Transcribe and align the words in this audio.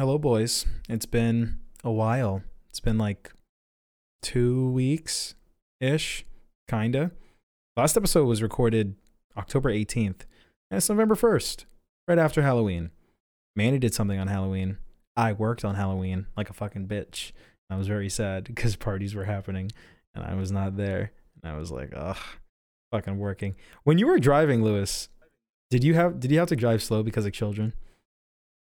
Hello, 0.00 0.16
boys. 0.16 0.64
It's 0.88 1.04
been 1.04 1.58
a 1.84 1.90
while. 1.90 2.42
It's 2.70 2.80
been 2.80 2.96
like 2.96 3.34
two 4.22 4.70
weeks 4.70 5.34
ish, 5.78 6.24
kinda. 6.70 7.10
Last 7.76 7.98
episode 7.98 8.24
was 8.24 8.42
recorded 8.42 8.94
October 9.36 9.70
18th, 9.70 10.24
and 10.70 10.78
it's 10.78 10.88
November 10.88 11.16
1st, 11.16 11.66
right 12.08 12.18
after 12.18 12.40
Halloween. 12.40 12.92
Manny 13.54 13.78
did 13.78 13.92
something 13.92 14.18
on 14.18 14.28
Halloween. 14.28 14.78
I 15.18 15.34
worked 15.34 15.66
on 15.66 15.74
Halloween 15.74 16.28
like 16.34 16.48
a 16.48 16.54
fucking 16.54 16.88
bitch. 16.88 17.32
I 17.68 17.76
was 17.76 17.86
very 17.86 18.08
sad 18.08 18.44
because 18.44 18.76
parties 18.76 19.14
were 19.14 19.24
happening 19.24 19.70
and 20.14 20.24
I 20.24 20.32
was 20.32 20.50
not 20.50 20.78
there. 20.78 21.12
And 21.42 21.52
I 21.52 21.58
was 21.58 21.70
like, 21.70 21.92
ugh, 21.94 22.16
fucking 22.90 23.18
working. 23.18 23.54
When 23.84 23.98
you 23.98 24.06
were 24.06 24.18
driving, 24.18 24.64
Lewis, 24.64 25.10
did 25.68 25.84
you 25.84 25.92
have 25.92 26.20
did 26.20 26.30
you 26.30 26.38
have 26.38 26.48
to 26.48 26.56
drive 26.56 26.82
slow 26.82 27.02
because 27.02 27.26
of 27.26 27.34
children? 27.34 27.74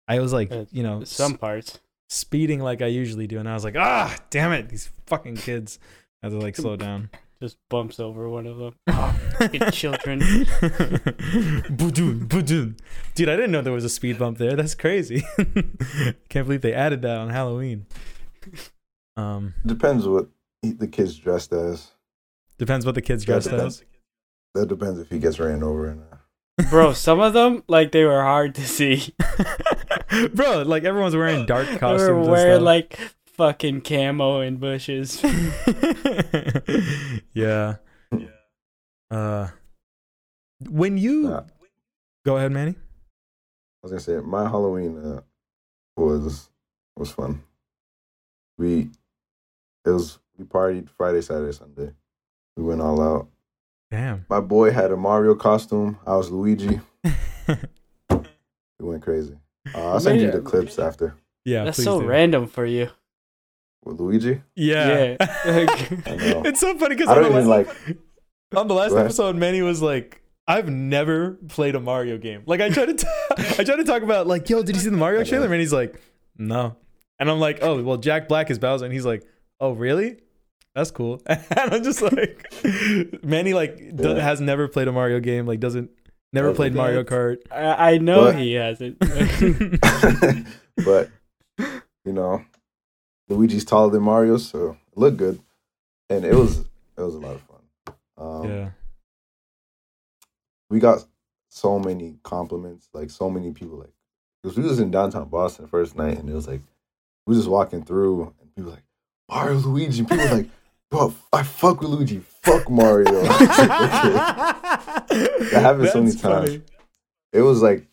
I 0.09 0.21
was 0.21 0.33
like, 0.33 0.51
Uh, 0.53 0.65
you 0.71 0.83
know, 0.83 1.05
Some 1.05 1.37
parts. 1.37 1.81
speeding 2.09 2.61
like 2.61 2.83
I 2.83 2.87
usually 2.87 3.27
do, 3.27 3.39
and 3.39 3.49
I 3.49 3.55
was 3.55 3.65
like, 3.65 3.77
ah, 3.77 4.17
damn 4.31 4.53
it, 4.53 4.69
these 4.69 4.91
fucking 5.07 5.37
kids. 5.37 5.79
I 6.23 6.27
had 6.27 6.33
to 6.33 6.39
like 6.39 6.57
slow 6.57 6.77
down. 6.77 7.11
Just 7.43 7.59
bumps 7.69 8.01
over 8.01 8.29
one 8.29 8.47
of 8.47 8.57
them. 8.59 8.75
Oh, 9.39 9.71
children. 9.71 10.21
Budun, 11.77 12.27
budun. 12.27 12.79
Dude, 13.15 13.29
I 13.29 13.37
didn't 13.37 13.51
know 13.51 13.61
there 13.61 13.73
was 13.73 13.85
a 13.85 13.91
speed 13.91 14.19
bump 14.19 14.39
there. 14.39 14.57
That's 14.57 14.75
crazy. 14.75 15.23
Can't 16.31 16.47
believe 16.47 16.63
they 16.63 16.73
added 16.73 17.03
that 17.03 17.19
on 17.19 17.29
Halloween. 17.31 17.85
Um, 19.17 19.53
Depends 19.67 20.07
what 20.09 20.29
the 20.63 20.89
kid's 20.89 21.17
dressed 21.19 21.53
as. 21.53 21.93
depends 22.59 22.87
what 22.87 22.95
the 22.95 23.03
kids 23.03 23.25
That 23.27 23.33
dressed 23.33 23.51
depends. 23.51 23.81
as. 23.81 23.85
That 24.55 24.69
depends 24.69 24.99
if 25.01 25.11
he 25.11 25.19
gets 25.19 25.39
ran 25.39 25.63
over 25.63 25.91
or 25.91 25.95
not. 25.97 26.71
Bro, 26.71 26.95
some 26.95 27.21
of 27.21 27.35
them, 27.35 27.63
like, 27.69 27.93
they 27.93 28.05
were 28.05 28.23
hard 28.23 28.55
to 28.55 28.67
see. 28.67 29.15
Bro, 30.35 30.63
like 30.63 30.85
everyone's 30.85 31.17
wearing 31.17 31.47
dark 31.47 31.67
They 31.69 31.79
costumes. 31.79 32.09
were 32.11 32.21
and 32.21 32.31
wearing, 32.31 32.55
stuff. 32.57 32.63
like, 32.63 32.99
fucking 33.37 33.81
camo 33.83 34.41
and 34.41 34.59
bushes. 34.61 35.23
yeah. 37.35 37.77
Uh, 39.11 39.49
when 40.69 40.99
you 40.99 41.23
Nah. 41.29 41.43
go 42.25 42.37
ahead, 42.37 42.53
Manny. 42.53 42.73
I 42.73 42.77
was 43.83 43.93
gonna 43.93 44.01
say 44.01 44.17
my 44.27 44.49
Halloween 44.49 44.99
uh, 44.99 45.21
was 45.97 46.49
was 46.97 47.11
fun. 47.13 47.43
We 48.59 48.91
it 49.85 49.91
was 49.91 50.19
we 50.37 50.45
partied 50.45 50.89
Friday, 50.89 51.21
Saturday, 51.21 51.53
Sunday. 51.53 51.93
We 52.57 52.65
went 52.65 52.81
all 52.81 53.01
out. 53.01 53.29
Damn. 53.91 54.25
My 54.29 54.41
boy 54.41 54.73
had 54.73 54.91
a 54.91 54.97
Mario 54.97 55.35
costume. 55.37 55.99
I 56.07 56.17
was 56.17 56.31
Luigi. 56.31 56.81
We 58.09 58.87
went 58.89 59.03
crazy. 59.03 59.37
Uh, 59.75 59.93
I'll 59.93 60.01
send 60.01 60.21
you 60.21 60.31
the 60.31 60.41
clips 60.41 60.79
after 60.79 61.15
yeah, 61.45 61.65
That's 61.65 61.83
so 61.83 62.01
do. 62.01 62.07
random 62.07 62.47
for 62.47 62.65
you. 62.67 62.89
with 63.85 64.01
Luigi. 64.01 64.43
Yeah. 64.57 64.89
Yeah. 64.89 65.17
I 66.07 66.17
know. 66.17 66.43
it's 66.45 66.61
so 66.61 66.77
funny 66.79 66.95
because 66.97 67.09
I 67.09 67.17
on, 67.17 67.23
don't 67.23 67.33
the 67.33 67.39
even 67.39 67.49
last- 67.51 67.69
like. 67.89 67.97
on 68.57 68.69
the 68.69 68.75
last 68.75 68.95
episode, 68.95 69.37
Manny 69.37 69.63
was 69.63 69.81
like, 69.83 70.23
"I've 70.49 70.69
never 70.69 71.39
played 71.49 71.75
a 71.77 71.81
Mario 71.81 72.19
game." 72.19 72.43
Like 72.47 72.61
I 72.61 72.69
tried 72.71 72.87
to, 72.87 72.95
t- 72.95 73.07
I 73.59 73.65
tried 73.65 73.77
to 73.77 73.85
talk 73.85 74.03
about 74.03 74.27
like, 74.27 74.49
"Yo, 74.51 74.63
did 74.63 74.75
you 74.77 74.83
see 74.83 74.91
the 74.91 74.97
Mario 74.97 75.23
trailer?" 75.25 75.47
And 75.47 75.61
he's 75.61 75.73
like, 75.73 76.01
"No," 76.37 76.77
and 77.21 77.31
I'm 77.31 77.39
like, 77.41 77.59
"Oh, 77.63 77.81
well, 77.83 77.97
Jack 77.97 78.29
Black 78.29 78.51
is 78.51 78.59
Bowser," 78.59 78.85
and 78.85 78.93
he's 78.95 79.07
like, 79.07 79.25
"Oh, 79.61 79.73
really?" 79.73 80.19
That's 80.75 80.91
cool. 80.91 81.23
And 81.27 81.41
I'm 81.73 81.83
just 81.83 82.03
like, 82.03 82.53
Manny 83.25 83.55
like 83.55 83.97
do- 83.97 84.09
Yeah. 84.11 84.21
has 84.21 84.41
never 84.43 84.69
played 84.69 84.89
a 84.89 84.93
Mario 84.93 85.21
game. 85.21 85.47
Like 85.47 85.59
doesn't 85.61 85.91
never 86.33 86.49
Doesn't 86.49 86.57
played 86.57 86.75
Mario. 86.75 87.05
Kart. 87.05 87.39
I, 87.51 87.93
I 87.95 87.99
know 87.99 88.25
But- 88.25 88.37
he 88.37 88.55
hasn't. 88.55 88.99
but 90.85 91.11
you 91.59 92.13
know, 92.13 92.45
Luigi's 93.29 93.65
taller 93.65 93.91
than 93.91 94.03
Mario, 94.03 94.37
so 94.37 94.77
it 94.93 94.99
looked 94.99 95.17
good, 95.17 95.41
and 96.11 96.25
it 96.25 96.35
was 96.35 96.59
it 96.61 97.01
was 97.01 97.15
a 97.15 97.19
lot 97.19 97.35
of 97.35 97.43
fun. 97.43 97.61
Um, 98.19 98.49
yeah. 98.49 98.69
we 100.71 100.79
got 100.79 101.05
so 101.51 101.79
many 101.79 102.19
compliments, 102.23 102.89
like 102.93 103.11
so 103.11 103.29
many 103.29 103.53
people, 103.53 103.79
like 103.79 103.93
because 104.43 104.57
we 104.57 104.65
was 104.65 104.79
in 104.79 104.91
downtown 104.91 105.29
Boston 105.29 105.65
the 105.65 105.69
first 105.71 105.97
night, 105.97 106.19
and 106.19 106.29
it 106.31 106.35
was 106.35 106.47
like 106.47 106.61
we 107.27 107.33
was 107.33 107.39
just 107.39 107.51
walking 107.51 107.83
through, 107.83 108.33
and 108.41 108.55
people 108.55 108.71
like 108.71 108.85
Mario, 109.29 109.55
Luigi, 109.59 110.01
and 110.01 110.09
people 110.09 110.25
was 110.25 110.33
like, 110.33 110.49
bro, 110.91 111.13
I 111.33 111.43
fuck 111.43 111.81
with 111.81 111.91
Luigi, 111.91 112.21
fuck 112.43 112.71
Mario. 112.71 113.11
that 114.87 115.49
happened 115.53 115.89
so 115.89 116.03
many 116.03 116.15
times. 116.17 116.49
funny. 116.51 116.63
It 117.33 117.43
was 117.43 117.63
like, 117.63 117.87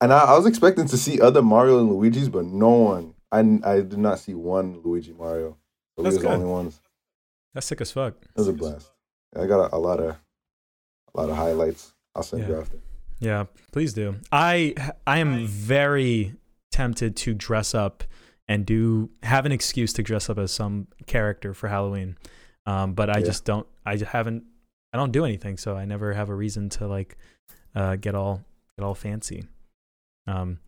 and 0.00 0.12
I, 0.12 0.18
I 0.24 0.36
was 0.36 0.46
expecting 0.46 0.86
to 0.88 0.96
see 0.96 1.20
other 1.20 1.42
Mario 1.42 1.80
and 1.80 1.90
Luigi's, 1.90 2.28
but 2.28 2.44
no 2.44 2.70
one. 2.70 3.14
I 3.32 3.40
I 3.64 3.76
did 3.80 3.98
not 3.98 4.18
see 4.18 4.34
one 4.34 4.80
Luigi 4.82 5.12
Mario. 5.12 5.56
So 5.96 6.02
we 6.02 6.04
That's 6.04 6.16
was 6.16 6.22
the 6.24 6.30
only 6.30 6.46
ones. 6.46 6.80
That's 7.54 7.66
sick 7.66 7.80
as 7.80 7.92
fuck. 7.92 8.14
It 8.22 8.36
was 8.36 8.48
a 8.48 8.52
blast. 8.52 8.90
I 9.36 9.46
got 9.46 9.72
a, 9.72 9.76
a 9.76 9.78
lot 9.78 10.00
of 10.00 10.16
a 11.14 11.20
lot 11.20 11.30
of 11.30 11.36
highlights. 11.36 11.94
I'll 12.14 12.22
send 12.22 12.46
you 12.48 12.58
after. 12.58 12.78
Yeah, 13.20 13.44
please 13.72 13.92
do. 13.92 14.16
I 14.32 14.74
I 15.06 15.18
am 15.18 15.46
very 15.46 16.34
tempted 16.72 17.16
to 17.16 17.34
dress 17.34 17.74
up 17.74 18.02
and 18.48 18.66
do 18.66 19.10
have 19.22 19.46
an 19.46 19.52
excuse 19.52 19.92
to 19.92 20.02
dress 20.02 20.28
up 20.28 20.38
as 20.38 20.50
some 20.50 20.88
character 21.06 21.54
for 21.54 21.68
Halloween. 21.68 22.16
Um, 22.66 22.94
but 22.94 23.10
I 23.10 23.18
Yeah. 23.18 23.26
just 23.26 23.44
don't. 23.44 23.66
I 23.86 23.96
haven't. 23.96 24.44
I 24.92 24.96
don't 24.98 25.12
do 25.12 25.24
anything, 25.24 25.56
so 25.56 25.76
I 25.76 25.84
never 25.84 26.12
have 26.14 26.28
a 26.28 26.34
reason 26.34 26.68
to 26.70 26.86
like 26.88 27.16
uh, 27.74 27.96
get 27.96 28.14
all 28.14 28.42
get 28.78 28.84
all 28.84 28.94
fancy. 28.94 29.44
Um, 30.26 30.58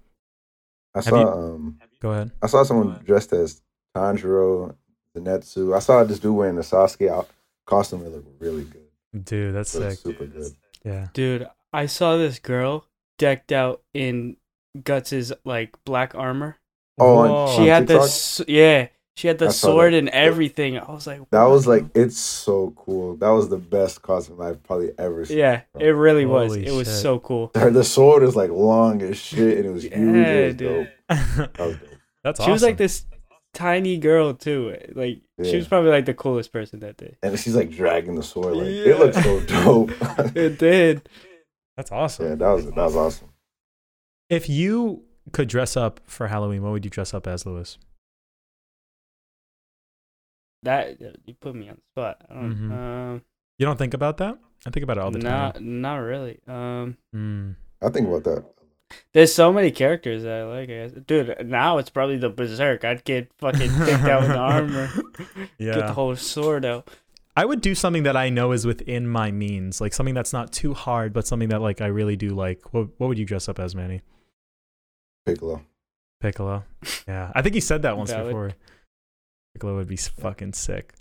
I 0.94 1.00
saw 1.00 1.20
you- 1.20 1.28
um 1.28 1.78
go 2.00 2.10
ahead. 2.12 2.30
I 2.42 2.46
saw 2.46 2.62
someone 2.62 3.00
dressed 3.04 3.32
as 3.32 3.62
Tanjiro, 3.96 4.74
Zenitsu. 5.16 5.74
I 5.74 5.78
saw 5.80 6.04
this 6.04 6.18
dude 6.18 6.34
wearing 6.34 6.56
the 6.56 6.62
Sasuke 6.62 7.08
out 7.10 7.28
costume. 7.66 8.04
It 8.04 8.10
looked 8.12 8.40
really 8.40 8.64
good. 8.64 9.24
Dude, 9.24 9.54
that's 9.54 9.74
It 9.74 9.90
sick. 9.90 9.98
super 9.98 10.26
good. 10.26 10.52
Yeah. 10.84 11.08
Dude, 11.12 11.46
I 11.72 11.86
saw 11.86 12.16
this 12.16 12.38
girl 12.38 12.86
decked 13.18 13.52
out 13.52 13.82
in 13.94 14.36
Guts's, 14.82 15.32
like, 15.44 15.76
black 15.84 16.14
armor. 16.14 16.56
Oh, 16.98 17.46
and 17.46 17.54
she 17.54 17.62
on 17.62 17.68
had 17.68 17.86
the 17.86 17.94
TikTok? 17.94 18.08
s- 18.08 18.40
yeah, 18.48 18.88
she 19.16 19.28
had 19.28 19.38
the 19.38 19.50
sword 19.50 19.92
that. 19.92 19.98
and 19.98 20.08
everything. 20.08 20.78
I 20.78 20.90
was 20.90 21.06
like, 21.06 21.20
That 21.30 21.44
was 21.44 21.66
like 21.66 21.84
it's 21.94 22.16
so 22.18 22.72
cool. 22.76 23.16
That 23.16 23.28
was 23.30 23.48
the 23.48 23.58
best 23.58 24.02
costume 24.02 24.40
I've 24.40 24.62
probably 24.62 24.90
ever 24.98 25.24
seen. 25.24 25.38
yeah, 25.38 25.62
it 25.78 25.88
really 25.90 26.24
was. 26.26 26.52
Holy 26.52 26.66
It 26.66 26.72
was 26.72 26.88
so 27.00 27.18
cool. 27.20 27.50
The 27.54 27.84
sword 27.84 28.22
is 28.22 28.34
like 28.36 28.50
long 28.50 29.02
as 29.02 29.16
shit, 29.18 29.58
and 29.58 29.66
it 29.66 29.70
was 29.70 29.82
huge. 29.84 29.92
Yeah, 29.92 30.26
It 30.32 30.46
was 30.46 30.54
dude. 30.56 30.68
dope. 30.68 30.88
That 31.08 31.58
was 31.58 31.76
dope. 31.76 31.88
that's 32.24 32.38
She 32.40 32.42
awesome. 32.44 32.52
was 32.52 32.62
like 32.62 32.76
this 32.78 33.04
tiny 33.54 33.98
girl 33.98 34.32
too. 34.32 34.76
Like 34.94 35.20
she 35.44 35.56
was 35.56 35.68
probably 35.68 35.90
like 35.90 36.06
the 36.06 36.14
coolest 36.14 36.52
person 36.52 36.80
that 36.80 36.96
day. 36.96 37.16
And 37.22 37.38
she's 37.38 37.54
like 37.54 37.70
dragging 37.70 38.14
the 38.14 38.22
sword. 38.22 38.56
Like 38.56 38.66
Yeah. 38.68 38.92
it 38.94 38.98
looked 38.98 39.16
so 39.22 39.40
dope. 39.40 39.90
It 40.36 40.58
did. 40.58 41.08
That's 41.76 41.92
awesome. 41.92 42.28
yeah, 42.28 42.34
that 42.36 42.50
was 42.50 42.64
that 42.66 42.76
was 42.76 42.96
awesome. 42.96 43.28
If 44.30 44.48
you 44.48 45.04
could 45.32 45.48
dress 45.48 45.76
up 45.76 46.00
for 46.06 46.28
Halloween, 46.28 46.62
what 46.62 46.72
would 46.72 46.84
you 46.84 46.90
dress 46.90 47.12
up 47.12 47.26
as, 47.26 47.44
Lewis? 47.44 47.76
That 50.62 51.00
you 51.26 51.34
put 51.34 51.54
me 51.54 51.68
on 51.68 51.76
the 51.76 51.82
spot. 51.92 52.22
I 52.30 52.34
don't. 52.34 52.54
Mhm. 52.54 52.72
Um, 52.72 53.22
You 53.58 53.66
don't 53.66 53.78
think 53.78 53.94
about 53.94 54.16
that? 54.18 54.38
I 54.66 54.70
think 54.70 54.84
about 54.84 54.96
it 54.98 55.00
all 55.00 55.10
the 55.10 55.18
not 55.18 55.54
time. 55.56 55.80
not 55.80 55.96
really. 55.96 56.38
Um, 56.46 56.96
Mm. 57.14 57.56
I 57.82 57.88
think 57.90 58.06
about 58.08 58.24
that. 58.24 58.44
there's 59.12 59.34
so 59.34 59.52
many 59.52 59.70
characters 59.72 60.22
that 60.22 60.32
I 60.32 60.44
like. 60.44 60.70
I 60.70 60.88
guess. 60.88 60.92
Dude, 60.92 61.46
now 61.46 61.78
it's 61.78 61.90
probably 61.90 62.16
the 62.18 62.28
berserk. 62.30 62.84
I'd 62.84 63.04
get 63.04 63.32
fucking 63.38 63.70
picked 63.70 64.04
out 64.04 64.20
with 64.22 64.30
the 64.30 64.38
armor. 64.38 64.88
Yeah. 65.58 65.74
Get 65.74 65.86
the 65.88 65.92
whole 65.94 66.14
sword 66.16 66.64
out. 66.64 66.88
I 67.34 67.44
would 67.46 67.62
do 67.62 67.74
something 67.74 68.02
that 68.02 68.16
I 68.16 68.28
know 68.28 68.52
is 68.52 68.66
within 68.66 69.08
my 69.08 69.30
means, 69.30 69.80
like 69.80 69.94
something 69.94 70.14
that's 70.14 70.34
not 70.34 70.52
too 70.52 70.74
hard, 70.74 71.12
but 71.14 71.26
something 71.26 71.48
that 71.48 71.62
like 71.62 71.80
I 71.80 71.86
really 71.86 72.14
do 72.16 72.28
like. 72.30 72.72
What 72.74 72.88
What 72.98 73.08
would 73.08 73.18
you 73.18 73.24
dress 73.24 73.48
up 73.48 73.58
as, 73.58 73.74
Manny? 73.74 74.02
Piccolo. 75.26 75.62
Piccolo. 76.20 76.64
Yeah, 77.08 77.32
I 77.34 77.42
think 77.42 77.54
he 77.54 77.60
said 77.60 77.82
that 77.82 77.96
once 77.98 78.10
Valid. 78.10 78.26
before. 78.26 78.50
Piccolo 79.54 79.76
would 79.76 79.88
be 79.88 79.94
s- 79.94 80.08
fucking 80.08 80.52
sick. 80.54 80.94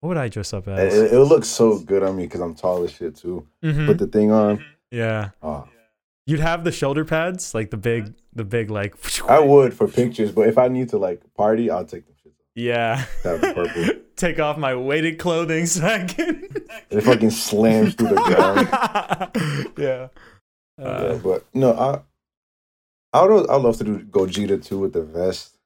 What 0.00 0.08
would 0.10 0.16
I 0.18 0.28
dress 0.28 0.52
up 0.52 0.68
as? 0.68 0.94
it, 0.96 1.12
it 1.12 1.18
looks 1.20 1.48
so 1.48 1.78
good 1.78 2.02
on 2.02 2.16
me 2.16 2.24
because 2.24 2.40
I'm 2.40 2.54
tall 2.54 2.84
as 2.84 2.92
shit 2.92 3.16
too. 3.16 3.46
Mhm. 3.64 3.86
Put 3.86 3.98
the 3.98 4.06
thing 4.06 4.30
on. 4.30 4.64
Yeah, 4.90 5.30
Oh, 5.42 5.68
you'd 6.26 6.40
have 6.40 6.64
the 6.64 6.72
shoulder 6.72 7.04
pads, 7.04 7.54
like 7.54 7.70
the 7.70 7.76
big, 7.76 8.14
the 8.32 8.44
big 8.44 8.70
like. 8.70 8.94
I 9.28 9.40
would 9.40 9.74
for 9.74 9.88
pictures, 9.88 10.30
but 10.32 10.48
if 10.48 10.56
I 10.56 10.68
need 10.68 10.88
to 10.90 10.98
like 10.98 11.20
party, 11.34 11.70
I'll 11.70 11.84
take 11.84 12.06
them 12.06 12.14
shit. 12.22 12.32
Yeah. 12.54 13.04
Purple. 13.22 13.66
Take 14.16 14.40
off 14.40 14.58
my 14.58 14.74
weighted 14.74 15.20
clothing 15.20 15.66
so 15.66 15.86
I 15.86 16.04
can. 16.04 16.42
It 16.90 17.02
fucking 17.02 17.30
slams 17.30 17.94
through 17.94 18.08
the 18.08 18.14
ground. 18.16 19.72
yeah. 19.78 20.08
Uh, 20.76 21.10
yeah, 21.12 21.20
but 21.22 21.44
no, 21.54 21.72
I 21.72 22.00
I 23.16 23.24
would 23.24 23.48
I'd 23.48 23.62
love 23.62 23.76
to 23.78 23.84
do 23.84 24.00
Gogeta 24.00 24.60
too 24.64 24.78
with 24.80 24.92
the 24.92 25.02
vest, 25.02 25.56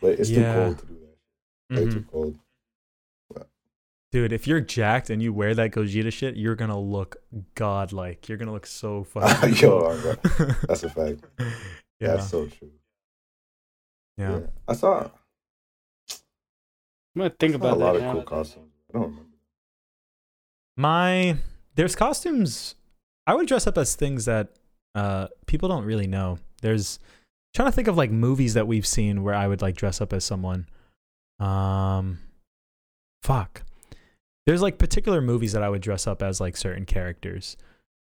but 0.00 0.18
it's 0.18 0.28
Yeah. 0.28 0.54
too 0.54 0.60
cold 0.64 0.78
to 0.80 0.86
do 0.86 0.97
that. 1.70 1.78
Way 1.78 1.86
mhm. 1.86 1.92
too 1.92 2.06
cold. 2.10 2.38
Dude, 4.10 4.32
if 4.32 4.46
you're 4.46 4.62
jacked 4.62 5.10
and 5.10 5.22
you 5.22 5.34
wear 5.34 5.54
that 5.54 5.70
Gogeta 5.70 6.10
shit, 6.10 6.34
you're 6.34 6.54
gonna 6.54 6.80
look 6.80 7.16
godlike. 7.54 8.26
You're 8.28 8.38
gonna 8.38 8.52
look 8.52 8.66
so 8.66 9.04
fucking. 9.04 9.54
Yo, 9.56 9.80
cool. 9.80 9.86
alright. 9.88 10.22
That's 10.66 10.82
a 10.82 10.88
fact. 10.88 11.24
yeah. 11.38 12.16
That's 12.16 12.30
so 12.30 12.46
true. 12.46 12.70
Yeah. 14.16 14.40
I 14.66 14.72
saw, 14.72 15.10
I'm 16.10 17.18
gonna 17.18 17.30
think 17.38 17.54
I 17.54 17.58
saw 17.58 17.64
about 17.66 17.76
a 17.76 17.80
lot 17.80 17.92
that 17.92 17.98
of 17.98 18.02
now. 18.02 18.12
cool 18.14 18.22
costumes. 18.22 18.72
I 18.88 18.98
don't 18.98 19.02
remember. 19.10 19.22
My 20.78 21.36
there's 21.74 21.94
costumes. 21.94 22.76
I 23.26 23.34
would 23.34 23.46
dress 23.46 23.66
up 23.66 23.76
as 23.76 23.94
things 23.94 24.24
that 24.24 24.54
uh 24.94 25.28
people 25.46 25.68
don't 25.68 25.84
really 25.84 26.06
know. 26.06 26.38
There's 26.62 26.98
trying 27.52 27.68
to 27.68 27.72
think 27.72 27.88
of 27.88 27.98
like 27.98 28.10
movies 28.10 28.54
that 28.54 28.66
we've 28.66 28.86
seen 28.86 29.22
where 29.22 29.34
I 29.34 29.46
would 29.46 29.60
like 29.60 29.76
dress 29.76 30.00
up 30.00 30.14
as 30.14 30.24
someone. 30.24 30.66
Um, 31.40 32.18
fuck. 33.22 33.62
There's 34.46 34.62
like 34.62 34.78
particular 34.78 35.20
movies 35.20 35.52
that 35.52 35.62
I 35.62 35.68
would 35.68 35.82
dress 35.82 36.06
up 36.06 36.22
as 36.22 36.40
like 36.40 36.56
certain 36.56 36.86
characters, 36.86 37.56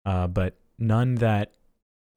uh, 0.05 0.27
but 0.27 0.57
none 0.79 1.17
that 1.17 1.53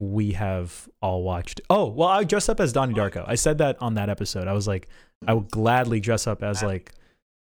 we 0.00 0.32
have 0.32 0.88
all 1.02 1.22
watched. 1.22 1.60
Oh, 1.70 1.86
well, 1.88 2.08
I 2.08 2.24
dress 2.24 2.48
up 2.48 2.60
as 2.60 2.72
Donnie 2.72 2.94
Darko. 2.94 3.24
I 3.26 3.34
said 3.34 3.58
that 3.58 3.80
on 3.80 3.94
that 3.94 4.08
episode. 4.10 4.46
I 4.46 4.52
was 4.52 4.68
like, 4.68 4.88
I 5.26 5.34
would 5.34 5.50
gladly 5.50 5.98
dress 5.98 6.26
up 6.26 6.42
as 6.42 6.62
like 6.62 6.92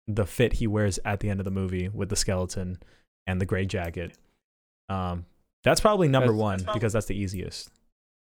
the 0.08 0.26
fit 0.26 0.54
he 0.54 0.66
wears 0.66 0.98
at 1.04 1.20
the 1.20 1.28
end 1.30 1.40
of 1.40 1.44
the 1.44 1.50
movie 1.50 1.88
with 1.88 2.08
the 2.08 2.16
skeleton 2.16 2.78
and 3.26 3.40
the 3.40 3.46
gray 3.46 3.66
jacket. 3.66 4.16
Um, 4.88 5.26
that's 5.62 5.80
probably 5.80 6.08
number 6.08 6.32
That's- 6.32 6.64
one 6.64 6.74
because 6.74 6.92
that's 6.92 7.06
the 7.06 7.16
easiest. 7.16 7.70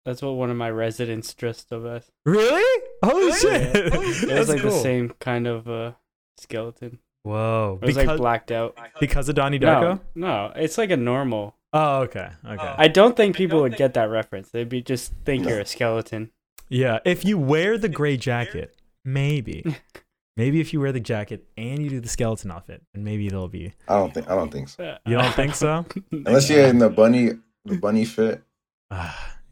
That's 0.05 0.21
what 0.21 0.31
one 0.31 0.51
of 0.51 0.57
my 0.57 0.69
residents 0.69 1.33
dressed 1.33 1.73
up 1.73 1.83
as. 1.85 2.11
Really? 2.25 2.83
Holy 3.03 3.31
shit! 3.33 3.75
It 3.93 3.97
was 3.97 4.21
That's 4.21 4.49
like 4.49 4.61
the 4.61 4.71
same 4.71 5.13
kind 5.19 5.47
of 5.47 5.67
uh, 5.67 5.91
skeleton. 6.37 6.99
Whoa! 7.23 7.79
It 7.81 7.85
was 7.87 7.95
because 7.95 8.07
like 8.07 8.17
blacked 8.17 8.51
out. 8.51 8.77
because 8.99 9.27
of 9.29 9.35
Donnie 9.35 9.57
Darko. 9.59 9.99
No, 10.13 10.27
no, 10.27 10.53
it's 10.55 10.77
like 10.77 10.91
a 10.91 10.97
normal. 10.97 11.55
Oh, 11.73 12.01
okay, 12.03 12.29
okay. 12.45 12.75
I 12.77 12.87
don't 12.87 13.17
think 13.17 13.35
people 13.35 13.61
would 13.61 13.75
get 13.77 13.95
that 13.95 14.09
reference. 14.09 14.49
They'd 14.51 14.69
be 14.69 14.81
just 14.81 15.11
think 15.25 15.45
you're 15.47 15.59
a 15.59 15.65
skeleton. 15.65 16.31
yeah, 16.69 16.99
if 17.03 17.25
you 17.25 17.37
wear 17.39 17.77
the 17.79 17.89
gray 17.89 18.15
jacket, 18.15 18.75
maybe, 19.03 19.75
maybe 20.37 20.61
if 20.61 20.71
you 20.71 20.79
wear 20.79 20.91
the 20.91 20.99
jacket 20.99 21.45
and 21.57 21.79
you 21.81 21.89
do 21.89 21.99
the 21.99 22.07
skeleton 22.07 22.51
outfit, 22.51 22.83
and 22.93 23.03
maybe 23.03 23.25
it'll 23.25 23.47
be. 23.49 23.73
I 23.87 23.95
don't 23.95 24.13
think. 24.13 24.29
I 24.29 24.35
don't 24.35 24.51
think 24.51 24.69
so. 24.69 24.97
You 25.07 25.17
don't 25.17 25.33
think 25.33 25.55
so? 25.55 25.83
Unless 26.11 26.49
you're 26.51 26.67
in 26.67 26.77
the 26.77 26.89
bunny, 26.89 27.31
the 27.65 27.77
bunny 27.77 28.05
fit. 28.05 28.43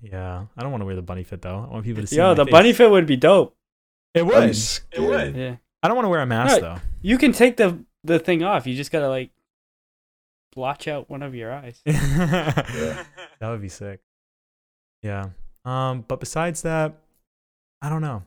Ah, 0.05 0.07
yeah, 0.11 0.45
I 0.57 0.61
don't 0.63 0.71
want 0.71 0.81
to 0.81 0.85
wear 0.85 0.95
the 0.95 1.01
bunny 1.01 1.23
fit 1.23 1.41
though. 1.41 1.65
I 1.69 1.73
want 1.73 1.85
people 1.85 2.01
to 2.01 2.07
see. 2.07 2.17
Yo, 2.17 2.29
my 2.29 2.33
the 2.33 2.45
face. 2.45 2.51
bunny 2.51 2.73
fit 2.73 2.91
would 2.91 3.05
be 3.07 3.15
dope. 3.17 3.55
It 4.13 4.21
I'd 4.21 4.27
would. 4.27 4.47
be 4.47 4.53
scared. 4.53 5.35
Yeah, 5.35 5.55
I 5.81 5.87
don't 5.87 5.95
want 5.95 6.05
to 6.05 6.09
wear 6.09 6.21
a 6.21 6.25
mask 6.25 6.55
No, 6.55 6.61
though. 6.61 6.81
you 7.01 7.17
can 7.17 7.31
take 7.31 7.57
the 7.57 7.79
the 8.03 8.19
thing 8.19 8.43
off. 8.43 8.67
You 8.67 8.75
just 8.75 8.91
gotta 8.91 9.07
like 9.09 9.31
blotch 10.55 10.87
out 10.87 11.09
one 11.09 11.23
of 11.23 11.33
your 11.35 11.51
eyes. 11.51 11.81
That 11.85 13.49
would 13.49 13.61
be 13.61 13.69
sick. 13.69 13.99
Yeah. 15.01 15.29
Um, 15.65 16.05
but 16.07 16.19
besides 16.21 16.61
that, 16.61 16.95
I 17.81 17.89
don't 17.89 18.01
know. 18.01 18.23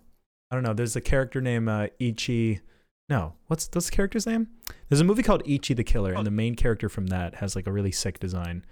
I 0.51 0.55
don't 0.57 0.63
know. 0.63 0.75
There's 0.75 0.95
a 0.97 1.01
character 1.01 1.41
named 1.41 1.69
uh, 1.69 1.89
Ichi. 1.99 2.61
No, 3.09 3.35
what's 3.47 3.69
what's 3.73 3.89
the 3.89 3.97
character's 3.97 4.27
name? 4.27 4.49
There's 4.89 5.01
a 5.01 5.05
movie 5.05 5.23
called 5.23 5.43
Ichi 5.47 5.75
the 5.75 5.85
Killer, 5.85 6.13
and 6.13 6.27
the 6.27 6.31
main 6.31 6.55
character 6.55 6.89
from 6.89 7.07
that 7.09 7.37
has 7.37 7.55
like 7.57 7.67
a 7.67 7.73
really 7.73 7.93
sick 7.93 8.19
design 8.21 8.65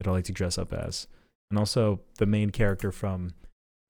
that 0.00 0.08
I 0.08 0.10
like 0.12 0.24
to 0.24 0.32
dress 0.32 0.58
up 0.58 0.72
as. 0.72 1.06
And 1.52 1.58
also 1.58 2.00
the 2.16 2.24
main 2.24 2.48
character 2.48 2.90
from 2.90 3.34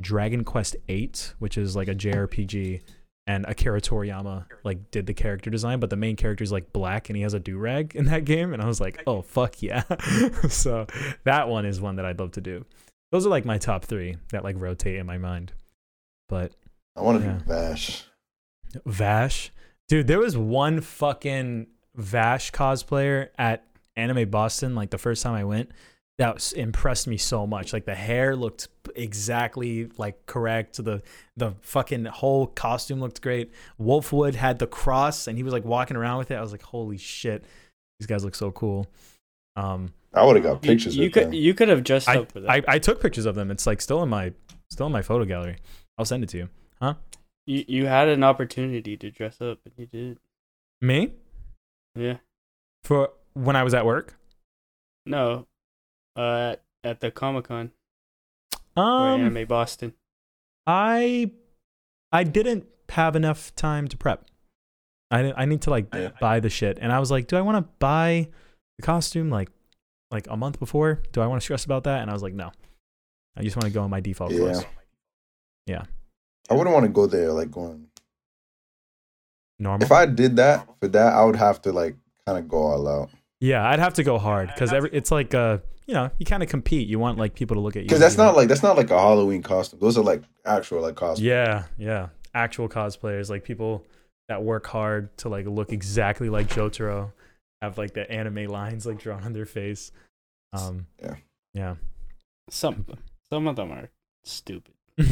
Dragon 0.01 0.43
Quest 0.43 0.75
VIII, 0.89 1.13
which 1.39 1.57
is 1.57 1.77
like 1.77 1.87
a 1.87 1.95
JRPG, 1.95 2.83
and 3.29 3.47
Akira 3.47 3.81
Toriyama 3.81 4.47
like 4.65 4.91
did 4.91 5.07
the 5.07 5.15
character 5.15 5.49
design, 5.49 5.79
but 5.79 5.89
the 5.89 5.95
main 5.97 6.17
character 6.17 6.43
is 6.43 6.51
like 6.51 6.73
black 6.73 7.09
and 7.09 7.17
he 7.17 7.23
has 7.23 7.35
a 7.35 7.39
do 7.39 7.57
rag 7.57 7.95
in 7.95 8.07
that 8.07 8.25
game, 8.25 8.53
and 8.53 8.61
I 8.61 8.67
was 8.67 8.81
like, 8.81 9.01
oh 9.07 9.23
fuck 9.23 9.63
yeah! 9.63 9.85
so 10.49 10.89
that 11.23 11.49
one 11.49 11.65
is 11.65 11.81
one 11.81 11.95
that 11.97 12.05
I'd 12.05 12.19
love 12.19 12.33
to 12.33 12.41
do. 12.41 12.65
Those 13.13 13.27
are 13.27 13.31
like 13.31 13.45
my 13.45 13.59
top 13.59 13.85
three 13.85 14.17
that 14.33 14.43
like 14.43 14.57
rotate 14.59 14.97
in 14.97 15.07
my 15.07 15.19
mind. 15.19 15.53
But 16.29 16.51
I 16.97 17.03
want 17.03 17.21
to 17.21 17.25
Yeah. 17.29 17.35
be 17.35 17.45
Vash. 17.45 18.05
Vash, 18.85 19.53
dude, 19.87 20.09
there 20.09 20.19
was 20.19 20.37
one 20.37 20.81
fucking 20.81 21.69
Vash 21.95 22.51
cosplayer 22.51 23.29
at 23.39 23.65
Anime 23.95 24.29
Boston 24.31 24.75
like 24.75 24.91
the 24.91 24.99
first 24.99 25.23
time 25.23 25.35
I 25.35 25.45
went. 25.45 25.71
That 26.23 26.53
impressed 26.57 27.07
me 27.09 27.17
so 27.17 27.47
much. 27.47 27.73
Like 27.73 27.85
the 27.85 27.95
hair 27.95 28.37
looked 28.37 28.69
exactly 28.95 29.89
like 29.99 30.25
correct. 30.27 30.77
The 30.85 31.03
the 31.37 31.55
fucking 31.63 32.05
whole 32.07 32.47
costume 32.47 33.01
looked 33.01 33.21
great. 33.23 33.51
Wolfwood 33.81 34.35
had 34.35 34.59
the 34.59 34.67
cross 34.67 35.27
and 35.27 35.37
he 35.37 35.43
was 35.43 35.53
like 35.53 35.65
walking 35.65 35.97
around 35.97 36.19
with 36.19 36.31
it. 36.31 36.35
I 36.37 36.41
was 36.41 36.53
like, 36.53 36.63
holy 36.63 36.99
shit, 36.99 37.45
these 37.99 38.07
guys 38.07 38.25
look 38.25 38.35
so 38.35 38.51
cool. 38.53 38.87
Um, 39.57 39.93
I 40.15 40.25
would 40.25 40.37
have 40.37 40.45
got 40.45 40.63
pictures 40.63 40.97
you 40.97 41.07
of 41.07 41.13
could 41.13 41.27
them. 41.27 41.33
you 41.35 41.55
could 41.55 41.69
have 41.69 41.83
just 41.83 42.09
I, 42.09 42.19
up 42.19 42.31
for 42.33 42.41
that. 42.41 42.51
I 42.51 42.63
I 42.69 42.79
took 42.79 43.01
pictures 43.03 43.27
of 43.27 43.35
them. 43.35 43.51
It's 43.51 43.67
like 43.67 43.81
still 43.81 44.03
in 44.03 44.09
my 44.09 44.33
still 44.71 44.87
in 44.87 44.93
my 44.93 45.03
photo 45.03 45.25
gallery. 45.25 45.57
I'll 45.99 46.05
send 46.05 46.23
it 46.23 46.29
to 46.31 46.39
you. 46.39 46.49
Huh? 46.81 46.95
You 47.47 47.65
you 47.67 47.87
had 47.87 48.09
an 48.09 48.23
opportunity 48.23 48.97
to 48.97 49.11
dress 49.11 49.41
up 49.41 49.59
and 49.65 49.75
you 49.77 49.87
did. 49.87 50.19
Me 50.81 51.13
Yeah. 51.97 52.19
for 52.85 53.11
when 53.35 53.57
I 53.57 53.63
was 53.65 53.75
at 53.75 53.85
work. 53.87 54.15
No. 55.05 55.47
Uh, 56.17 56.21
at, 56.57 56.63
at 56.85 57.01
the 57.01 57.11
Comic 57.11 57.45
Con 57.47 57.71
or 58.77 58.83
Um, 58.85 59.21
Anime 59.27 59.47
Boston. 59.47 59.95
I 60.67 61.31
I 62.13 62.25
didn't 62.25 62.67
have 62.91 63.17
enough 63.17 63.55
time 63.57 63.89
to 63.89 63.97
prep. 63.97 64.27
I 65.11 65.33
I 65.33 65.45
need 65.47 65.63
to 65.63 65.71
like 65.71 65.93
Yeah. 65.95 66.11
buy 66.21 66.41
the 66.41 66.51
shit, 66.51 66.79
and 66.81 66.93
I 66.93 66.99
was 67.01 67.11
like, 67.11 67.27
do 67.27 67.37
I 67.37 67.41
want 67.41 67.57
to 67.65 67.71
buy 67.79 68.29
the 68.79 68.83
costume 68.83 69.31
like 69.31 69.51
like 70.11 70.27
a 70.29 70.37
month 70.37 70.59
before? 70.59 71.03
Do 71.13 71.21
I 71.23 71.27
want 71.27 71.41
to 71.41 71.45
stress 71.45 71.65
about 71.65 71.85
that? 71.85 72.01
And 72.03 72.11
I 72.11 72.13
was 72.13 72.23
like, 72.23 72.35
no. 72.35 72.51
I 73.37 73.43
just 73.43 73.57
want 73.57 73.65
to 73.67 73.73
go 73.73 73.83
in 73.85 73.91
my 73.91 74.01
default 74.01 74.31
clothes. 74.31 74.65
Yeah. 75.67 75.85
I 76.51 76.55
wouldn't 76.55 76.75
want 76.75 76.85
to 76.85 76.93
go 76.93 77.07
there 77.07 77.33
like 77.33 77.51
going. 77.51 77.87
Normal. 79.59 79.85
If 79.85 79.93
I 79.93 80.05
did 80.07 80.37
that 80.37 80.67
for 80.81 80.89
that, 80.89 81.15
I 81.15 81.25
would 81.25 81.37
have 81.37 81.63
to 81.63 81.73
like 81.73 81.97
kind 82.27 82.39
of 82.39 82.47
go 82.49 82.59
all 82.59 82.87
out 82.89 83.11
yeah, 83.43 83.69
I'd 83.69 83.81
have 83.81 83.95
to 83.95 84.05
go 84.05 84.19
hard 84.19 84.49
because 84.55 84.73
every 84.73 84.91
it's 84.93 85.11
like 85.11 85.35
uh 85.35 85.59
you 85.87 85.95
know 85.95 86.11
you 86.19 86.25
kind 86.27 86.43
of 86.43 86.49
compete. 86.49 86.87
You 86.89 86.99
want 87.01 87.19
like 87.19 87.35
people 87.35 87.57
to 87.57 87.61
look 87.61 87.75
at 87.77 87.83
you. 87.83 87.89
because 87.89 87.99
that's 88.01 88.15
be 88.15 88.23
like- 88.23 88.29
not 88.29 88.37
like 88.37 88.49
that's 88.49 88.63
not 88.63 88.77
like 88.77 88.91
a 88.91 88.99
Halloween 88.99 89.43
costume. 89.43 89.81
Those 89.81 89.99
are 89.99 90.05
like 90.05 90.23
actual 90.47 90.81
like 90.81 90.95
costumes. 90.95 91.27
Yeah, 91.27 91.65
yeah. 91.77 92.09
Actual 92.35 92.69
cosplayers, 92.69 93.29
like 93.29 93.43
people 93.45 93.85
that 94.29 94.43
work 94.43 94.67
hard 94.67 95.15
to 95.19 95.29
like 95.29 95.47
look 95.47 95.73
exactly 95.73 96.29
like 96.31 96.49
Jotaro, 96.49 97.13
have 97.61 97.77
like 97.79 97.95
the 97.95 98.09
anime 98.11 98.47
lines 98.47 98.87
like 98.87 98.99
drawn 99.01 99.25
on 99.25 99.33
their 99.33 99.45
face. 99.47 99.91
Um, 100.53 100.87
Yeah. 101.03 101.15
yeah. 101.53 101.75
Some 102.49 102.87
some 103.29 103.47
of 103.49 103.57
them 103.57 103.73
are 103.73 103.91
stupid. 104.25 104.73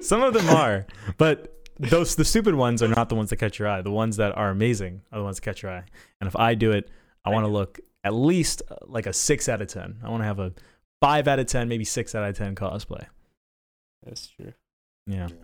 Some 0.00 0.22
of 0.22 0.32
them 0.34 0.48
are, 0.50 0.86
but 1.16 1.57
those 1.78 2.16
the 2.16 2.24
stupid 2.24 2.54
ones 2.54 2.82
are 2.82 2.88
not 2.88 3.08
the 3.08 3.14
ones 3.14 3.30
that 3.30 3.36
catch 3.36 3.58
your 3.58 3.68
eye. 3.68 3.82
The 3.82 3.90
ones 3.90 4.16
that 4.16 4.36
are 4.36 4.50
amazing 4.50 5.02
are 5.12 5.18
the 5.18 5.24
ones 5.24 5.36
that 5.36 5.42
catch 5.42 5.62
your 5.62 5.72
eye. 5.72 5.84
And 6.20 6.28
if 6.28 6.36
I 6.36 6.54
do 6.54 6.72
it, 6.72 6.90
I 7.24 7.30
want 7.30 7.44
to 7.44 7.48
look 7.48 7.80
at 8.04 8.14
least 8.14 8.62
uh, 8.70 8.76
like 8.86 9.06
a 9.06 9.12
six 9.12 9.48
out 9.48 9.60
of 9.60 9.68
ten. 9.68 9.98
I 10.02 10.10
want 10.10 10.22
to 10.22 10.26
have 10.26 10.38
a 10.38 10.52
five 11.00 11.28
out 11.28 11.38
of 11.38 11.46
ten, 11.46 11.68
maybe 11.68 11.84
six 11.84 12.14
out 12.14 12.28
of 12.28 12.36
ten 12.36 12.54
cosplay. 12.54 13.06
That's 14.04 14.26
true. 14.28 14.52
Yeah. 15.06 15.28
Yeah. 15.28 15.36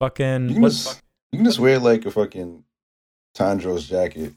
Fucking 0.00 0.48
You 0.48 0.54
can, 0.54 0.62
what's 0.62 0.84
just, 0.84 1.02
you 1.32 1.38
can 1.38 1.44
just 1.44 1.58
wear 1.58 1.78
like 1.78 2.06
a 2.06 2.10
fucking 2.10 2.64
Tanjiro's 3.36 3.88
jacket. 3.88 4.34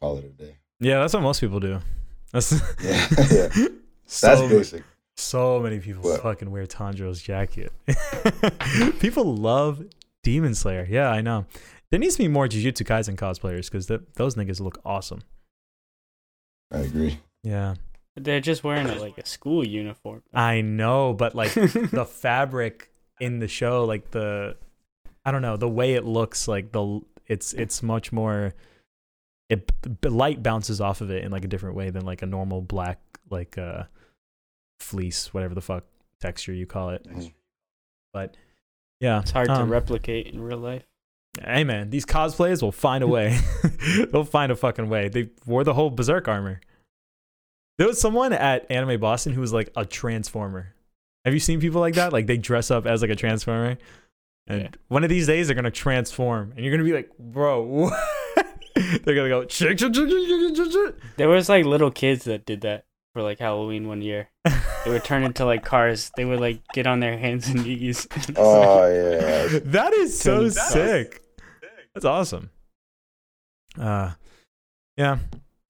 Call 0.00 0.18
it 0.18 0.24
a 0.24 0.28
day. 0.28 0.56
Yeah, 0.80 1.00
that's 1.00 1.14
what 1.14 1.22
most 1.22 1.40
people 1.40 1.58
do. 1.58 1.80
That's 2.32 2.52
Yeah, 2.82 3.06
yeah. 3.30 3.48
so, 4.06 4.26
That's 4.26 4.52
basic. 4.52 4.84
So 5.18 5.60
many 5.60 5.80
people 5.80 6.02
What? 6.02 6.22
fucking 6.22 6.50
wear 6.50 6.66
Tanjiro's 6.66 7.20
jacket. 7.20 7.72
people 9.00 9.34
love 9.36 9.84
Demon 10.22 10.54
Slayer. 10.54 10.86
Yeah, 10.88 11.10
I 11.10 11.20
know. 11.20 11.46
There 11.90 11.98
needs 11.98 12.16
to 12.16 12.22
be 12.22 12.28
more 12.28 12.46
Jujutsu 12.46 12.84
Kaisen 12.86 13.16
cosplayers 13.16 13.70
because 13.70 13.86
those 14.14 14.34
niggas 14.34 14.60
look 14.60 14.80
awesome. 14.84 15.20
I 16.72 16.80
agree. 16.80 17.18
Yeah, 17.42 17.76
They're 18.16 18.40
just 18.40 18.62
wearing 18.62 18.88
it 18.88 19.00
like 19.00 19.16
a 19.16 19.24
school 19.24 19.66
uniform. 19.66 20.22
I 20.34 20.60
know, 20.60 21.14
but 21.14 21.34
like 21.34 21.54
the 21.54 22.04
fabric 22.08 22.90
in 23.20 23.38
the 23.38 23.48
show, 23.48 23.84
like 23.84 24.10
the, 24.10 24.56
I 25.24 25.30
don't 25.30 25.40
know, 25.42 25.56
the 25.56 25.68
way 25.68 25.94
it 25.94 26.04
looks, 26.04 26.46
like 26.46 26.72
the, 26.72 27.00
it's 27.26 27.52
it's 27.54 27.82
much 27.82 28.12
more. 28.12 28.54
It 29.48 29.70
light 30.04 30.42
bounces 30.42 30.80
off 30.80 31.00
of 31.00 31.10
it 31.10 31.24
in 31.24 31.30
like 31.32 31.44
a 31.44 31.48
different 31.48 31.74
way 31.74 31.88
than 31.90 32.04
like 32.04 32.20
a 32.20 32.26
normal 32.26 32.60
black 32.60 33.00
like 33.30 33.56
uh 33.56 33.84
fleece, 34.80 35.32
whatever 35.34 35.54
the 35.54 35.60
fuck 35.60 35.84
texture 36.20 36.52
you 36.52 36.66
call 36.66 36.90
it. 36.90 37.04
Mhm. 37.08 37.32
But 38.12 38.36
yeah, 39.00 39.20
it's 39.20 39.30
hard 39.30 39.48
to 39.48 39.54
um, 39.54 39.70
replicate 39.70 40.26
in 40.28 40.40
real 40.40 40.58
life. 40.58 40.84
Hey 41.42 41.62
man, 41.64 41.90
these 41.90 42.04
cosplayers 42.06 42.62
will 42.62 42.72
find 42.72 43.04
a 43.04 43.06
way. 43.16 43.38
They'll 44.12 44.24
find 44.24 44.50
a 44.50 44.56
fucking 44.56 44.88
way. 44.88 45.08
They 45.08 45.30
wore 45.46 45.62
the 45.64 45.74
whole 45.74 45.90
berserk 45.90 46.26
armor. 46.28 46.60
There 47.78 47.86
was 47.86 48.00
someone 48.00 48.32
at 48.32 48.68
Anime 48.70 48.98
Boston 48.98 49.32
who 49.34 49.40
was 49.40 49.52
like 49.52 49.70
a 49.76 49.84
transformer. 49.84 50.74
Have 51.24 51.34
you 51.34 51.40
seen 51.40 51.60
people 51.60 51.80
like 51.80 51.94
that? 51.94 52.12
Like 52.12 52.26
they 52.26 52.36
dress 52.36 52.70
up 52.72 52.86
as 52.86 53.02
like 53.02 53.10
a 53.10 53.16
transformer. 53.16 53.78
And 54.48 54.62
Yeah. 54.62 54.68
one 54.88 55.04
of 55.04 55.10
these 55.10 55.26
days 55.26 55.46
they're 55.46 55.54
gonna 55.54 55.70
transform, 55.70 56.52
and 56.56 56.64
you're 56.64 56.72
gonna 56.72 56.82
be 56.88 56.92
like, 56.94 57.10
bro, 57.18 57.60
what? 57.62 57.92
they're 59.04 59.14
gonna 59.14 59.28
go. 59.28 59.44
There 61.16 61.28
was 61.28 61.48
like 61.48 61.64
little 61.66 61.90
kids 61.90 62.24
that 62.24 62.46
did 62.46 62.62
that 62.62 62.86
for 63.18 63.22
like 63.24 63.40
Halloween 63.40 63.88
one 63.88 64.00
year. 64.00 64.28
They 64.84 64.92
would 64.92 65.02
turn 65.04 65.24
into 65.24 65.44
like 65.44 65.64
cars. 65.64 66.12
They 66.16 66.24
would 66.24 66.38
like 66.38 66.62
get 66.72 66.86
on 66.86 67.00
their 67.00 67.18
hands 67.18 67.48
and 67.48 67.64
knees. 67.64 68.06
Oh 68.36 68.86
yeah. 68.86 69.58
that 69.64 69.92
is 69.92 70.18
so 70.18 70.42
Turns 70.42 70.56
out. 70.56 70.70
sick. 70.70 71.22
That's 71.94 72.06
awesome. 72.06 72.50
Uh, 73.76 74.12
yeah. 74.96 75.18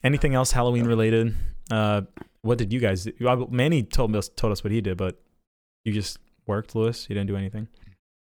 Anything 0.05 0.35
else 0.35 0.53
Halloween 0.53 0.85
related? 0.87 1.35
Uh, 1.71 2.03
what 2.43 2.59
did 2.59 2.71
you 2.71 2.81
guys? 2.81 3.05
Do? 3.05 3.47
Manny 3.51 3.83
told 3.83 4.15
us 4.15 4.29
told 4.29 4.53
us 4.53 4.63
what 4.63 4.73
he 4.73 4.83
did, 4.83 4.99
but 4.99 5.19
you 5.85 5.93
just 5.93 6.19
worked, 6.47 6.75
Lewis. 6.77 7.07
You 7.09 7.15
didn't 7.15 7.29
do 7.29 7.37
anything. 7.37 7.67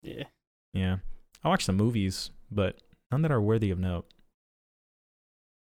yeah. 0.02 0.24
Yeah, 0.72 0.96
I 1.44 1.48
watched 1.48 1.66
some 1.66 1.76
movies, 1.76 2.30
but 2.50 2.78
none 3.12 3.20
that 3.22 3.30
are 3.30 3.40
worthy 3.40 3.70
of 3.70 3.78
note. 3.78 4.06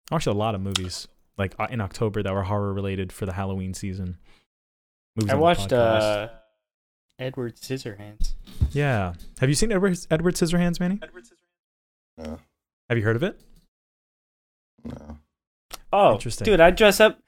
I 0.09 0.15
watched 0.15 0.27
a 0.27 0.31
lot 0.31 0.55
of 0.55 0.61
movies 0.61 1.07
like 1.39 1.55
uh, 1.57 1.67
in 1.71 1.81
October 1.81 2.21
that 2.21 2.33
were 2.33 2.43
horror 2.43 2.73
related 2.73 3.11
for 3.11 3.25
the 3.25 3.33
Halloween 3.33 3.73
season. 3.73 4.17
Movies 5.15 5.31
I 5.31 5.35
watched 5.35 5.73
uh 5.73 6.29
Edward 7.17 7.55
Scissorhands. 7.55 8.33
Yeah. 8.71 9.13
Have 9.39 9.49
you 9.49 9.55
seen 9.55 9.71
Edward 9.71 9.97
Edward 10.11 10.35
Scissorhands, 10.35 10.79
Manny? 10.79 10.99
Edward 11.01 11.23
Scissorhands. 11.23 12.27
No, 12.27 12.39
Have 12.89 12.97
you 12.97 13.03
heard 13.03 13.15
of 13.15 13.23
it? 13.23 13.39
no. 14.83 15.17
Oh, 15.91 16.13
Interesting. 16.13 16.45
dude, 16.45 16.59
I'd 16.59 16.75
dress 16.75 16.99
up. 16.99 17.19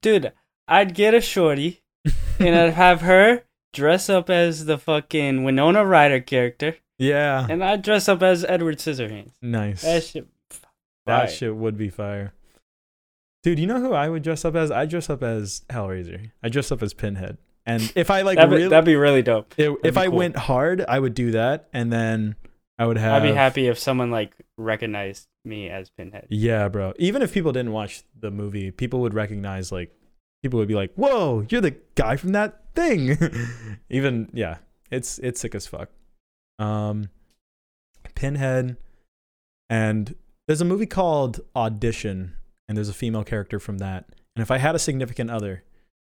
Dude, 0.00 0.32
I'd 0.68 0.94
get 0.94 1.14
a 1.14 1.20
shorty 1.20 1.82
and 2.38 2.54
I'd 2.54 2.74
have 2.74 3.00
her 3.00 3.42
dress 3.72 4.08
up 4.08 4.30
as 4.30 4.66
the 4.66 4.78
fucking 4.78 5.42
Winona 5.42 5.84
Ryder 5.84 6.20
character, 6.20 6.76
yeah. 6.98 7.46
and 7.50 7.64
I'd 7.64 7.82
dress 7.82 8.08
up 8.08 8.22
as 8.22 8.44
Edward 8.44 8.78
Scissorhands. 8.78 9.32
Nice. 9.42 9.82
That 9.82 10.04
shit. 10.04 10.28
That 11.06 11.30
shit 11.30 11.54
would 11.54 11.76
be 11.76 11.88
fire. 11.90 12.32
Dude, 13.44 13.58
you 13.58 13.66
know 13.66 13.78
who 13.78 13.92
I 13.92 14.08
would 14.08 14.22
dress 14.22 14.44
up 14.46 14.54
as? 14.54 14.70
I 14.70 14.86
dress 14.86 15.10
up 15.10 15.22
as 15.22 15.64
Hellraiser. 15.68 16.30
I 16.42 16.48
dress 16.48 16.72
up 16.72 16.82
as 16.82 16.94
Pinhead. 16.94 17.36
And 17.66 17.92
if 17.94 18.10
I 18.10 18.22
like 18.22 18.36
that'd, 18.36 18.50
be, 18.50 18.56
really, 18.56 18.68
that'd 18.68 18.84
be 18.86 18.96
really 18.96 19.22
dope. 19.22 19.54
if, 19.58 19.76
if 19.84 19.96
I 19.98 20.06
cool. 20.06 20.16
went 20.16 20.36
hard, 20.36 20.82
I 20.88 20.98
would 20.98 21.12
do 21.12 21.30
that, 21.32 21.68
and 21.72 21.92
then 21.92 22.36
I 22.78 22.86
would 22.86 22.96
have. 22.96 23.22
I'd 23.22 23.28
be 23.28 23.34
happy 23.34 23.66
if 23.68 23.78
someone 23.78 24.10
like 24.10 24.34
recognized 24.56 25.28
me 25.44 25.68
as 25.68 25.90
Pinhead. 25.90 26.26
Yeah, 26.30 26.68
bro. 26.68 26.94
Even 26.98 27.20
if 27.20 27.34
people 27.34 27.52
didn't 27.52 27.72
watch 27.72 28.02
the 28.18 28.30
movie, 28.30 28.70
people 28.70 29.00
would 29.00 29.12
recognize 29.12 29.70
like 29.70 29.94
people 30.42 30.58
would 30.58 30.68
be 30.68 30.74
like, 30.74 30.94
"Whoa, 30.94 31.46
you're 31.50 31.60
the 31.60 31.76
guy 31.96 32.16
from 32.16 32.32
that 32.32 32.74
thing." 32.74 33.18
Even 33.90 34.30
yeah, 34.32 34.56
it's 34.90 35.18
it's 35.18 35.40
sick 35.40 35.54
as 35.54 35.66
fuck. 35.66 35.90
Um, 36.58 37.10
Pinhead, 38.14 38.78
and 39.68 40.14
there's 40.46 40.62
a 40.62 40.66
movie 40.66 40.86
called 40.86 41.40
Audition, 41.54 42.36
and 42.68 42.76
there's 42.76 42.88
a 42.88 42.94
female 42.94 43.24
character 43.24 43.58
from 43.58 43.78
that. 43.78 44.06
And 44.36 44.42
if 44.42 44.50
I 44.50 44.58
had 44.58 44.74
a 44.74 44.78
significant 44.78 45.30
other, 45.30 45.64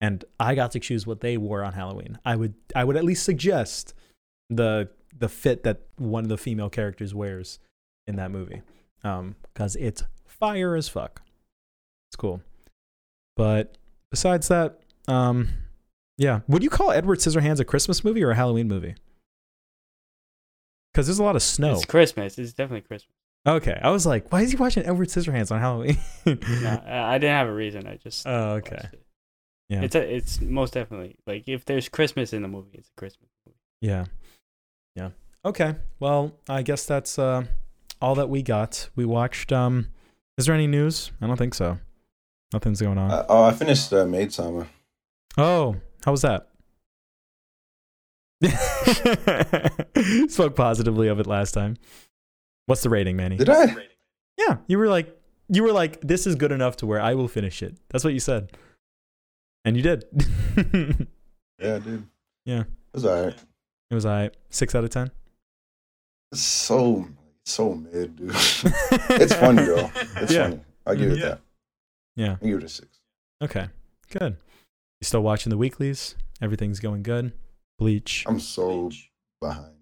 and 0.00 0.24
I 0.38 0.54
got 0.54 0.72
to 0.72 0.80
choose 0.80 1.06
what 1.06 1.20
they 1.20 1.36
wore 1.36 1.64
on 1.64 1.72
Halloween, 1.72 2.18
I 2.24 2.36
would 2.36 2.54
I 2.74 2.84
would 2.84 2.96
at 2.96 3.04
least 3.04 3.24
suggest 3.24 3.94
the 4.50 4.90
the 5.18 5.28
fit 5.28 5.62
that 5.64 5.80
one 5.96 6.24
of 6.24 6.28
the 6.28 6.36
female 6.38 6.68
characters 6.68 7.14
wears 7.14 7.58
in 8.06 8.16
that 8.16 8.30
movie 8.30 8.62
um 9.02 9.34
because 9.52 9.74
it's 9.76 10.02
fire 10.26 10.76
as 10.76 10.88
fuck 10.88 11.22
it's 12.08 12.16
cool 12.16 12.40
but 13.34 13.76
besides 14.10 14.48
that 14.48 14.78
um 15.08 15.48
yeah 16.18 16.40
would 16.46 16.62
you 16.62 16.70
call 16.70 16.90
edward 16.92 17.18
scissorhands 17.18 17.58
a 17.58 17.64
christmas 17.64 18.04
movie 18.04 18.22
or 18.22 18.30
a 18.30 18.34
halloween 18.36 18.68
movie 18.68 18.94
because 20.92 21.06
there's 21.06 21.18
a 21.18 21.24
lot 21.24 21.36
of 21.36 21.42
snow 21.42 21.74
It's 21.74 21.84
Christmas. 21.84 22.38
It's 22.38 22.52
definitely 22.54 22.82
Christmas. 22.82 23.15
Okay 23.46 23.78
i 23.82 23.90
was 23.90 24.04
like 24.06 24.30
why 24.32 24.40
is 24.42 24.50
he 24.50 24.56
watching 24.56 24.84
edward 24.84 25.08
scissorhands 25.08 25.50
on 25.52 25.60
halloween 25.60 25.96
No, 26.26 26.82
I 26.86 27.14
I 27.14 27.18
didn't 27.18 27.36
have 27.36 27.48
a 27.48 27.52
reason. 27.54 27.86
I 27.86 27.96
just. 27.96 28.26
oh 28.26 28.54
okay 28.54 28.88
it. 28.92 29.02
Yeah. 29.68 29.82
It's 29.82 29.94
a, 29.96 30.14
it's 30.16 30.40
most 30.40 30.74
definitely 30.74 31.16
like 31.26 31.48
if 31.48 31.64
there's 31.64 31.88
Christmas 31.88 32.32
in 32.32 32.42
the 32.42 32.48
movie, 32.48 32.70
it's 32.74 32.88
a 32.88 33.00
Christmas 33.00 33.30
movie. 33.44 33.56
yeah 33.80 34.04
yeah 34.94 35.10
okay 35.44 35.74
well 36.00 36.32
i 36.48 36.62
guess 36.62 36.86
that's 36.86 37.18
uh 37.18 37.44
all 38.00 38.14
that 38.14 38.28
we 38.28 38.42
got 38.42 38.88
we 38.96 39.04
watched 39.04 39.52
um 39.52 39.88
is 40.38 40.46
there 40.46 40.54
any 40.54 40.66
news 40.66 41.10
i 41.20 41.26
don't 41.26 41.36
think 41.36 41.54
so 41.54 41.78
nothing's 42.52 42.80
going 42.80 42.96
on 42.98 43.10
Uh, 43.10 43.26
oh, 43.28 43.44
I 43.44 43.52
finished 43.52 43.92
uh, 43.92 44.06
Maid 44.06 44.32
Summer. 44.32 44.68
Oh, 45.36 45.76
how 46.04 46.12
was 46.12 46.22
that? 46.22 46.48
Spoke 50.28 50.54
positively 50.56 51.08
of 51.08 51.18
it 51.20 51.26
last 51.26 51.52
time. 51.52 51.76
What's 52.66 52.82
the 52.82 52.90
rating, 52.90 53.16
Manny? 53.16 53.36
Did 53.36 53.48
I? 53.48 53.74
Yeah, 54.38 54.58
you 54.66 54.78
were 54.78 54.88
like, 54.88 55.16
you 55.48 55.62
were 55.62 55.72
like, 55.72 56.00
this 56.00 56.26
is 56.26 56.34
good 56.34 56.52
enough 56.52 56.76
to 56.78 56.86
where 56.86 57.00
I 57.00 57.14
will 57.14 57.28
finish 57.28 57.62
it. 57.62 57.76
That's 57.90 58.04
what 58.04 58.12
you 58.12 58.20
said, 58.20 58.50
and 59.64 59.76
you 59.76 59.82
did. 59.82 60.04
it 60.56 61.08
Yeah, 61.58 61.78
dude. 61.78 62.06
Yeah. 62.44 62.60
It 62.60 62.66
was 62.94 63.04
alright. 63.06 63.34
It 63.90 63.94
was 63.94 64.04
alright. 64.04 64.36
six 64.50 64.74
out 64.74 64.84
of 64.84 64.90
ten. 64.90 65.10
So 66.34 67.06
so 67.44 67.74
mid, 67.74 68.16
dude. 68.16 68.30
it's 68.34 69.32
funny 69.34 69.64
though. 69.64 69.90
It's 70.16 70.32
Yeah. 70.32 70.42
funny. 70.50 70.60
I'll 70.86 70.96
give 70.96 71.12
it 71.12 71.18
Yeah. 71.18 71.24
that. 71.28 71.40
Yeah. 72.16 72.30
I'll 72.42 72.48
give 72.48 72.58
it 72.58 72.64
a 72.64 72.68
six. 72.68 73.00
Okay. 73.42 73.68
Good. 74.10 74.36
You 75.00 75.04
still 75.04 75.22
watching 75.22 75.50
the 75.50 75.56
weeklies? 75.56 76.14
Everything's 76.42 76.80
going 76.80 77.02
good. 77.02 77.32
Bleach. 77.78 78.24
I'm 78.26 78.40
so 78.40 78.90
behind. 79.40 79.75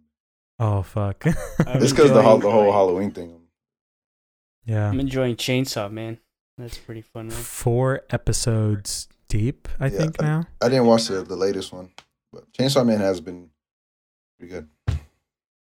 Oh 0.65 0.83
fuck. 0.83 1.27
I'm 1.67 1.83
It's 1.83 1.93
because 1.93 2.11
the, 2.13 2.23
whole- 2.23 2.39
the 2.39 2.51
whole 2.51 2.73
Halloween 2.73 3.11
thing. 3.11 3.39
yeah. 4.65 4.89
I'm 4.89 4.99
enjoying 5.01 5.37
Chainsaw 5.37 5.91
Man. 5.91 6.19
That's 6.57 6.79
pretty 6.79 7.03
fun. 7.03 7.29
One. 7.29 7.37
Four 7.37 8.03
episodes 8.11 9.09
deep, 9.29 9.69
I 9.81 9.87
Yeah, 9.87 9.99
think 9.99 10.23
I- 10.23 10.27
now. 10.27 10.45
I 10.63 10.69
didn't 10.69 10.87
watch 10.87 11.09
the, 11.09 11.23
the 11.23 11.37
latest 11.37 11.73
one, 11.73 11.91
but 12.33 12.51
Chainsaw 12.53 12.87
Man 12.87 13.01
has 13.01 13.21
been 13.21 13.51
pretty 14.39 14.55
good. 14.55 14.69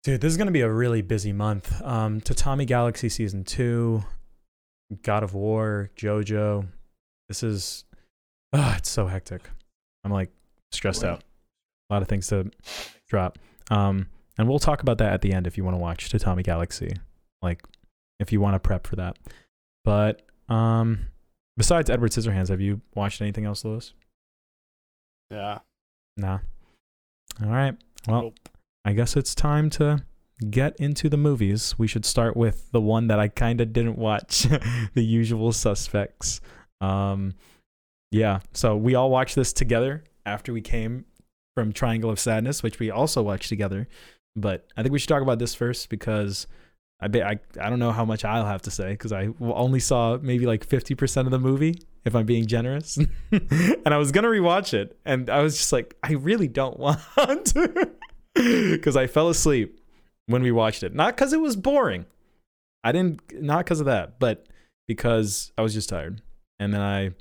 Dude, 0.03 0.21
this 0.21 0.31
is 0.31 0.37
gonna 0.37 0.51
be 0.51 0.61
a 0.61 0.69
really 0.71 1.01
busy 1.01 1.31
month. 1.33 1.81
Um, 1.81 2.21
Tatami 2.21 2.65
Galaxy 2.65 3.07
season 3.09 3.43
two, 3.43 4.03
God 5.03 5.23
of 5.23 5.33
War, 5.33 5.89
JoJo. 5.95 6.67
This 7.27 7.43
is, 7.43 7.85
ah, 8.53 8.75
it's 8.77 8.89
so 8.89 9.07
hectic. 9.07 9.49
I'm 10.03 10.11
like 10.11 10.29
stressed 10.71 11.03
Wow. 11.03 11.11
out. 11.13 11.23
A 11.89 11.93
lot 11.93 12.01
of 12.01 12.07
things 12.07 12.27
to 12.27 12.51
drop. 13.07 13.37
Um, 13.69 14.07
and 14.41 14.49
we'll 14.49 14.59
talk 14.59 14.81
about 14.81 14.97
that 14.97 15.13
at 15.13 15.21
the 15.21 15.31
end 15.33 15.45
if 15.45 15.55
you 15.55 15.63
want 15.63 15.75
to 15.75 15.81
watch 15.81 16.09
Tatami 16.09 16.41
Galaxy, 16.43 16.93
like 17.41 17.63
if 18.19 18.31
you 18.31 18.41
want 18.41 18.55
to 18.55 18.59
prep 18.59 18.87
for 18.87 18.95
that. 18.95 19.17
But 19.85 20.23
um, 20.49 21.07
besides 21.57 21.89
Edward 21.89 22.11
Scissorhands, 22.11 22.49
have 22.49 22.59
you 22.59 22.81
watched 22.95 23.21
anything 23.21 23.45
else, 23.45 23.63
Lewis? 23.63 23.93
Yeah. 25.29 25.59
Nah. 26.17 26.39
All 27.43 27.49
right. 27.49 27.75
Well, 28.07 28.21
Nope. 28.23 28.39
I 28.83 28.93
guess 28.93 29.15
it's 29.15 29.35
time 29.35 29.69
to 29.71 30.03
get 30.49 30.75
into 30.77 31.07
the 31.07 31.17
movies. 31.17 31.75
We 31.77 31.87
should 31.87 32.03
start 32.03 32.35
with 32.35 32.71
the 32.71 32.81
one 32.81 33.07
that 33.07 33.19
I 33.19 33.27
kind 33.27 33.61
of 33.61 33.71
didn't 33.73 33.97
watch, 33.97 34.47
The 34.93 35.03
Usual 35.03 35.51
Suspects. 35.51 36.41
Um, 36.81 37.35
yeah, 38.11 38.39
so 38.53 38.75
we 38.75 38.95
all 38.95 39.11
watched 39.11 39.35
this 39.35 39.53
together 39.53 40.03
after 40.25 40.51
we 40.51 40.61
came 40.61 41.05
from 41.55 41.71
Triangle 41.71 42.09
of 42.09 42.19
Sadness, 42.19 42.63
which 42.63 42.79
we 42.79 42.89
also 42.89 43.21
watched 43.21 43.49
together. 43.49 43.87
But 44.35 44.67
I 44.77 44.81
think 44.81 44.93
we 44.93 44.99
should 44.99 45.09
talk 45.09 45.21
about 45.21 45.39
this 45.39 45.53
first 45.53 45.89
because 45.89 46.47
I 47.01 47.07
bet 47.07 47.23
I, 47.23 47.39
I 47.59 47.69
don't 47.69 47.79
know 47.79 47.91
how 47.91 48.05
much 48.05 48.23
I'll 48.23 48.45
have 48.45 48.61
to 48.63 48.71
say 48.71 48.91
because 48.91 49.11
I 49.11 49.29
only 49.41 49.79
saw 49.79 50.17
maybe 50.21 50.45
like 50.45 50.67
50% 50.67 51.25
of 51.25 51.31
the 51.31 51.39
movie, 51.39 51.79
if 52.05 52.15
I'm 52.15 52.25
being 52.25 52.45
generous. 52.45 52.97
and 53.31 53.87
I 53.87 53.97
was 53.97 54.11
going 54.11 54.23
to 54.23 54.29
rewatch 54.29 54.73
it. 54.73 54.97
And 55.05 55.29
I 55.29 55.41
was 55.41 55.57
just 55.57 55.73
like, 55.73 55.95
I 56.03 56.13
really 56.13 56.47
don't 56.47 56.79
want 56.79 57.45
to 57.47 57.91
because 58.35 58.95
I 58.95 59.07
fell 59.07 59.29
asleep 59.29 59.79
when 60.27 60.43
we 60.43 60.51
watched 60.51 60.83
it. 60.83 60.93
Not 60.93 61.15
because 61.15 61.33
it 61.33 61.41
was 61.41 61.55
boring. 61.55 62.05
I 62.83 62.91
didn't, 62.91 63.21
not 63.33 63.65
because 63.65 63.79
of 63.79 63.85
that, 63.87 64.19
but 64.19 64.45
because 64.87 65.51
I 65.57 65.61
was 65.63 65.73
just 65.73 65.89
tired. 65.89 66.21
And 66.59 66.73
then 66.73 66.81
I 66.81 67.11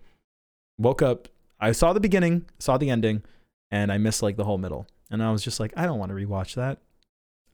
woke 0.78 1.02
up. 1.02 1.28
I 1.58 1.72
saw 1.72 1.92
the 1.92 2.00
beginning, 2.00 2.46
saw 2.58 2.78
the 2.78 2.90
ending, 2.90 3.22
and 3.70 3.90
I 3.90 3.98
missed 3.98 4.22
like 4.22 4.36
the 4.36 4.44
whole 4.44 4.58
middle. 4.58 4.86
And 5.10 5.22
I 5.22 5.30
was 5.30 5.42
just 5.42 5.58
like, 5.58 5.72
I 5.76 5.86
don't 5.86 5.98
want 5.98 6.10
to 6.10 6.16
rewatch 6.16 6.54
that. 6.54 6.78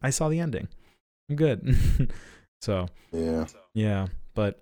I 0.03 0.11
saw 0.11 0.29
the 0.29 0.41
ending. 0.41 0.69
I'm 1.31 1.37
good. 1.37 1.76
so 2.61 2.87
Yeah. 3.12 3.47
yeah, 3.75 4.07
but 4.35 4.61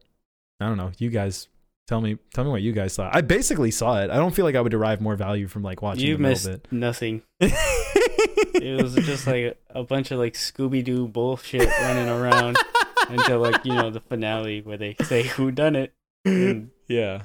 I 0.61 0.67
don't 0.67 0.77
know. 0.77 0.93
You 0.99 1.11
guys 1.11 1.49
tell 1.87 2.01
me 2.01 2.17
tell 2.33 2.45
me 2.45 2.51
what 2.51 2.63
you 2.63 2.73
guys 2.73 2.97
thought. 2.97 3.15
I 3.15 3.21
basically 3.21 3.71
saw 3.71 4.01
it. 4.03 4.11
I 4.11 4.17
don't 4.17 4.35
feel 4.35 4.45
like 4.45 4.55
I 4.55 4.61
would 4.61 4.71
derive 4.71 5.01
more 5.01 5.17
value 5.17 5.47
from 5.49 5.63
like 5.63 5.83
watching 5.83 6.07
You 6.07 6.17
the 6.17 6.23
middle 6.23 6.31
missed 6.31 6.47
bit. 6.47 6.73
nothing. 6.73 7.23
It 8.57 8.81
was 8.81 8.95
just 8.95 9.27
like 9.27 9.59
a 9.71 9.83
bunch 9.83 10.11
of 10.11 10.19
like 10.19 10.35
Scooby 10.35 10.83
Doo 10.83 11.09
bullshit 11.09 11.69
running 11.83 12.09
around 12.09 12.57
until 13.09 13.41
like 13.41 13.65
you 13.65 13.75
know 13.75 13.91
the 13.91 14.01
finale 14.01 14.63
where 14.63 14.77
they 14.79 14.95
say 15.03 15.25
who 15.25 15.51
done 15.51 15.75
it. 15.77 15.93
And 16.25 16.71
yeah. 16.89 17.25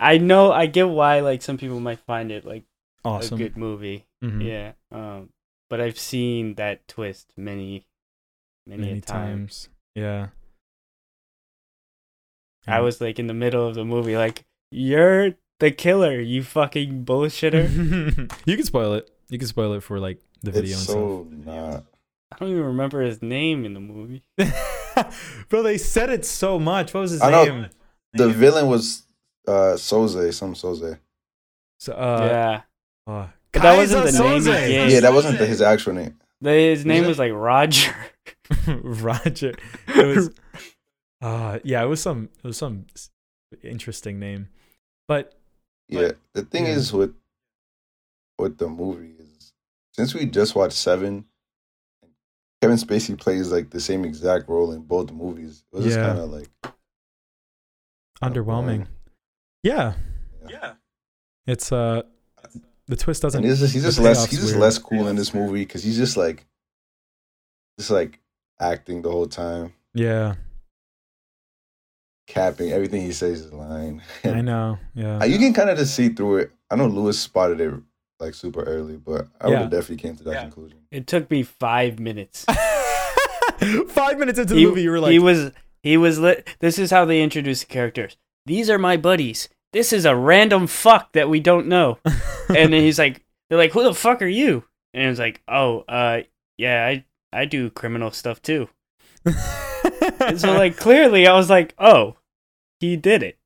I 0.00 0.18
know 0.18 0.52
I 0.52 0.66
get 0.66 0.88
why 0.88 1.20
like 1.20 1.42
some 1.42 1.58
people 1.58 1.80
might 1.80 1.98
find 2.06 2.30
it 2.30 2.44
like 2.44 2.64
Awesome. 3.04 3.34
a 3.34 3.38
good 3.38 3.56
movie. 3.56 4.06
Mhm. 4.24 4.44
Yeah. 4.44 4.72
Um 4.92 5.30
but 5.72 5.80
I've 5.80 5.98
seen 5.98 6.56
that 6.56 6.86
twist 6.86 7.32
many 7.34 7.86
many, 8.66 8.82
Many 8.82 8.98
a 8.98 9.00
time. 9.00 9.26
times. 9.38 9.70
Yeah. 9.94 10.26
I 12.66 12.80
was 12.80 13.00
like 13.00 13.18
in 13.18 13.26
the 13.26 13.32
middle 13.32 13.66
of 13.66 13.74
the 13.74 13.84
movie 13.86 14.14
like 14.18 14.44
you're 14.70 15.32
the 15.60 15.70
killer, 15.70 16.20
you 16.20 16.42
fucking 16.42 17.06
bullshitter. 17.06 17.70
you 18.44 18.56
can 18.56 18.66
spoil 18.66 18.92
it. 18.92 19.10
You 19.30 19.38
can 19.38 19.48
spoil 19.48 19.72
it 19.72 19.82
for 19.82 19.98
like 19.98 20.20
the 20.42 20.50
video 20.50 20.76
It's 20.76 20.86
and 20.88 20.94
so 20.94 21.26
not. 21.30 21.84
I 22.32 22.36
don't 22.38 22.50
even 22.50 22.64
remember 22.64 23.00
his 23.00 23.22
name 23.22 23.64
in 23.64 23.72
the 23.72 23.80
movie. 23.80 24.22
stuff. 24.38 25.46
Bro, 25.48 25.62
they 25.62 25.78
said 25.78 26.10
it 26.10 26.26
so 26.26 26.58
much. 26.58 26.92
What 26.92 27.00
was 27.00 27.12
his 27.12 27.22
I 27.22 27.30
know. 27.30 27.44
name? 27.44 27.66
The 28.12 28.28
villain 28.28 28.66
was 28.66 29.06
uh 29.48 29.76
Soze, 29.80 30.34
some 30.34 30.52
Soze. 30.52 30.98
So, 31.80 31.94
uh, 31.94 32.28
yeah. 32.30 33.12
uh, 33.12 33.26
But 33.52 33.62
that 33.62 33.76
wasn't 33.76 34.06
the 34.06 34.22
name 34.22 34.40
he 34.42 34.44
gave. 34.50 34.90
Yeah, 34.90 35.00
that 35.00 35.12
wasn't 35.12 35.38
the, 35.38 35.46
his 35.46 35.60
actual 35.60 35.92
name. 35.94 36.18
The, 36.40 36.50
his 36.50 36.84
name 36.86 37.04
it? 37.04 37.08
was 37.08 37.18
like 37.18 37.32
Roger. 37.32 37.94
Roger. 38.66 39.52
It 39.88 40.16
was 40.16 40.30
uh 41.22 41.58
yeah, 41.62 41.82
it 41.82 41.86
was 41.86 42.00
some 42.00 42.30
it 42.42 42.46
was 42.46 42.56
some 42.56 42.86
interesting 43.62 44.18
name. 44.18 44.48
But 45.06 45.34
Yeah, 45.88 46.12
the 46.32 46.42
thing 46.42 46.64
Yeah. 46.66 46.72
is 46.72 46.92
with 46.92 47.14
with 48.38 48.58
the 48.58 48.68
movie 48.68 49.14
is 49.18 49.52
since 49.92 50.14
we 50.14 50.24
just 50.26 50.54
watched 50.54 50.72
Seven, 50.76 51.26
Kevin 52.62 52.78
Spacey 52.78 53.18
plays 53.18 53.52
like 53.52 53.70
the 53.70 53.80
same 53.80 54.04
exact 54.04 54.48
role 54.48 54.72
in 54.72 54.82
both 54.82 55.12
movies. 55.12 55.64
It 55.72 55.76
was 55.76 55.84
just 55.84 55.98
Yeah. 55.98 56.06
kind 56.06 56.18
of 56.18 56.30
like 56.30 56.48
underwhelming. 58.22 58.86
Yeah. 59.62 59.94
Yeah. 60.48 60.74
It's 61.46 61.70
uh 61.72 62.02
the 62.88 62.96
twist 62.96 63.22
doesn't 63.22 63.38
And 63.42 63.48
he's 63.50 63.60
just 63.60 63.72
he's 63.74 63.82
just 63.84 63.98
less 64.00 64.26
he's 64.26 64.40
just 64.40 64.52
weird. 64.52 64.60
less 64.60 64.78
cool 64.78 65.08
in 65.08 65.16
this 65.16 65.32
movie 65.34 65.60
because 65.64 65.82
he's 65.84 65.96
just 65.96 66.16
like 66.16 66.44
just 67.78 67.90
like 67.90 68.18
acting 68.60 69.02
the 69.02 69.10
whole 69.10 69.26
time, 69.26 69.72
Yeah. 69.94 70.34
capping 72.26 72.70
everything 72.72 73.02
he 73.02 73.12
says 73.12 73.40
is 73.42 73.52
lying. 73.52 74.00
I 74.24 74.40
know. 74.40 74.78
Yeah. 74.94 75.18
Uh, 75.18 75.24
you 75.24 75.38
can 75.38 75.52
kind 75.52 75.70
of 75.70 75.78
just 75.78 75.94
see 75.94 76.08
through 76.10 76.38
it. 76.38 76.52
I 76.70 76.76
know 76.76 76.86
Lewis 76.86 77.18
spotted 77.18 77.60
it 77.60 77.74
like 78.20 78.34
super 78.34 78.62
early, 78.62 78.96
but 78.96 79.26
I 79.40 79.48
would 79.48 79.58
have 79.58 79.70
definitely 79.70 79.96
came 79.96 80.16
to 80.16 80.24
that 80.24 80.32
Yeah. 80.32 80.42
conclusion. 80.42 80.78
It 80.90 81.06
took 81.06 81.30
me 81.30 81.42
five 81.42 81.98
minutes. 81.98 82.44
5 83.88 84.18
minutes 84.18 84.38
into 84.40 84.54
the 84.54 84.60
he, 84.60 84.66
movie 84.66 84.82
you 84.82 84.90
were 84.90 84.98
like 85.00 85.12
he 85.12 85.18
was 85.20 85.52
he 85.82 85.96
was 85.96 86.18
lit. 86.18 86.48
This 86.60 86.78
is 86.78 86.90
how 86.90 87.04
they 87.04 87.22
introduce 87.22 87.60
the 87.60 87.66
characters. 87.66 88.16
These 88.46 88.68
are 88.68 88.78
my 88.78 88.96
buddies. 88.96 89.48
This 89.72 89.92
is 89.92 90.04
a 90.04 90.14
random 90.14 90.66
fuck 90.66 91.12
that 91.12 91.28
we 91.28 91.40
don't 91.40 91.66
know. 91.66 91.98
and 92.48 92.72
then 92.72 92.82
he's 92.82 92.98
like, 92.98 93.24
they're 93.48 93.58
like, 93.58 93.72
who 93.72 93.82
the 93.82 93.94
fuck 93.94 94.20
are 94.22 94.26
you? 94.26 94.64
And 94.94 95.10
it's 95.10 95.18
like, 95.18 95.40
oh, 95.48 95.84
uh, 95.88 96.22
yeah, 96.58 96.86
I 96.86 97.04
I 97.32 97.46
do 97.46 97.70
criminal 97.70 98.10
stuff 98.10 98.42
too. 98.42 98.68
And 99.24 100.40
so 100.40 100.52
like 100.52 100.76
clearly, 100.86 101.26
I 101.26 101.34
was 101.34 101.48
like, 101.50 101.74
oh, 101.78 102.16
he 102.80 102.96
did 102.96 103.22
it, 103.22 103.38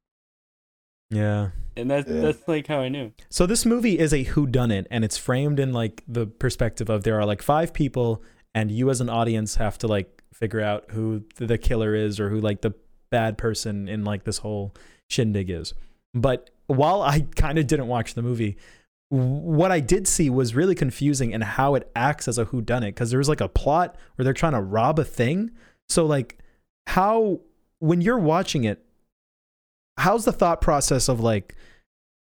Yeah. 1.11 1.51
and 1.77 1.91
that's 1.91 2.09
Yeah. 2.11 2.21
that's 2.21 2.49
like 2.49 2.67
how 2.67 2.81
I 2.81 2.89
knew. 2.89 3.13
So 3.29 3.47
this 3.47 3.65
movie 3.67 3.99
is 3.99 4.13
a 4.13 4.25
whodunit, 4.25 4.87
and 4.91 5.05
it's 5.05 5.17
framed 5.19 5.61
in 5.61 5.73
like 5.73 6.03
the 6.09 6.27
perspective 6.27 6.89
of 6.91 7.05
there 7.05 7.19
are 7.21 7.27
like 7.27 7.43
five 7.43 7.73
people, 7.73 8.23
and 8.55 8.71
you 8.71 8.91
as 8.91 9.01
an 9.01 9.09
audience 9.11 9.57
have 9.57 9.79
to 9.79 9.87
like 9.87 10.23
figure 10.33 10.61
out 10.61 10.87
who 10.91 11.25
the 11.37 11.59
killer 11.59 11.95
is 11.95 12.19
or 12.19 12.31
who 12.31 12.41
like 12.41 12.63
the 12.63 12.75
bad 13.11 13.39
person 13.39 13.89
in 13.89 14.05
like 14.05 14.25
this 14.25 14.39
whole 14.39 14.75
shindig 15.09 15.49
is. 15.51 15.73
But 16.17 16.51
while 16.67 17.03
I 17.03 17.21
kind 17.37 17.59
of 17.59 17.67
didn't 17.67 17.87
watch 17.87 18.15
the 18.15 18.23
movie, 18.23 18.57
what 19.09 19.71
I 19.71 19.79
did 19.79 20.09
see 20.09 20.31
was 20.31 20.55
really 20.55 20.75
confusing 20.75 21.31
in 21.31 21.43
how 21.43 21.77
it 21.77 21.91
acts 21.95 22.27
as 22.27 22.39
a 22.39 22.47
whodunit 22.47 22.87
because 22.87 23.11
there 23.11 23.19
was 23.19 23.29
like 23.29 23.41
a 23.41 23.49
plot 23.49 23.97
where 24.17 24.25
they're 24.25 24.33
trying 24.33 24.55
to 24.55 24.61
rob 24.61 24.99
a 24.99 25.05
thing. 25.05 25.53
So 25.89 26.05
like 26.05 26.39
how 26.89 27.41
when 27.79 28.01
you're 28.01 28.19
watching 28.19 28.65
it, 28.65 28.85
how's 29.99 30.25
the 30.25 30.33
thought 30.33 30.61
process 30.61 31.09
of 31.09 31.21
like 31.21 31.55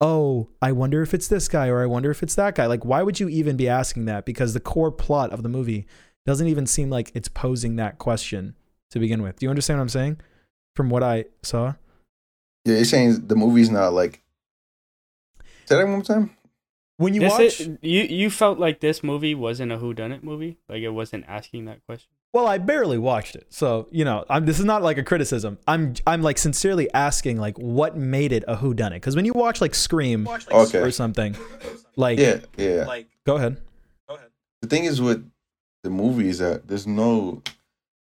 oh, 0.02 0.50
I 0.62 0.72
wonder 0.72 1.04
if 1.04 1.14
it's 1.14 1.28
this 1.28 1.48
guy 1.48 1.68
or 1.68 1.84
I 1.84 1.86
wonder 1.86 2.10
if 2.10 2.24
it's 2.24 2.36
that 2.36 2.56
guy. 2.56 2.66
Like, 2.66 2.84
why 2.84 3.04
would 3.04 3.20
you 3.20 3.30
even 3.30 3.56
be 3.56 3.70
asking 3.70 4.06
that? 4.06 4.26
Because 4.26 4.54
the 4.54 4.60
core 4.60 4.92
plot 4.92 5.30
of 5.32 5.44
the 5.44 5.50
movie 5.50 5.86
doesn't 6.26 6.48
even 6.48 6.66
seem 6.66 6.90
like 6.90 7.12
it's 7.14 7.30
posing 7.30 7.76
that 7.76 8.00
question 8.00 8.56
to 8.90 9.00
begin 9.00 9.22
with. 9.22 9.40
Do 9.40 9.46
you 9.46 9.50
understand 9.52 9.80
what 9.80 9.84
I'm 9.84 9.90
saying? 9.90 10.22
From 10.76 10.90
what 10.90 11.04
I 11.04 11.26
saw? 11.44 11.76
Yeah, 12.66 12.76
you're 12.76 12.86
saying 12.86 13.28
the 13.28 13.36
movie's 13.36 13.70
not 13.70 13.94
like. 13.94 14.22
Say 15.66 15.76
that 15.78 15.84
one 15.84 15.92
more 15.94 16.02
time. 16.04 16.32
When 16.98 17.14
you 17.16 17.22
This 17.22 17.32
watch, 17.32 17.42
is- 17.62 17.70
you 17.82 18.02
you 18.04 18.30
felt 18.30 18.60
like 18.60 18.80
this 18.80 19.02
movie 19.04 19.34
wasn't 19.34 19.72
a 19.72 19.78
whodunit 19.78 20.22
movie, 20.24 20.58
like 20.70 20.82
it 20.84 20.90
wasn't 20.90 21.26
asking 21.28 21.66
that 21.66 21.84
question. 21.86 22.10
well, 22.34 22.46
I 22.48 22.60
barely 22.60 22.98
watched 23.00 23.36
it, 23.36 23.48
so 23.50 23.88
you 23.92 24.06
know, 24.06 24.24
I'm, 24.30 24.46
this 24.46 24.60
is 24.60 24.66
not 24.66 24.84
like 24.84 24.98
a 25.00 25.04
criticism. 25.04 25.58
I'm, 25.68 25.96
I'm 26.06 26.22
like 26.22 26.38
sincerely 26.38 26.92
asking, 26.94 27.38
like, 27.38 27.58
what 27.58 27.98
made 27.98 28.32
it 28.32 28.44
a 28.48 28.56
whodunit? 28.58 28.94
Because 28.94 29.16
when 29.16 29.26
you 29.26 29.34
watch 29.34 29.60
like 29.62 29.74
Scream 29.74 30.28
Okay. 30.28 30.80
or 30.80 30.92
something, 30.92 31.36
like, 31.96 32.20
Yeah, 32.20 32.40
yeah. 32.58 32.86
go 33.26 33.36
ahead. 33.38 33.58
Go 34.08 34.16
ahead. 34.16 34.30
The 34.62 34.68
thing 34.68 34.84
is 34.86 35.02
with 35.02 35.28
the 35.84 35.90
movie 35.90 36.30
is 36.30 36.38
that 36.38 36.68
there's 36.68 36.86
no 36.86 37.42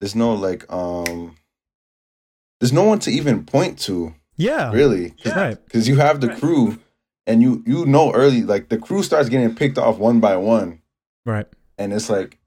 there's 0.01 0.15
no 0.15 0.35
like 0.35 0.71
um 0.73 1.35
there's 2.61 2.73
no 2.73 2.85
one 2.85 3.01
to 3.01 3.11
even 3.11 3.45
point 3.45 3.79
to 3.81 4.15
Yeah, 4.37 4.73
really 4.73 5.15
right. 5.27 5.59
because 5.65 5.87
you 5.89 5.97
have 5.97 6.21
the 6.21 6.35
crew 6.35 6.79
and 7.27 7.41
you 7.43 7.63
you 7.67 7.87
know 7.87 8.13
early 8.13 8.43
like 8.43 8.69
the 8.69 8.79
crew 8.79 9.03
starts 9.03 9.29
getting 9.29 9.55
picked 9.55 9.79
off 9.79 9.99
one 9.99 10.21
by 10.21 10.37
one 10.37 10.81
Right. 11.25 11.47
and 11.79 11.93
it's 11.93 12.11
like 12.11 12.39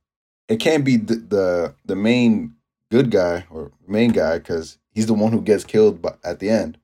it 0.50 0.58
can't 0.58 0.84
be 0.86 0.98
the 0.98 1.16
the, 1.16 1.76
the 1.86 1.96
main 1.96 2.54
good 2.92 3.10
guy 3.12 3.46
or 3.50 3.72
main 3.88 4.12
guy 4.12 4.38
because 4.38 4.78
he's 4.94 5.08
the 5.08 5.14
one 5.14 5.32
who 5.32 5.42
gets 5.42 5.64
killed 5.64 6.02
by, 6.02 6.14
at 6.24 6.40
the 6.40 6.50
end 6.50 6.78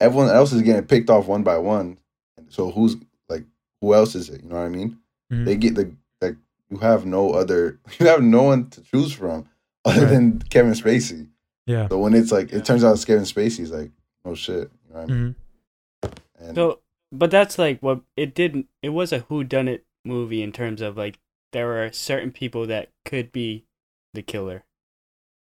everyone 0.00 0.28
else 0.30 0.52
is 0.52 0.62
getting 0.62 0.84
picked 0.86 1.10
off 1.10 1.26
one 1.26 1.42
by 1.42 1.56
one 1.58 1.98
so 2.48 2.70
who's 2.70 2.96
like 3.28 3.44
who 3.80 3.94
else 3.94 4.14
is 4.14 4.28
it 4.28 4.42
you 4.42 4.48
know 4.48 4.56
what 4.56 4.62
i 4.64 4.68
mean 4.68 4.98
Mhm. 5.32 5.44
they 5.44 5.56
get 5.56 5.76
the 5.76 5.94
like 6.20 6.34
you 6.70 6.78
have 6.78 7.06
no 7.06 7.30
other 7.32 7.78
you 8.00 8.06
have 8.06 8.20
no 8.22 8.42
one 8.42 8.68
to 8.70 8.82
choose 8.82 9.12
from 9.12 9.48
other 9.84 10.02
Right. 10.02 10.10
than 10.10 10.40
Kevin 10.50 10.72
Spacey. 10.74 11.28
Yeah. 11.66 11.88
So 11.88 11.98
when 11.98 12.12
it's 12.14 12.30
like 12.32 12.52
it 12.52 12.64
turns 12.66 12.82
out 12.84 12.92
it's 12.94 13.04
Kevin 13.06 13.24
Spacey's 13.24 13.70
like 13.70 13.90
oh 14.24 14.34
shit, 14.34 14.70
you 14.88 14.94
know 14.94 15.00
what 15.00 15.10
I 15.10 15.12
mean? 15.14 15.34
Mhm. 16.02 16.18
And 16.38 16.54
So, 16.54 16.80
but 17.12 17.30
that's 17.30 17.58
like 17.58 17.80
what 17.80 18.02
it 18.16 18.34
didn't. 18.34 18.68
It 18.82 18.90
was 18.90 19.12
a 19.12 19.20
whodunit 19.20 19.82
movie 20.04 20.42
in 20.42 20.52
terms 20.52 20.80
of 20.80 20.96
like 20.96 21.18
there 21.52 21.66
were 21.66 21.90
certain 21.92 22.30
people 22.32 22.66
that 22.66 22.90
could 23.04 23.32
be 23.32 23.64
the 24.14 24.22
killer. 24.22 24.64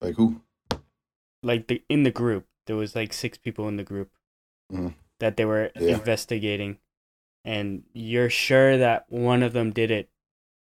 like 0.01 0.15
who? 0.15 0.41
Like 1.43 1.67
the 1.67 1.83
in 1.89 2.03
the 2.05 2.11
group, 2.11 2.47
there 2.67 2.77
was 2.77 2.95
like 2.95 3.13
six 3.13 3.37
people 3.39 3.69
in 3.69 3.77
the 3.77 3.85
group 3.85 4.11
Mhm. 4.73 4.95
that 5.21 5.37
they 5.37 5.45
were 5.45 5.71
Yeah. 5.75 5.95
investigating, 5.95 6.79
and 7.45 7.85
you're 7.93 8.31
sure 8.31 8.77
that 8.79 9.11
one 9.11 9.43
of 9.43 9.53
them 9.53 9.73
did 9.73 9.91
it 9.91 10.09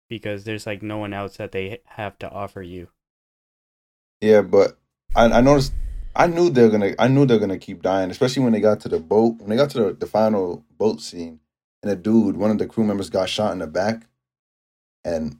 because 0.10 0.44
there's 0.44 0.66
like 0.66 0.82
no 0.82 0.98
one 0.98 1.14
else 1.14 1.38
that 1.38 1.52
they 1.54 1.82
have 1.86 2.18
to 2.20 2.30
offer 2.30 2.62
you. 2.62 2.90
Yeah, 4.22 4.42
but 4.42 4.78
I, 5.16 5.26
I 5.26 5.42
noticed 5.42 5.74
I 6.16 6.28
knew 6.28 6.50
they're 6.50 6.70
gonna 6.70 6.94
I 7.00 7.08
knew 7.08 7.26
they're 7.26 7.40
gonna 7.40 7.58
keep 7.58 7.82
dying, 7.82 8.12
especially 8.12 8.44
when 8.44 8.54
they 8.54 8.60
got 8.60 8.80
to 8.82 8.90
the 8.90 9.00
boat 9.00 9.38
when 9.40 9.50
they 9.50 9.56
got 9.56 9.70
to 9.72 9.80
the, 9.80 9.94
the 9.94 10.06
final 10.08 10.64
boat 10.78 11.02
scene 11.02 11.40
and 11.84 11.92
a 11.92 11.96
dude, 11.96 12.38
one 12.38 12.52
of 12.52 12.58
the 12.58 12.68
crew 12.68 12.84
members 12.84 13.10
got 13.10 13.30
shot 13.30 13.54
in 13.54 13.60
the 13.60 13.68
back. 13.68 14.04
And 15.04 15.40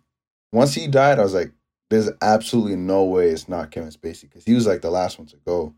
once 0.52 0.74
he 0.74 0.88
died, 0.88 1.20
I 1.20 1.24
was 1.24 1.34
like, 1.34 1.52
there's 1.90 2.10
absolutely 2.22 2.78
no 2.78 3.04
way 3.04 3.28
it's 3.30 3.48
not 3.48 3.70
Kevin 3.72 3.90
Spacey 3.92 4.24
because 4.24 4.46
he 4.46 4.54
was 4.54 4.66
like 4.66 4.82
the 4.82 4.90
last 4.90 5.20
one 5.20 5.28
to 5.28 5.38
go. 5.46 5.76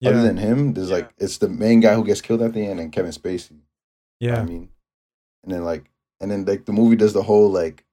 Yeah. 0.00 0.10
Other 0.10 0.22
than 0.22 0.36
him, 0.36 0.74
there's 0.74 0.90
like 0.90 1.10
it's 1.18 1.38
the 1.38 1.48
main 1.48 1.80
guy 1.80 1.94
who 1.94 2.04
gets 2.04 2.20
killed 2.20 2.42
at 2.42 2.52
the 2.52 2.64
end 2.64 2.78
and 2.80 2.92
Kevin 2.92 3.10
Spacey. 3.10 3.56
You 4.20 4.28
know 4.28 4.34
yeah. 4.34 4.40
I 4.40 4.44
mean, 4.44 4.68
and 5.42 5.52
then 5.52 5.64
like, 5.64 5.90
and 6.20 6.30
then 6.30 6.44
like 6.44 6.66
the 6.66 6.72
movie 6.72 6.96
does 6.96 7.12
the 7.14 7.22
whole 7.22 7.50
like, 7.50 7.84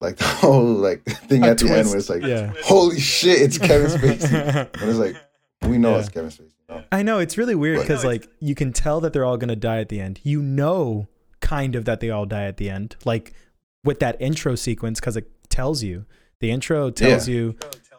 like 0.00 0.16
the 0.18 0.24
whole 0.24 0.64
like 0.64 1.04
thing 1.04 1.44
A 1.44 1.48
at 1.48 1.58
the 1.58 1.70
end 1.70 1.88
where 1.88 1.98
it's 1.98 2.08
like, 2.08 2.22
Yeah. 2.22 2.52
holy 2.62 3.00
shit, 3.00 3.42
it's 3.42 3.58
Kevin 3.58 3.90
Spacey. 3.90 4.32
and 4.80 4.88
it's 4.90 4.98
like 4.98 5.16
we 5.62 5.78
know 5.78 5.92
Yeah. 5.92 5.98
it's 6.00 6.08
Kevin 6.08 6.30
Spacey. 6.30 6.40
you 6.68 6.74
know? 6.76 6.84
I 6.92 7.02
know 7.02 7.18
it's 7.18 7.36
really 7.38 7.54
weird 7.54 7.80
because 7.80 8.04
like 8.04 8.28
you 8.40 8.54
can 8.54 8.72
tell 8.72 9.00
that 9.00 9.12
they're 9.12 9.24
all 9.24 9.36
gonna 9.36 9.56
die 9.56 9.78
at 9.80 9.88
the 9.88 10.00
end. 10.00 10.20
You 10.22 10.42
know, 10.42 11.08
kind 11.40 11.74
of 11.74 11.84
that 11.86 12.00
they 12.00 12.10
all 12.10 12.26
die 12.26 12.44
at 12.44 12.56
the 12.56 12.70
end, 12.70 12.96
like 13.04 13.32
with 13.84 14.00
that 14.00 14.20
intro 14.20 14.54
sequence 14.54 15.00
because 15.00 15.16
it 15.16 15.30
tells 15.48 15.82
you. 15.82 16.04
The 16.40 16.50
intro 16.52 16.90
tells 16.90 17.26
you 17.28 17.56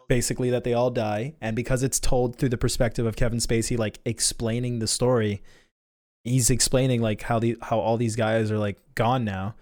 basically 0.08 0.48
that 0.50 0.64
they 0.64 0.72
all 0.72 0.90
die, 0.90 1.34
and 1.40 1.54
because 1.54 1.82
it's 1.82 2.00
told 2.00 2.36
through 2.36 2.48
the 2.48 2.56
perspective 2.56 3.04
of 3.04 3.16
Kevin 3.16 3.38
Spacey, 3.38 3.76
like 3.78 3.98
explaining 4.06 4.78
the 4.78 4.86
story, 4.86 5.42
he's 6.24 6.48
explaining 6.48 7.02
like 7.02 7.22
how 7.22 7.38
the 7.38 7.58
how 7.60 7.78
all 7.78 7.96
these 7.98 8.16
guys 8.16 8.50
are 8.50 8.58
like 8.58 8.78
gone 8.94 9.24
now. 9.24 9.54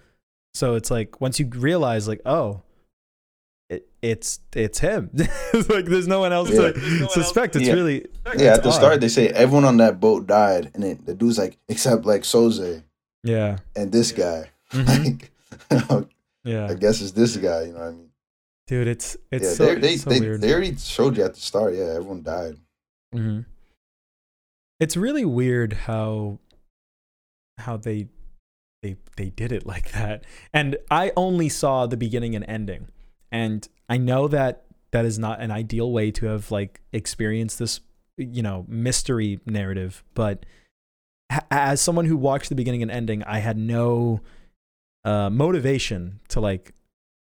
So 0.54 0.74
it's 0.74 0.90
like 0.90 1.20
once 1.20 1.40
you 1.40 1.46
realize 1.46 2.06
like 2.06 2.20
oh. 2.24 2.62
It, 4.00 4.08
it's 4.08 4.40
it's 4.54 4.78
him. 4.78 5.10
it's 5.14 5.68
like 5.68 5.86
there's 5.86 6.06
no 6.08 6.20
one 6.20 6.32
else 6.32 6.50
Yeah. 6.50 6.72
to 6.72 7.08
suspect. 7.10 7.56
It's 7.56 7.66
Yeah. 7.66 7.74
really 7.74 8.06
Yeah, 8.26 8.32
it's 8.32 8.42
at 8.58 8.62
the 8.62 8.68
odd. 8.70 8.74
start 8.74 9.00
they 9.00 9.08
say 9.08 9.28
everyone 9.28 9.64
on 9.64 9.76
that 9.78 10.00
boat 10.00 10.26
died, 10.26 10.70
and 10.74 10.82
then 10.82 11.00
the 11.04 11.14
dude's 11.14 11.38
like, 11.38 11.58
except 11.68 12.04
like 12.04 12.22
Soze 12.22 12.82
yeah. 13.24 13.58
and 13.76 13.90
this 13.92 14.12
guy. 14.12 14.50
Mhm. 14.72 15.22
Like, 15.70 16.08
Yeah, 16.44 16.66
I 16.70 16.74
guess 16.74 17.00
it's 17.02 17.12
this 17.12 17.36
guy. 17.36 17.62
You 17.64 17.72
know 17.72 17.80
what 17.80 17.88
I 17.88 17.90
mean? 17.92 18.10
dude, 18.66 18.86
it's 18.88 19.16
it's 19.30 19.44
yeah, 19.44 19.52
so, 19.52 19.64
they 19.66 19.74
they, 19.80 19.96
so 19.96 20.10
they, 20.10 20.20
weird. 20.20 20.40
they 20.40 20.52
already 20.52 20.76
showed 20.76 21.16
you 21.16 21.24
at 21.24 21.34
the 21.34 21.40
start. 21.40 21.74
Yeah, 21.74 21.84
everyone 21.96 22.22
died. 22.22 22.56
Mm-hmm. 23.14 23.40
It's 24.80 24.96
really 24.96 25.24
weird 25.24 25.72
how 25.72 26.38
how 27.58 27.76
they 27.76 28.08
they 28.82 28.96
they 29.16 29.30
did 29.30 29.52
it 29.52 29.66
like 29.66 29.90
that. 29.92 30.24
And 30.52 30.76
I 30.90 31.12
only 31.16 31.48
saw 31.48 31.86
the 31.86 31.96
beginning 31.96 32.36
and 32.36 32.44
ending. 32.48 32.88
And 33.30 33.66
I 33.88 33.96
know 33.98 34.28
that 34.28 34.64
that 34.90 35.04
is 35.04 35.18
not 35.18 35.40
an 35.40 35.50
ideal 35.50 35.92
way 35.92 36.10
to 36.12 36.26
have 36.26 36.50
like 36.50 36.80
experienced 36.92 37.58
this, 37.58 37.80
you 38.16 38.42
know, 38.42 38.64
mystery 38.68 39.40
narrative, 39.46 40.02
but 40.14 40.46
ha- 41.30 41.44
as 41.50 41.80
someone 41.80 42.06
who 42.06 42.16
watched 42.16 42.48
the 42.48 42.54
beginning 42.54 42.82
and 42.82 42.90
ending, 42.90 43.22
I 43.24 43.38
had 43.38 43.56
no 43.56 44.20
uh 45.04 45.30
motivation 45.30 46.20
to 46.28 46.40
like 46.40 46.72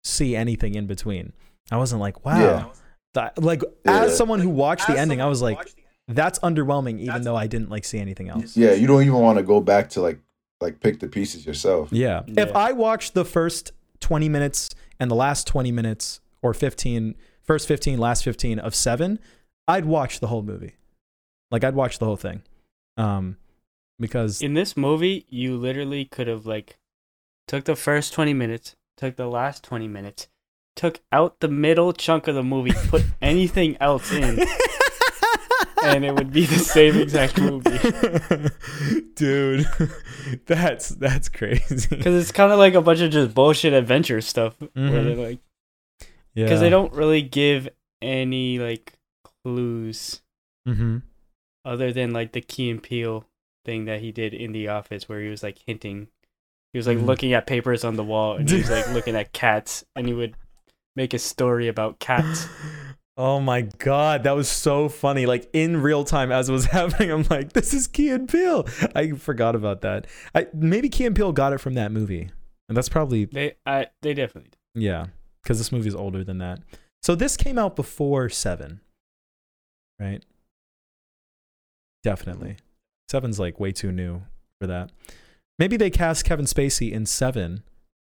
see 0.03 0.35
anything 0.35 0.75
in 0.75 0.87
between. 0.87 1.33
I 1.71 1.77
wasn't 1.77 2.01
like, 2.01 2.25
wow. 2.25 2.39
Yeah. 2.39 2.65
That, 3.13 3.41
like 3.41 3.61
Yeah. 3.85 4.03
as 4.03 4.17
someone 4.17 4.39
who 4.39 4.49
watched 4.49 4.87
the 4.87 4.97
ending, 4.97 5.21
I 5.21 5.27
was 5.27 5.41
like, 5.41 5.73
that's 6.07 6.39
underwhelming 6.39 6.99
even 6.99 7.21
though 7.23 7.35
I 7.35 7.47
didn't 7.47 7.69
like 7.69 7.85
see 7.85 7.99
anything 7.99 8.29
else. 8.29 8.57
Yeah, 8.57 8.71
you 8.73 8.87
don't 8.87 9.01
even 9.01 9.13
want 9.15 9.37
to 9.37 9.43
go 9.43 9.61
back 9.61 9.89
to 9.91 10.01
like 10.01 10.19
like 10.59 10.79
pick 10.79 10.99
the 10.99 11.07
pieces 11.07 11.45
yourself. 11.45 11.89
Yeah. 11.91 12.23
Yeah. 12.27 12.43
If 12.43 12.55
I 12.55 12.71
watched 12.71 13.13
the 13.13 13.25
first 13.25 13.71
20 13.99 14.29
minutes 14.29 14.69
and 15.01 15.09
the 15.09 15.15
last 15.15 15.47
20 15.47 15.71
minutes 15.71 16.21
or 16.43 16.53
15, 16.53 17.15
first 17.41 17.67
15, 17.67 17.97
last 17.99 18.23
15 18.23 18.59
of 18.59 18.75
7, 18.75 19.19
I'd 19.67 19.85
watch 19.85 20.19
the 20.19 20.27
whole 20.27 20.43
movie. 20.43 20.75
Like 21.49 21.63
I'd 21.63 21.75
watch 21.75 21.97
the 21.97 22.05
whole 22.05 22.15
thing. 22.15 22.43
Um 22.95 23.37
because 23.99 24.41
In 24.41 24.53
this 24.53 24.77
movie, 24.77 25.25
you 25.29 25.57
literally 25.57 26.05
could 26.05 26.27
have 26.27 26.45
like 26.45 26.77
took 27.47 27.65
the 27.65 27.75
first 27.75 28.13
20 28.13 28.33
minutes, 28.33 28.75
took 28.95 29.15
the 29.15 29.27
last 29.27 29.63
20 29.63 29.87
minutes, 29.87 30.27
took 30.75 31.01
out 31.11 31.39
the 31.39 31.47
middle 31.47 31.93
chunk 31.93 32.27
of 32.27 32.35
the 32.35 32.43
movie, 32.43 32.73
put 32.87 33.03
anything 33.21 33.77
else 33.79 34.11
in, 34.11 34.39
and 35.83 36.05
it 36.05 36.13
would 36.15 36.31
be 36.31 36.45
the 36.45 36.59
same 36.59 36.97
exact 36.97 37.39
movie. 37.39 37.77
Dude, 39.15 39.65
that's 40.45 40.89
that's 40.89 41.29
crazy. 41.29 41.87
Because 41.95 42.15
it's 42.21 42.31
kind 42.31 42.51
of 42.51 42.59
like 42.59 42.73
a 42.73 42.81
bunch 42.81 43.01
of 43.01 43.11
just 43.11 43.33
bullshit 43.33 43.73
adventure 43.73 44.21
stuff 44.21 44.59
where 44.59 44.69
Mhm. 44.75 45.05
they're 45.05 45.27
like, 45.29 45.39
Yeah. 46.33 46.45
because 46.45 46.59
they 46.59 46.69
don't 46.69 46.93
really 46.93 47.21
give 47.21 47.69
any 48.01 48.57
like 48.59 48.93
clues 49.43 50.21
hmm 50.65 50.97
other 51.65 51.91
than 51.93 52.11
like 52.11 52.31
the 52.31 52.41
Key 52.41 52.69
and 52.71 52.81
Peele 52.81 53.25
thing 53.65 53.85
that 53.85 54.01
he 54.01 54.11
did 54.11 54.33
in 54.33 54.51
the 54.51 54.67
office 54.67 55.07
where 55.07 55.21
he 55.21 55.29
was 55.29 55.43
like 55.43 55.59
hinting. 55.65 56.07
He 56.73 56.79
was 56.79 56.87
like 56.87 56.97
Mhm. 56.97 57.05
looking 57.05 57.33
at 57.33 57.45
papers 57.45 57.83
on 57.83 57.95
the 57.95 58.03
wall 58.03 58.35
and 58.37 58.49
he 58.49 58.57
was 58.57 58.69
like 58.69 58.87
looking 58.93 59.15
at 59.15 59.33
cats 59.33 59.83
and 59.95 60.07
he 60.07 60.13
would 60.13 60.35
make 60.95 61.13
a 61.13 61.19
story 61.19 61.67
about 61.67 61.99
cats. 61.99 62.47
Oh 63.23 63.39
my 63.39 63.61
god, 63.61 64.23
that 64.23 64.31
was 64.31 64.49
so 64.49 64.89
funny. 64.89 65.27
Like 65.27 65.47
in 65.53 65.77
real 65.79 66.03
time 66.03 66.31
as 66.31 66.49
it 66.49 66.53
was 66.53 66.65
happening, 66.77 67.11
I'm 67.11 67.23
like, 67.29 67.53
this 67.53 67.71
is 67.71 67.85
Key 67.85 68.09
and 68.09 68.27
Peele. 68.27 68.67
I 68.95 69.11
forgot 69.11 69.55
about 69.55 69.81
that. 69.81 70.07
I 70.33 70.47
maybe 70.55 70.89
Key 70.89 71.05
and 71.05 71.15
Peele 71.15 71.31
got 71.31 71.53
it 71.53 71.59
from 71.59 71.75
that 71.75 71.91
movie. 71.91 72.31
And 72.67 72.75
that's 72.75 72.89
probably 72.89 73.25
They 73.25 73.53
I 73.63 73.87
they 74.01 74.15
definitely 74.15 74.49
did. 74.73 74.83
yeah, 74.83 75.05
because 75.43 75.59
this 75.59 75.71
movie 75.71 75.87
is 75.87 75.93
older 75.93 76.23
than 76.23 76.39
that. 76.39 76.61
So 77.03 77.13
this 77.13 77.37
came 77.37 77.59
out 77.59 77.75
before 77.75 78.27
seven. 78.29 78.81
Right? 79.99 80.25
Definitely. 82.03 82.57
Seven's 83.07 83.39
like 83.39 83.59
way 83.59 83.71
too 83.71 83.91
new 83.91 84.23
for 84.59 84.65
that. 84.65 84.91
Maybe 85.59 85.77
they 85.77 85.91
cast 85.91 86.25
Kevin 86.25 86.45
Spacey 86.45 86.91
in 86.91 87.05
seven 87.05 87.61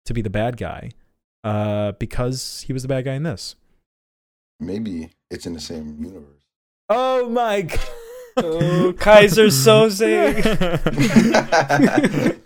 to 0.07 0.13
be 0.13 0.23
the 0.23 0.31
bad 0.31 0.57
guy. 0.57 0.91
Uh, 1.45 1.93
because 1.93 2.65
he 2.67 2.73
was 2.73 2.83
the 2.83 2.89
bad 2.89 3.05
guy 3.05 3.13
in 3.13 3.23
this. 3.23 3.55
Maybe 4.61 5.11
it's 5.31 5.47
in 5.47 5.53
the 5.55 5.61
same 5.61 5.97
universe. 6.03 6.43
Oh 6.89 7.29
my 7.29 7.63
god. 7.63 7.81
Oh, 8.37 8.93
Keyser 8.97 9.49
Soze. 9.49 10.03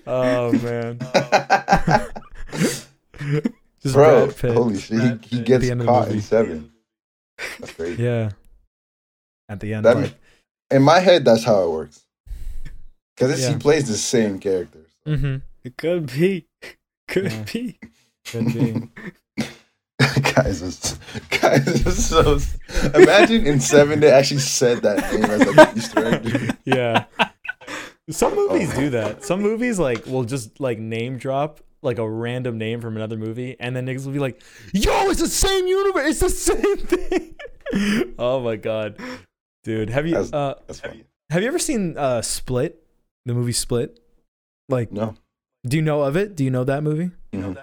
oh 0.07 0.53
man. 0.53 0.99
Just 3.83 3.95
Bro, 3.95 4.27
Brad 4.27 4.37
Pitt. 4.37 4.53
holy 4.55 4.79
shit, 4.79 5.25
he, 5.25 5.37
he 5.39 5.43
gets 5.43 5.65
the 5.65 5.71
end 5.71 5.81
of 5.81 5.87
the 5.87 5.93
caught 5.93 6.09
in 6.09 6.21
seven. 6.21 6.71
That's 7.59 7.73
crazy. 7.73 8.03
Yeah. 8.03 8.31
At 9.49 9.61
the 9.61 9.73
end, 9.75 9.85
That 9.87 9.97
like, 9.97 10.15
In 10.71 10.83
my 10.83 10.99
head, 11.01 11.25
that's 11.25 11.45
how 11.45 11.63
it 11.63 11.71
works. 11.71 12.03
Because 13.17 13.41
Yeah. 13.41 13.51
he 13.51 13.57
plays 13.59 13.87
the 13.89 13.97
same 13.97 14.39
character. 14.41 14.81
mm-hmm. 15.07 15.37
It 15.65 15.77
could 15.77 16.07
be. 16.13 16.47
Could 17.09 17.33
Yeah. 17.33 17.45
be. 17.53 17.79
Could 18.27 18.47
be. 18.53 18.89
guys, 20.35 20.63
is, 20.63 20.99
guys 21.41 21.67
is 21.67 22.07
so. 22.09 22.39
Imagine 22.95 23.47
in 23.47 23.61
seven 23.61 24.01
they 24.01 24.11
actually 24.11 24.41
said 24.41 24.83
that 24.83 25.13
name 25.13 25.25
as 25.25 25.47
like 25.47 25.69
an 25.71 25.79
Easter 25.79 26.05
egg. 26.07 26.23
dude. 26.23 26.57
yeah. 26.65 27.05
Some 28.11 28.35
movies 28.37 28.71
Oh. 28.75 28.81
do 28.81 28.91
that. 28.91 29.25
Some 29.25 29.43
movies 29.43 29.79
like 29.79 30.07
will 30.07 30.25
just 30.25 30.61
like 30.61 30.79
name 30.79 31.19
drop 31.19 31.61
like 31.83 31.99
a 31.99 32.09
random 32.09 32.59
name 32.59 32.81
from 32.81 32.97
another 32.97 33.17
movie, 33.17 33.57
and 33.61 33.77
then 33.77 33.87
niggas 33.87 34.05
will 34.07 34.13
be 34.13 34.19
like, 34.19 34.41
"Yo, 34.73 35.11
it's 35.11 35.21
the 35.21 35.29
same 35.29 35.67
universe. 35.67 36.21
It's 36.21 36.21
the 36.21 36.55
same 36.55 36.77
thing." 36.79 38.15
oh 38.19 38.41
my 38.41 38.57
god, 38.57 38.97
dude. 39.65 39.91
Have 39.91 40.07
you 40.07 40.15
That's- 40.15 40.33
uh 40.33 40.55
That's 40.67 40.81
funny. 40.81 41.05
have 41.31 41.43
you 41.43 41.49
ever 41.49 41.59
seen 41.59 41.97
uh 41.99 42.23
Split? 42.23 42.83
The 43.27 43.35
movie 43.35 43.53
Split. 43.53 44.01
Like, 44.71 44.91
No. 44.91 45.15
do 45.67 45.77
you 45.77 45.83
know 45.83 46.03
of 46.03 46.17
it? 46.17 46.35
Do 46.35 46.45
you 46.45 46.51
know 46.51 46.65
that 46.65 46.83
movie? 46.83 47.11
Mhm. 47.35 47.59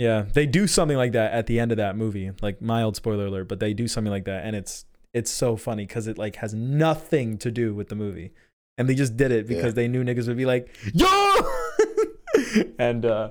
Yeah, 0.00 0.22
they 0.32 0.46
do 0.46 0.66
something 0.66 0.96
like 0.96 1.12
that 1.12 1.32
at 1.32 1.46
the 1.46 1.60
end 1.60 1.72
of 1.72 1.76
that 1.76 1.94
movie. 1.94 2.30
Like 2.40 2.62
mild 2.62 2.96
spoiler 2.96 3.26
alert, 3.26 3.48
but 3.48 3.60
they 3.60 3.74
do 3.74 3.86
something 3.86 4.10
like 4.10 4.24
that, 4.24 4.46
and 4.46 4.56
it's 4.56 4.86
it's 5.12 5.30
so 5.30 5.56
funny 5.56 5.84
because 5.86 6.06
it 6.06 6.16
like 6.16 6.36
has 6.36 6.54
nothing 6.54 7.36
to 7.38 7.50
do 7.50 7.74
with 7.74 7.88
the 7.90 7.94
movie, 7.94 8.32
and 8.78 8.88
they 8.88 8.94
just 8.94 9.16
did 9.18 9.30
it 9.30 9.46
because 9.46 9.64
Yeah. 9.72 9.82
they 9.82 9.88
knew 9.88 10.02
niggas 10.02 10.26
would 10.26 10.38
be 10.38 10.46
like, 10.46 10.74
"Yo!" 10.94 11.06
and 12.78 13.04
uh, 13.04 13.28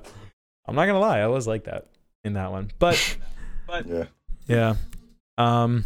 I'm 0.66 0.76
not 0.76 0.86
gonna 0.86 1.00
lie, 1.00 1.18
I 1.18 1.26
was 1.26 1.46
like 1.48 1.64
that 1.64 1.88
in 2.22 2.34
that 2.34 2.52
one, 2.52 2.70
but 2.78 3.16
Yeah. 3.86 4.04
yeah, 4.46 4.74
um, 5.38 5.84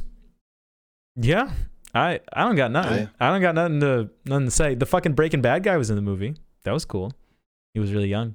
yeah, 1.17 1.51
I 1.95 2.21
I 2.31 2.45
don't 2.45 2.57
got 2.57 2.73
nothing. 2.73 2.99
Yeah. 3.05 3.09
I 3.19 3.31
don't 3.31 3.41
got 3.41 3.55
nothing 3.55 3.81
to 3.81 4.11
nothing 4.27 4.47
to 4.47 4.51
say. 4.51 4.75
The 4.75 4.85
fucking 4.87 5.15
Breaking 5.15 5.41
Bad 5.41 5.63
guy 5.63 5.79
was 5.79 5.89
in 5.89 5.97
the 5.97 6.03
movie. 6.03 6.35
That 6.65 6.73
was 6.73 6.85
cool. 6.85 7.13
He 7.73 7.81
was 7.81 7.91
really 7.93 8.09
young. 8.09 8.35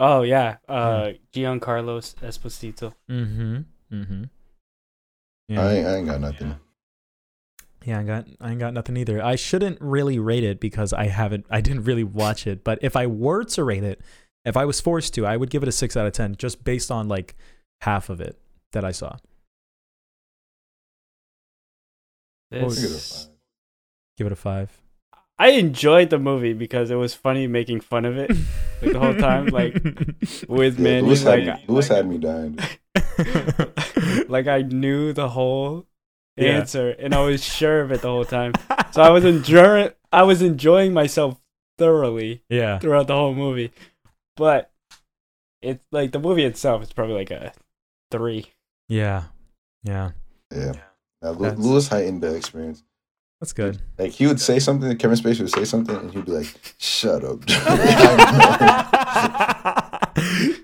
Oh 0.00 0.22
yeah. 0.22 0.56
Uh 0.66 1.12
Giancarlo 1.32 2.00
Esposito. 2.22 2.94
Mm-hmm. 3.08 3.58
Mm-hmm. 3.92 4.24
I, 5.58 5.72
ain't, 5.72 5.86
I 5.86 5.96
ain't 5.96 6.06
got 6.06 6.20
nothing. 6.20 6.56
Yeah, 7.84 8.00
I 8.00 8.02
got 8.02 8.26
I 8.40 8.50
ain't 8.50 8.60
got 8.60 8.74
nothing 8.74 8.96
either. 8.96 9.22
I 9.22 9.36
shouldn't 9.36 9.78
really 9.80 10.18
rate 10.18 10.44
it 10.44 10.58
because 10.58 10.92
I 10.92 11.08
haven't 11.08 11.44
I 11.50 11.60
didn't 11.60 11.84
really 11.84 12.04
watch 12.04 12.46
it. 12.46 12.64
But 12.64 12.78
if 12.82 12.96
I 12.96 13.06
were 13.06 13.44
to 13.44 13.64
rate 13.64 13.84
it, 13.84 14.00
if 14.44 14.56
I 14.56 14.64
was 14.64 14.80
forced 14.80 15.14
to, 15.14 15.26
I 15.26 15.36
would 15.36 15.50
give 15.50 15.62
it 15.62 15.68
a 15.68 15.72
six 15.72 15.96
out 15.96 16.06
of 16.06 16.12
ten, 16.12 16.34
just 16.36 16.64
based 16.64 16.90
on 16.90 17.08
like 17.08 17.36
half 17.82 18.08
of 18.08 18.20
it 18.20 18.38
that 18.72 18.84
I 18.84 18.92
saw. 18.92 19.16
Give 22.50 22.62
it 22.62 22.66
a 22.66 22.68
This. 22.68 23.28
Give 24.16 24.26
it 24.26 24.32
a 24.32 24.36
five. 24.36 24.70
I 25.40 25.48
enjoyed 25.52 26.10
the 26.10 26.18
movie 26.18 26.52
because 26.52 26.90
it 26.90 26.96
was 26.96 27.14
funny 27.14 27.46
making 27.46 27.80
fun 27.80 28.04
of 28.04 28.18
it 28.18 28.28
like 28.82 28.92
the 28.92 28.98
whole 29.00 29.14
time, 29.14 29.46
like 29.46 29.74
with 30.48 30.78
Yeah, 30.78 30.84
Manny. 30.84 31.06
Lewis, 31.06 31.24
Like, 31.24 31.44
had, 31.44 31.56
me- 31.60 31.64
Lewis 31.66 31.88
had 31.88 32.06
me 32.06 32.18
dying. 32.18 32.58
like 34.28 34.46
I 34.46 34.62
knew 34.62 35.12
the 35.12 35.28
whole 35.30 35.86
Yeah. 36.36 36.58
answer 36.58 36.90
and 36.90 37.14
I 37.14 37.20
was 37.24 37.42
sure 37.42 37.80
of 37.80 37.90
it 37.92 38.02
the 38.02 38.08
whole 38.08 38.24
time. 38.24 38.52
So 38.92 39.02
I 39.02 39.10
was 39.10 39.24
enjoying 39.24 39.90
I 40.12 40.22
was 40.24 40.42
enjoying 40.42 40.92
myself 40.92 41.40
thoroughly 41.78 42.42
yeah. 42.48 42.78
throughout 42.78 43.06
the 43.06 43.14
whole 43.14 43.34
movie. 43.34 43.72
But 44.36 44.70
it's 45.62 45.84
like 45.92 46.12
the 46.12 46.18
movie 46.20 46.44
itself 46.44 46.82
is 46.82 46.92
probably 46.92 47.14
like 47.14 47.30
a 47.30 47.52
three. 48.10 48.46
Yeah. 48.88 49.24
Yeah. 49.84 50.10
Yeah. 50.54 50.72
Now, 51.22 51.30
Lewis 51.32 51.88
heightened 51.88 52.22
the 52.22 52.34
experience. 52.34 52.82
That's 53.40 53.52
good. 53.54 53.80
Like 53.98 54.12
he 54.12 54.26
would 54.26 54.40
say 54.40 54.58
something, 54.58 54.94
Kevin 54.98 55.16
Spacey 55.16 55.40
would 55.40 55.50
say 55.50 55.64
something, 55.64 55.96
and 55.96 56.12
he'd 56.12 56.26
be 56.26 56.32
like, 56.32 56.54
"Shut 56.78 57.24
up." 57.24 57.40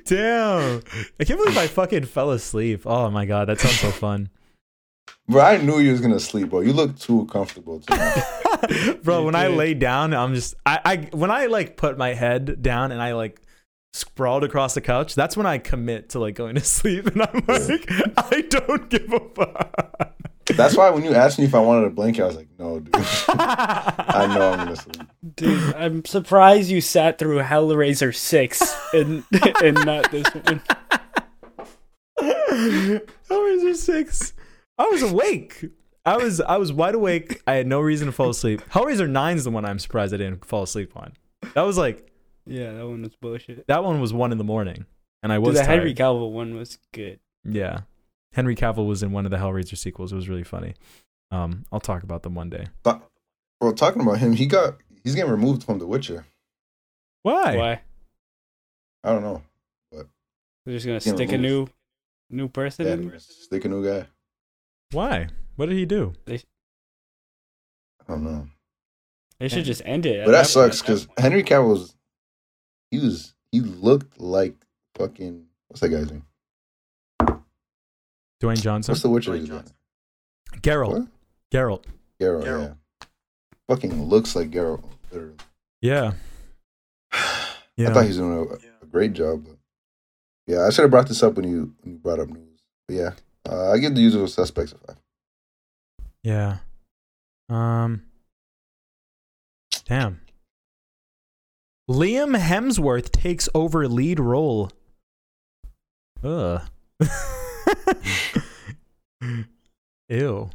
Damn. 0.04 0.82
I 1.18 1.24
can't 1.24 1.38
believe 1.40 1.56
I 1.56 1.66
fucking 1.68 2.04
fell 2.04 2.30
asleep. 2.32 2.82
Oh 2.84 3.10
my 3.10 3.24
god, 3.24 3.48
that 3.48 3.60
sounds 3.60 3.80
so 3.80 3.90
fun. 3.90 4.28
bro, 5.26 5.42
I 5.42 5.56
knew 5.56 5.78
you 5.78 5.92
was 5.92 6.00
gonna 6.02 6.20
sleep, 6.20 6.50
bro. 6.50 6.60
You 6.60 6.74
look 6.74 6.98
too 6.98 7.26
comfortable. 7.26 7.80
Tonight. 7.80 8.22
Bro, 9.02 9.20
You 9.20 9.24
when 9.26 9.34
I 9.34 9.48
lay 9.48 9.74
down, 9.74 10.14
I'm 10.14 10.34
just 10.34 10.54
I, 10.64 10.80
I 10.84 10.96
when 11.12 11.30
I 11.30 11.46
like 11.46 11.76
put 11.76 11.98
my 11.98 12.14
head 12.14 12.62
down 12.62 12.90
and 12.90 13.02
I 13.02 13.12
like 13.12 13.40
sprawled 13.92 14.44
across 14.44 14.74
the 14.74 14.80
couch, 14.80 15.14
that's 15.14 15.36
when 15.36 15.46
I 15.46 15.58
commit 15.58 16.10
to 16.10 16.20
like 16.20 16.34
going 16.36 16.54
to 16.54 16.60
sleep 16.62 17.06
and 17.06 17.22
I'm 17.22 17.44
like, 17.46 17.86
I 18.16 18.42
don't 18.48 18.88
give 18.88 19.12
a 19.12 19.20
fuck. 19.34 20.12
That's 20.54 20.76
why 20.76 20.90
when 20.90 21.02
you 21.04 21.12
asked 21.12 21.38
me 21.38 21.44
if 21.44 21.54
I 21.54 21.58
wanted 21.60 21.86
a 21.86 21.90
blanket, 21.90 22.22
I 22.22 22.26
was 22.26 22.36
like, 22.36 22.48
"No, 22.58 22.78
dude. 22.80 22.94
I 23.28 24.26
know 24.32 24.50
I'm 24.52 24.58
gonna 24.58 24.76
sleep." 24.76 25.02
Dude, 25.34 25.74
I'm 25.74 26.04
surprised 26.04 26.70
you 26.70 26.80
sat 26.80 27.18
through 27.18 27.40
Hellraiser 27.40 28.14
six 28.14 28.62
and 28.92 29.24
and 29.62 29.76
not 29.84 30.10
this 30.12 30.26
one. 30.28 30.62
Hellraiser 32.20 33.74
six. 33.74 34.32
I 34.78 34.84
was 34.86 35.02
awake. 35.02 35.64
I 36.04 36.16
was 36.16 36.40
I 36.40 36.56
was 36.58 36.72
wide 36.72 36.94
awake. 36.94 37.42
I 37.46 37.54
had 37.54 37.66
no 37.66 37.80
reason 37.80 38.06
to 38.06 38.12
fall 38.12 38.30
asleep. 38.30 38.62
Hellraiser 38.70 39.08
nine 39.08 39.36
is 39.36 39.44
the 39.44 39.50
one 39.50 39.64
I'm 39.64 39.78
surprised 39.78 40.14
I 40.14 40.18
didn't 40.18 40.44
fall 40.44 40.62
asleep 40.62 40.92
on. 40.96 41.12
That 41.54 41.62
was 41.62 41.76
like 41.76 42.10
Yeah, 42.46 42.72
that 42.72 42.86
one 42.86 43.02
was 43.02 43.16
bullshit. 43.16 43.66
that 43.66 43.82
one 43.84 44.00
was 44.00 44.12
one 44.12 44.32
in 44.32 44.38
the 44.38 44.44
morning, 44.44 44.86
and 45.22 45.32
I 45.32 45.36
Dude, 45.36 45.46
was 45.46 45.56
the 45.56 45.64
tired. 45.64 45.78
Henry 45.78 45.94
Cavill 45.94 46.30
one 46.30 46.54
was 46.54 46.78
good. 46.92 47.18
Yeah. 47.44 47.80
Henry 48.36 48.54
Cavill 48.54 48.86
was 48.86 49.02
in 49.02 49.12
one 49.12 49.24
of 49.24 49.30
the 49.30 49.38
Hellraiser 49.38 49.78
sequels. 49.78 50.12
It 50.12 50.16
was 50.16 50.28
really 50.28 50.44
funny. 50.44 50.74
Um, 51.30 51.64
I'll 51.72 51.80
talk 51.80 52.02
about 52.02 52.22
them 52.22 52.34
one 52.34 52.50
day. 52.50 52.66
But 52.82 53.02
well, 53.62 53.72
talking 53.72 54.02
about 54.02 54.18
him, 54.18 54.34
he 54.34 54.44
got 54.44 54.76
he's 55.02 55.14
getting 55.14 55.30
removed 55.30 55.64
from 55.64 55.78
The 55.78 55.86
Witcher. 55.86 56.26
Why? 57.22 57.56
Why? 57.56 57.80
I 59.02 59.12
don't 59.12 59.22
know. 59.22 59.42
But 59.90 60.08
They're 60.66 60.74
just 60.74 60.84
gonna 60.84 61.00
Yeah, 61.02 61.14
stick 61.14 61.32
a 61.32 61.38
new 61.38 61.66
new 62.28 62.48
person 62.48 62.86
Yeah, 62.86 62.92
in? 62.92 63.18
stick 63.18 63.64
a 63.64 63.68
new 63.68 63.82
guy. 63.82 64.06
Why? 64.92 65.28
What 65.56 65.70
did 65.70 65.78
he 65.78 65.86
do? 65.86 66.12
I 66.28 66.38
don't 68.06 68.22
know. 68.22 68.48
They 69.38 69.48
should 69.48 69.64
just 69.64 69.80
end 69.86 70.04
it. 70.04 70.26
But 70.26 70.34
at 70.34 70.42
that 70.42 70.46
sucks 70.46 70.82
because 70.82 71.08
Henry 71.16 71.42
Cavill 71.42 71.70
was 71.70 71.96
he 72.90 72.98
was 72.98 73.34
he 73.50 73.60
looked 73.62 74.20
like 74.20 74.54
fucking 74.94 75.46
what's 75.68 75.80
that 75.80 75.88
guy's 75.88 76.10
name? 76.10 76.26
Dwayne 78.42 78.60
Johnson? 78.60 78.92
What's 78.92 79.02
the 79.02 79.08
Witcher? 79.08 79.32
Dwayne 79.32 79.46
Johnson. 79.46 79.74
name? 80.52 80.60
Geralt. 80.62 80.92
What? 80.92 81.08
Geralt. 81.52 81.84
Geralt. 82.20 82.44
Geralt. 82.44 82.68
Yeah. 83.00 83.06
Fucking 83.68 84.02
looks 84.04 84.36
like 84.36 84.50
Geralt. 84.50 84.84
literally. 85.10 85.34
Yeah. 85.80 86.12
Yeah. 87.76 87.88
I 87.90 87.92
thought 87.92 88.02
he 88.02 88.08
was 88.08 88.16
doing 88.16 88.48
a, 88.48 88.84
a 88.84 88.86
great 88.86 89.12
job. 89.12 89.44
But 89.46 89.56
yeah, 90.46 90.66
I 90.66 90.70
should 90.70 90.82
have 90.82 90.90
brought 90.90 91.08
this 91.08 91.22
up 91.22 91.34
when 91.34 91.48
you 91.48 91.74
when 91.82 91.94
you 91.94 91.98
brought 91.98 92.20
up 92.20 92.28
news. 92.28 92.60
But 92.86 92.96
yeah, 92.96 93.10
uh, 93.48 93.72
I 93.72 93.78
give 93.78 93.94
the 93.94 94.00
usual 94.00 94.28
suspects 94.28 94.72
a 94.72 94.78
five. 94.78 94.96
yeah. 96.22 96.58
Um. 97.48 98.02
Damn. 99.84 100.20
Liam 101.88 102.36
Hemsworth 102.36 103.12
takes 103.12 103.48
over 103.54 103.86
lead 103.86 104.18
role. 104.18 104.70
Ugh. 106.24 106.62
Ew. 110.08 110.50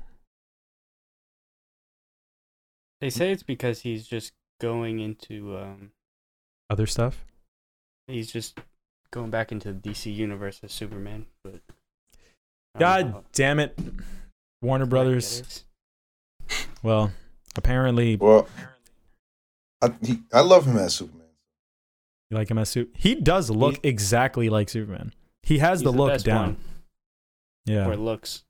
They 2.99 3.09
say 3.09 3.31
it's 3.31 3.43
because 3.43 3.81
he's 3.81 4.07
just 4.07 4.33
going 4.59 4.99
into 4.99 5.57
um 5.57 5.91
Other 6.69 6.85
stuff? 6.87 7.25
he's 8.07 8.31
just 8.31 8.59
going 9.11 9.29
back 9.29 9.51
into 9.51 9.71
the 9.73 9.79
DC 9.89 10.13
universe 10.13 10.59
as 10.63 10.71
Superman, 10.71 11.25
but 11.43 11.61
I 12.75 12.79
don't 12.79 13.05
know 13.07 13.11
God 13.13 13.25
damn 13.33 13.59
it. 13.59 13.77
Warner 14.61 14.85
Brothers. 14.85 15.65
Well, 16.83 17.11
apparently 17.55 18.15
Well, 18.17 18.47
I 19.81 19.93
he, 20.03 20.21
I 20.33 20.41
love 20.41 20.65
him 20.67 20.77
as 20.77 20.95
Superman. 20.95 21.27
you 22.29 22.37
like 22.37 22.49
him 22.51 22.57
as 22.59 22.69
suit. 22.69 22.91
He 22.95 23.15
does 23.15 23.49
look 23.49 23.79
exactly 23.83 24.49
like 24.49 24.69
Superman. 24.69 25.13
He 25.43 25.57
has 25.57 25.81
the 25.81 25.91
look 25.91 26.09
best 26.11 26.25
down. 26.25 26.45
one, 26.45 26.57
Yeah. 27.65 27.87
Or 27.87 27.95
looks. 27.95 28.43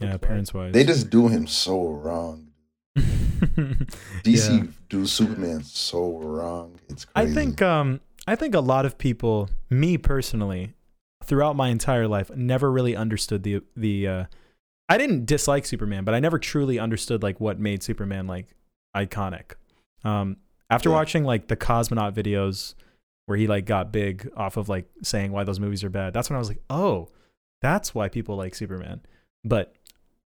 Yeah, 0.00 0.12
looks 0.12 0.16
appearance 0.16 0.54
wise. 0.54 0.72
They 0.72 0.84
just 0.84 1.10
do 1.10 1.28
him 1.28 1.46
so 1.46 1.88
wrong. 1.88 2.48
DC 2.96 4.72
do 4.88 5.06
Superman 5.06 5.62
so 5.64 6.18
wrong. 6.18 6.78
It's 6.88 7.06
I 7.14 7.26
think 7.26 7.62
um 7.62 8.00
I 8.26 8.36
think 8.36 8.54
a 8.54 8.60
lot 8.60 8.84
of 8.86 8.98
people, 8.98 9.48
me 9.68 9.96
personally, 9.98 10.74
throughout 11.24 11.56
my 11.56 11.68
entire 11.68 12.06
life, 12.06 12.30
never 12.34 12.70
really 12.70 12.96
understood 12.96 13.42
the 13.42 13.62
the 13.76 14.08
uh 14.08 14.24
I 14.88 14.98
didn't 14.98 15.24
dislike 15.26 15.66
Superman, 15.66 16.04
but 16.04 16.14
I 16.14 16.20
never 16.20 16.38
truly 16.38 16.78
understood 16.78 17.22
like 17.22 17.40
what 17.40 17.58
made 17.60 17.82
Superman 17.82 18.26
like 18.26 18.48
iconic. 18.96 19.52
Um 20.04 20.36
after 20.68 20.88
Yeah. 20.88 20.96
watching 20.96 21.24
like 21.24 21.48
the 21.48 21.56
cosmonaut 21.56 22.12
videos 22.14 22.74
where 23.26 23.38
he 23.38 23.46
like 23.46 23.64
got 23.64 23.92
big 23.92 24.30
off 24.36 24.56
of 24.56 24.68
like 24.68 24.86
saying 25.02 25.32
why 25.32 25.44
those 25.44 25.60
movies 25.60 25.84
are 25.84 25.90
bad, 25.90 26.12
that's 26.12 26.28
when 26.28 26.36
I 26.36 26.40
was 26.40 26.48
like, 26.48 26.62
"Oh, 26.68 27.08
that's 27.62 27.94
why 27.94 28.08
people 28.08 28.36
like 28.36 28.54
Superman." 28.54 29.00
But 29.44 29.74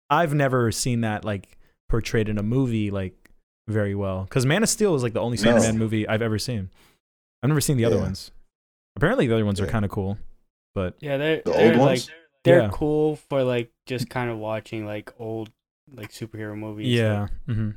I've 0.09 0.33
never 0.33 0.71
seen 0.71 1.01
that 1.01 1.23
like 1.25 1.57
portrayed 1.89 2.29
in 2.29 2.37
a 2.37 2.43
movie 2.43 2.91
like 2.91 3.31
very 3.67 3.95
well 3.95 4.25
cuz 4.29 4.45
Man 4.45 4.63
of 4.63 4.69
Steel 4.69 4.95
is 4.95 5.03
like 5.03 5.13
the 5.13 5.19
only 5.21 5.37
No. 5.37 5.43
Superman 5.43 5.77
movie 5.77 6.07
I've 6.07 6.21
ever 6.21 6.39
seen. 6.39 6.69
I've 7.43 7.49
never 7.49 7.61
seen 7.61 7.77
the 7.77 7.85
other 7.85 7.97
Yeah. 7.97 8.03
ones. 8.03 8.31
Apparently 8.95 9.27
the 9.27 9.33
other 9.35 9.45
ones 9.45 9.59
are 9.61 9.67
kind 9.67 9.85
of 9.85 9.91
cool, 9.91 10.17
but 10.73 10.95
Yeah, 11.01 11.17
they're 11.17 11.41
the 11.43 11.51
they're 11.51 11.67
old 11.73 11.77
like 11.77 11.87
ones. 11.87 12.09
they're 12.43 12.61
Yeah. 12.63 12.69
cool 12.73 13.15
for 13.17 13.43
like 13.43 13.71
just 13.85 14.09
kind 14.09 14.29
of 14.31 14.37
watching 14.37 14.85
like 14.85 15.13
old 15.19 15.51
like 15.91 16.11
superhero 16.11 16.57
movies. 16.57 16.87
yeah. 16.87 17.27
mm-hmm 17.47 17.71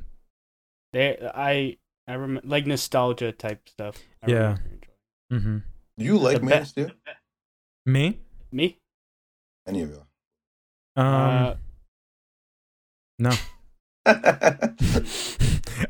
They 0.93 1.17
I 1.33 1.77
I 2.07 2.13
remember 2.13 2.47
like 2.47 2.65
nostalgia 2.65 3.31
type 3.31 3.67
stuff. 3.69 4.01
I 4.23 4.31
Yeah. 4.31 4.37
remember 4.37 4.69
enjoying. 5.31 5.41
hmm 5.97 6.03
You 6.03 6.17
like 6.17 6.39
the 6.39 6.45
Man 6.45 6.57
be- 6.57 6.61
of 6.61 6.67
Steel? 6.67 6.91
Me? 7.85 8.19
Me? 8.51 8.77
Any 9.67 9.81
of 9.81 9.89
you? 9.89 10.01
Um 10.95 11.05
uh, 11.05 11.53
no. 13.19 13.31
I 14.05 14.15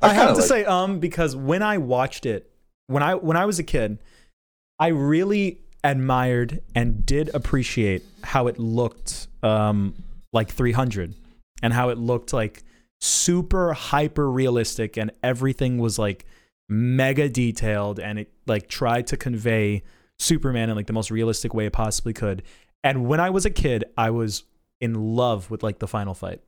I 0.02 0.14
have 0.14 0.28
kinda 0.28 0.34
to 0.34 0.34
like- 0.34 0.44
say 0.44 0.66
um 0.66 1.00
because 1.00 1.36
when 1.36 1.64
I 1.64 1.78
watched 1.78 2.26
it 2.26 2.52
when 2.88 3.04
I 3.04 3.16
when 3.16 3.38
I 3.38 3.46
was 3.46 3.58
a 3.60 3.64
kid, 3.64 4.00
I 4.80 4.88
really 4.88 5.62
admired 5.84 6.62
and 6.76 7.06
did 7.06 7.30
appreciate 7.34 8.04
how 8.24 8.48
it 8.48 8.60
looked 8.60 9.28
um 9.44 9.96
like 10.34 10.50
300 10.52 11.16
and 11.64 11.74
how 11.74 11.90
it 11.90 11.98
looked 11.98 12.34
like 12.34 12.64
super 13.00 13.74
hyper 13.74 14.30
realistic 14.30 14.98
and 14.98 15.12
everything 15.24 15.78
was 15.80 15.98
like 15.98 16.26
mega 16.70 17.28
detailed 17.30 18.00
and 18.00 18.20
it 18.20 18.30
like 18.46 18.68
tried 18.68 19.08
to 19.08 19.18
convey 19.18 19.82
Superman 20.20 20.70
in 20.70 20.76
like 20.76 20.86
the 20.88 20.94
most 20.94 21.10
realistic 21.12 21.54
way 21.54 21.66
it 21.66 21.74
possibly 21.74 22.14
could. 22.14 22.44
And 22.84 23.08
when 23.08 23.20
I 23.20 23.30
was 23.30 23.46
a 23.46 23.50
kid, 23.50 23.84
I 23.98 24.10
was 24.10 24.44
in 24.80 25.16
love 25.16 25.52
with 25.52 25.64
like 25.64 25.80
the 25.80 25.88
final 25.88 26.14
fight. 26.14 26.42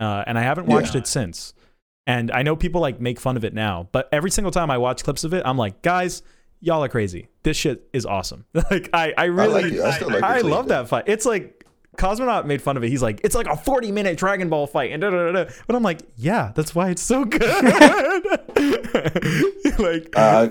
Uh, 0.00 0.24
and 0.26 0.38
I 0.38 0.42
haven't 0.42 0.66
watched 0.66 0.94
Yeah. 0.94 1.00
it 1.00 1.06
since. 1.06 1.54
And 2.06 2.30
I 2.32 2.42
know 2.42 2.56
people 2.56 2.80
like 2.80 3.00
make 3.00 3.20
fun 3.20 3.36
of 3.36 3.44
it 3.44 3.54
now, 3.54 3.88
but 3.92 4.08
every 4.12 4.30
single 4.30 4.50
time 4.50 4.70
I 4.70 4.78
watch 4.78 5.04
clips 5.04 5.24
of 5.24 5.32
it, 5.34 5.42
I'm 5.44 5.56
like, 5.56 5.82
guys, 5.82 6.22
y'all 6.60 6.82
are 6.82 6.88
crazy. 6.88 7.28
This 7.44 7.56
shit 7.56 7.88
is 7.92 8.04
awesome. 8.06 8.44
like 8.70 8.90
I, 8.92 9.08
I 9.10 9.14
I 9.16 9.24
really 9.26 9.78
like. 9.78 10.02
I 10.02 10.06
like. 10.06 10.22
I 10.22 10.40
love 10.40 10.68
that 10.68 10.88
fight. 10.88 11.04
It's 11.06 11.24
like 11.26 11.64
Cosmonaut 11.96 12.46
made 12.46 12.60
fun 12.62 12.76
of 12.76 12.82
it. 12.82 12.88
He's 12.88 13.02
like, 13.02 13.20
it's 13.22 13.34
like 13.36 13.46
a 13.46 13.56
40 13.56 13.92
minute 13.92 14.16
Dragon 14.18 14.48
Ball 14.48 14.66
fight. 14.66 14.90
And 14.92 15.00
da, 15.02 15.10
da, 15.10 15.30
da, 15.30 15.44
da. 15.44 15.50
But 15.66 15.76
I'm 15.76 15.82
like, 15.84 16.00
yeah, 16.16 16.50
that's 16.54 16.74
why 16.74 16.90
it's 16.90 17.02
so 17.02 17.24
good. 17.24 17.42
like, 19.78 20.08
Uh, 20.16 20.48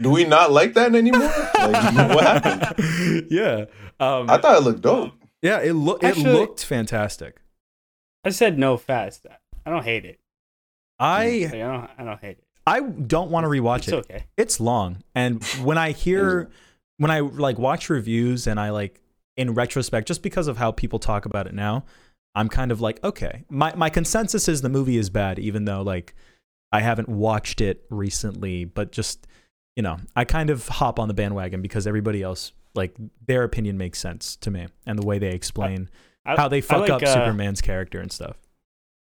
do 0.00 0.10
we 0.10 0.24
not 0.24 0.50
like 0.52 0.74
that 0.74 0.94
anymore? 0.94 1.20
Like, 1.58 2.14
what 2.14 2.24
happened? 2.24 3.26
yeah. 3.30 3.64
Um, 4.00 4.30
I 4.30 4.38
thought 4.38 4.56
it 4.56 4.62
looked 4.62 4.80
dope. 4.82 5.12
yeah, 5.42 5.60
it, 5.60 5.72
looked 5.72 6.04
it 6.04 6.08
Actually- 6.08 6.32
looked 6.32 6.64
fantastic. 6.64 7.40
I 8.24 8.30
said 8.30 8.58
no 8.58 8.76
fast. 8.76 9.26
I 9.64 9.70
don't 9.70 9.84
hate 9.84 10.04
it. 10.04 10.18
I 10.98 11.48
Like, 11.50 11.54
I 11.54 11.58
don't 11.58 11.90
I 11.98 12.04
don't 12.04 12.20
hate 12.20 12.38
it. 12.38 12.44
I 12.66 12.80
don't 12.80 13.30
want 13.30 13.44
to 13.44 13.48
rewatch 13.48 13.78
It's 13.78 13.88
it. 13.88 13.94
okay. 13.94 14.24
It's 14.36 14.60
long, 14.60 15.02
and 15.14 15.42
when 15.62 15.78
I 15.78 15.92
hear, 15.92 16.50
when 16.98 17.10
I 17.10 17.20
like 17.20 17.58
watch 17.58 17.88
reviews, 17.88 18.46
and 18.46 18.58
I 18.60 18.70
like 18.70 19.00
in 19.36 19.54
retrospect, 19.54 20.06
just 20.08 20.22
because 20.22 20.48
of 20.48 20.56
how 20.58 20.72
people 20.72 20.98
talk 20.98 21.24
about 21.24 21.46
it 21.46 21.54
now, 21.54 21.84
I'm 22.34 22.48
kind 22.48 22.70
of 22.72 22.80
like, 22.80 23.02
okay, 23.04 23.44
my 23.48 23.74
my 23.74 23.88
consensus 23.88 24.48
is 24.48 24.60
the 24.60 24.68
movie 24.68 24.98
is 24.98 25.08
bad, 25.08 25.38
even 25.38 25.64
though 25.64 25.82
like 25.82 26.14
I 26.72 26.80
haven't 26.80 27.08
watched 27.08 27.60
it 27.62 27.84
recently, 27.88 28.64
but 28.66 28.92
just 28.92 29.26
you 29.78 29.82
know, 29.82 29.96
I 30.16 30.24
kind 30.24 30.50
of 30.50 30.66
hop 30.66 30.98
on 30.98 31.06
the 31.06 31.14
bandwagon 31.14 31.62
because 31.62 31.86
everybody 31.86 32.20
else 32.20 32.50
like 32.74 32.96
their 33.24 33.44
opinion 33.44 33.78
makes 33.78 34.00
sense 34.00 34.34
to 34.38 34.50
me, 34.50 34.66
and 34.84 34.98
the 34.98 35.06
way 35.06 35.20
they 35.20 35.30
explain 35.30 35.88
I, 36.26 36.34
how 36.34 36.48
they 36.48 36.60
fuck 36.60 36.80
like, 36.80 36.90
up 36.90 37.02
uh, 37.04 37.14
Superman's 37.14 37.60
character 37.60 38.00
and 38.00 38.10
stuff. 38.10 38.36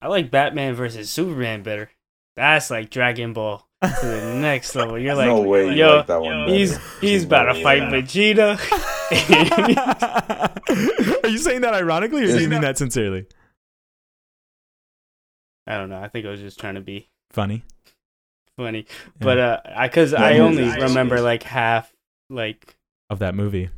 I 0.02 0.10
like 0.10 0.30
Batman 0.30 0.76
versus 0.76 1.10
Superman 1.10 1.64
better. 1.64 1.90
That's 2.36 2.70
like 2.70 2.90
Dragon 2.90 3.32
Ball 3.32 3.66
to 3.82 4.06
the 4.06 4.34
next 4.36 4.76
level. 4.76 5.00
You're 5.00 5.16
like, 5.16 5.28
no 5.28 5.40
way 5.40 5.68
you 5.68 5.76
yo, 5.76 5.96
like 5.96 6.08
that 6.08 6.22
one. 6.22 6.50
he's 6.50 6.74
better. 6.74 6.84
he's 7.00 7.24
about 7.24 7.54
to 7.54 7.64
fight 7.64 7.84
Vegeta. 7.84 8.60
Are 11.24 11.30
you 11.30 11.38
saying 11.38 11.62
that 11.62 11.74
ironically, 11.74 12.26
or 12.26 12.28
do 12.28 12.42
you 12.42 12.50
mean 12.50 12.62
that 12.62 12.78
sincerely? 12.78 13.28
I 15.66 15.78
don't 15.78 15.90
know. 15.90 16.02
I 16.02 16.10
think 16.10 16.26
I 16.26 16.32
was 16.32 16.42
just 16.42 16.60
trying 16.60 16.76
to 16.76 16.82
be 16.82 17.08
Funny. 17.32 17.64
Funny, 18.60 18.86
Yeah. 18.90 19.04
but 19.22 19.38
uh, 19.40 19.62
I 19.76 19.88
because 19.88 20.12
Yeah, 20.12 20.24
I 20.24 20.40
only 20.40 20.64
is. 20.64 20.76
remember 20.76 21.22
like 21.22 21.44
half 21.44 21.92
like 22.30 22.76
of 23.10 23.20
that 23.20 23.34
movie. 23.36 23.70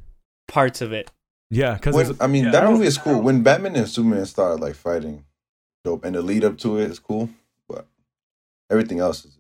parts 0.48 0.82
of 0.82 0.92
it. 0.92 1.12
Yeah, 1.52 1.76
because 1.76 1.96
When, 1.96 2.18
I 2.20 2.28
mean, 2.28 2.46
yeah, 2.46 2.52
that 2.52 2.70
movie 2.70 2.88
is 2.88 2.98
cool. 2.98 3.22
When 3.22 3.44
Batman 3.44 3.76
and 3.76 3.88
Superman 3.88 4.26
started 4.26 4.62
like 4.62 4.76
fighting, 4.76 5.26
dope, 5.84 6.04
and 6.06 6.16
the 6.16 6.22
lead 6.22 6.44
up 6.44 6.58
to 6.60 6.78
it 6.80 6.90
is 6.90 6.98
cool. 7.00 7.30
But 7.70 7.86
everything 8.70 9.00
else 9.00 9.24
is 9.26 9.38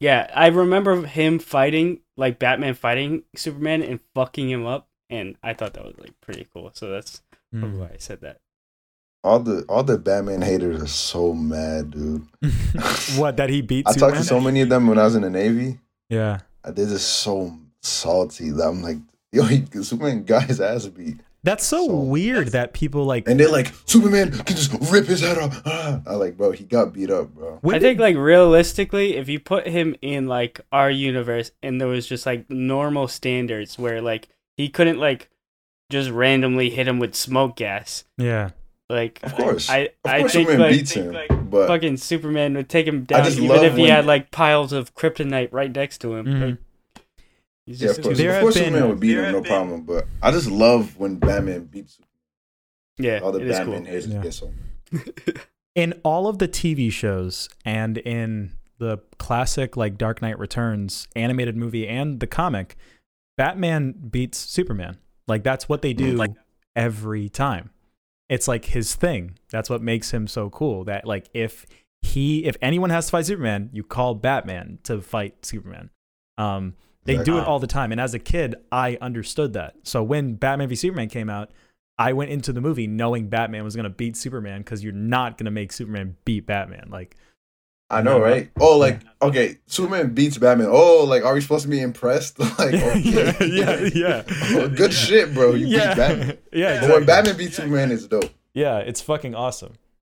Yeah, 0.00 0.30
I 0.34 0.48
remember 0.48 1.06
him 1.06 1.38
fighting 1.38 2.00
like 2.16 2.38
Batman 2.38 2.74
fighting 2.74 3.22
Superman 3.34 3.82
and 3.82 4.00
fucking 4.14 4.50
him 4.50 4.66
up, 4.66 4.88
and 5.08 5.36
I 5.42 5.54
thought 5.54 5.74
that 5.74 5.84
was 5.84 5.94
like 5.98 6.20
pretty 6.20 6.46
cool. 6.52 6.70
So 6.74 6.90
that's 6.90 7.22
probably 7.52 7.78
Mm. 7.78 7.80
why 7.80 7.90
I 7.94 7.98
said 7.98 8.20
that. 8.20 8.38
All 9.26 9.40
the 9.40 9.64
all 9.68 9.82
the 9.82 9.98
Batman 9.98 10.40
haters 10.42 10.82
are 10.82 10.86
so 10.86 11.34
mad, 11.34 11.90
dude. 11.90 12.26
what 13.16 13.36
that 13.36 13.50
he 13.50 13.60
beat 13.62 13.86
I 13.88 13.92
Superman? 13.92 14.10
talked 14.14 14.22
to 14.22 14.28
so 14.28 14.40
many 14.40 14.60
of 14.60 14.68
them 14.68 14.86
when 14.86 14.98
I 14.98 15.04
was 15.04 15.16
in 15.16 15.22
the 15.22 15.30
Navy. 15.30 15.78
Yeah. 16.08 16.40
Uh, 16.64 16.70
They're 16.70 16.86
just 16.86 17.08
so 17.20 17.56
salty 17.82 18.50
that 18.50 18.62
I'm 18.66 18.82
like, 18.82 18.98
yo, 19.32 19.42
he, 19.44 19.64
Superman 19.82 20.24
got 20.24 20.44
his 20.44 20.60
ass 20.60 20.86
beat, 20.86 21.18
That's 21.42 21.64
so, 21.64 21.86
So- 21.86 21.94
weird 21.96 22.48
that 22.48 22.72
people 22.72 23.04
like. 23.04 23.28
and 23.28 23.38
they're 23.38 23.50
like, 23.50 23.72
Superman 23.86 24.30
can 24.32 24.56
just 24.56 24.72
rip 24.92 25.06
his 25.06 25.20
head 25.20 25.38
off. 25.38 25.62
Ah. 25.66 26.00
I 26.06 26.14
like, 26.14 26.36
bro, 26.36 26.52
he 26.52 26.64
got 26.64 26.92
beat 26.92 27.10
up, 27.10 27.34
bro. 27.34 27.58
when 27.62 27.74
I 27.74 27.78
did- 27.78 27.84
think 27.86 28.00
like 28.00 28.16
realistically, 28.16 29.16
if 29.16 29.28
you 29.28 29.38
put 29.40 29.66
him 29.68 29.94
in 30.02 30.26
like 30.28 30.60
our 30.72 30.90
universe 30.90 31.50
and 31.62 31.80
there 31.80 31.88
was 31.88 32.06
just 32.06 32.26
like 32.26 32.48
normal 32.50 33.06
standards 33.08 33.78
where 33.78 34.00
like 34.00 34.28
he 34.56 34.68
couldn't 34.68 34.98
like 34.98 35.28
just 35.90 36.10
randomly 36.10 36.70
hit 36.70 36.88
him 36.88 36.98
with 36.98 37.14
smoke 37.14 37.56
gas, 37.56 38.04
yeah. 38.18 38.50
Like 38.88 39.20
Of 39.22 39.34
course, 39.34 39.68
I 39.70 39.78
of 39.78 39.88
I 40.04 40.20
course, 40.20 40.32
think 40.32 40.46
Superman 40.48 40.60
like, 40.70 40.70
beats 40.78 40.90
him, 40.92 41.16
but 41.50 41.66
fucking 41.68 41.96
Superman 41.96 42.54
would 42.54 42.68
take 42.68 42.86
him 42.86 43.04
down 43.04 43.24
just 43.24 43.36
even 43.38 43.48
love 43.48 43.64
if 43.64 43.74
he 43.74 43.82
when- 43.82 43.90
had 43.90 44.06
like 44.06 44.30
piles 44.30 44.72
of 44.72 44.94
kryptonite 44.94 45.48
right 45.52 45.74
next 45.74 45.98
to 46.02 46.14
him. 46.14 46.26
Mhm. 46.26 46.40
Like, 46.50 46.58
he's 47.66 47.82
yeah, 47.82 47.90
of 47.90 48.02
course, 48.02 48.18
There 48.18 48.34
of 48.36 48.40
course, 48.42 48.54
been- 48.54 48.64
Superman 48.66 48.88
would 48.90 49.00
beat 49.00 49.16
him, 49.18 49.32
no 49.32 49.40
been- 49.40 49.44
problem. 49.50 49.82
But 49.82 50.06
I 50.22 50.30
just 50.30 50.48
love 50.50 50.96
when 50.98 51.16
Batman 51.16 51.64
beats 51.64 51.98
yeah, 52.98 53.18
all 53.22 53.32
the 53.32 53.40
it 53.40 53.48
is 53.48 53.56
Batman 53.58 53.76
cool. 53.78 53.84
haters 53.86 54.06
Yeah. 54.06 54.22
get 54.22 54.34
so. 54.34 54.52
in 55.74 55.92
all 56.04 56.28
of 56.28 56.38
the 56.38 56.48
TV 56.48 56.90
shows 56.92 57.48
and 57.64 57.98
in 57.98 58.52
the 58.78 58.98
classic 59.18 59.76
like 59.76 59.98
Dark 59.98 60.22
Knight 60.22 60.38
Returns 60.38 61.08
animated 61.16 61.56
movie 61.56 61.88
and 61.88 62.20
the 62.20 62.26
comic, 62.26 62.76
Batman 63.36 63.92
beats 64.10 64.38
Superman. 64.38 64.98
Like 65.26 65.42
that's 65.42 65.68
what 65.68 65.82
they 65.82 65.92
do 65.92 66.16
Mm. 66.16 66.36
every 66.76 67.28
time. 67.28 67.70
It's 68.28 68.48
like 68.48 68.66
his 68.66 68.94
thing. 68.94 69.38
That's 69.50 69.70
what 69.70 69.82
makes 69.82 70.10
him 70.10 70.26
so 70.26 70.50
cool. 70.50 70.84
That 70.84 71.06
like 71.06 71.28
if 71.32 71.66
he 72.02 72.44
if 72.44 72.56
anyone 72.60 72.90
has 72.90 73.06
to 73.06 73.10
fight 73.12 73.26
Superman, 73.26 73.70
you 73.72 73.82
call 73.82 74.14
Batman 74.14 74.78
to 74.84 75.00
fight 75.00 75.44
Superman. 75.44 75.90
Um 76.38 76.74
they 77.04 77.22
do 77.22 77.38
it 77.38 77.46
all 77.46 77.60
the 77.60 77.68
time. 77.68 77.92
And 77.92 78.00
as 78.00 78.14
a 78.14 78.18
kid, 78.18 78.56
I 78.72 78.98
understood 79.00 79.52
that. 79.52 79.76
So 79.84 80.02
when 80.02 80.34
Batman 80.34 80.68
v 80.68 80.74
Superman 80.74 81.08
came 81.08 81.30
out, 81.30 81.50
I 81.98 82.12
went 82.12 82.30
into 82.30 82.52
the 82.52 82.60
movie 82.60 82.86
knowing 82.86 83.28
Batman 83.28 83.64
was 83.64 83.74
going 83.74 83.84
to 83.84 83.90
beat 83.90 84.16
Superman 84.16 84.60
because 84.60 84.84
you're 84.84 84.92
not 84.92 85.38
going 85.38 85.46
to 85.46 85.50
make 85.50 85.72
Superman 85.72 86.16
beat 86.24 86.46
Batman. 86.46 86.88
Like, 86.90 87.16
I 87.88 88.02
know, 88.02 88.18
right? 88.20 88.50
Oh, 88.58 88.76
like 88.78 89.00
okay, 89.22 89.58
Superman 89.66 90.12
beats 90.12 90.38
Batman. 90.38 90.68
Oh, 90.70 91.04
like 91.04 91.24
are 91.24 91.34
we 91.34 91.40
supposed 91.40 91.62
to 91.64 91.68
be 91.70 91.80
impressed? 91.80 92.38
like, 92.58 92.58
okay. 92.74 92.98
yeah, 93.00 93.42
yeah, 93.42 93.88
yeah. 93.94 94.22
Oh, 94.58 94.68
good 94.68 94.92
shit, 94.92 95.32
bro. 95.32 95.52
You 95.54 95.66
yeah, 95.66 95.88
beat 95.94 95.96
Batman. 95.96 96.38
yeah, 96.52 96.80
But 96.80 96.90
when. 96.90 97.04
Batman 97.06 97.36
beats 97.36 97.56
Superman, 97.56 97.92
it's 97.92 98.06
dope. 98.06 98.30
yeah, 98.54 98.78
it's 98.78 99.00
fucking 99.00 99.34
awesome. 99.34 99.74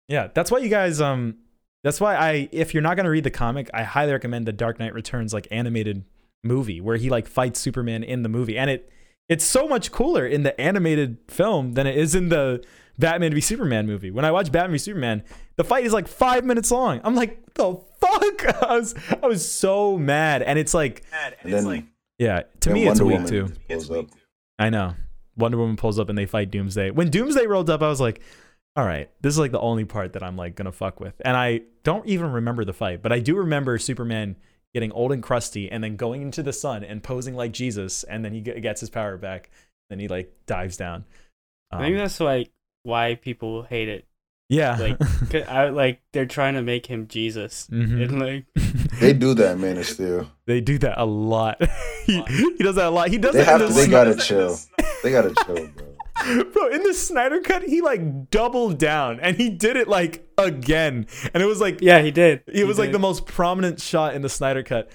Yeah, 0.09 0.29
that's 0.35 0.51
why 0.51 0.59
you 0.59 0.69
guys, 0.69 1.01
um, 1.01 1.37
that's 1.85 2.01
why 2.01 2.17
I, 2.17 2.49
if 2.51 2.75
you're 2.75 2.83
not 2.83 2.97
to 2.97 3.09
read 3.09 3.23
the 3.23 3.31
comic, 3.31 3.71
I 3.73 3.85
highly 3.85 4.11
recommend 4.13 4.47
the 4.49 4.53
Dark 4.53 4.81
Knight 4.81 4.93
Returns 4.93 5.33
like 5.33 5.47
animated 5.53 6.05
movie 6.43 6.81
where 6.81 6.97
he 6.97 7.09
like 7.09 7.29
fights 7.29 7.61
Superman 7.61 8.03
in 8.03 8.23
the 8.25 8.29
movie, 8.29 8.59
and 8.59 8.69
it, 8.69 8.91
it's 9.29 9.45
so 9.45 9.69
much 9.69 9.93
cooler 9.93 10.27
in 10.27 10.43
the 10.43 10.61
animated 10.61 11.19
film 11.29 11.75
than 11.75 11.87
it 11.87 11.97
is 11.97 12.17
in 12.17 12.29
the 12.31 12.65
Batman 12.99 13.33
v 13.33 13.41
Superman 13.41 13.87
movie. 13.87 14.11
When 14.11 14.25
I 14.25 14.33
watch 14.33 14.51
Batman 14.51 14.73
v 14.73 14.79
Superman, 14.79 15.23
the 15.61 15.65
fight 15.65 15.85
is 15.85 15.93
like 15.93 16.09
five 16.09 16.43
minutes 16.47 16.71
long. 16.71 17.03
I'm 17.05 17.15
like, 17.15 17.53
the 17.53 17.79
fuck? 18.01 18.63
I 18.63 18.79
was, 18.79 18.95
I 19.23 19.27
was 19.27 19.47
so 19.51 19.99
mad, 19.99 20.41
and 20.41 20.59
it's 20.59 20.73
like, 20.73 21.05
And 21.43 21.53
then 21.53 21.65
yeah, 22.19 22.43
to 22.61 22.69
then 22.71 22.75
me 22.75 22.87
it's 22.89 22.99
Wonder 23.01 23.05
weak 23.05 23.15
Woman 23.15 23.29
too. 23.31 23.53
I 24.59 24.71
know. 24.71 24.95
Wonder 25.37 25.59
Woman 25.59 25.77
pulls 25.77 25.99
up 25.99 26.09
and 26.09 26.17
they 26.17 26.25
fight 26.25 26.51
Doomsday. 26.51 26.91
When 26.93 27.11
Doomsday 27.11 27.47
rolled 27.47 27.69
up, 27.69 27.83
I 27.83 27.89
was 27.89 28.01
like, 28.01 28.23
all 28.75 28.87
right, 28.87 29.11
this 29.21 29.35
is 29.35 29.39
like 29.39 29.53
the 29.53 29.61
only 29.61 29.85
part 29.85 30.15
that 30.15 30.23
I'm 30.23 30.37
like 30.37 30.55
gonna 30.55 30.73
fuck 30.73 30.99
with. 30.99 31.15
And 31.25 31.37
I 31.37 31.61
don't 31.85 32.07
even 32.07 32.33
remember 32.33 32.65
the 32.65 32.73
fight, 32.73 33.03
but 33.03 33.13
I 33.13 33.19
do 33.21 33.37
remember 33.37 33.77
Superman 33.79 34.37
getting 34.73 34.93
old 34.93 35.13
and 35.13 35.23
crusty 35.23 35.71
and 35.71 35.83
then 35.85 35.97
going 35.97 36.23
into 36.23 36.43
the 36.43 36.53
sun 36.55 36.85
and 36.85 37.03
posing 37.03 37.35
like 37.35 37.53
Jesus, 37.53 38.03
and 38.05 38.25
then 38.25 38.33
he 38.33 38.41
gets 38.41 38.81
his 38.81 38.89
power 38.89 39.19
back. 39.19 39.51
Then 39.91 39.99
he 39.99 40.09
like 40.09 40.33
dives 40.47 40.79
down. 40.79 41.05
I 41.71 41.81
think 41.81 41.93
Um, 41.95 41.99
that's 41.99 42.19
like 42.21 42.51
why 42.83 43.17
people 43.17 43.63
hate 43.65 43.89
it. 43.89 44.07
Yeah, 44.51 44.77
like, 44.77 44.99
'Cause 45.31 45.45
I 45.49 45.69
like 45.71 46.03
they're 46.13 46.27
trying 46.27 46.55
to 46.55 46.63
make 46.63 46.85
him 46.85 47.09
Jesus, 47.09 47.67
Mhm. 47.73 48.03
and 48.05 48.21
like 48.21 48.45
They 49.01 49.15
do 49.15 49.33
that, 49.35 49.59
Man 49.59 49.79
of 49.79 49.87
Steel. 49.87 50.31
they 50.47 50.61
do 50.61 50.77
that 50.79 51.01
a 51.01 51.07
lot. 51.07 51.63
he, 52.05 52.21
he 52.23 52.57
does 52.59 52.75
that 52.75 52.87
a 52.89 52.91
lot. 52.91 53.09
He 53.09 53.17
does 53.17 53.33
They 53.35 53.45
that 53.45 53.55
in 53.55 53.61
have 53.61 53.69
to. 53.69 53.75
the 53.75 53.81
They 53.81 53.87
Sny- 53.87 53.91
gotta 53.91 54.17
chill. 54.17 54.59
They 55.03 55.11
gotta 55.13 55.35
chill, 55.47 55.67
bro. 55.69 55.87
Bro, 56.53 56.69
in 56.69 56.83
the 56.83 56.93
Snyder 56.93 57.41
cut, 57.41 57.63
he 57.63 57.81
like 57.81 58.29
doubled 58.29 58.77
down 58.79 59.21
and 59.21 59.37
he 59.39 59.49
did 59.49 59.77
it 59.77 59.89
like 59.89 60.29
again. 60.37 61.07
And 61.33 61.43
it 61.43 61.47
was 61.47 61.63
like 61.63 61.81
yeah, 61.81 62.03
he 62.03 62.11
did. 62.11 62.43
it 62.47 62.67
was 62.67 62.77
He 62.77 62.83
like 62.83 62.93
the 62.93 62.99
most 62.99 63.25
prominent 63.27 63.81
shot 63.81 64.15
in 64.15 64.21
the 64.21 64.29
Snyder 64.29 64.63
cut. 64.63 64.91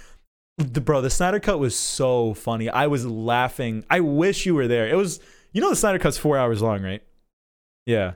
The 0.59 0.81
bro, 0.81 1.01
the 1.01 1.09
Snyder 1.09 1.39
cut 1.39 1.57
was 1.59 1.75
so 1.75 2.35
funny. 2.35 2.69
I 2.69 2.85
was 2.87 3.05
laughing. 3.07 3.83
I 3.89 4.01
wish 4.01 4.45
you 4.45 4.53
were 4.53 4.67
there. 4.67 4.87
It 4.87 4.95
was 4.95 5.19
you 5.51 5.61
know 5.61 5.69
the 5.71 5.75
Snyder 5.75 5.97
cut's 5.97 6.17
4 6.19 6.37
hours 6.37 6.61
long, 6.61 6.83
right? 6.83 7.01
Yeah. 7.87 8.13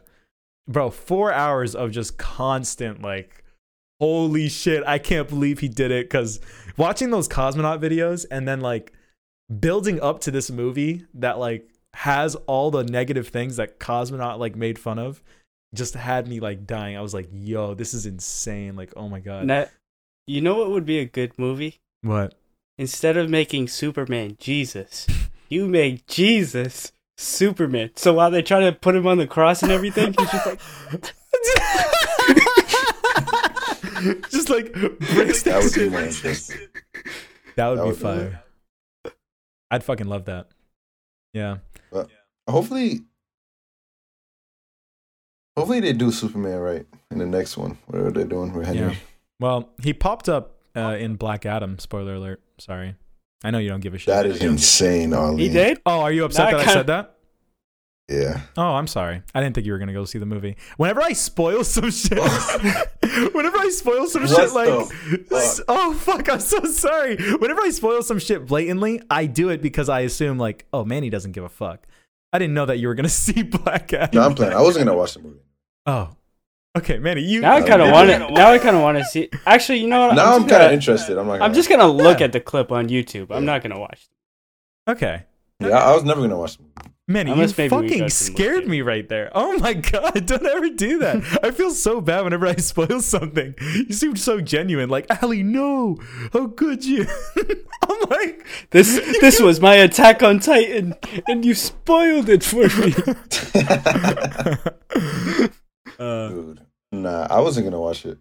Bro, 0.69 0.91
4 0.91 1.33
hours 1.33 1.75
of 1.75 1.91
just 1.91 2.17
constant 2.17 3.01
like 3.01 3.43
holy 3.99 4.47
shit, 4.47 4.83
I 4.85 4.97
can't 4.99 5.27
believe 5.27 5.59
he 5.59 5.67
did 5.67 5.91
it 5.91 6.09
cuz 6.09 6.39
watching 6.77 7.09
those 7.09 7.27
cosmonaut 7.27 7.81
videos 7.81 8.25
and 8.31 8.47
then 8.47 8.61
like 8.61 8.93
building 9.59 9.99
up 9.99 10.21
to 10.21 10.31
this 10.31 10.49
movie 10.51 11.05
that 11.15 11.39
like 11.39 11.67
has 11.95 12.35
all 12.45 12.69
the 12.71 12.83
negative 12.83 13.27
things 13.27 13.55
that 13.57 13.79
cosmonaut 13.79 14.37
like 14.37 14.55
made 14.55 14.77
fun 14.77 14.99
of 14.99 15.21
just 15.73 15.95
had 15.95 16.27
me 16.27 16.39
like 16.39 16.65
dying. 16.65 16.95
I 16.97 17.01
was 17.01 17.13
like, 17.13 17.29
"Yo, 17.31 17.73
this 17.73 17.93
is 17.93 18.05
insane!" 18.05 18.75
Like, 18.75 18.93
oh 18.95 19.09
my 19.09 19.19
god, 19.19 19.45
Na- 19.45 19.65
you 20.27 20.41
know 20.41 20.55
what 20.55 20.69
would 20.71 20.85
be 20.85 20.99
a 20.99 21.05
good 21.05 21.37
movie? 21.37 21.79
what? 22.01 22.35
Instead 22.77 23.17
of 23.17 23.29
making 23.29 23.67
Superman 23.67 24.37
Jesus, 24.39 25.05
you 25.49 25.67
make 25.67 26.07
Jesus 26.07 26.91
Superman. 27.19 27.91
So 27.95 28.13
while 28.13 28.31
they 28.31 28.41
try 28.41 28.61
to 28.61 28.71
put 28.71 28.95
him 28.95 29.05
on 29.05 29.17
the 29.17 29.27
cross 29.27 29.61
and 29.61 29.71
everything, 29.73 30.15
he's 30.17 30.31
just 30.31 30.45
like, 30.45 30.59
just 34.31 34.49
like 34.49 34.71
breaks 34.71 35.43
That 35.43 35.61
would 35.61 35.73
be 35.73 35.79
shit. 35.81 35.91
more 35.91 36.01
interesting. 36.01 36.57
That 37.57 37.67
would 37.67 37.75
be 37.75 37.81
would 37.81 37.95
be 37.95 38.01
fire. 38.01 38.43
I'd 39.69 39.83
fucking 39.83 40.07
love 40.07 40.25
that. 40.25 40.47
Yeah. 41.33 41.57
Hopefully, 42.49 43.01
hopefully 45.57 45.81
they 45.81 45.91
do 45.93 46.11
Superman 46.11 46.59
right 46.59 46.85
in 47.11 47.17
the 47.19 47.25
next 47.25 47.57
one. 47.57 47.77
Whatever 47.87 48.11
they're 48.11 48.25
doing 48.25 48.53
with 48.53 48.65
Henry. 48.65 48.93
Yeah. 48.93 48.95
Well, 49.41 49.69
he 49.83 49.93
popped 49.93 50.29
up 50.29 50.55
uh, 50.75 50.95
in 50.97 51.15
Black 51.15 51.45
Adam. 51.45 51.79
Spoiler 51.79 52.15
alert. 52.15 52.41
Sorry. 52.57 52.95
I 53.43 53.51
know 53.51 53.57
you 53.59 53.69
don't 53.69 53.79
give 53.79 53.93
a 53.93 53.97
shit. 53.97 54.07
That 54.07 54.25
is 54.25 54.41
insane, 54.43 55.13
Arlene. 55.13 55.39
he 55.39 55.49
did. 55.49 55.79
Oh, 55.85 56.01
are 56.01 56.11
you 56.11 56.25
upset 56.25 56.51
That 56.51 56.57
that 56.57 56.59
I 56.61 56.63
kinda- 56.65 56.73
said 56.79 56.87
that? 56.87 57.15
Yeah. 58.09 58.41
Oh, 58.57 58.73
I'm 58.73 58.87
sorry. 58.87 59.21
I 59.35 59.39
didn't 59.41 59.53
think 59.53 59.67
you 59.67 59.71
were 59.71 59.77
gonna 59.77 59.93
go 59.93 60.03
see 60.03 60.17
the 60.17 60.25
movie. 60.25 60.57
Whenever 60.77 61.01
I 61.01 61.13
spoil 61.13 61.63
some 61.63 61.91
shit, 61.91 62.17
whenever 63.33 63.57
I 63.59 63.69
spoil 63.69 64.07
some 64.07 64.23
What 64.23 64.31
shit 64.31 64.51
like, 64.53 64.67
fuck? 65.27 65.65
oh 65.67 65.93
fuck, 65.93 66.27
I'm 66.27 66.39
so 66.39 66.63
sorry. 66.65 67.17
Whenever 67.37 67.61
I 67.61 67.69
spoil 67.69 68.01
some 68.01 68.17
shit 68.17 68.47
blatantly, 68.47 68.99
I 69.11 69.27
do 69.27 69.49
it 69.49 69.61
because 69.61 69.89
I 69.89 70.01
assume 70.01 70.39
like, 70.39 70.65
oh, 70.73 70.83
Manny 70.83 71.11
doesn't 71.11 71.33
give 71.33 71.43
a 71.43 71.49
fuck. 71.49 71.85
I 72.33 72.39
didn't 72.39 72.55
know 72.55 72.65
that 72.65 72.79
you 72.79 72.87
were 72.87 72.95
gonna 72.95 73.09
see 73.27 73.43
Black 73.43 73.93
Adam. 73.93 74.09
No, 74.19 74.25
I'm 74.25 74.33
playing. 74.35 74.53
I 74.53 74.61
wasn't 74.61 74.85
gonna 74.87 74.97
watch 74.97 75.13
the 75.13 75.19
movie. 75.21 75.39
Oh, 75.85 76.09
okay, 76.77 76.99
Manny, 76.99 77.21
you. 77.21 77.41
Now 77.41 77.55
I 77.57 77.61
kind 77.61 77.81
of 77.81 77.91
want 77.91 78.09
to. 78.09 78.31
Now 78.31 78.51
I 78.51 78.59
kind 78.59 78.75
of 78.75 78.81
want 78.81 78.97
to 78.97 79.03
see. 79.05 79.29
Actually, 79.45 79.79
you 79.79 79.87
know 79.87 80.07
what? 80.07 80.15
Now 80.15 80.33
I'm 80.35 80.41
just 80.41 80.49
kind 80.51 80.63
of 80.63 80.71
interested. 80.71 81.17
I'm 81.17 81.27
like, 81.27 81.41
I'm 81.41 81.53
just 81.53 81.69
gonna 81.69 81.87
look 81.87 82.19
Yeah. 82.19 82.25
at 82.25 82.31
the 82.33 82.39
clip 82.39 82.71
on 82.71 82.87
YouTube. 82.89 83.27
I'm 83.31 83.43
Yeah. 83.43 83.51
not 83.53 83.63
gonna 83.63 83.79
watch. 83.79 84.07
Okay, 84.87 85.23
Yeah, 85.59 85.77
I 85.77 85.93
was 85.93 86.03
never 86.03 86.21
gonna 86.21 86.37
watch 86.37 86.57
the. 86.57 86.63
Manny, 87.07 87.31
you 87.31 87.33
Unless 87.33 87.57
maybe 87.57 87.75
we 87.75 87.81
go 87.81 87.87
fucking 87.89 88.09
scared 88.09 88.67
me 88.67 88.81
right 88.81 89.09
there. 89.09 89.31
Oh 89.33 89.57
my 89.57 89.73
god, 89.73 90.25
don't 90.27 90.45
ever 90.45 90.69
do 90.69 90.99
that. 90.99 91.39
I 91.43 91.49
feel 91.49 91.71
so 91.71 92.01
bad 92.01 92.23
whenever 92.23 92.45
I 92.45 92.55
spoil 92.57 93.01
something. 93.01 93.55
You 93.59 93.91
seemed 93.93 94.19
so 94.19 94.41
genuine. 94.41 94.89
Like, 94.89 95.07
Ali, 95.23 95.41
no, 95.41 95.97
how 96.33 96.47
could 96.49 96.85
you? 96.85 97.07
I'm 97.89 98.09
like, 98.11 98.45
This 98.69 98.99
this 99.21 99.39
was 99.41 99.59
my 99.59 99.73
Attack 99.75 100.21
on 100.21 100.39
Titan, 100.39 100.93
and 101.27 101.43
you 101.43 101.55
spoiled 101.55 102.29
it 102.29 102.43
for 102.43 102.67
me. 102.67 102.93
Uh, 105.99 106.29
Dude, 106.29 106.61
nah, 106.91 107.27
I 107.29 107.39
wasn't 107.41 107.65
gonna 107.65 107.79
watch 107.79 108.05
it. 108.05 108.17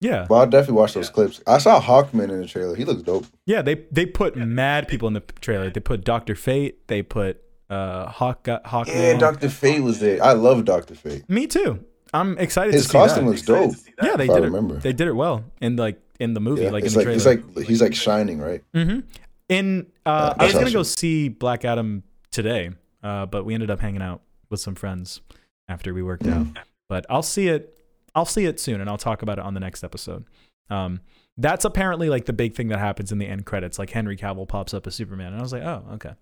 yeah, 0.00 0.26
But 0.28 0.34
I'll 0.36 0.46
definitely 0.46 0.76
watch 0.80 0.94
those 0.94 1.10
clips. 1.10 1.42
I 1.46 1.58
saw 1.58 1.80
Hawkman 1.80 2.30
in 2.30 2.40
the 2.40 2.46
trailer. 2.46 2.74
He 2.74 2.84
looks 2.84 3.02
dope. 3.02 3.26
yeah. 3.46 3.62
They 3.62 3.76
they 3.92 4.06
put 4.06 4.36
mad 4.36 4.88
people 4.88 5.08
in 5.08 5.14
the 5.14 5.20
trailer. 5.40 5.70
They 5.70 5.80
put 5.80 6.04
Doctor 6.04 6.34
Fate. 6.34 6.86
They 6.88 7.02
put 7.02 7.42
uh 7.68 8.06
Hawk 8.06 8.48
Hawk. 8.64 8.88
Yeah, 8.88 9.16
Doctor 9.18 9.48
Fate 9.48 9.80
was 9.82 10.00
there. 10.00 10.22
I 10.22 10.32
love 10.32 10.64
Doctor 10.64 10.94
Fate. 10.94 11.28
Me 11.28 11.46
too. 11.46 11.84
I'm 12.12 12.36
excited 12.38 12.74
His 12.74 12.84
to 12.84 12.88
see 12.88 12.92
costume 12.98 13.24
that. 13.26 13.30
looks 13.30 13.42
dope. 13.42 13.74
yeah, 14.02 14.16
they 14.16 14.24
if 14.24 14.30
I 14.30 14.34
did 14.34 14.42
it. 14.42 14.46
remember. 14.46 14.76
They 14.78 14.92
did 14.92 15.06
it 15.06 15.12
well 15.12 15.44
in 15.60 15.76
like 15.76 16.00
in 16.18 16.34
the 16.34 16.40
movie, 16.40 16.62
Yeah, 16.64 16.70
like 16.70 16.84
in 16.84 16.90
the 16.92 16.98
like 16.98 17.04
trailer. 17.04 17.16
it's 17.16 17.26
like 17.56 17.66
he's 17.66 17.80
like 17.80 17.94
shining, 17.94 18.40
right? 18.40 18.62
Mm-hmm. 18.74 19.00
In 19.48 19.86
uh, 20.06 20.34
Yeah, 20.36 20.42
I 20.42 20.46
was 20.46 20.54
gonna 20.54 20.70
go 20.72 20.82
see 20.82 21.28
Black 21.28 21.64
Adam 21.64 22.02
today, 22.32 22.70
uh, 23.02 23.26
but 23.26 23.44
we 23.44 23.54
ended 23.54 23.70
up 23.70 23.78
hanging 23.80 24.02
out 24.02 24.22
with 24.48 24.58
some 24.60 24.74
friends 24.74 25.20
after 25.68 25.94
we 25.94 26.02
worked 26.02 26.26
out. 26.26 26.46
But 26.90 27.06
I'll 27.08 27.22
see 27.22 27.46
it. 27.46 27.78
I'll 28.16 28.26
see 28.26 28.44
it 28.44 28.58
soon, 28.58 28.80
and 28.80 28.90
I'll 28.90 28.98
talk 28.98 29.22
about 29.22 29.38
it 29.38 29.44
on 29.44 29.54
the 29.54 29.60
next 29.60 29.84
episode. 29.84 30.24
Um, 30.68 31.00
that's 31.38 31.64
apparently 31.64 32.08
like 32.10 32.24
the 32.26 32.32
big 32.32 32.54
thing 32.54 32.66
that 32.68 32.80
happens 32.80 33.12
in 33.12 33.18
the 33.18 33.26
end 33.26 33.46
credits. 33.46 33.78
Like 33.78 33.90
Henry 33.90 34.16
Cavill 34.16 34.48
pops 34.48 34.74
up 34.74 34.86
as 34.88 34.96
Superman, 34.96 35.28
and 35.28 35.36
I 35.36 35.42
was 35.42 35.52
like, 35.52 35.62
oh, 35.62 35.84
okay, 35.94 36.14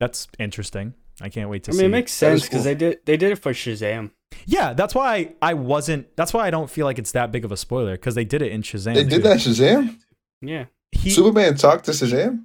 that's 0.00 0.26
interesting. 0.40 0.94
I 1.22 1.28
can't 1.28 1.48
wait 1.48 1.62
to 1.64 1.70
I 1.70 1.74
see. 1.74 1.78
mean, 1.78 1.86
it 1.86 1.90
makes 1.90 2.18
That 2.20 2.32
is 2.32 2.40
sense 2.42 2.48
because 2.48 2.62
cool. 2.62 2.64
they 2.64 2.74
did 2.74 2.98
they 3.04 3.16
did 3.16 3.30
it 3.32 3.36
for 3.36 3.52
Shazam. 3.52 4.10
yeah, 4.46 4.72
that's 4.72 4.94
why 4.94 5.34
I 5.40 5.54
wasn't. 5.54 6.14
That's 6.16 6.34
why 6.34 6.46
I 6.46 6.50
don't 6.50 6.68
feel 6.68 6.86
like 6.86 6.98
it's 6.98 7.12
that 7.12 7.30
big 7.30 7.44
of 7.44 7.52
a 7.52 7.56
spoiler 7.56 7.92
because 7.92 8.16
they 8.16 8.24
did 8.24 8.42
it 8.42 8.50
in 8.52 8.62
Shazam. 8.62 8.94
They 8.94 9.04
did 9.04 9.22
that 9.22 9.38
Shazam. 9.38 9.98
Yeah, 10.42 10.64
He, 10.92 11.10
Superman 11.10 11.54
talked 11.56 11.84
to 11.84 11.90
Shazam. 11.92 12.44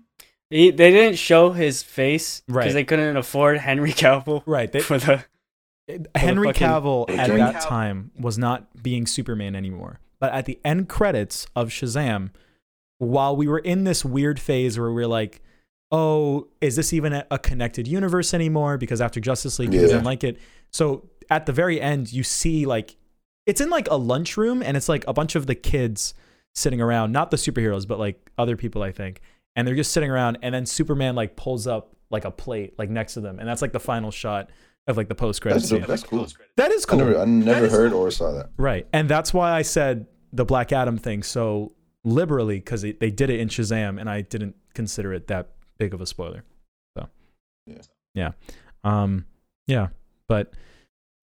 he, 0.51 0.69
they 0.69 0.91
didn't 0.91 1.17
show 1.17 1.51
his 1.51 1.81
face 1.81 2.41
because 2.45 2.55
Right. 2.65 2.73
they 2.73 2.83
couldn't 2.83 3.17
afford 3.17 3.57
Henry 3.57 3.93
Cavill 3.93 4.43
right. 4.45 4.71
They, 4.71 4.79
for 4.81 4.99
the. 4.99 5.23
Henry 6.15 6.47
fucking- 6.47 6.67
Cavill 6.67 7.09
at 7.09 7.15
Henry 7.19 7.37
that 7.37 7.55
Cavill. 7.55 7.67
time 7.67 8.11
was 8.19 8.37
not 8.37 8.81
being 8.81 9.05
Superman 9.05 9.55
anymore. 9.55 9.99
But 10.19 10.33
at 10.33 10.45
the 10.45 10.59
end 10.65 10.89
credits 10.89 11.45
of 11.55 11.69
Shazam, 11.69 12.31
while 12.97 13.35
we 13.35 13.47
were 13.47 13.59
in 13.59 13.83
this 13.83 14.03
weird 14.05 14.39
phase 14.39 14.79
where 14.79 14.91
we 14.91 15.03
are 15.03 15.07
like, 15.07 15.41
oh, 15.91 16.47
is 16.61 16.75
this 16.75 16.93
even 16.93 17.13
a, 17.13 17.27
a 17.29 17.37
connected 17.37 17.87
universe 17.87 18.33
anymore? 18.33 18.77
Because 18.77 19.01
after 19.01 19.19
Justice 19.19 19.59
League, 19.59 19.71
people 19.71 19.85
Yeah. 19.87 19.93
didn't 19.93 20.05
like 20.05 20.23
it. 20.23 20.37
So 20.71 21.09
at 21.29 21.45
the 21.45 21.51
very 21.53 21.79
end, 21.79 22.11
you 22.11 22.23
see 22.23 22.65
like, 22.65 22.95
it's 23.45 23.61
in 23.61 23.69
like 23.69 23.87
a 23.91 23.95
lunchroom 23.95 24.63
and 24.63 24.75
it's 24.75 24.89
like 24.89 25.05
a 25.07 25.13
bunch 25.13 25.35
of 25.35 25.45
the 25.45 25.55
kids 25.55 26.13
sitting 26.55 26.81
around, 26.81 27.11
not 27.11 27.29
the 27.29 27.37
superheroes, 27.37 27.87
but 27.87 27.99
like 27.99 28.31
other 28.37 28.55
people, 28.57 28.81
I 28.81 28.91
think. 28.91 29.21
And 29.55 29.67
they're 29.67 29.75
just 29.75 29.91
sitting 29.91 30.09
around 30.09 30.39
and 30.41 30.55
then 30.55 30.65
Superman 30.65 31.15
like 31.15 31.35
pulls 31.35 31.67
up 31.67 31.95
like 32.09 32.25
a 32.25 32.31
plate 32.31 32.73
like 32.79 32.89
next 32.89 33.13
to 33.15 33.21
them. 33.21 33.39
And 33.39 33.47
that's 33.47 33.61
like 33.61 33.73
the 33.73 33.79
final 33.79 34.09
shot 34.11 34.49
of 34.87 34.97
like 34.97 35.07
the 35.07 35.15
post 35.15 35.41
credits. 35.41 35.69
That's. 35.69 35.87
That's 35.87 36.03
cool. 36.03 36.27
That 36.57 36.71
is 36.71 36.85
I 36.85 36.89
cool. 36.89 36.99
never, 36.99 37.19
I 37.19 37.25
never 37.25 37.69
heard 37.69 37.93
or 37.93 38.11
saw 38.11 38.31
that. 38.33 38.49
Right. 38.57 38.87
And 38.93 39.09
that's 39.09 39.33
why 39.33 39.51
I 39.51 39.61
said 39.63 40.07
the 40.31 40.45
Black 40.45 40.71
Adam 40.71 40.97
thing 40.97 41.23
so 41.23 41.73
liberally 42.03 42.57
because 42.57 42.81
they, 42.83 42.91
they 42.91 43.09
did 43.11 43.29
it 43.29 43.39
in 43.39 43.47
Shazam 43.47 43.99
and 43.99 44.09
I 44.09 44.21
didn't 44.21 44.55
consider 44.73 45.13
it 45.13 45.27
that 45.27 45.49
big 45.77 45.93
of 45.93 46.01
a 46.01 46.05
spoiler. 46.05 46.43
So, 46.97 47.07
Yeah. 47.65 47.81
Yeah. 48.13 48.31
Um, 48.83 49.25
yeah. 49.67 49.87
But 50.27 50.53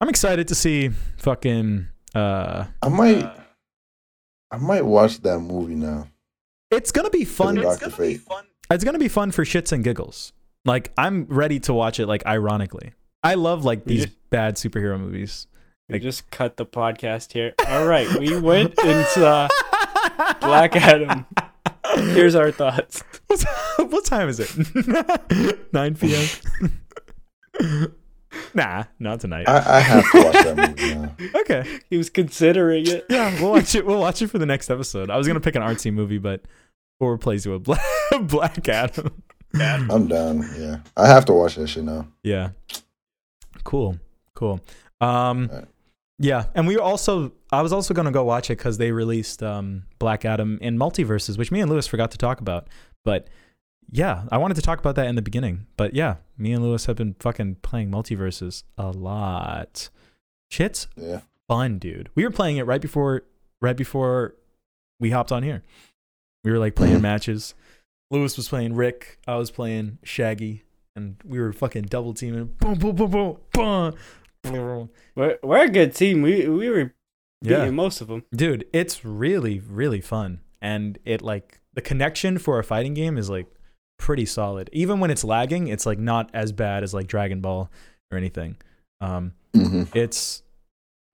I'm 0.01 0.09
excited 0.09 0.49
to 0.49 0.55
see 0.55 0.91
fucking. 1.19 1.87
Uh, 2.15 2.65
I 2.83 2.89
might, 2.89 3.25
I 4.51 4.57
might 4.59 4.85
watch 4.85 5.19
that 5.21 5.39
movie 5.39 5.75
now. 5.77 6.09
it's 6.71 6.93
gonna 6.93 7.11
be 7.11 7.25
fun. 7.25 7.57
It's 7.59 7.79
Dr. 7.79 7.91
Fate. 7.91 8.21
It's 8.71 8.85
gonna 8.85 8.99
be 8.99 9.09
fun 9.09 9.31
for 9.31 9.45
shits 9.45 9.73
and 9.73 9.83
giggles. 9.85 10.33
Like 10.65 10.93
I'm 10.99 11.25
ready 11.27 11.59
to 11.61 11.73
watch 11.75 11.99
it. 12.01 12.07
Like 12.07 12.27
ironically, 12.27 12.93
I 13.23 13.35
love 13.35 13.65
like 13.65 13.85
these 13.85 14.07
just- 14.07 14.31
bad 14.31 14.57
superhero 14.57 14.99
movies. 14.99 15.47
We 15.89 15.99
just 15.99 16.31
cut 16.31 16.57
the 16.57 16.65
podcast 16.65 17.33
here. 17.33 17.53
All 17.69 17.87
right, 17.87 18.09
we 18.19 18.39
went 18.41 18.79
into 18.83 19.27
uh, 19.27 19.49
Black 20.41 20.75
Adam. 20.75 21.27
Here's 21.95 22.35
our 22.35 22.51
thoughts. 22.51 23.03
What 23.77 24.05
time 24.07 24.29
is 24.29 24.41
it? 24.41 24.51
9 25.73 25.95
p.m. 25.97 26.29
nah, 28.55 28.85
not 28.99 29.21
tonight. 29.21 29.49
I, 29.49 29.79
I 29.79 29.81
have 29.81 30.11
to 30.13 30.23
watch 30.23 30.33
that 30.45 30.57
movie 30.57 30.95
now. 30.95 31.17
okay. 31.41 31.81
He 31.91 31.97
was 31.99 32.09
considering 32.11 32.87
it. 32.87 33.05
Yeah, 33.11 33.35
we'll 33.41 33.51
watch 33.53 33.75
it. 33.75 33.85
We'll 33.87 34.01
watch 34.01 34.23
it 34.23 34.29
for 34.29 34.39
the 34.39 34.47
next 34.47 34.71
episode. 34.71 35.11
I 35.11 35.17
was 35.17 35.27
gonna 35.27 35.41
pick 35.41 35.57
an 35.57 35.63
artsy 35.63 35.93
movie, 35.93 36.19
but 36.19 36.43
we'll 37.01 37.11
replace 37.11 37.45
it 37.47 37.51
with 37.51 37.65
Black, 37.65 37.83
Black 38.23 38.69
Adam. 38.69 39.23
I'm 39.61 40.09
down. 40.09 40.49
Yeah, 40.59 40.79
I 40.97 41.07
have 41.09 41.25
to 41.27 41.33
watch 41.33 41.57
that 41.57 41.69
shit 41.69 41.85
now. 41.85 42.07
Yeah. 42.23 42.51
Cool. 43.65 43.99
Cool. 44.35 44.61
Um 45.01 45.49
Alright. 45.51 45.69
yeah, 46.19 46.47
and 46.55 46.67
we 46.67 46.77
were 46.77 46.83
also 46.83 47.33
I 47.51 47.63
was 47.63 47.73
also 47.73 47.95
to 47.95 48.11
go 48.11 48.25
watch 48.25 48.51
it 48.51 48.57
cuz 48.57 48.79
they 48.79 48.93
released 48.93 49.43
um 49.43 49.85
Black 49.99 50.25
Adam 50.25 50.59
in 50.61 50.79
Multiversus, 50.79 51.37
which 51.39 51.51
me 51.53 51.61
and 51.61 51.71
Lewis 51.71 51.87
forgot 51.87 52.11
to 52.13 52.19
talk 52.19 52.41
about. 52.41 52.69
But 53.05 53.29
yeah, 53.91 54.25
I 54.31 54.39
wanted 54.39 54.55
to 54.55 54.63
talk 54.63 54.79
about 54.79 54.95
that 54.95 55.07
in 55.07 55.17
the 55.17 55.23
beginning. 55.23 55.67
But 55.77 55.95
yeah, 55.95 56.17
me 56.39 56.53
and 56.53 56.63
Lewis 56.65 56.87
have 56.87 56.97
been 56.97 57.15
fucking 57.19 57.57
playing 57.57 57.91
Multiversus 57.91 58.63
a 58.79 58.91
lot. 58.91 59.91
Shit's 60.51 60.87
Yeah, 60.97 61.21
fun, 61.49 61.79
dude. 61.79 62.09
We 62.15 62.25
were 62.25 62.31
playing 62.31 62.57
it 62.57 62.67
right 62.67 62.81
before 62.81 63.23
right 63.61 63.77
before 63.77 64.35
we 65.01 65.11
hopped 65.11 65.33
on 65.33 65.43
here. 65.43 65.63
We 66.45 66.51
were 66.53 66.59
like 66.59 66.75
playing 66.75 67.01
matches. 67.11 67.55
Lewis 68.11 68.37
was 68.37 68.49
playing 68.49 68.75
Rick. 68.75 69.19
I 69.27 69.37
was 69.37 69.51
playing 69.51 69.99
Shaggy, 70.05 70.65
and 70.97 71.17
we 71.25 71.41
were 71.41 71.53
fucking 71.53 71.85
double 71.85 72.15
teaming. 72.15 72.47
Boom, 72.59 72.75
boom, 72.75 72.95
boom, 72.97 73.11
boom, 73.11 73.37
boom. 74.43 74.91
We're, 75.15 75.39
we're 75.43 75.65
a 75.65 75.69
good 75.69 75.95
team. 75.95 76.23
We 76.23 76.49
we 76.49 76.69
were 76.69 76.93
beating 77.43 77.59
Yeah, 77.65 77.71
most 77.71 78.01
of 78.01 78.09
them. 78.09 78.25
dude, 78.35 78.67
it's 78.73 79.05
really, 79.05 79.61
really 79.61 80.01
fun, 80.01 80.41
and 80.61 80.99
it 81.05 81.23
like 81.23 81.61
the 81.75 81.81
connection 81.81 82.39
for 82.39 82.59
a 82.59 82.65
fighting 82.65 82.95
game 82.95 83.17
is 83.17 83.31
like 83.31 83.47
pretty 83.99 84.27
solid. 84.27 84.69
Even 84.73 84.99
when 85.01 85.11
it's 85.11 85.23
lagging, 85.25 85.69
it's 85.69 85.87
like 85.87 85.99
not 85.99 86.29
as 86.35 86.51
bad 86.53 86.83
as 86.83 86.93
like 86.93 87.07
Dragon 87.07 87.41
Ball 87.41 87.71
or 88.11 88.19
anything. 88.19 88.57
Um, 89.01 89.35
hmm 89.55 89.85
it's 89.95 90.43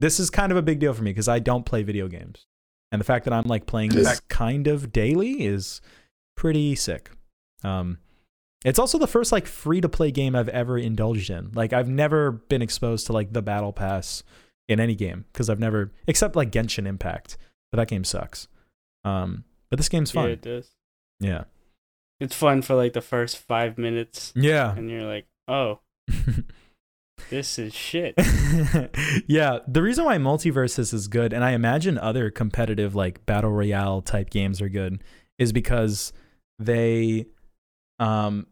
this 0.01 0.21
is 0.21 0.31
kind 0.31 0.53
of 0.53 0.59
a 0.59 0.63
big 0.63 0.79
deal 0.79 0.95
for 0.95 1.03
me 1.03 1.11
because 1.11 1.29
I 1.29 1.39
don't 1.39 1.67
play 1.67 1.83
video 1.83 2.09
games, 2.09 2.47
and 2.93 3.01
the 3.01 3.05
fact 3.05 3.25
that 3.27 3.35
I'm 3.35 3.47
like 3.47 3.67
playing 3.67 3.91
this 3.91 4.21
kind 4.29 4.67
of 4.69 4.93
daily 4.93 5.45
is 5.45 5.81
pretty 6.37 6.75
sick. 6.77 7.11
Um, 7.65 7.99
it's 8.65 8.79
also 8.79 8.99
the 8.99 9.07
first 9.07 9.33
like 9.33 9.47
free 9.47 9.81
to 9.81 9.89
play 9.89 10.11
game 10.11 10.35
I've 10.35 10.49
ever 10.49 10.79
indulged 10.79 11.31
in. 11.31 11.51
Like 11.53 11.73
I've 11.73 11.89
never 11.89 12.33
been 12.33 12.63
exposed 12.63 13.07
to 13.07 13.13
like 13.13 13.33
the 13.33 13.43
battle 13.43 13.73
pass 13.73 14.23
in 14.69 14.81
any 14.81 14.95
game 14.95 15.25
because 15.33 15.49
I've 15.49 15.61
never 15.61 15.93
except 16.07 16.37
like 16.37 16.51
Genshin 16.51 16.87
Impact, 16.87 17.37
but 17.71 17.77
that 17.79 17.89
game 17.89 18.05
sucks. 18.05 18.49
Um, 19.05 19.45
but 19.71 19.79
this 19.79 19.89
game's 19.89 20.11
fun. 20.11 20.27
Yeah, 20.27 20.33
it 20.33 20.43
does. 20.43 20.71
Yeah, 21.21 21.45
It's 22.21 22.35
fun 22.35 22.63
for 22.63 22.75
like 22.75 22.93
the 22.93 23.01
first 23.01 23.39
five 23.39 23.77
minutes, 23.77 24.33
yeah. 24.37 24.75
and 24.75 24.89
you're 24.89 25.03
like, 25.03 25.27
oh, 25.49 25.81
this 27.31 27.59
is 27.59 27.75
shit. 27.75 28.15
yeah, 29.27 29.59
the 29.67 29.83
reason 29.83 30.05
why 30.05 30.17
multiversus 30.17 30.95
is 30.95 31.09
good, 31.09 31.33
and 31.33 31.45
I 31.45 31.53
imagine 31.53 31.99
other 31.99 32.31
competitive 32.31 32.95
like 32.95 33.27
battle 33.27 33.51
royale 33.51 34.01
type 34.01 34.31
games 34.31 34.61
are 34.61 34.69
good, 34.69 35.03
is 35.39 35.53
because 35.53 36.13
they, 36.59 37.27
um, 37.99 38.47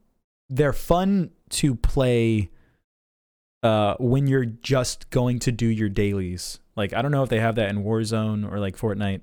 they're 0.49 0.73
fun 0.73 1.31
to 1.51 1.75
play. 1.75 2.51
Uh, 3.63 3.97
when 3.99 4.29
you're 4.29 4.45
just 4.45 5.11
going 5.11 5.39
to 5.41 5.51
do 5.51 5.67
your 5.67 5.89
dailies, 5.89 6.61
like 6.77 6.93
I 6.93 7.03
don't 7.03 7.11
know 7.11 7.23
if 7.23 7.31
they 7.31 7.41
have 7.41 7.57
that 7.57 7.69
in 7.69 7.83
Warzone 7.83 8.51
or 8.51 8.61
like 8.61 8.77
Fortnite, 8.77 9.23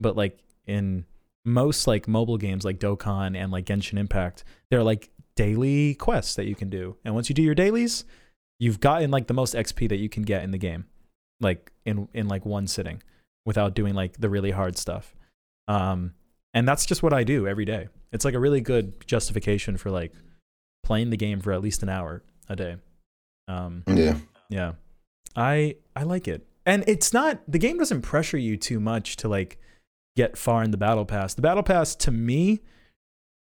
but 0.00 0.16
like 0.16 0.38
in 0.66 1.04
most 1.44 1.86
like 1.86 2.06
mobile 2.08 2.38
games 2.38 2.64
like 2.64 2.78
Dokkan 2.78 3.36
and 3.36 3.52
like 3.52 3.66
Genshin 3.66 3.98
Impact, 3.98 4.44
they're 4.70 4.84
like 4.84 5.10
daily 5.36 5.94
quests 5.94 6.36
that 6.36 6.46
you 6.46 6.54
can 6.54 6.70
do, 6.70 6.96
and 7.04 7.14
once 7.14 7.28
you 7.28 7.34
do 7.34 7.42
your 7.42 7.54
dailies, 7.54 8.04
you've 8.58 8.80
gotten 8.80 9.10
like 9.10 9.26
the 9.26 9.34
most 9.34 9.54
XP 9.54 9.88
that 9.88 9.98
you 9.98 10.08
can 10.08 10.22
get 10.22 10.44
in 10.44 10.52
the 10.52 10.58
game, 10.58 10.86
like 11.40 11.72
in 11.84 12.08
in 12.14 12.28
like 12.28 12.46
one 12.46 12.66
sitting, 12.66 13.02
without 13.44 13.74
doing 13.74 13.94
like 13.94 14.18
the 14.18 14.30
really 14.30 14.52
hard 14.52 14.78
stuff. 14.78 15.14
Um, 15.68 16.14
and 16.54 16.66
that's 16.66 16.86
just 16.86 17.02
what 17.02 17.12
I 17.12 17.24
do 17.24 17.46
every 17.46 17.64
day. 17.64 17.88
It's 18.12 18.24
like 18.24 18.34
a 18.34 18.38
really 18.38 18.60
good 18.60 19.06
justification 19.06 19.76
for 19.76 19.90
like 19.90 20.12
playing 20.84 21.10
the 21.10 21.16
game 21.16 21.40
for 21.40 21.52
at 21.52 21.62
least 21.62 21.82
an 21.82 21.88
hour 21.88 22.22
a 22.48 22.56
day. 22.56 22.76
Um, 23.48 23.82
Yeah, 23.86 24.16
yeah, 24.48 24.72
I 25.34 25.76
I 25.96 26.04
like 26.04 26.28
it, 26.28 26.46
and 26.66 26.84
it's 26.86 27.12
not 27.12 27.40
the 27.48 27.58
game 27.58 27.78
doesn't 27.78 28.02
pressure 28.02 28.38
you 28.38 28.56
too 28.56 28.80
much 28.80 29.16
to 29.16 29.28
like 29.28 29.58
get 30.16 30.36
far 30.36 30.62
in 30.62 30.70
the 30.70 30.76
battle 30.76 31.04
pass. 31.04 31.34
The 31.34 31.42
battle 31.42 31.62
pass 31.62 31.94
to 31.96 32.10
me 32.10 32.60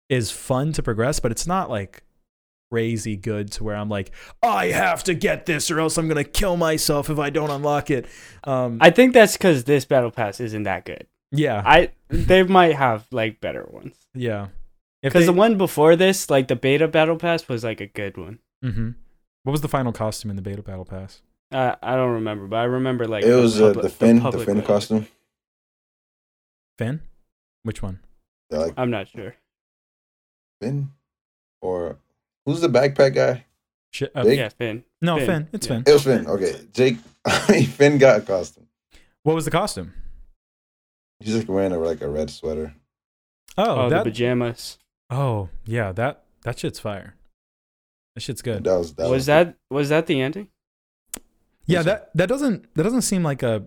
is 0.08 0.30
fun 0.30 0.72
to 0.72 0.82
progress, 0.82 1.20
but 1.20 1.30
it's 1.30 1.46
not 1.46 1.70
like 1.70 2.02
crazy 2.70 3.16
good 3.16 3.52
to 3.52 3.64
where 3.64 3.76
I'm 3.76 3.88
like, 3.88 4.10
I 4.42 4.66
have 4.66 5.04
to 5.04 5.14
get 5.14 5.46
this 5.46 5.70
or 5.70 5.78
else 5.80 5.96
I'm 5.98 6.08
gonna 6.08 6.24
kill 6.24 6.56
myself 6.56 7.10
if 7.10 7.18
I 7.18 7.30
don't 7.30 7.50
unlock 7.50 7.90
it. 7.90 8.06
Um, 8.44 8.78
I 8.80 8.90
think 8.90 9.14
that's 9.14 9.34
because 9.34 9.64
this 9.64 9.84
battle 9.84 10.10
pass 10.10 10.40
isn't 10.40 10.64
that 10.64 10.84
good. 10.84 11.06
Yeah, 11.32 11.62
I 11.64 11.90
they 12.08 12.42
might 12.42 12.74
have 12.76 13.06
like 13.10 13.40
better 13.40 13.66
ones. 13.70 13.94
yeah. 14.14 14.48
Because 15.02 15.26
the 15.26 15.32
one 15.32 15.56
before 15.56 15.94
this, 15.94 16.30
like 16.30 16.48
the 16.48 16.56
beta 16.56 16.88
battle 16.88 17.16
pass, 17.16 17.46
was 17.48 17.62
like 17.62 17.80
a 17.80 17.86
good 17.86 18.16
one. 18.16 18.40
Mhm. 18.64 18.94
What 19.44 19.52
was 19.52 19.60
the 19.60 19.68
final 19.68 19.92
costume 19.92 20.30
in 20.30 20.36
the 20.36 20.42
beta 20.42 20.62
battle 20.62 20.84
pass? 20.84 21.20
Uh, 21.52 21.76
I 21.80 21.94
don't 21.94 22.14
remember, 22.14 22.48
but 22.48 22.56
I 22.56 22.64
remember 22.64 23.06
like 23.06 23.22
it 23.22 23.28
the 23.28 23.36
was 23.40 23.60
uh, 23.60 23.72
the 23.72 23.88
Finn, 23.88 24.16
the 24.16 24.22
public 24.22 24.46
Finn 24.46 24.56
one. 24.56 24.66
costume. 24.66 25.06
Finn? 26.78 27.00
Which 27.62 27.82
one? 27.82 28.00
Yeah, 28.50 28.58
like 28.58 28.74
I'm 28.76 28.90
not 28.90 29.06
sure. 29.08 29.34
Finn, 30.60 30.90
or 31.60 31.98
who's 32.44 32.60
the 32.60 32.68
backpack 32.68 33.14
guy? 33.14 33.44
Sh- 33.92 34.04
uh, 34.14 34.24
Jake? 34.24 34.38
Yeah, 34.38 34.48
Finn. 34.48 34.84
no, 35.00 35.16
Finn, 35.18 35.26
Finn. 35.26 35.48
It's 35.52 35.66
yeah. 35.68 35.74
Finn. 35.74 35.84
It 35.86 35.92
was 35.92 36.02
Finn. 36.04 36.26
Okay, 36.26 36.54
Jake. 36.72 36.96
Finn 37.76 37.98
got 37.98 38.18
a 38.18 38.22
costume. 38.22 38.66
What 39.22 39.34
was 39.34 39.44
the 39.44 39.50
costume? 39.50 39.92
He's 41.20 41.36
like 41.36 41.48
wearing 41.48 41.72
a, 41.72 41.78
like 41.78 42.00
a 42.02 42.08
red 42.08 42.30
sweater. 42.30 42.74
Oh, 43.58 43.86
Oh, 43.86 43.88
that. 43.90 44.04
the 44.04 44.10
pajamas. 44.10 44.78
oh, 45.10 45.48
yeah. 45.64 45.92
That 45.92 46.24
that 46.42 46.58
shit's 46.58 46.78
fire. 46.78 47.14
That 48.14 48.20
shit's 48.22 48.42
good. 48.42 48.64
That 48.64 48.78
was 48.78 48.94
that 48.94 49.08
Was, 49.10 49.26
that 49.26 49.54
was 49.70 49.88
that 49.88 50.06
the 50.06 50.20
ending? 50.20 50.48
Yeah, 51.66 51.78
Yes, 51.78 51.84
that 51.86 52.10
that 52.14 52.28
doesn't 52.28 52.74
that 52.74 52.82
doesn't 52.82 53.02
seem 53.02 53.22
like 53.22 53.42
a 53.42 53.66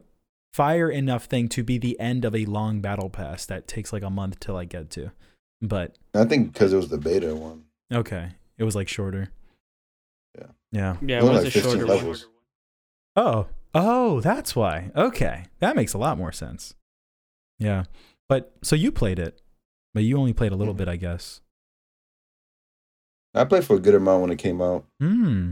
fire 0.53 0.89
enough 0.89 1.25
thing 1.25 1.47
to 1.49 1.63
be 1.63 1.77
the 1.77 1.99
end 1.99 2.25
of 2.25 2.35
a 2.35 2.45
long 2.45 2.81
battle 2.81 3.09
pass 3.09 3.45
that 3.45 3.67
takes 3.67 3.91
like 3.93 4.03
a 4.03 4.09
month 4.09 4.39
till 4.39 4.55
I 4.57 4.65
get 4.65 4.89
to. 4.91 5.11
But 5.61 5.97
I 6.13 6.25
think 6.25 6.53
because 6.53 6.71
it 6.73 6.77
was 6.77 6.89
the 6.89 6.97
beta 6.97 7.35
one. 7.35 7.65
okay, 7.93 8.29
it 8.57 8.63
was 8.63 8.75
like 8.75 8.87
shorter. 8.87 9.29
Yeah. 10.37 10.45
Yeah. 10.71 10.95
Yeah, 11.01 11.17
it 11.17 11.23
Only 11.23 11.35
was 11.35 11.43
like 11.45 11.55
a 11.55 11.61
shorter 11.61 11.85
levels. 11.85 12.25
one. 13.15 13.25
Oh, 13.25 13.47
oh, 13.73 14.21
that's 14.21 14.55
why. 14.55 14.91
Okay, 14.95 15.45
that 15.59 15.75
makes 15.75 15.93
a 15.93 15.97
lot 15.97 16.17
more 16.17 16.31
sense. 16.31 16.75
Yeah, 17.59 17.83
but 18.27 18.53
so 18.63 18.75
you 18.75 18.91
played 18.91 19.19
it, 19.19 19.41
but 19.93 20.03
you 20.03 20.17
only 20.17 20.33
played 20.33 20.51
a 20.51 20.55
little 20.55 20.73
Mhm. 20.73 20.77
bit, 20.77 20.87
I 20.87 20.95
guess. 20.95 21.41
I 23.33 23.43
played 23.45 23.63
for 23.65 23.75
a 23.75 23.79
good 23.79 23.95
amount 23.95 24.21
when 24.23 24.31
it 24.31 24.37
came 24.39 24.61
out. 24.61 24.85
Hmm. 24.99 25.51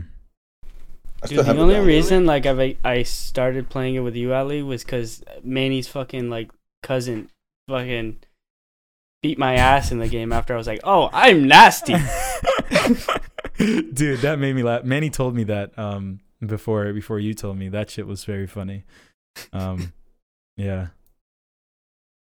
Dude, 1.26 1.44
the 1.44 1.56
only 1.56 1.78
reason 1.80 2.26
like 2.26 2.46
I 2.46 2.76
I 2.84 3.02
started 3.02 3.68
playing 3.68 3.94
it 3.96 4.00
with 4.00 4.14
you, 4.16 4.32
Ali, 4.32 4.62
was 4.62 4.84
because 4.84 5.22
Manny's 5.42 5.88
fucking 5.88 6.30
like 6.30 6.50
cousin 6.82 7.28
fucking 7.68 8.18
beat 9.22 9.38
my 9.38 9.54
ass 9.54 9.90
in 9.90 9.98
the 9.98 10.08
game. 10.08 10.32
After 10.32 10.54
I 10.54 10.56
was 10.56 10.66
like, 10.68 10.80
oh, 10.84 11.10
I'm 11.12 11.46
nasty. 11.48 11.94
Dude, 13.58 14.20
that 14.20 14.38
made 14.38 14.54
me 14.54 14.62
laugh. 14.62 14.84
Manny 14.84 15.10
told 15.10 15.34
me 15.34 15.44
that 15.44 15.76
um 15.78 16.20
before 16.44 16.92
before 16.92 17.18
you 17.18 17.34
told 17.34 17.58
me. 17.58 17.68
That 17.68 17.90
shit 17.90 18.06
was 18.06 18.24
very 18.24 18.46
funny. 18.46 18.84
Um, 19.52 19.92
yeah. 20.56 20.88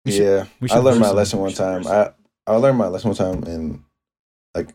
We 0.05 0.13
should- 0.13 0.23
yeah, 0.23 0.47
we 0.61 0.69
I 0.71 0.79
learned 0.79 1.01
my 1.01 1.11
lesson 1.11 1.39
one 1.41 1.53
time. 1.53 1.87
I 1.87 2.11
I 2.47 2.57
learned 2.57 2.79
my 2.79 2.89
lesson 2.89 3.09
one 3.11 3.17
time, 3.17 3.43
and 3.45 3.83
like 4.55 4.75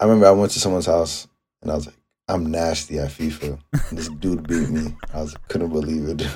I 0.00 0.04
remember 0.04 0.26
I 0.26 0.30
went 0.32 0.52
to 0.52 0.60
someone's 0.60 0.86
house, 0.86 1.26
and 1.62 1.70
I 1.70 1.74
was 1.74 1.86
like, 1.86 1.96
"I'm 2.28 2.50
nasty 2.50 2.98
at 2.98 3.10
FIFA." 3.10 3.58
And 3.88 3.98
this 3.98 4.08
dude 4.08 4.46
beat 4.46 4.68
me. 4.68 4.94
I 5.14 5.22
was 5.22 5.34
couldn't 5.48 5.70
believe 5.70 6.08
it. 6.08 6.22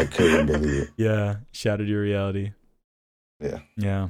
I 0.00 0.04
couldn't 0.10 0.46
believe 0.46 0.82
it. 0.84 0.90
Yeah, 0.96 1.36
shattered 1.52 1.88
your 1.88 2.00
reality. 2.02 2.52
Yeah. 3.40 3.58
Yeah. 3.76 4.08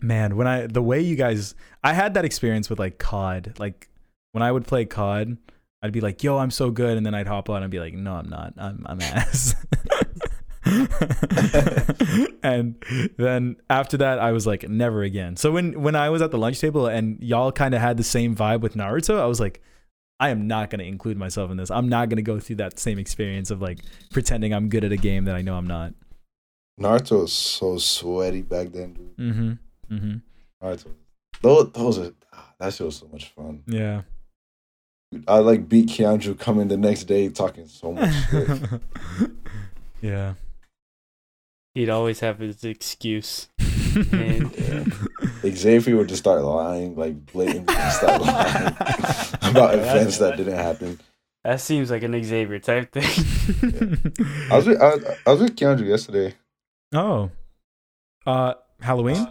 Man, 0.00 0.36
when 0.36 0.46
I 0.46 0.66
the 0.66 0.82
way 0.82 1.00
you 1.00 1.14
guys 1.14 1.54
I 1.84 1.92
had 1.92 2.14
that 2.14 2.24
experience 2.24 2.68
with 2.70 2.78
like 2.78 2.98
COD. 2.98 3.54
Like 3.58 3.88
when 4.32 4.42
I 4.42 4.50
would 4.50 4.66
play 4.66 4.84
COD, 4.84 5.36
I'd 5.82 5.92
be 5.92 6.00
like, 6.00 6.22
"Yo, 6.24 6.38
I'm 6.38 6.50
so 6.50 6.70
good," 6.70 6.96
and 6.96 7.04
then 7.06 7.14
I'd 7.14 7.26
hop 7.28 7.48
on 7.50 7.62
and 7.62 7.70
be 7.70 7.78
like, 7.78 7.94
"No, 7.94 8.14
I'm 8.14 8.28
not. 8.28 8.54
I'm 8.56 8.84
I'm 8.88 9.00
ass." 9.00 9.54
and 12.42 12.76
then 13.16 13.56
after 13.68 13.96
that, 13.96 14.18
I 14.18 14.32
was 14.32 14.46
like, 14.46 14.68
"Never 14.68 15.02
again." 15.02 15.36
So 15.36 15.52
when 15.52 15.80
when 15.82 15.96
I 15.96 16.10
was 16.10 16.22
at 16.22 16.30
the 16.30 16.38
lunch 16.38 16.60
table 16.60 16.86
and 16.86 17.22
y'all 17.22 17.52
kind 17.52 17.74
of 17.74 17.80
had 17.80 17.96
the 17.96 18.04
same 18.04 18.34
vibe 18.36 18.60
with 18.60 18.74
Naruto, 18.74 19.20
I 19.20 19.26
was 19.26 19.40
like, 19.40 19.60
I 20.20 20.28
am 20.28 20.46
not 20.46 20.68
going 20.68 20.80
to 20.80 20.84
include 20.84 21.16
myself 21.16 21.50
in 21.50 21.56
this. 21.56 21.70
I'm 21.70 21.88
not 21.88 22.10
going 22.10 22.18
to 22.18 22.22
go 22.22 22.38
through 22.38 22.56
that 22.56 22.78
same 22.78 22.98
experience 22.98 23.50
of 23.50 23.62
like 23.62 23.80
pretending 24.10 24.52
I'm 24.52 24.68
good 24.68 24.84
at 24.84 24.92
a 24.92 24.96
game 24.96 25.24
that 25.24 25.34
I 25.34 25.40
know 25.40 25.56
I'm 25.56 25.66
not. 25.66 25.94
Naruto 26.78 27.22
was 27.22 27.32
so 27.32 27.78
sweaty 27.78 28.42
back 28.42 28.68
then, 28.72 28.92
dude. 28.92 29.16
Mm-hmm. 29.16 29.94
Mm-hmm. 29.94 30.16
Naruto, 30.62 30.90
those 31.42 31.72
those 31.72 31.98
are 31.98 32.12
ah, 32.34 32.52
that 32.58 32.74
shit 32.74 32.86
was 32.86 32.96
so 32.96 33.08
much 33.10 33.30
fun. 33.30 33.62
Yeah. 33.66 34.02
Dude, 35.10 35.24
I 35.26 35.38
like 35.38 35.68
beat 35.68 35.88
Keandrew 35.88 36.38
coming 36.38 36.68
the 36.68 36.76
next 36.76 37.04
day 37.04 37.28
talking 37.30 37.66
so 37.66 37.92
much 37.92 38.14
shit. 38.30 38.60
yeah. 40.02 40.34
He'd 41.74 41.88
always 41.88 42.20
have 42.20 42.38
his 42.38 42.64
excuse. 42.64 43.48
Man. 44.12 44.50
Xavier 45.46 45.96
would 45.96 46.08
just 46.08 46.22
start 46.22 46.42
lying, 46.42 46.96
like 46.96 47.26
blatantly 47.26 47.74
start 47.90 48.20
lying 48.22 48.66
about 49.42 49.74
Yeah, 49.74 49.80
events 49.90 50.18
that 50.18 50.36
didn't 50.36 50.54
happen. 50.56 51.00
That 51.44 51.60
seems 51.60 51.90
like 51.90 52.02
an 52.02 52.22
Xavier 52.22 52.58
type 52.58 52.92
thing. 52.92 53.04
I 54.50 54.56
was 54.56 54.66
with, 54.66 54.80
I, 54.80 54.92
I 55.26 55.30
was 55.32 55.40
with 55.40 55.56
Keandrew 55.56 55.88
yesterday. 55.88 56.34
oh. 56.92 57.30
Uh 58.26 58.54
Halloween? 58.80 59.26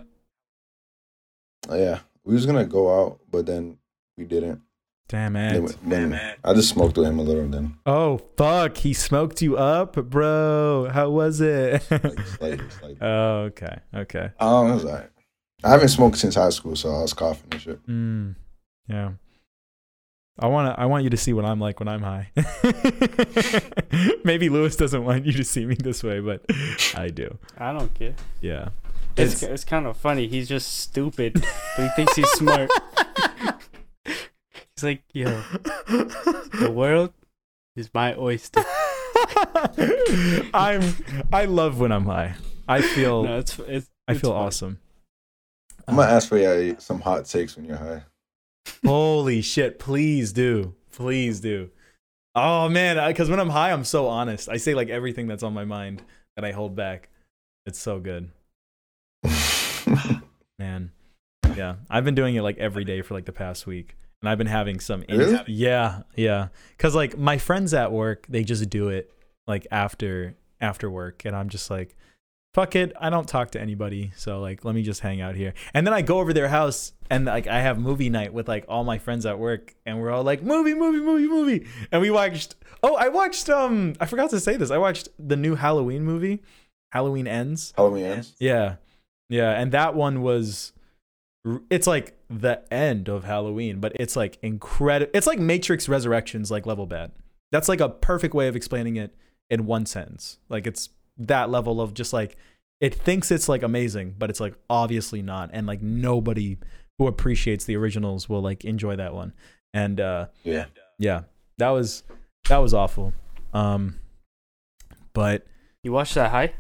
Yeah, 1.70 2.00
we 2.24 2.34
was 2.34 2.46
gonna 2.46 2.66
go 2.66 3.02
out, 3.04 3.20
but 3.30 3.46
then 3.46 3.78
we 4.18 4.26
didn't. 4.26 4.62
Damn 5.10 5.34
Then, 5.34 6.14
it. 6.14 6.39
I 6.43 6.53
just 6.53 6.70
smoked 6.70 6.95
with 6.95 7.07
him 7.07 7.18
a 7.18 7.24
little. 7.24 7.47
Then 7.47 7.78
Oh 7.88 8.20
fuck, 8.38 8.78
he 8.78 8.93
smoked 8.93 9.41
you 9.41 9.57
up, 9.57 9.95
bro. 9.95 10.88
How 10.93 11.10
was 11.10 11.41
it? 11.41 11.82
like 11.89 12.20
slightly, 12.38 12.70
slightly. 12.70 12.97
oh, 13.01 13.49
okay. 13.49 13.80
Okay. 13.93 14.32
Um, 14.39 14.70
it 14.70 14.74
was 14.76 14.86
alright. 14.86 15.10
I 15.64 15.70
haven't 15.72 15.88
smoked 15.89 16.18
since 16.20 16.36
high 16.36 16.51
school, 16.51 16.76
so 16.76 16.89
I 16.93 17.01
was 17.01 17.14
coughing 17.14 17.47
and 17.51 17.60
shit. 17.62 17.88
Mm, 17.88 18.36
yeah. 18.88 19.12
I 20.38 20.45
want 20.45 20.74
to 20.74 20.80
I 20.80 20.86
want 20.86 21.03
you 21.03 21.10
to 21.10 21.18
see 21.18 21.34
what 21.34 21.43
I'm 21.43 21.60
like 21.60 21.80
when 21.80 21.88
I'm 21.89 22.03
high. 22.03 22.30
Maybe 24.24 24.47
Lewis 24.47 24.76
doesn't 24.76 25.03
want 25.03 25.26
you 25.26 25.34
to 25.34 25.43
see 25.43 25.66
me 25.66 25.74
this 25.74 26.03
way, 26.03 26.20
but 26.20 26.45
I 26.95 27.10
do. 27.10 27.36
I 27.57 27.74
don't 27.74 27.91
care. 27.95 28.14
Yeah. 28.41 28.70
It's, 29.18 29.43
it's 29.43 29.66
kind 29.66 29.86
of 29.86 29.97
funny. 29.97 30.28
He's 30.28 30.47
just 30.47 30.78
stupid, 30.78 31.34
but 31.34 31.84
he 31.84 31.89
thinks 31.95 32.16
he's 32.16 32.30
smart. 32.30 32.70
He's 34.80 34.84
like, 34.86 35.03
yo, 35.11 35.25
the 35.89 36.71
world 36.73 37.11
is 37.75 37.89
my 37.93 38.15
oyster. 38.15 38.63
I'm 40.53 40.95
I 41.34 41.45
love 41.49 41.82
when 41.82 41.91
I'm 41.91 42.05
high. 42.05 42.36
I 42.65 42.82
feel 42.82 43.23
No, 43.23 43.39
it's 43.39 43.59
it's. 43.59 43.89
I 44.07 44.13
feel 44.13 44.32
fun. 44.32 44.39
awesome. 44.41 44.80
I'm 45.86 45.97
gonna 45.97 46.09
ask 46.09 46.30
for 46.30 46.38
you 46.38 46.77
some 46.80 47.01
hot 47.01 47.25
takes 47.25 47.57
when 47.57 47.65
you're 47.65 47.75
high. 47.75 48.03
Holy 48.86 49.41
shit, 49.41 49.80
please 49.80 50.32
do. 50.32 50.75
Please 50.93 51.41
do. 51.41 51.71
Oh 52.34 52.69
man, 52.69 53.05
because 53.09 53.30
when 53.30 53.41
I'm 53.41 53.49
high, 53.49 53.73
I'm 53.73 53.84
so 53.84 54.07
honest. 54.07 54.47
I 54.47 54.55
say 54.55 54.75
like 54.75 54.88
everything 54.88 55.27
that's 55.27 55.43
on 55.43 55.53
my 55.53 55.65
mind 55.65 56.03
that 56.38 56.45
I 56.45 56.53
hold 56.53 56.73
back. 56.73 57.09
It's 57.65 57.80
so 57.80 57.99
good. 57.99 58.30
Man. 60.57 60.91
Yeah. 61.55 61.75
I've 61.89 62.05
been 62.05 62.15
doing 62.15 62.36
it 62.36 62.43
like 62.43 62.57
every 62.59 62.86
day 62.86 63.01
for 63.01 63.13
like 63.13 63.25
the 63.25 63.34
past 63.34 63.67
week. 63.67 63.97
And 64.22 64.30
I've 64.30 64.38
been 64.38 64.47
having 64.47 64.80
some 64.80 65.03
in- 65.07 65.17
Really? 65.20 65.39
Yeah, 65.47 66.01
yeah. 66.15 66.49
Cuz 66.78 66.93
like 66.95 67.17
my 67.17 67.38
friends 67.38 67.74
at 67.74 67.91
work, 67.91 68.26
they 68.28 68.43
just 68.43 68.70
do 68.70 68.89
it 68.89 69.11
like 69.47 69.65
after 69.72 70.36
after 70.61 70.89
work 70.89 71.24
and 71.26 71.36
I'm 71.36 71.49
just 71.49 71.70
like 71.70 71.95
fuck 72.55 72.76
it, 72.76 72.91
I 72.99 73.09
don't 73.11 73.28
talk 73.28 73.51
to 73.51 73.61
anybody. 73.61 74.11
So 74.17 74.41
like 74.41 74.65
let 74.65 74.74
me 74.76 74.82
just 74.82 75.01
hang 75.01 75.22
out 75.22 75.36
here. 75.36 75.53
And 75.74 75.86
then 75.88 75.93
I 75.93 76.01
go 76.01 76.20
over 76.20 76.34
their 76.34 76.49
house 76.49 76.93
and 77.09 77.26
like 77.26 77.47
I 77.47 77.61
have 77.61 77.80
movie 77.80 78.09
night 78.09 78.34
with 78.34 78.47
like 78.47 78.65
all 78.67 78.84
my 78.84 78.97
friends 78.97 79.26
at 79.26 79.39
work 79.39 79.76
and 79.86 79.99
we're 80.01 80.09
all 80.11 80.24
like 80.24 80.43
movie 80.43 80.74
movie 80.74 80.99
movie 80.99 81.28
movie. 81.28 81.67
And 81.91 82.01
we 82.01 82.09
watched 82.11 82.55
Oh, 82.84 82.95
I 82.95 83.07
watched 83.09 83.49
um 83.49 83.93
I 84.01 84.05
forgot 84.05 84.30
to 84.32 84.39
say 84.39 84.57
this. 84.57 84.72
I 84.72 84.78
watched 84.78 85.09
the 85.20 85.36
new 85.38 85.55
Halloween 85.55 86.03
movie, 86.03 86.41
Halloween 86.91 87.28
Ends. 87.28 87.74
Halloween 87.78 88.05
ends. 88.05 88.34
Yeah. 88.39 88.76
Yeah, 89.30 89.51
and 89.51 89.72
that 89.72 89.93
one 89.95 90.22
was 90.24 90.74
it's 91.70 91.88
like 91.88 92.18
the 92.30 92.62
end 92.74 93.08
of 93.10 93.24
Halloween, 93.24 93.80
but 93.80 93.93
it's 94.00 94.16
like 94.16 94.38
incredible. 94.41 95.12
It's 95.14 95.28
like 95.28 95.39
Matrix 95.39 95.88
Resurrections 95.89 96.52
like 96.52 96.66
level 96.66 96.86
bad. 96.86 97.12
That's 97.52 97.70
like 97.70 97.80
a 97.80 97.89
perfect 97.89 98.34
way 98.34 98.47
of 98.47 98.56
explaining 98.56 98.95
it 98.97 99.16
in 99.50 99.66
one 99.66 99.86
sentence. 99.86 100.38
Like 100.50 100.68
it's 100.68 100.89
that 101.18 101.50
level 101.50 101.82
of 101.82 101.93
just 101.93 102.14
like 102.14 102.38
it 102.82 102.93
thinks 102.95 103.32
it's 103.32 103.50
like 103.50 103.64
amazing, 103.64 104.16
but 104.18 104.30
it's 104.30 104.39
like 104.39 104.56
obviously 104.70 105.22
not 105.22 105.50
and 105.54 105.68
like 105.68 105.82
nobody 105.82 106.58
who 106.97 107.08
appreciates 107.08 107.66
the 107.66 107.76
originals 107.76 108.30
will 108.30 108.41
like 108.41 108.66
enjoy 108.66 108.95
that 108.95 109.14
one. 109.14 109.34
And 109.74 110.00
uh 110.00 110.28
Yeah. 110.43 110.66
yeah, 110.97 111.24
that 111.58 111.70
was 111.70 112.04
that 112.47 112.58
was 112.58 112.74
awful. 112.74 113.14
Um 113.54 114.00
but 115.14 115.45
You 115.84 115.91
watched 115.91 116.16
that 116.16 116.32
high? 116.32 116.54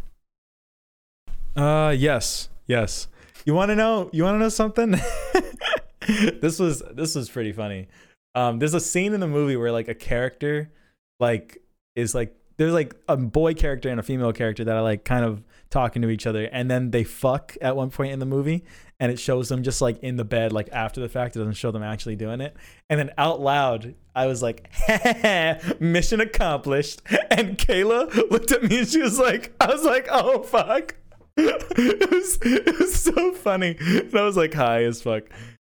Uh 1.55 1.91
yes, 1.97 2.49
yes. 2.67 3.07
You 3.45 3.53
want 3.53 3.69
to 3.69 3.75
know? 3.75 4.09
You 4.11 4.23
want 4.23 4.35
to 4.35 4.39
know 4.39 4.49
something? 4.49 4.91
this 6.41 6.59
was 6.59 6.81
this 6.91 7.15
was 7.15 7.29
pretty 7.29 7.51
funny. 7.51 7.87
Um, 8.35 8.59
there's 8.59 8.73
a 8.73 8.79
scene 8.79 9.13
in 9.13 9.19
the 9.19 9.27
movie 9.27 9.55
where 9.55 9.71
like 9.71 9.87
a 9.87 9.95
character, 9.95 10.71
like 11.19 11.57
is 11.95 12.13
like 12.13 12.35
there's 12.57 12.73
like 12.73 12.93
a 13.07 13.15
boy 13.15 13.53
character 13.53 13.89
and 13.89 13.99
a 13.99 14.03
female 14.03 14.33
character 14.33 14.65
that 14.65 14.75
are 14.75 14.81
like 14.81 15.05
kind 15.05 15.23
of 15.23 15.43
talking 15.69 16.01
to 16.01 16.09
each 16.09 16.27
other, 16.27 16.49
and 16.51 16.69
then 16.69 16.91
they 16.91 17.03
fuck 17.03 17.55
at 17.61 17.75
one 17.75 17.89
point 17.89 18.11
in 18.11 18.19
the 18.19 18.25
movie, 18.25 18.65
and 18.99 19.11
it 19.11 19.19
shows 19.19 19.49
them 19.49 19.63
just 19.63 19.81
like 19.81 19.97
in 19.99 20.17
the 20.17 20.25
bed, 20.25 20.51
like 20.51 20.69
after 20.71 20.99
the 20.99 21.09
fact. 21.09 21.35
It 21.35 21.39
doesn't 21.39 21.53
show 21.53 21.71
them 21.71 21.83
actually 21.83 22.17
doing 22.17 22.41
it, 22.41 22.55
and 22.89 22.99
then 22.99 23.11
out 23.17 23.39
loud, 23.39 23.95
I 24.13 24.27
was 24.27 24.43
like, 24.43 24.69
"Mission 25.79 26.21
accomplished." 26.21 27.01
And 27.31 27.57
Kayla 27.57 28.29
looked 28.29 28.51
at 28.51 28.63
me 28.63 28.79
and 28.79 28.87
she 28.87 29.01
was 29.01 29.17
like, 29.17 29.53
"I 29.61 29.67
was 29.67 29.83
like, 29.83 30.07
oh 30.11 30.43
fuck." 30.43 30.95
it 31.77 32.11
was 32.11 32.37
it 32.41 32.79
was 32.79 32.95
so 32.95 33.33
funny. 33.33 33.75
And 33.79 34.15
I 34.15 34.23
was 34.23 34.37
like 34.37 34.53
high 34.53 34.83
as 34.83 35.01
fuck. 35.01 35.23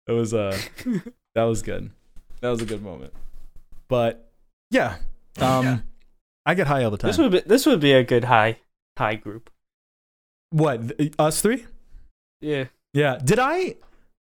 It 0.06 0.12
was 0.12 0.34
uh 0.34 0.56
that 1.34 1.44
was 1.44 1.62
good. 1.62 1.90
That 2.40 2.50
was 2.50 2.60
a 2.62 2.66
good 2.66 2.82
moment. 2.82 3.12
But 3.88 4.30
yeah. 4.70 4.96
Um 5.40 5.82
I 6.44 6.54
get 6.54 6.66
high 6.66 6.84
all 6.84 6.90
the 6.90 6.96
time. 6.98 7.08
This 7.08 7.18
would 7.18 7.32
be 7.32 7.40
this 7.40 7.66
would 7.66 7.80
be 7.80 7.92
a 7.92 8.02
good 8.04 8.24
high 8.24 8.58
high 8.98 9.14
group. 9.14 9.50
what? 10.50 10.80
Us 11.18 11.40
three? 11.40 11.66
Yeah, 12.40 12.64
Yeah. 12.92 13.18
Did 13.22 13.38
I 13.38 13.76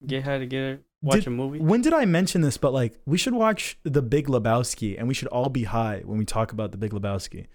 get 0.06 0.22
high 0.24 0.38
together, 0.38 0.80
watch 1.02 1.16
Did- 1.20 1.26
a 1.26 1.30
movie. 1.30 1.58
when 1.58 1.80
did 1.82 1.92
I 1.92 2.04
mention 2.04 2.40
this 2.42 2.56
but 2.56 2.72
like 2.72 2.98
we 3.06 3.18
should 3.18 3.34
watch 3.34 3.78
The 3.82 4.02
Big 4.02 4.28
Lebowski 4.28 4.96
and 4.96 5.08
we 5.08 5.14
should 5.14 5.28
all 5.28 5.48
be 5.48 5.64
high 5.64 6.02
when 6.04 6.16
we 6.18 6.24
talk 6.24 6.52
about 6.52 6.70
The 6.70 6.78
Big 6.78 6.92
Lebowski. 6.92 7.46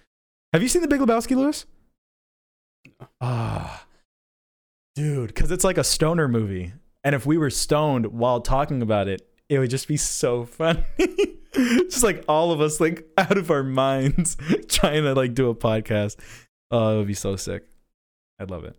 Have 0.53 0.61
you 0.61 0.67
seen 0.67 0.81
The 0.81 0.87
Big 0.89 0.99
Lebowski, 0.99 1.35
Lewis? 1.37 1.65
Ah, 3.19 3.85
dude, 4.95 5.27
because 5.27 5.51
it's 5.51 5.63
like 5.63 5.77
a 5.77 5.83
stoner 5.83 6.27
movie, 6.27 6.73
and 7.03 7.15
if 7.15 7.25
we 7.25 7.37
were 7.37 7.49
stoned 7.49 8.07
while 8.07 8.41
talking 8.41 8.81
about 8.81 9.07
it, 9.07 9.21
it 9.49 9.59
would 9.59 9.69
just 9.69 9.87
be 9.87 9.97
so 9.97 10.45
funny. 10.45 10.83
just 11.53 12.03
like 12.03 12.23
all 12.27 12.51
of 12.51 12.61
us, 12.61 12.79
like 12.79 13.05
out 13.17 13.37
of 13.37 13.51
our 13.51 13.63
minds, 13.63 14.37
trying 14.67 15.03
to 15.03 15.13
like 15.13 15.33
do 15.33 15.49
a 15.49 15.55
podcast. 15.55 16.17
Oh, 16.71 16.95
it 16.95 16.97
would 16.99 17.07
be 17.07 17.13
so 17.13 17.35
sick. 17.35 17.63
I'd 18.39 18.49
love 18.49 18.63
it. 18.63 18.75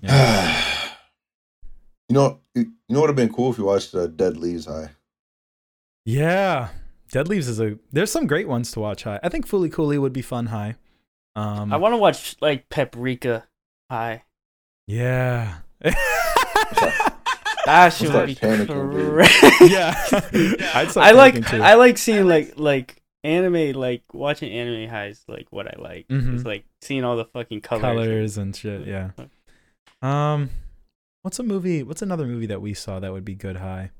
Yeah. 0.00 0.64
you 2.08 2.14
know, 2.14 2.40
you 2.54 2.72
know 2.88 3.00
what 3.00 3.00
would 3.02 3.10
have 3.10 3.16
been 3.16 3.32
cool 3.32 3.52
if 3.52 3.58
you 3.58 3.64
watched 3.64 3.94
uh, 3.94 4.06
Dead 4.06 4.36
Leaves 4.36 4.66
High. 4.66 4.90
Yeah. 6.04 6.68
Dead 7.10 7.28
Leaves 7.28 7.48
is 7.48 7.60
a. 7.60 7.78
There's 7.92 8.10
some 8.10 8.26
great 8.26 8.48
ones 8.48 8.72
to 8.72 8.80
watch 8.80 9.04
high. 9.04 9.20
I 9.22 9.28
think 9.28 9.46
Fooly 9.46 9.72
Cooley 9.72 9.98
would 9.98 10.12
be 10.12 10.22
fun 10.22 10.46
high. 10.46 10.76
Um, 11.38 11.72
I 11.72 11.76
want 11.76 11.92
to 11.92 11.96
watch 11.98 12.36
like 12.40 12.68
Paprika 12.68 13.46
High. 13.90 14.24
yeah. 14.86 15.58
That 17.66 17.92
shit 17.92 18.10
would 18.12 18.26
be 18.26 18.34
panicking, 18.34 19.12
crazy. 19.12 19.72
yeah. 19.74 19.90
I'd 20.74 20.90
start 20.90 21.06
I 21.06 21.10
like 21.10 21.34
panicking, 21.34 21.50
too. 21.50 21.62
I 21.62 21.74
like 21.74 21.98
seeing 21.98 22.26
like 22.26 22.54
like 22.56 23.02
anime 23.24 23.72
like 23.78 24.02
watching 24.14 24.50
anime 24.50 24.88
high 24.88 25.08
is 25.08 25.22
like 25.28 25.48
what 25.50 25.66
I 25.68 25.74
like. 25.78 26.08
Mhm. 26.08 26.34
It's 26.34 26.44
like 26.46 26.64
seeing 26.80 27.04
all 27.04 27.16
the 27.16 27.26
fucking 27.26 27.60
colors. 27.60 27.82
colors 27.82 28.38
and 28.38 28.56
shit. 28.56 28.86
Yeah. 28.86 29.10
Um, 30.00 30.48
what's 31.22 31.38
a 31.38 31.42
movie? 31.42 31.82
What's 31.82 32.00
another 32.00 32.26
movie 32.26 32.46
that 32.46 32.62
we 32.62 32.72
saw 32.72 33.00
that 33.00 33.12
would 33.12 33.24
be 33.26 33.34
good 33.34 33.56
high? 33.58 33.90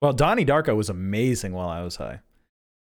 Well, 0.00 0.12
Donnie 0.12 0.46
Darko 0.46 0.76
was 0.76 0.88
amazing 0.88 1.52
while 1.52 1.68
I 1.68 1.82
was 1.82 1.96
high. 1.96 2.20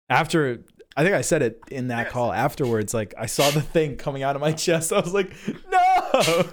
After 0.09 0.61
I 0.97 1.03
think 1.03 1.13
I 1.13 1.21
said 1.21 1.43
it 1.43 1.61
in 1.69 1.89
that 1.89 2.09
call 2.09 2.33
afterwards. 2.33 2.91
Like 2.91 3.13
I 3.17 3.27
saw 3.27 3.51
the 3.51 3.61
thing 3.61 3.97
coming 3.97 4.23
out 4.23 4.35
of 4.35 4.41
my 4.41 4.51
chest. 4.65 4.91
I 4.91 4.99
was 4.99 5.13
like, 5.13 5.31
no. 5.71 6.43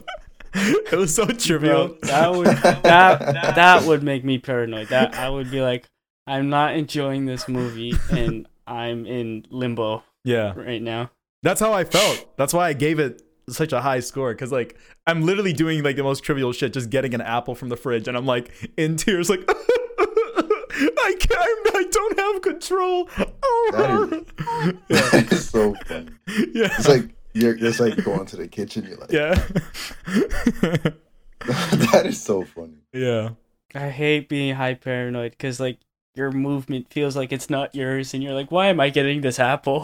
it 0.54 0.92
was 0.92 1.14
so 1.14 1.24
trivial. 1.26 1.88
Bro, 1.88 1.98
that 2.02 2.32
would 2.32 2.46
that 2.82 3.54
that 3.54 3.84
would 3.84 4.02
make 4.02 4.22
me 4.22 4.38
paranoid. 4.38 4.88
That 4.88 5.14
I 5.14 5.30
would 5.30 5.50
be 5.50 5.62
like, 5.62 5.86
I'm 6.26 6.50
not 6.50 6.76
enjoying 6.76 7.24
this 7.24 7.48
movie 7.48 7.94
and 8.10 8.46
I'm 8.66 9.06
in 9.06 9.46
limbo 9.48 10.04
yeah. 10.24 10.52
right 10.54 10.82
now. 10.82 11.10
That's 11.42 11.60
how 11.60 11.72
I 11.72 11.84
felt. 11.84 12.36
That's 12.36 12.52
why 12.52 12.68
I 12.68 12.74
gave 12.74 12.98
it 12.98 13.22
such 13.48 13.72
a 13.72 13.80
high 13.80 14.00
score 14.00 14.32
because 14.32 14.52
like 14.52 14.76
I'm 15.06 15.22
literally 15.22 15.54
doing 15.54 15.82
like 15.82 15.96
the 15.96 16.02
most 16.02 16.22
trivial 16.22 16.52
shit, 16.52 16.74
just 16.74 16.90
getting 16.90 17.14
an 17.14 17.22
apple 17.22 17.54
from 17.54 17.70
the 17.70 17.76
fridge, 17.76 18.08
and 18.08 18.16
I'm 18.16 18.26
like 18.26 18.50
in 18.76 18.96
tears, 18.96 19.30
like 19.30 19.48
I 20.76 21.14
can't, 21.18 21.76
I 21.76 21.84
don't 21.90 22.18
have 22.18 22.42
control. 22.42 23.04
That 23.16 24.26
yeah, 24.88 25.00
That 25.10 25.32
is 25.32 25.48
so 25.48 25.74
funny. 25.86 26.08
yeah, 26.52 26.68
It's 26.78 26.88
like 26.88 27.14
you're 27.32 27.54
just 27.54 27.80
like 27.80 28.02
going 28.04 28.26
to 28.26 28.36
the 28.36 28.48
kitchen. 28.48 28.84
You're 28.86 28.98
like, 28.98 29.12
yeah, 29.12 29.34
that 31.46 32.02
is 32.06 32.20
so 32.22 32.44
funny. 32.44 32.78
yeah. 32.92 33.30
I 33.74 33.88
hate 33.90 34.28
being 34.28 34.54
high 34.54 34.74
paranoid 34.74 35.32
because 35.32 35.58
like 35.58 35.78
your 36.14 36.30
movement 36.30 36.92
feels 36.92 37.16
like 37.16 37.32
it's 37.32 37.50
not 37.50 37.74
yours, 37.74 38.14
and 38.14 38.22
you're 38.22 38.34
like, 38.34 38.52
why 38.52 38.66
am 38.68 38.78
I 38.78 38.88
getting 38.90 39.20
this 39.20 39.40
apple? 39.40 39.82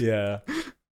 yeah. 0.00 0.38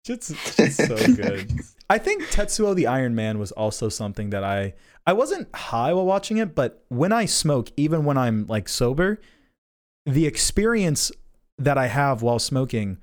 Just, 0.05 0.29
just 0.55 0.77
so 0.87 0.95
good. 0.95 1.51
I 1.89 1.97
think 1.97 2.23
Tetsuo 2.29 2.73
the 2.73 2.87
Iron 2.87 3.13
Man 3.13 3.39
was 3.39 3.51
also 3.51 3.89
something 3.89 4.29
that 4.29 4.41
I 4.41 4.73
I 5.07 5.13
wasn't 5.13 5.55
high 5.55 5.93
while 5.93 6.05
watching 6.05 6.35
it, 6.37 6.53
but 6.53 6.83
when 6.89 7.13
I 7.13 7.25
smoke, 7.25 7.71
even 7.77 8.03
when 8.03 8.17
I'm 8.17 8.45
like 8.47 8.67
sober, 8.67 9.21
the 10.05 10.27
experience 10.27 11.13
that 11.57 11.77
I 11.77 11.87
have 11.87 12.21
while 12.21 12.39
smoking 12.39 12.97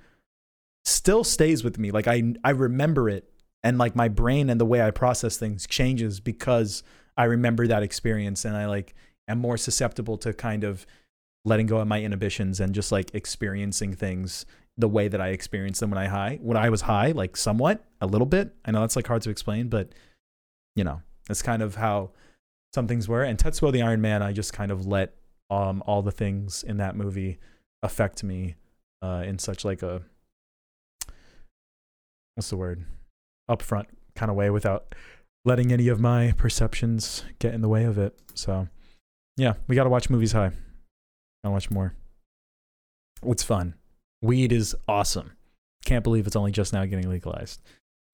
still 0.84 1.24
stays 1.24 1.64
with 1.64 1.78
me. 1.78 1.90
Like 1.90 2.06
I 2.06 2.34
I 2.44 2.50
remember 2.50 3.08
it 3.08 3.30
and 3.62 3.78
like 3.78 3.96
my 3.96 4.08
brain 4.08 4.50
and 4.50 4.60
the 4.60 4.66
way 4.66 4.82
I 4.82 4.90
process 4.90 5.38
things 5.38 5.66
changes 5.66 6.20
because 6.20 6.82
I 7.16 7.24
remember 7.24 7.66
that 7.66 7.82
experience 7.82 8.44
and 8.44 8.54
I 8.54 8.66
like 8.66 8.94
am 9.26 9.38
more 9.38 9.56
susceptible 9.56 10.18
to 10.18 10.34
kind 10.34 10.62
of 10.62 10.86
letting 11.46 11.66
go 11.66 11.78
of 11.78 11.88
my 11.88 12.02
inhibitions 12.02 12.60
and 12.60 12.74
just 12.74 12.92
like 12.92 13.14
experiencing 13.14 13.94
things 13.94 14.44
the 14.76 14.88
way 14.88 15.08
that 15.08 15.20
I 15.20 15.28
experienced 15.28 15.80
them 15.80 15.90
when 15.90 15.98
I 15.98 16.06
high 16.06 16.38
when 16.42 16.58
I 16.58 16.68
was 16.68 16.82
high, 16.82 17.12
like 17.12 17.36
somewhat, 17.36 17.82
a 18.02 18.06
little 18.06 18.26
bit. 18.26 18.54
I 18.64 18.72
know 18.72 18.80
that's 18.80 18.96
like 18.96 19.06
hard 19.06 19.22
to 19.22 19.30
explain, 19.30 19.68
but 19.68 19.94
you 20.76 20.84
know, 20.84 21.00
that's 21.26 21.42
kind 21.42 21.62
of 21.62 21.76
how 21.76 22.10
some 22.74 22.88
things 22.88 23.08
were. 23.08 23.22
And 23.22 23.38
Tetsuo 23.38 23.72
the 23.72 23.82
Iron 23.82 24.00
Man, 24.00 24.22
I 24.22 24.32
just 24.32 24.52
kind 24.52 24.70
of 24.70 24.86
let 24.86 25.14
um 25.50 25.82
all 25.86 26.02
the 26.02 26.10
things 26.10 26.62
in 26.62 26.78
that 26.78 26.96
movie 26.96 27.38
affect 27.82 28.24
me 28.24 28.56
uh 29.02 29.22
in 29.26 29.38
such 29.38 29.64
like 29.64 29.82
a 29.82 30.02
what's 32.34 32.50
the 32.50 32.56
word? 32.56 32.84
Upfront 33.48 33.86
kind 34.16 34.30
of 34.30 34.36
way 34.36 34.50
without 34.50 34.94
letting 35.44 35.72
any 35.72 35.88
of 35.88 36.00
my 36.00 36.32
perceptions 36.36 37.24
get 37.38 37.54
in 37.54 37.60
the 37.60 37.68
way 37.68 37.84
of 37.84 37.98
it. 37.98 38.18
So 38.34 38.68
yeah, 39.36 39.54
we 39.68 39.76
gotta 39.76 39.90
watch 39.90 40.10
movies 40.10 40.32
high. 40.32 40.50
Gotta 41.42 41.52
watch 41.52 41.70
more. 41.70 41.94
It's 43.22 43.42
fun. 43.42 43.74
Weed 44.22 44.52
is 44.52 44.74
awesome. 44.88 45.32
Can't 45.84 46.02
believe 46.02 46.26
it's 46.26 46.36
only 46.36 46.52
just 46.52 46.72
now 46.72 46.84
getting 46.86 47.08
legalized. 47.08 47.60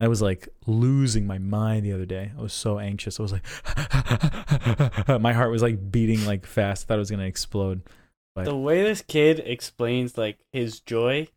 I 0.00 0.08
was 0.08 0.22
like 0.22 0.48
losing 0.66 1.26
my 1.26 1.38
mind 1.38 1.84
the 1.84 1.92
other 1.92 2.06
day. 2.06 2.32
I 2.36 2.40
was 2.40 2.54
so 2.54 2.78
anxious. 2.78 3.20
I 3.20 3.22
was 3.22 3.32
like, 3.32 3.46
my 5.20 5.34
heart 5.34 5.50
was 5.50 5.62
like 5.62 5.90
beating 5.90 6.24
like 6.24 6.46
fast. 6.46 6.84
I 6.84 6.88
thought 6.88 6.94
it 6.94 6.98
was 7.00 7.10
gonna 7.10 7.24
explode. 7.24 7.82
The 8.36 8.56
way 8.56 8.82
this 8.82 9.02
kid 9.02 9.42
explains 9.44 10.16
like 10.16 10.38
his 10.52 10.80
joy 10.80 11.28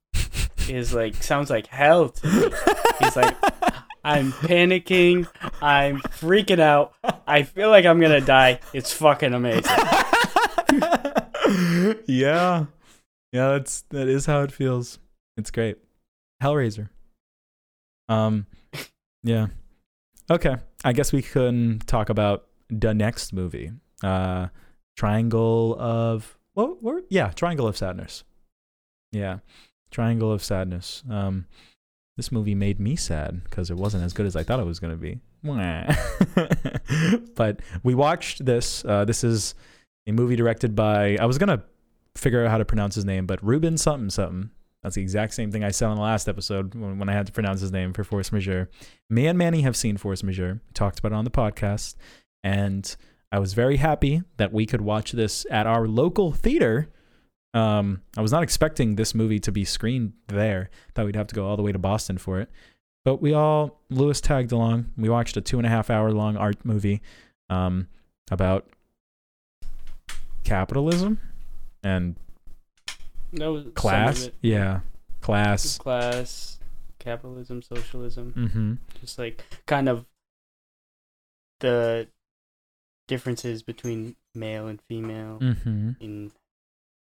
is 0.69 0.93
like 0.93 1.21
sounds 1.21 1.49
like 1.49 1.67
hell 1.67 2.07
to 2.09 2.27
me. 2.27 2.49
He's 2.99 3.17
like, 3.17 3.35
I'm 4.05 4.31
panicking. 4.31 5.27
I'm 5.61 5.99
freaking 5.99 6.59
out. 6.59 6.93
I 7.27 7.43
feel 7.43 7.69
like 7.69 7.85
I'm 7.85 7.99
gonna 7.99 8.21
die. 8.21 8.59
It's 8.73 8.93
fucking 8.93 9.33
amazing. 9.33 9.63
yeah, 12.05 12.65
yeah. 13.33 13.49
That's 13.49 13.81
that 13.89 14.07
is 14.07 14.25
how 14.25 14.41
it 14.41 14.51
feels. 14.53 14.99
It's 15.35 15.51
great. 15.51 15.77
Hellraiser. 16.41 16.87
Um, 18.13 18.45
yeah. 19.23 19.47
Okay, 20.29 20.55
I 20.83 20.93
guess 20.93 21.11
we 21.11 21.21
can 21.21 21.79
talk 21.85 22.09
about 22.09 22.45
the 22.69 22.93
next 22.93 23.33
movie. 23.33 23.71
Uh, 24.03 24.47
Triangle 24.95 25.75
of? 25.79 26.37
What? 26.53 27.03
Yeah, 27.09 27.29
Triangle 27.29 27.67
of 27.67 27.75
Sadness. 27.77 28.23
Yeah, 29.11 29.39
Triangle 29.91 30.31
of 30.31 30.43
Sadness. 30.43 31.03
Um, 31.09 31.45
this 32.15 32.31
movie 32.31 32.55
made 32.55 32.79
me 32.79 32.95
sad 32.95 33.43
because 33.43 33.69
it 33.69 33.77
wasn't 33.77 34.03
as 34.03 34.13
good 34.13 34.25
as 34.25 34.35
I 34.35 34.43
thought 34.43 34.59
it 34.59 34.65
was 34.65 34.79
to 34.91 34.97
be. 34.97 35.19
but 37.35 37.59
we 37.83 37.95
watched 37.95 38.45
this. 38.45 38.85
Uh, 38.85 39.03
this 39.03 39.23
is 39.23 39.55
a 40.07 40.11
movie 40.11 40.35
directed 40.35 40.75
by. 40.75 41.17
I 41.19 41.25
was 41.25 41.37
gonna 41.37 41.63
figure 42.15 42.45
out 42.45 42.51
how 42.51 42.57
to 42.57 42.65
pronounce 42.65 42.95
his 42.95 43.05
name, 43.05 43.25
but 43.25 43.43
Ruben 43.43 43.77
something 43.77 44.09
something. 44.09 44.51
That's 44.83 44.95
the 44.95 45.01
exact 45.01 45.33
same 45.33 45.49
thing 45.49 45.63
I 45.63 45.71
said 45.71 45.87
on 45.87 45.95
the 45.95 46.01
last 46.03 46.27
episode 46.27 46.75
when, 46.75 46.99
when 46.99 47.09
I 47.09 47.13
had 47.13 47.25
to 47.27 47.31
pronounce 47.31 47.61
his 47.61 47.71
name 47.71 47.93
for 47.93 48.03
Force 48.03 48.31
Majeure. 48.31 48.69
Me 49.09 49.27
and 49.27 49.37
Manny 49.37 49.61
have 49.61 49.77
seen 49.77 49.95
Force 49.97 50.23
Majeure. 50.23 50.55
We 50.55 50.73
talked 50.73 50.99
about 50.99 51.13
it 51.13 51.15
on 51.15 51.23
the 51.23 51.31
podcast, 51.31 51.95
and 52.43 52.95
I 53.31 53.39
was 53.39 53.53
very 53.53 53.77
happy 53.77 54.21
that 54.37 54.51
we 54.51 54.65
could 54.65 54.81
watch 54.81 55.13
this 55.13 55.45
at 55.49 55.65
our 55.65 55.87
local 55.87 56.33
theater. 56.33 56.89
Um, 57.53 58.01
I 58.17 58.21
was 58.21 58.31
not 58.31 58.43
expecting 58.43 58.95
this 58.95 59.15
movie 59.15 59.39
to 59.39 59.51
be 59.51 59.63
screened 59.63 60.13
there. 60.27 60.69
Thought 60.93 61.05
we'd 61.05 61.15
have 61.15 61.27
to 61.27 61.35
go 61.35 61.47
all 61.47 61.55
the 61.55 61.63
way 61.63 61.71
to 61.71 61.79
Boston 61.79 62.17
for 62.17 62.39
it. 62.41 62.49
But 63.05 63.21
we 63.21 63.33
all 63.33 63.79
Lewis 63.89 64.21
tagged 64.21 64.51
along. 64.51 64.91
We 64.97 65.09
watched 65.09 65.37
a 65.37 65.41
two 65.41 65.57
and 65.57 65.65
a 65.65 65.69
half 65.69 65.89
hour 65.89 66.11
long 66.11 66.37
art 66.37 66.63
movie 66.63 67.01
um, 67.49 67.87
about 68.31 68.67
capitalism 70.43 71.19
and 71.83 72.15
That 73.33 73.51
was 73.51 73.65
class. 73.75 74.29
Yeah, 74.41 74.81
class. 75.21 75.77
class, 75.77 76.59
capitalism, 76.99 77.61
socialism. 77.61 78.33
Mm-hmm. 78.37 78.73
Just 79.01 79.17
like 79.19 79.43
kind 79.65 79.89
of 79.89 80.05
the 81.59 82.07
differences 83.07 83.63
between 83.63 84.15
male 84.35 84.67
and 84.67 84.81
female 84.81 85.39
Mm-hmm. 85.39 85.91
in 85.99 86.31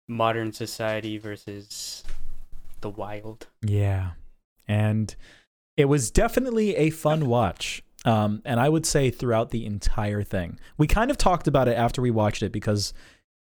modern 0.07 0.51
society 0.53 1.17
versus 1.17 2.03
the 2.81 2.89
wild. 2.89 3.47
Yeah, 3.61 4.11
and 4.67 5.15
it 5.77 5.85
was 5.85 6.11
definitely 6.11 6.75
a 6.75 6.89
fun 6.89 7.27
watch. 7.27 7.83
Um, 8.03 8.41
and 8.45 8.59
I 8.59 8.67
would 8.67 8.85
say 8.85 9.11
throughout 9.11 9.51
the 9.51 9.65
entire 9.65 10.23
thing, 10.23 10.59
we 10.77 10.87
kind 10.87 11.11
of 11.11 11.17
talked 11.17 11.47
about 11.47 11.67
it 11.67 11.77
after 11.77 12.01
we 12.01 12.09
watched 12.09 12.41
it 12.41 12.51
because 12.51 12.93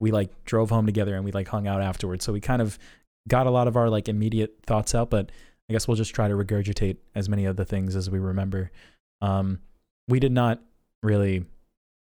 we 0.00 0.10
like 0.10 0.44
drove 0.44 0.70
home 0.70 0.86
together 0.86 1.14
and 1.14 1.24
we 1.24 1.32
like 1.32 1.48
hung 1.48 1.66
out 1.66 1.82
afterwards. 1.82 2.24
So 2.24 2.32
we 2.32 2.40
kind 2.40 2.62
of 2.62 2.78
got 3.26 3.46
a 3.46 3.50
lot 3.50 3.68
of 3.68 3.76
our 3.76 3.90
like 3.90 4.08
immediate 4.08 4.58
thoughts 4.66 4.94
out. 4.94 5.10
But 5.10 5.30
I 5.68 5.72
guess 5.72 5.86
we'll 5.86 5.96
just 5.96 6.14
try 6.14 6.28
to 6.28 6.34
regurgitate 6.34 6.96
as 7.14 7.28
many 7.28 7.44
of 7.44 7.56
the 7.56 7.64
things 7.64 7.96
as 7.96 8.08
we 8.08 8.18
remember. 8.18 8.70
Um, 9.20 9.60
we 10.06 10.20
did 10.20 10.32
not 10.32 10.60
really 11.02 11.44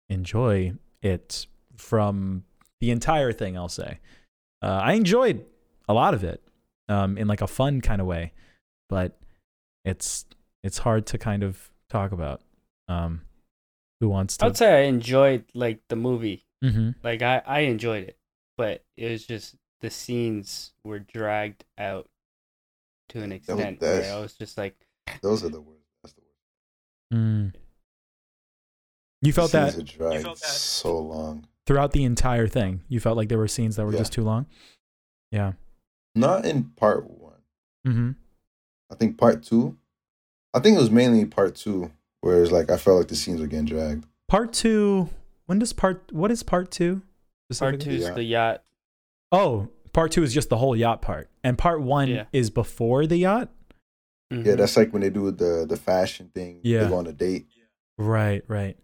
enjoy 0.09 0.73
it 1.01 1.47
from 1.77 2.43
the 2.81 2.91
entire 2.91 3.31
thing. 3.31 3.57
I'll 3.57 3.69
say 3.69 3.99
uh, 4.61 4.81
I 4.83 4.93
enjoyed 4.93 5.45
a 5.87 5.93
lot 5.93 6.13
of 6.13 6.23
it 6.23 6.41
um, 6.89 7.17
in 7.17 7.27
like 7.27 7.41
a 7.41 7.47
fun 7.47 7.81
kind 7.81 8.01
of 8.01 8.07
way, 8.07 8.33
but 8.89 9.17
it's 9.85 10.25
it's 10.63 10.79
hard 10.79 11.05
to 11.07 11.17
kind 11.17 11.43
of 11.43 11.69
talk 11.89 12.11
about. 12.11 12.41
Um, 12.87 13.21
who 13.99 14.09
wants 14.09 14.37
to? 14.37 14.45
I'd 14.45 14.57
say 14.57 14.83
I 14.83 14.87
enjoyed 14.87 15.45
like 15.53 15.79
the 15.87 15.95
movie. 15.95 16.45
Hmm 16.63 16.89
Like 17.03 17.21
I, 17.21 17.41
I 17.45 17.59
enjoyed 17.61 18.03
it, 18.07 18.17
but 18.57 18.83
it 18.97 19.11
was 19.11 19.25
just 19.25 19.55
the 19.81 19.89
scenes 19.89 20.71
were 20.83 20.99
dragged 20.99 21.65
out 21.77 22.09
to 23.09 23.21
an 23.21 23.29
was- 23.31 23.37
extent 23.37 23.79
that's- 23.79 24.07
where 24.07 24.17
I 24.17 24.19
was 24.21 24.33
just 24.33 24.57
like, 24.57 24.75
Those 25.21 25.43
are 25.43 25.49
the 25.49 25.61
worst. 25.61 25.79
That's 26.03 26.13
the 26.13 26.21
worst. 26.21 27.13
Mm. 27.13 27.53
You 29.21 29.31
felt 29.33 29.51
Scenes 29.51 29.75
that 29.75 29.81
are 29.81 29.97
dragged 29.97 30.23
felt 30.23 30.39
that- 30.41 30.47
so 30.47 30.97
long. 30.99 31.47
throughout 31.65 31.91
the 31.91 32.03
entire 32.03 32.47
thing. 32.47 32.81
You 32.89 32.99
felt 32.99 33.15
like 33.17 33.29
there 33.29 33.37
were 33.37 33.47
scenes 33.47 33.75
that 33.77 33.85
were 33.85 33.91
Yeah. 33.93 33.99
just 33.99 34.13
too 34.13 34.23
long. 34.23 34.45
Yeah. 35.31 35.53
Not 36.15 36.45
in 36.45 36.65
part 36.75 37.09
one. 37.09 37.41
Mm-hmm. 37.87 38.11
I 38.91 38.95
think 38.95 39.17
part 39.17 39.43
two. 39.43 39.77
I 40.53 40.59
think 40.59 40.77
it 40.77 40.81
was 40.81 40.91
mainly 40.91 41.25
part 41.25 41.55
two, 41.55 41.91
where 42.21 42.43
it's 42.43 42.51
like 42.51 42.69
I 42.69 42.77
felt 42.77 42.99
like 42.99 43.07
the 43.07 43.15
scenes 43.15 43.41
were 43.41 43.47
getting 43.47 43.65
dragged. 43.65 44.05
Part 44.27 44.53
two. 44.53 45.09
When 45.53 45.59
does 45.59 45.71
part? 45.71 46.11
What 46.11 46.31
is 46.31 46.41
part 46.41 46.71
two? 46.71 46.95
part 46.95 47.75
specifically? 47.75 47.85
two's 47.97 48.03
Yeah. 48.07 48.13
the 48.15 48.23
yacht. 48.23 48.63
Oh, 49.31 49.69
part 49.93 50.11
two 50.11 50.23
is 50.23 50.33
just 50.33 50.49
the 50.49 50.57
whole 50.57 50.75
yacht 50.75 51.03
part, 51.03 51.29
and 51.43 51.55
part 51.59 51.79
one 51.83 52.07
Yeah. 52.09 52.25
is 52.33 52.49
before 52.49 53.05
the 53.05 53.17
yacht. 53.17 53.49
Yeah, 54.31 54.37
Mhm. 54.39 54.57
that's 54.57 54.75
like 54.75 54.91
when 54.93 55.03
they 55.03 55.11
do 55.11 55.29
the 55.29 55.63
the 55.69 55.77
fashion 55.77 56.31
thing. 56.33 56.59
Yeah. 56.63 56.85
They 56.85 56.89
go 56.89 56.95
on 56.97 57.05
a 57.05 57.13
date. 57.13 57.45
Right, 57.99 58.43
right. 58.47 58.79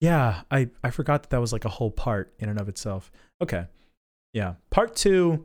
Yeah, 0.00 0.44
I 0.50 0.70
I 0.82 0.90
forgot 0.90 1.24
that 1.24 1.30
that 1.30 1.40
was 1.42 1.52
like 1.52 1.66
a 1.66 1.68
whole 1.68 1.90
part 1.90 2.32
in 2.38 2.48
and 2.48 2.58
of 2.58 2.70
itself. 2.70 3.12
Okay. 3.42 3.66
Yeah. 4.32 4.54
Part 4.70 4.96
2. 4.96 5.44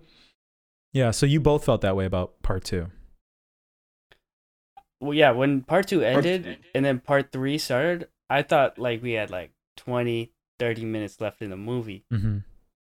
Yeah, 0.93 1.11
so 1.11 1.25
you 1.25 1.41
both 1.41 1.65
felt 1.65 1.81
that 1.81 1.97
way 1.97 2.05
about 2.05 2.41
part 2.41 2.63
2. 2.63 2.89
well, 5.01 5.13
yeah. 5.13 5.31
When 5.31 5.61
part 5.63 5.87
two 5.89 5.99
Part- 5.99 6.25
ended 6.25 6.59
and 6.73 6.85
then 6.85 7.01
part 7.01 7.33
three 7.33 7.57
started, 7.57 8.07
I 8.29 8.41
thought 8.43 8.79
like 8.79 9.01
we 9.03 9.11
had 9.13 9.29
like 9.29 9.51
20, 9.77 10.31
30 10.59 10.85
minutes 10.85 11.19
left 11.21 11.41
in 11.41 11.49
the 11.49 11.57
movie. 11.57 12.05
Mhm. 12.11 12.43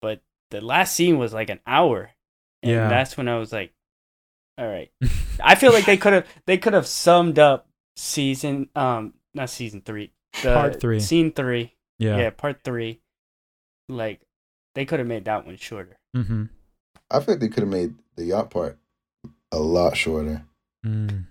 But 0.02 0.22
the 0.52 0.62
last 0.62 0.96
scene 0.96 1.18
was 1.18 1.34
like 1.34 1.50
an 1.50 1.60
hour, 1.68 2.12
and 2.62 2.72
Yeah. 2.72 2.90
that's 2.90 3.16
when 3.18 3.28
I 3.28 3.38
was 3.38 3.52
like, 3.52 3.74
all 4.58 4.68
right. 4.68 4.92
I 5.44 5.56
feel 5.56 5.72
like 5.74 5.86
they 5.86 5.98
could 5.98 6.14
have 6.14 6.28
they 6.46 6.58
could 6.58 6.74
have 6.74 6.88
summed 6.88 7.40
up 7.40 7.68
season 7.96 8.70
um 8.76 9.14
not 9.34 9.50
season 9.50 9.82
three 9.82 10.12
the 10.42 10.54
Part 10.54 10.80
three. 10.82 11.00
scene 11.00 11.32
three 11.32 11.76
yeah. 12.00 12.18
yeah, 12.18 12.30
part 12.32 12.64
three 12.64 13.02
like 13.90 14.22
they 14.76 14.86
could 14.86 14.98
have 15.00 15.08
made 15.08 15.26
that 15.26 15.46
one 15.46 15.58
shorter 15.58 15.98
Mhm. 16.16 16.50
I 17.12 17.20
feel 17.20 17.34
like 17.36 17.40
they 17.42 17.50
could 17.50 17.62
have 17.64 17.70
made 17.72 17.94
the 18.16 18.26
yacht 18.26 18.50
part 18.50 18.78
a 19.52 19.60
lot 19.60 19.96
shorter. 19.98 20.44
Mm. 20.86 21.26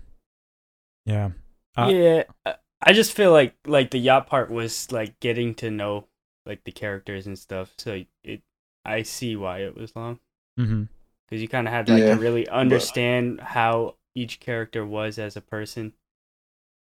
Yeah. 1.05 1.31
Uh, 1.77 1.89
yeah 1.91 2.23
I- 2.45 2.55
I 2.85 2.91
just 2.93 3.13
feel 3.13 3.31
like 3.31 3.55
like 3.65 3.91
the 3.91 3.97
yacht 3.99 4.27
part 4.27 4.49
was 4.51 4.91
like 4.91 5.19
getting 5.21 5.55
to 5.55 5.71
know 5.71 6.07
like 6.45 6.63
the 6.63 6.71
characters 6.71 7.25
and 7.27 7.37
stuff 7.39 7.73
so 7.77 8.03
it 8.23 8.41
I 8.85 9.03
see 9.03 9.35
why 9.35 9.59
it 9.59 9.75
was 9.75 9.95
long 9.95 10.19
Mhm. 10.59 10.89
because 11.25 11.41
you 11.41 11.47
kind 11.47 11.67
of 11.67 11.73
had 11.73 11.87
like 11.89 11.99
Yeah, 12.03 12.15
to 12.15 12.19
really 12.21 12.47
understand 12.49 13.39
how 13.41 13.95
each 14.15 14.39
character 14.39 14.85
was 14.85 15.17
as 15.17 15.35
a 15.37 15.41
person 15.41 15.93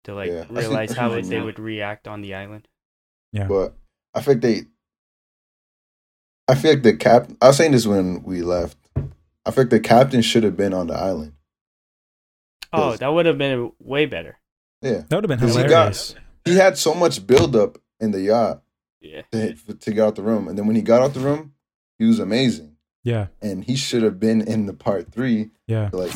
to 0.04 0.14
like 0.14 0.30
Yeah, 0.30 0.46
realize 0.50 0.92
how 0.92 1.10
think 1.10 1.26
they 1.28 1.40
would 1.40 1.58
react 1.58 2.08
on 2.08 2.22
the 2.22 2.34
island 2.34 2.66
Yeah. 3.32 3.46
But 3.46 3.74
I 4.14 4.22
think 4.22 4.42
they. 4.42 4.62
I 6.48 6.54
feel 6.56 6.72
like 6.72 6.82
the 6.82 6.96
cap. 6.96 7.30
I 7.40 7.46
was 7.48 7.56
saying 7.58 7.70
this 7.72 7.86
when 7.86 8.22
we 8.24 8.42
left. 8.42 8.76
I 9.46 9.50
feel 9.52 9.64
like 9.64 9.70
the 9.70 9.78
captain 9.78 10.20
should 10.22 10.42
have 10.42 10.56
been 10.56 10.74
on 10.74 10.88
the 10.88 10.94
island. 10.94 11.34
Oh, 12.72 12.96
that 12.96 13.08
would 13.08 13.26
have 13.26 13.38
been 13.38 13.72
way 13.78 14.06
better. 14.06 14.38
Yeah, 14.82 15.02
That 15.08 15.16
would 15.16 15.24
have 15.30 15.38
been 15.38 15.38
'Cause 15.38 15.56
he 15.56 15.62
got- 15.64 16.14
he 16.44 16.56
had 16.56 16.76
so 16.78 16.94
much 16.94 17.24
buildup 17.26 17.78
in 18.00 18.10
the 18.12 18.20
yacht 18.22 18.62
Yeah. 19.00 19.22
to, 19.32 19.54
to 19.54 19.92
get 19.92 20.04
out 20.06 20.16
the 20.16 20.22
room, 20.22 20.46
and 20.48 20.58
then 20.58 20.66
when 20.66 20.76
he 20.76 20.82
got 20.82 21.00
out 21.02 21.14
the 21.14 21.20
room, 21.20 21.54
he 21.98 22.04
was 22.04 22.18
amazing, 22.18 22.76
Yeah. 23.04 23.28
and 23.40 23.64
he 23.64 23.76
should 23.76 24.02
have 24.02 24.20
been 24.20 24.40
in 24.42 24.66
the 24.66 24.74
part 24.74 25.10
three, 25.12 25.50
Yeah. 25.66 25.90
like 25.92 26.12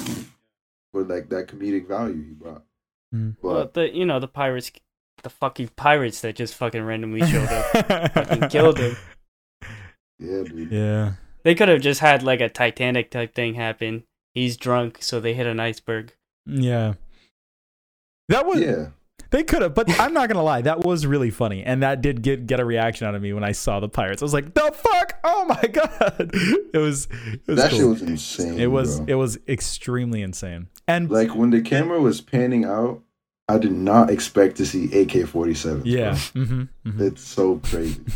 for 0.92 1.02
like 1.02 1.28
that 1.30 1.48
comedic 1.48 1.88
value 1.88 2.22
he 2.22 2.32
brought. 2.34 2.64
Mm. 3.14 3.36
But 3.42 3.48
Well, 3.48 3.70
the 3.72 3.94
you 3.96 4.04
know 4.04 4.20
the 4.20 4.28
pirates, 4.28 4.70
the 5.22 5.30
fucking 5.30 5.68
pirates 5.76 6.20
that 6.22 6.36
just 6.36 6.54
fucking 6.54 6.82
randomly 6.84 7.20
showed 7.26 7.48
up, 7.48 8.12
fucking 8.12 8.48
killed 8.50 8.78
him. 8.78 8.96
yeah, 10.18 10.42
dude. 10.42 10.70
Yeah. 10.72 11.12
They 11.42 11.54
could 11.54 11.68
have 11.68 11.80
just 11.82 12.00
had 12.00 12.22
like 12.22 12.40
a 12.40 12.48
Titanic 12.48 13.10
type 13.10 13.34
thing 13.34 13.54
happen. 13.54 14.04
He's 14.34 14.56
drunk, 14.56 14.98
so 15.00 15.20
they 15.20 15.34
hit 15.34 15.46
an 15.46 15.60
iceberg. 15.60 16.12
Yeah. 16.46 16.94
That 18.28 18.46
was 18.46 18.60
Yeah, 18.60 18.88
They 19.34 19.42
could 19.42 19.62
have, 19.62 19.74
but 19.74 19.90
I'm 19.98 20.14
not 20.14 20.28
gonna 20.28 20.44
lie, 20.44 20.62
that 20.62 20.84
was 20.84 21.06
really 21.06 21.30
funny, 21.30 21.64
and 21.64 21.82
that 21.82 22.00
did 22.00 22.22
get 22.22 22.46
get 22.46 22.60
a 22.60 22.64
reaction 22.64 23.08
out 23.08 23.16
of 23.16 23.20
me 23.22 23.32
when 23.32 23.42
I 23.42 23.50
saw 23.50 23.80
the 23.80 23.88
pirates. 23.88 24.22
I 24.22 24.26
was 24.26 24.32
like, 24.32 24.54
"The 24.54 24.70
fuck! 24.72 25.18
Oh 25.24 25.44
my 25.46 25.60
god!" 25.72 26.30
It 26.72 26.78
was, 26.78 27.08
it 27.10 27.40
was 27.48 27.56
that 27.56 27.70
cool. 27.70 27.78
shit 27.80 27.88
was 27.88 28.02
insane. 28.02 28.60
it 28.60 28.68
was 28.68 29.00
bro. 29.00 29.06
it 29.08 29.14
was 29.14 29.38
extremely 29.48 30.22
insane, 30.22 30.68
and 30.86 31.10
like 31.10 31.34
when 31.34 31.50
the 31.50 31.62
camera 31.62 32.00
was 32.00 32.20
panning 32.20 32.64
out. 32.64 33.02
I 33.48 33.58
did 33.58 33.72
not 33.72 34.08
expect 34.08 34.56
to 34.58 34.66
see 34.66 34.84
AK 35.02 35.26
forty 35.26 35.54
seven. 35.54 35.82
yeah, 35.84 36.12
mm-hmm, 36.12 37.02
It's 37.02 37.22
so 37.22 37.58
crazy. 37.58 38.00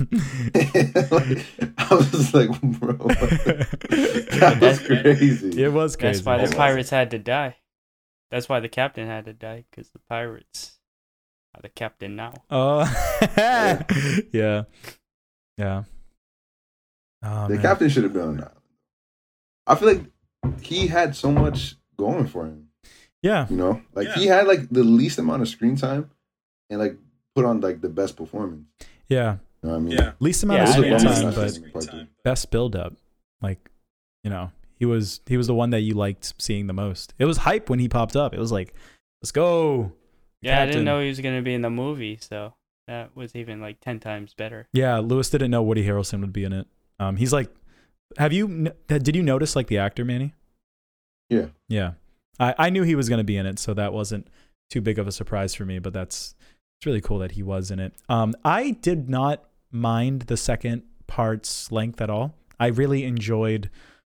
like, 0.54 1.46
I 1.76 1.94
was 1.94 2.10
just 2.12 2.32
like, 2.32 2.48
bro, 2.62 2.92
that 2.96 4.58
was 4.60 4.78
crazy. 4.78 5.64
it 5.64 5.72
was 5.72 5.96
crazy. 5.96 6.22
That's 6.22 6.24
why 6.24 6.46
the 6.46 6.54
pirates 6.56 6.90
had 6.90 7.10
to 7.10 7.18
die. 7.18 7.56
That's 8.30 8.48
why 8.48 8.60
the 8.60 8.68
captain 8.68 9.06
had 9.06 9.24
to 9.24 9.32
die 9.32 9.64
because 9.70 9.90
the 9.90 9.98
pirates 10.08 10.72
are 10.76 10.77
the 11.62 11.68
captain 11.68 12.16
now. 12.16 12.34
Oh, 12.50 12.80
yeah, 14.32 14.64
yeah. 15.56 15.84
Oh, 17.22 17.48
the 17.48 17.54
man. 17.54 17.62
captain 17.62 17.88
should 17.88 18.04
have 18.04 18.12
been 18.12 18.22
on 18.22 18.36
that. 18.38 18.54
I 19.66 19.74
feel 19.74 19.88
like 19.88 20.02
he 20.62 20.86
had 20.86 21.14
so 21.16 21.30
much 21.32 21.76
going 21.98 22.26
for 22.26 22.46
him. 22.46 22.68
yeah, 23.22 23.46
You 23.50 23.56
know, 23.56 23.82
like 23.94 24.08
he 24.12 24.26
had 24.26 24.46
like 24.46 24.68
the 24.70 24.84
least 24.84 25.18
amount 25.18 25.42
of 25.42 25.48
screen 25.48 25.76
time, 25.76 26.10
and 26.70 26.78
like 26.78 26.96
put 27.34 27.44
on 27.44 27.60
like 27.60 27.80
the 27.80 27.88
best 27.88 28.16
performance. 28.16 28.64
yeah. 29.08 29.36
You 29.62 29.70
know 29.70 29.74
what 29.74 29.80
I 29.80 29.80
mean? 29.82 29.98
Yeah. 29.98 30.12
Least 30.20 30.44
amount 30.44 30.58
Yeah, 30.60 30.64
of 30.68 30.70
screen 30.74 30.90
mean, 30.92 31.00
time, 31.00 31.34
but 31.34 31.48
Screen 31.50 31.72
part 31.72 31.84
two. 31.90 32.06
best 32.22 32.50
build 32.52 32.76
up. 32.76 32.94
Like, 33.42 33.68
you 34.22 34.30
know, 34.30 34.52
he 34.76 34.84
was 34.86 35.20
he 35.26 35.36
was 35.36 35.48
the 35.48 35.54
one 35.54 35.70
that 35.70 35.80
you 35.80 35.94
liked 35.94 36.32
seeing 36.40 36.68
the 36.68 36.72
most. 36.72 37.12
It 37.18 37.24
was 37.24 37.38
hype 37.38 37.68
when 37.68 37.80
he 37.80 37.88
popped 37.88 38.14
up. 38.14 38.32
It 38.32 38.38
was 38.38 38.52
like, 38.52 38.72
let's 39.20 39.32
go. 39.32 39.92
Yeah, 40.42 40.62
I 40.62 40.66
didn't 40.66 40.84
know 40.84 41.00
he 41.00 41.08
was 41.08 41.20
gonna 41.20 41.42
be 41.42 41.54
in 41.54 41.62
the 41.62 41.70
movie, 41.70 42.18
so 42.20 42.54
that 42.86 43.14
was 43.16 43.34
even 43.34 43.60
like 43.60 43.80
ten 43.80 44.00
times 44.00 44.34
better. 44.34 44.68
Yeah, 44.72 44.98
Lewis 44.98 45.30
didn't 45.30 45.50
know 45.50 45.62
Woody 45.62 45.86
Harrelson 45.86 46.20
would 46.20 46.32
be 46.32 46.44
in 46.44 46.52
it. 46.52 46.66
Um, 47.00 47.16
he's 47.16 47.32
like, 47.32 47.50
have 48.16 48.32
you? 48.32 48.72
Did 48.86 49.14
you 49.16 49.22
notice 49.22 49.56
like 49.56 49.66
the 49.66 49.78
actor 49.78 50.04
Manny? 50.04 50.34
Yeah. 51.28 51.46
Yeah, 51.68 51.92
I 52.38 52.54
I 52.58 52.70
knew 52.70 52.82
he 52.82 52.94
was 52.94 53.08
gonna 53.08 53.24
be 53.24 53.36
in 53.36 53.46
it, 53.46 53.58
so 53.58 53.74
that 53.74 53.92
wasn't 53.92 54.28
too 54.70 54.80
big 54.80 54.98
of 54.98 55.06
a 55.06 55.12
surprise 55.12 55.54
for 55.54 55.64
me. 55.64 55.78
But 55.78 55.92
that's 55.92 56.34
it's 56.78 56.86
really 56.86 57.00
cool 57.00 57.18
that 57.18 57.32
he 57.32 57.42
was 57.42 57.70
in 57.70 57.80
it. 57.80 57.94
Um, 58.08 58.34
I 58.44 58.70
did 58.70 59.08
not 59.08 59.44
mind 59.72 60.22
the 60.22 60.36
second 60.36 60.82
part's 61.06 61.72
length 61.72 62.00
at 62.00 62.10
all. 62.10 62.34
I 62.60 62.68
really 62.68 63.04
enjoyed 63.04 63.70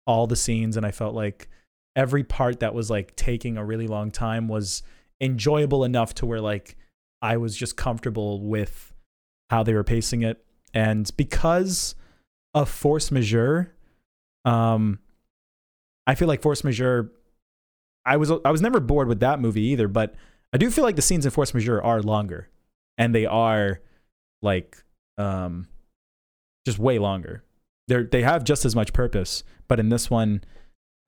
all 0.07 0.27
the 0.27 0.37
scenes, 0.37 0.77
and 0.77 0.87
I 0.87 0.91
felt 0.91 1.15
like 1.15 1.49
every 1.97 2.25
part 2.25 2.61
that 2.61 2.75
was 2.75 2.91
like 2.91 3.15
taking 3.17 3.57
a 3.57 3.65
really 3.65 3.87
long 3.87 4.11
time 4.11 4.49
was 4.49 4.83
enjoyable 5.21 5.85
enough 5.85 6.15
to 6.15 6.27
where 6.27 6.41
like 6.41 6.77
I 7.23 7.37
was 7.37 7.57
just 7.57 7.77
comfortable 7.77 8.41
with 8.41 8.93
how 9.51 9.63
they 9.63 9.75
were 9.75 9.85
pacing 9.85 10.23
it. 10.23 10.45
And 10.73 11.11
because 11.17 11.95
of 12.53 12.69
force 12.69 13.11
majeure, 13.11 13.75
um, 14.45 14.99
I 16.07 16.15
feel 16.15 16.29
like 16.29 16.43
force 16.43 16.65
majeure. 16.65 17.13
I 18.05 18.19
was 18.19 18.31
I 18.45 18.51
was 18.51 18.61
never 18.61 18.81
bored 18.81 19.09
with 19.09 19.21
that 19.21 19.41
movie 19.41 19.63
either, 19.63 19.89
but 19.89 20.15
I 20.53 20.59
do 20.59 20.71
feel 20.71 20.85
like 20.85 20.97
the 20.97 21.03
scenes 21.03 21.25
in 21.25 21.31
force 21.31 21.55
majeure 21.55 21.83
are 21.83 22.03
longer, 22.03 22.51
and 22.99 23.15
they 23.15 23.25
are 23.25 23.81
like 24.43 24.77
um, 25.17 25.69
just 26.67 26.79
way 26.79 26.99
longer. 26.99 27.43
They 27.89 28.03
they 28.03 28.23
have 28.23 28.45
just 28.45 28.67
as 28.67 28.77
much 28.77 28.93
purpose, 28.93 29.45
but 29.67 29.81
in 29.81 29.89
this 29.89 30.11
one, 30.11 30.45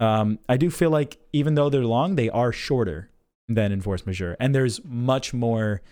um, 0.00 0.38
I 0.48 0.56
do 0.56 0.70
feel 0.70 0.90
like 0.90 1.18
even 1.34 1.54
though 1.54 1.68
they're 1.68 1.84
long, 1.84 2.16
they 2.16 2.30
are 2.30 2.52
shorter 2.52 3.10
than 3.48 3.72
in 3.72 3.80
force 3.80 4.06
majeure, 4.06 4.36
and 4.40 4.54
there's 4.54 4.84
much 4.84 5.34
more 5.34 5.82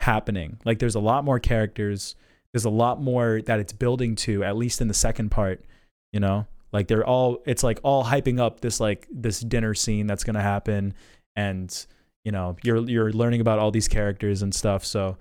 happening. 0.00 0.58
Like 0.64 0.78
there's 0.78 0.94
a 0.94 1.00
lot 1.00 1.24
more 1.24 1.38
characters. 1.38 2.16
There's 2.52 2.64
a 2.64 2.70
lot 2.70 3.00
more 3.02 3.42
that 3.42 3.60
it's 3.60 3.72
building 3.72 4.14
to, 4.16 4.42
at 4.44 4.56
least 4.56 4.80
in 4.80 4.88
the 4.88 4.94
second 4.94 5.30
part. 5.30 5.64
You 6.12 6.20
know, 6.20 6.46
like 6.72 6.88
they're 6.88 7.06
all. 7.06 7.42
It's 7.44 7.62
like 7.62 7.80
all 7.82 8.04
hyping 8.04 8.38
up 8.40 8.60
this 8.60 8.80
like 8.80 9.06
this 9.12 9.40
dinner 9.40 9.74
scene 9.74 10.06
that's 10.06 10.24
gonna 10.24 10.42
happen, 10.42 10.94
and 11.36 11.86
you 12.24 12.32
know 12.32 12.56
you're 12.62 12.88
you're 12.88 13.12
learning 13.12 13.40
about 13.40 13.58
all 13.58 13.70
these 13.70 13.88
characters 13.88 14.42
and 14.42 14.54
stuff. 14.54 14.84
So, 14.84 15.18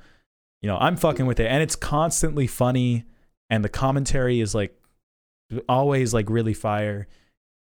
you 0.61 0.67
know, 0.67 0.77
I'm 0.77 0.95
fucking 0.95 1.25
with 1.25 1.39
it, 1.39 1.47
and 1.47 1.61
it's 1.61 1.75
constantly 1.75 2.47
funny, 2.47 3.03
and 3.49 3.63
the 3.63 3.69
commentary 3.69 4.39
is 4.39 4.55
like 4.55 4.79
always 5.67 6.13
like 6.13 6.29
really 6.29 6.53
fire. 6.53 7.07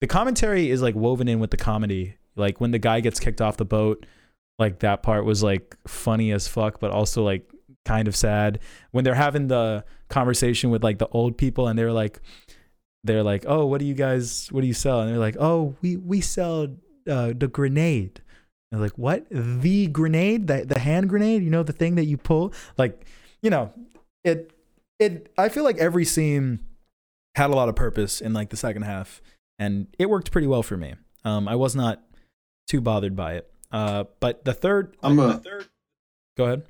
The 0.00 0.06
the 0.06 0.12
commentary 0.12 0.70
is 0.70 0.82
like 0.82 0.94
woven 0.94 1.26
in 1.26 1.40
with 1.40 1.50
the 1.50 1.56
comedy. 1.56 2.14
Like 2.36 2.60
when 2.60 2.70
the 2.70 2.78
guy 2.78 3.00
gets 3.00 3.18
kicked 3.18 3.40
off 3.40 3.56
the 3.56 3.64
boat, 3.64 4.06
like 4.58 4.80
that 4.80 5.02
part 5.02 5.24
was 5.24 5.42
like 5.42 5.76
funny 5.86 6.32
as 6.32 6.48
fuck, 6.48 6.80
but 6.80 6.90
also 6.90 7.22
like 7.22 7.50
kind 7.84 8.08
of 8.08 8.16
sad. 8.16 8.60
When 8.90 9.04
they're 9.04 9.14
having 9.14 9.48
the 9.48 9.84
conversation 10.08 10.70
with 10.70 10.82
like 10.82 10.98
the 10.98 11.08
old 11.08 11.36
people 11.36 11.68
and 11.68 11.78
they're 11.78 11.92
like 11.92 12.20
they're 13.04 13.22
like, 13.22 13.44
"Oh, 13.46 13.66
what 13.66 13.80
do 13.80 13.86
you 13.86 13.94
guys 13.94 14.48
what 14.50 14.62
do 14.62 14.66
you 14.66 14.74
sell?" 14.74 15.00
And 15.00 15.10
they're 15.10 15.18
like, 15.18 15.36
"Oh, 15.38 15.76
we 15.82 15.96
we 15.96 16.20
sell 16.20 16.68
uh, 17.08 17.32
the 17.36 17.48
grenade." 17.48 18.20
And 18.70 18.80
they're 18.80 18.86
like, 18.86 18.98
"What? 18.98 19.26
The 19.30 19.86
grenade? 19.88 20.46
The 20.46 20.64
the 20.66 20.80
hand 20.80 21.08
grenade? 21.08 21.42
You 21.42 21.50
know 21.50 21.62
the 21.62 21.72
thing 21.72 21.94
that 21.96 22.06
you 22.06 22.16
pull?" 22.16 22.52
Like, 22.76 23.06
you 23.42 23.50
know, 23.50 23.72
it 24.24 24.52
it 24.98 25.32
I 25.38 25.48
feel 25.48 25.64
like 25.64 25.78
every 25.78 26.04
scene 26.04 26.60
had 27.34 27.50
a 27.50 27.54
lot 27.54 27.68
of 27.68 27.76
purpose 27.76 28.20
in 28.20 28.32
like 28.32 28.50
the 28.50 28.56
second 28.56 28.82
half 28.82 29.20
and 29.58 29.88
it 29.98 30.08
worked 30.08 30.30
pretty 30.32 30.46
well 30.46 30.62
for 30.62 30.76
me. 30.76 30.94
Um 31.24 31.48
I 31.48 31.54
was 31.54 31.76
not 31.76 32.02
too 32.66 32.80
bothered 32.80 33.14
by 33.14 33.34
it. 33.34 33.50
Uh 33.72 34.04
but 34.20 34.44
the 34.44 34.52
third 34.54 34.96
I'm 35.02 35.18
a- 35.18 35.28
the 35.28 35.38
third 35.38 35.66
Go 36.36 36.44
ahead. 36.44 36.62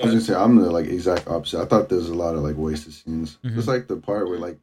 I 0.00 0.04
was 0.04 0.12
gonna 0.12 0.24
say 0.24 0.34
I'm 0.34 0.56
the 0.56 0.70
like 0.70 0.86
exact 0.86 1.26
opposite. 1.26 1.60
I 1.60 1.64
thought 1.64 1.88
there's 1.88 2.10
a 2.10 2.14
lot 2.14 2.34
of 2.34 2.42
like 2.42 2.56
wasted 2.56 2.92
scenes. 2.92 3.38
Mhm. 3.44 3.54
Just 3.54 3.66
like 3.68 3.88
the 3.88 3.96
part 3.96 4.28
where 4.28 4.38
like 4.38 4.58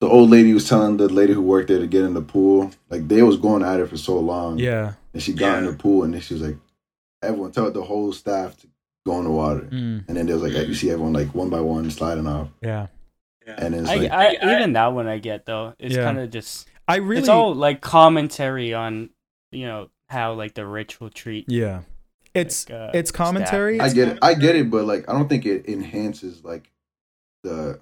the 0.00 0.08
old 0.08 0.28
lady 0.30 0.52
was 0.52 0.68
telling 0.68 0.96
the 0.96 1.08
lady 1.08 1.32
who 1.32 1.40
worked 1.42 1.68
there 1.68 1.78
to 1.78 1.86
get 1.86 2.02
in 2.04 2.14
the 2.14 2.20
pool. 2.20 2.70
Like 2.90 3.06
they 3.08 3.22
was 3.22 3.36
going 3.36 3.62
at 3.62 3.78
it 3.80 3.88
for 3.88 3.96
so 3.96 4.18
long. 4.18 4.58
Yeah. 4.58 4.94
And 5.14 5.22
she 5.22 5.32
got 5.32 5.58
in 5.58 5.66
the 5.66 5.72
pool 5.72 6.02
and 6.02 6.12
then 6.12 6.20
she 6.20 6.34
was 6.34 6.42
like, 6.42 6.56
everyone 7.22 7.52
tell 7.52 7.70
the 7.70 7.82
whole 7.82 8.12
staff 8.12 8.56
to 8.58 8.66
go 9.06 9.18
in 9.18 9.24
the 9.24 9.30
water. 9.30 9.62
Mm, 9.70 10.04
And 10.08 10.16
then 10.16 10.26
there 10.26 10.36
was 10.36 10.52
like 10.52 10.66
you 10.66 10.74
see 10.74 10.90
everyone 10.90 11.12
like 11.12 11.32
one 11.34 11.48
by 11.48 11.60
one 11.60 11.88
sliding 11.90 12.26
off. 12.26 12.48
yeah. 12.60 12.88
And 13.46 13.72
then 13.72 13.82
it's 13.84 13.88
I, 13.88 13.96
like 13.96 14.10
I, 14.42 14.56
even 14.56 14.72
that 14.72 14.88
one 14.92 15.06
I 15.06 15.18
get 15.18 15.46
though. 15.46 15.74
It's 15.78 15.94
Yeah. 15.94 16.02
kind 16.02 16.18
of 16.18 16.30
just 16.30 16.66
I 16.88 16.96
really 16.96 17.20
it's 17.20 17.28
all 17.28 17.54
like 17.54 17.80
commentary 17.80 18.74
on 18.74 19.10
you 19.52 19.66
know 19.66 19.88
how 20.08 20.32
like 20.34 20.54
the 20.54 20.66
rich 20.66 21.00
will 21.00 21.10
treat. 21.10 21.46
Yeah. 21.48 21.82
It's 22.34 22.68
like, 22.68 22.78
uh, 22.78 22.90
it's 22.94 23.10
commentary. 23.10 23.80
I 23.80 23.88
get 23.92 24.08
it. 24.08 24.18
I 24.22 24.34
get 24.34 24.56
it, 24.56 24.70
but 24.70 24.84
like 24.84 25.08
I 25.08 25.12
don't 25.12 25.28
think 25.28 25.46
it 25.46 25.68
enhances 25.68 26.44
like 26.44 26.70
the 27.42 27.80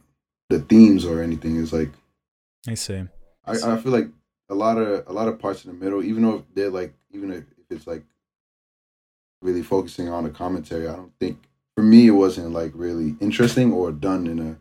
the 0.48 0.60
themes 0.60 1.04
or 1.04 1.22
anything. 1.22 1.60
It's 1.60 1.72
like 1.72 1.90
I 2.68 2.74
see. 2.74 3.04
I, 3.44 3.52
I 3.52 3.76
feel 3.78 3.92
like 3.92 4.08
a 4.48 4.54
lot 4.54 4.78
of 4.78 5.06
a 5.08 5.12
lot 5.12 5.28
of 5.28 5.38
parts 5.38 5.64
in 5.64 5.70
the 5.72 5.84
middle, 5.84 6.02
even 6.04 6.22
though 6.22 6.44
they're 6.54 6.70
like 6.70 6.94
even 7.10 7.30
if 7.32 7.44
it's 7.70 7.86
like 7.86 8.04
really 9.42 9.62
focusing 9.62 10.08
on 10.08 10.24
the 10.24 10.30
commentary, 10.30 10.88
I 10.88 10.94
don't 10.96 11.12
think 11.18 11.38
for 11.74 11.82
me 11.82 12.06
it 12.06 12.12
wasn't 12.12 12.52
like 12.52 12.72
really 12.74 13.16
interesting 13.20 13.72
or 13.72 13.90
done 13.92 14.26
in 14.26 14.38
a 14.38 14.56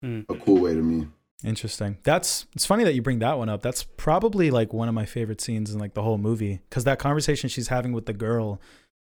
Hmm. 0.00 0.20
a 0.28 0.34
cool 0.36 0.60
way 0.60 0.74
to 0.74 0.80
me. 0.80 1.08
Interesting. 1.44 1.98
That's 2.02 2.46
it's 2.54 2.66
funny 2.66 2.82
that 2.84 2.94
you 2.94 3.02
bring 3.02 3.20
that 3.20 3.38
one 3.38 3.48
up. 3.48 3.62
That's 3.62 3.84
probably 3.84 4.50
like 4.50 4.72
one 4.72 4.88
of 4.88 4.94
my 4.94 5.06
favorite 5.06 5.40
scenes 5.40 5.72
in 5.72 5.78
like 5.78 5.94
the 5.94 6.02
whole 6.02 6.18
movie 6.18 6.60
because 6.68 6.84
that 6.84 6.98
conversation 6.98 7.48
she's 7.48 7.68
having 7.68 7.92
with 7.92 8.06
the 8.06 8.12
girl, 8.12 8.60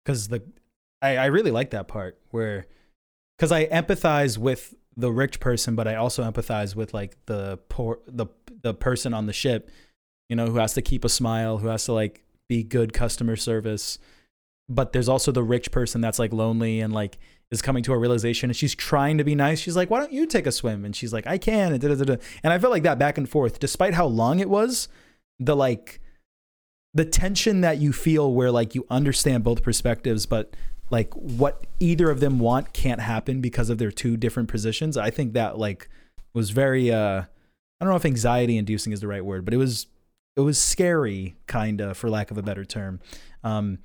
because 0.03 0.27
the 0.27 0.43
I 1.01 1.15
I 1.15 1.25
really 1.27 1.51
like 1.51 1.69
that 1.69 1.87
part 1.87 2.19
where 2.31 2.67
because 3.37 3.53
I 3.53 3.67
empathize 3.67 4.37
with 4.37 4.75
the 4.97 5.11
rich 5.11 5.39
person, 5.39 5.75
but 5.75 5.87
I 5.87 5.95
also 5.95 6.29
empathize 6.29 6.75
with 6.75 6.93
like 6.93 7.15
the 7.25 7.57
poor 7.69 7.99
the 8.05 8.27
the 8.63 8.73
person 8.73 9.13
on 9.13 9.25
the 9.25 9.33
ship, 9.33 9.69
you 10.27 10.35
know, 10.35 10.47
who 10.47 10.57
has 10.57 10.73
to 10.73 10.81
keep 10.81 11.05
a 11.05 11.09
smile, 11.09 11.59
who 11.59 11.67
has 11.67 11.85
to 11.85 11.93
like 11.93 12.25
be 12.49 12.63
good 12.63 12.91
customer 12.91 13.37
service. 13.37 13.97
But 14.67 14.91
there's 14.91 15.09
also 15.09 15.31
the 15.31 15.41
rich 15.41 15.71
person 15.71 16.01
that's 16.01 16.19
like 16.19 16.33
lonely 16.33 16.81
and 16.81 16.91
like 16.91 17.17
is 17.51 17.61
coming 17.61 17.81
to 17.83 17.93
a 17.93 17.97
realization 17.97 18.49
and 18.49 18.55
she's 18.55 18.75
trying 18.75 19.17
to 19.17 19.23
be 19.23 19.35
nice. 19.35 19.59
She's 19.59 19.75
like, 19.75 19.89
why 19.89 19.99
don't 19.99 20.13
you 20.13 20.25
take 20.27 20.45
a 20.45 20.51
swim? 20.51 20.85
And 20.85 20.95
she's 20.95 21.11
like, 21.11 21.25
I 21.25 21.37
can. 21.37 21.71
And, 21.73 21.81
da-da-da-da. 21.81 22.21
and 22.43 22.53
I 22.53 22.59
felt 22.59 22.71
like 22.71 22.83
that 22.83 22.99
back 22.99 23.17
and 23.17 23.27
forth, 23.27 23.59
despite 23.59 23.95
how 23.95 24.05
long 24.05 24.39
it 24.39 24.49
was, 24.49 24.87
the 25.39 25.55
like, 25.55 25.99
the 26.93 27.05
tension 27.05 27.61
that 27.61 27.77
you 27.77 27.93
feel 27.93 28.33
where 28.33 28.51
like 28.51 28.75
you 28.75 28.85
understand 28.89 29.43
both 29.43 29.63
perspectives, 29.63 30.25
but 30.25 30.55
like 30.91 31.13
what 31.13 31.65
either 31.79 32.09
of 32.09 32.19
them 32.19 32.39
want 32.39 32.73
can't 32.73 33.01
happen 33.01 33.41
because 33.41 33.69
of 33.69 33.77
their 33.77 33.91
two 33.91 34.17
different 34.17 34.49
positions. 34.49 34.97
I 34.97 35.09
think 35.09 35.33
that 35.33 35.57
like 35.57 35.89
was 36.33 36.49
very, 36.49 36.91
uh, 36.91 37.21
I 37.21 37.85
don't 37.85 37.89
know 37.89 37.95
if 37.95 38.05
anxiety 38.05 38.57
inducing 38.57 38.91
is 38.93 39.01
the 39.01 39.07
right 39.07 39.23
word, 39.23 39.45
but 39.45 39.53
it 39.53 39.57
was, 39.57 39.87
it 40.35 40.41
was 40.41 40.57
scary 40.57 41.35
kind 41.47 41.81
of 41.81 41.97
for 41.97 42.09
lack 42.09 42.31
of 42.31 42.37
a 42.37 42.43
better 42.43 42.65
term. 42.65 42.99
Um, 43.43 43.79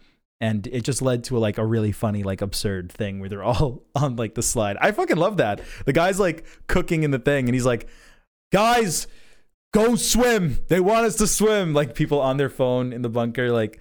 and 0.45 0.67
it 0.67 0.83
just 0.83 1.01
led 1.01 1.25
to 1.25 1.39
a, 1.39 1.41
like 1.41 1.57
a 1.57 1.65
really 1.65 1.91
funny 1.91 2.23
like 2.23 2.43
absurd 2.43 2.93
thing 2.93 3.19
where 3.19 3.31
they're 3.31 3.43
all 3.43 3.83
on 3.95 4.17
like 4.17 4.35
the 4.35 4.43
slide. 4.43 4.77
I 4.79 4.93
fucking 4.93 5.17
love 5.17 5.39
that. 5.39 5.63
The 5.87 5.95
guy's 5.95 6.21
like 6.21 6.45
cooking 6.67 7.03
in 7.03 7.11
the 7.13 7.19
thing 7.19 7.49
and 7.49 7.55
he's 7.55 7.65
like 7.65 7.89
guys 8.53 9.07
go 9.73 9.97
swim. 9.97 10.59
They 10.69 10.81
want 10.81 11.07
us 11.07 11.17
to 11.17 11.27
swim. 11.27 11.73
Like 11.73 11.95
people 11.95 12.21
on 12.21 12.37
their 12.37 12.51
phone 12.51 12.93
in 12.93 13.01
the 13.01 13.09
bunker 13.09 13.51
like 13.51 13.81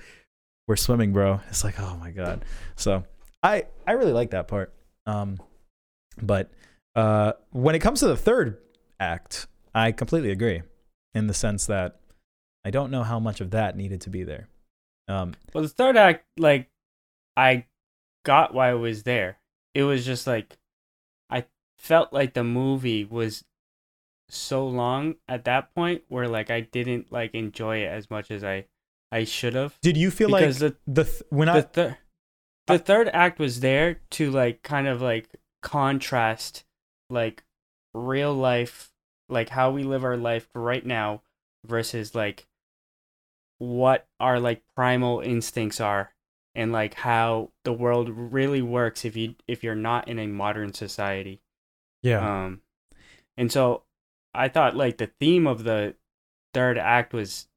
we're 0.66 0.78
swimming 0.78 1.12
bro. 1.12 1.42
It's 1.50 1.66
like 1.66 1.78
oh 1.82 1.98
my 2.00 2.12
god. 2.12 2.46
So 2.78 3.04
i 3.44 3.66
i 3.86 3.92
really 3.92 4.14
like 4.14 4.32
that 4.32 4.48
part. 4.48 4.74
Um 5.06 5.40
but 6.22 6.50
uh 6.96 7.34
when 7.52 7.76
it 7.76 7.80
comes 7.80 8.00
to 8.00 8.08
the 8.08 8.16
third 8.16 8.58
act 9.02 9.48
i 9.76 9.92
completely 9.92 10.32
agree 10.32 10.62
in 11.14 11.26
the 11.26 11.34
sense 11.34 11.66
that 11.66 12.00
i 12.64 12.70
don't 12.70 12.92
know 12.92 13.02
how 13.02 13.20
much 13.20 13.42
of 13.42 13.50
that 13.50 13.76
needed 13.76 14.00
to 14.00 14.12
be 14.12 14.24
there 14.24 14.48
um 15.08 15.34
Well, 15.54 15.64
the 15.64 15.70
third 15.70 15.98
act, 15.98 16.26
like, 16.38 16.70
I 17.36 17.66
got 18.24 18.54
why 18.54 18.72
it 18.72 18.76
was 18.76 19.04
there. 19.04 19.40
It 19.74 19.84
was 19.84 20.06
just 20.06 20.28
like, 20.28 20.58
I 21.30 21.46
felt 21.78 22.14
like 22.14 22.34
the 22.34 22.44
movie 22.44 23.04
was 23.06 23.44
so 24.30 24.66
long 24.68 25.16
at 25.28 25.46
that 25.46 25.74
point 25.76 26.04
where 26.08 26.28
like 26.28 26.50
I 26.50 26.62
didn't 26.62 27.12
like 27.12 27.36
enjoy 27.36 27.78
it 27.84 27.88
as 27.88 28.10
much 28.10 28.32
as 28.32 28.44
I 28.44 28.66
I 29.12 29.26
should 29.26 29.54
have. 29.54 29.78
Did 29.82 29.96
you 29.98 30.10
feel 30.10 30.30
Because 30.30 30.62
like 30.62 30.76
the 30.88 31.04
th- 31.04 31.24
when 31.30 31.48
The 31.48 31.54
I 31.54 31.62
third 31.62 31.98
the 32.68 32.80
third 32.80 33.10
act 33.14 33.40
was 33.40 33.60
there 33.60 34.00
to 34.12 34.32
like 34.32 34.64
kind 34.64 34.88
of 34.88 35.02
like 35.02 35.30
contrast 35.62 36.66
like 37.10 37.44
real 37.94 38.34
life 38.34 38.92
like 39.30 39.50
how 39.50 39.72
we 39.72 39.84
live 39.84 40.04
our 40.04 40.18
life 40.18 40.48
right 40.56 40.86
now 40.86 41.22
versus 41.66 42.16
like 42.16 42.48
what 43.68 44.08
our 44.20 44.40
like 44.40 44.62
primal 44.76 45.20
instincts 45.22 45.80
are 45.80 46.12
and 46.56 46.72
like 46.72 46.94
how 46.96 47.50
the 47.64 47.74
world 47.74 48.10
really 48.10 48.62
works 48.62 49.06
if 49.06 49.16
you 49.16 49.36
if 49.48 49.64
you're 49.64 49.76
not 49.76 50.08
in 50.08 50.20
a 50.20 50.28
modern 50.28 50.74
society. 50.74 51.42
Yeah. 52.02 52.20
Um 52.46 52.62
and 53.38 53.52
so 53.52 53.84
i 54.36 54.48
thought 54.48 54.76
like 54.76 54.98
the 54.98 55.08
theme 55.20 55.46
of 55.48 55.64
the 55.64 55.96
third 56.56 56.78
act 56.78 57.14
was 57.14 57.48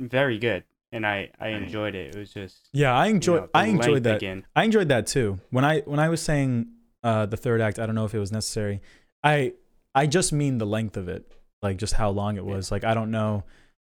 very 0.00 0.38
good 0.38 0.64
and 0.92 1.06
i 1.06 1.30
i 1.40 1.48
enjoyed 1.48 1.94
it. 1.94 2.14
It 2.14 2.18
was 2.18 2.32
just 2.32 2.68
yeah 2.72 2.92
I 2.94 3.06
you 3.06 3.14
enjoyed 3.14 3.42
know, 3.42 3.48
I 3.54 3.66
enjoyed 3.66 4.02
that. 4.04 4.16
again. 4.16 4.44
I 4.54 4.64
enjoyed 4.64 4.88
that 4.88 5.06
too. 5.06 5.38
When 5.50 5.64
I 5.64 5.80
when 5.80 5.98
I 6.00 6.08
was 6.08 6.20
saying 6.20 6.66
uh 7.02 7.26
the 7.26 7.36
third 7.36 7.60
act 7.60 7.78
I 7.78 7.86
don't 7.86 7.94
know 7.94 8.04
if 8.04 8.14
it 8.14 8.18
was 8.18 8.32
necessary 8.32 8.80
I 9.22 9.54
I 9.94 10.06
just 10.06 10.32
mean 10.32 10.58
the 10.58 10.66
length 10.66 10.96
of 10.96 11.08
it 11.08 11.24
like 11.62 11.76
just 11.78 11.94
how 11.94 12.10
long 12.10 12.36
it 12.36 12.44
Yeah. 12.44 12.54
was. 12.56 12.70
Like 12.70 12.84
I 12.84 12.94
don't 12.94 13.10
know 13.10 13.44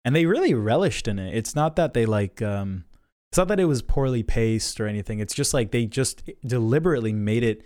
and 0.04 0.14
they 0.14 0.26
really 0.26 0.54
relished 0.54 1.08
in 1.08 1.18
it 1.18 1.34
it's 1.34 1.54
not 1.54 1.76
that 1.76 1.94
they 1.94 2.06
like 2.06 2.40
um 2.42 2.84
it's 3.30 3.38
not 3.38 3.48
that 3.48 3.60
it 3.60 3.64
was 3.64 3.82
poorly 3.82 4.22
paced 4.22 4.80
or 4.80 4.86
anything 4.86 5.18
it's 5.18 5.34
just 5.34 5.54
like 5.54 5.70
they 5.70 5.86
just 5.86 6.22
deliberately 6.46 7.12
made 7.12 7.42
it 7.42 7.64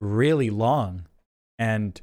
really 0.00 0.50
long 0.50 1.06
and 1.58 2.00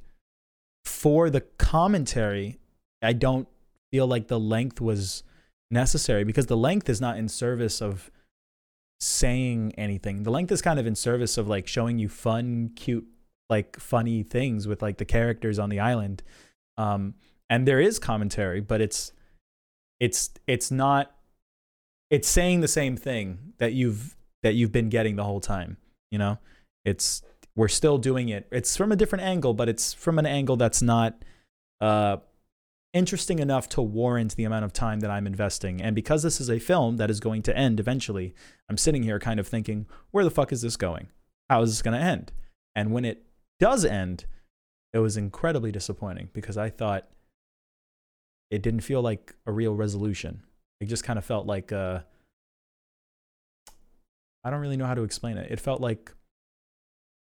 for 0.85 1.29
the 1.29 1.41
commentary 1.41 2.57
I 3.01 3.13
don't 3.13 3.47
feel 3.91 4.07
like 4.07 4.27
the 4.27 4.39
length 4.39 4.81
was 4.81 5.23
necessary 5.69 6.23
because 6.23 6.47
the 6.47 6.57
length 6.57 6.89
is 6.89 7.01
not 7.01 7.17
in 7.17 7.27
service 7.27 7.81
of 7.81 8.11
saying 8.99 9.73
anything. 9.77 10.23
The 10.23 10.31
length 10.31 10.51
is 10.51 10.61
kind 10.61 10.79
of 10.79 10.87
in 10.87 10.95
service 10.95 11.37
of 11.37 11.47
like 11.47 11.67
showing 11.67 11.99
you 11.99 12.09
fun, 12.09 12.71
cute, 12.75 13.07
like 13.49 13.79
funny 13.79 14.23
things 14.23 14.67
with 14.67 14.81
like 14.81 14.97
the 14.97 15.05
characters 15.05 15.59
on 15.59 15.69
the 15.69 15.79
island. 15.79 16.23
Um, 16.77 17.15
and 17.49 17.67
there 17.67 17.79
is 17.79 17.99
commentary, 17.99 18.59
but 18.59 18.81
it's 18.81 19.13
it's 19.99 20.29
it's 20.47 20.71
not 20.71 21.11
it's 22.09 22.27
saying 22.27 22.61
the 22.61 22.67
same 22.67 22.95
thing 22.95 23.53
that 23.57 23.73
you've 23.73 24.15
that 24.43 24.53
you've 24.53 24.71
been 24.71 24.89
getting 24.89 25.15
the 25.15 25.23
whole 25.23 25.39
time. 25.41 25.77
You 26.11 26.19
know, 26.19 26.39
it's 26.85 27.21
we're 27.55 27.67
still 27.67 27.97
doing 27.97 28.29
it. 28.29 28.47
It's 28.51 28.77
from 28.77 28.91
a 28.91 28.95
different 28.95 29.23
angle, 29.23 29.53
but 29.53 29.67
it's 29.67 29.93
from 29.93 30.19
an 30.19 30.25
angle 30.25 30.57
that's 30.57 30.81
not 30.81 31.23
uh 31.81 32.17
interesting 32.93 33.39
enough 33.39 33.69
to 33.69 33.81
warrant 33.81 34.35
the 34.35 34.43
amount 34.43 34.65
of 34.65 34.73
time 34.73 35.01
that 35.01 35.11
I'm 35.11 35.27
investing. 35.27 35.81
And 35.81 35.93
because 35.95 36.23
this 36.23 36.39
is 36.39 36.49
a 36.49 36.59
film 36.59 36.97
that 36.97 37.11
is 37.11 37.19
going 37.19 37.43
to 37.43 37.55
end 37.55 37.79
eventually, 37.79 38.33
I'm 38.69 38.77
sitting 38.77 39.03
here 39.03 39.19
kind 39.19 39.39
of 39.39 39.47
thinking, 39.47 39.85
where 40.11 40.23
the 40.23 40.31
fuck 40.31 40.51
is 40.51 40.61
this 40.61 40.77
going? 40.77 41.09
How 41.49 41.61
is 41.61 41.71
this 41.71 41.81
going 41.81 41.99
to 41.99 42.03
end? 42.03 42.31
And 42.75 42.91
when 42.91 43.05
it 43.05 43.23
does 43.59 43.85
end, 43.85 44.25
it 44.93 44.99
was 44.99 45.17
incredibly 45.17 45.71
disappointing 45.71 46.29
because 46.33 46.57
I 46.57 46.69
thought 46.69 47.07
it 48.49 48.61
didn't 48.61 48.81
feel 48.81 49.01
like 49.01 49.35
a 49.45 49.51
real 49.51 49.73
resolution. 49.73 50.43
It 50.79 50.85
just 50.85 51.03
kind 51.03 51.19
of 51.19 51.25
felt 51.25 51.45
like 51.45 51.71
uh 51.71 52.01
I 54.43 54.49
don't 54.49 54.61
really 54.61 54.77
know 54.77 54.85
how 54.85 54.93
to 54.93 55.03
explain 55.03 55.37
it. 55.37 55.51
It 55.51 55.59
felt 55.59 55.81
like 55.81 56.13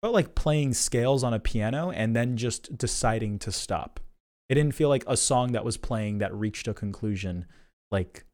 felt 0.03 0.15
like 0.15 0.35
playing 0.35 0.75
scales 0.75 1.25
on 1.25 1.33
a 1.33 1.41
piano 1.41 1.91
and 1.91 2.15
then 2.15 2.37
just 2.37 2.77
deciding 2.77 3.39
to 3.41 3.53
stop. 3.53 4.01
It 4.49 4.55
didn't 4.55 4.75
feel 4.75 4.89
like 4.89 5.05
a 5.07 5.17
song 5.17 5.53
that 5.53 5.65
was 5.65 5.77
playing 5.77 6.19
that 6.19 6.35
reached 6.35 6.69
a 6.69 6.75
conclusion 6.75 7.47
like 7.91 8.25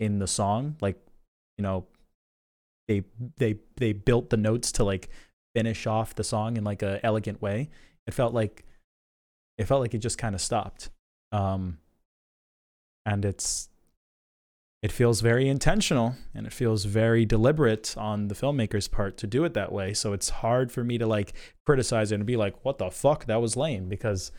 in 0.00 0.18
the 0.18 0.26
song 0.26 0.76
like 0.80 0.96
you 1.56 1.62
know 1.62 1.86
they 2.86 3.02
they 3.36 3.56
they 3.76 3.92
built 3.92 4.30
the 4.30 4.36
notes 4.36 4.72
to 4.72 4.84
like 4.84 5.08
finish 5.54 5.86
off 5.86 6.14
the 6.14 6.24
song 6.24 6.56
in 6.56 6.64
like 6.64 6.82
a 6.82 7.04
elegant 7.04 7.42
way 7.42 7.68
it 8.06 8.14
felt 8.14 8.32
like 8.32 8.64
it 9.58 9.64
felt 9.64 9.80
like 9.80 9.94
it 9.94 9.98
just 9.98 10.18
kind 10.18 10.34
of 10.34 10.40
stopped 10.40 10.90
um 11.32 11.78
and 13.08 13.24
it's 13.24 13.68
it 14.80 14.92
feels 14.92 15.20
very 15.22 15.48
intentional 15.48 16.14
and 16.34 16.46
it 16.46 16.52
feels 16.52 16.84
very 16.84 17.24
deliberate 17.24 17.96
on 17.96 18.28
the 18.28 18.34
filmmaker's 18.34 18.86
part 18.86 19.16
to 19.16 19.26
do 19.26 19.42
it 19.44 19.52
that 19.54 19.72
way. 19.72 19.92
So 19.92 20.12
it's 20.12 20.28
hard 20.28 20.70
for 20.70 20.84
me 20.84 20.98
to 20.98 21.06
like 21.06 21.32
criticize 21.66 22.12
it 22.12 22.16
and 22.16 22.26
be 22.26 22.36
like 22.36 22.64
what 22.64 22.78
the 22.78 22.90
fuck? 22.90 23.24
That 23.24 23.40
was 23.40 23.56
lame 23.56 23.88
because 23.88 24.30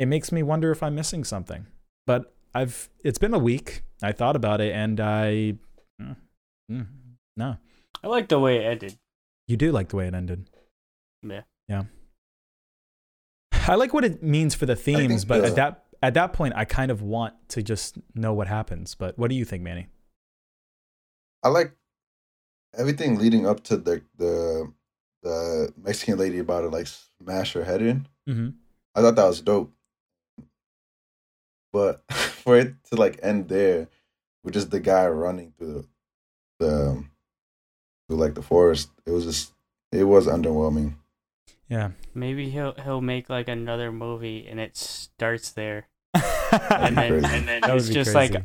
it 0.00 0.06
makes 0.06 0.32
me 0.32 0.42
wonder 0.42 0.72
if 0.72 0.82
i'm 0.82 0.94
missing 0.94 1.22
something. 1.24 1.66
But 2.06 2.34
i've 2.54 2.88
it's 3.04 3.18
been 3.18 3.34
a 3.34 3.38
week. 3.38 3.82
I 4.02 4.12
thought 4.12 4.36
about 4.36 4.60
it 4.60 4.72
and 4.74 4.98
i 4.98 5.54
mm, 6.00 6.16
mm, 6.72 6.86
no. 7.36 7.56
I 8.02 8.06
like 8.08 8.28
the 8.28 8.40
way 8.40 8.56
it 8.56 8.64
ended. 8.64 8.98
you 9.46 9.56
do 9.56 9.70
like 9.70 9.90
the 9.90 9.96
way 9.96 10.08
it 10.08 10.14
ended. 10.14 10.48
Yeah. 11.22 11.42
yeah. 11.68 11.82
I 13.68 13.74
like 13.74 13.92
what 13.92 14.04
it 14.04 14.22
means 14.22 14.54
for 14.54 14.64
the 14.66 14.74
themes 14.74 15.24
think 15.24 15.28
but 15.28 15.54
the- 15.54 15.76
at 16.02 16.14
that 16.14 16.32
point 16.32 16.54
i 16.56 16.64
kind 16.64 16.90
of 16.90 17.02
want 17.02 17.34
to 17.48 17.62
just 17.62 17.98
know 18.14 18.32
what 18.32 18.48
happens 18.48 18.94
but 18.94 19.18
what 19.18 19.28
do 19.28 19.34
you 19.34 19.44
think 19.44 19.62
manny 19.62 19.88
I 21.42 21.48
like 21.48 21.72
everything 22.76 23.18
leading 23.18 23.46
up 23.46 23.62
to 23.64 23.76
the 23.76 24.02
the 24.16 24.72
the 25.22 25.72
Mexican 25.82 26.18
lady 26.18 26.38
about 26.38 26.62
to 26.62 26.68
like 26.68 26.86
smash 26.86 27.52
her 27.52 27.64
head 27.64 27.82
in. 27.82 28.06
mm-hmm. 28.28 28.50
I 28.94 29.02
thought 29.02 29.16
that 29.16 29.26
was 29.26 29.40
dope. 29.40 29.72
But 31.72 32.02
for 32.10 32.58
it 32.58 32.74
to 32.86 32.96
like 32.96 33.20
end 33.22 33.48
there 33.48 33.88
with 34.42 34.54
just 34.54 34.70
the 34.70 34.80
guy 34.80 35.06
running 35.06 35.52
through 35.58 35.86
the, 36.58 36.66
the 36.66 36.90
um, 36.90 37.10
through 38.08 38.18
like 38.18 38.34
the 38.34 38.42
forest, 38.42 38.90
it 39.06 39.10
was 39.10 39.24
just 39.24 39.52
it 39.92 40.04
was 40.04 40.26
underwhelming. 40.26 40.94
yeah 41.68 41.90
Maybe 42.14 42.50
he'll 42.50 42.74
he'll 42.82 43.00
make 43.00 43.30
like 43.30 43.48
another 43.48 43.92
movie 43.92 44.46
and 44.46 44.60
it 44.60 44.76
starts 44.76 45.50
there. 45.52 45.86
And 46.70 46.96
then- 46.96 47.24
and 47.24 47.48
then 47.48 47.60
it's 47.64 47.88
just 47.88 48.12
crazy. 48.12 48.34
like 48.34 48.44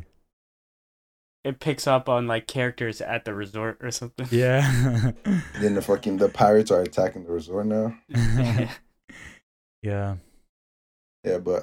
it 1.44 1.60
picks 1.60 1.86
up 1.86 2.08
on 2.08 2.26
like 2.26 2.46
characters 2.48 3.00
at 3.00 3.24
the 3.24 3.32
resort 3.34 3.78
or 3.82 3.90
something. 3.90 4.26
yeah 4.30 5.12
then 5.60 5.74
the 5.74 5.82
fucking 5.82 6.16
the 6.16 6.28
pirates 6.28 6.70
are 6.70 6.82
attacking 6.82 7.24
the 7.24 7.30
resort 7.32 7.66
now. 7.66 7.96
yeah 9.82 10.16
Yeah, 11.24 11.38
but 11.38 11.62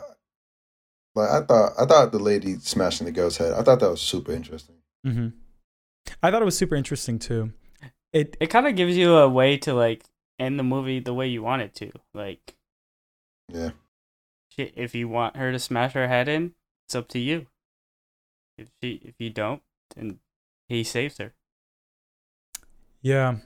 like 1.16 1.30
I 1.30 1.42
thought 1.46 1.72
I 1.80 1.86
thought 1.86 2.12
the 2.12 2.20
lady 2.20 2.56
smashing 2.60 3.06
the 3.06 3.12
girl's 3.12 3.38
head, 3.38 3.54
I 3.54 3.62
thought 3.62 3.80
that 3.80 3.90
was 3.90 4.02
super 4.02 4.32
interesting. 4.32 4.76
Mm-hmm. 5.06 5.28
i 6.24 6.32
thought 6.32 6.42
it 6.42 6.46
was 6.46 6.58
super 6.58 6.76
interesting 6.76 7.20
too 7.20 7.52
it 8.14 8.38
it 8.40 8.48
kind 8.48 8.68
of 8.68 8.76
gives 8.78 8.96
you 8.96 9.18
a 9.18 9.28
way 9.28 9.58
to 9.58 9.74
like 9.74 10.06
end 10.40 10.58
the 10.58 10.64
movie 10.64 11.00
the 11.02 11.14
way 11.14 11.28
you 11.28 11.44
want 11.44 11.62
it 11.62 11.76
to. 11.76 11.92
Like 12.14 12.56
Yeah. 13.50 13.72
Shit, 14.56 14.74
if 14.76 14.94
you 14.96 15.08
want 15.08 15.36
her 15.38 15.52
to 15.52 15.60
smash 15.60 15.94
her 15.94 16.08
head 16.08 16.28
in, 16.28 16.54
it's 16.88 16.96
up 16.96 17.08
to 17.10 17.20
you. 17.20 17.48
If 18.58 18.68
she 18.82 19.02
if 19.04 19.16
you 19.20 19.30
don't, 19.30 19.62
then 19.96 20.20
he 20.68 20.84
saves 20.84 21.18
her. 21.18 21.34
Yeah. 23.02 23.38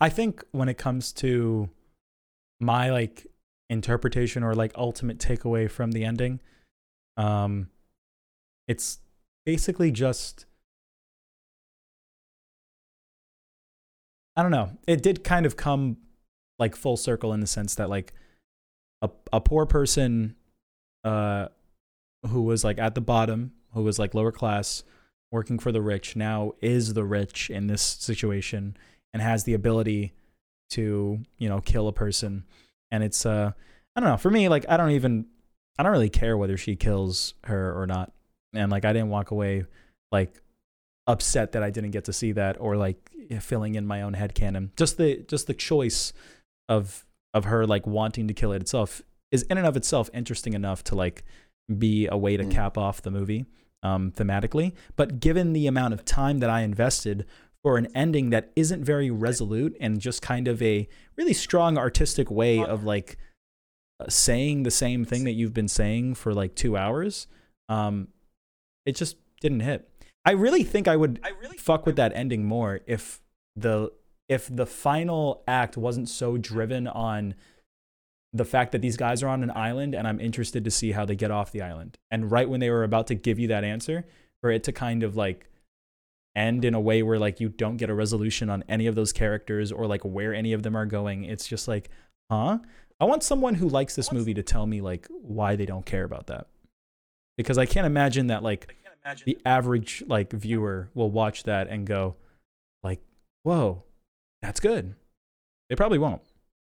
I 0.00 0.08
think 0.08 0.44
when 0.52 0.68
it 0.68 0.78
comes 0.78 1.12
to 1.14 1.70
my 2.60 2.90
like 2.90 3.26
interpretation 3.70 4.42
or 4.42 4.54
like 4.54 4.72
ultimate 4.76 5.18
takeaway 5.18 5.70
from 5.70 5.92
the 5.92 6.04
ending, 6.04 6.40
um 7.16 7.68
it's 8.66 8.98
basically 9.46 9.90
just 9.90 10.46
I 14.36 14.42
don't 14.42 14.52
know. 14.52 14.70
It 14.86 15.02
did 15.02 15.24
kind 15.24 15.46
of 15.46 15.56
come 15.56 15.96
like 16.58 16.76
full 16.76 16.96
circle 16.96 17.32
in 17.32 17.40
the 17.40 17.46
sense 17.46 17.74
that 17.76 17.88
like 17.88 18.12
a 19.02 19.10
a 19.32 19.40
poor 19.40 19.66
person 19.66 20.36
uh 21.04 21.48
who 22.26 22.42
was 22.42 22.64
like 22.64 22.78
at 22.78 22.94
the 22.94 23.00
bottom, 23.00 23.52
who 23.72 23.82
was 23.82 23.98
like 23.98 24.14
lower 24.14 24.32
class, 24.32 24.82
working 25.30 25.58
for 25.58 25.72
the 25.72 25.82
rich 25.82 26.16
now 26.16 26.52
is 26.60 26.94
the 26.94 27.04
rich 27.04 27.50
in 27.50 27.66
this 27.66 27.82
situation 27.82 28.76
and 29.12 29.22
has 29.22 29.44
the 29.44 29.54
ability 29.54 30.12
to 30.70 31.20
you 31.38 31.48
know 31.48 31.60
kill 31.60 31.88
a 31.88 31.92
person. 31.92 32.44
And 32.90 33.02
it's 33.04 33.26
uh 33.26 33.52
i 33.94 34.00
don't 34.00 34.08
know 34.08 34.16
for 34.16 34.30
me 34.30 34.48
like 34.48 34.64
i 34.68 34.76
don't 34.76 34.92
even 34.92 35.26
i 35.78 35.82
don't 35.82 35.92
really 35.92 36.08
care 36.08 36.36
whether 36.36 36.56
she 36.56 36.76
kills 36.76 37.34
her 37.44 37.80
or 37.80 37.86
not. 37.86 38.12
And 38.54 38.70
like 38.72 38.84
i 38.84 38.92
didn't 38.92 39.10
walk 39.10 39.30
away 39.30 39.64
like 40.10 40.40
upset 41.06 41.52
that 41.52 41.62
i 41.62 41.70
didn't 41.70 41.90
get 41.90 42.04
to 42.04 42.12
see 42.12 42.32
that 42.32 42.56
or 42.60 42.76
like 42.76 43.10
filling 43.40 43.74
in 43.74 43.86
my 43.86 44.02
own 44.02 44.14
head 44.14 44.34
canon 44.34 44.70
just 44.76 44.98
the 44.98 45.24
just 45.28 45.46
the 45.46 45.54
choice 45.54 46.12
of 46.68 47.06
of 47.34 47.44
her 47.44 47.66
like 47.66 47.86
wanting 47.86 48.28
to 48.28 48.34
kill 48.34 48.52
it 48.52 48.60
itself 48.60 49.02
is 49.30 49.42
in 49.44 49.58
and 49.58 49.66
of 49.66 49.76
itself 49.76 50.08
interesting 50.14 50.54
enough 50.54 50.82
to 50.84 50.94
like 50.94 51.24
be 51.76 52.06
a 52.06 52.16
way 52.16 52.36
to 52.36 52.44
Mm. 52.44 52.50
cap 52.50 52.78
off 52.78 53.02
the 53.02 53.10
movie 53.10 53.44
um, 53.82 54.10
thematically. 54.12 54.72
But 54.96 55.20
given 55.20 55.52
the 55.52 55.66
amount 55.66 55.94
of 55.94 56.04
time 56.04 56.38
that 56.38 56.50
I 56.50 56.62
invested 56.62 57.26
for 57.62 57.76
an 57.76 57.88
ending 57.94 58.30
that 58.30 58.50
isn't 58.56 58.84
very 58.84 59.10
resolute 59.10 59.76
and 59.80 60.00
just 60.00 60.22
kind 60.22 60.48
of 60.48 60.62
a 60.62 60.88
really 61.16 61.34
strong 61.34 61.76
artistic 61.76 62.30
way 62.30 62.62
of 62.62 62.84
like 62.84 63.18
uh, 64.00 64.06
saying 64.08 64.62
the 64.62 64.70
same 64.70 65.04
thing 65.04 65.24
that 65.24 65.32
you've 65.32 65.54
been 65.54 65.68
saying 65.68 66.14
for 66.14 66.32
like 66.32 66.54
two 66.54 66.76
hours, 66.76 67.26
um, 67.68 68.08
it 68.86 68.94
just 68.96 69.16
didn't 69.40 69.60
hit. 69.60 69.90
I 70.24 70.32
really 70.32 70.62
think 70.62 70.88
I 70.88 70.96
would 70.96 71.20
I 71.24 71.30
really 71.40 71.56
fuck 71.58 71.84
with 71.84 71.96
that 71.96 72.12
ending 72.14 72.44
more 72.44 72.80
if 72.86 73.20
the 73.56 73.92
if 74.28 74.48
the 74.54 74.66
final 74.66 75.42
act 75.48 75.76
wasn't 75.76 76.08
so 76.08 76.36
driven 76.36 76.86
on 76.86 77.34
the 78.32 78.44
fact 78.44 78.72
that 78.72 78.82
these 78.82 78.96
guys 78.96 79.22
are 79.22 79.28
on 79.28 79.42
an 79.42 79.50
island 79.54 79.94
and 79.94 80.06
I'm 80.06 80.20
interested 80.20 80.64
to 80.64 80.70
see 80.70 80.92
how 80.92 81.04
they 81.04 81.16
get 81.16 81.30
off 81.30 81.52
the 81.52 81.62
island. 81.62 81.98
And 82.10 82.30
right 82.30 82.48
when 82.48 82.60
they 82.60 82.70
were 82.70 82.84
about 82.84 83.06
to 83.08 83.14
give 83.14 83.38
you 83.38 83.48
that 83.48 83.64
answer, 83.64 84.04
for 84.40 84.50
it 84.50 84.64
to 84.64 84.72
kind 84.72 85.02
of 85.02 85.16
like 85.16 85.46
end 86.36 86.64
in 86.64 86.74
a 86.74 86.80
way 86.80 87.02
where 87.02 87.18
like 87.18 87.40
you 87.40 87.48
don't 87.48 87.76
get 87.76 87.90
a 87.90 87.94
resolution 87.94 88.48
on 88.50 88.62
any 88.68 88.86
of 88.86 88.94
those 88.94 89.12
characters 89.12 89.72
or 89.72 89.86
like 89.86 90.02
where 90.04 90.34
any 90.34 90.52
of 90.52 90.62
them 90.62 90.76
are 90.76 90.86
going, 90.86 91.24
it's 91.24 91.46
just 91.46 91.66
like, 91.68 91.90
huh? 92.30 92.58
I 93.00 93.04
want 93.04 93.22
someone 93.22 93.54
who 93.54 93.68
likes 93.68 93.94
this 93.94 94.12
movie 94.12 94.34
to 94.34 94.42
tell 94.42 94.66
me 94.66 94.80
like 94.80 95.06
why 95.08 95.56
they 95.56 95.66
don't 95.66 95.86
care 95.86 96.04
about 96.04 96.26
that. 96.26 96.48
Because 97.36 97.58
I 97.58 97.66
can't 97.66 97.86
imagine 97.86 98.28
that 98.28 98.42
like 98.42 98.74
imagine 99.04 99.24
the 99.26 99.38
average 99.46 100.02
like 100.06 100.32
viewer 100.32 100.90
will 100.94 101.10
watch 101.10 101.44
that 101.44 101.68
and 101.68 101.86
go 101.86 102.16
like, 102.82 103.00
"Whoa, 103.44 103.84
that's 104.42 104.58
good." 104.58 104.94
They 105.68 105.76
probably 105.76 105.98
won't. 105.98 106.22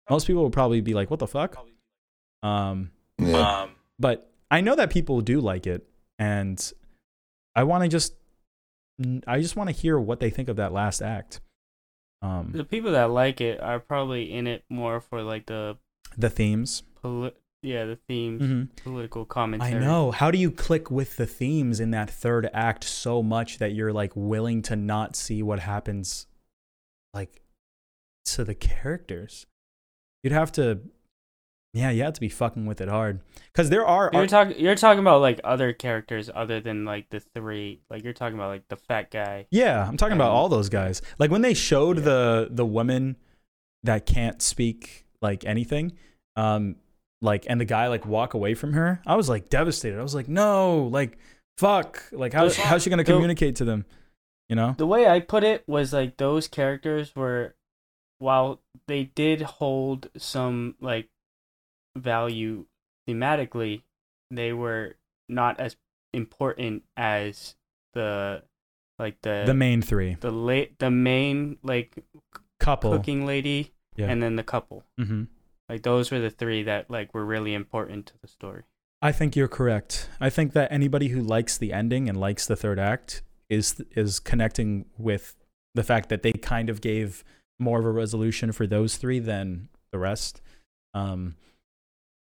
Most 0.10 0.28
people 0.28 0.44
will 0.44 0.50
probably 0.50 0.82
be 0.82 0.94
like, 0.94 1.10
"What 1.10 1.20
the 1.20 1.28
fuck?" 1.28 1.58
Um, 2.44 2.92
Yeah. 3.20 3.62
Um, 3.64 3.72
but 4.00 4.32
I 4.52 4.62
know 4.62 4.76
that 4.76 4.90
people 4.90 5.22
do 5.22 5.42
like 5.42 5.66
it, 5.68 5.88
and 6.20 6.72
I 7.56 7.64
want 7.64 7.84
to 7.84 7.90
just, 7.90 8.14
I 9.26 9.42
just 9.42 9.56
want 9.56 9.70
to 9.70 9.76
hear 9.76 10.00
what 10.00 10.20
they 10.20 10.30
think 10.30 10.48
of 10.50 10.56
that 10.58 10.72
last 10.72 11.02
act. 11.02 11.42
Um, 12.22 12.52
the 12.54 12.64
people 12.64 12.92
that 12.92 13.10
like 13.12 13.42
it 13.42 13.60
are 13.60 13.80
probably 13.80 14.32
in 14.32 14.48
it 14.48 14.64
more 14.70 15.00
for 15.02 15.22
like 15.24 15.46
the 15.48 15.78
the 16.18 16.30
themes. 16.30 16.84
poli- 17.02 17.34
yeah 17.64 17.86
the 17.86 17.98
themes, 18.08 18.42
hmm 18.44 18.64
political 18.84 19.26
commentary. 19.26 19.76
I 19.76 19.80
know. 19.80 20.12
How 20.12 20.32
do 20.32 20.38
you 20.38 20.52
click 20.52 20.90
with 20.92 21.18
the 21.18 21.26
themes 21.28 21.80
in 21.80 21.92
that 21.92 22.10
third 22.10 22.50
act 22.54 22.84
so 22.84 23.22
much 23.24 23.58
that 23.58 23.74
you're 23.74 23.94
like 23.94 24.14
willing 24.16 24.62
to 24.64 24.76
not 24.76 25.16
see 25.16 25.42
what 25.44 25.60
happens, 25.60 26.28
like, 27.14 27.42
to 28.26 28.44
the 28.44 28.56
characters? 28.56 29.48
You'd 30.24 30.34
have 30.34 30.52
to, 30.54 30.80
yeah, 31.74 31.90
you 31.92 32.04
have 32.04 32.14
to 32.14 32.20
be 32.20 32.30
fucking 32.30 32.66
with 32.66 32.82
it 32.82 32.90
hard 32.90 33.22
because 33.54 33.70
there 33.70 33.86
are. 33.86 34.10
You're 34.14 34.28
talking. 34.28 34.60
You're 34.60 34.76
talking 34.76 35.00
about 35.00 35.22
like 35.22 35.40
other 35.44 35.74
characters 35.74 36.30
other 36.34 36.60
than 36.60 36.86
like 36.86 37.10
the 37.10 37.20
three. 37.20 37.82
Like 37.90 38.04
you're 38.04 38.14
talking 38.14 38.36
about 38.38 38.50
like 38.50 38.68
the 38.68 38.78
fat 38.78 39.12
guy. 39.12 39.46
Yeah, 39.52 39.88
I'm 39.88 39.98
talking 39.98 40.16
about 40.16 40.32
all 40.32 40.50
those 40.50 40.70
guys. 40.70 41.02
Like 41.20 41.32
when 41.32 41.42
they 41.42 41.54
showed 41.54 41.98
the 42.00 42.48
the 42.50 42.66
woman 42.66 43.16
that 43.84 44.06
can't 44.06 44.42
speak 44.42 45.06
like 45.22 45.46
anything, 45.46 45.94
um, 46.36 46.78
like 47.22 47.46
and 47.48 47.62
the 47.62 47.66
guy 47.66 47.88
like 47.88 48.06
walk 48.06 48.34
away 48.34 48.54
from 48.56 48.74
her, 48.74 49.02
I 49.06 49.16
was 49.16 49.30
like 49.30 49.50
devastated. 49.50 50.00
I 50.00 50.04
was 50.04 50.16
like, 50.16 50.28
no, 50.28 50.84
like 50.92 51.18
fuck, 51.58 52.04
like 52.12 52.34
how's 52.34 52.56
The- 52.56 52.64
how's 52.64 52.84
she 52.84 52.90
gonna 52.90 53.04
communicate 53.04 53.56
to 53.58 53.66
them? 53.66 53.86
You 54.50 54.56
know? 54.56 54.76
The 54.78 54.88
way 54.88 55.08
I 55.08 55.20
put 55.20 55.44
it 55.44 55.64
was 55.68 55.92
like 55.92 56.16
those 56.18 56.48
characters 56.48 57.14
were, 57.16 57.56
while 58.20 58.62
they 58.88 59.04
did 59.06 59.42
hold 59.42 60.10
some 60.18 60.76
like 60.82 61.10
value 61.98 62.66
thematically, 63.08 63.82
they 64.32 64.54
were 64.54 64.96
not 65.30 65.60
as 65.60 65.76
important 66.14 66.84
as 66.96 67.56
the 67.94 68.44
like 69.00 69.22
the 69.22 69.44
The 69.46 69.54
main 69.54 69.82
three 69.82 70.16
the 70.20 70.32
late 70.32 70.80
the 70.80 70.90
main 70.92 71.58
like 71.64 72.04
couple. 72.60 72.92
cooking 72.92 73.26
lady 73.26 73.74
Yeah. 73.96 74.08
and 74.10 74.22
then 74.22 74.36
the 74.36 74.44
couple. 74.44 74.84
hmm 74.98 75.24
Like 75.70 75.84
those 75.84 76.12
were 76.12 76.20
the 76.20 76.30
three 76.30 76.64
that 76.64 76.90
like 76.90 77.14
were 77.14 77.26
really 77.26 77.54
important 77.54 78.06
to 78.08 78.14
the 78.22 78.28
story. 78.28 78.64
I 79.02 79.12
think 79.12 79.36
you're 79.36 79.48
correct. 79.48 80.10
I 80.20 80.30
think 80.32 80.54
that 80.54 80.72
anybody 80.72 81.10
who 81.10 81.22
likes 81.22 81.58
the 81.58 81.72
ending 81.72 82.10
and 82.10 82.20
likes 82.20 82.48
the 82.48 82.56
third 82.56 82.80
act 82.80 83.22
is 83.50 83.82
is 83.96 84.20
connecting 84.20 84.86
with 84.98 85.36
the 85.76 85.84
fact 85.84 86.10
that 86.10 86.24
they 86.24 86.34
kind 86.34 86.70
of 86.70 86.82
gave 86.82 87.24
more 87.60 87.80
of 87.80 87.86
a 87.86 87.92
resolution 87.92 88.52
for 88.52 88.68
those 88.68 88.98
three 88.98 89.20
than 89.20 89.70
the 89.92 89.98
rest. 89.98 90.42
Um, 90.94 91.36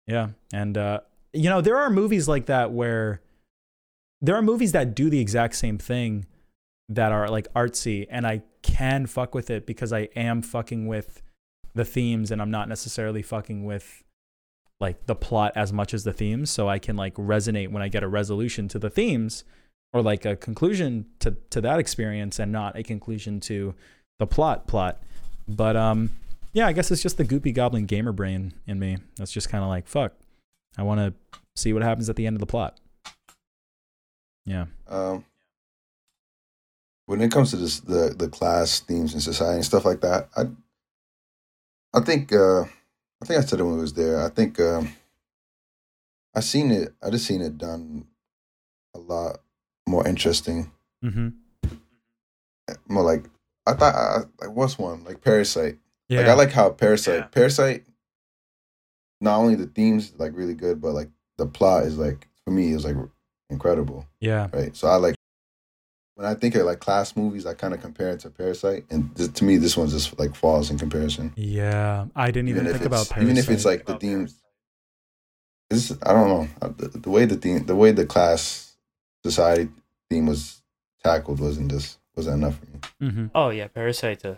yeah, 0.08 0.30
and 0.54 0.78
uh, 0.78 1.00
you 1.34 1.50
know 1.50 1.62
there 1.62 1.78
are 1.78 1.90
movies 1.90 2.28
like 2.28 2.46
that 2.46 2.72
where 2.72 3.22
there 4.22 4.36
are 4.36 4.42
movies 4.42 4.72
that 4.72 4.96
do 4.96 5.10
the 5.10 5.20
exact 5.20 5.56
same 5.56 5.78
thing 5.78 6.26
that 6.90 7.12
are 7.12 7.30
like 7.30 7.52
artsy, 7.54 8.08
and 8.10 8.26
I 8.26 8.44
can 8.62 9.06
fuck 9.06 9.34
with 9.34 9.50
it 9.50 9.66
because 9.66 9.92
I 9.92 10.10
am 10.16 10.42
fucking 10.42 10.88
with 10.88 11.22
the 11.74 11.86
themes, 11.86 12.32
and 12.32 12.42
I'm 12.42 12.52
not 12.52 12.70
necessarily 12.70 13.22
fucking 13.22 13.66
with 13.66 14.04
like 14.80 15.06
the 15.06 15.16
plot 15.16 15.54
as 15.56 15.72
much 15.72 15.94
as 15.94 16.04
the 16.04 16.14
themes 16.14 16.50
so 16.50 16.68
i 16.68 16.78
can 16.78 16.96
like 16.96 17.14
resonate 17.16 17.72
when 17.72 17.82
i 17.82 17.88
get 17.88 18.04
a 18.04 18.08
resolution 18.08 18.68
to 18.68 18.78
the 18.80 18.90
themes 18.90 19.44
or 19.94 20.02
like 20.02 20.26
a 20.26 20.36
conclusion 20.36 21.06
to 21.20 21.32
to 21.50 21.62
that 21.62 21.80
experience 21.80 22.40
and 22.40 22.52
not 22.52 22.78
a 22.78 22.84
conclusion 22.84 23.40
to 23.40 23.74
the 24.20 24.28
plot 24.28 24.68
plot 24.68 25.02
but 25.48 25.76
um 25.76 26.12
yeah 26.54 26.68
i 26.68 26.74
guess 26.74 26.90
it's 26.92 27.02
just 27.02 27.18
the 27.18 27.26
goopy 27.26 27.54
goblin 27.54 27.86
gamer 27.86 28.12
brain 28.12 28.54
in 28.68 28.80
me 28.80 28.98
that's 29.18 29.32
just 29.32 29.50
kind 29.50 29.64
of 29.64 29.70
like 29.70 29.88
fuck 29.88 30.14
i 30.78 30.84
want 30.84 31.00
to 31.00 31.40
see 31.56 31.72
what 31.74 31.84
happens 31.84 32.10
at 32.10 32.16
the 32.16 32.26
end 32.28 32.36
of 32.36 32.40
the 32.40 32.46
plot 32.46 32.78
yeah 34.46 34.66
Um, 34.88 35.26
when 37.08 37.22
it 37.22 37.32
comes 37.32 37.52
to 37.52 37.58
this, 37.58 37.80
the 37.82 38.16
the 38.18 38.28
class 38.28 38.80
themes 38.80 39.14
in 39.14 39.20
society 39.20 39.56
and 39.58 39.66
stuff 39.66 39.86
like 39.86 40.02
that, 40.02 40.28
I 40.36 40.46
I 41.94 42.02
think 42.02 42.34
uh, 42.34 42.62
I 42.64 43.26
think 43.26 43.40
I 43.40 43.46
said 43.46 43.60
it 43.60 43.64
when 43.64 43.78
it 43.78 43.82
was 43.82 43.94
there. 43.94 44.26
I 44.26 44.30
think 44.30 44.60
um, 44.60 44.90
I 46.36 46.40
seen 46.42 46.72
it. 46.72 46.94
I 47.04 47.10
just 47.12 47.26
seen 47.28 47.42
it 47.42 47.58
done 47.60 48.06
a 48.96 49.00
lot 49.00 49.38
more 49.88 50.08
interesting. 50.08 50.72
mm-hmm 51.04 51.30
More 52.88 53.04
like 53.04 53.26
I 53.66 53.74
thought. 53.74 53.96
I, 53.96 54.18
like 54.46 54.56
what's 54.56 54.78
one 54.78 55.04
like 55.04 55.22
Parasite. 55.22 55.78
yeah 56.10 56.20
Like 56.22 56.30
I 56.30 56.34
like 56.34 56.52
how 56.52 56.70
Parasite. 56.70 57.20
Yeah. 57.20 57.26
Parasite. 57.28 57.84
Not 59.22 59.38
only 59.40 59.56
the 59.56 59.68
themes 59.68 60.14
like 60.18 60.36
really 60.36 60.54
good, 60.54 60.82
but 60.82 60.92
like 60.94 61.10
the 61.38 61.46
plot 61.46 61.84
is 61.84 61.98
like 61.98 62.28
for 62.44 62.52
me 62.52 62.72
is 62.74 62.86
like 62.86 62.96
incredible. 63.50 64.06
yeah 64.20 64.48
right? 64.54 64.76
So 64.76 64.88
I 64.88 64.96
like 64.98 65.16
when 66.16 66.26
I 66.28 66.34
think 66.34 66.56
of 66.56 66.66
like 66.66 66.80
class 66.80 67.16
movies, 67.18 67.46
I 67.46 67.54
kind 67.54 67.74
of 67.74 67.82
compare 67.82 68.10
it 68.12 68.22
to 68.22 68.30
Parasite, 68.30 68.86
and 68.90 69.14
th- 69.18 69.34
to 69.34 69.44
me, 69.44 69.58
this 69.58 69.76
one 69.76 69.90
just 69.90 70.18
like 70.18 70.34
falls 70.36 70.70
in 70.72 70.78
comparison. 70.80 71.34
yeah 71.36 72.06
i 72.16 72.28
didn't 72.32 72.48
even, 72.50 72.66
if 72.68 72.74
think 72.74 72.86
about 72.86 73.10
Parasite. 73.10 73.24
even 73.24 73.38
if 73.38 73.50
it's 73.50 73.66
like 73.66 73.86
the 73.86 73.98
themes, 73.98 74.36
this 75.70 75.92
I 76.04 76.14
don't 76.14 76.30
know 76.30 76.48
Uh, 76.62 76.70
the, 76.78 76.88
the 77.00 77.10
way 77.10 77.26
the 77.26 77.36
theme, 77.36 77.66
the 77.66 77.76
way 77.76 77.92
the 77.92 78.06
class 78.06 78.76
society 79.26 79.70
theme 80.10 80.26
was 80.28 80.62
tackled 81.04 81.40
wasn't 81.40 81.72
just 81.72 81.98
wasn't 82.16 82.44
enough 82.44 82.58
for 82.60 82.66
me. 82.66 82.80
mm-hmm. 83.12 83.26
Oh 83.36 83.50
yeah, 83.50 83.68
Parasite's 83.68 84.26
a 84.26 84.38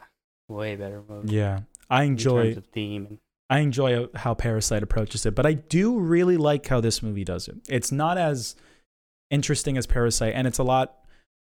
way 0.49 0.75
better 0.75 1.03
movie. 1.07 1.35
yeah 1.35 1.59
i 1.89 2.03
in 2.03 2.13
enjoy 2.13 2.43
terms 2.45 2.57
of 2.57 2.65
theme 2.67 3.05
and 3.05 3.17
I 3.49 3.59
enjoy 3.59 4.07
how 4.13 4.33
Parasite 4.33 4.83
approaches 4.83 5.25
it, 5.25 5.33
but 5.33 5.45
I 5.45 5.53
do 5.53 5.99
really 5.99 6.35
like 6.35 6.67
how 6.67 6.81
this 6.81 7.01
movie 7.01 7.23
does 7.23 7.47
it. 7.47 7.55
It's 7.69 7.91
not 7.93 8.17
as 8.17 8.55
interesting 9.29 9.77
as 9.77 9.85
Parasite, 9.87 10.33
and 10.35 10.45
it's 10.45 10.57
a 10.59 10.63
lot 10.63 10.95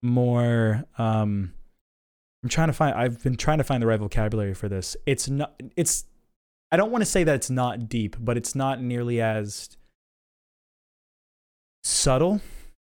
more. 0.03 0.83
Um, 0.99 1.53
I'm 2.43 2.49
trying 2.49 2.67
to 2.67 2.73
find. 2.73 2.95
I've 2.95 3.23
been 3.23 3.35
trying 3.35 3.57
to 3.57 3.63
find 3.63 3.81
the 3.81 3.87
right 3.87 3.99
vocabulary 3.99 4.53
for 4.53 4.69
this. 4.69 4.95
It's 5.07 5.27
not. 5.27 5.59
It's. 5.75 6.05
I 6.71 6.77
don't 6.77 6.91
want 6.91 7.01
to 7.01 7.07
say 7.09 7.23
that 7.23 7.33
it's 7.33 7.49
not 7.49 7.89
deep, 7.89 8.15
but 8.19 8.37
it's 8.37 8.53
not 8.53 8.79
nearly 8.79 9.19
as 9.19 9.75
subtle 11.83 12.41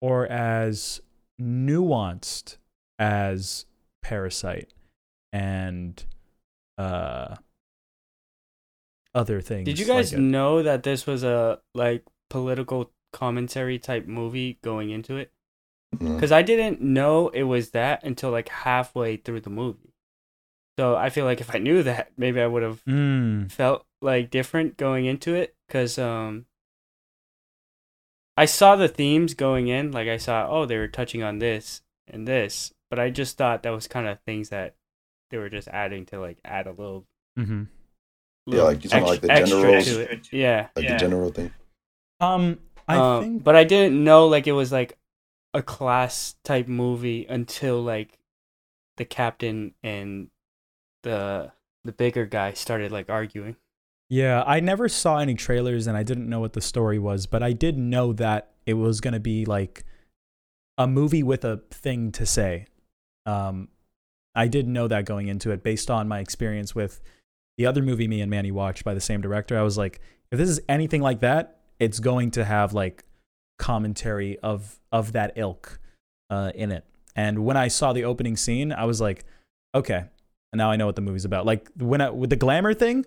or 0.00 0.28
as 0.28 1.00
nuanced 1.40 2.58
as 3.02 3.66
Parasite 4.00 4.72
and 5.32 6.04
uh 6.78 7.34
other 9.12 9.40
things. 9.40 9.64
Did 9.64 9.78
you 9.80 9.86
like 9.86 9.96
guys 9.96 10.12
know 10.12 10.62
that 10.62 10.84
this 10.84 11.04
was 11.06 11.24
a 11.24 11.58
like 11.74 12.04
political 12.30 12.92
commentary 13.12 13.78
type 13.78 14.06
movie 14.06 14.58
going 14.62 14.90
into 14.90 15.16
it? 15.16 15.32
No. 16.00 16.14
Because 16.14 16.30
I 16.32 16.42
didn't 16.42 16.80
know 16.80 17.28
it 17.28 17.42
was 17.42 17.70
that 17.70 18.04
until 18.04 18.30
like 18.30 18.48
halfway 18.48 19.16
through 19.16 19.40
the 19.40 19.50
movie. 19.50 19.94
So 20.78 20.96
I 20.96 21.10
feel 21.10 21.24
like 21.26 21.40
if 21.40 21.54
I 21.54 21.58
knew 21.58 21.82
that, 21.82 22.12
maybe 22.16 22.40
I 22.40 22.46
would 22.46 22.62
have 22.62 22.82
Mm, 22.84 23.50
felt 23.52 23.84
like 24.00 24.30
different 24.30 24.76
going 24.78 25.04
into 25.04 25.34
it. 25.34 25.54
Because 25.66 25.98
um, 25.98 26.46
I 28.36 28.46
saw 28.46 28.76
the 28.76 28.88
themes 28.88 29.34
going 29.34 29.68
in. 29.68 29.92
Like 29.92 30.08
I 30.08 30.16
saw, 30.16 30.48
oh, 30.48 30.64
they 30.64 30.78
were 30.78 30.88
touching 30.88 31.22
on 31.22 31.38
this 31.40 31.82
and 32.06 32.26
this, 32.26 32.72
but 32.92 33.00
I 33.00 33.10
just 33.10 33.38
thought 33.38 33.64
that 33.64 33.70
was 33.72 33.88
kind 33.88 34.06
of 34.06 34.20
things 34.26 34.50
that 34.50 34.76
they 35.30 35.38
were 35.38 35.48
just 35.50 35.68
adding 35.68 36.06
to 36.08 36.20
like 36.20 36.38
add 36.44 36.68
a 36.68 36.72
little. 36.72 37.06
mhm. 37.40 37.68
Yeah, 38.46 38.62
like 38.64 38.84
you 38.84 38.90
talking 38.90 39.06
like, 39.06 39.20
the 39.22 39.30
extra 39.32 39.60
generals? 39.62 39.86
to 39.86 40.00
it. 40.00 40.32
Yeah. 40.32 40.68
Like 40.76 40.86
yeah. 40.86 40.92
the 40.94 40.98
general 40.98 41.32
thing. 41.32 41.52
Um, 42.20 42.60
I 42.88 42.96
Um, 42.98 43.22
think, 43.22 43.44
but 43.44 43.56
I 43.56 43.64
didn't 43.64 44.02
know 44.02 44.26
like 44.28 44.46
it 44.46 44.52
was 44.52 44.72
like 44.72 44.98
a 45.54 45.62
class 45.62 46.36
type 46.44 46.68
movie 46.68 47.26
until 47.26 47.82
like 47.82 48.18
the 48.98 49.04
captain 49.04 49.74
and 49.82 50.30
the 51.04 51.52
the 51.84 51.92
bigger 51.92 52.26
guy 52.26 52.54
started 52.54 52.92
like 52.92 53.10
arguing. 53.10 53.56
yeah, 54.08 54.44
I 54.46 54.60
never 54.60 54.88
saw 54.88 55.18
any 55.18 55.34
trailers, 55.34 55.86
and 55.86 55.96
I 55.96 56.02
didn't 56.02 56.28
know 56.28 56.40
what 56.40 56.52
the 56.52 56.60
story 56.60 56.98
was, 56.98 57.26
but 57.26 57.42
I 57.42 57.52
did 57.52 57.78
know 57.78 58.12
that 58.14 58.50
it 58.66 58.74
was 58.74 59.00
gonna 59.00 59.20
be 59.20 59.44
like 59.44 59.84
a 60.78 60.86
movie 60.86 61.22
with 61.22 61.44
a 61.44 61.62
thing 61.70 62.12
to 62.12 62.26
say. 62.26 62.66
Um, 63.26 63.68
I 64.34 64.48
did 64.48 64.66
know 64.66 64.88
that 64.88 65.04
going 65.04 65.28
into 65.28 65.50
it, 65.50 65.62
based 65.62 65.90
on 65.90 66.08
my 66.08 66.20
experience 66.20 66.74
with 66.74 67.00
the 67.58 67.66
other 67.66 67.82
movie 67.82 68.08
me 68.08 68.20
and 68.20 68.30
Manny 68.30 68.50
watched 68.50 68.84
by 68.84 68.94
the 68.94 69.00
same 69.00 69.20
director. 69.20 69.58
I 69.58 69.62
was 69.62 69.76
like, 69.76 70.00
if 70.30 70.38
this 70.38 70.48
is 70.48 70.60
anything 70.68 71.02
like 71.02 71.20
that, 71.20 71.60
it's 71.78 72.00
going 72.00 72.30
to 72.32 72.44
have 72.44 72.72
like 72.72 73.04
commentary 73.58 74.38
of 74.38 74.80
of 74.90 75.12
that 75.12 75.32
ilk 75.36 75.78
uh, 76.30 76.52
in 76.54 76.72
it. 76.72 76.84
And 77.14 77.44
when 77.44 77.56
I 77.56 77.68
saw 77.68 77.92
the 77.92 78.04
opening 78.04 78.36
scene, 78.36 78.72
I 78.72 78.84
was 78.84 79.00
like, 79.00 79.24
okay, 79.74 80.04
now 80.52 80.70
I 80.70 80.76
know 80.76 80.86
what 80.86 80.96
the 80.96 81.02
movie's 81.02 81.24
about. 81.24 81.44
Like 81.44 81.68
when 81.76 82.00
I, 82.00 82.10
with 82.10 82.30
the 82.30 82.36
glamour 82.36 82.74
thing, 82.74 83.04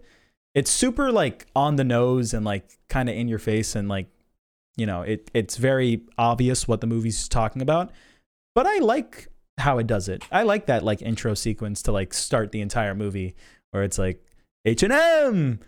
it's 0.54 0.72
super 0.72 1.12
like 1.12 1.48
on 1.56 1.76
the 1.76 1.84
nose 1.84 2.34
and 2.34 2.46
like 2.46 2.70
kind 2.88 3.10
of 3.10 3.16
in 3.16 3.28
your 3.28 3.40
face 3.40 3.76
and 3.76 3.90
like 3.90 4.08
you 4.78 4.86
know 4.86 5.02
it 5.02 5.32
it's 5.34 5.58
very 5.58 6.02
obvious 6.18 6.68
what 6.68 6.82
the 6.82 6.88
movie's 6.88 7.28
talking 7.28 7.62
about. 7.62 7.92
But 8.54 8.68
I 8.68 8.78
like 8.78 9.28
how 9.58 9.78
it 9.78 9.88
does 9.88 10.10
it. 10.10 10.24
I 10.32 10.44
like 10.44 10.66
that 10.68 10.84
like 10.84 11.02
intro 11.02 11.34
sequence 11.34 11.82
to 11.84 11.92
like 11.92 12.14
start 12.14 12.52
the 12.52 12.62
entire 12.62 12.94
movie 12.96 13.36
where 13.72 13.84
it's 13.84 13.98
like 13.98 14.24
H 14.66 14.84
and 14.84 14.92
M, 14.94 15.60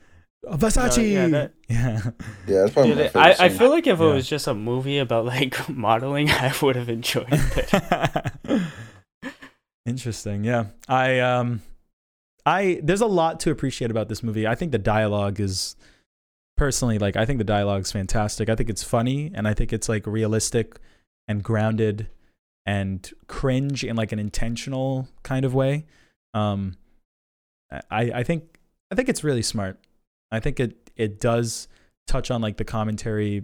Versace. 0.46 1.12
yeah, 1.12 1.28
that- 1.28 1.54
yeah. 1.70 2.00
Yeah, 2.48 2.62
that's 2.62 2.74
probably 2.74 2.96
Dude, 2.96 3.14
my 3.16 3.22
I, 3.34 3.46
I 3.46 3.50
feel 3.50 3.70
like 3.70 3.88
if 3.88 4.00
Yeah. 4.00 4.06
it 4.10 4.14
was 4.14 4.28
just 4.28 4.48
a 4.48 4.54
movie 4.54 4.98
about 5.00 5.26
like 5.26 5.70
modeling, 5.76 6.30
I 6.30 6.54
would 6.62 6.76
have 6.76 6.90
enjoyed 6.90 7.28
it. 7.30 8.62
Interesting. 9.86 10.44
Yeah. 10.44 10.66
I 10.88 11.20
um 11.20 11.62
I 12.46 12.80
there's 12.84 13.02
a 13.02 13.06
lot 13.08 13.40
to 13.42 13.52
appreciate 13.52 13.90
about 13.92 14.10
this 14.10 14.22
movie. 14.22 14.46
I 14.48 14.56
think 14.56 14.72
the 14.72 14.78
dialogue 14.78 15.40
is 15.40 15.76
personally 16.58 16.98
like 17.00 17.16
I 17.16 17.26
think 17.26 17.38
the 17.38 17.44
dialogue's 17.46 17.92
fantastic. 17.92 18.50
I 18.50 18.56
think 18.56 18.70
it's 18.70 18.84
funny 18.84 19.32
and 19.34 19.48
I 19.48 19.54
think 19.54 19.72
it's 19.72 19.88
like 19.88 20.06
realistic 20.06 20.78
and 21.28 21.42
grounded 21.44 22.08
and 22.68 23.12
cringe 23.28 23.84
in 23.84 23.96
like 23.96 24.12
an 24.12 24.20
intentional 24.20 25.08
kind 25.24 25.46
of 25.46 25.56
way. 25.56 25.86
Um 26.36 26.78
I 27.90 28.12
I 28.14 28.24
think 28.24 28.60
I 28.92 28.96
think 28.96 29.10
it's 29.10 29.24
really 29.24 29.42
smart. 29.42 29.80
I 30.32 30.40
think 30.40 30.60
it 30.60 30.92
it 30.96 31.20
does 31.20 31.68
touch 32.06 32.30
on 32.30 32.42
like 32.42 32.58
the 32.58 32.66
commentary 32.66 33.44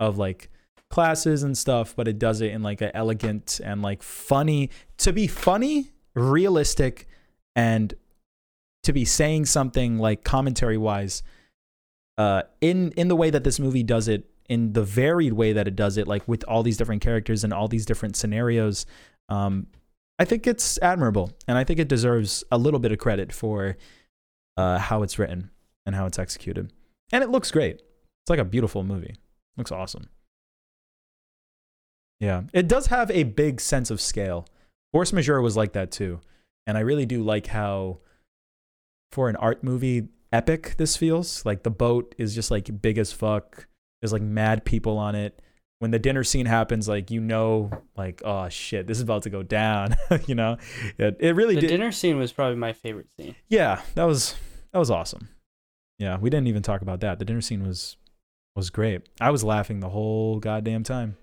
of 0.00 0.18
like 0.18 0.50
classes 0.90 1.42
and 1.42 1.56
stuff, 1.56 1.94
but 1.96 2.06
it 2.06 2.18
does 2.18 2.40
it 2.40 2.52
in 2.52 2.62
like 2.62 2.80
an 2.80 2.90
elegant 2.94 3.60
and 3.64 3.82
like 3.82 4.02
funny 4.02 4.70
to 4.98 5.12
be 5.12 5.26
funny, 5.26 5.90
realistic, 6.14 7.08
and 7.56 7.94
to 8.82 8.92
be 8.92 9.04
saying 9.04 9.46
something 9.46 9.98
like 9.98 10.24
commentary 10.24 10.76
wise, 10.76 11.22
uh, 12.18 12.42
in 12.60 12.92
in 12.92 13.08
the 13.08 13.16
way 13.16 13.30
that 13.30 13.44
this 13.44 13.58
movie 13.58 13.82
does 13.82 14.08
it, 14.08 14.28
in 14.52 14.74
the 14.74 14.84
varied 14.84 15.32
way 15.32 15.54
that 15.54 15.66
it 15.66 15.74
does 15.74 15.96
it, 15.96 16.06
like 16.06 16.28
with 16.28 16.44
all 16.46 16.62
these 16.62 16.76
different 16.76 17.00
characters 17.00 17.42
and 17.42 17.54
all 17.54 17.68
these 17.68 17.86
different 17.86 18.16
scenarios. 18.16 18.84
Um, 19.30 19.66
I 20.18 20.26
think 20.26 20.46
it's 20.46 20.78
admirable, 20.82 21.32
and 21.48 21.56
I 21.56 21.64
think 21.64 21.80
it 21.80 21.88
deserves 21.88 22.44
a 22.52 22.58
little 22.58 22.78
bit 22.78 22.92
of 22.92 22.98
credit 22.98 23.32
for 23.32 23.78
uh, 24.58 24.76
how 24.76 25.02
it's 25.02 25.18
written 25.18 25.50
and 25.86 25.96
how 25.96 26.04
it's 26.04 26.18
executed, 26.18 26.70
and 27.12 27.24
it 27.24 27.30
looks 27.30 27.50
great. 27.50 27.76
It's 27.76 28.28
like 28.28 28.38
a 28.38 28.44
beautiful 28.44 28.84
movie. 28.84 29.16
looks 29.56 29.72
awesome. 29.72 30.10
Yeah, 32.20 32.42
it 32.52 32.68
does 32.68 32.88
have 32.88 33.10
a 33.10 33.22
big 33.22 33.58
sense 33.58 33.90
of 33.90 34.02
scale. 34.02 34.46
Force 34.92 35.14
Majeure 35.14 35.40
was 35.40 35.56
like 35.56 35.72
that 35.72 35.90
too, 35.90 36.20
and 36.66 36.76
I 36.76 36.82
really 36.82 37.06
do 37.06 37.22
like 37.22 37.46
how, 37.46 38.00
for 39.12 39.30
an 39.30 39.36
art 39.36 39.64
movie, 39.64 40.08
epic 40.30 40.74
this 40.76 40.94
feels. 40.94 41.42
Like 41.46 41.62
the 41.62 41.70
boat 41.70 42.14
is 42.18 42.34
just 42.34 42.50
like 42.50 42.82
big 42.82 42.98
as 42.98 43.12
fuck. 43.12 43.66
There's 44.02 44.12
like 44.12 44.22
mad 44.22 44.64
people 44.64 44.98
on 44.98 45.14
it. 45.14 45.40
When 45.78 45.90
the 45.90 45.98
dinner 45.98 46.22
scene 46.22 46.46
happens, 46.46 46.88
like 46.88 47.10
you 47.10 47.20
know, 47.20 47.70
like 47.96 48.20
oh 48.24 48.48
shit, 48.48 48.86
this 48.86 48.98
is 48.98 49.02
about 49.02 49.22
to 49.22 49.30
go 49.30 49.42
down. 49.42 49.96
you 50.26 50.34
know, 50.34 50.58
it, 50.98 51.16
it 51.18 51.34
really 51.34 51.54
did. 51.54 51.64
The 51.64 51.68
did. 51.68 51.76
dinner 51.78 51.92
scene 51.92 52.18
was 52.18 52.32
probably 52.32 52.56
my 52.56 52.72
favorite 52.72 53.08
scene. 53.16 53.34
yeah, 53.48 53.80
that 53.94 54.04
was 54.04 54.34
that 54.72 54.78
was 54.78 54.90
awesome. 54.90 55.28
Yeah, 55.98 56.18
we 56.18 56.30
didn't 56.30 56.48
even 56.48 56.62
talk 56.62 56.82
about 56.82 57.00
that. 57.00 57.18
The 57.18 57.24
dinner 57.24 57.40
scene 57.40 57.66
was 57.66 57.96
was 58.54 58.70
great. 58.70 59.08
I 59.20 59.30
was 59.30 59.44
laughing 59.44 59.80
the 59.80 59.88
whole 59.88 60.38
goddamn 60.38 60.82
time. 60.82 61.16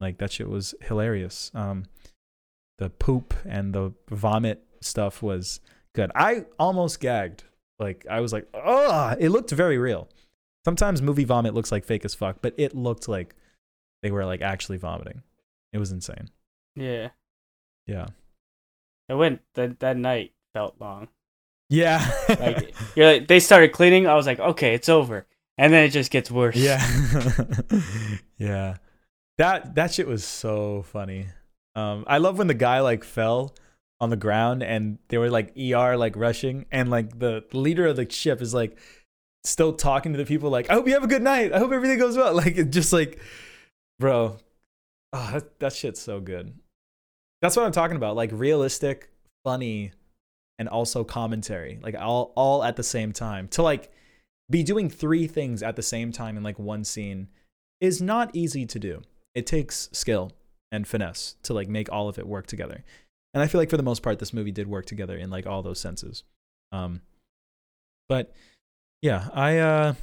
Like 0.00 0.18
that 0.18 0.32
shit 0.32 0.48
was 0.48 0.74
hilarious. 0.82 1.50
Um, 1.54 1.84
the 2.78 2.90
poop 2.90 3.34
and 3.44 3.74
the 3.74 3.92
vomit 4.08 4.64
stuff 4.80 5.22
was 5.22 5.60
good. 5.94 6.10
I 6.14 6.46
almost 6.58 7.00
gagged. 7.00 7.44
Like 7.78 8.06
I 8.10 8.20
was 8.20 8.32
like, 8.32 8.46
oh, 8.54 9.14
it 9.18 9.30
looked 9.30 9.50
very 9.50 9.78
real. 9.78 10.08
Sometimes 10.64 11.00
movie 11.00 11.24
vomit 11.24 11.54
looks 11.54 11.72
like 11.72 11.84
fake 11.84 12.04
as 12.04 12.14
fuck, 12.14 12.38
but 12.42 12.54
it 12.58 12.74
looked 12.74 13.08
like 13.08 13.34
they 14.02 14.10
were 14.10 14.24
like 14.24 14.42
actually 14.42 14.78
vomiting. 14.78 15.22
It 15.72 15.78
was 15.78 15.92
insane. 15.92 16.28
Yeah. 16.76 17.10
Yeah. 17.86 18.08
It 19.08 19.14
went 19.14 19.40
that 19.54 19.80
that 19.80 19.96
night 19.96 20.32
felt 20.54 20.76
long. 20.80 21.08
Yeah. 21.68 22.10
Like 22.28 22.74
you're 22.94 23.12
like, 23.12 23.28
they 23.28 23.40
started 23.40 23.72
cleaning, 23.72 24.06
I 24.06 24.14
was 24.14 24.26
like, 24.26 24.40
okay, 24.40 24.74
it's 24.74 24.88
over. 24.88 25.26
And 25.56 25.72
then 25.72 25.84
it 25.84 25.90
just 25.90 26.10
gets 26.10 26.30
worse. 26.30 26.56
Yeah. 26.56 26.80
yeah. 28.38 28.76
That 29.38 29.74
that 29.76 29.92
shit 29.94 30.06
was 30.06 30.24
so 30.24 30.82
funny. 30.82 31.28
Um 31.74 32.04
I 32.06 32.18
love 32.18 32.38
when 32.38 32.48
the 32.48 32.54
guy 32.54 32.80
like 32.80 33.04
fell 33.04 33.54
on 34.00 34.10
the 34.10 34.16
ground 34.16 34.62
and 34.62 34.98
they 35.08 35.18
were 35.18 35.30
like 35.30 35.52
ER 35.58 35.96
like 35.96 36.16
rushing 36.16 36.66
and 36.72 36.90
like 36.90 37.18
the 37.18 37.44
leader 37.52 37.86
of 37.86 37.96
the 37.96 38.10
ship 38.10 38.40
is 38.40 38.54
like 38.54 38.78
still 39.44 39.72
talking 39.72 40.12
to 40.12 40.18
the 40.18 40.26
people 40.26 40.50
like 40.50 40.70
I 40.70 40.74
hope 40.74 40.86
you 40.86 40.94
have 40.94 41.04
a 41.04 41.08
good 41.08 41.22
night. 41.22 41.52
I 41.52 41.58
hope 41.58 41.72
everything 41.72 41.98
goes 41.98 42.16
well. 42.16 42.34
Like 42.40 42.56
it 42.56 42.70
just 42.70 42.92
like 42.92 43.20
bro. 43.98 44.36
Oh, 45.12 45.30
that, 45.32 45.58
that 45.58 45.72
shit's 45.72 46.00
so 46.00 46.20
good. 46.20 46.54
That's 47.42 47.56
what 47.56 47.66
I'm 47.66 47.72
talking 47.72 47.96
about. 47.96 48.16
Like 48.16 48.30
realistic, 48.32 49.10
funny, 49.44 49.92
and 50.58 50.68
also 50.68 51.04
commentary. 51.04 51.78
Like 51.82 51.96
all 51.98 52.32
all 52.36 52.62
at 52.62 52.76
the 52.76 52.82
same 52.82 53.12
time. 53.12 53.48
To 53.48 53.62
like 53.62 53.90
be 54.50 54.62
doing 54.62 54.90
three 54.90 55.26
things 55.26 55.62
at 55.62 55.76
the 55.76 55.82
same 55.82 56.12
time 56.12 56.36
in 56.36 56.42
like 56.42 56.58
one 56.58 56.84
scene 56.84 57.28
is 57.80 58.02
not 58.02 58.30
easy 58.34 58.66
to 58.66 58.78
do. 58.78 59.02
It 59.34 59.46
takes 59.46 59.88
skill 59.92 60.32
and 60.72 60.86
finesse 60.86 61.36
to 61.44 61.54
like 61.54 61.68
make 61.68 61.90
all 61.90 62.08
of 62.08 62.18
it 62.18 62.26
work 62.26 62.46
together. 62.46 62.84
And 63.32 63.42
I 63.42 63.46
feel 63.46 63.60
like 63.60 63.70
for 63.70 63.76
the 63.76 63.82
most 63.82 64.02
part 64.02 64.18
this 64.18 64.34
movie 64.34 64.52
did 64.52 64.66
work 64.66 64.86
together 64.86 65.16
in 65.16 65.30
like 65.30 65.46
all 65.46 65.62
those 65.62 65.80
senses. 65.80 66.24
Um 66.72 67.02
but 68.08 68.34
yeah, 69.02 69.28
I 69.32 69.58
uh 69.58 69.94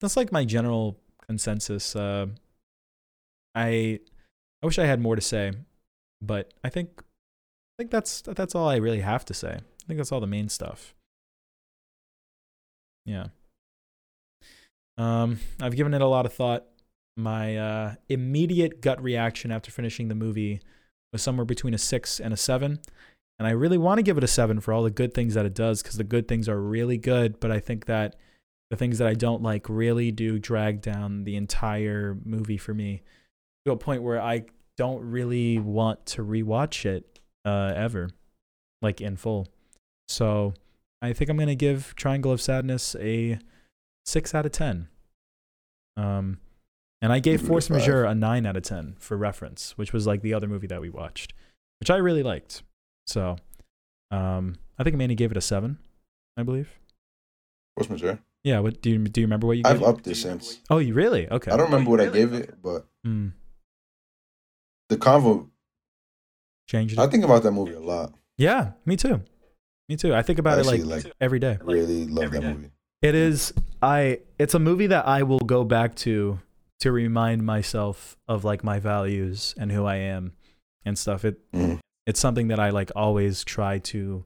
that's 0.00 0.16
like 0.16 0.32
my 0.32 0.44
general 0.44 0.98
consensus. 1.26 1.94
Uh 1.96 2.26
I 3.54 4.00
I 4.62 4.66
wish 4.66 4.78
I 4.78 4.86
had 4.86 5.00
more 5.00 5.16
to 5.16 5.22
say, 5.22 5.52
but 6.20 6.52
I 6.62 6.68
think 6.68 6.90
I 6.98 7.82
think 7.82 7.90
that's 7.90 8.22
that's 8.22 8.54
all 8.54 8.68
I 8.68 8.76
really 8.76 9.00
have 9.00 9.24
to 9.26 9.34
say. 9.34 9.54
I 9.54 9.86
think 9.86 9.98
that's 9.98 10.12
all 10.12 10.20
the 10.20 10.26
main 10.26 10.48
stuff. 10.48 10.94
Yeah. 13.04 13.26
Um, 14.96 15.40
I've 15.60 15.76
given 15.76 15.92
it 15.92 16.00
a 16.00 16.06
lot 16.06 16.26
of 16.26 16.32
thought. 16.32 16.64
My 17.16 17.56
uh, 17.56 17.94
immediate 18.08 18.80
gut 18.80 19.02
reaction 19.02 19.52
after 19.52 19.70
finishing 19.70 20.08
the 20.08 20.14
movie 20.14 20.60
was 21.12 21.22
somewhere 21.22 21.44
between 21.44 21.74
a 21.74 21.78
six 21.78 22.20
and 22.20 22.32
a 22.32 22.36
seven. 22.36 22.80
And 23.38 23.46
I 23.46 23.50
really 23.50 23.78
want 23.78 23.98
to 23.98 24.02
give 24.02 24.16
it 24.16 24.24
a 24.24 24.28
seven 24.28 24.60
for 24.60 24.72
all 24.72 24.82
the 24.82 24.90
good 24.90 25.12
things 25.12 25.34
that 25.34 25.46
it 25.46 25.54
does 25.54 25.82
because 25.82 25.96
the 25.96 26.04
good 26.04 26.28
things 26.28 26.48
are 26.48 26.60
really 26.60 26.96
good. 26.96 27.40
But 27.40 27.50
I 27.50 27.60
think 27.60 27.86
that 27.86 28.16
the 28.70 28.76
things 28.76 28.98
that 28.98 29.08
I 29.08 29.14
don't 29.14 29.42
like 29.42 29.68
really 29.68 30.10
do 30.10 30.38
drag 30.38 30.80
down 30.80 31.24
the 31.24 31.36
entire 31.36 32.16
movie 32.24 32.56
for 32.56 32.74
me 32.74 33.02
to 33.64 33.72
a 33.72 33.76
point 33.76 34.02
where 34.02 34.20
I 34.20 34.46
don't 34.76 35.10
really 35.10 35.58
want 35.58 36.06
to 36.06 36.22
rewatch 36.22 36.84
it 36.84 37.20
uh, 37.44 37.72
ever, 37.76 38.10
like 38.82 39.00
in 39.00 39.16
full. 39.16 39.46
So 40.08 40.54
I 41.02 41.12
think 41.12 41.30
I'm 41.30 41.36
gonna 41.36 41.54
give 41.54 41.94
Triangle 41.96 42.32
of 42.32 42.40
Sadness 42.40 42.96
a 42.98 43.38
six 44.04 44.34
out 44.34 44.46
of 44.46 44.52
ten. 44.52 44.88
Um, 45.96 46.38
and 47.00 47.12
I 47.12 47.20
gave 47.20 47.40
Give 47.40 47.42
it 47.42 47.44
a 47.44 47.48
Force. 47.48 47.70
Majeure 47.70 48.04
a 48.04 48.14
nine 48.14 48.46
out 48.46 48.56
of 48.56 48.62
ten 48.62 48.96
for 48.98 49.16
reference, 49.16 49.76
which 49.78 49.92
was 49.92 50.06
like 50.06 50.22
the 50.22 50.34
other 50.34 50.48
movie 50.48 50.66
that 50.66 50.80
we 50.80 50.88
watched, 50.88 51.34
which 51.80 51.90
I 51.90 51.96
really 51.96 52.22
liked. 52.22 52.62
So, 53.06 53.36
um, 54.10 54.56
I 54.78 54.82
think 54.82 54.96
Manny 54.96 55.14
gave 55.14 55.30
it 55.30 55.36
a 55.36 55.42
seven, 55.42 55.78
I 56.36 56.42
believe. 56.42 56.70
Force 57.76 57.90
Majeure. 57.90 58.18
Yeah. 58.44 58.60
What 58.60 58.80
do 58.82 58.90
you 58.90 58.98
do? 58.98 59.20
You 59.22 59.26
remember 59.26 59.46
what 59.48 59.56
you 59.56 59.62
I've 59.64 59.78
gave? 59.80 59.82
it? 59.82 59.90
upped 59.90 60.06
it 60.06 60.14
since. 60.16 60.60
Oh, 60.70 60.78
you 60.78 60.94
really? 60.94 61.28
Okay. 61.28 61.50
I 61.50 61.56
don't 61.56 61.66
remember 61.70 61.90
what 61.90 62.00
I 62.00 62.06
gave 62.10 62.32
it, 62.32 62.54
but 62.62 62.86
Mm, 63.06 63.32
the 64.88 64.96
convo. 64.96 65.48
changed 66.68 66.94
it. 66.94 66.98
I 66.98 67.06
think 67.06 67.24
about 67.24 67.42
that 67.42 67.52
movie 67.52 67.74
a 67.74 67.80
lot. 67.80 68.14
yeah, 68.38 68.72
me 68.86 68.96
too. 68.96 69.20
Me 69.88 69.96
too. 69.96 70.14
I 70.14 70.22
think 70.22 70.38
about 70.38 70.58
Actually, 70.58 70.78
it 70.80 70.86
like, 70.86 71.04
like 71.04 71.12
every 71.20 71.38
day. 71.38 71.58
really 71.62 72.06
love 72.06 72.30
that 72.30 72.42
movie. 72.42 72.70
It 73.02 73.14
is 73.14 73.52
I 73.82 74.20
it's 74.38 74.54
a 74.54 74.58
movie 74.58 74.86
that 74.86 75.06
I 75.06 75.22
will 75.24 75.40
go 75.40 75.62
back 75.64 75.94
to 75.96 76.40
to 76.80 76.92
remind 76.92 77.44
myself 77.44 78.16
of 78.26 78.44
like 78.44 78.64
my 78.64 78.78
values 78.80 79.54
and 79.58 79.70
who 79.70 79.84
I 79.84 79.96
am 79.96 80.32
and 80.86 80.98
stuff. 80.98 81.24
It 81.26 81.38
Mhm. 81.52 81.80
it's 82.06 82.18
something 82.20 82.48
that 82.48 82.58
I 82.58 82.70
like 82.70 82.90
always 82.96 83.44
try 83.44 83.78
to 83.80 84.24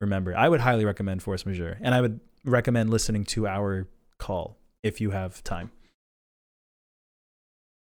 remember. 0.00 0.36
I 0.36 0.48
would 0.48 0.60
highly 0.60 0.84
recommend 0.84 1.22
Force 1.22 1.46
Majeure 1.46 1.78
and 1.80 1.94
I 1.94 2.00
would 2.00 2.18
recommend 2.44 2.90
listening 2.90 3.24
to 3.26 3.46
our 3.46 3.86
call 4.18 4.56
if 4.82 5.00
you 5.00 5.10
have 5.10 5.42
time. 5.44 5.70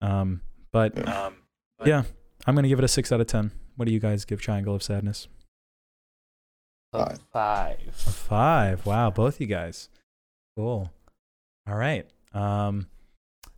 Um 0.01 0.41
but 0.71 0.97
Yeah. 0.97 1.25
Um, 1.25 1.35
yeah, 1.85 2.03
I'm 2.45 2.55
going 2.55 2.63
to 2.63 2.69
give 2.69 2.79
it 2.79 2.85
a 2.85 2.87
6 2.87 3.11
out 3.11 3.21
of 3.21 3.27
10. 3.27 3.51
What 3.75 3.85
do 3.85 3.93
you 3.93 3.99
guys 3.99 4.25
give 4.25 4.41
Triangle 4.41 4.73
of 4.73 4.81
Sadness? 4.81 5.27
a 6.93 7.15
five. 7.31 7.79
A 7.87 7.91
five. 7.91 8.85
Wow, 8.85 9.11
both 9.11 9.39
you 9.39 9.45
guys. 9.45 9.89
Cool. 10.55 10.91
All 11.67 11.75
right. 11.75 12.09
Um, 12.33 12.87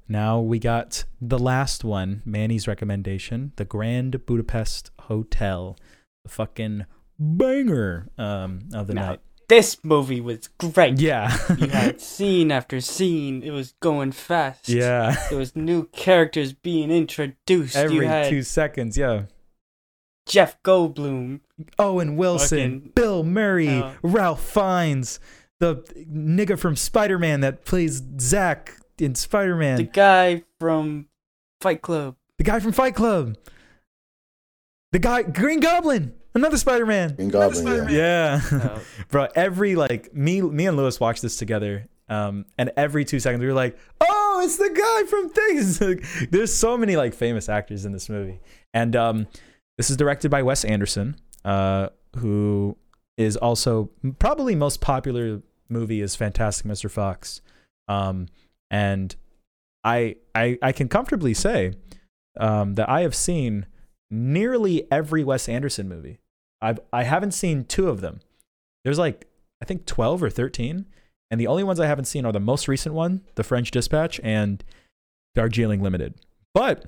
now 0.10 0.40
we 0.42 0.60
got 0.60 1.06
the 1.22 1.40
last 1.40 1.86
one, 1.86 2.22
Manny's 2.26 2.68
recommendation, 2.68 3.54
the 3.56 3.64
Grand 3.64 4.26
Budapest 4.26 4.92
Hotel, 5.02 5.78
the 6.26 6.30
fucking 6.30 6.86
banger 7.18 8.10
um, 8.18 8.68
of 8.74 8.88
the 8.88 8.94
Now, 8.96 9.10
night. 9.12 9.20
This 9.50 9.84
movie 9.84 10.22
was 10.22 10.48
great. 10.60 11.00
Yeah. 11.00 11.36
You 11.58 11.68
had 11.68 12.00
scene 12.16 12.52
after 12.52 12.80
scene. 12.80 13.44
It 13.44 13.52
was 13.52 13.74
going 13.82 14.12
fast. 14.14 14.70
yeah. 14.70 15.16
There 15.30 15.38
was 15.40 15.56
new 15.56 15.88
characters 15.88 16.54
being 16.54 16.92
introduced. 16.92 17.76
Every 17.76 18.08
two 18.30 18.44
seconds. 18.44 18.98
Yeah. 18.98 19.24
Jeff 20.28 20.62
Goldblum. 20.64 21.40
Oh, 21.80 21.94
Owen 21.96 22.16
Wilson, 22.16 22.80
Fucking- 22.80 22.92
Bill 22.96 23.24
Murray, 23.24 23.70
Oh. 23.82 23.96
Ralph 24.04 24.42
Fiennes, 24.42 25.20
the 25.60 25.78
nigga 26.10 26.58
from 26.58 26.76
Spider 26.76 27.18
Man 27.18 27.42
that 27.42 27.66
plays 27.66 28.02
Zack 28.22 28.76
in 29.00 29.16
Spider 29.16 29.56
Man. 29.56 29.78
The 29.78 29.84
guy 29.84 30.44
from 30.60 31.08
Fight 31.60 31.82
Club. 31.82 32.16
The 32.38 32.44
guy 32.44 32.60
from 32.60 32.72
Fight 32.72 32.94
Club. 32.96 33.36
The 34.92 35.00
guy 35.00 35.24
Green 35.24 35.60
Goblin. 35.60 36.14
Another 36.34 36.58
Spider-Man. 36.58 37.16
Green 37.16 37.30
Goblin, 37.30 37.90
yeah. 37.90 37.90
Yeah. 37.90 38.42
Oh. 38.52 38.82
Bro, 39.10 39.28
every 39.36 39.76
like 39.76 40.14
me 40.14 40.42
me 40.42 40.68
and 40.68 40.78
Lewis 40.78 41.00
watched 41.00 41.22
this 41.22 41.38
together. 41.38 41.88
Um 42.08 42.46
and 42.58 42.72
every 42.78 43.06
2 43.06 43.20
seconds 43.20 43.42
we 43.42 43.48
were 43.48 43.54
like, 43.54 43.78
"Oh, 44.02 44.42
it's 44.44 44.58
the 44.58 44.70
guy 44.70 45.10
from 45.10 45.30
Things." 45.30 45.82
Like, 45.82 46.32
There's 46.32 46.54
so 46.54 46.78
many 46.78 46.96
like 46.98 47.14
famous 47.14 47.50
actors 47.50 47.86
in 47.86 47.92
this 47.92 48.10
movie. 48.10 48.40
And 48.74 48.96
um 48.96 49.28
this 49.78 49.90
is 49.90 49.98
directed 49.98 50.30
by 50.30 50.44
Wes 50.44 50.64
Anderson, 50.66 51.16
uh 51.46 51.90
who 52.18 52.78
is 53.18 53.36
also 53.38 53.90
probably 54.20 54.56
most 54.56 54.82
popular 54.82 55.42
movie 55.68 56.02
is 56.02 56.16
Fantastic 56.16 56.66
Mr. 56.66 56.90
Fox. 56.90 57.42
Um 57.88 58.28
and 58.72 59.16
I 59.84 60.16
I 60.36 60.58
I 60.62 60.72
can 60.72 60.88
comfortably 60.90 61.34
say 61.34 61.74
um, 62.40 62.76
that 62.76 62.90
I 62.90 63.02
have 63.02 63.16
seen 63.16 63.66
nearly 64.12 64.92
every 64.92 65.24
Wes 65.24 65.48
Anderson 65.48 65.88
movie. 65.88 66.20
I've 66.62 66.80
I 66.92 67.04
haven't 67.04 67.32
seen 67.32 67.64
two 67.64 67.90
of 67.90 68.02
them. 68.02 68.20
There's 68.84 69.00
like 69.00 69.28
I 69.62 69.66
think 69.66 69.86
twelve 69.86 70.22
or 70.24 70.30
thirteen, 70.30 70.86
and 71.32 71.40
the 71.40 71.48
only 71.48 71.64
ones 71.64 71.80
I 71.80 71.88
haven't 71.88 72.06
seen 72.06 72.26
are 72.26 72.32
the 72.32 72.40
most 72.40 72.68
recent 72.68 72.96
one, 72.96 73.22
The 73.36 73.44
French 73.44 73.72
Dispatch, 73.72 74.20
and 74.24 74.64
Darjeeling 75.36 75.82
Limited. 75.82 76.16
But 76.54 76.86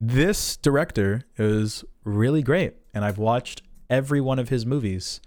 this 0.00 0.56
director 0.56 1.24
is 1.38 1.84
really 2.04 2.42
great, 2.42 2.74
and 2.92 3.04
I've 3.04 3.18
watched 3.18 3.62
every 3.90 4.20
one 4.20 4.38
of 4.38 4.48
his 4.48 4.64
movies 4.64 5.20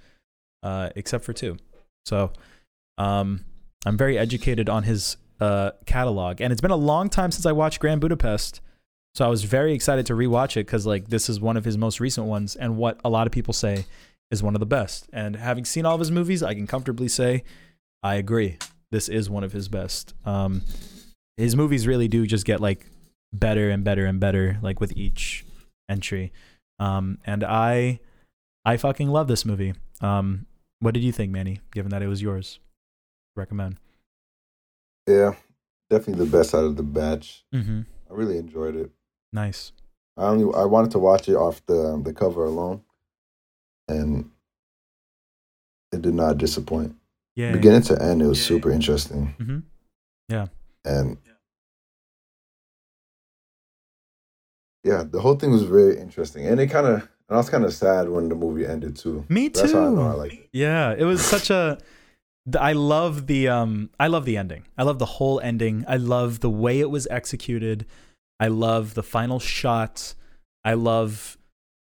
uh, 0.64 0.90
except 0.96 1.24
for 1.24 1.34
two. 1.34 1.58
So 2.06 2.32
um, 2.98 3.46
I'm 3.86 3.98
very 3.98 4.18
educated 4.18 4.70
on 4.70 4.84
his 4.84 5.18
uh, 5.40 5.72
catalog, 5.86 6.42
and 6.42 6.52
it's 6.52 6.62
been 6.62 6.72
a 6.72 6.76
long 6.76 7.10
time 7.10 7.32
since 7.32 7.46
I 7.46 7.52
watched 7.52 7.80
Grand 7.80 8.02
Budapest. 8.02 8.62
So 9.18 9.26
I 9.26 9.30
was 9.30 9.46
very 9.46 9.74
excited 9.74 10.06
to 10.06 10.14
rewatch 10.14 10.58
it 10.58 10.68
because 10.68 10.86
like 10.86 11.08
this 11.08 11.28
is 11.28 11.42
one 11.42 11.58
of 11.58 11.66
his 11.66 11.76
most 11.76 12.00
recent 12.00 12.28
ones, 12.28 12.56
and 12.56 12.78
what 12.78 13.02
a 13.04 13.10
lot 13.10 13.26
of 13.26 13.34
people 13.34 13.52
say 13.52 13.86
is 14.30 14.44
one 14.44 14.56
of 14.56 14.60
the 14.60 14.68
best. 14.68 15.10
And 15.12 15.36
having 15.36 15.66
seen 15.66 15.88
all 15.88 15.96
of 15.96 16.00
his 16.00 16.12
movies, 16.12 16.44
I 16.44 16.54
can 16.54 16.68
comfortably 16.68 17.08
say 17.08 17.44
I 18.04 18.14
agree. 18.14 18.60
This 18.92 19.10
is 19.10 19.28
one 19.28 19.44
of 19.44 19.54
his 19.54 19.70
best. 19.70 20.14
Um, 20.24 20.62
his 21.36 21.56
movies 21.56 21.88
really 21.88 22.08
do 22.08 22.28
just 22.28 22.46
get 22.46 22.60
like 22.60 22.86
better 23.34 23.72
and 23.72 23.84
better 23.84 24.06
and 24.06 24.20
better 24.20 24.60
like 24.62 24.80
with 24.80 24.96
each 24.96 25.44
entry. 25.90 26.32
Um, 26.78 27.18
and 27.26 27.44
I 27.44 28.00
I 28.66 28.78
fucking 28.78 29.10
love 29.10 29.28
this 29.28 29.46
movie. 29.46 29.74
Um, 30.00 30.46
what 30.80 30.94
did 30.94 31.04
you 31.04 31.12
think, 31.12 31.32
Manny? 31.32 31.62
Given 31.74 31.90
that 31.90 32.04
it 32.04 32.08
was 32.08 32.22
yours, 32.22 32.60
recommend. 33.36 33.78
Yeah, 35.08 35.34
definitely 35.90 36.24
the 36.24 36.38
best 36.38 36.54
out 36.54 36.66
of 36.66 36.76
the 36.76 36.84
batch. 36.84 37.46
Mm-hmm. 37.52 37.82
I 38.12 38.14
really 38.14 38.38
enjoyed 38.38 38.76
it. 38.76 38.92
Nice. 39.34 39.72
I 40.18 40.26
only 40.26 40.54
I 40.56 40.66
wanted 40.66 40.92
to 40.92 41.00
watch 41.00 41.30
it 41.30 41.36
off 41.36 41.66
the 41.66 41.94
um, 41.94 42.04
the 42.04 42.14
cover 42.14 42.46
alone, 42.46 42.82
and 43.88 44.32
it 45.92 46.02
did 46.02 46.14
not 46.14 46.38
disappoint. 46.38 46.96
Yeah. 47.36 47.52
Beginning 47.52 47.84
to 47.84 48.02
end, 48.02 48.22
it 48.22 48.28
was 48.28 48.44
super 48.44 48.72
interesting, 48.72 49.36
Mm-hmm. 49.40 49.60
Yeah, 50.30 50.48
and 50.84 51.18
yeah, 54.84 55.04
the 55.04 55.20
whole 55.20 55.36
thing 55.36 55.52
was 55.52 55.64
very 55.64 56.00
interesting, 56.00 56.48
and 56.48 56.60
it 56.60 56.68
kind 56.68 56.88
of 56.88 57.08
and 57.30 57.36
I 57.36 57.38
was 57.38 57.50
kind 57.50 57.66
of 57.66 57.74
sad 57.74 58.10
when 58.10 58.30
the 58.30 58.36
movie 58.36 58.66
ended 58.66 58.96
too. 58.96 59.26
Me 59.28 59.50
too. 59.50 59.62
That's 59.62 59.74
how 59.74 59.88
I 59.88 59.90
know 59.90 60.08
I 60.08 60.14
like 60.14 60.34
it. 60.34 60.50
Yeah, 60.54 60.96
it 60.98 61.04
was 61.04 61.24
such 61.24 61.50
a. 61.50 61.78
I 62.58 62.72
love 62.74 63.28
the 63.28 63.50
um. 63.50 63.90
I 64.00 64.08
love 64.08 64.24
the 64.24 64.38
ending. 64.38 64.64
I 64.78 64.84
love 64.84 65.00
the 65.00 65.06
whole 65.06 65.40
ending. 65.42 65.84
I 65.88 65.98
love 65.98 66.40
the 66.40 66.50
way 66.50 66.80
it 66.80 66.90
was 66.90 67.06
executed. 67.12 67.86
I 68.40 68.48
love 68.48 68.94
the 68.94 69.04
final 69.04 69.40
shot. 69.40 70.14
I 70.64 70.74
love 70.74 71.38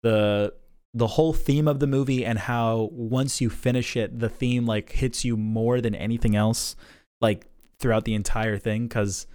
the 0.04 0.54
the 0.94 1.08
whole 1.08 1.34
theme 1.34 1.68
of 1.68 1.80
the 1.80 1.88
movie 1.88 2.26
and 2.26 2.40
how 2.40 2.90
once 2.92 3.42
you 3.42 3.50
finish 3.50 3.96
it, 3.96 4.20
the 4.20 4.30
theme 4.30 4.66
like 4.66 4.92
hits 4.92 5.24
you 5.24 5.38
more 5.38 5.82
than 5.82 5.94
anything 5.94 6.36
else, 6.36 6.76
like 7.22 7.46
throughout 7.80 8.06
the 8.06 8.16
entire 8.16 8.58
thing. 8.58 8.88
Because 8.88 9.28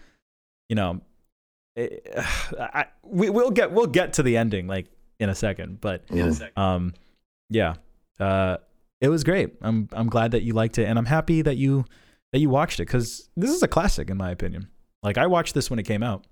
you 0.68 0.76
know, 0.76 1.00
it, 1.76 2.06
I, 2.58 2.86
we 3.02 3.30
we'll 3.30 3.50
get 3.50 3.72
we'll 3.72 3.86
get 3.86 4.14
to 4.14 4.22
the 4.22 4.36
ending 4.36 4.66
like 4.66 4.86
in 5.20 5.28
a 5.28 5.34
second, 5.34 5.80
but 5.80 6.02
um 6.56 6.94
yeah 7.50 7.74
uh 8.20 8.56
it 9.00 9.08
was 9.08 9.24
great 9.24 9.54
i'm 9.60 9.88
i'm 9.92 10.08
glad 10.08 10.30
that 10.30 10.42
you 10.42 10.52
liked 10.52 10.78
it 10.78 10.84
and 10.84 10.98
i'm 10.98 11.06
happy 11.06 11.42
that 11.42 11.56
you 11.56 11.84
that 12.32 12.38
you 12.38 12.48
watched 12.48 12.80
it 12.80 12.86
because 12.86 13.28
this 13.36 13.50
is 13.50 13.62
a 13.62 13.68
classic 13.68 14.08
in 14.08 14.16
my 14.16 14.30
opinion 14.30 14.68
like 15.02 15.18
i 15.18 15.26
watched 15.26 15.54
this 15.54 15.70
when 15.70 15.78
it 15.78 15.84
came 15.84 16.02
out 16.02 16.26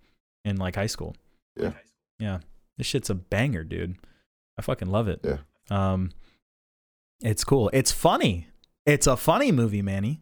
in 0.45 0.57
like 0.57 0.75
high 0.77 0.87
school 0.87 1.15
Yeah. 1.57 1.73
yeah 2.19 2.39
this 2.79 2.87
shit's 2.87 3.11
a 3.11 3.15
banger 3.15 3.65
dude 3.65 3.97
i 4.59 4.63
fucking 4.63 4.91
love 4.91 5.09
it 5.09 5.21
Yeah. 5.23 5.39
um 5.71 6.11
it's 7.21 7.45
cool 7.45 7.71
it's 7.73 7.93
funny 7.93 8.49
it's 8.87 9.07
a 9.07 9.17
funny 9.17 9.53
movie 9.53 9.83
manny 9.83 10.21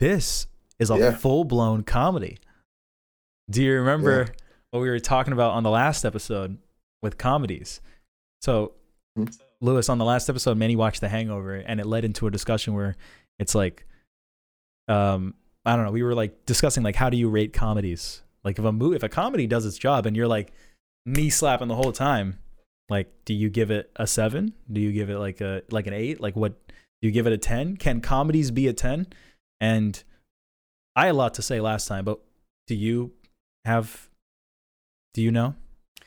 this 0.00 0.46
is 0.78 0.90
a 0.90 0.98
Yeah. 0.98 1.16
full-blown 1.16 1.82
comedy 1.84 2.38
do 3.50 3.62
you 3.62 3.72
remember 3.74 4.28
what 4.70 4.80
we 4.80 4.88
were 4.90 4.98
talking 5.00 5.32
about 5.32 5.52
on 5.52 5.62
the 5.62 5.70
last 5.70 6.04
episode 6.04 6.58
with 7.02 7.16
comedies 7.18 7.80
so 8.42 8.72
Hmm. 9.16 9.24
Lewis 9.62 9.88
on 9.88 9.96
the 9.96 10.04
last 10.04 10.28
episode, 10.28 10.58
Manny 10.58 10.76
watched 10.76 11.00
The 11.00 11.08
Hangover, 11.08 11.54
and 11.54 11.80
it 11.80 11.86
led 11.86 12.04
into 12.04 12.26
a 12.26 12.30
discussion 12.30 12.74
where 12.74 12.94
it's 13.38 13.54
like, 13.54 13.86
um, 14.86 15.32
I 15.64 15.74
don't 15.74 15.86
know. 15.86 15.90
We 15.92 16.02
were 16.02 16.14
like 16.14 16.44
discussing 16.44 16.82
like 16.82 16.94
how 16.96 17.08
do 17.08 17.16
you 17.16 17.30
rate 17.30 17.54
comedies? 17.54 18.20
Like 18.46 18.58
if 18.58 18.64
a 18.64 18.72
movie, 18.72 18.96
if 18.96 19.02
a 19.02 19.08
comedy 19.10 19.46
does 19.46 19.66
its 19.66 19.76
job, 19.76 20.06
and 20.06 20.16
you're 20.16 20.28
like 20.28 20.52
knee 21.04 21.28
slapping 21.30 21.68
the 21.68 21.74
whole 21.74 21.92
time, 21.92 22.38
like 22.88 23.12
do 23.24 23.34
you 23.34 23.50
give 23.50 23.70
it 23.72 23.90
a 23.96 24.06
seven? 24.06 24.54
Do 24.72 24.80
you 24.80 24.92
give 24.92 25.10
it 25.10 25.18
like 25.18 25.40
a 25.40 25.62
like 25.70 25.86
an 25.88 25.92
eight? 25.92 26.20
Like 26.20 26.36
what? 26.36 26.54
Do 26.68 27.08
you 27.08 27.10
give 27.10 27.26
it 27.26 27.32
a 27.32 27.38
ten? 27.38 27.76
Can 27.76 28.00
comedies 28.00 28.50
be 28.52 28.68
a 28.68 28.72
ten? 28.72 29.08
And 29.60 30.02
I 30.94 31.06
had 31.06 31.14
a 31.16 31.18
lot 31.18 31.34
to 31.34 31.42
say 31.42 31.60
last 31.60 31.88
time, 31.88 32.04
but 32.04 32.20
do 32.68 32.74
you 32.74 33.12
have? 33.64 34.08
Do 35.12 35.22
you 35.22 35.32
know? 35.32 35.56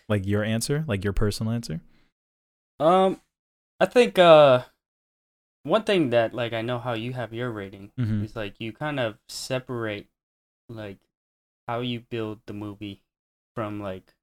Like 0.07 0.25
your 0.25 0.43
answer, 0.43 0.85
like 0.87 1.03
your 1.03 1.13
personal 1.13 1.51
answer? 1.53 1.81
Um, 2.79 3.19
I 3.79 3.85
think 3.85 4.17
uh, 4.17 4.63
one 5.63 5.83
thing 5.83 6.11
that 6.11 6.33
like 6.33 6.53
I 6.53 6.61
know 6.61 6.79
how 6.79 6.93
you 6.93 7.11
have 7.13 7.33
your 7.33 7.51
rating 7.51 7.91
Mm-hmm. 7.99 8.23
is 8.23 8.35
like 8.35 8.55
you 8.59 8.71
kind 8.71 8.99
of 8.99 9.17
separate 9.27 10.07
like 10.69 10.97
how 11.69 11.81
you 11.81 11.99
build 11.99 12.39
the 12.47 12.53
movie 12.53 13.01
from 13.55 13.79
like 13.79 14.13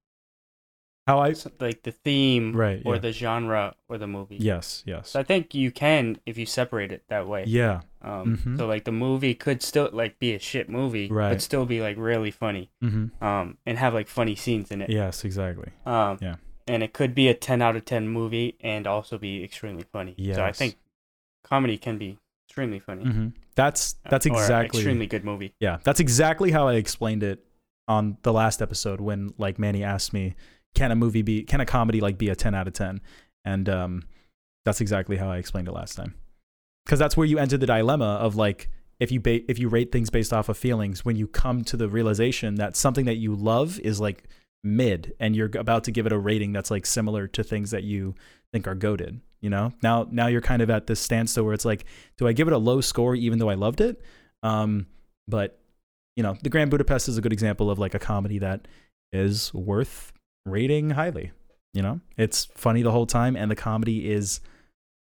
how 1.07 1.19
I 1.19 1.33
like 1.61 1.83
the 1.83 1.93
theme 1.93 2.53
Right, 2.53 2.81
or 2.85 2.95
yeah. 2.95 2.99
the 2.99 3.11
genre 3.13 3.75
or 3.87 3.97
the 3.97 4.07
movie. 4.07 4.35
Yes, 4.41 4.83
yes. 4.85 5.09
So 5.11 5.19
I 5.21 5.23
think 5.23 5.55
you 5.55 5.71
can 5.71 6.19
if 6.25 6.37
you 6.37 6.45
separate 6.45 6.91
it 6.91 7.03
that 7.07 7.25
way. 7.27 7.45
Yeah. 7.47 7.79
Um, 8.01 8.37
Mhm. 8.37 8.57
so 8.57 8.67
like 8.67 8.83
the 8.83 8.91
movie 8.91 9.33
could 9.33 9.61
still 9.61 9.89
like 9.93 10.19
be 10.19 10.33
a 10.35 10.39
shit 10.39 10.67
movie, 10.69 11.07
Right. 11.07 11.29
but 11.31 11.41
still 11.41 11.65
be 11.65 11.79
like 11.81 11.95
really 11.97 12.31
funny. 12.31 12.69
Mm-hmm. 12.83 13.23
Um, 13.23 13.57
and 13.65 13.77
have 13.77 13.93
like 13.93 14.09
funny 14.09 14.35
scenes 14.35 14.69
in 14.69 14.81
it. 14.81 14.89
Yes, 14.89 15.23
exactly. 15.23 15.71
Um, 15.85 16.17
Yeah. 16.21 16.35
And 16.69 16.83
it 16.83 16.91
could 16.91 17.15
be 17.15 17.29
a 17.29 17.33
ten 17.33 17.61
out 17.61 17.77
of 17.77 17.85
ten 17.85 18.09
movie 18.09 18.57
and 18.59 18.85
also 18.85 19.17
be 19.17 19.41
extremely 19.41 19.85
funny. 19.93 20.13
So 20.35 20.43
I 20.43 20.51
think 20.51 20.75
comedy 21.45 21.77
can 21.77 21.97
be 21.97 22.17
extremely 22.57 22.79
funny. 22.79 23.03
Mm-hmm. 23.03 23.27
That's 23.55 23.95
that's 24.09 24.25
Or 24.25 24.33
exactly 24.33 24.79
extremely 24.79 25.07
good 25.07 25.23
movie. 25.23 25.53
yeah. 25.59 25.77
That's 25.83 25.99
exactly 25.99 26.51
how 26.51 26.67
I 26.67 26.73
explained 26.73 27.23
it 27.23 27.43
on 27.87 28.17
the 28.23 28.33
last 28.33 28.61
episode 28.61 28.99
when 28.99 29.33
like 29.37 29.59
Manny 29.59 29.83
asked 29.83 30.13
me, 30.13 30.35
"Can 30.75 30.91
a 30.91 30.95
movie 30.95 31.21
be? 31.21 31.43
Can 31.43 31.61
a 31.61 31.65
comedy 31.65 32.01
like 32.01 32.17
be 32.17 32.29
a 32.29 32.35
ten 32.35 32.53
out 32.55 32.67
of 32.67 32.73
10? 32.73 33.01
And 33.45 33.69
um, 33.69 34.03
that's 34.65 34.81
exactly 34.81 35.17
how 35.17 35.29
I 35.29 35.37
explained 35.37 35.67
it 35.67 35.71
last 35.71 35.95
time. 35.95 36.15
Because 36.85 36.99
that's 36.99 37.15
where 37.15 37.25
you 37.27 37.37
enter 37.37 37.57
the 37.57 37.65
dilemma 37.65 38.17
of 38.21 38.35
like 38.35 38.69
if 38.99 39.11
you 39.11 39.19
ba- 39.19 39.49
if 39.49 39.59
you 39.59 39.69
rate 39.69 39.91
things 39.91 40.09
based 40.09 40.33
off 40.33 40.49
of 40.49 40.57
feelings, 40.57 41.05
when 41.05 41.15
you 41.15 41.27
come 41.27 41.63
to 41.65 41.77
the 41.77 41.87
realization 41.87 42.55
that 42.55 42.75
something 42.75 43.05
that 43.05 43.15
you 43.17 43.35
love 43.35 43.79
is 43.81 43.99
like 43.99 44.23
mid, 44.63 45.13
and 45.19 45.35
you're 45.35 45.51
about 45.57 45.83
to 45.85 45.91
give 45.91 46.05
it 46.05 46.11
a 46.11 46.17
rating 46.17 46.51
that's 46.53 46.71
like 46.71 46.85
similar 46.85 47.27
to 47.27 47.43
things 47.43 47.71
that 47.71 47.83
you 47.83 48.15
think 48.51 48.67
are 48.67 48.75
goaded. 48.75 49.21
You 49.41 49.49
know, 49.49 49.71
now 49.83 50.07
now 50.09 50.27
you're 50.27 50.41
kind 50.41 50.61
of 50.61 50.69
at 50.69 50.87
this 50.87 50.99
standstill 50.99 51.43
where 51.43 51.53
it's 51.53 51.65
like, 51.65 51.85
do 52.17 52.27
I 52.27 52.33
give 52.33 52.47
it 52.47 52.53
a 52.53 52.57
low 52.57 52.81
score 52.81 53.15
even 53.15 53.39
though 53.39 53.49
I 53.49 53.55
loved 53.55 53.81
it? 53.81 54.01
Um, 54.43 54.87
but 55.27 55.59
you 56.15 56.23
know, 56.23 56.35
The 56.41 56.49
Grand 56.49 56.71
Budapest 56.71 57.07
is 57.07 57.17
a 57.17 57.21
good 57.21 57.33
example 57.33 57.69
of 57.69 57.77
like 57.77 57.93
a 57.93 57.99
comedy 57.99 58.39
that 58.39 58.67
is 59.13 59.53
worth 59.53 60.11
rating 60.45 60.91
highly. 60.91 61.31
You 61.73 61.83
know, 61.83 62.01
it's 62.17 62.45
funny 62.55 62.81
the 62.81 62.91
whole 62.91 63.05
time, 63.05 63.35
and 63.35 63.51
the 63.51 63.55
comedy 63.55 64.09
is 64.09 64.39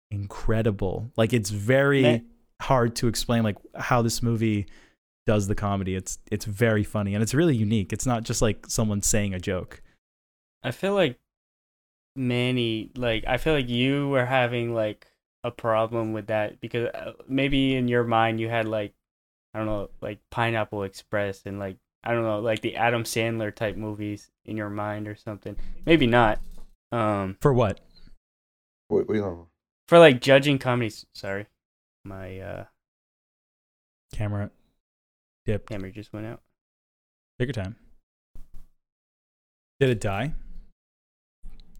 incredible. 0.09 1.11
Like 1.17 1.33
it's 1.33 1.49
very 1.49 2.01
Ma- 2.01 2.17
hard 2.61 2.95
to 2.97 3.07
explain 3.07 3.43
like 3.43 3.57
how 3.75 4.01
this 4.01 4.23
movie 4.23 4.67
does 5.25 5.47
the 5.47 5.55
comedy. 5.55 5.95
It's 5.95 6.19
it's 6.31 6.45
very 6.45 6.83
funny 6.83 7.13
and 7.13 7.23
it's 7.23 7.33
really 7.33 7.55
unique. 7.55 7.93
It's 7.93 8.05
not 8.05 8.23
just 8.23 8.41
like 8.41 8.65
someone 8.67 9.01
saying 9.01 9.33
a 9.33 9.39
joke. 9.39 9.81
I 10.63 10.71
feel 10.71 10.93
like 10.93 11.17
Manny, 12.15 12.91
like 12.95 13.23
I 13.27 13.37
feel 13.37 13.53
like 13.53 13.69
you 13.69 14.09
were 14.09 14.25
having 14.25 14.73
like 14.73 15.07
a 15.43 15.51
problem 15.51 16.13
with 16.13 16.27
that 16.27 16.61
because 16.61 16.87
uh, 16.93 17.13
maybe 17.27 17.75
in 17.75 17.87
your 17.87 18.03
mind 18.03 18.39
you 18.39 18.49
had 18.49 18.67
like 18.67 18.93
I 19.53 19.59
don't 19.59 19.67
know, 19.67 19.89
like 20.01 20.19
Pineapple 20.31 20.83
Express 20.83 21.43
and 21.45 21.59
like 21.59 21.77
I 22.03 22.11
don't 22.13 22.23
know, 22.23 22.39
like 22.39 22.61
the 22.61 22.75
Adam 22.75 23.03
Sandler 23.03 23.53
type 23.53 23.75
movies 23.77 24.29
in 24.45 24.57
your 24.57 24.69
mind 24.69 25.07
or 25.07 25.15
something. 25.15 25.55
Maybe 25.85 26.05
not. 26.07 26.39
Um, 26.91 27.37
For 27.41 27.53
what? 27.53 27.79
What, 28.89 29.07
what 29.07 29.15
you 29.15 29.21
know? 29.21 29.47
for 29.87 29.99
like 29.99 30.21
judging 30.21 30.59
comedies. 30.59 31.05
Sorry, 31.13 31.47
my 32.03 32.39
uh 32.39 32.65
Camera 34.13 34.51
dip. 35.45 35.67
camera 35.67 35.91
just 35.91 36.13
went 36.13 36.25
out. 36.27 36.41
Take 37.39 37.47
your 37.55 37.63
time. 37.63 37.75
Did 39.79 39.89
it 39.89 39.99
die? 39.99 40.35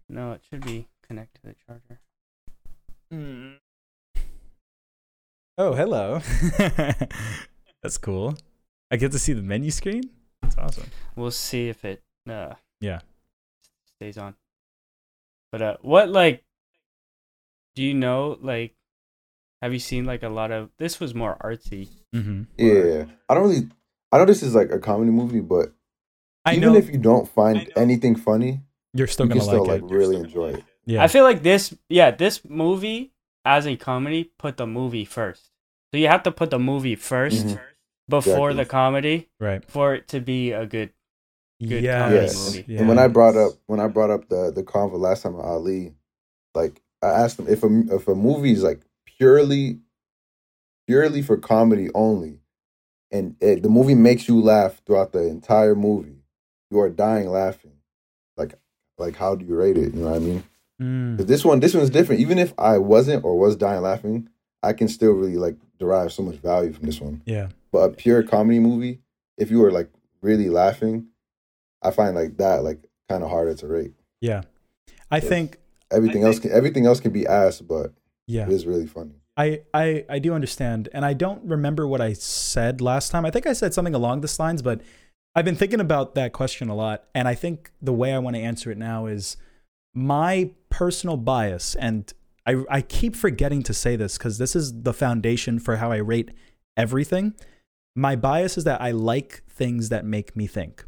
No, 0.08 0.32
it 0.32 0.42
should 0.48 0.64
be 0.64 0.86
connected 1.06 1.40
to 1.42 1.48
the 1.48 1.54
charger. 1.66 2.00
Oh, 5.56 5.72
hello. 5.74 6.20
That's 7.82 7.98
cool. 7.98 8.34
I 8.90 8.96
get 8.96 9.12
to 9.12 9.18
see 9.18 9.32
the 9.32 9.42
menu 9.42 9.70
screen. 9.70 10.02
That's 10.42 10.58
awesome. 10.58 10.90
We'll 11.16 11.30
see 11.30 11.68
if 11.68 11.84
it 11.84 12.02
uh 12.28 12.54
Yeah. 12.80 13.00
stays 13.96 14.18
on. 14.18 14.34
But 15.52 15.62
uh 15.62 15.76
what 15.82 16.08
like 16.10 16.44
do 17.74 17.82
you 17.82 17.94
know 17.94 18.36
like 18.40 18.74
have 19.62 19.72
you 19.72 19.78
seen 19.78 20.04
like 20.04 20.22
a 20.22 20.28
lot 20.28 20.50
of 20.50 20.70
this 20.78 20.98
was 21.00 21.14
more 21.14 21.36
artsy. 21.42 21.88
Mm-hmm. 22.14 22.42
Yeah, 22.58 23.04
I 23.28 23.34
don't 23.34 23.44
really. 23.48 23.68
I 24.12 24.18
know 24.18 24.24
this 24.26 24.42
is 24.42 24.54
like 24.54 24.70
a 24.70 24.78
comedy 24.78 25.10
movie, 25.10 25.40
but 25.40 25.72
I 26.44 26.56
even 26.56 26.72
know 26.72 26.78
if 26.78 26.90
you 26.90 26.98
don't 26.98 27.28
find 27.28 27.70
anything 27.76 28.14
funny, 28.16 28.60
you're 28.94 29.06
still 29.06 29.26
you 29.26 29.30
gonna 29.32 29.42
still 29.42 29.66
like 29.66 29.82
like 29.82 29.90
it. 29.90 29.94
really 29.94 30.16
enjoy 30.16 30.50
it. 30.54 30.64
Yeah. 30.86 31.02
I 31.02 31.08
feel 31.08 31.24
like 31.24 31.42
this 31.42 31.74
yeah, 31.88 32.10
this 32.10 32.44
movie 32.48 33.12
as 33.44 33.66
a 33.66 33.76
comedy 33.76 34.30
put 34.38 34.56
the 34.56 34.66
movie 34.66 35.04
first. 35.04 35.50
So 35.92 35.98
you 35.98 36.08
have 36.08 36.22
to 36.24 36.32
put 36.32 36.50
the 36.50 36.58
movie 36.58 36.96
1st 36.96 37.44
Mhm. 37.46 37.60
before 38.08 38.50
Exactly. 38.50 38.64
the 38.64 38.64
comedy 38.70 39.28
right. 39.40 39.64
for 39.70 39.94
it 39.94 40.08
to 40.08 40.20
be 40.20 40.52
a 40.52 40.66
good 40.66 40.90
Good 41.60 41.82
yes. 41.84 42.02
comedy 42.02 42.20
Yes. 42.22 42.54
movie. 42.56 42.76
And 42.76 42.88
when 42.88 42.98
I 42.98 43.08
brought 43.08 43.36
up 43.36 43.52
when 43.66 43.80
I 43.80 43.86
brought 43.88 44.10
up 44.10 44.28
the 44.28 44.50
the 44.50 44.62
convo 44.62 44.98
last 44.98 45.22
time 45.22 45.34
with 45.36 45.44
Ali, 45.46 45.94
like 46.54 46.82
I 47.02 47.08
asked 47.08 47.38
him 47.38 47.46
if 47.48 47.62
a 47.62 47.68
if 47.94 48.08
a 48.08 48.14
movie 48.14 48.52
is 48.52 48.62
like 48.62 48.80
purely 49.06 49.78
purely 50.86 51.22
for 51.22 51.36
comedy 51.38 51.88
only, 51.94 52.40
and 53.10 53.36
it, 53.40 53.62
the 53.62 53.68
movie 53.70 53.94
makes 53.94 54.28
you 54.28 54.40
laugh 54.40 54.82
throughout 54.84 55.12
the 55.12 55.26
entire 55.26 55.74
movie. 55.74 56.18
You 56.70 56.80
are 56.80 56.90
dying 56.90 57.28
laughing. 57.30 57.72
Like, 58.36 58.54
like 58.98 59.16
how 59.16 59.34
do 59.34 59.44
you 59.44 59.54
rate 59.54 59.76
it? 59.76 59.94
You 59.94 60.00
know 60.00 60.10
what 60.10 60.16
I 60.16 60.18
mean? 60.20 60.44
Mm. 60.82 61.26
this 61.26 61.44
one, 61.44 61.60
this 61.60 61.72
one's 61.72 61.90
different. 61.90 62.20
Even 62.20 62.38
if 62.38 62.52
I 62.58 62.78
wasn't 62.78 63.24
or 63.24 63.38
was 63.38 63.54
dying 63.54 63.82
laughing, 63.82 64.28
I 64.62 64.72
can 64.72 64.88
still 64.88 65.12
really 65.12 65.36
like 65.36 65.56
derive 65.78 66.12
so 66.12 66.22
much 66.22 66.36
value 66.36 66.72
from 66.72 66.86
this 66.86 67.00
one. 67.00 67.22
Yeah. 67.26 67.48
But 67.70 67.78
a 67.78 67.88
pure 67.90 68.22
comedy 68.22 68.58
movie, 68.58 69.00
if 69.38 69.50
you 69.50 69.60
were 69.60 69.70
like 69.70 69.90
really 70.20 70.48
laughing, 70.48 71.06
I 71.82 71.90
find 71.90 72.16
like 72.16 72.38
that 72.38 72.64
like 72.64 72.88
kind 73.08 73.22
of 73.22 73.30
harder 73.30 73.54
to 73.54 73.66
rate. 73.66 73.92
Yeah. 74.20 74.42
I 75.10 75.20
think 75.20 75.58
Everything 75.90 76.24
I 76.24 76.28
else, 76.28 76.38
can, 76.38 76.50
everything 76.50 76.86
else 76.86 76.98
can 76.98 77.12
be 77.12 77.26
ass, 77.26 77.60
but 77.60 77.92
yeah. 78.26 78.44
it 78.46 78.52
is 78.52 78.66
really 78.66 78.86
funny. 78.86 79.12
I, 79.36 79.62
I 79.72 80.04
I 80.08 80.18
do 80.18 80.32
understand, 80.32 80.88
and 80.92 81.04
I 81.04 81.12
don't 81.12 81.44
remember 81.44 81.86
what 81.86 82.00
I 82.00 82.12
said 82.12 82.80
last 82.80 83.10
time. 83.10 83.24
I 83.24 83.30
think 83.30 83.46
I 83.46 83.52
said 83.52 83.74
something 83.74 83.94
along 83.94 84.20
this 84.20 84.38
lines, 84.38 84.62
but 84.62 84.80
I've 85.34 85.44
been 85.44 85.56
thinking 85.56 85.80
about 85.80 86.14
that 86.14 86.32
question 86.32 86.68
a 86.68 86.74
lot, 86.74 87.04
and 87.14 87.26
I 87.26 87.34
think 87.34 87.72
the 87.82 87.92
way 87.92 88.12
I 88.12 88.18
want 88.18 88.36
to 88.36 88.42
answer 88.42 88.70
it 88.70 88.78
now 88.78 89.06
is 89.06 89.36
my 89.92 90.50
personal 90.70 91.16
bias, 91.16 91.74
and 91.74 92.12
I 92.46 92.62
I 92.70 92.80
keep 92.82 93.16
forgetting 93.16 93.62
to 93.64 93.74
say 93.74 93.96
this 93.96 94.16
because 94.16 94.38
this 94.38 94.54
is 94.54 94.82
the 94.82 94.92
foundation 94.92 95.58
for 95.58 95.76
how 95.76 95.90
I 95.90 95.96
rate 95.96 96.30
everything. 96.76 97.34
My 97.96 98.16
bias 98.16 98.58
is 98.58 98.64
that 98.64 98.80
I 98.80 98.92
like 98.92 99.42
things 99.48 99.88
that 99.88 100.04
make 100.04 100.36
me 100.36 100.46
think, 100.46 100.86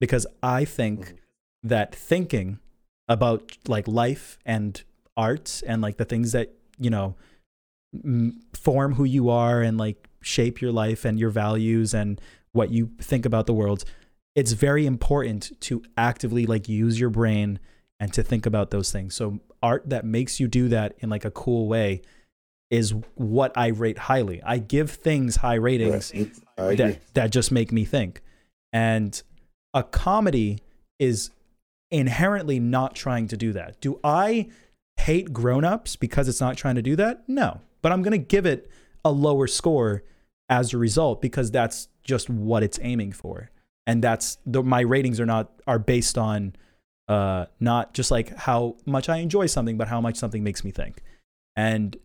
because 0.00 0.26
I 0.42 0.64
think 0.64 1.00
mm-hmm. 1.00 1.68
that 1.68 1.94
thinking 1.94 2.60
about 3.08 3.56
like 3.66 3.88
life 3.88 4.38
and 4.44 4.82
art 5.16 5.62
and 5.66 5.82
like 5.82 5.96
the 5.96 6.04
things 6.04 6.32
that 6.32 6.52
you 6.78 6.90
know 6.90 7.16
m- 7.92 8.40
form 8.54 8.94
who 8.94 9.04
you 9.04 9.28
are 9.28 9.60
and 9.60 9.76
like 9.78 10.08
shape 10.20 10.60
your 10.60 10.72
life 10.72 11.04
and 11.04 11.18
your 11.18 11.30
values 11.30 11.94
and 11.94 12.20
what 12.58 12.70
you 12.70 12.90
think 13.00 13.24
about 13.30 13.46
the 13.46 13.54
world 13.62 13.80
it's 14.34 14.52
very 14.52 14.84
important 14.94 15.42
to 15.60 15.74
actively 15.96 16.44
like 16.52 16.68
use 16.68 16.98
your 17.02 17.10
brain 17.10 17.58
and 18.00 18.12
to 18.12 18.22
think 18.22 18.44
about 18.46 18.70
those 18.70 18.90
things 18.92 19.14
so 19.14 19.40
art 19.62 19.82
that 19.88 20.04
makes 20.04 20.38
you 20.40 20.46
do 20.48 20.68
that 20.68 20.94
in 21.00 21.08
like 21.14 21.24
a 21.24 21.30
cool 21.30 21.66
way 21.74 22.00
is 22.70 22.92
what 23.14 23.50
i 23.56 23.68
rate 23.68 23.98
highly 24.10 24.42
i 24.42 24.58
give 24.58 24.90
things 24.90 25.36
high 25.36 25.54
ratings 25.70 26.12
Right. 26.14 26.22
It's- 26.22 26.40
I 26.58 26.62
agree. 26.72 26.76
that 26.76 27.14
that 27.14 27.28
just 27.30 27.52
make 27.52 27.70
me 27.70 27.84
think. 27.84 28.20
And 28.72 29.12
a 29.72 29.84
comedy 29.84 30.58
is 30.98 31.30
inherently 31.92 32.58
not 32.58 32.94
trying 32.96 33.28
to 33.28 33.36
do 33.36 33.52
that. 33.52 33.80
Do 33.80 34.00
I 34.02 34.48
hate 34.98 35.32
grown-ups 35.32 35.94
because 35.96 36.26
it's 36.28 36.40
not 36.40 36.56
trying 36.56 36.74
to 36.74 36.82
do 36.82 36.96
that? 36.96 37.22
No. 37.28 37.60
But 37.80 37.92
I'm 37.92 38.02
going 38.02 38.12
to 38.20 38.26
give 38.26 38.44
it 38.44 38.68
a 39.04 39.10
lower 39.12 39.46
score 39.46 40.02
as 40.48 40.74
a 40.74 40.78
result 40.78 41.22
because 41.22 41.50
that's 41.52 41.86
just 42.08 42.28
what 42.28 42.62
it's 42.62 42.80
aiming 42.82 43.12
for. 43.12 43.50
And 43.86 44.02
that's 44.02 44.38
the 44.44 44.62
my 44.62 44.80
ratings 44.80 45.20
are 45.20 45.26
not 45.26 45.52
are 45.66 45.78
based 45.78 46.18
on 46.18 46.56
uh 47.06 47.46
not 47.60 47.94
just 47.94 48.10
like 48.10 48.36
how 48.36 48.76
much 48.84 49.08
I 49.08 49.18
enjoy 49.18 49.46
something 49.46 49.78
but 49.78 49.88
how 49.88 50.00
much 50.00 50.16
something 50.16 50.42
makes 50.42 50.64
me 50.64 50.72
think. 50.72 51.02
And 51.54 51.96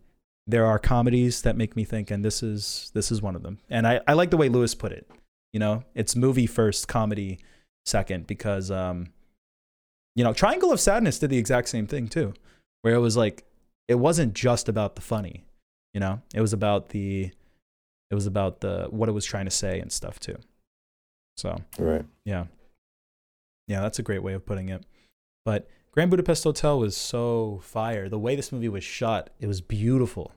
there 0.48 0.66
are 0.66 0.80
comedies 0.80 1.42
that 1.44 1.56
make 1.56 1.76
me 1.76 1.84
think 1.84 2.12
and 2.12 2.24
this 2.24 2.44
is 2.44 2.92
this 2.94 3.12
is 3.12 3.22
one 3.22 3.36
of 3.36 3.44
them 3.44 3.60
and 3.70 3.88
i, 3.88 4.02
I 4.08 4.14
like 4.14 4.30
the 4.30 4.38
way 4.38 4.50
lewis 4.50 4.76
put 4.76 4.92
it 4.92 5.10
you 5.54 5.60
know 5.60 5.84
it's 5.96 6.16
movie 6.16 6.48
first 6.48 6.88
comedy 6.88 7.40
second 7.86 8.28
because 8.28 8.70
um 8.70 9.08
you 10.16 10.24
know 10.24 10.34
triangle 10.34 10.72
of 10.72 10.80
sadness 10.80 11.20
did 11.20 11.30
the 11.30 11.38
exact 11.38 11.70
same 11.70 11.88
thing 11.88 12.08
too 12.08 12.34
where 12.82 12.94
it 12.94 13.00
was 13.00 13.16
like 13.16 13.46
it 13.88 13.96
wasn't 13.96 14.34
just 14.34 14.68
about 14.68 14.96
the 14.96 15.02
funny 15.02 15.46
you 15.94 16.00
know 16.00 16.22
it 16.34 16.42
was 16.42 16.54
about 16.54 16.90
the 16.90 17.32
it 18.14 18.16
was 18.16 18.28
about 18.28 18.62
the 18.62 18.86
what 18.92 19.10
it 19.10 19.14
was 19.14 19.26
trying 19.26 19.46
to 19.46 19.52
say 19.64 19.80
and 19.80 19.92
stuff 19.92 20.20
too 20.20 20.38
so 21.36 21.60
right. 21.80 22.06
yeah. 22.26 22.46
Yeah, 23.68 23.82
that's 23.82 23.98
a 23.98 24.04
great 24.04 24.22
way 24.22 24.34
of 24.34 24.46
putting 24.46 24.70
it. 24.70 24.86
But 25.46 25.68
Grand 25.92 26.12
Budapest 26.12 26.44
Hotel 26.44 26.78
was 26.78 26.96
so 26.98 27.60
fire. 27.64 28.10
The 28.10 28.20
way 28.20 28.36
this 28.36 28.52
movie 28.52 28.68
was 28.70 28.84
shot, 28.84 29.30
it 29.40 29.48
was 29.48 29.62
beautiful. 29.62 30.32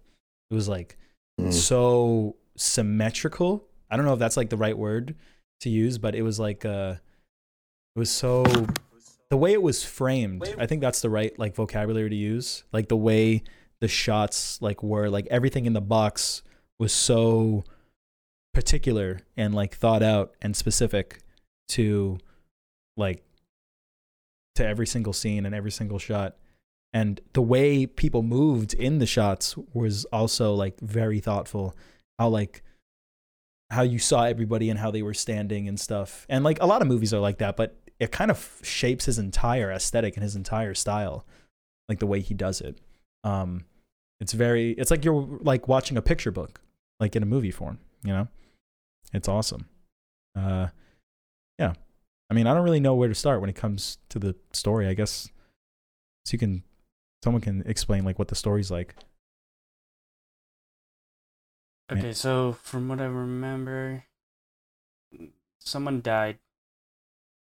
It 0.51 0.55
was 0.55 0.69
like 0.69 0.97
Mm. 1.39 1.53
so 1.53 2.37
symmetrical. 2.57 3.67
I 3.91 3.97
don't 3.97 4.07
know 4.07 4.15
if 4.15 4.19
that's 4.19 4.39
like 4.39 4.49
the 4.49 4.57
right 4.57 4.79
word 4.79 5.15
to 5.61 5.69
use, 5.69 5.99
but 5.99 6.15
it 6.15 6.23
was 6.23 6.39
like 6.41 6.65
uh 6.65 6.95
it 7.95 7.99
was 7.99 8.11
so 8.11 8.45
the 9.29 9.37
way 9.37 9.53
it 9.53 9.61
was 9.61 9.85
framed. 9.85 10.55
I 10.59 10.65
think 10.67 10.81
that's 10.81 11.01
the 11.03 11.11
right 11.11 11.39
like 11.39 11.55
vocabulary 11.55 12.09
to 12.11 12.17
use. 12.17 12.65
Like 12.73 12.89
the 12.89 12.97
way 12.97 13.43
the 13.81 13.89
shots 13.89 14.63
like 14.63 14.83
were 14.83 15.11
like 15.11 15.27
everything 15.31 15.67
in 15.67 15.75
the 15.75 15.83
box 15.83 16.43
was 16.79 16.93
so 16.93 17.65
particular 18.53 19.21
and 19.37 19.55
like 19.55 19.75
thought 19.75 20.03
out 20.03 20.35
and 20.41 20.57
specific 20.57 21.19
to 21.69 22.19
like 22.97 23.23
to 24.55 24.67
every 24.67 24.87
single 24.87 25.13
scene 25.13 25.47
and 25.47 25.55
every 25.55 25.71
single 25.71 25.99
shot. 25.99 26.37
And 26.93 27.21
the 27.35 27.43
way 27.43 27.87
people 27.87 28.23
moved 28.23 28.73
in 28.73 28.99
the 28.99 29.07
shots 29.07 29.55
was 29.75 30.07
also 30.07 30.55
like 30.55 30.81
very 30.81 31.21
thoughtful. 31.21 31.77
How 32.19 32.29
like 32.29 32.63
how 33.71 33.83
you 33.83 33.99
saw 33.99 34.25
everybody 34.25 34.71
and 34.71 34.79
how 34.79 34.91
they 34.91 35.03
were 35.03 35.15
standing 35.15 35.69
and 35.69 35.79
stuff. 35.79 36.25
And 36.29 36.45
like 36.45 36.59
a 36.63 36.67
lot 36.67 36.81
of 36.83 36.89
movies 36.89 37.13
are 37.13 37.21
like 37.21 37.39
that 37.39 37.57
but 37.57 37.77
it 37.99 38.13
kind 38.13 38.31
of 38.31 38.61
shapes 38.63 39.07
his 39.07 39.19
entire 39.19 39.71
aesthetic 39.71 40.17
and 40.17 40.23
his 40.23 40.37
entire 40.37 40.75
style 40.75 41.27
like 41.89 41.99
the 41.99 42.07
way 42.07 42.21
he 42.21 42.35
does 42.35 42.61
it. 42.61 42.79
Um 43.25 43.65
it's 44.21 44.33
very 44.33 44.71
it's 44.73 44.91
like 44.91 45.05
you're 45.05 45.39
like 45.43 45.69
watching 45.69 45.99
a 45.99 46.03
picture 46.03 46.31
book 46.31 46.61
like 47.01 47.15
in 47.17 47.23
a 47.23 47.27
movie 47.27 47.51
form 47.51 47.79
you 48.03 48.13
know 48.13 48.29
it's 49.13 49.29
awesome 49.29 49.67
uh 50.37 50.69
yeah 51.59 51.73
i 52.31 52.35
mean 52.35 52.47
i 52.47 52.55
don't 52.55 52.65
really 52.65 52.81
know 52.81 52.95
where 52.95 53.09
to 53.09 53.15
start 53.15 53.41
when 53.41 53.51
it 53.51 53.57
comes 53.57 53.99
to 54.09 54.19
the 54.19 54.35
story 54.53 54.87
i 54.87 54.95
guess 54.95 55.29
so 56.25 56.33
you 56.33 56.39
can 56.39 56.63
someone 57.23 57.41
can 57.41 57.63
explain 57.67 58.05
like 58.05 58.19
what 58.19 58.29
the 58.29 58.35
story's 58.35 58.71
like. 58.71 58.95
Okay, 61.91 62.13
so 62.13 62.57
from 62.63 62.89
what 62.89 63.01
I 63.01 63.05
remember, 63.05 64.05
someone 65.61 66.01
died. 66.01 66.39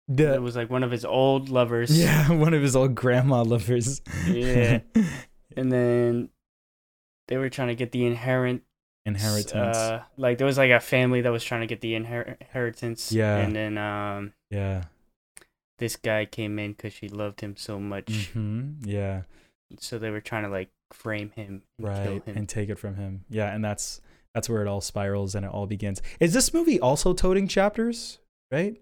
it 0.10 0.42
was 0.42 0.56
like 0.56 0.70
one 0.70 0.84
of 0.84 0.92
his 0.92 1.04
old 1.06 1.50
lovers. 1.50 1.98
yeah 2.04 2.32
one 2.32 2.54
of 2.54 2.62
his 2.62 2.76
old 2.76 2.96
grandma 2.96 3.42
lovers 3.42 4.02
Yeah. 4.28 4.80
And 5.58 5.72
then 5.72 6.30
they 7.28 7.38
were 7.38 7.50
trying 7.50 7.70
to 7.70 7.76
get 7.76 7.92
the 7.92 8.06
inherent 8.06 8.64
inheritance 9.16 9.78
Uh, 9.78 10.04
like 10.18 10.38
there 10.38 10.48
was 10.48 10.58
like 10.58 10.72
a 10.72 10.80
family 10.80 11.22
that 11.22 11.32
was 11.32 11.44
trying 11.44 11.62
to 11.62 11.68
get 11.68 11.82
the 11.82 11.94
inher- 11.94 12.36
inheritance. 12.42 13.12
Yeah. 13.12 13.38
And 13.38 13.56
then 13.56 13.78
um, 13.78 14.34
yeah 14.50 14.84
this 15.78 15.96
guy 15.96 16.26
came 16.26 16.60
in 16.60 16.74
because 16.74 16.92
she 16.94 17.08
loved 17.08 17.40
him 17.42 17.56
so 17.56 17.80
much. 17.80 18.30
hmm 18.34 18.72
yeah 18.84 19.22
So 19.80 19.98
they 20.00 20.10
were 20.10 20.22
trying 20.22 20.44
to 20.44 20.50
like 20.50 20.70
frame 20.92 21.32
him 21.36 21.62
and 21.78 21.88
kill 21.88 22.14
right 22.14 22.24
him. 22.26 22.38
and 22.38 22.50
take 22.50 22.70
it 22.70 22.80
from 22.80 22.96
him 22.96 23.24
yeah 23.30 23.54
and 23.54 23.64
that's 23.64 24.02
that's 24.34 24.50
where 24.50 24.62
it 24.64 24.68
all 24.68 24.82
spirals 24.82 25.36
and 25.36 25.46
it 25.46 25.52
all 25.52 25.68
begins 25.68 26.02
is 26.20 26.34
this 26.34 26.52
movie 26.54 26.80
also 26.80 27.14
toting 27.14 27.48
chapters 27.48 28.18
right 28.52 28.82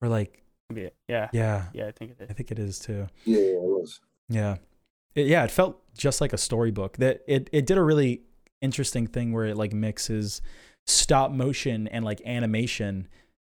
or 0.00 0.08
like 0.08 0.44
yeah, 0.72 0.88
yeah, 1.08 1.28
yeah 1.32 1.64
yeah. 1.74 1.86
I 1.88 1.90
think 1.90 2.12
it 2.12 2.26
i 2.30 2.32
think 2.32 2.52
it 2.52 2.58
is 2.60 2.78
too 2.78 3.08
Yeah, 3.24 3.38
yeah, 3.38 3.44
it 3.56 3.60
was. 3.60 4.00
Yeah. 4.28 4.56
It, 5.16 5.26
yeah, 5.26 5.42
it 5.42 5.50
felt 5.50 5.82
just 5.98 6.20
like 6.20 6.32
a 6.32 6.38
storybook. 6.38 6.96
That 6.98 7.22
it 7.26 7.50
it 7.50 7.66
did 7.66 7.76
a 7.76 7.82
really 7.82 8.22
interesting 8.60 9.06
thing 9.06 9.32
where 9.32 9.46
it 9.46 9.56
like 9.56 9.72
mixes 9.72 10.42
stop 10.86 11.30
motion 11.30 11.86
and 11.88 12.04
like 12.04 12.20
animation 12.24 13.08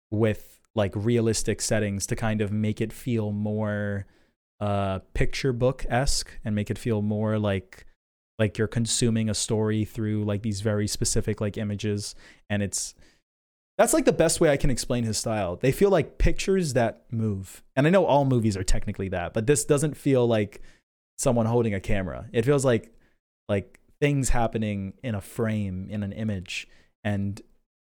with 0.09 0.59
like 0.75 0.93
realistic 0.95 1.61
settings 1.61 2.05
to 2.07 2.15
kind 2.15 2.41
of 2.41 2.51
make 2.51 2.81
it 2.81 2.93
feel 2.93 3.31
more 3.31 4.05
uh 4.59 4.99
picture 5.13 5.53
book 5.53 5.85
esque 5.89 6.39
and 6.45 6.53
make 6.53 6.69
it 6.69 6.77
feel 6.77 7.01
more 7.01 7.39
like 7.39 7.85
like 8.37 8.57
you're 8.57 8.67
consuming 8.67 9.29
a 9.29 9.33
story 9.33 9.85
through 9.85 10.23
like 10.23 10.43
these 10.43 10.61
very 10.61 10.87
specific 10.87 11.41
like 11.41 11.57
images 11.57 12.15
and 12.49 12.61
it's 12.61 12.93
that's 13.77 13.93
like 13.93 14.05
the 14.05 14.13
best 14.13 14.39
way 14.39 14.51
I 14.51 14.57
can 14.57 14.69
explain 14.69 15.05
his 15.05 15.17
style. 15.17 15.55
They 15.55 15.71
feel 15.71 15.89
like 15.89 16.19
pictures 16.19 16.73
that 16.73 17.03
move. 17.09 17.63
And 17.75 17.87
I 17.87 17.89
know 17.89 18.05
all 18.05 18.25
movies 18.25 18.55
are 18.55 18.63
technically 18.63 19.09
that, 19.09 19.33
but 19.33 19.47
this 19.47 19.65
doesn't 19.65 19.97
feel 19.97 20.27
like 20.27 20.61
someone 21.17 21.47
holding 21.47 21.73
a 21.73 21.79
camera. 21.79 22.27
It 22.31 22.45
feels 22.45 22.63
like 22.63 22.93
like 23.49 23.79
things 24.01 24.29
happening 24.29 24.93
in 25.03 25.15
a 25.15 25.21
frame 25.21 25.87
in 25.89 26.03
an 26.03 26.11
image 26.11 26.67
and 27.03 27.41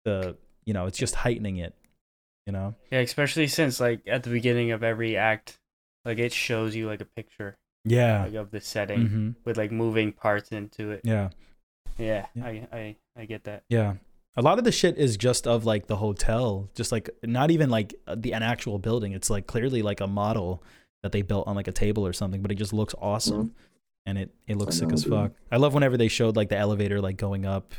the 0.06 0.38
you 0.66 0.74
know, 0.74 0.86
it's 0.86 0.98
just 0.98 1.16
heightening 1.16 1.58
it, 1.58 1.76
you 2.48 2.54
know? 2.54 2.76
Yeah, 2.90 3.00
especially 3.00 3.48
since 3.48 3.82
like 3.82 4.02
at 4.08 4.24
the 4.24 4.30
beginning 4.30 4.72
of 4.72 4.82
every 4.84 5.18
act, 5.18 5.60
like 6.06 6.20
it 6.20 6.32
shows 6.32 6.74
you 6.76 6.88
like 6.88 7.02
a 7.02 7.06
picture 7.06 7.58
Yeah. 7.84 8.24
like 8.24 8.36
of 8.36 8.52
the 8.52 8.62
setting 8.62 9.08
hmm 9.08 9.30
with 9.44 9.58
like 9.58 9.72
moving 9.74 10.14
parts 10.14 10.52
into 10.54 10.92
it. 10.92 11.02
Yeah. 11.04 11.30
Yeah, 11.98 12.28
Yeah. 12.34 12.46
I, 12.46 12.68
I 12.72 12.96
I 13.18 13.26
get 13.26 13.44
that. 13.44 13.64
Yeah. 13.70 13.96
A 14.36 14.42
lot 14.42 14.58
of 14.58 14.64
the 14.64 14.72
shit 14.72 14.98
is 14.98 15.16
just 15.18 15.46
of 15.46 15.64
like 15.66 15.86
the 15.88 15.98
hotel, 15.98 16.70
just 16.74 16.92
like 16.92 17.10
not 17.24 17.52
even 17.52 17.70
like 17.70 17.94
uh, 18.08 18.16
the 18.18 18.34
an 18.34 18.42
actual 18.42 18.80
building. 18.80 19.12
It's 19.12 19.30
like 19.30 19.46
clearly 19.48 19.82
like 19.84 20.00
a 20.02 20.08
model 20.08 20.64
that 21.04 21.12
they 21.12 21.22
built 21.22 21.48
on 21.48 21.56
like 21.56 21.68
a 21.68 21.72
table 21.72 22.06
or 22.08 22.14
something, 22.14 22.42
but 22.42 22.52
it 22.52 22.56
just 22.56 22.74
looks 22.74 22.96
awesome. 23.00 23.54
And 24.06 24.18
it 24.18 24.34
it 24.48 24.58
looks 24.58 24.78
I 24.78 24.80
sick 24.80 24.90
know, 24.90 24.94
as 24.94 25.04
dude. 25.04 25.14
fuck. 25.14 25.32
I 25.52 25.58
love 25.58 25.74
whenever 25.74 25.98
they 25.98 26.08
showed 26.08 26.36
like 26.36 26.50
the 26.50 26.58
elevator 26.58 27.00
like 27.00 27.18
going 27.18 27.46
up 27.46 27.74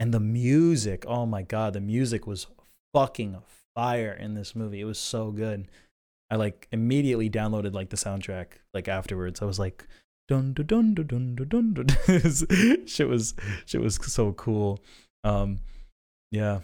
and 0.00 0.12
the 0.12 0.20
music. 0.20 1.04
Oh 1.06 1.26
my 1.26 1.42
god, 1.42 1.72
the 1.72 1.80
music 1.80 2.26
was 2.26 2.46
fucking 2.94 3.36
fire 3.74 4.12
in 4.12 4.34
this 4.34 4.56
movie. 4.56 4.80
It 4.80 4.84
was 4.84 4.98
so 4.98 5.30
good. 5.30 5.68
I 6.30 6.36
like 6.36 6.66
immediately 6.72 7.30
downloaded 7.30 7.74
like 7.74 7.90
the 7.90 7.96
soundtrack 7.96 8.46
like 8.74 8.88
afterwards. 8.88 9.42
I 9.42 9.44
was 9.44 9.58
like 9.58 9.86
dun 10.28 10.54
dun 10.54 10.66
dun 10.66 10.94
dun 10.94 11.06
dun 11.06 11.48
dun 11.48 11.74
dun. 11.74 11.86
dun. 11.86 12.86
shit 12.86 13.08
was 13.08 13.34
shit 13.64 13.80
was 13.80 13.96
so 13.96 14.32
cool. 14.32 14.80
Um 15.22 15.60
yeah. 16.32 16.60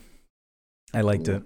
I 0.92 1.02
liked 1.02 1.28
it. 1.28 1.42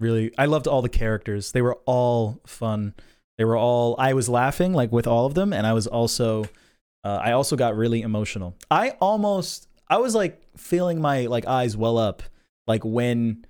Really 0.00 0.32
I 0.38 0.46
loved 0.46 0.66
all 0.66 0.80
the 0.80 0.88
characters. 0.88 1.52
They 1.52 1.62
were 1.62 1.78
all 1.84 2.40
fun. 2.46 2.94
They 3.36 3.44
were 3.44 3.56
all 3.56 3.94
I 3.98 4.14
was 4.14 4.28
laughing 4.28 4.72
like 4.72 4.90
with 4.90 5.06
all 5.06 5.26
of 5.26 5.34
them 5.34 5.52
and 5.52 5.66
I 5.66 5.74
was 5.74 5.86
also 5.86 6.46
uh, 7.04 7.20
I 7.22 7.32
also 7.32 7.56
got 7.56 7.76
really 7.76 8.02
emotional. 8.02 8.56
I 8.70 8.90
almost 9.00 9.68
I 9.88 9.98
was 9.98 10.14
like 10.14 10.42
feeling 10.56 11.00
my 11.00 11.26
like 11.26 11.46
eyes 11.46 11.76
well 11.76 11.98
up 11.98 12.22
like 12.66 12.84
when 12.84 13.44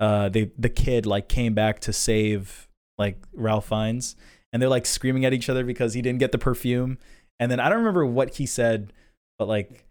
uh 0.00 0.28
they 0.28 0.50
the 0.58 0.68
kid 0.68 1.06
like 1.06 1.28
came 1.28 1.54
back 1.54 1.80
to 1.80 1.92
save 1.92 2.68
like 2.98 3.18
Ralph 3.32 3.68
Fiennes 3.68 4.16
and 4.52 4.60
they're 4.60 4.68
like 4.68 4.86
screaming 4.86 5.24
at 5.24 5.32
each 5.32 5.48
other 5.48 5.64
because 5.64 5.94
he 5.94 6.02
didn't 6.02 6.18
get 6.18 6.32
the 6.32 6.38
perfume 6.38 6.98
and 7.38 7.50
then 7.50 7.60
I 7.60 7.68
don't 7.68 7.78
remember 7.78 8.04
what 8.04 8.34
he 8.34 8.46
said 8.46 8.92
but 9.38 9.48
like 9.48 9.86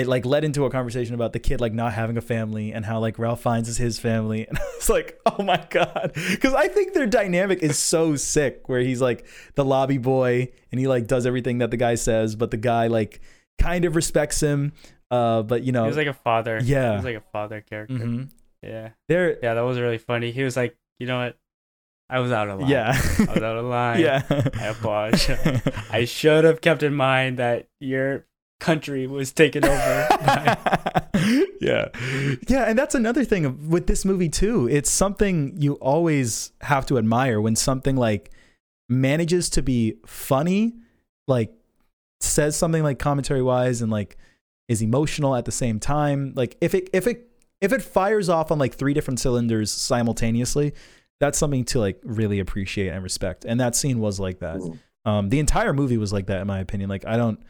it 0.00 0.06
like 0.08 0.24
led 0.24 0.44
into 0.44 0.64
a 0.64 0.70
conversation 0.70 1.14
about 1.14 1.32
the 1.32 1.38
kid 1.38 1.60
like 1.60 1.72
not 1.72 1.92
having 1.92 2.16
a 2.16 2.20
family 2.20 2.72
and 2.72 2.84
how 2.84 2.98
like 2.98 3.18
Ralph 3.18 3.42
Fiennes 3.42 3.68
is 3.68 3.76
his 3.76 3.98
family 3.98 4.46
and 4.48 4.58
I 4.58 4.62
was 4.76 4.88
like 4.88 5.18
oh 5.26 5.42
my 5.42 5.64
god 5.70 6.12
because 6.14 6.54
I 6.54 6.68
think 6.68 6.94
their 6.94 7.06
dynamic 7.06 7.62
is 7.62 7.78
so 7.78 8.16
sick 8.16 8.68
where 8.68 8.80
he's 8.80 9.00
like 9.00 9.26
the 9.54 9.64
lobby 9.64 9.98
boy 9.98 10.48
and 10.70 10.80
he 10.80 10.86
like 10.88 11.06
does 11.06 11.26
everything 11.26 11.58
that 11.58 11.70
the 11.70 11.76
guy 11.76 11.94
says 11.96 12.34
but 12.36 12.50
the 12.50 12.56
guy 12.56 12.86
like 12.88 13.20
kind 13.60 13.84
of 13.84 13.94
respects 13.96 14.40
him 14.40 14.72
uh 15.10 15.42
but 15.42 15.62
you 15.62 15.72
know 15.72 15.82
He 15.84 15.88
was 15.88 15.96
like 15.96 16.06
a 16.06 16.12
father. 16.12 16.60
Yeah. 16.62 16.90
He 16.90 16.96
was 16.96 17.04
like 17.04 17.16
a 17.16 17.24
father 17.32 17.60
character. 17.60 17.94
mhm. 17.94 18.30
Yeah. 18.62 18.90
they're 19.08 19.38
Yeah, 19.42 19.54
that 19.54 19.62
was 19.62 19.78
really 19.80 19.98
funny. 19.98 20.32
He 20.32 20.42
was 20.42 20.56
like, 20.56 20.76
you 20.98 21.06
know 21.06 21.18
what? 21.18 21.36
I 22.08 22.18
was 22.20 22.32
out 22.32 22.48
of 22.48 22.60
line. 22.60 22.68
yeah 22.70 22.90
I 23.28 23.32
was 23.34 23.42
out 23.42 23.56
of 23.56 23.64
line. 23.78 24.00
yeah 24.00 24.22
I 24.28 24.66
apologize. 24.66 25.62
I 25.90 26.04
should 26.04 26.44
have 26.44 26.60
kept 26.60 26.82
in 26.82 26.94
mind 26.94 27.38
that 27.38 27.68
your 27.80 28.26
country 28.60 29.06
was 29.06 29.32
taken 29.32 29.64
over 29.64 30.06
by 30.24 30.56
yeah. 31.60 31.88
Yeah 32.48 32.64
and 32.68 32.78
that's 32.78 32.94
another 32.94 33.24
thing 33.24 33.68
with 33.68 33.86
this 33.86 34.04
movie 34.04 34.28
too. 34.28 34.68
It's 34.68 34.90
something 34.90 35.54
you 35.60 35.74
always 35.74 36.52
have 36.60 36.86
to 36.86 36.98
admire 36.98 37.40
when 37.40 37.56
something 37.56 37.96
like 37.96 38.30
manages 38.88 39.50
to 39.50 39.62
be 39.62 39.96
funny 40.06 40.74
like 41.26 41.52
says 42.20 42.56
something 42.56 42.82
like 42.82 42.98
commentary 42.98 43.42
wise 43.42 43.82
and 43.82 43.90
like 43.90 44.16
is 44.68 44.82
emotional 44.82 45.34
at 45.34 45.44
the 45.44 45.52
same 45.52 45.80
time. 45.80 46.32
Like 46.36 46.56
if 46.60 46.74
it 46.74 46.90
if 46.92 47.06
it 47.06 47.28
if 47.60 47.72
it 47.72 47.82
fires 47.82 48.28
off 48.28 48.52
on 48.52 48.58
like 48.58 48.74
three 48.74 48.94
different 48.94 49.20
cylinders 49.20 49.70
simultaneously 49.72 50.72
that's 51.20 51.38
something 51.38 51.64
to 51.66 51.78
like 51.78 52.00
really 52.02 52.40
appreciate 52.40 52.88
and 52.88 53.02
respect. 53.02 53.44
And 53.44 53.60
that 53.60 53.76
scene 53.76 54.00
was 54.00 54.18
like 54.18 54.40
that. 54.40 54.60
Um, 55.04 55.28
the 55.28 55.38
entire 55.38 55.72
movie 55.72 55.98
was 55.98 56.12
like 56.12 56.26
that 56.26 56.40
in 56.40 56.46
my 56.46 56.58
opinion. 56.60 56.88
Like 56.88 57.06
I 57.06 57.16
don't, 57.16 57.40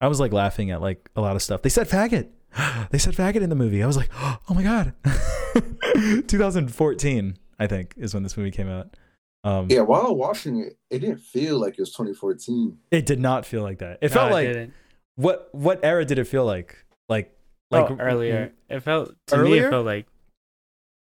I 0.00 0.08
was 0.08 0.20
like 0.20 0.32
laughing 0.32 0.70
at 0.70 0.80
like 0.80 1.10
a 1.16 1.20
lot 1.20 1.36
of 1.36 1.42
stuff. 1.42 1.62
They 1.62 1.68
said 1.68 1.88
faggot. 1.88 2.28
they 2.90 2.98
said 2.98 3.14
faggot 3.14 3.42
in 3.42 3.50
the 3.50 3.56
movie. 3.56 3.82
I 3.82 3.86
was 3.86 3.96
like, 3.96 4.10
oh 4.20 4.38
my 4.54 4.62
god. 4.62 4.94
2014, 6.28 7.36
I 7.58 7.66
think, 7.66 7.94
is 7.96 8.14
when 8.14 8.22
this 8.22 8.36
movie 8.36 8.50
came 8.50 8.68
out. 8.68 8.96
Um, 9.44 9.66
Yeah, 9.70 9.80
while 9.80 10.14
watching 10.14 10.60
it, 10.60 10.76
it 10.90 10.98
didn't 11.00 11.20
feel 11.20 11.58
like 11.60 11.74
it 11.74 11.80
was 11.80 11.90
2014. 11.90 12.78
It 12.90 13.06
did 13.06 13.20
not 13.20 13.46
feel 13.46 13.62
like 13.62 13.78
that. 13.78 13.98
It 14.02 14.10
No, 14.10 14.14
felt 14.14 14.30
it 14.30 14.34
like 14.34 14.46
didn't. 14.48 14.74
what? 15.16 15.48
What 15.52 15.80
era 15.84 16.04
did 16.04 16.18
it 16.18 16.24
feel 16.24 16.44
like? 16.44 16.76
Like 17.08 17.32
like 17.70 17.90
oh, 17.90 17.96
earlier. 17.98 18.52
It 18.68 18.80
felt 18.80 19.14
to 19.28 19.38
me 19.38 19.58
it 19.58 19.70
felt 19.70 19.86
like 19.86 20.06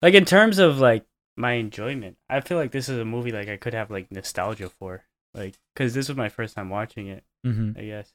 like 0.01 0.13
in 0.13 0.25
terms 0.25 0.59
of 0.59 0.79
like 0.79 1.05
my 1.37 1.53
enjoyment. 1.53 2.17
I 2.29 2.41
feel 2.41 2.57
like 2.57 2.71
this 2.71 2.89
is 2.89 2.97
a 2.99 3.05
movie 3.05 3.31
like 3.31 3.49
I 3.49 3.57
could 3.57 3.73
have 3.73 3.89
like 3.91 4.11
nostalgia 4.11 4.69
for. 4.69 5.03
Like 5.33 5.55
cuz 5.75 5.93
this 5.93 6.07
was 6.07 6.17
my 6.17 6.29
first 6.29 6.55
time 6.55 6.69
watching 6.69 7.07
it, 7.07 7.23
Mhm. 7.45 7.77
I 7.77 7.83
guess. 7.85 8.11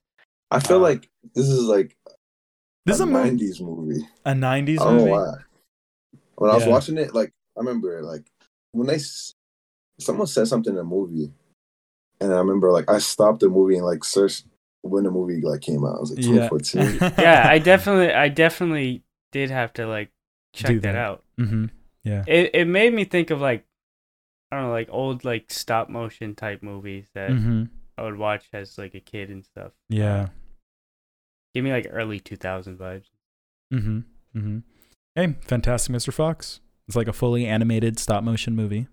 I 0.51 0.61
feel 0.61 0.79
Uh, 0.79 0.81
like 0.81 1.09
this 1.35 1.49
is 1.49 1.65
like 1.65 1.97
This 2.87 2.97
is 2.97 3.01
a 3.01 3.05
a 3.05 3.07
movie, 3.07 3.31
90s 3.31 3.61
movie. 3.61 4.07
a 4.25 4.35
90s 4.35 4.81
I 4.81 4.85
don't 4.85 4.97
know 4.97 5.01
movie. 5.05 5.11
why. 5.13 5.35
When 6.37 6.51
I 6.51 6.55
was 6.55 6.67
watching 6.67 6.99
it, 6.99 7.15
like 7.15 7.33
I 7.57 7.61
remember, 7.61 8.03
like 8.03 8.25
when 8.73 8.87
they 8.87 8.99
someone 9.99 10.27
said 10.27 10.49
something 10.49 10.73
in 10.73 10.79
a 10.79 10.85
movie, 10.85 11.33
and 12.21 12.33
I 12.33 12.39
remember 12.39 12.73
like 12.73 12.91
I 12.91 12.99
stopped 12.99 13.41
the 13.41 13.49
movie 13.49 13.77
and 13.77 13.85
like 13.87 14.05
searched 14.05 14.47
when 14.83 15.05
the 15.05 15.11
movie 15.11 15.41
like 15.43 15.61
came 15.61 15.85
out. 15.85 15.97
I 15.97 16.01
was 16.01 16.11
like 16.11 16.21
Yeah. 16.21 16.49
2014. 16.49 17.13
Yeah, 17.19 17.47
I 17.49 17.59
definitely 17.59 18.13
I 18.13 18.29
definitely 18.29 19.03
did 19.33 19.51
have 19.51 19.73
to 19.75 19.87
like 19.87 20.11
check 20.55 20.75
Do 20.75 20.81
that 20.81 20.95
that. 20.95 20.97
out. 20.97 21.25
hmm 21.39 21.67
Yeah. 22.03 22.25
It 22.27 22.51
it 22.55 22.65
made 22.67 22.95
me 22.95 23.05
think 23.05 23.31
of 23.31 23.41
like 23.41 23.65
I 24.51 24.57
don't 24.57 24.67
know, 24.67 24.73
like 24.73 24.89
old 24.91 25.25
like 25.25 25.51
stop 25.51 25.89
motion 25.89 26.35
type 26.35 26.63
movies 26.63 27.07
that 27.15 27.31
hmm 27.31 27.65
I 27.99 28.03
would 28.03 28.17
watch 28.17 28.49
as 28.53 28.79
like 28.79 28.95
a 28.95 29.01
kid 29.01 29.29
and 29.31 29.45
stuff. 29.45 29.73
Yeah. 29.91 30.29
Give 31.55 31.65
me 31.65 31.73
like 31.73 31.87
early 31.91 32.21
2000 32.21 32.79
vibes. 32.79 33.05
Mm-hmm. 33.73 33.99
Mm-hmm. 34.37 34.59
Hey, 35.15 35.35
Fantastic 35.43 35.95
Mr. 35.95 36.13
Fox. 36.13 36.61
It's 36.89 36.97
like 36.97 37.09
a 37.09 37.13
fully 37.13 37.47
animated 37.47 37.99
stop 37.99 38.23
motion 38.25 38.55
movie. 38.55 38.87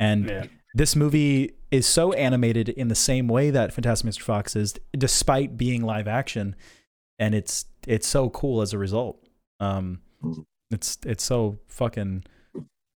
And 0.00 0.28
Yeah. 0.28 0.46
this 0.74 0.96
movie 0.96 1.52
is 1.70 1.86
so 1.86 2.12
animated 2.14 2.68
in 2.70 2.88
the 2.88 2.94
same 2.94 3.28
way 3.28 3.50
that 3.50 3.72
Fantastic 3.72 4.10
Mr. 4.10 4.22
Fox 4.22 4.56
is, 4.56 4.74
despite 4.96 5.56
being 5.56 5.82
live 5.82 6.08
action. 6.08 6.56
And 7.18 7.34
it's 7.34 7.64
it's 7.86 8.06
so 8.06 8.30
cool 8.30 8.60
as 8.62 8.72
a 8.72 8.78
result. 8.78 9.22
Um 9.60 10.00
it's 10.70 10.98
it's 11.04 11.24
so 11.24 11.58
fucking 11.66 12.24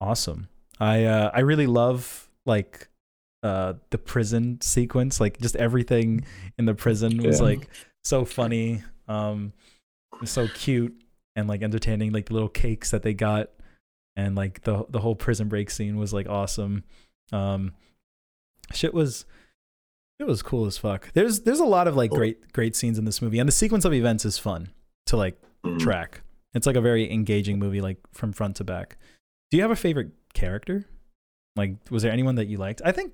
awesome. 0.01 0.49
I 0.79 1.05
uh 1.05 1.31
I 1.33 1.39
really 1.41 1.67
love 1.67 2.29
like 2.45 2.89
uh 3.43 3.73
the 3.91 3.97
prison 3.97 4.59
sequence. 4.61 5.19
Like 5.19 5.39
just 5.39 5.55
everything 5.55 6.25
in 6.57 6.65
the 6.65 6.75
prison 6.75 7.17
was 7.23 7.39
Yeah. 7.39 7.45
like 7.45 7.69
so 8.03 8.25
funny. 8.25 8.83
Um 9.09 9.53
so 10.25 10.47
cute 10.47 10.95
and 11.35 11.47
like 11.47 11.61
entertaining 11.61 12.11
like 12.11 12.25
the 12.27 12.33
little 12.33 12.49
cakes 12.49 12.91
that 12.91 13.03
they 13.03 13.13
got 13.13 13.49
and 14.15 14.35
like 14.35 14.61
the 14.63 14.85
the 14.89 14.99
whole 14.99 15.15
prison 15.15 15.47
break 15.49 15.69
scene 15.69 15.97
was 15.97 16.13
like 16.13 16.27
awesome. 16.29 16.83
Um 17.31 17.73
shit 18.73 18.93
was 18.93 19.25
it 20.19 20.27
was 20.27 20.41
cool 20.41 20.65
as 20.65 20.77
fuck. 20.77 21.11
There's 21.13 21.41
there's 21.41 21.59
a 21.59 21.65
lot 21.65 21.87
of 21.87 21.95
like 21.95 22.11
great 22.11 22.51
great 22.53 22.75
scenes 22.75 22.97
in 22.99 23.05
this 23.05 23.21
movie 23.21 23.39
and 23.39 23.47
the 23.47 23.53
sequence 23.53 23.85
of 23.85 23.93
events 23.93 24.25
is 24.25 24.37
fun 24.37 24.69
to 25.07 25.17
like 25.17 25.41
Mhm. 25.65 25.79
track. 25.79 26.21
It's 26.53 26.65
like 26.67 26.75
a 26.75 26.81
very 26.81 27.11
engaging 27.11 27.59
movie 27.59 27.81
like 27.81 27.97
from 28.13 28.31
front 28.33 28.55
to 28.57 28.63
back. 28.63 28.97
Do 29.51 29.57
you 29.57 29.63
have 29.63 29.71
a 29.71 29.75
favorite 29.75 30.11
character? 30.33 30.85
Like 31.55 31.75
was 31.89 32.03
there 32.03 32.11
anyone 32.11 32.35
that 32.35 32.47
you 32.47 32.57
liked? 32.57 32.81
I 32.85 32.91
think 32.91 33.13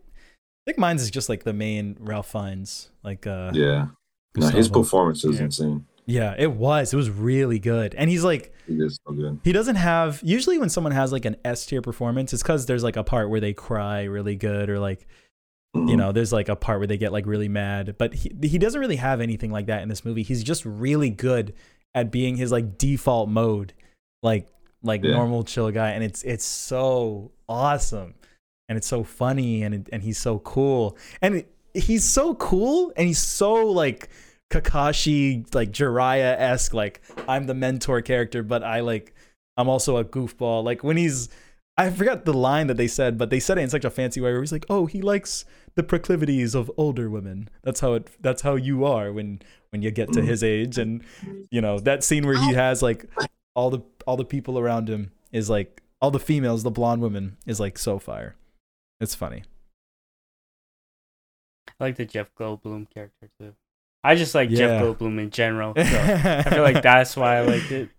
i 0.68 0.72
think 0.72 0.80
mine's 0.80 1.04
is 1.04 1.12
just 1.12 1.30
like 1.30 1.44
the 1.44 1.54
main 1.54 1.96
ralph 2.00 2.32
fiennes 2.32 2.90
like 3.04 3.28
uh 3.28 3.52
Yeah. 3.54 3.88
No, 4.36 4.48
his 4.48 4.68
Gustavo. 4.68 4.80
performance 4.84 5.24
was 5.24 5.38
Yeah. 5.40 5.46
insane. 5.46 5.86
yeah 6.08 6.36
it 6.38 6.52
was 6.52 6.94
it 6.94 6.98
was 6.98 7.10
really 7.10 7.58
good 7.58 7.96
and 7.96 8.10
he's 8.12 8.24
like 8.24 8.54
He 8.68 8.76
did 8.78 8.92
so 8.92 9.12
good. 9.14 9.40
He 9.44 9.52
doesn't 9.52 9.76
have 9.78 10.22
usually 10.24 10.58
when 10.60 10.70
someone 10.70 10.92
has 10.94 11.12
like 11.12 11.26
an 11.26 11.36
S 11.46 11.66
tier 11.66 11.82
performance, 11.82 12.32
it's 12.34 12.44
because 12.44 12.66
there's 12.68 12.84
like 12.84 12.96
a 12.98 13.04
part 13.04 13.30
where 13.30 13.40
they 13.40 13.54
cry 13.54 14.04
really 14.04 14.36
good, 14.36 14.70
or 14.70 14.80
like 14.80 15.08
you 15.74 15.82
Mhm. 15.82 15.98
know, 15.98 16.12
there's 16.14 16.32
like 16.32 16.48
a 16.48 16.56
part 16.56 16.80
where 16.80 16.88
they 16.88 16.98
get 16.98 17.12
like 17.12 17.26
really 17.26 17.50
mad. 17.50 17.96
But 17.98 18.14
he 18.14 18.32
he 18.44 18.58
doesn't 18.58 18.80
really 18.80 18.96
have 18.96 19.20
anything 19.20 19.52
like 19.52 19.66
that 19.68 19.82
in 19.84 19.90
this 19.90 20.06
movie. 20.06 20.24
He's 20.24 20.44
just 20.44 20.64
really 20.66 21.10
good 21.10 21.54
at 21.94 22.12
being 22.12 22.38
his 22.38 22.52
like 22.52 22.78
default 22.78 23.28
mode, 23.30 23.74
like 24.24 24.48
like 24.84 25.04
Yeah. 25.04 25.12
normal 25.12 25.44
chill 25.44 25.70
guy, 25.72 25.90
and 25.92 26.04
it's 26.04 26.24
it's 26.24 26.46
so 26.46 27.32
awesome, 27.50 28.14
and 28.70 28.78
it's 28.78 28.88
so 28.88 29.04
funny, 29.04 29.64
and 29.64 29.74
it, 29.76 29.90
and 29.92 30.02
he's 30.04 30.18
so 30.18 30.40
cool, 30.40 30.98
and 31.22 31.44
he's 31.76 32.04
so 32.04 32.36
cool, 32.36 32.94
and 32.96 33.08
he's 33.08 33.20
so 33.20 33.68
like 33.68 34.10
Kakashi 34.50 35.54
like 35.54 35.72
Jiraiya 35.72 36.40
esque, 36.40 36.74
like 36.74 37.02
I'm 37.28 37.46
the 37.46 37.54
mentor 37.54 38.02
character, 38.02 38.44
but 38.44 38.64
I 38.64 38.82
like 38.82 39.14
I'm 39.58 39.70
also 39.70 39.98
a 39.98 40.06
goofball. 40.06 40.64
Like 40.64 40.84
when 40.84 40.98
he's 40.98 41.30
I 41.78 41.90
forgot 41.90 42.24
the 42.24 42.34
line 42.34 42.68
that 42.68 42.78
they 42.78 42.88
said, 42.88 43.18
but 43.18 43.30
they 43.30 43.40
said 43.40 43.58
it 43.58 43.62
in 43.62 43.70
such 43.70 43.84
a 43.84 43.90
fancy 43.90 44.22
way 44.22 44.32
where 44.32 44.42
he's 44.42 44.52
like, 44.52 44.66
"Oh, 44.70 44.86
he 44.86 45.02
likes 45.02 45.44
the 45.76 45.84
proclivities 45.84 46.56
of 46.56 46.72
older 46.78 47.10
women." 47.10 47.50
That's 47.64 47.82
how 47.82 47.94
it. 47.96 48.10
That's 48.22 48.44
how 48.44 48.56
you 48.56 48.86
are 48.86 49.12
when 49.12 49.42
when 49.72 49.82
you 49.82 49.92
get 49.92 50.14
to 50.14 50.22
his 50.22 50.44
age, 50.44 50.78
and 50.78 51.04
you 51.52 51.60
know 51.60 51.80
that 51.80 52.04
scene 52.04 52.26
where 52.26 52.38
he 52.38 52.54
has 52.54 52.82
like 52.82 53.10
all 53.56 53.70
the 53.70 53.82
all 54.08 54.16
the 54.16 54.26
people 54.26 54.58
around 54.58 54.90
him 54.90 55.12
is 55.34 55.50
like 55.50 55.82
all 56.02 56.12
the 56.12 56.20
females, 56.20 56.64
the 56.64 56.72
blonde 56.72 57.02
women 57.02 57.38
is 57.46 57.60
like 57.60 57.78
so 57.78 58.00
fire. 58.00 58.36
It's 59.02 59.16
funny. 59.16 59.44
I 61.80 61.84
like 61.86 61.96
the 61.98 62.06
Jeff 62.06 62.34
Goldblum 62.36 62.90
character 62.90 63.30
too. 63.40 63.54
I 64.04 64.16
just 64.16 64.36
like 64.36 64.50
Yeah. 64.50 64.58
Jeff 64.58 64.82
Goldblum 64.84 65.20
in 65.20 65.30
general. 65.32 65.74
So 65.76 65.82
I 65.84 66.44
feel 66.44 66.64
like 66.64 66.82
that's 66.84 67.16
why 67.18 67.38
I 67.38 67.42
liked 67.42 67.72
it. 67.72 67.90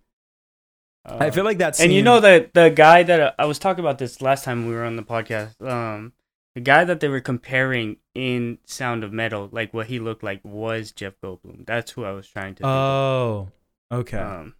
I 1.05 1.29
Uh, 1.29 1.31
feel 1.31 1.45
like 1.45 1.59
that. 1.59 1.79
and 1.81 1.93
you 1.93 2.03
know 2.03 2.21
that 2.21 2.53
the 2.55 2.69
guy 2.71 3.03
that 3.05 3.21
uh, 3.21 3.33
I 3.39 3.45
was 3.47 3.59
talking 3.59 3.81
about 3.85 3.99
this 3.99 4.21
last 4.23 4.45
time 4.45 4.67
we 4.67 4.75
were 4.75 4.85
on 4.85 4.97
the 4.97 5.03
podcast. 5.05 5.61
Um, 5.63 6.13
the 6.55 6.61
guy 6.63 6.85
that 6.85 7.01
they 7.01 7.09
were 7.09 7.21
comparing 7.21 7.99
in 8.15 8.59
Sound 8.65 9.05
of 9.05 9.13
Metal, 9.13 9.49
like 9.53 9.75
what 9.75 9.87
he 9.89 9.99
looked 10.01 10.23
like, 10.25 10.41
was 10.45 10.91
Jeff 10.91 11.13
Goldblum. 11.23 11.67
That's 11.67 11.91
who 11.93 12.05
I 12.05 12.13
was 12.13 12.27
trying 12.27 12.55
to. 12.57 12.63
think 12.63 12.67
of. 12.67 12.71
Oh, 12.73 13.49
okay. 13.93 14.17
Um, 14.19 14.55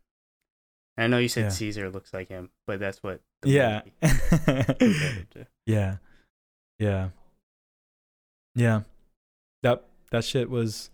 I 0.99 1.07
know 1.09 1.19
you 1.19 1.29
said 1.29 1.45
Yeah. 1.45 1.49
Caesar 1.51 1.91
looks 1.91 2.13
like 2.15 2.29
him, 2.29 2.51
but 2.67 2.79
that's 2.81 3.03
what. 3.03 3.21
the 3.43 3.51
Yeah. 3.51 3.83
yeah. 5.67 5.97
Yeah. 6.79 7.09
Yeah. 8.55 8.81
That 9.63 9.85
that 10.11 10.25
shit 10.25 10.49
was 10.51 10.91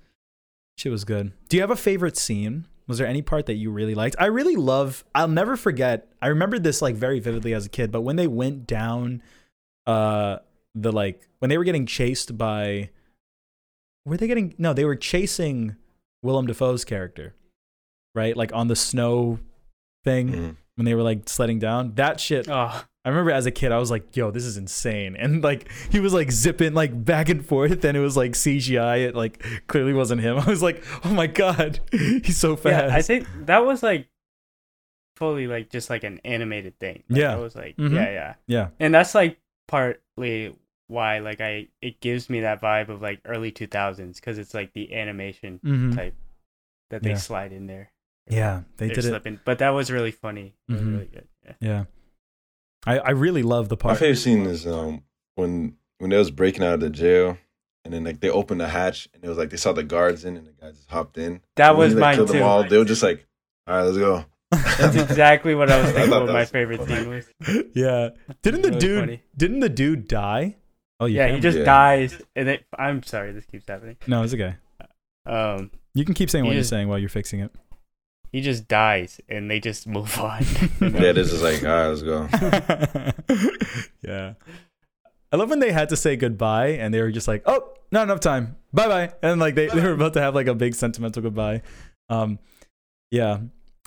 shit 0.78 0.92
was 0.92 1.04
good. 1.04 1.32
Do 1.48 1.56
you 1.56 1.60
have 1.62 1.70
a 1.70 1.76
favorite 1.76 2.16
scene? 2.16 2.66
Was 2.88 2.98
there 2.98 3.06
any 3.06 3.22
part 3.22 3.46
that 3.46 3.54
you 3.54 3.70
really 3.70 3.94
liked? 3.94 4.16
I 4.18 4.26
really 4.26 4.56
love 4.56 5.04
I'll 5.14 5.28
never 5.28 5.56
forget. 5.56 6.08
I 6.20 6.28
remember 6.28 6.58
this 6.58 6.82
like 6.82 6.94
very 6.94 7.20
vividly 7.20 7.54
as 7.54 7.66
a 7.66 7.68
kid, 7.68 7.90
but 7.92 8.02
when 8.02 8.16
they 8.16 8.26
went 8.26 8.66
down 8.66 9.22
uh 9.86 10.38
the 10.74 10.92
like 10.92 11.28
when 11.40 11.48
they 11.48 11.58
were 11.58 11.64
getting 11.64 11.86
chased 11.86 12.36
by 12.38 12.90
were 14.04 14.16
they 14.16 14.26
getting 14.26 14.54
no, 14.58 14.72
they 14.72 14.84
were 14.84 14.96
chasing 14.96 15.76
Willem 16.22 16.46
Dafoe's 16.46 16.84
character. 16.84 17.34
Right? 18.14 18.36
Like 18.36 18.52
on 18.54 18.68
the 18.68 18.76
snow 18.76 19.38
thing 20.04 20.28
Mhm. 20.28 20.56
When 20.76 20.84
they 20.84 20.94
were 20.94 21.02
like 21.02 21.28
sledding 21.28 21.58
down. 21.58 21.94
That 21.94 22.18
shit 22.20 22.48
Oh, 22.48 22.84
I 23.04 23.08
remember 23.08 23.30
as 23.32 23.46
a 23.46 23.50
kid, 23.50 23.72
I 23.72 23.78
was 23.78 23.90
like, 23.90 24.16
"Yo, 24.16 24.30
this 24.30 24.44
is 24.44 24.56
insane!" 24.56 25.16
And 25.16 25.42
like 25.42 25.68
he 25.90 25.98
was 26.00 26.12
like 26.14 26.30
zipping 26.30 26.72
like 26.74 27.04
back 27.04 27.28
and 27.28 27.44
forth, 27.44 27.84
and 27.84 27.96
it 27.96 28.00
was 28.00 28.16
like 28.16 28.32
CGI. 28.32 29.08
It 29.08 29.14
like 29.16 29.42
clearly 29.66 29.92
wasn't 29.92 30.20
him. 30.22 30.38
I 30.40 30.44
was 30.44 30.62
like, 30.62 30.82
"Oh 31.04 31.10
my 31.12 31.26
god, 31.26 31.80
he's 31.90 32.36
so 32.36 32.54
fast!" 32.56 32.88
yeah. 32.90 32.96
I 32.96 33.02
think 33.02 33.26
that 33.46 33.64
was 33.66 33.82
like 33.82 34.06
fully 35.16 35.46
like 35.46 35.68
just 35.70 35.90
like 35.90 36.04
an 36.04 36.20
animated 36.24 36.78
thing. 36.78 37.02
Like, 37.08 37.20
Yeah. 37.20 37.32
I 37.34 37.38
was 37.38 37.54
like, 37.54 37.76
Mhm. 37.76 37.94
yeah, 37.94 38.10
yeah, 38.10 38.34
yeah, 38.46 38.68
and 38.80 38.94
that's 38.94 39.14
like 39.14 39.38
partly 39.68 40.54
why 40.88 41.18
like 41.20 41.40
I 41.40 41.68
it 41.80 42.00
gives 42.00 42.28
me 42.30 42.40
that 42.40 42.60
vibe 42.60 42.88
of 42.88 43.00
like 43.02 43.20
early 43.24 43.50
two 43.50 43.66
thousands 43.66 44.20
because 44.20 44.38
it's 44.38 44.54
like 44.54 44.72
the 44.74 44.94
animation 44.94 45.58
Mhm. 45.64 45.94
type 45.94 46.14
that 46.90 47.02
they 47.02 47.10
Yeah. 47.10 47.16
slide 47.16 47.52
in 47.52 47.66
there. 47.66 47.90
Yeah. 48.28 48.62
They 48.76 48.86
They're 48.88 48.96
did 48.96 49.26
it. 49.26 49.44
But 49.44 49.58
that 49.58 49.70
was 49.70 49.90
really 49.90 50.10
funny. 50.12 50.54
It 50.68 50.72
was 50.72 50.82
Mhm. 50.82 50.92
really 50.92 51.06
good. 51.12 51.28
Yeah. 51.44 51.52
Yeah, 51.60 51.84
I 52.86 52.98
I 52.98 53.10
really 53.10 53.42
love 53.42 53.68
the 53.68 53.76
part. 53.76 53.94
My 53.94 53.98
favorite 53.98 54.16
scene 54.16 54.46
is 54.46 54.66
um 54.66 55.02
when 55.34 55.76
when 55.98 56.10
they 56.10 56.16
was 56.18 56.30
breaking 56.30 56.62
out 56.64 56.74
of 56.74 56.80
the 56.80 56.90
jail 56.90 57.36
and 57.84 57.92
then 57.92 58.04
like 58.04 58.20
they 58.20 58.30
opened 58.30 58.60
the 58.60 58.68
hatch 58.68 59.08
and 59.14 59.24
it 59.24 59.28
was 59.28 59.38
like 59.38 59.50
they 59.50 59.56
saw 59.56 59.72
the 59.72 59.82
guards 59.82 60.24
in 60.24 60.36
and 60.36 60.46
the 60.46 60.52
guys 60.52 60.76
just 60.76 60.90
hopped 60.90 61.18
in. 61.18 61.40
That 61.56 61.70
And 61.70 61.78
was 61.78 61.92
he, 61.92 61.94
like, 61.94 62.00
mine 62.00 62.14
killed 62.16 62.28
them 62.28 62.36
too. 62.36 62.42
all, 62.42 62.64
they 62.68 62.78
were 62.78 62.84
just 62.84 63.02
like, 63.02 63.26
all 63.66 63.76
right, 63.76 63.82
let's 63.82 63.98
go. 63.98 64.24
That's 64.78 64.96
exactly 64.96 65.54
what 65.54 65.70
I 65.70 65.80
was 65.82 65.90
thinking. 65.92 66.10
thought 66.10 66.24
what 66.24 66.32
my 66.32 66.44
favorite 66.44 66.80
funny. 66.86 66.94
scene 66.96 67.08
was. 67.08 67.64
yeah, 67.74 68.10
didn't 68.42 68.62
the 68.62 68.70
dude 68.70 69.00
funny. 69.00 69.22
didn't 69.36 69.60
the 69.60 69.68
dude 69.68 70.06
die? 70.08 70.56
Oh 71.00 71.06
you 71.06 71.16
Yeah, 71.16 71.34
he 71.34 71.40
just 71.40 71.58
Yeah. 71.58 71.64
dies, 71.64 72.20
and 72.36 72.48
it, 72.48 72.64
I'm 72.78 73.02
sorry, 73.02 73.32
this 73.32 73.46
keeps 73.46 73.66
happening. 73.66 73.96
no, 74.06 74.22
it's 74.22 74.34
okay. 74.34 74.54
Um, 75.26 75.70
You 75.94 76.04
can 76.04 76.14
keep 76.14 76.30
saying 76.30 76.44
He 76.44 76.48
what 76.48 76.54
you're 76.54 76.64
saying 76.64 76.88
while 76.88 76.98
you're 76.98 77.08
fixing 77.08 77.40
it. 77.40 77.50
He 78.32 78.40
just 78.40 78.66
dies, 78.66 79.20
and 79.28 79.50
they 79.50 79.60
just 79.60 79.86
move 79.86 80.18
on. 80.18 80.44
Yeah, 80.80 81.12
this 81.12 81.32
is 81.32 81.42
like, 81.42 81.62
all 81.62 81.70
right, 81.70 81.88
let's 81.88 82.02
go. 82.02 82.28
yeah. 84.02 84.34
I 85.30 85.36
love 85.36 85.48
when 85.48 85.60
they 85.60 85.72
had 85.72 85.88
to 85.88 85.96
say 85.96 86.16
goodbye 86.16 86.68
and 86.72 86.92
they 86.92 87.00
were 87.00 87.10
just 87.10 87.26
like, 87.26 87.42
oh, 87.46 87.72
not 87.90 88.02
enough 88.02 88.20
time. 88.20 88.56
Bye 88.74 88.88
bye. 88.88 89.12
And 89.22 89.40
like 89.40 89.54
they, 89.54 89.66
they 89.68 89.80
were 89.80 89.92
about 89.92 90.12
to 90.12 90.20
have 90.20 90.34
like 90.34 90.46
a 90.46 90.54
big 90.54 90.74
sentimental 90.74 91.22
goodbye. 91.22 91.62
Um, 92.10 92.38
yeah. 93.10 93.38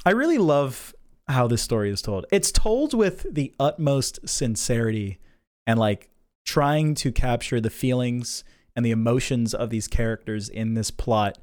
I 0.07 0.11
really 0.11 0.39
love 0.39 0.95
how 1.27 1.47
this 1.47 1.61
story 1.61 1.91
is 1.91 2.01
told. 2.01 2.25
It's 2.31 2.51
told 2.51 2.95
with 2.95 3.27
the 3.31 3.53
utmost 3.59 4.27
sincerity 4.27 5.19
and 5.67 5.79
like 5.79 6.09
trying 6.47 6.95
to 6.95 7.11
capture 7.11 7.61
the 7.61 7.69
feelings 7.69 8.43
and 8.75 8.83
the 8.83 8.91
emotions 8.91 9.53
of 9.53 9.69
these 9.69 9.87
characters 9.87 10.49
in 10.49 10.73
this 10.73 10.89
plot 10.89 11.37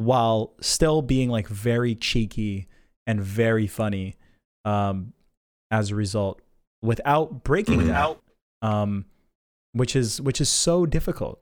while 0.00 0.54
still 0.62 1.02
being 1.02 1.28
like 1.28 1.46
very 1.46 1.94
cheeky 1.94 2.66
and 3.06 3.20
very 3.20 3.66
funny 3.66 4.16
um, 4.64 5.12
as 5.70 5.90
a 5.90 5.94
result 5.94 6.40
without 6.82 7.44
breaking 7.44 7.80
Mhm. 7.80 7.86
that 7.88 8.16
um, 8.66 9.04
which 9.72 9.94
is 9.94 10.18
which 10.22 10.40
is 10.40 10.48
so 10.48 10.86
difficult. 10.86 11.38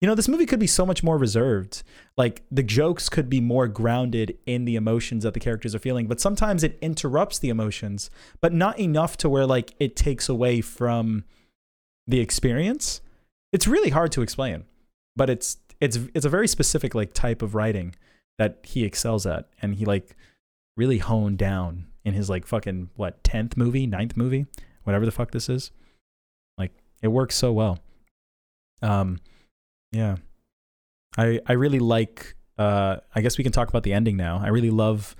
You 0.00 0.08
know, 0.08 0.16
this 0.16 0.26
movie 0.26 0.46
could 0.46 0.58
be 0.58 0.66
so 0.66 0.84
much 0.84 1.04
more 1.04 1.16
reserved. 1.16 1.84
Like 2.16 2.42
the 2.50 2.64
jokes 2.64 3.08
could 3.08 3.28
be 3.30 3.40
more 3.40 3.68
grounded 3.68 4.36
in 4.46 4.64
the 4.64 4.74
emotions 4.74 5.22
that 5.22 5.32
the 5.32 5.38
characters 5.38 5.72
are 5.76 5.78
feeling, 5.78 6.08
but 6.08 6.20
sometimes 6.20 6.64
it 6.64 6.76
interrupts 6.82 7.38
the 7.38 7.50
emotions, 7.50 8.10
but 8.40 8.52
not 8.52 8.80
enough 8.80 9.16
to 9.18 9.28
where 9.28 9.46
like 9.46 9.74
it 9.78 9.94
takes 9.94 10.28
away 10.28 10.60
from 10.60 11.22
the 12.08 12.18
experience. 12.18 13.00
It's 13.52 13.68
really 13.68 13.90
hard 13.90 14.10
to 14.12 14.22
explain, 14.22 14.64
but 15.14 15.30
it's 15.30 15.58
it's 15.82 15.98
it's 16.14 16.24
a 16.24 16.30
very 16.30 16.46
specific 16.46 16.94
like 16.94 17.12
type 17.12 17.42
of 17.42 17.56
writing 17.56 17.94
that 18.38 18.60
he 18.62 18.84
excels 18.84 19.26
at 19.26 19.48
and 19.60 19.74
he 19.74 19.84
like 19.84 20.16
really 20.76 20.98
honed 20.98 21.38
down 21.38 21.86
in 22.04 22.14
his 22.14 22.30
like 22.30 22.46
fucking 22.46 22.88
what 22.94 23.22
10th 23.24 23.56
movie, 23.56 23.86
ninth 23.86 24.16
movie, 24.16 24.46
whatever 24.84 25.04
the 25.04 25.10
fuck 25.10 25.32
this 25.32 25.48
is. 25.48 25.72
Like 26.56 26.70
it 27.02 27.08
works 27.08 27.34
so 27.34 27.52
well. 27.52 27.80
Um 28.80 29.18
yeah. 29.90 30.16
I 31.18 31.40
I 31.46 31.54
really 31.54 31.80
like 31.80 32.36
uh 32.58 32.98
I 33.12 33.20
guess 33.20 33.36
we 33.36 33.42
can 33.42 33.52
talk 33.52 33.68
about 33.68 33.82
the 33.82 33.92
ending 33.92 34.16
now. 34.16 34.40
I 34.42 34.48
really 34.48 34.70
love 34.70 35.16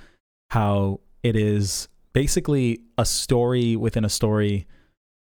how 0.51 1.01
it 1.25 1.35
is 1.35 1.89
basically 2.13 2.83
a 2.97 3.05
story 3.05 3.75
within 3.75 4.05
a 4.05 4.09
story 4.09 4.69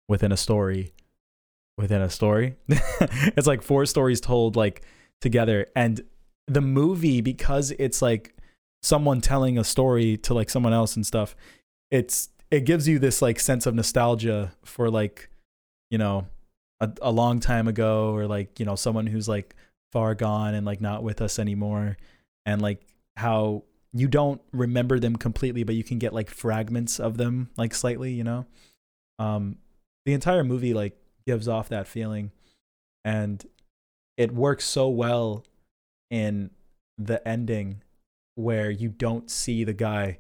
within 0.08 0.32
a 0.32 0.38
story 0.38 0.92
within 1.78 2.02
a 2.02 2.10
story. 2.10 2.56
it's 2.68 3.46
like 3.46 3.62
four 3.62 3.86
stories 3.86 4.20
told 4.20 4.56
like 4.56 4.82
together. 5.22 5.68
And 5.76 6.02
the 6.48 6.62
movie 6.62 7.22
because 7.22 7.72
it's 7.78 8.02
like 8.02 8.36
someone 8.82 9.22
telling 9.22 9.58
a 9.58 9.64
story 9.64 10.18
to 10.18 10.34
like 10.34 10.50
someone 10.50 10.74
else 10.74 10.96
and 10.96 11.06
stuff 11.06 11.36
it's 11.92 12.30
it 12.52 12.66
gives 12.66 12.88
you 12.88 12.98
this 12.98 13.22
like 13.22 13.40
sense 13.40 13.66
of 13.66 13.76
nostalgia 13.76 14.52
for 14.64 14.90
like 14.90 15.30
you 15.92 15.98
know 15.98 16.26
a, 16.80 16.90
a 17.02 17.12
long 17.12 17.40
time 17.40 17.68
ago 17.68 18.14
or 18.14 18.28
like 18.28 18.60
you 18.60 18.66
know 18.66 18.76
someone 18.76 19.08
who's 19.08 19.28
like 19.28 19.56
far 19.92 20.16
gone 20.16 20.54
and 20.54 20.66
like 20.66 20.82
not 20.82 21.04
with 21.04 21.22
us 21.22 21.40
anymore. 21.40 21.98
And 22.46 22.62
like 22.62 22.82
how 23.16 23.64
you 23.92 24.08
don't 24.08 24.42
remember 24.54 25.00
them 25.00 25.16
completely 25.16 25.64
but 25.64 25.76
you 25.76 25.84
can 25.84 25.98
get 25.98 26.14
like 26.14 26.30
fragments 26.30 27.00
of 27.00 27.18
them 27.18 27.50
like 27.58 27.74
slightly 27.74 28.14
you 28.14 28.24
know? 28.24 28.46
Um 29.18 29.58
the 30.06 30.14
entire 30.14 30.44
movie 30.44 30.74
like 30.74 30.98
gives 31.26 31.48
off 31.48 31.70
that 31.70 31.88
feeling. 31.88 32.32
And 33.04 33.44
it 34.20 34.34
works 34.34 34.66
so 34.66 34.90
well 34.90 35.46
in 36.12 36.52
the 36.98 37.26
ending 37.26 37.82
where 38.36 38.70
you 38.70 38.90
don't 38.90 39.32
see 39.32 39.64
the 39.64 39.74
guy 39.74 40.20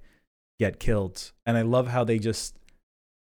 get 0.58 0.80
killed. 0.80 1.32
And 1.46 1.58
i 1.58 1.62
love 1.62 1.88
how 1.88 2.06
they 2.06 2.18
just 2.18 2.58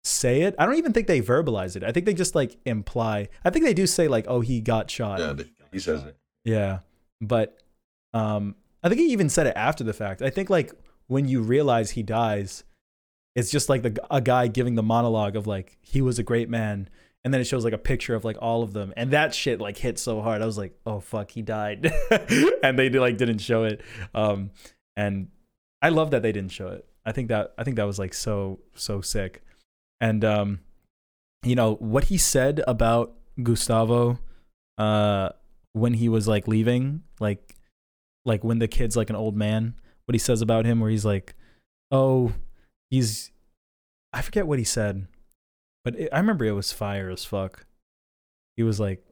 say 0.04 0.42
it. 0.42 0.54
I 0.58 0.66
don't 0.66 0.76
even 0.76 0.92
think 0.92 1.06
they 1.06 1.22
verbalize 1.22 1.74
it. 1.74 1.82
I 1.82 1.90
think 1.90 2.04
they 2.04 2.12
just 2.12 2.34
like 2.34 2.58
imply. 2.66 3.28
I 3.44 3.50
think 3.50 3.64
they 3.64 3.74
do 3.74 3.86
say 3.86 4.08
like 4.08 4.26
oh 4.28 4.40
he 4.40 4.60
got 4.60 4.90
shot. 4.90 5.20
Yeah, 5.20 5.44
he 5.72 5.78
says 5.78 6.04
it. 6.04 6.16
yeah, 6.44 6.80
but 7.20 7.58
um, 8.12 8.54
I 8.82 8.88
think 8.88 9.00
he 9.00 9.08
even 9.12 9.30
said 9.30 9.46
it 9.46 9.54
after 9.56 9.84
the 9.84 9.94
fact. 9.94 10.20
I 10.20 10.28
think 10.28 10.50
like 10.50 10.72
when 11.06 11.26
you 11.26 11.40
realize 11.40 11.92
he 11.92 12.02
dies, 12.02 12.64
it's 13.34 13.50
just 13.50 13.70
like 13.70 13.82
the 13.82 13.98
a 14.10 14.20
guy 14.20 14.48
giving 14.48 14.74
the 14.74 14.82
monologue 14.82 15.34
of 15.34 15.46
like 15.46 15.78
he 15.80 16.02
was 16.02 16.18
a 16.18 16.22
great 16.22 16.50
man, 16.50 16.90
and 17.28 17.34
then 17.34 17.42
it 17.42 17.44
shows 17.44 17.62
like 17.62 17.74
a 17.74 17.78
picture 17.78 18.14
of 18.14 18.24
like 18.24 18.38
all 18.40 18.62
of 18.62 18.72
them, 18.72 18.94
and 18.96 19.10
that 19.10 19.34
shit 19.34 19.60
like 19.60 19.76
hit 19.76 19.98
so 19.98 20.22
hard. 20.22 20.40
I 20.40 20.46
was 20.46 20.56
like, 20.56 20.74
oh 20.86 20.98
fuck, 20.98 21.30
he 21.30 21.42
died, 21.42 21.92
and 22.62 22.78
they 22.78 22.88
like 22.88 23.18
didn't 23.18 23.42
show 23.42 23.64
it. 23.64 23.82
Um, 24.14 24.50
and 24.96 25.28
I 25.82 25.90
love 25.90 26.10
that 26.12 26.22
they 26.22 26.32
didn't 26.32 26.52
show 26.52 26.68
it. 26.68 26.86
I 27.04 27.12
think 27.12 27.28
that 27.28 27.52
I 27.58 27.64
think 27.64 27.76
that 27.76 27.84
was 27.84 27.98
like 27.98 28.14
so 28.14 28.60
so 28.72 29.02
sick, 29.02 29.42
and 30.00 30.24
um, 30.24 30.60
you 31.42 31.54
know 31.54 31.74
what 31.74 32.04
he 32.04 32.16
said 32.16 32.62
about 32.66 33.12
Gustavo, 33.42 34.20
uh 34.78 35.28
when 35.74 35.92
he 35.92 36.08
was 36.08 36.26
like 36.26 36.48
leaving, 36.48 37.02
like 37.20 37.56
like 38.24 38.42
when 38.42 38.58
the 38.58 38.68
kid's 38.68 38.96
like 38.96 39.10
an 39.10 39.16
old 39.16 39.36
man, 39.36 39.74
what 40.06 40.14
he 40.14 40.18
says 40.18 40.40
about 40.40 40.64
him, 40.64 40.80
where 40.80 40.88
he's 40.90 41.04
like, 41.04 41.34
"Oh, 41.90 42.32
he's," 42.88 43.32
I 44.14 44.22
forget 44.22 44.46
what 44.46 44.58
he 44.58 44.64
said, 44.64 45.08
but 45.88 45.98
it, 45.98 46.10
I 46.12 46.18
remember 46.18 46.44
it 46.44 46.52
was 46.52 46.70
fire 46.70 47.08
as 47.08 47.24
fuck. 47.24 47.64
He 48.58 48.62
was 48.62 48.78
like, 48.78 49.02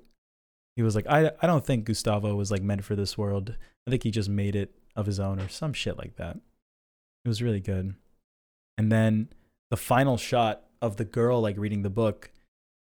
he 0.74 0.82
was 0.82 0.94
like, 0.94 1.06
I 1.06 1.30
I 1.40 1.46
don't 1.46 1.64
think 1.64 1.86
Gustavo 1.86 2.34
was 2.34 2.50
like 2.50 2.60
meant 2.60 2.84
for 2.84 2.94
this 2.94 3.16
world. 3.16 3.56
I 3.86 3.90
think 3.90 4.02
he 4.02 4.10
just 4.10 4.28
made 4.28 4.54
it 4.54 4.74
of 4.94 5.06
his 5.06 5.18
own 5.18 5.40
or 5.40 5.48
some 5.48 5.72
shit 5.72 5.96
like 5.96 6.16
that. 6.16 6.36
It 7.24 7.28
was 7.28 7.40
really 7.40 7.60
good. 7.60 7.94
And 8.76 8.92
then 8.92 9.30
the 9.70 9.78
final 9.78 10.18
shot 10.18 10.64
of 10.82 10.98
the 10.98 11.06
girl 11.06 11.40
like 11.40 11.56
reading 11.56 11.80
the 11.80 11.88
book, 11.88 12.30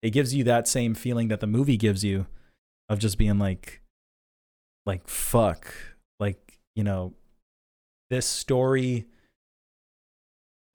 it 0.01 0.09
gives 0.09 0.33
you 0.33 0.43
that 0.45 0.67
same 0.67 0.95
feeling 0.95 1.27
that 1.27 1.39
the 1.39 1.45
movie 1.45 1.77
gives 1.77 2.03
you 2.03 2.25
of 2.89 2.97
just 2.97 3.19
being 3.19 3.37
like 3.37 3.83
like 4.87 5.07
fuck 5.07 5.71
like 6.19 6.57
you 6.75 6.83
know 6.83 7.13
this 8.09 8.25
story 8.25 9.05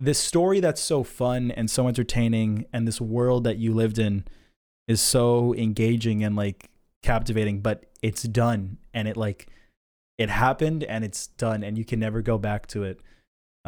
this 0.01 0.19
story 0.19 0.61
that's 0.61 0.81
so 0.81 1.03
fun 1.03 1.51
and 1.51 1.71
so 1.71 1.89
entertaining 1.89 2.67
and 2.73 2.87
this 2.87 3.01
world 3.01 3.45
that 3.45 3.59
you 3.59 3.75
lived 3.75 3.99
in 3.99 4.25
is 4.87 5.01
so 5.01 5.55
engaging 5.55 6.23
and 6.23 6.37
like 6.37 6.71
captivating 7.03 7.61
but 7.61 7.85
it's 8.03 8.23
done 8.23 8.79
and 8.95 9.09
it 9.09 9.17
like 9.17 9.49
it 10.19 10.29
happened 10.29 10.85
and 10.85 11.05
it's 11.05 11.29
done 11.29 11.63
and 11.63 11.79
you 11.79 11.85
can 11.85 12.01
never 12.01 12.23
go 12.23 12.39
back 12.39 12.67
to 12.67 12.83
it 12.83 13.01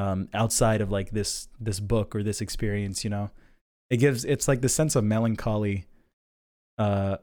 um, 0.00 0.28
outside 0.32 0.80
of 0.80 0.90
like 0.90 1.10
this 1.10 1.48
this 1.58 1.78
book 1.78 2.14
or 2.14 2.22
this 2.22 2.40
experience. 2.40 3.04
You 3.04 3.10
know, 3.10 3.30
it 3.90 3.98
gives 3.98 4.24
it's 4.24 4.48
like 4.48 4.62
the 4.62 4.68
sense 4.68 4.96
of 4.96 5.04
melancholy, 5.04 5.86
uh, 6.78 7.18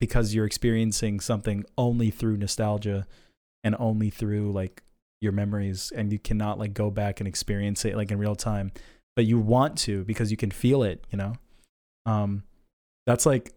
because 0.00 0.34
you're 0.34 0.46
experiencing 0.46 1.20
something 1.20 1.64
only 1.78 2.10
through 2.10 2.38
nostalgia, 2.38 3.06
and 3.62 3.76
only 3.78 4.10
through 4.10 4.52
like 4.52 4.82
your 5.20 5.32
memories, 5.32 5.92
and 5.94 6.12
you 6.12 6.18
cannot 6.18 6.58
like 6.58 6.74
go 6.74 6.90
back 6.90 7.20
and 7.20 7.28
experience 7.28 7.84
it 7.84 7.96
like 7.96 8.10
in 8.10 8.18
real 8.18 8.36
time, 8.36 8.72
but 9.16 9.24
you 9.26 9.38
want 9.38 9.76
to 9.78 10.04
because 10.04 10.30
you 10.30 10.36
can 10.36 10.50
feel 10.50 10.82
it. 10.82 11.04
You 11.10 11.18
know, 11.18 11.32
um, 12.06 12.44
that's 13.06 13.26
like 13.26 13.52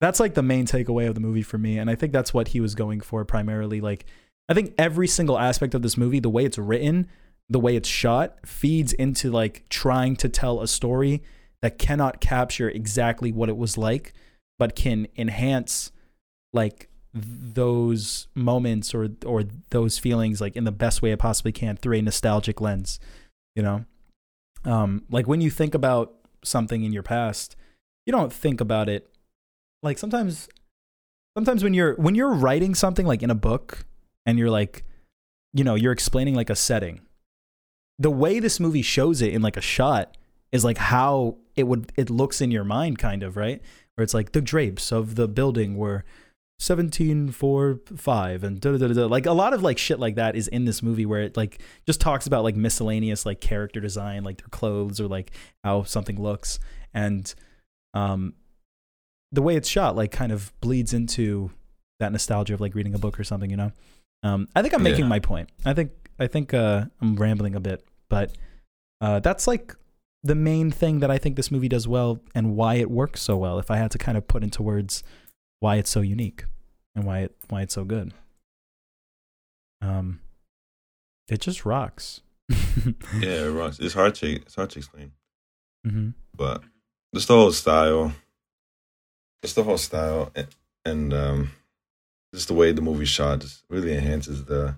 that's 0.00 0.20
like 0.20 0.34
the 0.34 0.42
main 0.42 0.66
takeaway 0.66 1.08
of 1.08 1.14
the 1.14 1.20
movie 1.20 1.42
for 1.42 1.58
me 1.58 1.78
and 1.78 1.90
i 1.90 1.94
think 1.94 2.12
that's 2.12 2.34
what 2.34 2.48
he 2.48 2.60
was 2.60 2.74
going 2.74 3.00
for 3.00 3.24
primarily 3.24 3.80
like 3.80 4.04
i 4.48 4.54
think 4.54 4.74
every 4.78 5.08
single 5.08 5.38
aspect 5.38 5.74
of 5.74 5.82
this 5.82 5.96
movie 5.96 6.20
the 6.20 6.30
way 6.30 6.44
it's 6.44 6.58
written 6.58 7.06
the 7.48 7.60
way 7.60 7.76
it's 7.76 7.88
shot 7.88 8.36
feeds 8.44 8.92
into 8.92 9.30
like 9.30 9.64
trying 9.68 10.16
to 10.16 10.28
tell 10.28 10.60
a 10.60 10.68
story 10.68 11.22
that 11.62 11.78
cannot 11.78 12.20
capture 12.20 12.68
exactly 12.68 13.32
what 13.32 13.48
it 13.48 13.56
was 13.56 13.78
like 13.78 14.12
but 14.58 14.74
can 14.74 15.06
enhance 15.16 15.92
like 16.52 16.88
those 17.18 18.28
moments 18.34 18.94
or 18.94 19.08
or 19.24 19.44
those 19.70 19.98
feelings 19.98 20.40
like 20.40 20.54
in 20.54 20.64
the 20.64 20.72
best 20.72 21.00
way 21.00 21.12
I 21.12 21.16
possibly 21.16 21.52
can 21.52 21.76
through 21.76 21.96
a 21.96 22.02
nostalgic 22.02 22.60
lens 22.60 23.00
you 23.54 23.62
know? 23.62 23.84
Um 24.64 25.04
like 25.10 25.26
when 25.26 25.40
you 25.40 25.50
think 25.50 25.74
about 25.74 26.12
something 26.44 26.84
in 26.84 26.92
your 26.92 27.02
past 27.02 27.56
you 28.04 28.12
don't 28.12 28.32
think 28.32 28.60
about 28.60 28.88
it 28.88 29.08
like 29.82 29.98
sometimes 29.98 30.48
sometimes 31.36 31.64
when 31.64 31.74
you're 31.74 31.94
when 31.94 32.14
you're 32.14 32.34
writing 32.34 32.74
something 32.74 33.06
like 33.06 33.22
in 33.22 33.30
a 33.30 33.34
book 33.34 33.86
and 34.26 34.38
you're 34.38 34.50
like 34.50 34.84
you 35.54 35.64
know 35.64 35.74
you're 35.74 35.92
explaining 35.92 36.34
like 36.34 36.50
a 36.50 36.56
setting 36.56 37.00
the 37.98 38.10
way 38.10 38.38
this 38.38 38.60
movie 38.60 38.82
shows 38.82 39.22
it 39.22 39.32
in 39.32 39.42
like 39.42 39.56
a 39.56 39.62
shot 39.62 40.16
is 40.52 40.64
like 40.64 40.78
how 40.78 41.36
it 41.54 41.64
would 41.64 41.92
it 41.96 42.10
looks 42.10 42.40
in 42.40 42.50
your 42.50 42.64
mind 42.64 42.98
kind 42.98 43.22
of 43.22 43.36
right? 43.36 43.62
Where 43.94 44.02
it's 44.02 44.14
like 44.14 44.32
the 44.32 44.42
drapes 44.42 44.92
of 44.92 45.14
the 45.14 45.28
building 45.28 45.76
were 45.76 46.04
1745 46.58 48.44
and 48.44 48.60
da, 48.60 48.72
da, 48.76 48.88
da, 48.88 48.94
da. 48.94 49.06
like 49.06 49.26
a 49.26 49.32
lot 49.32 49.52
of 49.52 49.62
like 49.62 49.78
shit 49.78 49.98
like 49.98 50.14
that 50.14 50.34
is 50.36 50.48
in 50.48 50.64
this 50.64 50.82
movie 50.82 51.06
where 51.06 51.20
it 51.22 51.36
like 51.36 51.60
just 51.86 52.00
talks 52.00 52.26
about 52.26 52.44
like 52.44 52.56
miscellaneous 52.56 53.26
like 53.26 53.40
character 53.40 53.80
design 53.80 54.24
like 54.24 54.38
their 54.38 54.48
clothes 54.50 55.00
or 55.00 55.06
like 55.08 55.32
how 55.64 55.82
something 55.82 56.20
looks 56.20 56.58
and 56.94 57.34
um 57.94 58.34
the 59.32 59.42
way 59.42 59.56
it's 59.56 59.68
shot 59.68 59.96
like 59.96 60.10
kind 60.10 60.32
of 60.32 60.52
bleeds 60.60 60.92
into 60.94 61.50
that 62.00 62.12
nostalgia 62.12 62.54
of 62.54 62.60
like 62.60 62.74
reading 62.74 62.94
a 62.94 62.98
book 62.98 63.18
or 63.20 63.24
something 63.24 63.50
you 63.50 63.56
know 63.56 63.72
um 64.22 64.48
i 64.56 64.62
think 64.62 64.72
i'm 64.74 64.82
making 64.82 65.04
Yeah. 65.04 65.08
my 65.10 65.18
point 65.20 65.50
i 65.64 65.74
think 65.74 65.90
i 66.18 66.26
think 66.26 66.54
uh 66.54 66.86
i'm 67.02 67.16
rambling 67.16 67.54
a 67.54 67.60
bit 67.60 67.84
but 68.08 68.34
uh 69.00 69.20
that's 69.20 69.46
like 69.46 69.74
the 70.22 70.34
main 70.34 70.70
thing 70.70 71.00
that 71.00 71.10
i 71.10 71.18
think 71.18 71.36
this 71.36 71.50
movie 71.50 71.68
does 71.68 71.86
well 71.86 72.20
and 72.34 72.56
why 72.56 72.76
it 72.76 72.90
works 72.90 73.20
so 73.20 73.36
well 73.36 73.58
if 73.58 73.70
i 73.70 73.76
had 73.76 73.90
to 73.90 73.98
kind 73.98 74.16
of 74.16 74.26
put 74.26 74.42
into 74.42 74.62
words 74.62 75.02
why 75.60 75.76
it's 75.76 75.90
so 75.90 76.00
unique 76.00 76.44
and 76.94 77.04
why 77.04 77.20
it 77.20 77.34
why 77.48 77.62
it's 77.62 77.74
so 77.74 77.84
good 77.84 78.12
um 79.82 80.20
it 81.28 81.40
just 81.40 81.64
rocks 81.64 82.20
Yeah, 83.20 83.46
it 83.46 83.50
rocks. 83.52 83.78
It's 83.80 83.94
hard 83.94 84.14
to 84.16 84.26
it's 84.36 84.54
hard 84.54 84.70
to 84.70 84.78
explain, 84.78 85.12
hmm 85.84 86.10
but 86.36 86.62
just 87.14 87.26
the 87.28 87.34
whole 87.34 87.50
style, 87.52 88.12
just 89.42 89.56
the 89.56 89.64
whole 89.64 89.78
style, 89.78 90.30
and, 90.36 90.46
and 90.84 91.12
um, 91.14 91.50
just 92.32 92.46
the 92.48 92.54
way 92.54 92.70
the 92.72 92.82
movie 92.82 93.04
shot 93.06 93.40
just 93.40 93.64
really 93.68 93.92
enhances 93.96 94.44
the 94.44 94.76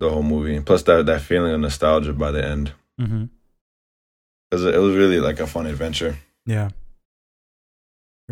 the 0.00 0.08
whole 0.08 0.22
movie. 0.22 0.58
Plus 0.60 0.82
that 0.84 1.04
that 1.06 1.20
feeling 1.20 1.52
of 1.52 1.60
nostalgia 1.60 2.12
by 2.14 2.30
the 2.30 2.42
end, 2.44 2.72
Mm-hmm. 3.00 3.24
because 4.50 4.64
it 4.64 4.78
was 4.78 4.96
really 4.96 5.20
like 5.20 5.40
a 5.40 5.46
fun 5.46 5.66
adventure. 5.66 6.16
yeah 6.46 6.70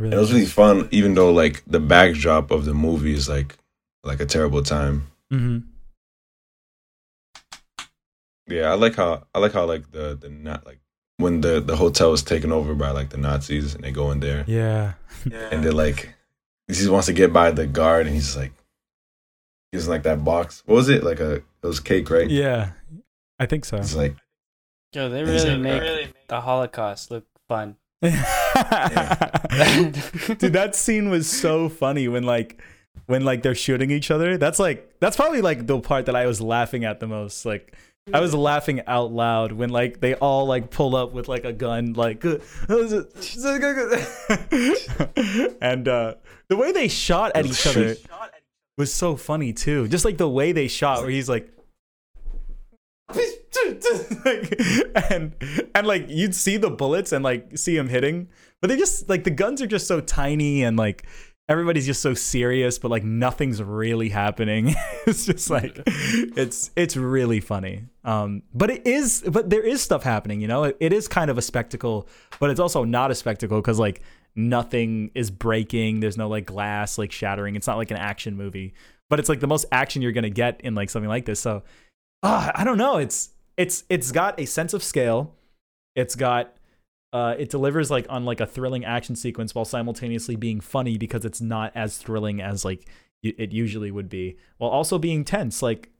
It 0.04 0.16
was 0.16 0.32
really 0.32 0.46
fun, 0.46 0.88
even 0.90 1.14
though 1.14 1.32
like 1.32 1.62
the 1.66 1.80
backdrop 1.80 2.50
of 2.50 2.64
the 2.64 2.74
movie 2.74 3.14
is 3.14 3.28
like 3.28 3.56
like 4.04 4.20
a 4.20 4.26
terrible 4.26 4.62
time. 4.62 5.06
hmm 5.30 5.58
Yeah, 8.48 8.70
I 8.70 8.74
like 8.74 8.96
how 8.96 9.24
I 9.34 9.38
like 9.38 9.52
how 9.52 9.64
like 9.64 9.90
the 9.92 10.16
the 10.20 10.28
not 10.28 10.66
like 10.66 10.80
when 11.18 11.40
the 11.40 11.60
the 11.60 11.76
hotel 11.76 12.10
was 12.10 12.22
taken 12.22 12.50
over 12.52 12.74
by 12.74 12.90
like 12.90 13.10
the 13.10 13.18
Nazis 13.18 13.74
and 13.74 13.84
they 13.84 13.92
go 13.92 14.10
in 14.10 14.20
there 14.20 14.44
yeah 14.48 14.94
yeah. 15.30 15.48
and 15.52 15.62
they're 15.62 15.72
like 15.72 16.14
he 16.66 16.74
just 16.74 16.88
wants 16.90 17.06
to 17.06 17.12
get 17.12 17.32
by 17.32 17.50
the 17.50 17.66
guard 17.66 18.06
and 18.06 18.14
he's 18.14 18.24
just 18.26 18.38
like 18.38 18.52
he's 19.70 19.86
like 19.86 20.02
that 20.04 20.24
box. 20.24 20.62
What 20.66 20.76
was 20.76 20.88
it? 20.88 21.04
Like 21.04 21.20
a 21.20 21.34
it 21.36 21.44
was 21.62 21.78
cake, 21.80 22.08
right? 22.10 22.28
yeah 22.30 22.70
i 23.38 23.46
think 23.46 23.64
so 23.64 23.76
It's 23.76 23.94
like 23.94 24.16
Yo, 24.92 25.08
they 25.08 25.22
really 25.22 25.50
like, 25.50 25.60
make 25.60 26.26
the 26.26 26.40
Holocaust 26.40 27.12
look 27.12 27.24
fun. 27.48 27.76
Dude, 30.38 30.52
that 30.52 30.74
scene 30.74 31.10
was 31.10 31.28
so 31.28 31.68
funny 31.68 32.08
when 32.08 32.24
like 32.24 32.60
when 33.06 33.24
like 33.24 33.42
they're 33.42 33.54
shooting 33.54 33.90
each 33.90 34.10
other. 34.10 34.38
That's 34.38 34.58
like 34.58 34.94
that's 35.00 35.16
probably 35.16 35.40
like 35.40 35.66
the 35.66 35.80
part 35.80 36.06
that 36.06 36.16
I 36.16 36.26
was 36.26 36.40
laughing 36.40 36.84
at 36.84 37.00
the 37.00 37.06
most. 37.06 37.44
Like 37.44 37.74
I 38.12 38.20
was 38.20 38.34
laughing 38.34 38.82
out 38.86 39.12
loud 39.12 39.52
when 39.52 39.70
like 39.70 40.00
they 40.00 40.14
all 40.14 40.46
like 40.46 40.70
pull 40.70 40.96
up 40.96 41.12
with 41.12 41.28
like 41.28 41.44
a 41.44 41.52
gun, 41.52 41.94
like 41.94 42.24
and 45.60 45.88
uh 45.88 46.14
the 46.48 46.56
way 46.56 46.72
they 46.72 46.88
shot 46.88 47.32
at 47.34 47.46
each 47.46 47.66
other 47.66 47.96
was 48.76 48.92
so 48.92 49.16
funny 49.16 49.52
too. 49.52 49.88
Just 49.88 50.04
like 50.04 50.18
the 50.18 50.28
way 50.28 50.52
they 50.52 50.68
shot, 50.68 51.02
where 51.02 51.10
he's 51.10 51.28
like, 51.28 51.50
like, 54.24 54.60
and 55.10 55.34
and 55.74 55.86
like 55.86 56.06
you'd 56.08 56.34
see 56.34 56.56
the 56.56 56.70
bullets 56.70 57.12
and 57.12 57.24
like 57.24 57.58
see 57.58 57.76
him 57.76 57.88
hitting, 57.88 58.28
but 58.60 58.68
they 58.68 58.76
just 58.76 59.08
like 59.08 59.24
the 59.24 59.30
guns 59.30 59.62
are 59.62 59.66
just 59.66 59.86
so 59.86 60.00
tiny 60.00 60.62
and 60.62 60.76
like 60.76 61.06
everybody's 61.50 61.84
just 61.84 62.00
so 62.00 62.14
serious, 62.14 62.78
but 62.78 62.90
like 62.92 63.02
nothing's 63.02 63.60
really 63.60 64.08
happening. 64.08 64.74
it's 65.06 65.26
just 65.26 65.50
like 65.50 65.82
it's 65.86 66.70
it's 66.76 66.96
really 66.96 67.40
funny. 67.40 67.84
Um, 68.04 68.42
but 68.54 68.70
it 68.70 68.86
is, 68.86 69.22
but 69.26 69.50
there 69.50 69.62
is 69.62 69.82
stuff 69.82 70.04
happening. 70.04 70.40
You 70.40 70.48
know, 70.48 70.64
it, 70.64 70.76
it 70.80 70.92
is 70.92 71.08
kind 71.08 71.30
of 71.30 71.36
a 71.36 71.42
spectacle, 71.42 72.08
but 72.38 72.50
it's 72.50 72.60
also 72.60 72.84
not 72.84 73.10
a 73.10 73.14
spectacle 73.14 73.60
because 73.60 73.78
like 73.78 74.00
nothing 74.36 75.10
is 75.14 75.30
breaking. 75.30 76.00
There's 76.00 76.16
no 76.16 76.28
like 76.28 76.46
glass 76.46 76.96
like 76.96 77.12
shattering. 77.12 77.56
It's 77.56 77.66
not 77.66 77.76
like 77.76 77.90
an 77.90 77.96
action 77.96 78.36
movie, 78.36 78.72
but 79.10 79.18
it's 79.18 79.28
like 79.28 79.40
the 79.40 79.48
most 79.48 79.66
action 79.72 80.02
you're 80.02 80.12
gonna 80.12 80.30
get 80.30 80.60
in 80.62 80.76
like 80.76 80.88
something 80.88 81.08
like 81.08 81.24
this. 81.24 81.40
So, 81.40 81.64
ah, 82.22 82.52
I 82.54 82.62
don't 82.62 82.78
know. 82.78 82.98
It's 82.98 83.30
it's 83.56 83.82
it's 83.88 84.12
got 84.12 84.38
a 84.38 84.46
sense 84.46 84.72
of 84.72 84.84
scale. 84.84 85.34
It's 85.96 86.14
got 86.14 86.54
uh, 87.12 87.34
it 87.38 87.50
delivers 87.50 87.90
like 87.90 88.06
on 88.08 88.24
like 88.24 88.40
a 88.40 88.46
thrilling 88.46 88.84
action 88.84 89.16
sequence 89.16 89.54
while 89.54 89.64
simultaneously 89.64 90.36
being 90.36 90.60
funny 90.60 90.96
because 90.96 91.24
it's 91.24 91.40
not 91.40 91.72
as 91.74 91.98
thrilling 91.98 92.40
as 92.40 92.64
like 92.64 92.86
it 93.22 93.52
usually 93.52 93.90
would 93.90 94.08
be, 94.08 94.36
while 94.56 94.70
also 94.70 94.98
being 94.98 95.24
tense. 95.24 95.62
Like 95.62 95.90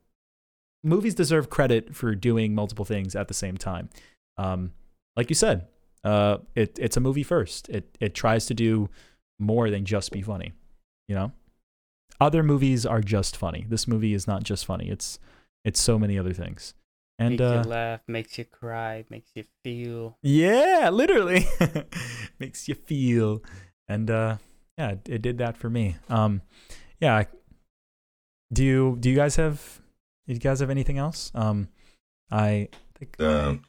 movies 0.82 1.14
deserve 1.14 1.50
credit 1.50 1.94
for 1.94 2.14
doing 2.14 2.54
multiple 2.54 2.84
things 2.84 3.14
at 3.14 3.28
the 3.28 3.34
same 3.34 3.56
time. 3.56 3.90
Um, 4.38 4.72
like 5.16 5.28
you 5.28 5.34
said, 5.34 5.66
uh, 6.04 6.38
it 6.54 6.78
it's 6.78 6.96
a 6.96 7.00
movie 7.00 7.22
first. 7.22 7.68
It 7.68 7.96
it 8.00 8.14
tries 8.14 8.46
to 8.46 8.54
do 8.54 8.88
more 9.38 9.70
than 9.70 9.84
just 9.84 10.12
be 10.12 10.22
funny. 10.22 10.52
You 11.08 11.16
know, 11.16 11.32
other 12.20 12.42
movies 12.42 12.86
are 12.86 13.00
just 13.00 13.36
funny. 13.36 13.66
This 13.68 13.86
movie 13.86 14.14
is 14.14 14.26
not 14.26 14.42
just 14.44 14.64
funny. 14.64 14.88
It's 14.88 15.18
it's 15.64 15.80
so 15.80 15.98
many 15.98 16.18
other 16.18 16.32
things. 16.32 16.74
And 17.20 17.36
makes 17.36 17.42
uh, 17.42 17.62
you 17.62 17.68
laugh, 17.68 18.00
makes 18.08 18.38
you 18.38 18.44
cry, 18.48 19.04
makes 19.10 19.30
you 19.36 19.44
feel. 19.62 20.16
yeah, 20.22 20.88
literally 20.90 21.44
makes 22.40 22.66
you 22.66 22.74
feel. 22.74 23.42
And 23.86 24.10
uh 24.10 24.38
yeah, 24.78 24.92
it, 24.96 25.08
it 25.08 25.20
did 25.22 25.36
that 25.38 25.56
for 25.60 25.68
me. 25.68 25.96
Um 26.08 26.40
yeah, 26.98 27.24
do 28.52 28.64
you 28.64 28.96
do 28.98 29.10
you 29.10 29.16
guys 29.16 29.36
have 29.36 29.60
do 30.26 30.32
you 30.32 30.40
guys 30.40 30.60
have 30.60 30.70
anything 30.70 30.96
else? 30.96 31.30
Um 31.34 31.68
I 32.30 32.68
think 32.96 33.16
the 33.18 33.60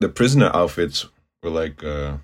the 0.00 0.08
prisoner 0.08 0.50
outfits 0.52 1.06
were 1.42 1.50
like 1.50 1.84
uh 1.84 2.18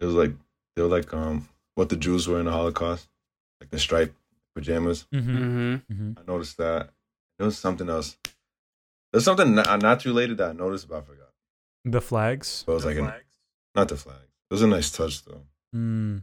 it 0.00 0.04
was 0.04 0.14
like 0.14 0.32
they 0.74 0.82
were 0.82 0.88
like 0.88 1.14
um 1.14 1.48
what 1.76 1.90
the 1.90 1.96
Jews 1.96 2.26
were 2.26 2.40
in 2.40 2.46
the 2.46 2.52
Holocaust, 2.52 3.06
like 3.60 3.70
the 3.70 3.78
striped 3.78 4.16
pajamas. 4.56 5.06
Mm-hmm. 5.14 5.36
Mm-hmm. 5.38 5.92
mhm. 5.92 6.18
I 6.18 6.22
noticed 6.26 6.56
that. 6.58 6.90
There 7.38 7.46
was 7.46 7.56
something 7.56 7.88
else. 7.88 8.18
There's 9.12 9.24
something 9.24 9.54
not, 9.54 9.80
not 9.82 10.04
related 10.04 10.38
that 10.38 10.50
I 10.50 10.52
noticed, 10.52 10.88
but 10.88 10.98
I 10.98 11.00
forgot. 11.02 11.28
the 11.84 12.00
flags. 12.00 12.64
But 12.66 12.72
it 12.72 12.74
was 12.76 12.84
like 12.84 12.96
an, 12.98 13.12
not 13.74 13.88
the 13.88 13.96
flag. 13.96 14.16
It 14.50 14.54
was 14.54 14.62
a 14.62 14.66
nice 14.66 14.90
touch 14.90 15.24
though. 15.24 15.42
Mm. 15.74 16.22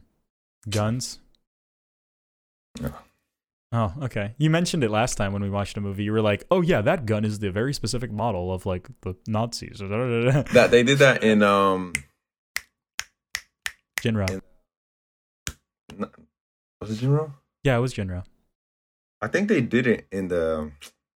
Guns. 0.68 1.18
Yeah. 2.80 2.90
Oh, 3.72 3.92
okay. 4.02 4.34
You 4.38 4.48
mentioned 4.50 4.84
it 4.84 4.90
last 4.90 5.16
time 5.16 5.32
when 5.32 5.42
we 5.42 5.50
watched 5.50 5.76
a 5.76 5.80
movie. 5.80 6.04
You 6.04 6.12
were 6.12 6.20
like, 6.22 6.44
"Oh 6.50 6.60
yeah, 6.60 6.80
that 6.82 7.04
gun 7.06 7.24
is 7.24 7.40
the 7.40 7.50
very 7.50 7.72
specific 7.74 8.12
model 8.12 8.52
of 8.52 8.64
like 8.66 8.88
the 9.02 9.14
Nazis." 9.26 9.78
That 9.80 10.68
they 10.70 10.82
did 10.82 10.98
that 10.98 11.22
in 11.24 11.42
um 11.42 11.92
Jin-Roh. 14.00 14.26
In- 14.28 16.06
was 16.80 16.90
it 16.90 16.96
Jin-Roh? 16.96 17.32
Yeah, 17.64 17.76
it 17.76 17.80
was 17.80 17.92
Jin-Roh. 17.92 18.22
I 19.20 19.28
think 19.28 19.48
they 19.48 19.60
did 19.60 19.86
it 19.86 20.06
in 20.12 20.28
the 20.28 20.70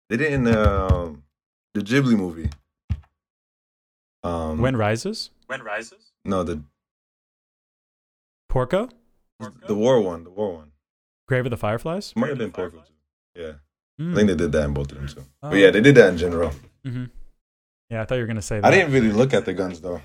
they 0.09 0.17
did 0.17 0.29
it 0.29 0.33
in 0.33 0.45
the 0.45 0.87
um, 0.93 1.23
the 1.75 1.81
Ghibli 1.81 2.17
movie. 2.17 2.51
Um, 4.23 4.61
Wind 4.61 4.79
Rises? 4.79 5.31
Wind 5.49 5.65
Rises? 5.65 6.13
no 6.25 6.43
the 6.43 6.63
Porco? 8.49 8.89
the 9.67 9.75
war 9.75 10.01
one, 10.01 10.25
the 10.25 10.31
war 10.31 10.53
one. 10.55 10.73
Grave 11.29 11.47
of 11.47 11.51
the 11.51 11.57
Fireflies? 11.57 12.11
It 12.15 12.19
might 12.19 12.29
have 12.31 12.39
been 12.39 12.53
Porco 12.53 12.79
too. 12.79 12.93
Yeah, 13.41 13.53
Mm. 14.01 14.13
I 14.13 14.15
think 14.17 14.29
they 14.29 14.35
did 14.37 14.53
that 14.53 14.65
in 14.65 14.75
both 14.75 14.91
of 14.93 14.99
them 14.99 15.07
too. 15.09 15.25
Oh. 15.43 15.51
But 15.51 15.59
yeah, 15.59 15.71
they 15.71 15.81
did 15.81 15.95
that 15.95 16.09
in 16.11 16.19
general. 16.19 16.53
hmm 16.85 17.05
Yeah, 17.91 18.03
I 18.03 18.05
thought 18.05 18.17
you 18.17 18.23
were 18.23 18.27
gonna 18.27 18.43
say 18.43 18.61
that. 18.61 18.67
I 18.67 18.71
didn't 18.71 18.93
really 18.93 19.13
look 19.13 19.33
at 19.35 19.45
the 19.45 19.53
guns 19.55 19.81
though. 19.81 20.01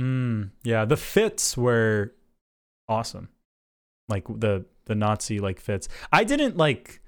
Mm, 0.00 0.50
yeah, 0.64 0.84
the 0.84 0.96
fits 0.96 1.56
were 1.56 2.12
awesome. 2.88 3.28
Like 4.08 4.24
the 4.28 4.64
the 4.86 4.94
Nazi 4.94 5.38
like 5.40 5.60
fits. 5.60 5.88
I 6.12 6.24
didn't 6.24 6.56
like 6.56 7.00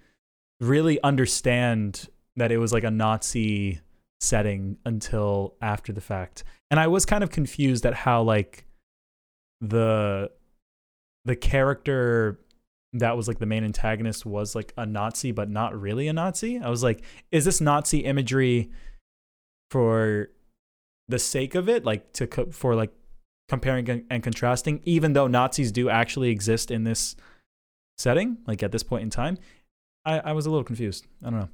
really 0.60 1.00
understand 1.02 2.08
that 2.36 2.52
it 2.52 2.58
was 2.58 2.72
like 2.72 2.84
a 2.84 2.90
Nazi 2.90 3.80
setting 4.20 4.78
until 4.84 5.54
after 5.60 5.92
the 5.92 6.00
fact. 6.00 6.44
And 6.70 6.80
I 6.80 6.86
was 6.86 7.04
kind 7.06 7.22
of 7.22 7.30
confused 7.30 7.84
at 7.86 7.94
how 7.94 8.22
like 8.22 8.66
the 9.60 10.30
the 11.24 11.36
character 11.36 12.40
that 12.92 13.16
was 13.16 13.28
like 13.28 13.38
the 13.38 13.46
main 13.46 13.64
antagonist 13.64 14.24
was 14.24 14.54
like 14.54 14.72
a 14.76 14.86
Nazi 14.86 15.32
but 15.32 15.50
not 15.50 15.78
really 15.78 16.08
a 16.08 16.12
Nazi. 16.12 16.58
I 16.58 16.70
was 16.70 16.82
like, 16.82 17.02
is 17.30 17.44
this 17.44 17.60
Nazi 17.60 18.00
imagery 18.00 18.70
for 19.70 20.30
the 21.08 21.18
sake 21.18 21.54
of 21.54 21.68
it, 21.68 21.84
like 21.84 22.12
to 22.14 22.26
co- 22.26 22.50
for 22.50 22.74
like 22.74 22.92
comparing 23.48 24.04
and- 24.10 24.22
contrasting, 24.22 24.80
even 24.84 25.12
though 25.12 25.26
Nazis 25.26 25.72
do 25.72 25.88
actually 25.88 26.30
exist 26.30 26.70
in 26.70 26.84
this 26.84 27.16
setting, 27.98 28.38
like 28.46 28.62
at 28.62 28.72
this 28.72 28.82
point 28.82 29.02
in 29.02 29.10
time, 29.10 29.38
I, 30.04 30.18
I 30.20 30.32
was 30.32 30.46
a 30.46 30.50
little 30.50 30.64
confused. 30.64 31.06
I 31.24 31.30
don't 31.30 31.40
know. 31.40 31.48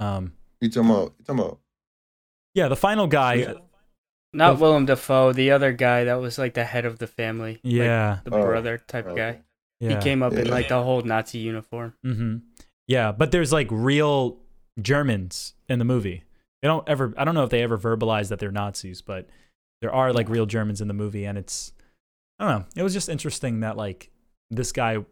Um, 0.00 0.32
You 0.60 0.68
talking 0.68 0.90
about? 0.90 1.14
You 1.18 1.24
talking 1.24 1.40
about? 1.44 1.58
yeah, 2.54 2.68
the 2.68 2.76
final 2.76 3.06
guy, 3.06 3.54
Not 4.32 4.54
The- 4.56 4.62
Willem 4.62 4.86
Dafoe, 4.86 5.32
the 5.32 5.50
other 5.52 5.72
guy 5.72 6.04
that 6.04 6.20
was 6.20 6.38
like 6.38 6.54
the 6.54 6.64
head 6.64 6.84
of 6.84 6.98
the 6.98 7.06
family. 7.06 7.52
like, 7.54 7.60
yeah, 7.64 8.18
the 8.24 8.34
Oh, 8.34 8.42
brother 8.42 8.78
type 8.78 9.06
okay. 9.06 9.16
guy. 9.16 9.40
yeah, 9.80 9.96
He 9.96 10.02
came 10.02 10.22
up 10.22 10.32
in 10.32 10.48
like 10.50 10.68
the 10.68 10.82
whole 10.82 11.02
Nazi 11.02 11.38
uniform. 11.38 11.94
hmm 12.02 12.36
yeah, 12.88 13.12
but 13.12 13.30
there's 13.32 13.52
like 13.52 13.68
real 13.70 14.38
Germans 14.80 15.52
in 15.68 15.78
the 15.78 15.84
movie. 15.84 16.24
They 16.62 16.68
don't 16.68 16.88
ever. 16.88 17.12
I 17.18 17.24
don't 17.24 17.34
know 17.34 17.44
if 17.44 17.50
they 17.50 17.62
ever 17.62 17.76
verbalize 17.78 18.28
that 18.30 18.38
they're 18.38 18.50
Nazis, 18.50 19.02
but 19.02 19.28
there 19.82 19.92
are 19.92 20.12
like 20.12 20.28
real 20.30 20.46
Germans 20.46 20.80
in 20.80 20.88
the 20.88 20.94
movie, 20.94 21.24
and 21.26 21.36
it's 21.38 21.72
I 22.38 22.48
don't 22.48 22.60
know. 22.60 22.66
It 22.76 22.82
was 22.82 22.94
just 22.94 23.08
interesting 23.10 23.60
that 23.60 23.76
like 23.76 24.10
this 24.50 24.72
guy 24.72 25.04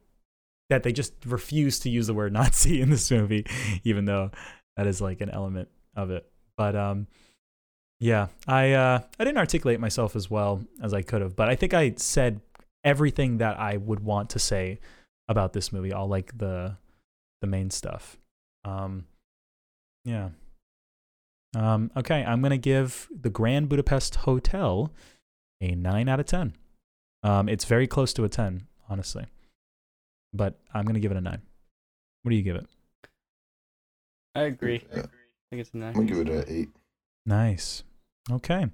that 0.71 0.83
they 0.85 0.93
just 0.93 1.13
refused 1.27 1.83
to 1.83 1.91
use 1.91 2.07
the 2.07 2.15
word 2.15 2.33
Nazi 2.41 2.81
in 2.81 2.89
this 2.91 3.11
movie, 3.11 3.45
even 3.85 4.07
though 4.07 4.31
that 4.77 4.87
is 4.87 5.01
like 5.01 5.21
an 5.21 5.31
element 5.31 5.69
of 5.95 6.11
it. 6.11 6.27
But 6.57 6.77
um, 6.77 7.07
yeah, 7.99 8.29
I 8.47 8.73
uh, 8.73 9.01
I 9.19 9.25
didn't 9.25 9.39
articulate 9.39 9.81
myself 9.81 10.17
as 10.17 10.31
well 10.31 10.63
as 10.83 10.93
I 10.93 11.03
could 11.03 11.23
have, 11.23 11.35
but 11.35 11.49
I 11.49 11.57
think 11.57 11.75
I 11.75 11.95
said 11.97 12.41
everything 12.85 13.39
that 13.39 13.59
I 13.59 13.77
would 13.77 14.01
want 14.01 14.31
to 14.31 14.39
say 14.39 14.81
about 15.29 15.53
this 15.53 15.73
movie, 15.73 15.93
all 15.93 16.09
like 16.09 16.37
the 16.39 16.77
the 17.41 17.47
main 17.47 17.71
stuff. 17.71 18.19
Um, 18.65 19.07
yeah. 20.05 20.31
Um, 21.55 21.91
okay, 21.97 22.23
I'm 22.25 22.43
gonna 22.43 22.59
give 22.59 23.09
the 23.19 23.31
Grand 23.31 23.69
Budapest 23.69 24.17
Hotel 24.17 24.93
a 25.61 25.75
nine 25.75 26.09
out 26.09 26.21
of 26.21 26.27
ten. 26.27 26.55
Um, 27.23 27.49
it's 27.49 27.65
very 27.65 27.87
close 27.87 28.13
to 28.15 28.25
a 28.25 28.29
ten, 28.29 28.67
honestly, 28.91 29.27
but 30.35 30.59
I'm 30.75 30.85
gonna 30.85 31.01
give 31.01 31.13
it 31.13 31.17
a 31.17 31.23
nine. 31.23 31.41
What 32.23 32.31
do 32.31 32.37
you 32.37 32.43
give 32.43 32.57
it? 32.57 32.67
I 34.37 34.43
agree. 34.43 34.85
Yeah. 34.93 35.03
I 35.03 35.47
think 35.51 35.61
it's 35.61 35.71
a 35.73 35.77
nine. 35.79 35.89
I'm 35.97 36.07
gonna 36.07 36.25
give 36.25 36.35
it 36.35 36.49
an 36.49 36.55
eight. 36.55 36.69
Nice. 37.25 37.83
Okay. 38.31 38.67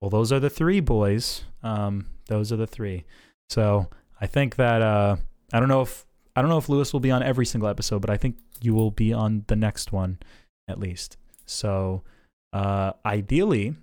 Well, 0.00 0.10
those 0.10 0.32
are 0.32 0.40
the 0.40 0.50
three 0.50 0.80
boys. 0.80 1.44
Um, 1.62 2.06
those 2.28 2.52
are 2.52 2.56
the 2.56 2.66
three. 2.66 3.04
So 3.50 3.88
I 4.20 4.26
think 4.26 4.56
that 4.56 4.82
uh, 4.82 5.16
I 5.52 5.60
don't 5.60 5.68
know 5.68 5.82
if 5.82 6.06
I 6.34 6.40
don't 6.40 6.50
know 6.50 6.58
if 6.58 6.68
Lewis 6.68 6.92
will 6.92 7.00
be 7.00 7.10
on 7.10 7.22
every 7.22 7.46
single 7.46 7.68
episode, 7.68 8.00
but 8.00 8.10
I 8.10 8.16
think 8.16 8.36
you 8.60 8.74
will 8.74 8.90
be 8.90 9.12
on 9.12 9.44
the 9.46 9.56
next 9.56 9.92
one 9.92 10.18
at 10.68 10.80
least. 10.80 11.16
So 11.46 12.02
uh, 12.52 12.92
ideally, 13.04 13.74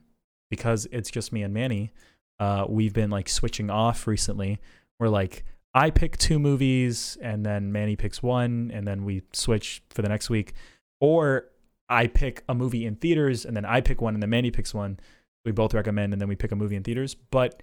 because 0.49 0.88
it's 0.91 1.11
just 1.11 1.31
me 1.31 1.43
and 1.43 1.53
Manny, 1.53 1.91
uh, 2.39 2.65
we've 2.68 2.93
been 2.93 3.10
like 3.10 3.30
switching 3.30 3.69
off 3.69 4.07
recently. 4.07 4.60
We're 4.99 5.10
like 5.10 5.45
I 5.73 5.89
pick 5.89 6.18
two 6.18 6.39
movies 6.39 7.18
and 7.22 7.45
then 7.45 7.72
Manny 7.72 7.95
picks 7.95 8.22
one, 8.22 8.72
and 8.73 8.88
then 8.88 9.06
we 9.06 9.23
switch 9.34 9.81
for 9.89 10.02
the 10.02 10.10
next 10.10 10.30
week, 10.30 10.53
or 11.02 11.49
I 11.90 12.07
pick 12.07 12.44
a 12.48 12.56
movie 12.56 12.86
in 12.86 12.95
theaters 12.95 13.44
and 13.44 13.57
then 13.57 13.65
I 13.65 13.82
pick 13.82 13.99
one 14.02 14.14
and 14.14 14.23
then 14.23 14.30
Manny 14.30 14.49
picks 14.52 14.73
one. 14.73 14.98
We 15.44 15.52
both 15.52 15.73
recommend 15.73 16.14
and 16.14 16.22
then 16.22 16.30
we 16.30 16.36
pick 16.38 16.53
a 16.53 16.56
movie 16.56 16.78
in 16.78 16.84
theaters. 16.84 17.15
But 17.15 17.61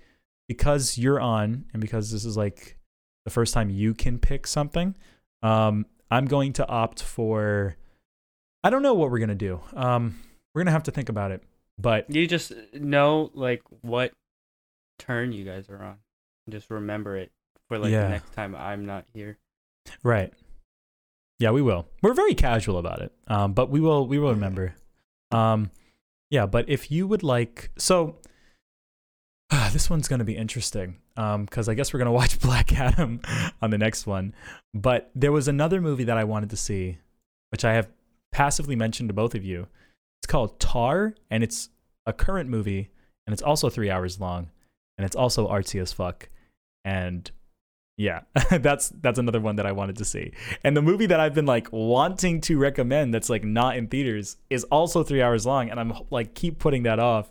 because 0.48 0.98
you're 0.98 1.20
on 1.20 1.65
and 1.73 1.81
because 1.81 2.10
this 2.10 2.24
is 2.27 2.36
like 2.36 2.77
the 3.24 3.31
first 3.31 3.55
time 3.55 3.70
you 3.70 3.94
can 3.94 4.19
pick 4.19 4.47
something, 4.47 4.94
um, 5.43 5.86
I'm 6.10 6.27
going 6.27 6.52
to 6.55 6.69
opt 6.69 7.02
for. 7.02 7.77
I 8.65 8.70
don't 8.70 8.82
know 8.82 8.94
what 8.94 9.10
we're 9.10 9.20
gonna 9.20 9.35
do. 9.35 9.60
Um, 9.74 10.19
we're 10.55 10.62
gonna 10.62 10.73
have 10.73 10.82
to 10.85 10.90
think 10.90 11.09
about 11.09 11.31
it. 11.31 11.43
But 11.78 12.10
You 12.12 12.27
just 12.27 12.52
know 12.74 13.31
like 13.35 13.62
what 13.82 14.12
turn 14.98 15.32
you 15.32 15.44
guys 15.44 15.69
are 15.70 15.81
on. 15.82 15.97
Just 16.51 16.69
remember 16.70 17.16
it 17.16 17.31
for 17.69 17.78
like 17.78 17.93
Yeah. 17.93 18.02
the 18.05 18.09
next 18.09 18.32
time 18.32 18.55
I'm 18.56 18.85
not 18.85 19.05
here. 19.15 19.39
Right. 20.02 20.32
Yeah, 21.39 21.51
we 21.51 21.62
will. 21.62 21.86
We're 22.02 22.15
very 22.15 22.35
casual 22.35 22.78
about 22.78 23.01
it. 23.01 23.12
Um, 23.28 23.52
but 23.52 23.70
we 23.70 23.81
will 23.81 24.06
we 24.06 24.19
will 24.19 24.32
remember. 24.32 24.74
Um, 25.31 25.70
yeah, 26.31 26.47
but 26.47 26.69
if 26.69 26.90
you 26.90 27.06
would 27.06 27.23
like 27.23 27.70
so 27.78 28.16
this 29.73 29.89
one's 29.89 30.09
going 30.09 30.19
to 30.19 30.24
be 30.24 30.36
interesting. 30.36 30.97
Um, 31.16 31.47
cuz 31.47 31.69
I 31.69 31.74
guess 31.74 31.93
we're 31.93 31.98
going 31.98 32.06
to 32.12 32.12
watch 32.12 32.40
Black 32.40 32.73
Adam 32.73 33.20
on 33.62 33.70
the 33.70 33.78
next 33.78 34.06
one. 34.06 34.35
But 34.74 35.10
there 35.15 35.32
was 35.32 35.48
another 35.48 35.81
movie 35.81 36.05
that 36.05 36.16
I 36.16 36.24
wanted 36.24 36.51
to 36.51 36.56
see 36.56 36.98
which 37.51 37.65
I 37.65 37.73
have 37.73 37.89
passively 38.31 38.77
mentioned 38.77 39.09
to 39.09 39.15
both 39.15 39.35
of 39.35 39.44
you. 39.44 39.69
It's 40.20 40.27
called 40.27 40.59
Tár 40.59 41.15
and 41.31 41.43
it's 41.43 41.70
a 42.05 42.12
current 42.12 42.51
movie 42.51 42.90
and 43.27 43.32
it's 43.32 43.43
also 43.43 43.70
3 43.70 43.90
hours 43.90 44.20
long 44.20 44.51
and 44.98 45.05
it's 45.05 45.16
also 45.16 45.48
artsy 45.48 45.81
as 45.81 45.93
fuck. 45.93 46.28
And 46.85 47.31
yeah, 47.98 48.20
that's 48.50 48.88
that's 49.02 49.18
another 49.18 49.40
one 49.40 49.56
that 49.56 49.66
I 49.66 49.72
wanted 49.72 49.96
to 49.96 50.04
see. 50.06 50.32
And 50.64 50.74
the 50.74 50.80
movie 50.80 51.04
that 51.06 51.20
I've 51.20 51.34
been 51.34 51.44
like 51.46 51.68
wanting 51.72 52.40
to 52.42 52.56
recommend 52.58 53.12
that's 53.12 53.28
like 53.28 53.44
not 53.44 53.76
in 53.76 53.88
theaters 53.88 54.38
is 54.48 54.64
also 54.64 55.02
3 55.02 55.20
hours 55.20 55.44
long 55.44 55.68
and 55.68 55.78
I'm 55.78 55.92
like 56.10 56.34
keep 56.34 56.58
putting 56.58 56.84
that 56.84 56.98
off. 57.00 57.30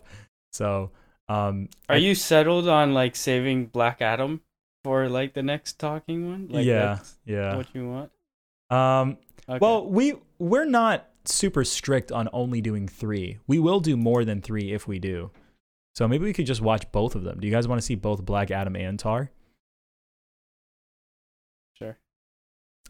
So, 0.52 0.92
um 1.28 1.68
Are 1.88 1.96
I- 1.96 1.98
you 1.98 2.14
settled 2.14 2.68
on 2.68 2.94
like 2.94 3.16
saving 3.16 3.66
Black 3.66 4.00
Adam 4.00 4.42
for 4.84 5.08
like 5.08 5.32
the 5.34 5.42
next 5.42 5.78
talking 5.80 6.28
one? 6.30 6.48
Like 6.48 6.64
yeah, 6.66 6.98
yeah. 7.24 7.56
what 7.56 7.66
you 7.74 7.88
want? 7.88 8.10
Um 8.70 9.18
Okay. 9.50 9.58
well, 9.62 9.86
we 9.88 10.12
we're 10.38 10.66
not 10.66 11.08
super 11.24 11.64
strict 11.64 12.12
on 12.12 12.28
only 12.34 12.60
doing 12.60 12.86
3. 12.86 13.38
We 13.46 13.58
will 13.58 13.80
do 13.80 13.96
more 13.96 14.22
than 14.26 14.42
3 14.42 14.72
if 14.72 14.86
we 14.86 14.98
do. 14.98 15.30
So 15.94 16.06
maybe 16.06 16.24
we 16.26 16.34
could 16.34 16.44
just 16.46 16.60
watch 16.60 16.84
both 16.92 17.14
of 17.14 17.24
them. 17.24 17.40
Do 17.40 17.46
you 17.48 17.52
guys 17.52 17.66
want 17.66 17.80
to 17.80 17.84
see 17.86 17.94
both 17.94 18.24
Black 18.24 18.50
Adam 18.50 18.76
and 18.76 18.98
Tár? 18.98 19.30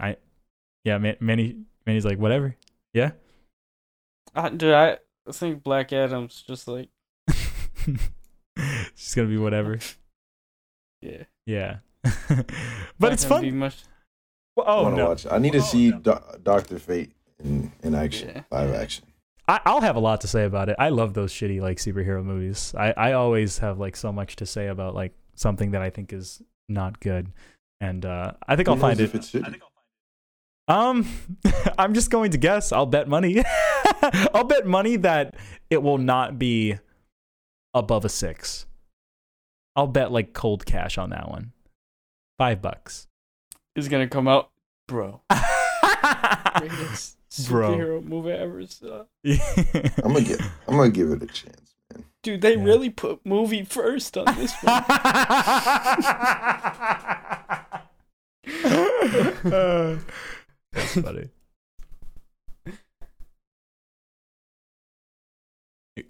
I, 0.00 0.16
yeah, 0.84 0.98
Man- 0.98 1.16
Manny 1.20 1.56
Manny's 1.86 2.04
like 2.04 2.18
whatever. 2.18 2.56
Yeah. 2.94 3.12
Uh, 4.34 4.48
dude, 4.50 4.74
I 4.74 4.98
think 5.32 5.62
Black 5.62 5.92
Adam's 5.92 6.42
just 6.46 6.68
like 6.68 6.88
it's 7.86 8.10
just 8.96 9.16
gonna 9.16 9.28
be 9.28 9.38
whatever. 9.38 9.78
yeah. 11.00 11.24
Yeah, 11.46 11.78
Not 12.04 12.46
but 12.98 13.12
it's 13.14 13.24
gonna 13.24 13.40
be 13.42 13.50
fun. 13.50 13.58
much- 13.58 13.82
I 14.58 14.62
Oh 14.66 14.82
want 14.82 14.96
to 14.96 15.02
no, 15.02 15.08
watch. 15.10 15.26
I 15.30 15.38
need 15.38 15.52
to 15.52 15.62
see 15.62 15.92
Do- 15.92 16.18
Doctor 16.42 16.78
Fate 16.78 17.12
in 17.42 17.72
in 17.82 17.94
action, 17.94 18.32
Yeah. 18.34 18.42
live 18.50 18.74
action. 18.74 19.04
I, 19.46 19.60
I'll 19.64 19.80
have 19.80 19.96
a 19.96 20.00
lot 20.00 20.20
to 20.22 20.28
say 20.28 20.44
about 20.44 20.68
it. 20.68 20.76
I 20.78 20.88
love 20.90 21.14
those 21.14 21.32
shitty 21.32 21.60
like 21.62 21.78
superhero 21.78 22.22
movies. 22.24 22.74
I 22.76 22.92
I 22.96 23.12
always 23.12 23.58
have 23.58 23.78
like 23.78 23.96
so 23.96 24.12
much 24.12 24.36
to 24.36 24.46
say 24.46 24.66
about 24.66 24.94
like 24.94 25.14
something 25.36 25.70
that 25.70 25.80
I 25.80 25.90
think 25.90 26.12
is 26.12 26.42
not 26.68 26.98
good, 27.00 27.32
and 27.80 28.04
uh, 28.04 28.32
I 28.46 28.56
think 28.56 28.66
Who 28.68 28.74
I'll 28.74 28.80
find 28.80 29.00
it. 29.00 29.04
if 29.04 29.14
it's 29.14 29.30
shitty. 29.30 29.60
Um, 30.68 31.08
I'm 31.78 31.94
just 31.94 32.10
going 32.10 32.30
to 32.32 32.38
guess. 32.38 32.70
I'll 32.72 32.86
bet 32.86 33.08
money. 33.08 33.42
I'll 34.34 34.44
bet 34.44 34.66
money 34.66 34.96
that 34.98 35.34
it 35.70 35.82
will 35.82 35.98
not 35.98 36.38
be 36.38 36.76
above 37.74 38.04
a 38.04 38.08
six. 38.08 38.66
I'll 39.74 39.86
bet 39.86 40.12
like 40.12 40.32
cold 40.32 40.66
cash 40.66 40.98
on 40.98 41.10
that 41.10 41.28
one. 41.28 41.52
Five 42.38 42.60
bucks. 42.62 43.06
is 43.74 43.88
gonna 43.88 44.08
come 44.08 44.28
out, 44.28 44.50
bro. 44.86 45.20
Greatest 46.58 47.16
Bro. 47.48 47.70
superhero 47.76 48.04
movie 48.04 48.30
ever. 48.32 48.66
Saw. 48.66 49.04
I'm 49.24 50.12
gonna 50.12 50.20
get. 50.22 50.40
I'm 50.66 50.76
gonna 50.76 50.90
give 50.90 51.10
it 51.10 51.22
a 51.22 51.26
chance, 51.26 51.74
man. 51.92 52.04
Dude, 52.22 52.40
they 52.40 52.56
Yeah. 52.56 52.64
really 52.64 52.90
put 52.90 53.24
movie 53.24 53.64
first 53.64 54.16
on 54.18 54.24
this 54.36 54.52
one. 54.62 54.82
That's 60.72 60.94
funny. 61.00 61.28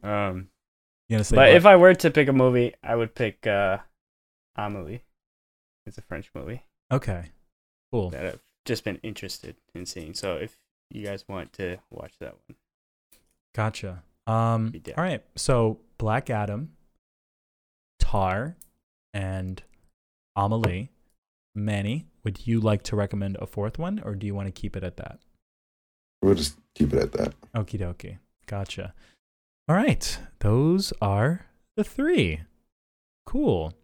Um, 0.02 0.48
You 1.09 1.14
gonna 1.14 1.24
say? 1.24 1.36
but 1.36 1.48
what? 1.48 1.56
if 1.56 1.64
I 1.66 1.76
were 1.76 1.94
to 1.94 2.10
pick 2.10 2.28
a 2.28 2.32
movie, 2.32 2.74
I 2.82 2.94
would 2.94 3.14
pick 3.14 3.47
uh, 3.47 3.78
Amelie. 4.56 5.02
It's 5.86 5.97
a 5.97 6.02
French 6.02 6.30
movie 6.35 6.62
okay, 6.93 7.30
cool. 7.90 8.10
that 8.10 8.26
I've 8.26 8.43
just 8.66 8.85
been 8.85 8.97
interested 9.02 9.56
in 9.74 9.86
seeing. 9.86 10.12
So 10.12 10.36
if 10.36 10.59
you 10.90 11.06
guys 11.06 11.24
want 11.26 11.55
to 11.55 11.78
watch 11.90 12.12
that 12.20 12.35
one, 12.47 12.56
Gotcha. 13.55 14.02
Um, 14.26 14.74
all 14.97 15.02
right. 15.02 15.24
So 15.36 15.78
Black 15.97 16.28
Adam, 16.28 16.72
Tár, 18.02 18.56
and 19.14 19.62
Amelie. 20.36 20.90
Manny, 21.54 22.06
would 22.24 22.46
you 22.46 22.60
like 22.60 22.82
to 22.84 22.96
recommend 22.96 23.36
a 23.40 23.46
fourth 23.46 23.78
one, 23.78 24.00
or 24.04 24.14
do 24.14 24.26
you 24.26 24.34
want 24.34 24.46
to 24.46 24.52
keep 24.52 24.76
it 24.76 24.84
at 24.84 24.96
that? 24.96 25.18
We'll 26.22 26.34
just 26.34 26.56
keep 26.74 26.92
it 26.92 26.98
at 27.00 27.12
that. 27.12 27.34
Okie 27.54 27.80
dokie. 27.80 28.18
Gotcha. 28.46 28.94
All 29.68 29.76
right. 29.76 30.18
Those 30.40 30.92
are 31.00 31.46
the 31.76 31.84
three. 31.84 32.40
Cool. 33.26 33.74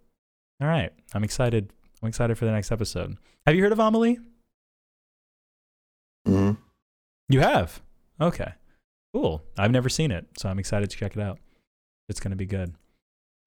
All 0.60 0.68
right. 0.68 0.92
I'm 1.14 1.24
excited. 1.24 1.70
I'm 2.02 2.08
excited 2.08 2.36
for 2.38 2.44
the 2.44 2.52
next 2.52 2.72
episode. 2.72 3.16
Have 3.46 3.54
you 3.54 3.62
heard 3.62 3.72
of 3.72 3.78
Amelie? 3.78 4.18
hmm 6.26 6.52
You 7.28 7.40
have? 7.40 7.82
Okay. 8.20 8.52
Cool. 9.12 9.42
I've 9.58 9.70
never 9.70 9.88
seen 9.88 10.10
it, 10.10 10.26
so 10.38 10.48
I'm 10.48 10.58
excited 10.58 10.90
to 10.90 10.96
check 10.96 11.16
it 11.16 11.22
out. 11.22 11.38
It's 12.08 12.20
going 12.20 12.30
to 12.32 12.36
be 12.36 12.46
good. 12.46 12.74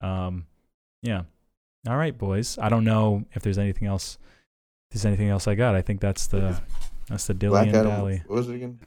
Um 0.02 0.46
yeah. 1.02 1.24
All 1.88 1.98
right, 1.98 2.18
boys. 2.18 2.58
I 2.62 2.70
don't 2.70 2.84
know 2.84 3.24
if 3.34 3.44
there's 3.44 3.58
anything 3.58 3.88
else 3.88 4.18
if 4.90 4.96
there's 4.96 5.06
anything 5.06 5.30
else 5.30 5.48
I 5.48 5.56
got. 5.56 5.76
I 5.76 5.82
think 5.82 6.02
that's 6.02 6.28
the 6.28 6.62
that's 7.08 7.28
the 7.28 7.34
Black 7.34 7.68
Dillian 7.68 7.74
Adam. 7.74 7.92
Dally. 7.92 8.24
What 8.28 8.36
was 8.36 8.50
it 8.50 8.56
again? 8.56 8.80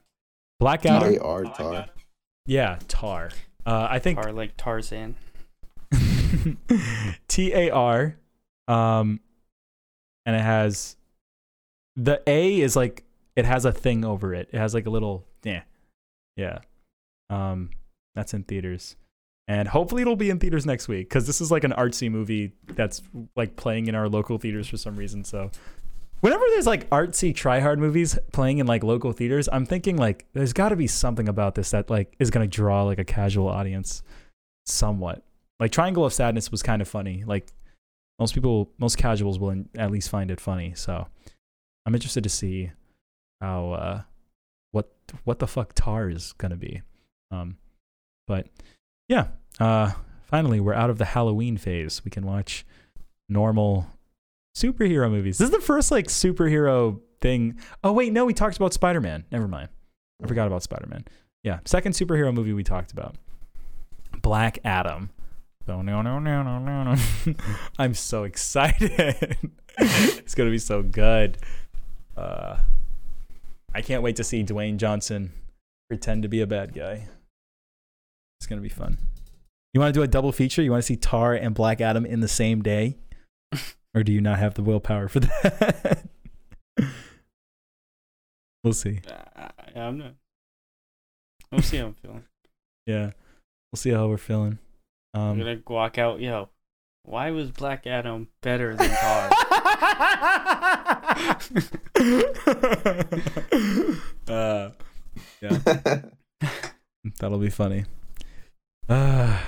Black 0.59 0.83
T 0.83 0.89
Adam. 0.89 1.15
Tár. 1.15 1.89
Yeah, 2.47 2.79
Tár. 2.89 3.33
Uh 3.65 3.89
I 3.91 3.99
think 3.99 4.19
or 4.19 4.33
like 4.33 4.57
Tarzan. 4.57 5.15
T 7.29 7.53
A 7.55 7.71
R, 7.71 8.17
um, 8.69 9.21
and 10.25 10.37
it 10.37 10.43
has 10.43 10.97
the 11.97 12.23
A 12.27 12.61
is 12.61 12.77
like 12.77 13.05
it 13.35 13.45
has 13.45 13.65
a 13.65 13.73
thing 13.73 14.05
over 14.05 14.35
it. 14.35 14.49
It 14.53 14.59
has 14.59 14.75
like 14.75 14.87
a 14.87 14.91
little 14.91 15.25
yeah, 15.43 15.63
yeah. 16.37 16.59
Um, 17.29 17.71
that's 18.15 18.35
in 18.35 18.45
theaters, 18.45 18.97
and 19.51 19.67
hopefully 19.67 20.03
it'll 20.03 20.15
be 20.15 20.31
in 20.31 20.39
theaters 20.39 20.65
next 20.65 20.87
week 20.87 21.09
because 21.09 21.27
this 21.27 21.41
is 21.41 21.51
like 21.51 21.65
an 21.65 21.73
artsy 21.73 22.09
movie 22.09 22.53
that's 22.69 23.03
like 23.35 23.57
playing 23.57 23.89
in 23.89 23.97
our 23.97 24.09
local 24.09 24.39
theaters 24.39 24.69
for 24.69 24.77
some 24.77 24.95
reason. 24.95 25.25
So. 25.25 25.51
Whenever 26.21 26.45
there's 26.51 26.67
like 26.67 26.89
artsy 26.91 27.35
try 27.35 27.61
hard 27.61 27.79
movies 27.79 28.19
playing 28.31 28.59
in 28.59 28.67
like 28.67 28.85
local 28.85 29.11
theaters, 29.13 29.49
I'm 29.51 29.65
thinking 29.65 29.97
like 29.97 30.27
there's 30.35 30.53
got 30.53 30.69
to 30.69 30.77
be 30.77 30.87
something 30.87 31.29
about 31.29 31.55
this 31.55 31.71
that 31.71 31.89
like 31.89 32.15
is 32.19 32.31
gonna 32.31 32.47
draw 32.47 32.83
like 32.83 32.99
a 32.99 33.05
casual 33.05 33.49
audience, 33.49 34.03
somewhat 34.67 35.25
like 35.61 35.73
Triangle 35.73 36.05
of 36.05 36.13
Sadness 36.13 36.51
was 36.51 36.63
kind 36.63 36.83
of 36.83 36.89
funny. 36.89 37.25
Like 37.25 37.53
most 38.19 38.35
people, 38.35 38.71
most 38.79 38.99
casuals 38.99 39.39
will 39.39 39.51
in, 39.51 39.69
at 39.77 39.91
least 39.91 40.11
find 40.11 40.31
it 40.31 40.41
funny. 40.41 40.75
So 40.75 41.09
I'm 41.87 41.95
interested 41.95 42.23
to 42.25 42.31
see 42.31 42.71
how 43.41 43.73
uh, 43.73 44.03
what 44.73 44.93
what 45.25 45.39
the 45.39 45.47
fuck 45.47 45.75
Tár 45.75 46.13
is 46.15 46.35
gonna 46.35 46.57
be. 46.57 46.83
Um, 47.31 47.57
but 48.27 48.49
yeah, 49.09 49.29
uh, 49.59 49.93
finally 50.25 50.61
we're 50.61 50.75
out 50.75 50.91
of 50.91 50.99
the 50.99 51.07
Halloween 51.07 51.57
phase. 51.57 52.05
We 52.05 52.11
can 52.11 52.25
watch 52.25 52.65
normal 53.29 53.87
superhero 54.57 55.11
movies. 55.11 55.39
This 55.39 55.47
is 55.47 55.55
the 55.55 55.61
first 55.61 55.91
like 55.91 56.07
superhero 56.07 57.01
thing. 57.21 57.59
Oh 57.83 57.93
wait, 57.93 58.13
no, 58.13 58.25
we 58.25 58.35
talked 58.35 58.57
about 58.57 58.73
Spider 58.73 59.01
Man. 59.01 59.25
Never 59.31 59.49
mind. 59.49 59.69
I 60.23 60.27
forgot 60.27 60.47
about 60.47 60.63
Spider 60.63 60.87
Man. 60.87 61.05
Yeah, 61.43 61.61
second 61.65 61.93
superhero 61.93 62.35
movie 62.35 62.53
we 62.53 62.65
talked 62.65 62.93
about. 62.93 63.17
Black 64.23 64.59
Adam. 64.65 65.11
No, 65.67 65.83
no, 65.83 66.03
no, 66.03 66.19
no, 66.19 66.43
no, 66.43 66.59
no, 66.59 66.85
no. 66.85 67.35
I'm 67.79 67.95
so 67.95 68.25
excited. 68.25 69.39
it's 69.79 70.35
gonna 70.35 70.51
be 70.51 70.59
so 70.59 70.83
good. 70.83 71.39
Uh, 72.17 72.59
I 73.75 73.83
can't 73.83 74.03
wait 74.03 74.17
to 74.17 74.25
see 74.25 74.43
Dwayne 74.43 74.79
Johnson 74.79 75.33
pretend 75.89 76.23
to 76.23 76.29
be 76.29 76.41
a 76.41 76.47
bad 76.47 76.75
guy. 76.75 77.09
It's 78.41 78.47
gonna 78.47 78.61
be 78.61 78.69
fun. 78.69 78.99
You 79.73 79.81
want 79.81 79.95
to 79.95 79.99
do 79.99 80.03
a 80.03 80.09
double 80.09 80.33
feature? 80.33 80.63
You 80.63 80.73
want 80.73 80.83
to 80.83 80.87
see 80.87 80.97
Tár 80.97 81.41
and 81.41 81.55
Black 81.55 81.81
Adam 81.81 82.05
in 82.05 82.21
the 82.21 82.29
same 82.29 82.63
day, 82.63 82.97
or 83.95 84.03
do 84.03 84.13
you 84.13 84.21
not 84.21 84.39
have 84.39 84.55
the 84.55 84.63
willpower 84.63 85.09
for 85.09 85.21
that? 85.21 86.05
we'll 88.65 88.73
see. 88.73 89.01
Uh, 89.09 89.49
I, 89.77 89.81
I'm 89.81 89.99
not. 89.99 90.15
We'll 91.53 91.63
see 91.63 91.77
how 91.79 91.87
I'm 91.87 91.95
feeling. 91.95 92.25
Yeah, 92.87 93.11
we'll 93.73 93.79
see 93.79 93.91
how 93.91 94.09
we're 94.09 94.17
feeling. 94.17 94.59
I'm 95.15 95.21
Um, 95.23 95.39
gonna 95.39 95.61
walk 95.69 95.99
out. 95.99 96.21
Yo, 96.21 96.49
why 97.05 97.31
was 97.31 97.51
Black 97.51 97.87
Adam 97.87 98.29
better 98.43 98.75
than 98.77 98.91
Tár? 98.91 99.31
uh, 104.29 104.71
yeah, 105.41 105.59
that'll 107.21 107.39
be 107.39 107.51
funny. 107.51 107.85
Uh, 108.89 109.39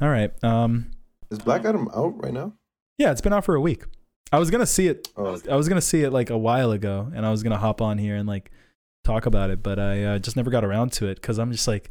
all 0.00 0.08
right. 0.08 0.32
Um, 0.44 0.90
Is 1.30 1.38
Black 1.38 1.64
Adam 1.64 1.88
out 1.94 2.22
right 2.22 2.32
now? 2.32 2.52
yeah, 2.98 3.10
it's 3.12 3.20
been 3.20 3.32
out 3.32 3.44
for 3.44 3.54
a 3.54 3.60
week. 3.60 3.84
I 4.32 4.38
was 4.38 4.50
gonna 4.50 4.66
see 4.66 4.88
it. 4.88 5.08
Oh, 5.16 5.26
okay. 5.26 5.50
I 5.50 5.56
was 5.56 5.68
gonna 5.68 5.80
see 5.80 6.02
it 6.02 6.10
like 6.10 6.30
a 6.30 6.38
while 6.38 6.72
ago, 6.72 7.10
and 7.14 7.24
I 7.24 7.30
was 7.30 7.42
gonna 7.42 7.58
hop 7.58 7.80
on 7.80 7.98
here 7.98 8.16
and 8.16 8.26
like 8.28 8.50
talk 9.04 9.26
about 9.26 9.50
it, 9.50 9.62
but 9.62 9.78
I 9.78 10.02
uh, 10.02 10.18
just 10.18 10.36
never 10.36 10.50
got 10.50 10.64
around 10.64 10.92
to 10.94 11.06
it 11.06 11.16
because 11.16 11.38
I'm 11.38 11.52
just 11.52 11.68
like. 11.68 11.90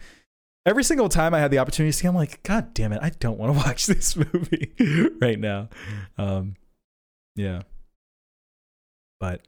Every 0.68 0.84
single 0.84 1.10
time 1.10 1.36
I 1.36 1.40
had 1.40 1.52
the 1.52 1.60
opportunity 1.60 1.91
to 1.91 1.95
see, 1.95 2.07
I'm 2.07 2.15
like, 2.15 2.41
God 2.41 2.73
damn 2.73 2.91
it, 2.91 2.98
I 2.99 3.11
don't 3.11 3.38
want 3.38 3.53
to 3.53 3.57
watch 3.68 3.86
this 3.86 4.15
movie 4.15 4.73
right 5.22 5.40
now. 5.40 5.69
Um, 6.18 6.56
yeah. 7.36 7.61
But 9.19 9.41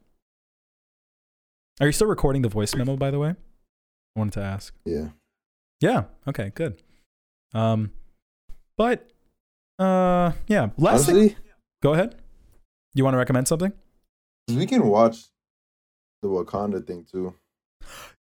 are 1.81 1.87
you 1.87 1.91
still 1.91 2.05
recording 2.05 2.43
the 2.43 2.49
voice 2.49 2.75
memo, 2.75 2.95
by 2.97 3.09
the 3.09 3.17
way? 3.17 3.29
I 3.29 4.19
wanted 4.19 4.33
to 4.33 4.41
ask. 4.41 4.75
yeah. 4.85 5.07
Yeah. 5.81 6.03
Okay. 6.27 6.51
Good. 6.53 6.83
Um, 7.55 7.91
but 8.77 9.09
uh, 9.79 10.31
yeah. 10.47 10.69
Last 10.77 11.07
thing. 11.07 11.35
Go 11.81 11.93
ahead. 11.93 12.15
You 12.93 13.03
want 13.03 13.13
to 13.13 13.17
recommend 13.19 13.47
something? 13.47 13.73
we 14.49 14.65
can 14.65 14.87
watch 14.87 15.25
the 16.21 16.29
Wakanda 16.29 16.85
thing 16.85 17.05
too. 17.09 17.35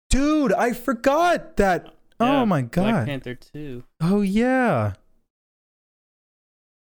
dude? 0.10 0.54
I 0.54 0.74
forgot 0.74 1.58
that. 1.58 1.86
Yeah, 2.20 2.42
oh 2.42 2.46
my 2.46 2.62
god. 2.62 2.82
Black 2.82 2.94
god. 2.94 3.06
Panther 3.08 3.36
two. 3.36 3.84
Oh 4.02 4.22
yeah. 4.22 4.94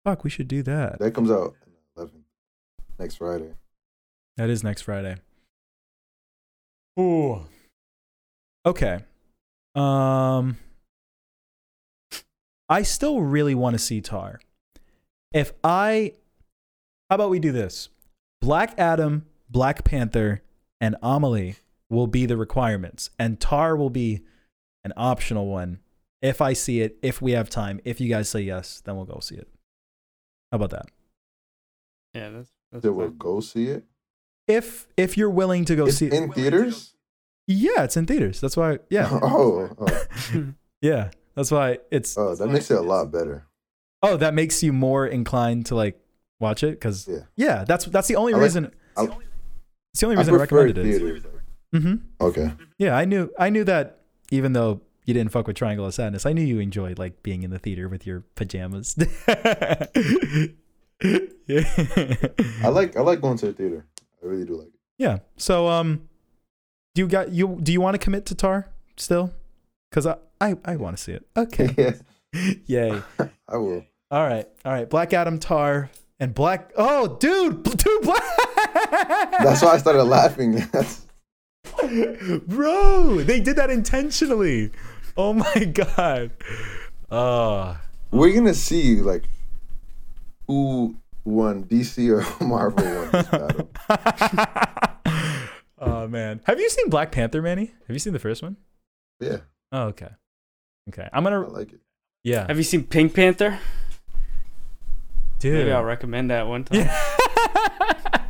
Fuck, 0.05 0.23
we 0.23 0.29
should 0.29 0.47
do 0.47 0.63
that. 0.63 0.99
That 0.99 1.13
comes 1.13 1.29
out 1.29 1.53
on 1.97 2.07
11th, 2.07 2.23
next 2.97 3.15
Friday. 3.17 3.53
That 4.37 4.49
is 4.49 4.63
next 4.63 4.81
Friday. 4.81 5.17
Ooh. 6.99 7.45
Okay. 8.65 8.99
Um 9.75 10.57
I 12.71 12.83
still 12.83 13.19
really 13.21 13.53
want 13.53 13.73
to 13.73 13.79
see 13.79 14.01
Tár. 14.01 14.37
If 15.33 15.51
I 15.61 16.13
How 17.09 17.15
about 17.15 17.29
we 17.29 17.39
do 17.39 17.51
this? 17.51 17.89
Black 18.39 18.79
Adam, 18.79 19.25
Black 19.49 19.83
Panther, 19.83 20.41
and 20.79 20.95
Amelie 21.03 21.57
will 21.89 22.07
be 22.07 22.25
the 22.25 22.37
requirements 22.37 23.09
and 23.19 23.39
Tár 23.41 23.77
will 23.77 23.89
be 23.89 24.21
an 24.85 24.93
optional 24.95 25.47
one. 25.47 25.79
If 26.21 26.39
I 26.39 26.53
see 26.53 26.79
it, 26.81 26.97
if 27.01 27.21
we 27.21 27.33
have 27.33 27.49
time, 27.49 27.81
if 27.83 27.99
you 27.99 28.07
guys 28.07 28.29
say 28.29 28.41
yes, 28.41 28.81
then 28.85 28.95
we'll 28.95 29.05
go 29.05 29.19
see 29.19 29.35
it. 29.35 29.49
How 30.51 30.55
about 30.55 30.69
that? 30.69 30.85
Yeah, 32.13 32.29
that's. 32.29 32.51
that's 32.71 32.83
That 32.83 32.93
we'll 32.93 33.09
go 33.09 33.41
see 33.41 33.67
it. 33.67 33.83
If 34.47 34.87
if 34.95 35.17
you're 35.17 35.29
willing 35.29 35.65
to 35.65 35.75
go 35.75 35.87
It's 35.87 35.97
see 35.97 36.07
it. 36.07 36.13
in 36.13 36.31
theaters. 36.31 36.95
Yeah, 37.47 37.83
it's 37.83 37.97
in 37.97 38.05
theaters. 38.05 38.39
That's 38.39 38.55
why. 38.55 38.79
Yeah, 38.89 39.09
Oh, 39.21 39.69
oh, 39.77 40.53
yeah. 40.81 41.09
That's 41.35 41.51
why 41.51 41.79
it's. 41.91 42.17
oh, 42.17 42.35
that 42.35 42.47
makes 42.47 42.69
it 42.71 42.77
a 42.77 42.81
lot 42.81 43.11
better. 43.11 43.47
Oh, 44.03 44.17
that 44.17 44.33
makes 44.33 44.61
you 44.63 44.73
more 44.73 45.05
inclined 45.07 45.67
to 45.67 45.75
like 45.75 45.99
watch 46.39 46.63
it 46.63 46.71
because 46.71 47.07
Yeah. 47.07 47.19
yeah, 47.35 47.63
that's 47.65 47.85
that's 47.85 48.07
the 48.07 48.15
only 48.15 48.33
I 48.33 48.37
like- 48.37 48.43
reason. 48.43 48.71
I- 48.97 49.07
it's 49.93 49.99
the 49.99 50.05
only 50.07 50.15
I 50.17 50.19
reason 50.19 50.35
I, 50.35 50.37
prefer 50.37 50.55
recommended 50.65 50.77
it. 50.87 50.99
theaters. 50.99 51.23
hmm 51.73 51.95
Okay. 52.19 52.51
Yeah, 52.77 52.95
I 52.95 53.05
knew 53.05 53.29
I 53.37 53.49
knew 53.49 53.63
that 53.65 53.99
even 54.31 54.53
though 54.53 54.81
you 55.05 55.13
didn't 55.13 55.31
fuck 55.31 55.47
with 55.47 55.55
Triangle 55.57 55.85
of 55.85 55.93
Sadness, 55.93 56.25
I 56.25 56.33
knew 56.33 56.43
you 56.43 56.59
enjoyed 56.59 56.97
like 56.99 57.21
being 57.23 57.43
in 57.43 57.49
the 57.51 57.59
theater 57.59 57.87
with 57.89 58.05
your 58.07 58.23
pajamas. 58.35 58.95
yeah. 58.97 59.85
I 62.63 62.67
like 62.69 62.95
I 62.95 63.01
like 63.01 63.21
going 63.21 63.37
to 63.37 63.47
the 63.47 63.53
theater. 63.53 63.85
I 64.23 64.25
really 64.27 64.45
do 64.45 64.55
like 64.57 64.67
it. 64.67 64.73
Yeah. 64.97 65.19
So 65.37 65.67
um, 65.67 66.07
do 66.95 67.01
you 67.01 67.07
got 67.07 67.31
you 67.31 67.59
do 67.61 67.71
you 67.73 67.81
want 67.81 67.95
to 67.95 67.99
commit 67.99 68.25
to 68.27 68.35
Tár 68.35 68.65
still? 68.97 69.31
Because 69.91 70.07
I 70.07 70.15
I, 70.39 70.55
I 70.65 70.75
want 70.77 70.97
to 70.97 71.03
see 71.03 71.11
it. 71.11 71.27
Okay. 71.37 71.75
yeah, 72.33 72.51
Yay. 72.65 73.01
I 73.47 73.57
will. 73.57 73.85
All 74.09 74.27
right, 74.27 74.47
all 74.65 74.71
right. 74.71 74.89
Black 74.89 75.13
Adam 75.13 75.37
Tár 75.37 75.89
and 76.19 76.33
Black. 76.33 76.71
Oh, 76.75 77.17
dude, 77.19 77.63
dude, 77.63 78.01
Black. 78.01 78.23
That's 79.39 79.61
why 79.61 79.73
I 79.73 79.77
started 79.77 80.03
laughing. 80.03 80.63
Bro, 82.47 83.23
they 83.23 83.39
did 83.39 83.55
that 83.57 83.69
intentionally. 83.69 84.71
Oh 85.17 85.33
my 85.33 85.65
god. 85.73 86.31
Oh, 87.09 87.77
We're 88.11 88.33
gonna 88.33 88.53
see 88.53 89.01
like 89.01 89.25
who 90.47 90.95
won 91.25 91.65
DC 91.65 92.09
or 92.09 92.45
Marvel 92.45 92.85
won 92.85 93.67
oh 95.79 96.07
man, 96.07 96.41
have 96.45 96.59
you 96.59 96.69
seen 96.69 96.89
Black 96.89 97.11
Panther, 97.11 97.41
Manny? 97.41 97.73
Have 97.87 97.95
you 97.95 97.99
seen 97.99 98.13
the 98.13 98.19
first 98.19 98.41
one? 98.41 98.57
Yeah, 99.19 99.37
Oh, 99.71 99.83
okay, 99.87 100.09
okay. 100.89 101.07
I'm 101.13 101.23
gonna 101.23 101.43
I 101.43 101.47
like 101.47 101.73
it. 101.73 101.79
yeah, 102.23 102.45
Have 102.47 102.57
you 102.57 102.63
seen 102.63 102.83
Pink 102.83 103.13
Panther? 103.13 103.59
dude. 105.39 105.53
Maybe 105.55 105.71
I'll 105.71 105.83
recommend 105.83 106.29
that 106.31 106.47
one 106.47 106.63
time. 106.65 106.79
Yeah. 106.81 107.03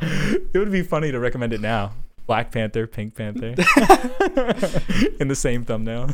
it 0.54 0.58
would 0.58 0.72
be 0.72 0.82
funny 0.82 1.12
to 1.12 1.18
recommend 1.20 1.52
it 1.52 1.60
now. 1.60 1.92
Black 2.26 2.50
Panther, 2.52 2.86
Pink 2.86 3.14
Panther, 3.16 3.48
in 5.20 5.28
the 5.28 5.34
same 5.36 5.64
thumbnail. 5.64 6.10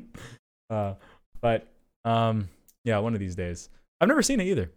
uh, 0.70 0.94
but 1.42 1.66
um, 2.04 2.48
yeah, 2.84 2.98
one 2.98 3.14
of 3.14 3.20
these 3.20 3.34
days. 3.34 3.68
I've 4.00 4.08
never 4.08 4.22
seen 4.22 4.40
it 4.40 4.44
either. 4.44 4.70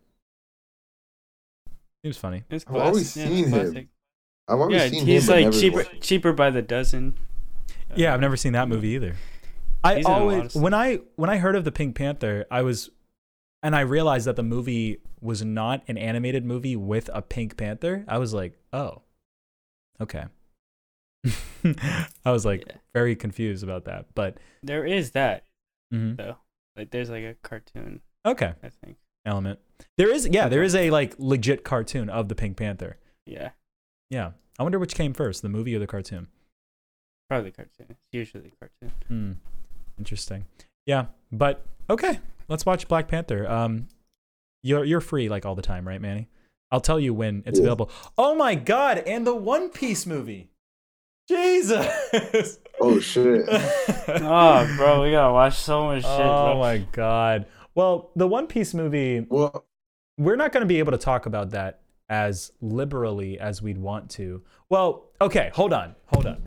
Seems 2.03 2.17
funny. 2.17 2.43
It's 2.49 2.65
I've 2.67 2.75
always 2.75 3.13
class- 3.13 3.17
yeah, 3.17 3.27
seen 3.35 3.47
him. 3.49 3.89
I've 4.47 4.59
always 4.59 4.75
Yeah, 4.75 4.89
seen 4.89 5.05
he's 5.05 5.23
him, 5.23 5.27
but 5.27 5.35
like 5.35 5.45
never 5.45 5.59
cheaper, 5.83 5.83
cheaper 6.01 6.33
by 6.33 6.49
the 6.49 6.61
dozen. 6.61 7.15
Yeah, 7.95 8.11
Uh, 8.11 8.15
I've 8.15 8.21
never 8.21 8.37
seen 8.37 8.53
that 8.53 8.67
movie 8.67 8.89
either. 8.89 9.15
I 9.83 9.95
He's 9.97 10.05
in 10.05 10.11
a 10.11 10.13
lot 10.15 10.21
of 10.21 10.21
always 10.23 10.55
when 10.55 10.73
I 10.73 10.99
when 11.15 11.29
I 11.29 11.37
heard 11.37 11.55
of 11.55 11.63
the 11.63 11.71
Pink 11.71 11.95
Panther, 11.95 12.45
I 12.51 12.61
was 12.61 12.89
and 13.63 13.75
I 13.75 13.81
realized 13.81 14.27
that 14.27 14.35
the 14.35 14.43
movie 14.43 14.99
was 15.21 15.43
not 15.43 15.83
an 15.87 15.97
animated 15.97 16.45
movie 16.45 16.75
with 16.75 17.09
a 17.13 17.21
Pink 17.21 17.57
Panther. 17.57 18.03
I 18.07 18.17
was 18.17 18.33
like, 18.33 18.57
"Oh. 18.73 19.01
Okay." 19.99 20.25
I 22.25 22.31
was 22.31 22.45
like 22.45 22.63
Yeah. 22.67 22.75
very 22.93 23.15
confused 23.15 23.63
about 23.63 23.85
that. 23.85 24.05
But 24.15 24.37
There 24.63 24.85
is 24.85 25.11
that 25.11 25.43
mhm. 25.93 26.17
though. 26.17 26.37
Like 26.75 26.91
there's 26.91 27.09
like 27.09 27.23
a 27.23 27.35
cartoon, 27.41 28.01
okay, 28.25 28.53
I 28.63 28.69
think. 28.69 28.97
element. 29.25 29.59
There 29.97 30.11
is 30.13 30.27
yeah, 30.31 30.47
there 30.47 30.61
is 30.63 30.75
a 30.75 30.91
like 30.91 31.15
legit 31.17 31.63
cartoon 31.63 32.09
of 32.09 32.29
the 32.29 32.35
Pink 32.35 32.57
Panther. 32.57 32.97
Yeah, 33.25 33.51
Yeah. 34.09 34.31
I 34.59 34.63
wonder 34.63 34.79
which 34.79 34.95
came 34.95 35.13
first, 35.13 35.41
the 35.43 35.49
movie 35.49 35.75
or 35.75 35.79
the 35.79 35.87
cartoon. 35.87 36.27
probably 37.29 37.49
the 37.51 37.55
cartoon. 37.57 37.87
It's 37.89 37.99
usually 38.11 38.51
cartoon. 38.59 38.91
Hmm. 39.07 39.31
Interesting. 39.97 40.45
Yeah, 40.85 41.05
but 41.31 41.65
okay, 41.89 42.19
let's 42.47 42.65
watch 42.65 42.87
Black 42.87 43.07
Panther. 43.07 43.49
Um, 43.49 43.87
you're 44.63 44.83
you're 44.83 45.01
free 45.01 45.29
like 45.29 45.45
all 45.45 45.55
the 45.55 45.61
time, 45.61 45.87
right, 45.87 46.01
Manny? 46.01 46.29
I'll 46.71 46.81
tell 46.81 46.99
you 46.99 47.13
when 47.13 47.43
it's 47.45 47.57
Yeah. 47.59 47.63
available. 47.63 47.89
Oh 48.17 48.35
my 48.35 48.55
God! 48.55 48.99
And 48.99 49.25
the 49.25 49.35
One 49.35 49.69
Piece 49.69 50.05
movie. 50.05 50.49
Jesus. 51.29 52.59
Oh 52.79 52.99
shit! 52.99 53.45
Oh, 53.49 54.73
bro, 54.77 55.03
we 55.03 55.11
gotta 55.11 55.33
watch 55.33 55.55
so 55.57 55.85
much 55.85 56.03
shit. 56.03 56.11
Oh 56.11 56.53
bro. 56.53 56.59
my 56.59 56.77
God. 56.91 57.45
Well, 57.75 58.11
the 58.15 58.27
One 58.27 58.47
Piece 58.47 58.73
movie, 58.73 59.25
Well, 59.29 59.65
we're 60.17 60.35
not 60.35 60.51
going 60.51 60.61
to 60.61 60.67
be 60.67 60.79
able 60.79 60.93
to 60.93 60.97
talk 60.97 61.25
about 61.25 61.51
that 61.51 61.81
as 62.09 62.51
liberally 62.61 63.39
as 63.39 63.61
we'd 63.61 63.77
want 63.77 64.09
to. 64.11 64.41
Well, 64.69 65.09
okay, 65.21 65.51
hold 65.53 65.73
on, 65.73 65.95
hold 66.07 66.25
on. 66.25 66.41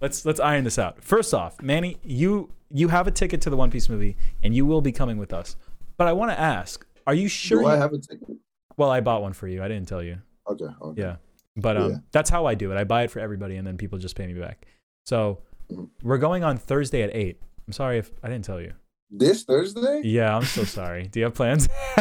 Let's 0.00 0.24
let's 0.24 0.40
iron 0.40 0.64
this 0.64 0.78
out. 0.78 1.02
First 1.02 1.34
off, 1.34 1.60
Manny, 1.60 1.98
you 2.02 2.50
you 2.72 2.88
have 2.88 3.06
a 3.06 3.10
ticket 3.10 3.40
to 3.42 3.50
the 3.50 3.56
One 3.56 3.70
Piece 3.70 3.88
movie, 3.88 4.16
and 4.42 4.54
you 4.54 4.64
will 4.66 4.80
be 4.80 4.92
coming 4.92 5.18
with 5.18 5.32
us. 5.32 5.56
But 5.96 6.06
I 6.08 6.12
want 6.12 6.30
to 6.30 6.38
ask: 6.40 6.86
Are 7.06 7.14
you 7.14 7.28
sure? 7.28 7.62
do 7.62 7.68
I 7.68 7.76
have 7.76 7.92
a 7.92 7.98
ticket? 7.98 8.36
well, 8.76 8.90
I 8.90 9.00
bought 9.00 9.22
one 9.22 9.32
for 9.32 9.48
you. 9.48 9.62
I 9.62 9.68
didn't 9.68 9.88
tell 9.88 10.02
you. 10.02 10.18
Okay. 10.48 10.64
okay. 10.80 11.00
Yeah, 11.00 11.16
but 11.56 11.76
um, 11.76 11.90
Yeah. 11.90 11.96
that's 12.12 12.30
how 12.30 12.46
I 12.46 12.54
do 12.54 12.72
it. 12.72 12.76
I 12.76 12.84
buy 12.84 13.02
it 13.02 13.10
for 13.10 13.20
everybody, 13.20 13.56
and 13.56 13.66
then 13.66 13.76
people 13.76 13.98
just 13.98 14.16
pay 14.16 14.26
me 14.26 14.34
back. 14.34 14.66
So 15.06 15.40
Mhm. 15.70 15.88
we're 16.02 16.18
going 16.18 16.42
on 16.44 16.56
Thursday 16.56 17.02
at 17.02 17.14
eight. 17.14 17.40
I'm 17.66 17.72
sorry 17.72 17.98
if 17.98 18.10
I 18.22 18.28
didn't 18.28 18.44
tell 18.44 18.60
you. 18.60 18.72
This 19.12 19.42
Thursday? 19.42 20.02
Yeah, 20.04 20.36
I'm 20.36 20.44
so 20.44 20.62
sorry. 20.64 21.08
Do 21.08 21.18
you 21.20 21.24
have 21.24 21.34
plans? 21.34 21.68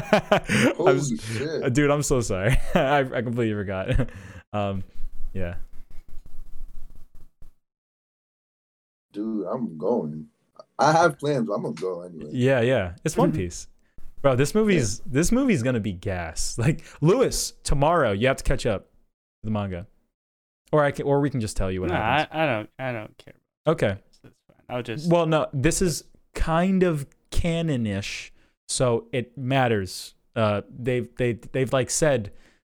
Holy 0.77 1.17
shit! 1.17 1.73
Dude, 1.73 1.89
I'm 1.89 2.03
so 2.03 2.21
sorry. 2.21 2.55
I, 2.75 2.99
I 2.99 3.21
completely 3.23 3.53
forgot. 3.55 4.09
um, 4.53 4.83
yeah. 5.33 5.55
Dude, 9.11 9.47
I'm 9.47 9.77
going. 9.77 10.27
I 10.79 10.91
have 10.93 11.19
plans. 11.19 11.49
I'm 11.49 11.61
gonna 11.63 11.73
go 11.73 12.01
anyway. 12.01 12.29
Yeah, 12.31 12.61
yeah. 12.61 12.93
It's 13.03 13.17
One 13.17 13.31
Piece. 13.39 13.67
Bro, 14.21 14.35
this 14.35 14.53
movie's 14.55 14.99
this 15.05 15.31
movie's 15.31 15.61
gonna 15.63 15.79
be 15.79 15.93
gas. 15.93 16.57
Like 16.59 16.83
Lewis, 17.01 17.53
tomorrow 17.63 18.11
you 18.11 18.27
have 18.27 18.37
to 18.37 18.43
catch 18.43 18.65
up 18.65 18.87
the 19.43 19.51
manga. 19.51 19.87
Or 20.71 20.83
I 20.83 20.91
can 20.91 21.05
or 21.05 21.19
we 21.19 21.29
can 21.29 21.39
just 21.41 21.57
tell 21.57 21.71
you 21.71 21.81
what 21.81 21.89
Nah, 21.89 21.95
I, 21.95 22.17
happens. 22.19 22.29
I 22.39 22.45
don't, 22.45 22.69
I 22.79 22.91
don't 22.91 23.17
care. 23.17 23.33
okay. 23.67 23.97
That's 24.23 24.35
fine. 24.47 24.75
I'll 24.77 24.83
just. 24.83 25.09
Well, 25.09 25.25
no, 25.25 25.47
this 25.53 25.81
is 25.81 26.03
kind 26.35 26.83
of 26.83 27.07
canon-ish, 27.31 28.31
so 28.67 29.07
it 29.11 29.37
matters. 29.37 30.13
Uh 30.35 30.61
they've 30.69 31.09
they 31.17 31.33
they've 31.33 31.73
like 31.73 31.89
said 31.89 32.31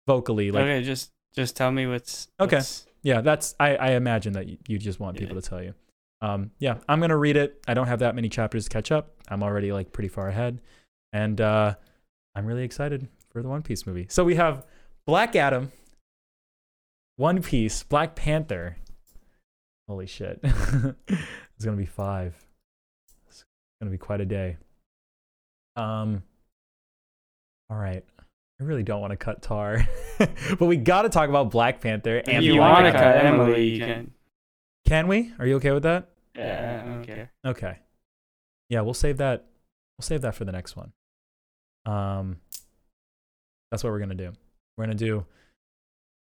vocally 0.06 0.50
like 0.50 0.62
okay, 0.62 0.82
just, 0.82 1.10
just 1.34 1.56
tell 1.56 1.70
me 1.72 1.86
what's. 1.86 2.28
Okay. 2.38 2.56
what's- 2.56 2.86
Yeah, 3.02 3.20
that's 3.22 3.54
I, 3.58 3.76
I 3.76 3.90
imagine 3.92 4.34
that 4.34 4.46
you, 4.46 4.58
you 4.68 4.78
just 4.78 5.00
want 5.00 5.16
people 5.18 5.34
Yeah. 5.36 5.40
to 5.40 5.48
tell 5.48 5.62
you. 5.62 5.74
Um, 6.22 6.50
yeah, 6.58 6.78
I'm 6.88 7.00
gonna 7.00 7.16
read 7.16 7.36
it. 7.36 7.62
I 7.66 7.74
don't 7.74 7.86
have 7.86 8.00
that 8.00 8.14
many 8.14 8.28
chapters 8.28 8.64
to 8.64 8.70
catch 8.70 8.92
up. 8.92 9.14
I'm 9.28 9.42
already 9.42 9.72
like 9.72 9.92
pretty 9.92 10.08
far 10.08 10.28
ahead, 10.28 10.60
and 11.12 11.40
uh, 11.40 11.74
I'm 12.34 12.46
really 12.46 12.64
excited 12.64 13.08
for 13.30 13.42
the 13.42 13.48
One 13.48 13.62
Piece 13.62 13.86
movie. 13.86 14.06
So 14.10 14.24
we 14.24 14.34
have 14.34 14.66
Black 15.06 15.34
Adam, 15.34 15.72
One 17.16 17.42
Piece, 17.42 17.82
Black 17.82 18.14
Panther. 18.14 18.76
Holy 19.88 20.06
shit! 20.06 20.40
it's 20.44 21.64
gonna 21.64 21.76
be 21.76 21.86
five. 21.86 22.34
It's 23.28 23.44
gonna 23.80 23.90
be 23.90 23.98
quite 23.98 24.20
a 24.20 24.26
day. 24.26 24.58
Um. 25.76 26.22
All 27.70 27.78
right. 27.78 28.04
I 28.60 28.64
really 28.64 28.82
don't 28.82 29.00
want 29.00 29.12
to 29.12 29.16
cut 29.16 29.40
Tár, 29.40 29.86
but 30.18 30.66
we 30.66 30.76
got 30.76 31.02
to 31.02 31.08
talk 31.08 31.30
about 31.30 31.50
Black 31.50 31.80
Panther. 31.80 32.18
And 32.18 32.44
you 32.44 32.60
want 32.60 32.84
to 32.84 32.92
cut 32.92 33.24
Amelie, 33.24 33.64
you 33.64 33.78
can. 33.78 34.10
Can 34.90 35.06
we? 35.06 35.32
Are 35.38 35.46
you 35.46 35.54
okay 35.58 35.70
with 35.70 35.84
that? 35.84 36.08
Yeah, 36.34 36.82
I 36.84 36.88
don't 36.88 37.04
care. 37.04 37.30
Okay. 37.46 37.78
Yeah, 38.68 38.80
we'll 38.80 38.92
save 38.92 39.18
that. 39.18 39.46
We'll 39.96 40.02
save 40.02 40.22
that 40.22 40.34
for 40.34 40.44
the 40.44 40.50
next 40.50 40.74
one. 40.76 40.90
Um, 41.86 42.38
that's 43.70 43.84
what 43.84 43.92
we're 43.92 44.00
gonna 44.00 44.16
do. 44.16 44.32
We're 44.76 44.86
gonna 44.86 44.96
do 44.96 45.26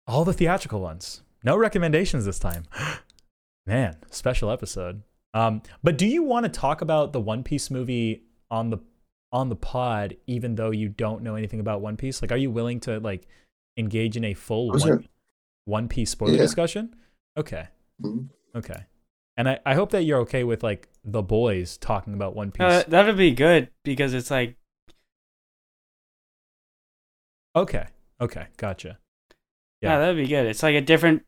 all 0.05 0.23
the 0.23 0.33
theatrical 0.33 0.81
ones. 0.81 1.23
No 1.43 1.57
recommendations 1.57 2.25
this 2.25 2.37
time. 2.37 2.65
Man, 3.65 3.97
special 4.11 4.51
episode. 4.51 5.01
Um, 5.33 5.63
but 5.81 5.97
do 5.97 6.05
you 6.05 6.21
want 6.21 6.43
to 6.43 6.49
talk 6.51 6.81
about 6.81 7.11
the 7.11 7.19
One 7.19 7.41
Piece 7.41 7.71
movie 7.71 8.21
on 8.51 8.69
the 8.69 8.77
on 9.31 9.49
the 9.49 9.55
pod, 9.55 10.15
even 10.27 10.53
though 10.53 10.69
you 10.69 10.89
don't 10.89 11.23
know 11.23 11.33
anything 11.33 11.59
about 11.59 11.81
One 11.81 11.97
Piece? 11.97 12.21
Like, 12.21 12.31
are 12.31 12.37
you 12.37 12.51
willing 12.51 12.81
to 12.81 12.99
like 12.99 13.27
engage 13.77 14.15
in 14.15 14.25
a 14.25 14.35
full 14.35 14.67
one, 14.67 14.77
gonna- 14.77 15.03
One 15.65 15.87
Piece 15.87 16.11
spoiler 16.11 16.33
Yeah. 16.33 16.37
discussion? 16.41 16.95
Okay. 17.35 17.67
Mhm. 18.03 18.29
Okay. 18.55 18.83
And 19.37 19.47
I, 19.47 19.59
I 19.65 19.73
hope 19.75 19.91
that 19.91 20.03
you're 20.03 20.19
okay 20.21 20.43
with 20.43 20.63
like 20.63 20.89
the 21.05 21.21
boys 21.21 21.77
talking 21.77 22.13
about 22.13 22.35
One 22.35 22.51
Piece. 22.51 22.61
Uh, 22.61 22.83
that'll 22.87 23.15
be 23.15 23.31
good 23.31 23.69
because 23.83 24.13
it's 24.13 24.29
like 24.31 24.55
okay. 27.55 27.85
Okay. 28.21 28.47
Gotcha. 28.57 28.97
yeah, 29.81 29.91
Yeah. 29.93 29.99
that'd 29.99 30.17
be 30.17 30.27
good. 30.27 30.45
It's 30.45 30.63
like 30.63 30.75
a 30.75 30.81
different, 30.81 31.23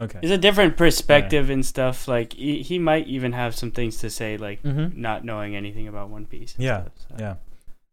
Okay. 0.00 0.18
it's 0.22 0.32
a 0.32 0.38
different 0.38 0.76
perspective 0.76 1.50
and 1.50 1.64
stuff. 1.64 2.08
Like 2.08 2.32
he, 2.32 2.62
he 2.62 2.78
might 2.78 3.06
even 3.06 3.32
have 3.32 3.54
some 3.54 3.70
things 3.70 3.98
to 3.98 4.10
say, 4.10 4.36
like 4.36 4.62
Mm-hmm. 4.62 5.00
not 5.00 5.24
knowing 5.24 5.54
anything 5.54 5.88
about 5.88 6.08
One 6.10 6.26
Piece. 6.26 6.54
Yeah, 6.58 6.82
stuff, 6.82 6.92
so. 7.10 7.16
Yeah. 7.18 7.34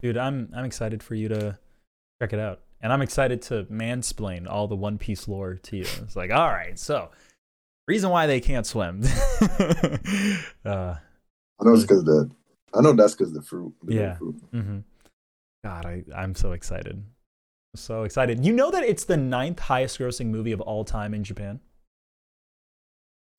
Dude, 0.00 0.16
I'm 0.16 0.48
I'm 0.56 0.64
excited 0.64 1.02
for 1.02 1.14
you 1.14 1.28
to 1.28 1.58
check 2.20 2.32
it 2.32 2.40
out. 2.40 2.60
And 2.82 2.90
I'm 2.94 3.02
excited 3.02 3.42
to 3.42 3.64
mansplain 3.64 4.46
all 4.48 4.66
the 4.66 4.74
One 4.76 4.96
Piece 4.96 5.28
lore 5.28 5.56
to 5.64 5.76
you. 5.76 5.82
It's 6.02 6.16
like, 6.16 6.30
all 6.32 6.48
right, 6.48 6.78
so 6.78 7.10
reason 7.90 8.10
why 8.10 8.26
they 8.26 8.40
can't 8.40 8.66
swim. 8.66 9.02
uh 10.64 10.94
I 11.60 11.64
know 11.64 11.74
it's 11.74 11.82
because 11.82 12.04
the. 12.04 12.30
I 12.72 12.80
know 12.80 12.92
that's 12.92 13.14
because 13.14 13.32
the 13.32 13.42
fruit. 13.42 13.74
The 13.84 13.94
Yeah. 13.94 14.16
Fruit. 14.16 14.36
hmm 14.52 14.78
God, 15.64 15.84
I, 15.84 16.04
I'm 16.16 16.34
so 16.34 16.52
excited. 16.52 17.04
So 17.76 18.04
excited. 18.04 18.44
You 18.46 18.52
know 18.52 18.70
that 18.70 18.82
it's 18.82 19.04
the 19.04 19.16
ninth 19.18 19.58
highest 19.58 19.98
grossing 19.98 20.26
movie 20.26 20.52
of 20.52 20.60
all 20.62 20.84
time 20.84 21.12
in 21.12 21.22
Japan? 21.22 21.60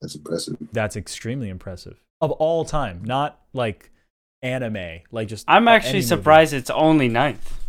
That's 0.02 0.15
impressive. 0.15 0.57
That's 0.72 0.95
extremely 0.95 1.49
impressive. 1.49 1.99
Of 2.22 2.32
all 2.34 2.64
time, 2.64 3.02
not 3.03 3.40
like 3.53 3.90
anime, 4.44 4.99
like 5.11 5.28
just 5.28 5.45
I'm 5.48 5.68
any 5.68 5.76
actually 5.76 5.94
movie. 5.99 6.07
surprised 6.07 6.53
it's 6.53 6.69
only 6.69 7.07
ninth. 7.07 7.60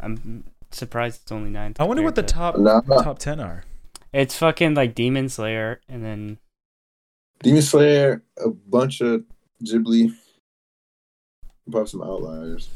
I'm 0.00 0.42
surprised 0.72 1.22
it's 1.22 1.32
only 1.32 1.50
ninth. 1.50 1.80
I 1.80 1.84
wonder 1.84 2.02
what 2.02 2.16
the 2.16 2.22
top 2.24 2.56
Nah, 2.58 2.80
nah. 2.86 3.02
top 3.02 3.18
10 3.20 3.38
are. 3.40 3.62
It's 4.12 4.36
fucking 4.36 4.74
like 4.74 4.94
Demon 4.94 5.28
Slayer, 5.28 5.80
and 5.88 6.04
then 6.04 6.38
Demon 7.42 7.62
Slayer, 7.62 8.22
a 8.44 8.50
bunch 8.50 9.00
of 9.00 9.22
Ghibli, 9.64 10.12
probably 11.70 11.88
some 11.88 12.02
outliers. 12.02 12.68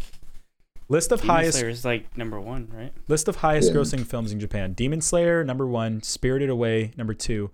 List 0.89 1.13
of 1.13 1.21
Demon 1.23 1.37
highest 1.37 1.59
Slayer 1.59 1.71
is 1.71 1.85
like 1.85 2.17
number 2.17 2.41
one, 2.41 2.69
right? 2.73 2.93
List 3.09 3.27
of 3.29 3.37
highest 3.37 3.71
Yeah. 3.71 3.77
grossing 3.77 4.07
films 4.07 4.33
in 4.33 4.39
Japan. 4.41 4.75
Demon 4.75 5.01
Slayer, 5.01 5.43
number 5.45 5.67
one. 5.67 6.03
Spirited 6.03 6.51
Away, 6.51 6.93
number 6.97 7.15
two. 7.15 7.51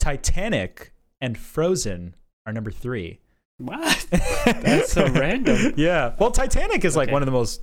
Titanic 0.00 0.92
and 1.20 1.36
Frozen 1.38 2.14
are 2.46 2.52
number 2.52 2.70
three. 2.70 3.20
What? 3.58 4.06
That's 4.10 4.92
so 4.92 5.06
random. 5.12 5.74
Yeah. 5.76 6.14
Well, 6.18 6.30
Titanic 6.30 6.84
is 6.84 6.96
like 6.96 7.08
Okay. 7.08 7.12
one 7.12 7.22
of 7.22 7.26
the 7.26 7.32
most 7.32 7.60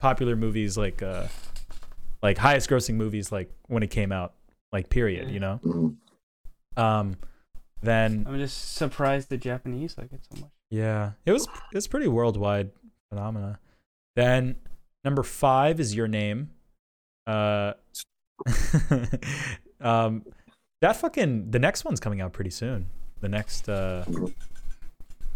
popular 0.00 0.36
movies, 0.36 0.76
like 0.76 1.02
uh, 1.02 1.26
like 2.22 2.36
highest 2.38 2.68
grossing 2.68 2.94
movies, 2.96 3.32
like 3.32 3.50
when 3.68 3.82
it 3.82 3.88
came 3.90 4.12
out, 4.12 4.34
like 4.72 4.90
period. 4.90 5.30
You 5.30 5.40
know. 5.40 5.60
Mhm. 5.64 5.96
Um, 6.76 7.16
then 7.82 8.24
I'm 8.28 8.38
just 8.38 8.74
surprised 8.74 9.28
the 9.28 9.36
Japanese 9.36 9.96
like 9.98 10.12
it 10.12 10.20
so 10.30 10.40
much. 10.40 10.50
yeah, 10.70 11.12
it 11.26 11.32
was 11.32 11.46
it's 11.72 11.86
pretty 11.86 12.08
worldwide 12.08 12.70
phenomena. 13.10 13.58
Then 14.16 14.56
number 15.04 15.22
five 15.22 15.80
is 15.80 15.94
your 15.94 16.08
name. 16.08 16.50
Uh, 17.26 17.74
um, 19.80 20.24
that 20.80 20.96
fucking 20.96 21.50
the 21.50 21.58
next 21.58 21.84
one's 21.84 22.00
coming 22.00 22.20
out 22.20 22.32
pretty 22.32 22.50
soon. 22.50 22.86
The 23.20 23.28
next 23.28 23.68
uh, 23.68 24.04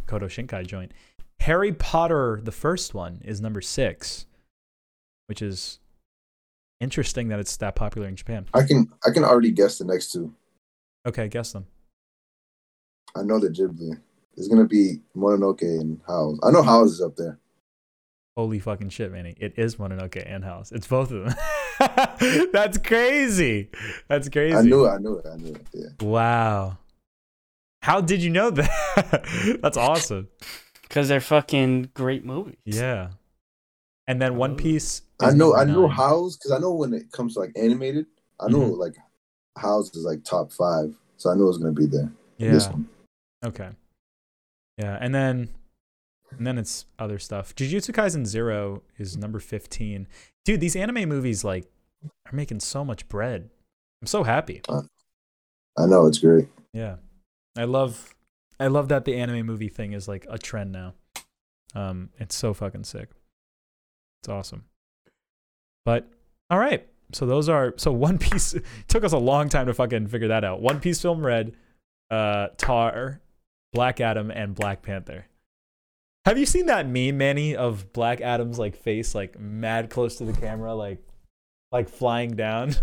Kodo 0.07 0.25
Shinkai 0.25 0.67
joint. 0.67 0.93
Harry 1.41 1.73
Potter, 1.73 2.41
the 2.43 2.53
first 2.53 2.95
one, 2.95 3.21
is 3.25 3.41
number 3.41 3.61
six, 3.61 4.27
which 5.27 5.43
is 5.43 5.81
interesting 6.83 7.29
that 7.29 7.39
it's 7.39 7.57
that 7.59 7.77
popular 7.77 8.09
in 8.09 8.17
Japan. 8.17 8.47
I 8.53 8.65
can 8.65 8.93
I 9.07 9.11
can 9.11 9.25
already 9.25 9.53
guess 9.53 9.79
the 9.79 9.85
next 9.85 10.13
two. 10.13 10.35
Okay, 11.07 11.29
guess 11.29 11.53
them. 11.53 11.67
I 13.17 13.23
know 13.23 13.39
the 13.39 13.49
Ghibli. 13.49 13.99
It's 14.37 14.49
gonna 14.49 14.67
be 14.67 15.01
Mononoke 15.17 15.63
and 15.63 16.01
Howl's. 16.07 16.41
I 16.43 16.51
know 16.51 16.63
Howl's 16.63 16.95
is 16.95 17.01
up 17.01 17.17
there. 17.17 17.39
Holy 18.37 18.59
fucking 18.59 18.89
shit, 18.89 19.13
Manny. 19.13 19.35
It 19.39 19.55
is 19.59 19.77
Mononoke 19.77 20.23
and 20.27 20.43
Howl's. 20.43 20.73
It's 20.73 20.87
both 20.87 21.13
of 21.13 21.27
them. 21.27 21.35
That's 22.53 22.79
crazy. 22.79 23.71
That's 24.09 24.29
crazy. 24.31 24.57
I 24.57 24.63
knew 24.63 24.87
it. 24.87 24.91
I 24.91 24.99
knew 24.99 25.19
it. 25.19 25.27
I 25.27 25.37
knew 25.37 25.55
it. 25.55 25.67
Yeah. 25.75 26.07
Wow. 26.07 26.79
How 27.83 28.01
did 28.01 28.23
you 28.23 28.31
know 28.31 28.49
that? 28.51 29.59
That's 29.63 29.77
awesome. 29.77 30.29
Because 30.83 31.09
they're 31.09 31.21
fucking 31.21 31.89
great 31.95 32.23
movies. 32.23 32.59
Yeah. 32.67 33.13
And 34.13 34.21
then 34.21 34.37
One 34.37 34.57
Piece. 34.57 35.01
I 35.21 35.31
know. 35.31 35.57
I 35.57 35.65
know 35.65 35.87
nine. 35.87 35.97
Howl's 35.97 36.37
because 36.37 36.51
I 36.53 36.59
know 36.59 36.75
when 36.75 36.93
it 36.93 37.11
comes 37.13 37.33
to 37.35 37.41
like 37.41 37.53
animated. 37.57 38.05
I 38.39 38.49
know 38.49 38.59
Mhm. 38.59 38.77
like 38.77 38.95
Howl's 39.57 39.95
is 39.97 40.05
like 40.05 40.23
top 40.23 40.53
five, 40.53 40.95
so 41.17 41.31
I 41.31 41.35
know 41.35 41.49
it's 41.49 41.57
gonna 41.57 41.73
be 41.73 41.87
there. 41.87 42.13
Yeah. 42.37 42.53
This 42.53 42.69
one. 42.69 42.89
Okay. 43.43 43.71
Yeah, 44.77 44.99
and 45.01 45.15
then 45.15 45.49
and 46.31 46.47
then 46.47 46.59
it's 46.59 46.85
other 46.99 47.19
stuff. 47.19 47.55
Jujutsu 47.55 47.95
Kaisen 47.95 48.27
Zero 48.27 48.83
is 48.99 49.17
number 49.17 49.39
fifteen. 49.39 50.07
Dude, 50.45 50.61
these 50.61 50.77
anime 50.77 51.09
movies 51.09 51.43
like 51.43 51.71
are 52.27 52.33
making 52.37 52.61
so 52.61 52.85
much 52.85 53.09
bread. 53.09 53.49
I'm 54.03 54.07
so 54.07 54.25
happy. 54.25 54.61
I 54.69 55.87
know 55.87 56.07
it's 56.07 56.19
great. 56.19 56.49
Yeah. 56.75 56.97
I 57.57 57.65
love 57.65 58.15
I 58.61 58.67
love 58.67 58.89
that 58.89 59.07
the 59.07 59.15
anime 59.15 59.47
movie 59.47 59.71
thing 59.71 59.95
is 59.95 60.07
like 60.07 60.27
a 60.29 60.37
trend 60.37 60.71
now. 60.73 60.93
Um 61.75 62.11
it's 62.19 62.35
so 62.37 62.53
fucking 62.53 62.85
sick. 62.85 63.09
It's 64.23 64.29
awesome. 64.29 64.65
But 65.85 66.09
all 66.49 66.59
right. 66.59 66.87
So 67.13 67.27
those 67.27 67.49
are 67.49 67.75
so 67.77 67.93
One 67.93 68.19
Piece 68.19 68.55
took 68.89 69.05
us 69.05 69.13
a 69.13 69.19
long 69.19 69.49
time 69.49 69.67
to 69.67 69.75
fucking 69.75 70.07
figure 70.07 70.29
that 70.29 70.45
out. 70.45 70.63
One 70.63 70.81
Piece 70.81 71.03
film 71.03 71.27
red, 71.27 71.57
uh 72.11 72.49
Tár, 72.57 73.19
Black 73.73 74.01
Adam 74.01 74.31
and 74.31 74.55
Black 74.55 74.83
Panther. 74.83 75.27
Have 76.25 76.39
you 76.39 76.47
seen 76.47 76.67
that 76.67 76.87
meme, 76.87 77.19
Manny, 77.19 77.57
of 77.57 77.93
Black 77.93 78.21
Adam's 78.21 78.59
like 78.59 78.77
face 78.77 79.15
like 79.15 79.39
mad 79.41 79.91
close 79.91 80.17
to 80.17 80.25
the 80.25 80.33
camera 80.33 80.73
like 80.73 81.03
like 81.73 81.89
flying 81.89 82.37
down? 82.37 82.75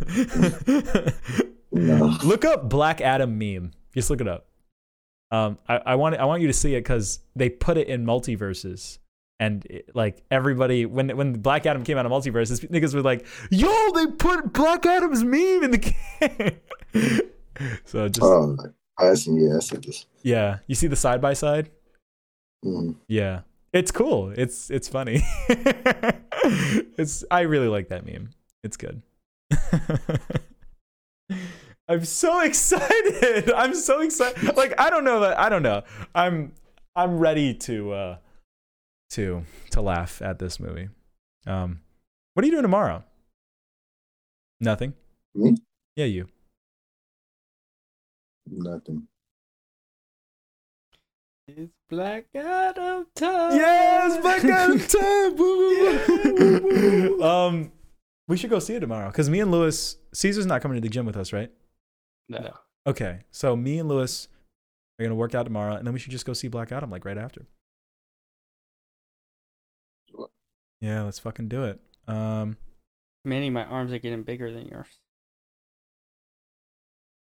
No. 1.72 2.18
look 2.24 2.44
up 2.44 2.68
Black 2.68 3.00
Adam 3.00 3.38
meme. 3.38 3.72
Just 3.94 4.10
look 4.10 4.20
it 4.20 4.28
up. 4.28 4.48
Um, 5.32 5.58
I, 5.68 5.78
I 5.78 5.96
want 5.96 6.16
I 6.16 6.26
want 6.26 6.42
you 6.42 6.48
to 6.48 6.54
see 6.54 6.76
it 6.76 6.82
because 6.82 7.20
they 7.36 7.50
put 7.50 7.78
it 7.78 7.88
in 7.88 8.06
Multiversus, 8.06 8.98
and 9.40 9.66
it- 9.66 9.90
like 9.96 10.22
everybody 10.30 10.86
when 10.86 11.16
when 11.18 11.34
Black 11.34 11.66
Adam 11.66 11.84
came 11.84 11.98
out 11.98 12.06
of 12.06 12.12
Multiversus, 12.12 12.68
niggas 12.70 12.94
were 12.94 13.02
like, 13.02 13.26
"Yo, 13.50 13.92
they 13.94 14.08
put 14.08 14.52
Black 14.54 14.86
Adam's 14.86 15.24
meme 15.24 15.64
in 15.64 15.72
the 15.72 15.78
game." 15.78 17.22
so 17.86 18.08
just 18.10 18.24
Oh, 18.24 18.58
I 18.98 19.14
see. 19.14 19.32
Yeah, 19.32 19.56
I 19.58 19.60
see 19.60 19.78
this. 19.78 20.06
yeah, 20.24 20.60
you 20.68 20.76
see 20.76 20.88
the 20.88 20.96
side 20.96 21.22
by 21.22 21.34
side. 21.34 21.70
Mhm. 22.66 22.96
Yeah, 23.08 23.42
it's 23.74 23.92
cool. 23.92 24.34
It's 24.36 24.70
it's 24.70 24.88
funny. 24.90 25.22
it's 26.98 27.24
I 27.32 27.42
really 27.42 27.68
like 27.70 27.88
that 27.90 28.06
meme. 28.06 28.30
It's 28.64 28.76
good. 28.78 29.02
I'm 31.88 32.06
so 32.06 32.42
excited. 32.42 33.52
I'm 33.52 33.74
so 33.74 34.02
excited. 34.02 34.56
Like 34.58 34.74
I 34.80 34.90
don't 34.90 35.04
know 35.04 35.22
that 35.22 35.40
I 35.40 35.50
don't 35.50 35.64
know. 35.64 35.84
I'm 36.14 36.52
I'm 36.96 37.18
ready 37.20 37.54
to 37.54 37.92
uh 37.94 38.18
to 39.12 39.44
to 39.72 39.82
laugh 39.82 40.22
at 40.22 40.40
this 40.40 40.60
movie. 40.60 40.90
Um 41.48 41.82
what 42.34 42.44
are 42.44 42.46
you 42.46 42.52
doing 42.52 42.64
tomorrow? 42.64 43.04
Nothing. 44.60 44.94
Me? 45.36 45.56
Yeah, 45.96 46.06
you. 46.06 46.28
Nothing. 48.48 49.08
It's 51.48 51.72
Black 51.90 52.26
Adam 52.36 53.08
time. 53.16 53.56
Yes, 53.58 54.22
Black 54.22 54.44
Adam 54.46 54.80
time. 54.88 55.36
Woo, 55.36 55.58
woo, 55.58 56.00
woo, 56.08 57.18
woo. 57.18 57.24
um, 57.24 57.72
we 58.28 58.38
should 58.38 58.50
go 58.50 58.60
see 58.60 58.76
it 58.76 58.82
tomorrow 58.82 59.08
because 59.10 59.30
me 59.30 59.40
and 59.40 59.50
Lewis, 59.52 59.98
Caesar's 60.14 60.46
not 60.46 60.62
coming 60.62 60.76
to 60.76 60.82
the 60.82 60.90
gym 60.90 61.06
with 61.06 61.18
us, 61.18 61.34
right? 61.34 61.52
No. 62.28 62.54
Okay, 62.86 63.22
so 63.32 63.56
me 63.56 63.80
and 63.80 63.90
Lewis 63.90 64.28
are 65.00 65.04
gonna 65.06 65.16
work 65.16 65.34
out 65.34 65.44
tomorrow, 65.44 65.76
and 65.76 65.86
then 65.88 65.94
we 65.94 66.00
should 66.00 66.12
just 66.12 66.26
go 66.26 66.34
see 66.34 66.48
Black 66.48 66.72
Adam 66.72 66.92
like 66.92 67.06
right 67.06 67.18
after. 67.18 67.48
Yeah, 70.82 71.04
let's 71.04 71.20
fucking 71.20 71.50
do 71.50 71.64
it. 71.66 71.80
Um, 72.08 72.58
Manny, 73.26 73.50
my 73.50 73.66
arms 73.66 73.92
are 73.92 74.00
getting 74.00 74.24
bigger 74.24 74.52
than 74.52 74.68
yours. 74.68 74.88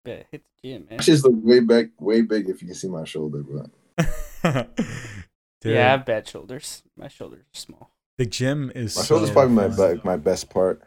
Bet 0.06 0.28
hit 0.32 0.44
the 0.62 0.70
gym, 0.70 0.88
man. 0.90 1.00
I 1.00 1.04
just 1.04 1.24
look 1.26 1.34
way 1.36 1.60
back, 1.60 1.88
way 2.00 2.22
big. 2.22 2.50
If 2.50 2.62
you 2.62 2.68
can 2.68 2.76
see 2.76 2.88
my 2.88 3.04
shoulder, 3.04 3.44
bro. 3.44 3.66
dude, 4.44 5.74
Yeah, 5.74 5.88
I 5.88 5.92
have 5.92 6.06
bad 6.06 6.28
shoulders. 6.28 6.84
My 6.96 7.08
shoulders 7.08 7.42
are 7.42 7.58
small. 7.60 7.92
the 8.18 8.26
gym 8.26 8.72
is. 8.76 8.96
My 8.96 9.02
so 9.02 9.16
shoulder's 9.16 9.32
probably 9.32 9.56
my 9.56 9.70
fun. 9.70 9.96
back, 9.96 10.06
my 10.06 10.16
best 10.18 10.50
part. 10.50 10.82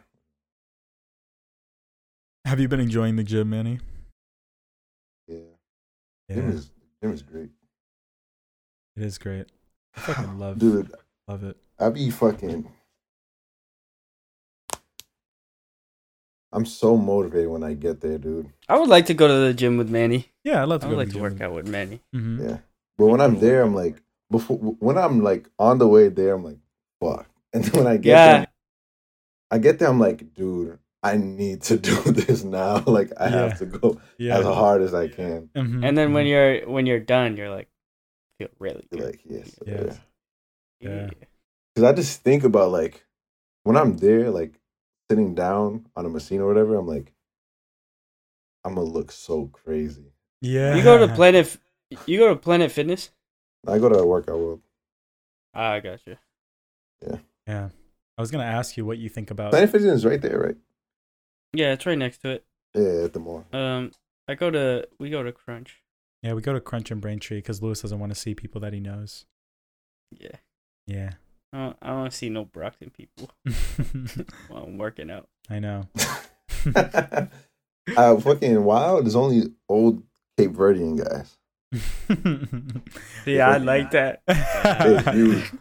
Have 2.45 2.59
you 2.59 2.67
been 2.67 2.79
enjoying 2.79 3.15
the 3.15 3.23
gym, 3.23 3.49
Manny? 3.51 3.79
Yeah, 5.27 5.37
Yeah, 6.29 6.35
gym 6.35 6.49
is 6.49 6.69
gym 7.01 7.13
is 7.13 7.21
great, 7.21 7.49
it 8.97 9.03
is 9.03 9.17
great. 9.17 9.45
I 9.95 9.99
fucking 10.01 10.37
love, 10.39 10.59
dude. 10.59 10.91
love 11.27 11.43
it. 11.43 11.57
I 11.83 11.89
be 11.89 12.09
fucking. 12.09 12.69
I'm 16.53 16.65
so 16.65 16.95
motivated 16.95 17.49
when 17.49 17.63
I 17.63 17.73
get 17.73 17.99
there, 17.99 18.17
dude. 18.17 18.51
I 18.69 18.77
would 18.79 18.87
like 18.87 19.07
to 19.07 19.13
go 19.13 19.27
to 19.27 19.33
the 19.33 19.53
gym 19.53 19.77
with 19.77 19.89
Manny. 19.89 20.29
Yeah, 20.43 20.61
I 20.61 20.65
love 20.65 20.81
to 20.81 20.87
I 20.87 20.89
go 20.91 20.95
would 20.95 21.07
to 21.07 21.07
like 21.07 21.07
the 21.07 21.13
to 21.13 21.19
gym. 21.19 21.33
work 21.33 21.41
out 21.41 21.53
with 21.53 21.67
Manny. 21.67 21.99
Mhm. 22.15 22.39
Yeah, 22.47 22.57
but 22.97 23.07
when 23.07 23.19
I'm 23.19 23.39
there, 23.39 23.63
I'm 23.63 23.73
like, 23.75 24.01
before 24.31 24.57
when 24.57 24.97
I'm 24.97 25.21
like 25.23 25.49
on 25.59 25.77
the 25.79 25.87
way 25.87 26.07
there, 26.09 26.33
I'm 26.35 26.43
like, 26.43 26.59
fuck. 27.01 27.27
And 27.53 27.63
then 27.65 27.83
when 27.83 27.87
I 27.91 27.97
get 27.97 28.11
Yeah. 28.11 28.25
there, 28.37 28.47
I 29.51 29.57
get 29.59 29.77
there, 29.79 29.89
I'm 29.89 29.99
like, 29.99 30.33
dude, 30.33 30.79
I 31.03 31.17
need 31.17 31.61
to 31.63 31.77
do 31.89 31.95
this 32.11 32.43
now. 32.43 32.83
Like 32.87 33.11
I 33.19 33.25
Yeah. 33.25 33.31
have 33.41 33.59
to 33.59 33.65
go 33.65 33.99
Yeah. 34.17 34.37
as 34.37 34.45
hard 34.45 34.81
as 34.81 34.93
I 34.93 35.07
can. 35.09 35.49
Mhm, 35.55 35.83
And 35.85 35.97
then 35.97 36.13
when 36.13 36.25
mhm. 36.25 36.29
you're 36.29 36.69
when 36.69 36.85
you're 36.85 36.99
done, 36.99 37.35
you're 37.35 37.49
like 37.49 37.67
feel 38.39 38.49
really 38.59 38.87
good. 38.91 39.01
Like 39.01 39.21
yes, 39.25 39.59
Yeah. 39.65 39.93
Yeah. 40.79 41.09
Because 41.73 41.89
I 41.89 41.93
just 41.95 42.21
think 42.21 42.43
about 42.43 42.71
like 42.71 43.05
when 43.63 43.77
I'm 43.77 43.97
there, 43.97 44.29
like 44.29 44.59
sitting 45.09 45.33
down 45.35 45.87
on 45.95 46.05
a 46.05 46.09
machine 46.09 46.41
or 46.41 46.47
whatever. 46.47 46.75
I'm 46.75 46.87
like, 46.87 47.13
I'm 48.63 48.75
gonna 48.75 48.87
look 48.87 49.11
so 49.11 49.47
crazy. 49.47 50.13
yeah, 50.41 50.75
You 50.75 50.83
go 50.83 51.05
to 51.05 51.13
Planet. 51.15 51.57
You 52.05 52.17
go 52.19 52.29
to 52.29 52.35
Planet 52.35 52.71
Fitness. 52.71 53.11
I 53.67 53.77
go 53.79 53.89
to 53.89 53.97
a 53.99 54.05
workout 54.05 54.39
world. 54.39 54.61
Ah, 55.53 55.73
I 55.73 55.79
got 55.79 55.99
you. 56.05 56.17
Yeah, 57.05 57.17
Yeah. 57.47 57.69
I 58.17 58.21
was 58.21 58.29
gonna 58.31 58.43
ask 58.43 58.77
you 58.77 58.85
what 58.85 58.97
you 58.99 59.09
think 59.09 59.31
about. 59.31 59.51
Planet 59.51 59.71
Fitness 59.71 59.93
is 59.93 60.05
right 60.05 60.21
there, 60.21 60.39
right? 60.39 60.57
Yeah, 61.53 61.73
it's 61.73 61.85
right 61.85 61.97
next 61.97 62.19
to 62.19 62.29
it. 62.31 62.45
Yeah, 62.73 63.03
at 63.05 63.13
the 63.13 63.19
mall. 63.19 63.45
Um, 63.53 63.91
I 64.27 64.35
go 64.35 64.49
to 64.51 64.87
we 64.99 65.09
go 65.09 65.23
to 65.23 65.31
Crunch. 65.31 65.81
Yeah, 66.21 66.33
we 66.33 66.41
go 66.41 66.53
to 66.53 66.61
Crunch 66.61 66.89
and 66.89 67.01
Braintree 67.01 67.37
because 67.39 67.61
Lewis 67.61 67.81
doesn't 67.81 67.99
want 67.99 68.13
to 68.13 68.19
see 68.19 68.33
people 68.33 68.61
that 68.61 68.73
he 68.73 68.79
knows. 68.79 69.25
Yeah, 70.17 70.37
Yeah, 70.87 71.11
I 71.53 71.57
don't, 71.57 71.77
I 71.83 71.89
don't 71.89 72.11
see 72.13 72.29
no 72.29 72.45
Brockton 72.45 72.89
people 72.89 73.29
while 74.49 74.63
I'm 74.63 74.77
working 74.79 75.11
out. 75.11 75.27
I 75.49 75.59
know. 75.59 75.87
uh, 76.75 77.27
fucking 78.19 78.63
wild. 78.63 79.05
There's 79.05 79.15
only 79.15 79.43
old 79.69 80.01
Cape 80.37 80.51
Verdean 80.51 80.97
guys. 80.97 81.37
Yeah, 83.25 83.49
I 83.49 83.57
like 83.57 83.91
that. 83.91 84.21
They're 84.27 85.13
huge. 85.13 85.51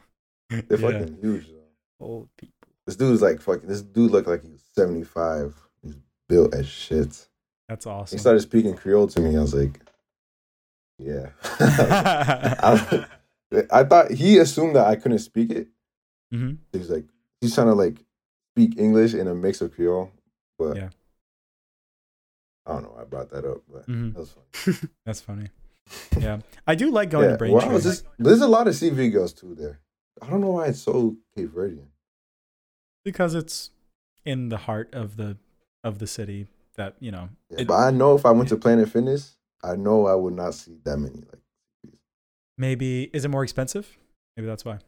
They're 0.50 0.62
Yeah. 0.70 0.76
fucking 0.76 1.18
huge. 1.20 1.46
Though. 1.48 2.06
Old 2.06 2.28
people. 2.38 2.54
This 2.86 2.96
dude's 2.96 3.22
like 3.22 3.40
fucking. 3.40 3.68
This 3.68 3.82
dude 3.82 4.10
looked 4.10 4.28
like 4.28 4.42
he's 4.42 4.62
75. 4.74 5.54
He's 5.82 5.96
built 6.28 6.54
as 6.54 6.66
shit. 6.66 7.28
That's 7.68 7.86
awesome. 7.86 8.16
He 8.16 8.20
started 8.20 8.40
speaking 8.40 8.74
Creole 8.74 9.06
to 9.08 9.20
me. 9.20 9.36
I 9.36 9.40
was 9.40 9.54
like, 9.54 9.78
yeah. 10.98 11.30
I 11.60 13.06
I 13.70 13.84
thought 13.84 14.10
he 14.10 14.38
assumed 14.38 14.76
that 14.76 14.86
I 14.86 14.96
couldn't 14.96 15.18
speak 15.20 15.50
it. 15.50 15.68
Hmm 16.32 16.52
He's 16.72 16.88
like, 16.90 17.04
he's 17.40 17.54
trying 17.54 17.66
to 17.68 17.74
like 17.74 17.98
speak 18.54 18.78
English 18.78 19.14
in 19.14 19.28
a 19.28 19.34
mix 19.34 19.60
of 19.60 19.72
Creole, 19.74 20.10
but 20.58 20.76
Yeah. 20.76 20.88
I 22.66 22.72
don't 22.74 22.82
know. 22.84 22.90
why 22.94 23.02
I 23.02 23.04
brought 23.04 23.30
that 23.30 23.44
up, 23.44 23.62
but 23.72 23.84
hmm 23.84 24.10
that 24.12 24.18
was 24.20 24.30
fun. 24.64 24.90
That's 25.06 25.20
funny. 25.20 25.48
Yeah, 26.18 26.38
I 26.66 26.74
do 26.74 26.90
like 26.90 27.10
going 27.10 27.26
yeah, 27.26 27.32
to 27.32 27.38
Braintree. 27.38 27.68
well, 27.68 27.80
just, 27.80 28.06
there's 28.18 28.40
a 28.40 28.46
lot 28.46 28.68
of 28.68 28.74
CV 28.74 29.12
girls 29.12 29.32
too 29.32 29.54
there. 29.54 29.80
I 30.22 30.30
don't 30.30 30.40
know 30.40 30.50
why 30.52 30.66
it's 30.68 30.80
so 30.80 31.16
Cape 31.36 31.50
Verdean. 31.52 31.86
because 33.04 33.34
it's 33.34 33.70
in 34.24 34.48
the 34.48 34.58
heart 34.58 34.94
of 34.94 35.16
the 35.16 35.36
of 35.82 35.98
the 35.98 36.06
city 36.06 36.46
that 36.76 36.94
you 37.00 37.10
know 37.10 37.28
Yeah, 37.50 37.62
It- 37.62 37.66
but 37.68 37.74
I 37.74 37.90
know 37.90 38.14
if 38.14 38.24
I 38.24 38.30
went 38.30 38.48
to 38.50 38.56
Planet 38.56 38.88
Fitness, 38.88 39.36
I 39.62 39.74
know 39.76 40.06
I 40.06 40.14
would 40.14 40.34
not 40.34 40.54
see 40.54 40.78
that 40.84 40.96
many. 40.98 41.16
Like, 41.16 41.42
maybe 42.56 43.10
is 43.12 43.24
it 43.24 43.28
more 43.28 43.42
expensive 43.42 43.96
maybe 44.36 44.46
that's 44.46 44.64
why 44.64 44.78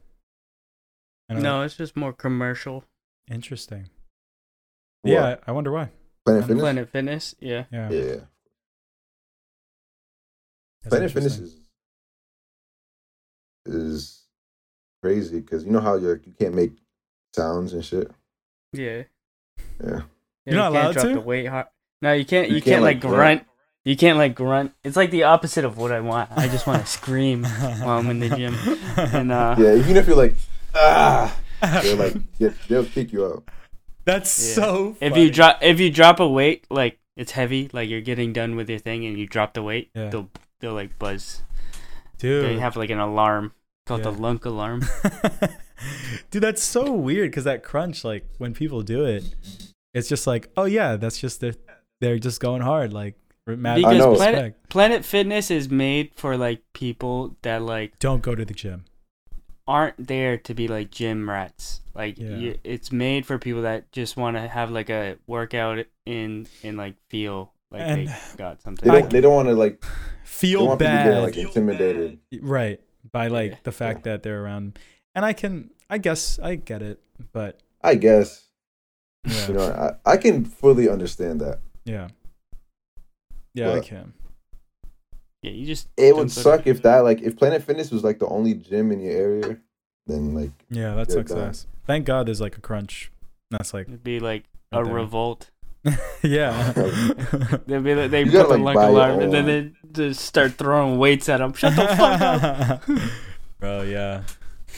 No, 1.29 1.61
it's 1.63 1.75
just 1.75 1.95
more 1.95 2.13
commercial. 2.13 2.83
interesting 3.29 3.89
what? 5.01 5.11
yeah 5.11 5.35
i 5.47 5.51
wonder 5.51 5.71
why 5.71 5.89
Planet 6.25 6.45
Fitness. 6.45 6.61
Planet 6.61 6.89
Fitness, 6.89 7.35
yeah. 7.39 7.63
yeah, 7.71 7.89
Yeah, 7.91 8.15
that's 10.81 10.89
Planet 10.89 11.11
Fitness 11.11 11.37
is 11.39 11.59
is 13.65 14.23
crazy 15.01 15.39
because 15.39 15.63
you 15.65 15.71
know 15.71 15.79
how 15.79 15.95
you 15.95 16.19
you 16.25 16.33
can't 16.39 16.55
make 16.55 16.71
sounds 17.33 17.73
and 17.73 17.83
shit. 17.85 18.09
Yeah. 18.73 19.03
Yeah. 19.83 19.83
Yeah, 19.83 20.01
You're 20.01 20.01
not 20.01 20.03
you 20.45 20.53
can't 20.55 20.67
allowed 20.75 20.93
drop 20.93 21.05
to? 21.07 21.13
the 21.13 21.21
weight 21.21 21.45
hard. 21.47 21.67
No, 22.01 22.13
you 22.13 22.25
can't. 22.25 22.49
You, 22.49 22.55
You 22.55 22.61
can't, 22.61 22.73
can't, 22.75 22.83
like 22.83 22.95
like, 22.95 23.01
grunt. 23.01 23.15
grunt. 23.15 23.43
You 23.83 23.95
can't 23.97 24.17
like 24.17 24.35
grunt. 24.35 24.73
It's 24.83 24.95
like 24.95 25.11
the 25.11 25.23
opposite 25.23 25.65
of 25.65 25.77
what 25.77 25.91
I 25.91 25.99
want. 26.01 26.29
I 26.35 26.47
just 26.47 26.65
want 26.67 26.81
to 26.81 26.87
scream 26.99 27.43
while 27.43 27.99
I'm 27.99 28.09
in 28.09 28.19
the 28.19 28.29
gym. 28.29 28.55
And 28.97 29.31
uh, 29.31 29.55
Yeah, 29.57 29.75
even 29.75 29.97
if 29.97 30.07
you're 30.07 30.15
like 30.17 30.35
ah, 30.75 31.35
they're 31.61 31.95
like 31.95 32.15
get, 32.39 32.53
they'll 32.67 32.85
kick 32.85 33.11
you 33.11 33.25
out. 33.25 33.43
that's 34.05 34.49
Yeah. 34.49 34.53
so 34.55 34.97
if 35.01 35.17
you 35.17 35.31
drop 35.31 35.59
if 35.61 35.79
you 35.79 35.89
drop 35.89 36.19
a 36.19 36.27
weight 36.27 36.65
like 36.69 36.99
it's 37.15 37.31
heavy, 37.31 37.69
like 37.71 37.89
you're 37.89 38.01
getting 38.01 38.33
done 38.33 38.55
with 38.55 38.69
your 38.69 38.79
thing, 38.79 39.05
and 39.05 39.17
you 39.17 39.25
drop 39.27 39.53
the 39.53 39.63
weight, 39.63 39.89
Yeah. 39.95 40.09
they'll 40.09 40.29
they'll 40.59 40.73
like 40.73 40.99
buzz. 40.99 41.43
dude 42.17 42.45
They 42.45 42.59
have 42.59 42.75
like 42.75 42.89
an 42.89 42.99
alarm 42.99 43.53
called 43.85 44.03
the 44.03 44.11
lunk 44.11 44.45
alarm. 44.45 44.81
Dude, 46.31 46.41
that's 46.41 46.63
so 46.63 46.91
weird 46.93 47.31
because 47.31 47.43
that 47.43 47.63
crunch, 47.63 48.03
like 48.03 48.25
when 48.37 48.53
people 48.53 48.81
do 48.81 49.03
it, 49.05 49.23
it's 49.93 50.07
just 50.07 50.25
like, 50.25 50.49
oh 50.57 50.65
yeah, 50.65 50.95
that's 50.95 51.19
just 51.19 51.41
they're 51.41 51.55
they're 52.01 52.17
just 52.17 52.39
going 52.39 52.61
hard, 52.61 52.93
like 52.93 53.15
mad 53.45 53.75
Because 53.77 53.97
know. 53.97 54.15
Planet. 54.15 54.55
Planet 54.69 55.05
Fitness 55.05 55.51
is 55.51 55.69
made 55.69 56.11
for 56.15 56.37
like 56.37 56.61
people 56.73 57.35
that 57.43 57.61
like 57.61 57.99
Don't 57.99 58.21
go 58.23 58.35
to 58.35 58.45
the 58.45 58.53
gym. 58.53 58.85
Aren't 59.67 60.07
there 60.07 60.37
to 60.37 60.53
be 60.53 60.67
like 60.67 60.91
gym 60.91 61.29
rats. 61.29 61.81
Like 61.95 62.17
Yeah. 62.17 62.35
you, 62.37 62.57
it's 62.63 62.91
made 62.91 63.25
for 63.25 63.37
people 63.39 63.63
that 63.63 63.91
just 63.91 64.15
want 64.17 64.37
to 64.37 64.47
have 64.47 64.69
like 64.71 64.89
a 64.89 65.17
workout 65.27 65.85
in 66.05 66.47
and 66.63 66.77
like 66.77 66.95
feel 67.09 67.51
like 67.71 67.81
And- 67.81 68.07
they 68.07 68.13
got 68.37 68.59
They 68.59 68.63
something. 68.63 68.91
don't 68.91 69.09
they 69.09 69.21
don't 69.21 69.33
want 69.33 69.47
to 69.47 69.53
like 69.55 69.83
Feel 70.23 70.67
want 70.67 70.79
bad, 70.79 71.05
getting 71.05 71.23
like 71.23 71.37
intimidated. 71.37 72.19
right? 72.41 72.79
By 73.11 73.27
like 73.27 73.51
Yeah. 73.51 73.57
the 73.63 73.71
fact 73.71 74.03
that 74.03 74.21
they're 74.23 74.43
around, 74.43 74.77
and 75.15 75.23
I 75.23 75.33
can, 75.33 75.69
I 75.89 75.97
guess, 75.97 76.39
I 76.39 76.55
get 76.55 76.81
it, 76.81 76.99
but 77.31 77.59
I 77.81 77.95
guess 77.95 78.47
yeah, 79.25 79.47
you 79.47 79.53
know 79.53 79.95
I, 80.05 80.11
I 80.13 80.17
can 80.17 80.43
fully 80.45 80.89
understand 80.89 81.39
that. 81.41 81.59
yeah, 81.85 82.09
yeah, 83.53 83.73
I 83.73 83.79
can. 83.79 84.13
Yeah, 85.45 85.51
you 85.51 85.65
just 85.65 85.87
It 85.97 86.15
would 86.15 86.31
suck 86.31 86.65
if 86.65 86.81
that 86.81 86.99
like 86.99 87.21
if 87.21 87.37
Planet 87.37 87.63
Fitness 87.63 87.91
was 87.91 88.03
like 88.03 88.19
the 88.19 88.27
only 88.27 88.53
gym 88.55 88.91
in 88.91 88.99
your 88.99 89.13
area, 89.13 89.57
then 90.07 90.33
like 90.33 90.51
Yeah, 90.69 90.95
that 90.95 91.11
sucks 91.11 91.31
done. 91.31 91.49
ass. 91.49 91.67
Thank 91.85 92.05
God 92.05 92.27
there's 92.27 92.41
like 92.41 92.57
a 92.57 92.61
crunch. 92.61 93.11
That's 93.51 93.73
like, 93.73 93.87
It'd 93.87 94.03
be 94.03 94.19
like 94.19 94.45
a 94.71 94.83
there. 94.83 94.93
revolt. 94.93 95.51
yeah. 96.23 96.71
They'd 97.67 97.83
be 97.83 97.93
like, 97.93 98.09
they 98.09 98.21
You 98.23 98.31
put 98.31 98.33
gotta, 98.33 98.47
the 98.47 98.57
like, 98.57 98.59
lunk 98.59 98.75
buy 98.75 98.85
alarm 98.87 99.19
and 99.19 99.31
then 99.31 99.45
they 99.45 99.71
just 99.91 100.21
start 100.25 100.53
throwing 100.53 100.97
weights 100.97 101.29
at 101.29 101.37
them. 101.37 101.53
Shut 101.53 101.75
the 101.75 101.87
fuck 101.87 102.21
up. 102.21 102.83
Bro, 103.59 103.83
yeah. 103.83 104.23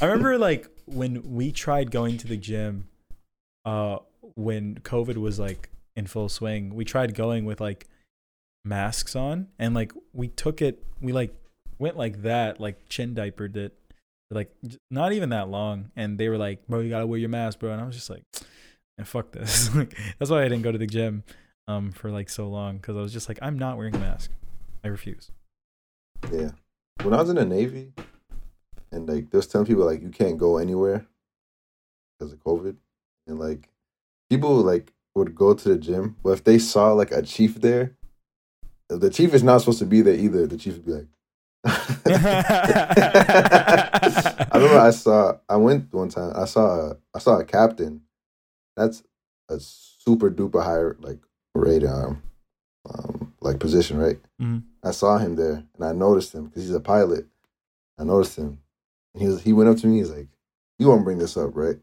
I 0.02 0.06
remember 0.06 0.38
like 0.38 0.68
when 0.86 1.22
we 1.34 1.52
tried 1.54 1.92
going 1.92 2.18
to 2.18 2.28
the 2.28 2.36
gym, 2.38 2.90
uh, 3.66 4.00
when 4.36 4.76
COVID 4.80 5.16
was 5.18 5.40
like 5.40 5.70
in 5.96 6.08
full 6.08 6.28
swing, 6.30 6.76
we 6.76 6.84
tried 6.86 7.16
going 7.16 7.46
with 7.46 7.62
like 7.62 7.88
masks 8.68 9.16
on 9.16 9.48
and 9.60 9.74
like 9.74 9.92
we 10.14 10.28
took 10.28 10.62
it, 10.62 10.84
we 11.02 11.12
like 11.12 11.36
went 11.80 11.98
like 11.98 12.24
that, 12.24 12.60
like 12.60 12.88
chin 12.90 13.14
diapered 13.14 13.56
it, 13.58 13.74
like 14.32 14.52
not 14.92 15.14
even 15.14 15.30
that 15.30 15.50
long. 15.50 15.92
And 15.96 16.18
they 16.18 16.30
were 16.30 16.38
like, 16.38 16.68
bro, 16.68 16.80
you 16.80 16.90
gotta 16.90 17.08
wear 17.08 17.20
your 17.20 17.30
mask, 17.30 17.60
bro. 17.60 17.72
And 17.72 17.82
I 17.82 17.86
was 17.86 17.96
just 17.96 18.10
like, 18.10 18.24
and 18.98 19.08
fuck 19.08 19.32
this. 19.32 19.74
like, 19.76 19.96
that's 20.20 20.32
why 20.32 20.42
I 20.42 20.50
didn't 20.50 20.64
go 20.64 20.72
to 20.72 20.78
the 20.78 20.88
gym 20.88 21.24
um 21.68 21.92
for 21.92 22.12
like 22.12 22.30
so 22.30 22.48
long 22.48 22.78
because 22.78 22.96
I 22.96 23.02
was 23.02 23.14
just 23.14 23.30
like, 23.30 23.40
I'm 23.42 23.58
not 23.58 23.78
wearing 23.78 23.96
a 23.96 24.00
mask. 24.00 24.32
I 24.84 24.90
refuse. 24.90 25.32
yeah. 26.32 26.52
When 27.04 27.14
I 27.14 27.22
was 27.22 27.30
in 27.30 27.36
the 27.36 27.46
Navy, 27.46 27.94
and 28.92 29.08
like 29.08 29.30
they 29.30 29.38
was 29.38 29.48
telling 29.48 29.68
people 29.68 29.86
like 29.86 30.02
you 30.02 30.10
can't 30.10 30.38
go 30.38 30.58
anywhere 30.58 31.06
because 32.18 32.34
of 32.34 32.44
COVID, 32.44 32.76
and 33.28 33.40
like 33.40 33.70
people 34.30 34.56
like 34.56 34.94
would 35.16 35.36
go 35.36 35.54
to 35.54 35.70
the 35.70 35.78
gym, 35.78 36.16
but 36.24 36.32
if 36.32 36.44
they 36.44 36.58
saw 36.58 36.94
like 36.94 37.12
a 37.12 37.22
chief 37.22 37.56
there, 37.56 37.97
the 38.90 39.10
chief 39.10 39.34
is 39.34 39.44
not 39.44 39.60
supposed 39.60 39.80
to 39.80 39.86
be 39.86 40.02
there 40.02 40.16
either. 40.16 40.48
The 40.48 40.58
chief 40.58 40.74
would 40.74 40.86
be 40.86 40.92
like. 40.94 41.08
I 43.28 44.50
remember 44.54 44.80
I 44.80 44.92
saw 44.92 45.38
I 45.50 45.56
went 45.58 45.92
one 45.94 46.10
time. 46.10 46.32
I 46.36 46.46
saw 46.46 46.92
a, 46.92 46.98
I 47.14 47.20
saw 47.20 47.40
a 47.40 47.46
captain. 47.46 48.02
That's 48.76 49.04
a 49.50 49.60
super 49.60 50.30
duper 50.30 50.64
high 50.64 50.96
like 51.06 51.20
radar, 51.56 52.08
um, 52.08 52.22
um 52.90 53.34
like 53.42 53.60
position, 53.60 53.98
right? 53.98 54.20
Mhm. 54.42 54.64
I 54.84 54.92
saw 54.92 55.18
him 55.18 55.36
there 55.36 55.64
and 55.76 55.84
I 55.84 55.92
noticed 55.92 56.34
him 56.34 56.46
because 56.46 56.64
he's 56.64 56.74
a 56.76 56.80
pilot. 56.80 57.26
I 58.00 58.04
noticed 58.04 58.38
him. 58.38 58.60
And 59.14 59.22
he 59.24 59.28
was 59.28 59.42
he 59.42 59.54
went 59.54 59.70
up 59.70 59.78
to 59.78 59.88
me. 59.88 59.98
He's 59.98 60.12
like, 60.12 60.28
"You 60.80 60.88
won't 60.88 61.04
bring 61.04 61.18
this 61.18 61.36
up, 61.38 61.52
right?" 61.56 61.78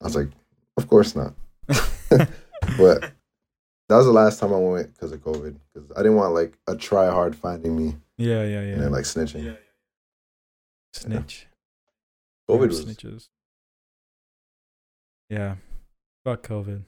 I 0.00 0.04
was 0.04 0.16
like, 0.16 0.28
"Of 0.76 0.88
course 0.88 1.14
not." 1.16 1.34
But 2.76 3.12
that 3.88 3.96
was 3.96 4.06
the 4.06 4.12
last 4.12 4.38
time 4.38 4.52
I 4.52 4.58
went 4.58 4.94
because 4.94 5.12
of 5.12 5.20
COVID. 5.20 5.56
Because 5.72 5.90
I 5.96 5.98
didn't 5.98 6.16
want 6.16 6.34
like 6.34 6.58
a 6.66 6.76
try 6.76 7.10
hard 7.10 7.34
finding 7.34 7.76
me 7.76 7.96
yeah, 8.18 8.42
yeah, 8.42 8.58
and 8.58 8.70
yeah. 8.70 8.76
then 8.78 8.92
like 8.92 9.04
snitching. 9.04 9.44
Yeah. 9.44 9.52
Snitch. 10.92 11.46
COVID 12.50 12.68
was 12.68 12.84
snitches. 12.84 13.28
Yeah. 15.30 15.56
Fuck 16.24 16.46
COVID. 16.46 16.82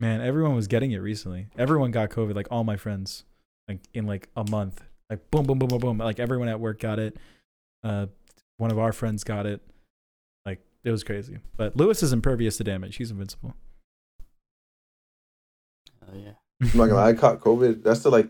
Man, 0.00 0.20
everyone 0.20 0.54
was 0.54 0.66
getting 0.66 0.92
it 0.92 0.98
recently. 0.98 1.48
Everyone 1.58 1.90
got 1.90 2.10
COVID. 2.10 2.34
Like 2.34 2.48
all 2.50 2.64
my 2.64 2.76
friends, 2.76 3.24
like 3.68 3.80
in 3.92 4.06
like 4.06 4.28
a 4.34 4.48
month. 4.50 4.82
Like 5.10 5.30
boom, 5.30 5.44
boom, 5.44 5.58
boom, 5.58 5.68
boom, 5.68 5.78
boom. 5.78 5.98
Like 5.98 6.18
everyone 6.18 6.48
at 6.48 6.58
work 6.58 6.80
got 6.80 6.98
it. 6.98 7.18
Uh, 7.82 8.06
one 8.56 8.70
of 8.70 8.78
our 8.78 8.92
friends 8.92 9.24
got 9.24 9.44
it. 9.44 9.60
Like 10.46 10.60
it 10.84 10.90
was 10.90 11.04
crazy. 11.04 11.38
But 11.56 11.76
Lewis 11.76 12.02
is 12.02 12.14
impervious 12.14 12.56
to 12.56 12.64
damage. 12.64 12.96
He's 12.96 13.10
invincible. 13.10 13.54
Yeah. 16.14 16.32
I'm 16.62 16.78
not 16.78 16.86
gonna 16.86 16.94
lie, 16.94 17.08
I 17.08 17.12
caught 17.14 17.40
COVID. 17.40 17.82
That's 17.82 18.00
the 18.00 18.10
like 18.10 18.28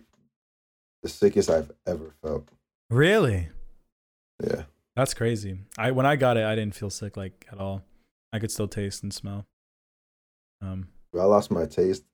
the 1.03 1.09
sickest 1.09 1.51
I've 1.51 1.71
ever 1.87 2.15
felt. 2.23 2.49
really? 2.91 3.49
Yeah. 4.43 4.63
That's 4.97 5.13
crazy. 5.15 5.59
I 5.77 5.91
when 5.91 6.07
I 6.07 6.17
got 6.17 6.37
it, 6.37 6.45
I 6.45 6.55
didn't 6.55 6.75
feel 6.75 6.91
sick 6.91 7.17
like 7.17 7.47
at 7.53 7.59
all. 7.59 7.83
I 8.33 8.39
could 8.39 8.51
still 8.51 8.69
taste 8.69 9.03
and 9.03 9.13
smell. 9.13 9.45
Um. 10.63 10.89
When 11.11 11.23
I 11.23 11.27
lost 11.27 11.51
my 11.51 11.67
taste. 11.67 12.05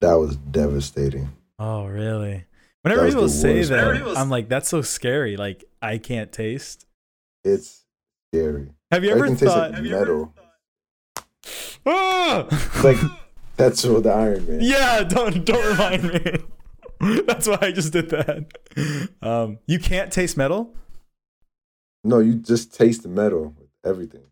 That 0.00 0.14
was 0.14 0.36
devastating. 0.36 1.32
Oh, 1.58 1.86
really? 1.86 2.44
Whenever 2.82 3.04
was 3.04 3.14
people 3.14 3.22
the 3.24 3.28
say 3.30 3.54
worst 3.56 3.70
that, 3.70 4.02
part. 4.02 4.16
I'm 4.16 4.28
like, 4.30 4.48
that's 4.48 4.68
so 4.68 4.82
scary. 4.82 5.36
Like, 5.38 5.64
I 5.80 5.96
can't 5.98 6.30
taste. 6.30 6.86
It's 7.44 7.84
scary. 8.30 8.68
Have 8.92 9.04
you 9.04 9.10
ever 9.10 9.24
Everything 9.24 9.38
tastes 9.38 9.54
thought? 9.54 9.72
like 9.72 9.82
metal. 9.82 10.34
Ah! 11.86 12.46
It's 12.50 12.84
like 12.84 12.96
that's 13.56 13.84
what 13.84 14.02
the 14.04 14.10
Iron 14.12 14.46
Man. 14.46 14.58
yeah, 14.60 15.02
don't 15.02 15.44
don't 15.44 15.66
remind 15.66 16.02
me. 16.04 17.22
that's 17.26 17.46
why 17.46 17.58
I 17.60 17.72
just 17.72 17.92
did 17.92 18.10
that. 18.10 18.46
Um, 19.22 19.58
you 19.66 19.78
can't 19.78 20.12
taste 20.12 20.36
metal. 20.36 20.74
No, 22.04 22.20
you 22.20 22.34
just 22.34 22.74
taste 22.74 23.02
the 23.02 23.08
metal 23.08 23.54
with 23.58 23.68
everything. 23.84 24.22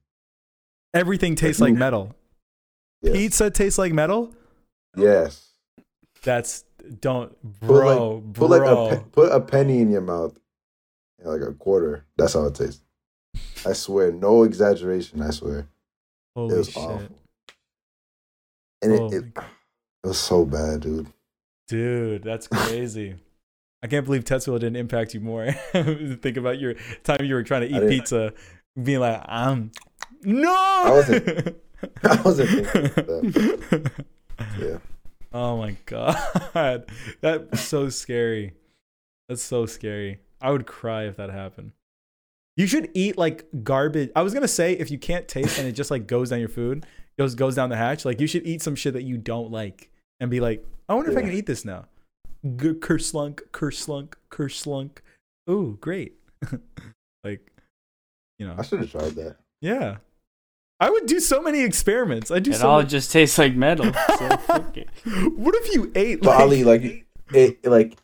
Everything 0.95 1.35
tastes 1.35 1.61
Like 1.61 1.71
like 1.73 1.79
metal. 1.79 2.15
Yes. 3.03 3.13
Pizza 3.15 3.51
tastes 3.51 3.79
like 3.79 3.93
metal. 3.93 4.33
Yes. 4.97 5.51
That's 6.23 6.65
don't, 7.01 7.31
Put 7.61 7.67
bro, 7.67 7.79
like 8.15 8.23
bro. 8.33 8.49
put 8.49 8.51
like 8.51 8.93
a 8.99 9.01
put 9.11 9.33
a 9.33 9.41
penny 9.41 9.81
in 9.81 9.91
your 9.91 10.01
mouth, 10.01 10.39
like 11.23 11.43
a 11.43 11.53
quarter. 11.53 12.07
That's 12.17 12.33
how 12.35 12.47
it 12.47 12.55
tastes. 12.55 12.83
I 13.67 13.73
swear, 13.73 14.13
no 14.13 14.45
exaggeration. 14.45 15.21
I 15.21 15.31
swear, 15.31 15.69
it 16.37 16.41
was 16.41 16.69
shit, 16.71 16.77
awful. 16.83 17.09
And 18.85 18.93
it, 18.95 19.01
Oh 19.01 19.07
it, 19.09 19.25
it 20.05 20.07
was 20.09 20.19
so 20.19 20.45
bad, 20.45 20.81
dude. 20.81 21.07
dude, 21.69 22.23
that's 22.23 22.47
crazy. 22.47 23.17
I 23.83 23.87
can't 23.87 24.05
believe 24.07 24.25
Tetsuo 24.25 24.55
didn't 24.59 24.77
impact 24.77 25.13
you 25.15 25.21
more. 25.21 25.51
Think 25.73 26.37
about 26.37 26.59
your 26.59 26.75
time 27.03 27.25
you 27.25 27.35
were 27.35 27.43
trying 27.43 27.69
to 27.69 27.77
eat 27.77 27.89
pizza, 27.89 28.33
being 28.83 29.01
like, 29.01 29.23
"I'm 29.27 29.73
no." 30.23 30.51
I 30.55 30.91
wasn't- 30.91 31.57
I 32.03 32.23
wasn't 32.23 33.93
Yeah. 34.59 34.79
Oh 35.33 35.57
my 35.59 35.77
god, 35.87 36.87
that's 37.21 37.61
so 37.61 37.89
scary. 37.89 38.55
That's 39.29 39.43
so 39.43 39.67
scary. 39.67 40.21
I 40.41 40.51
would 40.51 40.67
cry 40.67 41.05
if 41.07 41.17
that 41.17 41.31
happened. 41.31 41.73
You 42.57 42.67
should 42.67 42.89
eat 42.95 43.19
like 43.19 43.47
garbage. 43.65 44.11
I 44.15 44.23
was 44.23 44.33
gonna 44.33 44.47
say 44.49 44.75
if 44.75 44.91
you 44.91 44.99
can't 44.99 45.27
taste 45.27 45.59
and 45.59 45.67
it 45.67 45.73
just 45.73 45.91
like 45.91 46.07
goes 46.07 46.31
down 46.31 46.39
your 46.41 46.49
food, 46.49 46.87
goes 47.19 47.35
goes 47.35 47.55
down 47.55 47.71
the 47.71 47.77
hatch. 47.77 48.05
Like 48.05 48.21
you 48.21 48.27
should 48.27 48.47
eat 48.47 48.63
some 48.63 48.75
shit 48.75 48.95
that 48.95 49.03
you 49.05 49.17
don't 49.19 49.51
like 49.51 49.91
and 50.21 50.31
be 50.31 50.41
like, 50.41 50.65
I 50.89 50.95
wonder 50.95 51.11
if 51.11 51.17
I 51.17 51.23
can 51.23 51.33
eat 51.33 51.47
this 51.47 51.65
now. 51.65 51.87
G- 52.45 52.73
kerslunk, 52.75 53.41
kerslunk, 53.53 54.15
kerslunk. 54.31 54.99
Ooh, 55.49 55.79
great. 55.81 56.15
like, 57.25 57.51
you 58.39 58.47
know, 58.47 58.55
I 58.59 58.63
should 58.63 58.81
have 58.81 58.91
tried 58.91 59.13
that. 59.17 59.37
yeah. 59.61 59.97
I 60.81 60.91
would 60.91 61.07
do 61.07 61.21
so 61.21 61.41
many 61.41 61.61
experiments. 61.63 62.31
I 62.33 62.41
do 62.41 62.51
It 62.51 62.57
so. 62.57 62.69
all 62.69 62.79
many- 62.79 62.91
just 62.91 63.13
tastes 63.13 63.39
like 63.39 63.55
metal. 63.55 63.87
So 64.19 64.29
what 65.37 65.55
if 65.55 65.73
you 65.75 65.91
ate 65.95 66.21
But 66.21 66.41
Ali, 66.41 66.65
like 66.65 67.07
it, 67.33 67.65
like 67.65 67.97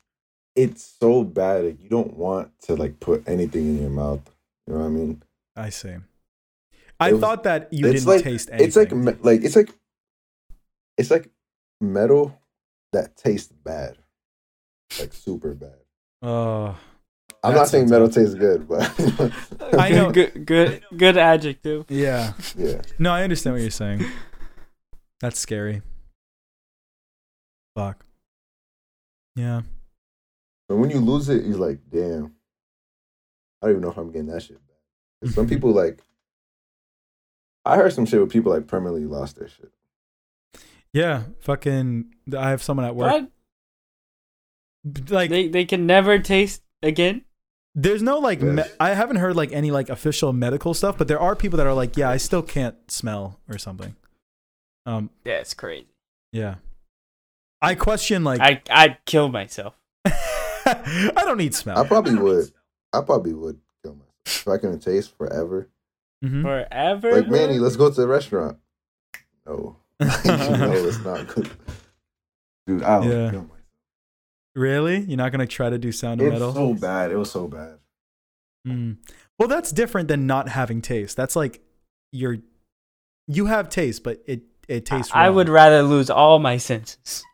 it's 0.56 0.94
so 1.00 1.24
bad. 1.24 1.64
Like, 1.64 1.82
you 1.82 1.88
don't 1.88 2.14
want 2.16 2.52
to 2.62 2.76
like 2.76 2.98
put 3.00 3.28
anything 3.28 3.66
in 3.66 3.80
your 3.80 3.90
mouth. 3.90 4.20
You 4.66 4.74
know 4.74 4.80
what 4.80 4.86
I 4.86 4.90
mean? 4.90 5.22
I 5.56 5.68
see. 5.68 5.96
I 7.00 7.12
was- 7.12 7.20
thought 7.20 7.42
that 7.44 7.72
you 7.72 7.86
it's 7.86 8.04
didn't 8.04 8.08
like 8.14 8.22
taste 8.24 8.48
anything. 8.50 8.66
it's 8.66 8.76
like 8.76 8.92
me- 8.92 9.16
like 9.22 9.42
it's 9.42 9.56
like 9.56 9.74
it's 10.98 11.10
like 11.10 11.28
metal 11.80 12.38
that 12.92 13.16
tastes 13.16 13.50
bad, 13.52 13.96
like 14.98 15.12
super 15.14 15.54
bad. 15.54 15.78
Oh, 16.22 16.76
I'm 17.42 17.54
not 17.54 17.68
saying 17.68 17.88
metal 17.88 18.08
tastes 18.10 18.34
good, 18.34 18.68
but 18.68 18.82
I 19.78 19.90
know. 19.90 20.10
Good, 20.10 20.44
good, 20.44 20.82
good 20.96 21.16
adjective. 21.16 21.86
yeah. 21.88 22.34
yeah. 22.56 22.82
No, 22.98 23.12
I 23.12 23.22
understand 23.22 23.54
what 23.54 23.62
you're 23.62 23.70
saying. 23.70 24.04
That's 25.20 25.38
scary. 25.38 25.80
Fuck. 27.76 28.04
Yeah. 29.36 29.62
But 30.68 30.76
when 30.76 30.90
you 30.90 30.98
lose 31.00 31.28
it, 31.28 31.44
you're 31.44 31.56
like, 31.56 31.78
damn. 31.90 32.34
I 33.62 33.66
don't 33.66 33.70
even 33.70 33.82
know 33.82 33.90
if 33.90 33.96
I'm 33.96 34.10
getting 34.10 34.26
that 34.28 34.42
shit 34.42 34.58
back. 34.66 34.76
'Cause 35.24 35.34
Some 35.34 35.48
people 35.48 35.70
like. 35.72 36.02
I 37.70 37.76
heard 37.76 37.92
some 37.92 38.04
shit 38.06 38.18
where 38.20 38.26
people 38.26 38.52
like 38.52 38.66
permanently 38.66 39.04
lost 39.06 39.36
their 39.36 39.48
shit. 39.48 39.70
Yeah. 40.92 41.22
Fucking. 41.40 42.14
I 42.36 42.50
have 42.50 42.62
someone 42.62 42.86
at 42.86 42.96
work. 42.96 43.12
What? 43.12 43.30
Like, 45.10 45.30
They 45.30 45.48
they 45.48 45.64
can 45.64 45.86
never 45.86 46.18
taste 46.18 46.62
again. 46.82 47.22
there's 47.74 48.02
no 48.02 48.18
like. 48.18 48.40
Me- 48.40 48.62
I 48.80 48.90
haven't 48.94 49.16
heard 49.16 49.36
like 49.36 49.52
any 49.52 49.70
like 49.70 49.88
official 49.90 50.32
medical 50.32 50.74
stuff, 50.74 50.96
but 50.98 51.06
there 51.08 51.20
are 51.20 51.36
people 51.36 51.58
that 51.58 51.66
are 51.66 51.74
like, 51.74 51.96
yeah, 51.96 52.08
I 52.10 52.16
still 52.16 52.42
can't 52.42 52.76
smell 52.90 53.38
or 53.48 53.58
something. 53.58 53.94
Um. 54.86 55.10
Yeah, 55.24 55.34
it's 55.40 55.54
crazy. 55.54 55.86
Yeah. 56.32 56.56
I 57.62 57.74
question 57.74 58.24
like. 58.24 58.40
I 58.40 58.62
I'd 58.70 58.98
kill 59.04 59.28
myself. 59.28 59.74
I 60.06 61.12
don't 61.24 61.36
need 61.38 61.54
smell. 61.54 61.78
I 61.78 61.86
probably 61.86 62.14
would. 62.14 62.50
I 62.92 63.02
probably 63.02 63.34
would 63.34 63.60
kill 63.84 63.92
myself 63.94 64.14
if 64.26 64.48
I 64.48 64.56
couldn't 64.56 64.80
taste 64.80 65.16
forever. 65.16 65.68
Mhm. 66.24 66.42
Forever. 66.42 67.12
Like 67.12 67.28
Manny, 67.28 67.58
let's 67.58 67.76
go 67.76 67.88
to 67.90 68.00
the 68.00 68.06
restaurant. 68.08 68.58
No, 69.46 69.76
no, 70.00 70.06
it's 70.06 70.98
not 71.04 71.26
good. 71.28 71.50
Dude, 72.66 72.82
I 72.82 73.00
don't 73.00 73.10
Yeah. 73.10 73.30
kill. 73.30 73.50
Really? 74.54 74.98
You're 75.00 75.16
not 75.16 75.32
gonna 75.32 75.46
try 75.46 75.70
to 75.70 75.78
do 75.78 75.92
sound 75.92 76.20
of 76.20 76.26
It's 76.26 76.32
metal? 76.34 76.52
so 76.52 76.74
bad. 76.74 77.10
It 77.10 77.16
was 77.16 77.30
so 77.30 77.48
bad. 77.48 77.78
Mm. 78.66 78.98
Well, 79.38 79.48
that's 79.48 79.72
different 79.72 80.08
than 80.08 80.26
not 80.26 80.48
having 80.50 80.82
taste. 80.82 81.16
That's 81.16 81.36
like 81.36 81.62
you're 82.12 82.38
you 83.26 83.46
have 83.46 83.68
taste, 83.70 84.02
but 84.02 84.22
it 84.26 84.42
it 84.68 84.84
tastes. 84.86 85.10
I 85.14 85.26
wrong. 85.26 85.36
would 85.36 85.48
rather 85.48 85.82
lose 85.82 86.10
all 86.10 86.38
my 86.38 86.58
senses, 86.58 87.24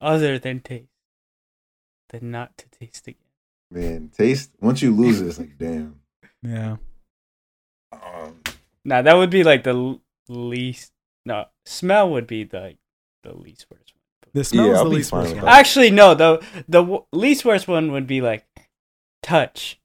other 0.00 0.38
than 0.38 0.60
taste, 0.60 0.86
than 2.10 2.30
not 2.30 2.56
to 2.58 2.66
taste 2.70 3.08
again. 3.08 3.18
Man, 3.70 4.10
taste. 4.16 4.50
Once 4.60 4.82
you 4.82 4.94
lose 4.94 5.20
it, 5.20 5.26
it's 5.26 5.38
like 5.38 5.58
damn. 5.58 5.98
Yeah. 6.42 6.76
Um, 7.92 8.40
Now 8.84 9.02
that 9.02 9.14
would 9.14 9.30
be 9.30 9.44
like 9.44 9.64
the 9.64 9.98
least. 10.28 10.92
No, 11.24 11.44
smell 11.64 12.10
would 12.10 12.26
be 12.26 12.44
the 12.44 12.60
like, 12.60 12.78
the 13.22 13.36
least 13.36 13.66
worst 13.70 13.92
one. 13.94 14.30
The 14.34 14.44
smell 14.44 14.66
Yeah, 14.66 14.72
is 14.72 14.78
I'll 14.78 14.84
the 14.84 14.90
least 14.90 15.12
worst 15.12 15.36
one. 15.36 15.46
Actually, 15.48 15.90
no. 15.90 16.14
The 16.14 16.44
the 16.68 16.80
w- 16.82 17.04
least 17.12 17.44
worst 17.44 17.68
one 17.68 17.92
would 17.92 18.06
be 18.06 18.20
like 18.20 18.44
touch. 19.22 19.78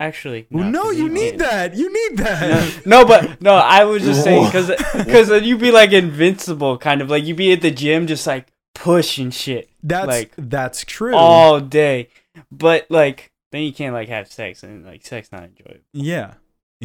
Actually, 0.00 0.46
Well, 0.50 0.64
no, 0.68 0.82
'cause 0.84 0.98
you 0.98 1.08
need 1.08 1.38
that. 1.38 1.74
You 1.76 1.90
need 1.92 2.18
that. 2.18 2.84
No, 2.84 3.04
but 3.04 3.40
no, 3.40 3.54
I 3.54 3.84
was 3.84 4.02
just 4.02 4.24
saying 4.24 4.46
because 4.46 4.68
because 5.04 5.28
then 5.32 5.44
you'd 5.44 5.60
be 5.60 5.70
like 5.70 5.92
invincible, 5.92 6.76
kind 6.78 7.00
of 7.00 7.08
like 7.10 7.24
you'd 7.24 7.36
be 7.36 7.52
at 7.52 7.60
the 7.60 7.70
gym 7.70 8.06
just 8.08 8.26
like 8.26 8.48
pushing 8.74 9.30
shit 9.30 9.70
That's 9.84 10.08
like, 10.08 10.32
that's 10.36 10.84
true. 10.84 11.14
all 11.14 11.60
day, 11.60 12.08
but 12.50 12.86
like 12.90 13.30
then 13.52 13.62
you 13.62 13.72
can't 13.72 13.94
like 13.94 14.08
have 14.08 14.26
sex 14.30 14.64
and 14.64 14.84
like 14.84 15.06
sex 15.06 15.30
not 15.30 15.44
enjoyable. 15.44 15.80
yeah. 15.92 16.34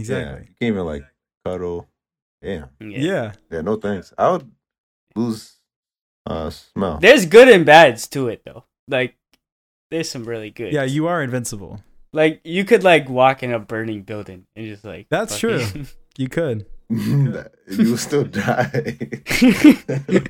Yeah, 0.08 0.38
you 0.40 0.46
can't 0.60 0.74
even 0.74 0.86
like 0.86 1.04
cuddle. 1.46 1.88
Yeah, 2.42 2.66
Yeah. 2.80 3.34
yeah. 3.52 3.62
No 3.62 3.76
thanks. 3.76 4.14
I 4.18 4.32
would 4.32 4.50
lose 5.16 5.58
uh 6.26 6.50
smell. 6.50 7.00
There's 7.00 7.26
good 7.26 7.50
and 7.50 7.66
bads 7.66 8.08
to 8.10 8.28
it 8.30 8.44
though. 8.46 8.66
Like 8.88 9.16
there's 9.92 10.10
some 10.10 10.24
really 10.24 10.52
good. 10.52 10.72
Yeah, 10.72 10.84
you 10.84 11.08
are 11.08 11.22
invincible. 11.24 11.84
like 12.14 12.42
you 12.44 12.64
could 12.66 12.84
like 12.84 13.10
walk 13.10 13.44
in 13.44 13.52
a 13.52 13.60
burning 13.60 14.04
building 14.04 14.46
and 14.56 14.66
just 14.68 14.84
like 14.86 15.08
That's 15.10 15.38
fucking- 15.40 15.88
You 16.18 16.28
could. 16.30 16.66
you 17.70 17.98
still 17.98 18.24
die. 18.24 18.98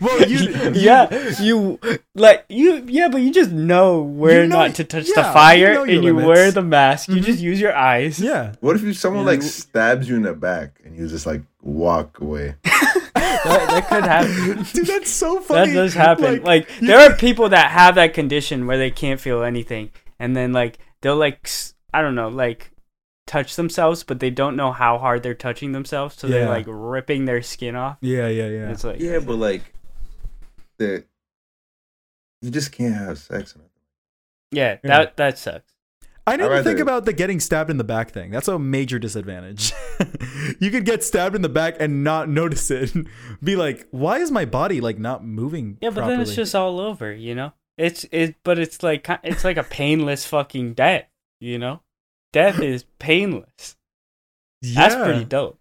Well, 0.02 0.28
you- 0.28 0.72
yeah, 0.74 1.40
you 1.42 1.80
like 2.16 2.46
you 2.50 2.84
yeah, 2.88 3.08
but 3.08 3.22
you 3.22 3.32
just 3.32 3.52
know 3.52 4.02
where 4.02 4.44
You 4.44 4.50
know- 4.50 4.58
not 4.68 4.76
to 4.76 4.84
touch 4.84 5.06
the 5.06 5.14
yeah, 5.16 5.28
you 5.28 5.34
fire, 5.34 5.74
know 5.76 5.84
and 5.84 5.92
you 6.04 6.14
limits. 6.14 6.28
wear 6.28 6.52
the 6.52 6.62
mask. 6.62 7.08
You 7.10 7.16
Mhm. 7.22 7.24
just 7.24 7.40
use 7.40 7.62
your 7.62 7.76
eyes. 7.76 8.20
Yeah. 8.20 8.54
What 8.60 8.76
if 8.76 8.82
you 8.84 8.94
someone 8.94 9.24
Yeah. 9.24 9.32
like 9.32 9.42
stabs 9.42 10.10
you 10.10 10.16
in 10.18 10.24
the 10.24 10.34
back 10.34 10.82
and 10.84 10.98
you 10.98 11.08
just 11.08 11.26
like 11.26 11.42
walk 11.62 12.20
away? 12.20 12.56
that, 12.64 13.44
that 13.46 13.88
could 13.88 14.04
happen. 14.04 14.66
Dude, 14.74 14.86
that's 14.88 15.10
so 15.10 15.40
funny. 15.40 15.72
that 15.72 15.76
does 15.76 15.94
happen. 15.94 16.26
Like, 16.26 16.44
Like, 16.44 16.82
you- 16.82 16.88
there 16.88 17.00
are 17.00 17.16
people 17.16 17.50
that 17.50 17.72
have 17.72 17.96
that 17.96 18.14
condition 18.14 18.68
where 18.68 18.78
they 18.78 18.92
can't 18.92 19.20
feel 19.22 19.44
anything, 19.44 19.92
and 20.20 20.36
then 20.36 20.52
like 20.52 20.78
they'll 21.02 21.16
like 21.16 21.50
I 21.94 22.02
don't 22.02 22.16
know 22.16 22.28
like 22.28 22.72
touch 23.30 23.56
themselves, 23.56 24.04
but 24.04 24.20
they 24.20 24.30
don't 24.32 24.56
know 24.56 24.72
how 24.72 24.98
hard 24.98 25.22
they're 25.24 25.34
touching 25.36 25.72
themselves, 25.72 26.16
so 26.18 26.28
they're 26.28 26.50
like 26.50 26.66
ripping 26.68 27.26
their 27.26 27.42
skin 27.42 27.76
off. 27.76 27.98
Yeah, 28.02 28.28
yeah, 28.28 28.48
yeah. 28.48 28.72
It's 28.72 28.84
like 28.84 29.00
Yeah, 29.00 29.20
but 29.20 29.36
like 29.36 29.62
the 30.78 31.06
you 32.42 32.50
just 32.52 32.72
can't 32.72 32.96
have 32.96 33.18
sex. 33.20 33.56
yeah, 34.52 34.72
Yeah. 34.72 34.78
that 34.84 35.18
that 35.18 35.38
sucks. 35.38 35.72
I 36.26 36.38
didn't 36.38 36.52
rather- 36.52 36.64
think 36.64 36.80
about 36.80 37.06
the 37.06 37.14
getting 37.14 37.40
stabbed 37.40 37.70
in 37.72 37.78
the 37.78 37.84
back 37.84 38.12
thing. 38.12 38.30
That's 38.32 38.48
a 38.48 38.60
major 38.60 39.00
disadvantage. 39.00 39.74
you 40.60 40.70
could 40.70 40.86
get 40.86 41.04
stabbed 41.04 41.36
in 41.36 41.42
the 41.42 41.50
back 41.50 41.78
and 41.80 42.04
not 42.04 42.30
notice 42.30 42.70
it. 42.70 42.92
Be 43.44 43.56
like, 43.56 43.88
why 43.92 44.20
is 44.20 44.30
my 44.32 44.46
body 44.46 44.80
like 44.80 45.00
not 45.00 45.24
moving? 45.26 45.78
Yeah, 45.82 45.90
but 45.90 45.96
properly? 46.02 46.18
then 46.18 46.22
it's 46.22 46.36
just 46.36 46.54
all 46.56 46.80
over, 46.80 47.12
you 47.12 47.34
know. 47.36 47.54
It's 47.78 48.06
it, 48.12 48.36
but 48.44 48.60
it's 48.60 48.84
like 48.84 49.08
it's 49.24 49.44
like 49.44 49.58
a 49.58 49.64
painless 49.64 50.26
fucking 50.26 50.74
death, 50.74 51.06
you 51.40 51.58
know. 51.58 51.82
Death 52.34 52.60
is 52.60 52.86
painless. 53.00 53.76
Yeah. 54.62 54.88
That's 54.90 54.96
pretty 54.96 55.26
dope. 55.26 55.58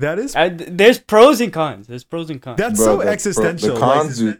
That 0.00 0.18
is 0.18 0.36
I, 0.36 0.48
there's 0.50 0.98
pros 0.98 1.40
and 1.40 1.52
cons. 1.52 1.86
There's 1.86 2.04
pros 2.04 2.30
and 2.30 2.40
cons. 2.40 2.56
that's 2.58 2.78
Bro, 2.78 2.98
so 2.98 3.04
the 3.04 3.10
existential. 3.10 3.68
The 3.74 3.80
like, 3.80 3.92
cons, 3.92 4.18
do, 4.18 4.32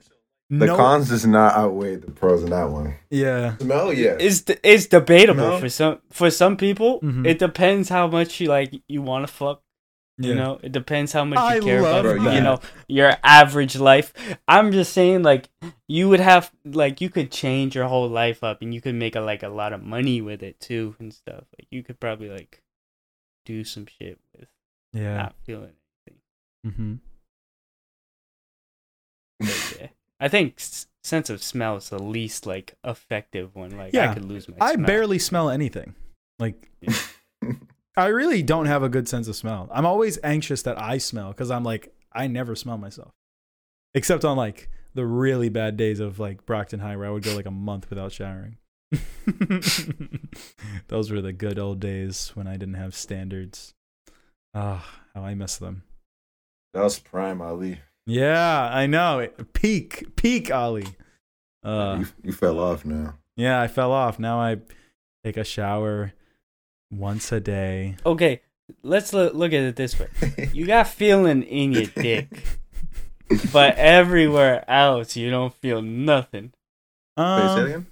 the 0.51 0.67
no- 0.67 0.77
cons 0.77 1.09
does 1.09 1.27
not 1.27 1.55
outweigh 1.55 1.97
the 1.97 2.11
pros 2.13 2.43
in 2.45 2.51
that 2.51 2.71
one. 2.71 2.95
Yeah, 3.11 3.57
Smell, 3.59 3.93
yeah. 3.93 4.17
it's 4.21 4.45
it's 4.63 4.87
debatable 4.87 5.41
No. 5.51 5.59
for 5.59 5.69
some 5.69 5.99
for 6.11 6.31
some 6.31 6.57
people. 6.57 7.01
Mhm. 7.01 7.27
It 7.27 7.39
depends 7.39 7.89
how 7.89 8.07
much 8.07 8.41
you 8.41 8.49
like 8.49 8.73
you 8.89 9.03
want 9.03 9.27
to 9.27 9.33
fuck. 9.33 9.63
Yeah. 10.19 10.29
You 10.31 10.35
know, 10.35 10.61
it 10.63 10.73
depends 10.73 11.13
how 11.13 11.25
much 11.25 11.39
I 11.39 11.57
you 11.57 11.63
care 11.63 11.79
about 11.81 12.03
that. 12.03 12.35
you 12.35 12.41
know 12.41 12.59
your 12.89 13.13
average 13.23 13.77
life. 13.77 14.13
I'm 14.49 14.73
just 14.73 14.93
saying, 14.93 15.23
like 15.23 15.49
you 15.87 16.09
would 16.09 16.21
have 16.21 16.51
like 16.65 17.01
you 17.01 17.09
could 17.09 17.31
change 17.31 17.75
your 17.77 17.87
whole 17.87 18.09
life 18.09 18.43
up, 18.43 18.61
and 18.63 18.75
you 18.75 18.81
could 18.81 18.95
make 18.97 19.15
a, 19.17 19.21
like 19.21 19.43
a 19.43 19.49
lot 19.49 19.73
of 19.73 19.83
money 19.83 20.21
with 20.21 20.43
it 20.43 20.59
too 20.61 20.97
and 20.99 21.15
stuff. 21.15 21.45
Like 21.59 21.69
you 21.71 21.83
could 21.85 22.01
probably 22.01 22.29
like 22.29 22.63
do 23.47 23.63
some 23.65 23.87
shit 23.87 24.19
with 24.37 24.49
yeah. 24.93 25.17
not 25.17 25.35
feeling 25.45 25.73
anything. 26.07 26.77
hmm 26.77 26.95
But, 29.41 29.77
yeah. 29.81 29.87
I 30.21 30.29
think 30.29 30.55
s- 30.59 30.87
sense 31.05 31.31
of 31.31 31.43
smell 31.43 31.77
is 31.77 31.91
the 31.91 32.03
least 32.03 32.45
like 32.47 32.75
effective 32.85 33.55
one. 33.55 33.71
Like 33.77 33.93
Yeah. 33.95 34.11
I 34.11 34.15
could 34.15 34.25
lose 34.25 34.49
my. 34.49 34.57
I 34.61 34.75
smell. 34.75 34.87
barely 34.87 35.19
smell 35.19 35.49
anything. 35.49 35.95
Like, 36.41 36.71
I 37.99 38.07
really 38.07 38.43
don't 38.43 38.67
have 38.67 38.85
a 38.85 38.89
good 38.89 39.09
sense 39.09 39.27
of 39.27 39.35
smell. 39.37 39.69
I'm 39.73 39.85
always 39.85 40.19
anxious 40.23 40.63
that 40.63 40.81
I 40.81 40.99
smell 40.99 41.29
because 41.29 41.51
I'm 41.51 41.65
like, 41.65 41.93
I 42.13 42.29
never 42.29 42.55
smell 42.55 42.79
myself, 42.79 43.11
except 43.93 44.25
on 44.25 44.37
like 44.37 44.71
the 44.95 45.05
really 45.05 45.49
bad 45.49 45.77
days 45.77 45.99
of 45.99 46.19
like 46.21 46.47
Brockton 46.47 46.79
High 46.81 46.97
where 46.97 47.09
I 47.09 47.11
would 47.11 47.25
go 47.25 47.35
like 47.35 47.47
a 47.47 47.51
month 47.51 47.91
without 47.91 48.13
showering. 48.13 48.57
Those 50.89 51.11
were 51.11 51.21
the 51.21 51.33
good 51.33 51.59
old 51.59 51.81
days 51.81 52.31
when 52.35 52.47
I 52.47 52.53
didn't 52.53 52.75
have 52.75 52.95
standards. 52.95 53.75
Ah, 54.55 55.01
how 55.15 55.25
I 55.25 55.35
miss 55.35 55.57
them. 55.57 55.83
That 56.75 56.85
was 56.85 56.99
prime 57.01 57.43
Ali. 57.43 57.81
Yeah, 58.07 58.71
I 58.73 58.87
know. 58.87 59.29
Peak, 59.53 60.15
peak 60.17 60.53
Ali. 60.53 60.87
Uh, 61.65 61.99
you, 62.01 62.07
you 62.23 62.33
fell 62.33 62.61
off 62.61 62.85
now. 62.85 63.19
yeah, 63.37 63.61
I 63.61 63.67
fell 63.67 63.91
off. 63.91 64.19
Now 64.19 64.41
I 64.41 64.59
take 65.25 65.37
a 65.37 65.45
shower 65.45 66.13
once 66.91 67.33
a 67.33 67.41
day. 67.41 67.97
Okay, 68.05 68.41
let's 68.83 69.13
lo- 69.13 69.31
look 69.33 69.53
at 69.53 69.61
it 69.63 69.77
this 69.77 69.99
way. 69.99 70.09
You 70.53 70.67
got 70.67 70.89
feeling 70.89 71.43
in 71.43 71.73
your 71.73 71.87
dick, 71.87 72.43
but 73.53 73.77
everywhere 73.77 74.65
else 74.69 75.17
you 75.17 75.31
don't 75.31 75.55
feel 75.55 75.83
nothing. 75.83 76.53
Wait, 77.17 77.25
say 77.25 77.25
that 77.25 77.59
Um, 77.59 77.65
again? 77.67 77.87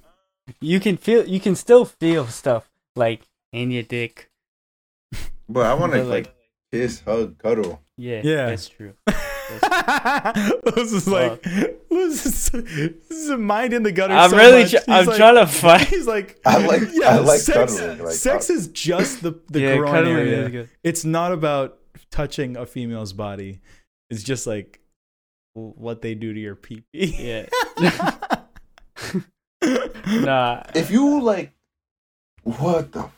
You 0.61 0.81
can 0.81 0.97
feel, 0.97 1.27
you 1.29 1.41
can 1.41 1.55
still 1.57 1.85
feel 1.85 2.27
stuff 2.29 2.69
like 2.95 3.23
in 3.53 3.71
your 3.71 3.83
dick. 3.83 4.31
But 5.49 5.67
I 5.67 5.75
want 5.75 5.93
to 5.93 5.99
but, 5.99 6.07
like 6.07 6.35
kiss, 6.73 7.01
hug, 7.01 7.39
cuddle. 7.39 7.83
Yeah, 7.97 8.21
Yeah. 8.25 8.47
that's 8.47 8.69
true. 8.69 8.95
this 10.75 10.93
is 10.93 11.07
like 11.09 11.43
this 11.43 12.27
is, 12.27 12.51
this 12.51 13.11
is 13.11 13.31
a 13.31 13.39
mind 13.39 13.73
in 13.73 13.83
the 13.83 13.93
gutter. 13.93 14.15
I'm 14.15 14.31
so 14.31 14.37
really, 14.37 14.63
much. 14.63 14.71
tr- 14.73 14.77
I'm 14.89 15.07
like- 15.07 15.17
trying 15.17 15.35
to 15.47 15.47
find. 15.47 15.83
He's 15.83 16.07
like, 16.07 16.39
I 16.45 16.59
like- 16.67 16.83
yeah, 16.93 17.11
I 17.11 17.19
like 17.19 17.41
sex. 17.41 17.79
cuddling, 17.79 17.99
like, 18.05 18.15
sex 18.15 18.51
uh, 18.51 18.55
is 18.55 18.69
just 18.69 19.23
the 19.23 19.41
the 19.49 19.61
yeah, 19.61 19.77
groin 19.77 19.93
cuddling 19.93 20.17
area. 20.17 20.49
is. 20.63 20.69
It's 20.83 21.05
not 21.05 21.33
about 21.33 21.79
touching 22.11 22.57
a 22.57 22.67
female's 22.67 23.13
body. 23.13 23.61
It's 24.11 24.23
just 24.23 24.47
like 24.47 24.81
what 25.55 26.03
they 26.03 26.15
do 26.15 26.33
to 26.35 26.41
your 26.41 26.55
pee 26.57 26.83
pee. 26.93 27.17
Yeah. 27.19 27.47
Nah, 30.07 30.63
If 30.75 30.91
you 30.91 31.21
like, 31.23 31.53
what 32.45 32.93
the 32.93 33.01
fuck? 33.03 33.13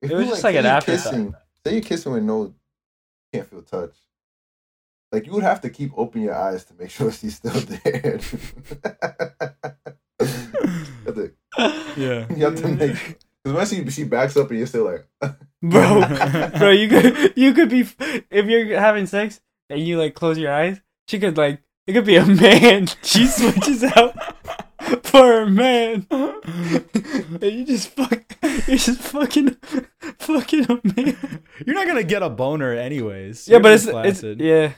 If 0.00 0.10
It 0.10 0.14
was 0.14 0.24
you, 0.24 0.30
just 0.30 0.42
say 0.42 0.48
like 0.48 0.56
an 0.56 0.64
you're 0.64 0.72
afterthought. 0.72 1.10
Kissing, 1.12 1.34
say 1.66 1.72
you're 1.74 1.82
kissing 1.82 2.12
with 2.12 2.22
no, 2.22 2.54
can't 3.32 3.46
feel 3.48 3.62
touch. 3.62 3.94
Like 5.12 5.26
you 5.26 5.32
would 5.32 5.42
have 5.42 5.60
to 5.62 5.70
keep 5.70 5.92
open 5.96 6.22
your 6.22 6.34
eyes 6.34 6.64
to 6.66 6.74
make 6.74 6.90
sure 6.96 7.10
she's 7.12 7.36
still 7.36 7.52
there. 7.52 8.20
you 10.20 10.28
have 11.06 11.14
to, 11.14 11.32
yeah. 11.96 12.26
you 12.34 12.44
have 12.44 12.56
to 12.56 12.68
make 12.68 13.18
because 13.42 13.56
once 13.56 13.70
she 13.70 13.90
she 13.90 14.04
backs 14.04 14.36
up 14.36 14.50
and 14.50 14.58
you're 14.58 14.66
still 14.66 14.84
like, 14.84 15.06
bro, 15.62 16.02
bro, 16.58 16.70
you 16.70 16.88
could, 16.88 17.32
you 17.36 17.54
could 17.54 17.70
be 17.70 17.80
if 18.30 18.46
you're 18.46 18.78
having 18.78 19.06
sex 19.06 19.40
and 19.68 19.80
you 19.80 19.98
like 19.98 20.14
close 20.14 20.38
your 20.38 20.52
eyes. 20.52 20.80
She 21.08 21.18
could 21.18 21.36
like, 21.36 21.62
it 21.86 21.94
could 21.94 22.04
be 22.04 22.16
a 22.16 22.26
man. 22.26 22.88
She 23.02 23.26
switches 23.26 23.82
out 23.82 24.14
for 25.04 25.42
a 25.42 25.50
man, 25.50 26.06
and 26.10 27.42
you 27.42 27.64
just 27.64 27.88
fuck, 27.88 28.22
you're 28.42 28.76
just 28.76 29.00
fucking, 29.00 29.56
fucking 30.18 30.66
a 30.68 30.80
man. 30.84 31.42
You're 31.66 31.74
not 31.74 31.86
gonna 31.86 32.04
get 32.04 32.22
a 32.22 32.28
boner 32.28 32.74
anyways. 32.74 33.48
Yeah, 33.48 33.54
You're 33.54 33.62
but 33.62 33.72
it's 33.72 33.86
be 33.86 33.92
it's 33.92 34.40
yeah. 34.40 34.72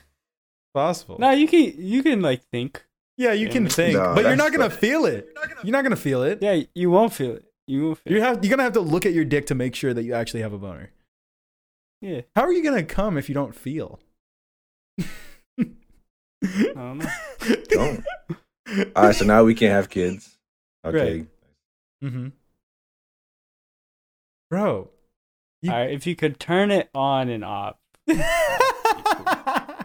Possible. 0.73 1.17
No, 1.19 1.31
you 1.31 1.47
can 1.47 1.73
you 1.77 2.01
can 2.03 2.21
like 2.21 2.41
think. 2.51 2.83
yeah, 3.17 3.33
you 3.33 3.47
can 3.49 3.67
think, 3.67 3.95
No, 3.95 4.13
but 4.15 4.21
you're 4.21 4.35
that's 4.35 4.37
not 4.37 4.51
gonna 4.51 4.69
the- 4.69 4.75
feel 4.75 5.05
it. 5.05 5.27
You're 5.63 5.71
not 5.71 5.83
gonna 5.83 5.95
feel 5.95 6.23
it. 6.23 6.39
Yeah, 6.41 6.61
you 6.73 6.89
won't 6.91 7.13
feel 7.13 7.31
it. 7.35 7.45
You 7.67 7.85
won't 7.85 7.97
feel 7.99 8.13
You 8.13 8.19
it. 8.19 8.23
have 8.23 8.43
you're 8.43 8.49
gonna 8.49 8.63
have 8.63 8.73
to 8.73 8.81
look 8.81 9.05
at 9.05 9.13
your 9.13 9.25
dick 9.25 9.45
to 9.47 9.55
make 9.55 9.75
sure 9.75 9.93
that 9.93 10.03
you 10.03 10.13
actually 10.13 10.41
have 10.41 10.53
a 10.53 10.57
boner. 10.57 10.91
Yeah, 12.01 12.21
How 12.35 12.41
are 12.43 12.51
you 12.51 12.63
gonna 12.63 12.83
come 12.83 13.17
if 13.17 13.29
you 13.29 13.35
don't 13.35 13.55
feel? 13.55 13.99
I 14.99 15.05
don't 16.75 16.97
know. 16.97 17.09
don't. 17.69 18.03
All 18.95 19.03
right, 19.05 19.15
so 19.15 19.23
now 19.25 19.43
we 19.45 19.55
can't 19.55 19.71
have 19.71 19.89
kids. 19.89 20.37
Okay. 20.85 20.97
Right. 21.19 21.27
Mm-hmm. 22.03 22.27
Bro. 24.49 24.89
You- 25.61 25.71
All 25.71 25.77
right, 25.77 25.91
if 25.91 26.05
you 26.05 26.15
could 26.17 26.39
turn 26.41 26.71
it 26.71 26.89
on 26.93 27.29
and 27.29 27.45
off. 27.45 27.77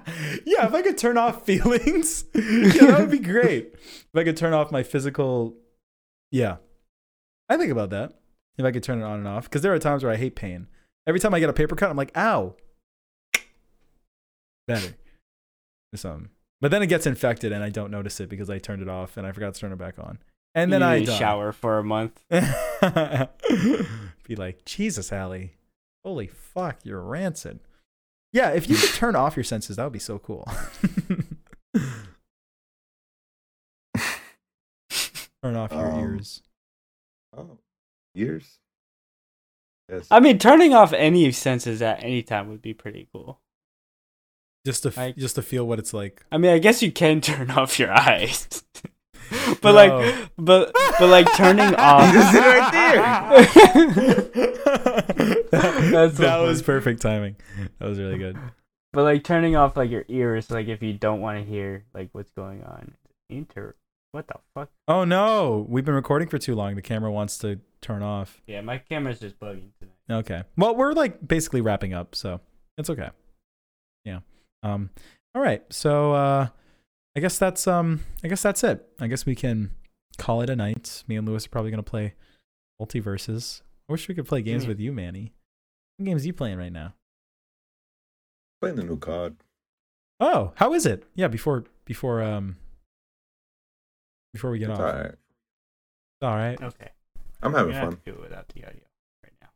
yeah, 0.46 0.66
if 0.66 0.74
I 0.74 0.82
could 0.82 0.98
turn 0.98 1.16
off 1.18 1.42
feelings, 1.46 2.24
yeah, 2.34 2.86
that 2.86 3.00
would 3.00 3.10
be 3.10 3.18
great. 3.18 3.74
If 3.74 4.16
I 4.16 4.24
could 4.24 4.36
turn 4.36 4.52
off 4.52 4.72
my 4.72 4.82
physical, 4.82 5.54
yeah, 6.30 6.56
I 7.48 7.56
think 7.56 7.72
about 7.72 7.90
that. 7.90 8.14
If 8.56 8.64
I 8.64 8.72
could 8.72 8.82
turn 8.82 9.00
it 9.00 9.04
on 9.04 9.20
and 9.20 9.28
off, 9.28 9.44
because 9.44 9.62
there 9.62 9.72
are 9.72 9.78
times 9.78 10.02
where 10.02 10.12
I 10.12 10.16
hate 10.16 10.34
pain. 10.34 10.66
Every 11.06 11.20
time 11.20 11.32
I 11.32 11.40
get 11.40 11.48
a 11.48 11.52
paper 11.52 11.76
cut, 11.76 11.90
I'm 11.90 11.96
like, 11.96 12.10
ow, 12.16 12.56
better, 14.66 14.94
or 15.92 15.96
something. 15.96 16.24
Um, 16.26 16.30
but 16.60 16.70
then 16.72 16.82
it 16.82 16.88
gets 16.88 17.06
infected, 17.06 17.52
and 17.52 17.62
I 17.62 17.70
don't 17.70 17.90
notice 17.90 18.20
it 18.20 18.28
because 18.28 18.50
I 18.50 18.58
turned 18.58 18.82
it 18.82 18.88
off 18.88 19.16
and 19.16 19.26
I 19.26 19.32
forgot 19.32 19.54
to 19.54 19.60
turn 19.60 19.72
it 19.72 19.78
back 19.78 19.98
on. 19.98 20.18
And 20.54 20.72
then 20.72 20.80
You 20.80 20.86
I 20.86 21.04
die. 21.04 21.18
shower 21.18 21.52
for 21.52 21.78
a 21.78 21.84
month. 21.84 22.20
Be 22.30 24.34
like, 24.36 24.64
Jesus, 24.64 25.12
Ali. 25.12 25.54
Holy 26.04 26.26
fuck, 26.26 26.78
you're 26.84 27.00
rancid. 27.00 27.60
Yeah, 28.32 28.50
if 28.50 28.68
you 28.68 28.76
could 28.76 28.90
turn 28.94 29.16
off 29.16 29.36
your 29.36 29.44
senses, 29.44 29.76
that 29.76 29.84
would 29.84 29.92
be 29.92 29.98
so 29.98 30.18
cool. 30.18 30.46
turn 35.42 35.56
off 35.56 35.72
your 35.72 35.90
Um, 35.92 36.00
ears. 36.00 36.42
Oh, 37.36 37.58
ears. 38.14 38.58
Yes. 39.90 40.06
I 40.10 40.20
mean, 40.20 40.38
turning 40.38 40.74
off 40.74 40.92
any 40.92 41.30
senses 41.32 41.80
at 41.80 42.02
any 42.02 42.22
time 42.22 42.48
would 42.50 42.60
be 42.62 42.74
pretty 42.74 43.08
cool. 43.12 43.40
Just 44.66 44.82
to 44.82 44.88
f- 44.90 44.96
like- 44.96 45.16
just 45.16 45.36
to 45.36 45.42
feel 45.42 45.66
what 45.66 45.78
it's 45.78 45.94
like. 45.94 46.24
I 46.30 46.36
mean, 46.38 46.50
I 46.52 46.58
guess 46.58 46.82
you 46.82 46.92
can 46.92 47.20
turn 47.22 47.50
off 47.50 47.78
your 47.78 47.90
eyes, 47.92 48.64
but 49.62 49.72
No. 49.72 49.72
like, 49.72 50.30
but 50.36 50.72
but 50.98 51.08
like 51.08 51.32
turning 51.34 51.74
off. 51.76 52.12
You 52.12 52.20
just 52.20 52.32
did 52.34 52.44
it 54.36 54.77
that 55.50 55.90
That's 55.92 56.16
so 56.16 56.22
that 56.22 56.38
was 56.38 56.62
perfect 56.62 57.00
timing. 57.02 57.36
That 57.78 57.88
was 57.88 57.98
really 57.98 58.18
good. 58.18 58.36
But 58.92 59.02
like 59.04 59.24
turning 59.24 59.54
off 59.56 59.76
like 59.76 59.90
your 59.90 60.04
ears, 60.08 60.50
like 60.50 60.68
if 60.68 60.82
you 60.82 60.92
don't 60.94 61.20
want 61.20 61.38
to 61.38 61.44
hear 61.44 61.84
like 61.94 62.08
what's 62.12 62.30
going 62.32 62.62
on. 62.64 62.94
Inter. 63.30 63.74
What 64.12 64.26
the 64.26 64.36
fuck? 64.54 64.70
Oh 64.88 65.04
no, 65.04 65.66
we've 65.68 65.84
been 65.84 65.94
recording 65.94 66.28
for 66.28 66.38
too 66.38 66.54
long. 66.54 66.74
The 66.74 66.82
camera 66.82 67.10
wants 67.12 67.36
to 67.38 67.60
turn 67.82 68.02
off. 68.02 68.40
Yeah, 68.46 68.62
my 68.62 68.78
camera's 68.78 69.20
just 69.20 69.38
bugging 69.38 69.70
tonight. 69.78 70.20
Okay. 70.20 70.42
Well, 70.56 70.74
we're 70.74 70.92
like 70.92 71.26
basically 71.26 71.60
wrapping 71.60 71.92
up, 71.92 72.14
so 72.14 72.40
it's 72.78 72.88
okay. 72.88 73.10
Yeah. 74.04 74.20
Um 74.62 74.88
all 75.34 75.42
right. 75.42 75.62
So 75.70 76.12
uh 76.14 76.48
I 77.16 77.20
guess 77.20 77.38
that's 77.38 77.66
um 77.66 78.00
I 78.24 78.28
guess 78.28 78.42
that's 78.42 78.64
it. 78.64 78.86
I 78.98 79.06
guess 79.08 79.26
we 79.26 79.34
can 79.34 79.72
call 80.16 80.40
it 80.40 80.48
a 80.50 80.56
night. 80.56 81.04
Me 81.06 81.16
and 81.16 81.28
Lewis 81.28 81.46
are 81.46 81.50
probably 81.50 81.70
going 81.70 81.82
to 81.84 81.88
play 81.88 82.14
Multiversus. 82.80 83.60
I 83.88 83.92
wish 83.92 84.08
we 84.08 84.14
could 84.14 84.26
play 84.26 84.42
games 84.42 84.64
Mm. 84.64 84.68
with 84.68 84.80
you, 84.80 84.92
Manny. 84.92 85.32
What 85.98 86.06
games 86.06 86.22
are 86.22 86.26
you 86.26 86.32
playing 86.32 86.58
right 86.58 86.72
now? 86.72 86.94
Playing 88.60 88.76
the 88.76 88.84
new 88.84 88.96
COD. 88.96 89.36
Oh, 90.20 90.52
how 90.56 90.72
is 90.74 90.86
it? 90.86 91.04
Yeah, 91.14 91.28
before 91.28 91.64
before 91.84 92.22
um 92.22 92.56
before 94.32 94.50
we 94.50 94.58
get 94.58 94.70
It's 94.70 94.78
off. 94.78 94.84
all 94.94 95.00
right. 95.00 95.14
All 96.22 96.34
right. 96.36 96.60
Okay. 96.62 96.88
I'm 97.42 97.54
having 97.54 97.72
fun. 97.74 97.98
do 98.04 98.12
it 98.12 98.20
without 98.20 98.48
the 98.48 98.64
audio 98.64 98.80
right 99.22 99.32
now. 99.40 99.48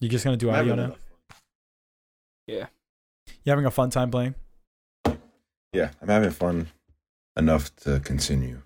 You're 0.00 0.10
just 0.10 0.24
going 0.24 0.38
to 0.38 0.44
do 0.44 0.50
I'm 0.50 0.60
audio 0.60 0.74
now? 0.76 0.84
enough. 0.84 0.98
Yeah. 2.46 2.66
You 3.44 3.50
having 3.50 3.66
a 3.66 3.70
fun 3.72 3.90
time 3.90 4.10
playing? 4.12 4.36
Yeah, 5.72 5.90
I'm 6.00 6.08
having 6.08 6.30
fun 6.30 6.68
enough 7.36 7.74
to 7.76 7.98
continue. 8.00 8.62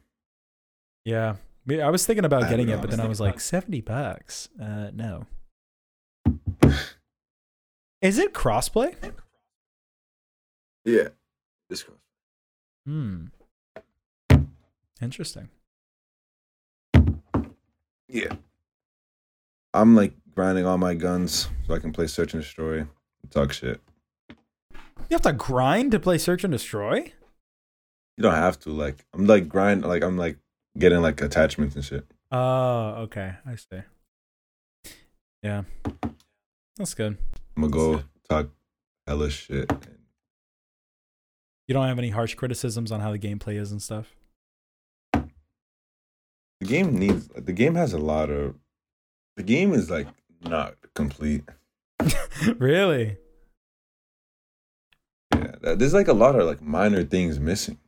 Yeah. 1.06 1.36
We- 1.66 1.80
I 1.80 1.88
was 1.88 2.05
thinking 2.05 2.26
about 2.26 2.44
I 2.44 2.51
getting 2.51 2.68
it, 2.68 2.80
but 2.82 2.90
then 2.90 3.01
I 3.01 3.06
was 3.06 3.20
like, 3.20 3.40
70 3.40 3.80
bucks. 3.80 4.51
Uh, 4.60 4.90
no. 4.92 5.26
Is 8.02 8.18
it 8.18 8.32
crossplay? 8.32 8.94
Yeah. 10.85 11.09
This 11.68 11.82
goes. 11.82 11.97
Hmm. 12.86 13.27
Interesting. 15.01 15.48
Yeah. 18.09 18.35
I'm 19.72 19.94
like 19.94 20.14
grinding 20.35 20.66
all 20.66 20.78
my 20.78 20.94
guns 20.94 21.48
so 21.66 21.74
I 21.74 21.78
can 21.78 21.93
play 21.93 22.06
search 22.06 22.35
and 22.35 22.43
destroy 22.43 22.78
and 22.78 23.31
talk 23.31 23.52
shit. 23.52 23.81
You 24.31 25.14
have 25.14 25.22
to 25.22 25.32
grind 25.32 25.93
to 25.93 25.98
play 25.98 26.18
Search 26.18 26.44
and 26.44 26.52
Destroy? 26.52 27.12
You 28.16 28.22
don't 28.22 28.35
have 28.35 28.60
to. 28.60 28.70
Like 28.70 29.05
I'm 29.12 29.27
like 29.27 29.48
grind 29.48 29.85
like 29.85 30.05
I'm 30.05 30.16
like 30.16 30.39
getting 30.78 31.02
like 31.02 31.20
attachments 31.20 31.74
and 31.74 31.85
shit. 31.85 32.06
Oh, 32.31 32.94
okay. 32.98 33.35
I 33.44 33.56
see. 33.56 33.82
Yeah. 35.43 35.62
That's 36.77 36.94
good. 36.94 37.18
I'm 37.56 37.62
gonna 37.68 37.72
go 37.72 38.02
talk 38.28 38.51
hella 39.06 39.31
shit. 39.31 39.70
You 41.66 41.74
don't 41.74 41.86
have 41.86 41.98
any 41.98 42.10
harsh 42.10 42.35
criticisms 42.35 42.90
on 42.90 43.01
how 43.01 43.12
the 43.12 43.18
gameplay 43.18 43.55
is 43.55 43.70
and 43.70 43.81
stuff? 43.81 44.14
The 45.12 46.66
game 46.66 46.98
needs 46.98 47.28
the 47.28 47.52
game 47.52 47.74
has 47.74 47.93
a 47.93 47.98
lot 47.98 48.28
of 48.31 48.56
the 49.36 49.43
game 49.43 49.72
is 49.72 49.90
like 49.90 50.09
not 50.43 50.74
complete. 50.94 51.44
really? 52.59 53.16
Yeah, 55.35 55.74
there's 55.74 55.94
like 55.94 56.09
a 56.09 56.12
lot 56.12 56.35
of 56.35 56.47
like 56.47 56.60
minor 56.60 57.05
things 57.05 57.39
missing. 57.39 57.78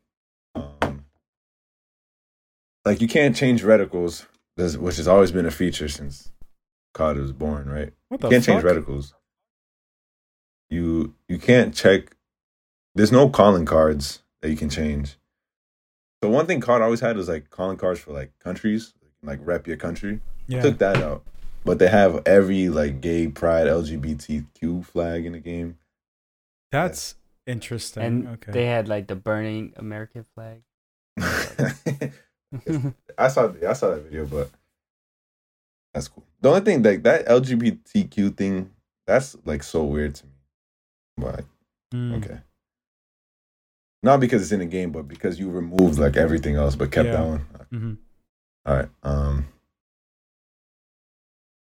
Um, 0.54 1.04
like 2.84 3.00
you 3.00 3.08
can't 3.08 3.36
change 3.36 3.62
reticles 3.62 4.26
which 4.56 4.96
has 4.96 5.08
always 5.08 5.32
been 5.32 5.46
a 5.46 5.50
feature 5.50 5.88
since 5.88 6.30
COD 6.94 7.16
was 7.18 7.32
born, 7.32 7.68
right? 7.68 7.92
What 8.08 8.20
the 8.20 8.28
You 8.28 8.32
can't 8.32 8.44
change 8.44 8.62
fuck? 8.62 8.72
reticles. 8.72 9.14
You 10.72 11.14
you 11.28 11.38
can't 11.38 11.74
check. 11.74 12.16
There's 12.94 13.12
no 13.12 13.28
calling 13.28 13.66
cards 13.66 14.22
that 14.40 14.48
you 14.48 14.56
can 14.56 14.70
change. 14.70 15.18
So 16.22 16.30
one 16.30 16.46
thing 16.46 16.60
COD 16.60 16.80
always 16.80 17.00
had 17.00 17.16
was 17.16 17.28
like 17.28 17.50
calling 17.50 17.76
cards 17.76 18.00
for 18.00 18.12
like 18.12 18.32
countries, 18.38 18.94
like 19.22 19.38
rep 19.42 19.66
your 19.66 19.76
country. 19.76 20.20
Yeah. 20.46 20.62
Took 20.62 20.78
that 20.78 20.96
out, 20.96 21.24
but 21.62 21.78
they 21.78 21.88
have 21.88 22.22
every 22.24 22.70
like 22.70 23.02
gay 23.02 23.28
pride 23.28 23.66
LGBTQ 23.66 24.86
flag 24.86 25.26
in 25.26 25.32
the 25.32 25.40
game. 25.40 25.76
That's 26.70 27.16
interesting. 27.46 28.02
and 28.02 28.28
okay. 28.28 28.52
they 28.52 28.64
had 28.64 28.88
like 28.88 29.08
the 29.08 29.16
burning 29.16 29.74
American 29.76 30.24
flag. 30.34 30.62
I 33.18 33.28
saw 33.28 33.52
I 33.68 33.74
saw 33.74 33.90
that 33.90 34.04
video, 34.04 34.24
but 34.24 34.48
that's 35.92 36.08
cool. 36.08 36.24
The 36.40 36.48
only 36.48 36.62
thing 36.62 36.82
like 36.82 37.02
that 37.02 37.26
LGBTQ 37.26 38.36
thing, 38.38 38.70
that's 39.06 39.36
like 39.44 39.62
so 39.62 39.84
weird 39.84 40.14
to 40.14 40.24
me. 40.24 40.31
But 41.22 41.44
Mm. 41.94 42.16
okay. 42.24 42.40
Not 44.02 44.18
because 44.18 44.42
it's 44.42 44.50
in 44.52 44.58
the 44.60 44.66
game, 44.66 44.90
but 44.92 45.06
because 45.06 45.38
you 45.38 45.50
removed 45.50 45.98
like 45.98 46.16
everything 46.16 46.56
else, 46.56 46.74
but 46.74 46.90
kept 46.90 47.06
Yeah. 47.06 47.12
that 47.12 47.26
one. 47.26 47.46
Mhm. 47.70 47.98
All 48.66 48.76
right. 48.76 48.88
Um, 49.02 49.46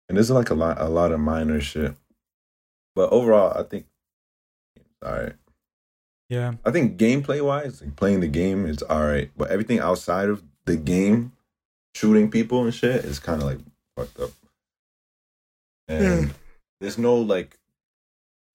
and 0.09 0.17
there's 0.17 0.31
like 0.31 0.51
a 0.51 0.55
lot, 0.55 0.81
a 0.81 0.89
lot 0.89 1.13
of 1.13 1.21
minor 1.21 1.61
shit, 1.61 1.95
but 2.95 3.11
overall, 3.13 3.57
I 3.59 3.63
think, 3.65 3.87
all 5.05 5.13
right. 5.13 5.35
Yeah. 6.29 6.55
I 6.65 6.71
think 6.71 6.99
gameplay 6.99 7.45
wise, 7.45 7.83
like 7.83 7.97
playing 7.97 8.21
the 8.21 8.29
game 8.29 8.65
is 8.67 8.83
all 8.83 9.03
right, 9.03 9.31
but 9.37 9.51
everything 9.51 9.79
outside 9.81 10.29
of 10.29 10.43
the 10.65 10.77
game, 10.77 11.33
shooting 11.95 12.31
people 12.31 12.65
and 12.65 12.73
shit, 12.75 13.05
is 13.05 13.19
kind 13.19 13.43
of 13.43 13.49
like 13.49 13.59
fucked 13.97 14.19
up. 14.21 14.31
And 15.89 16.33
there's 16.81 16.99
no 16.99 17.17
like 17.17 17.59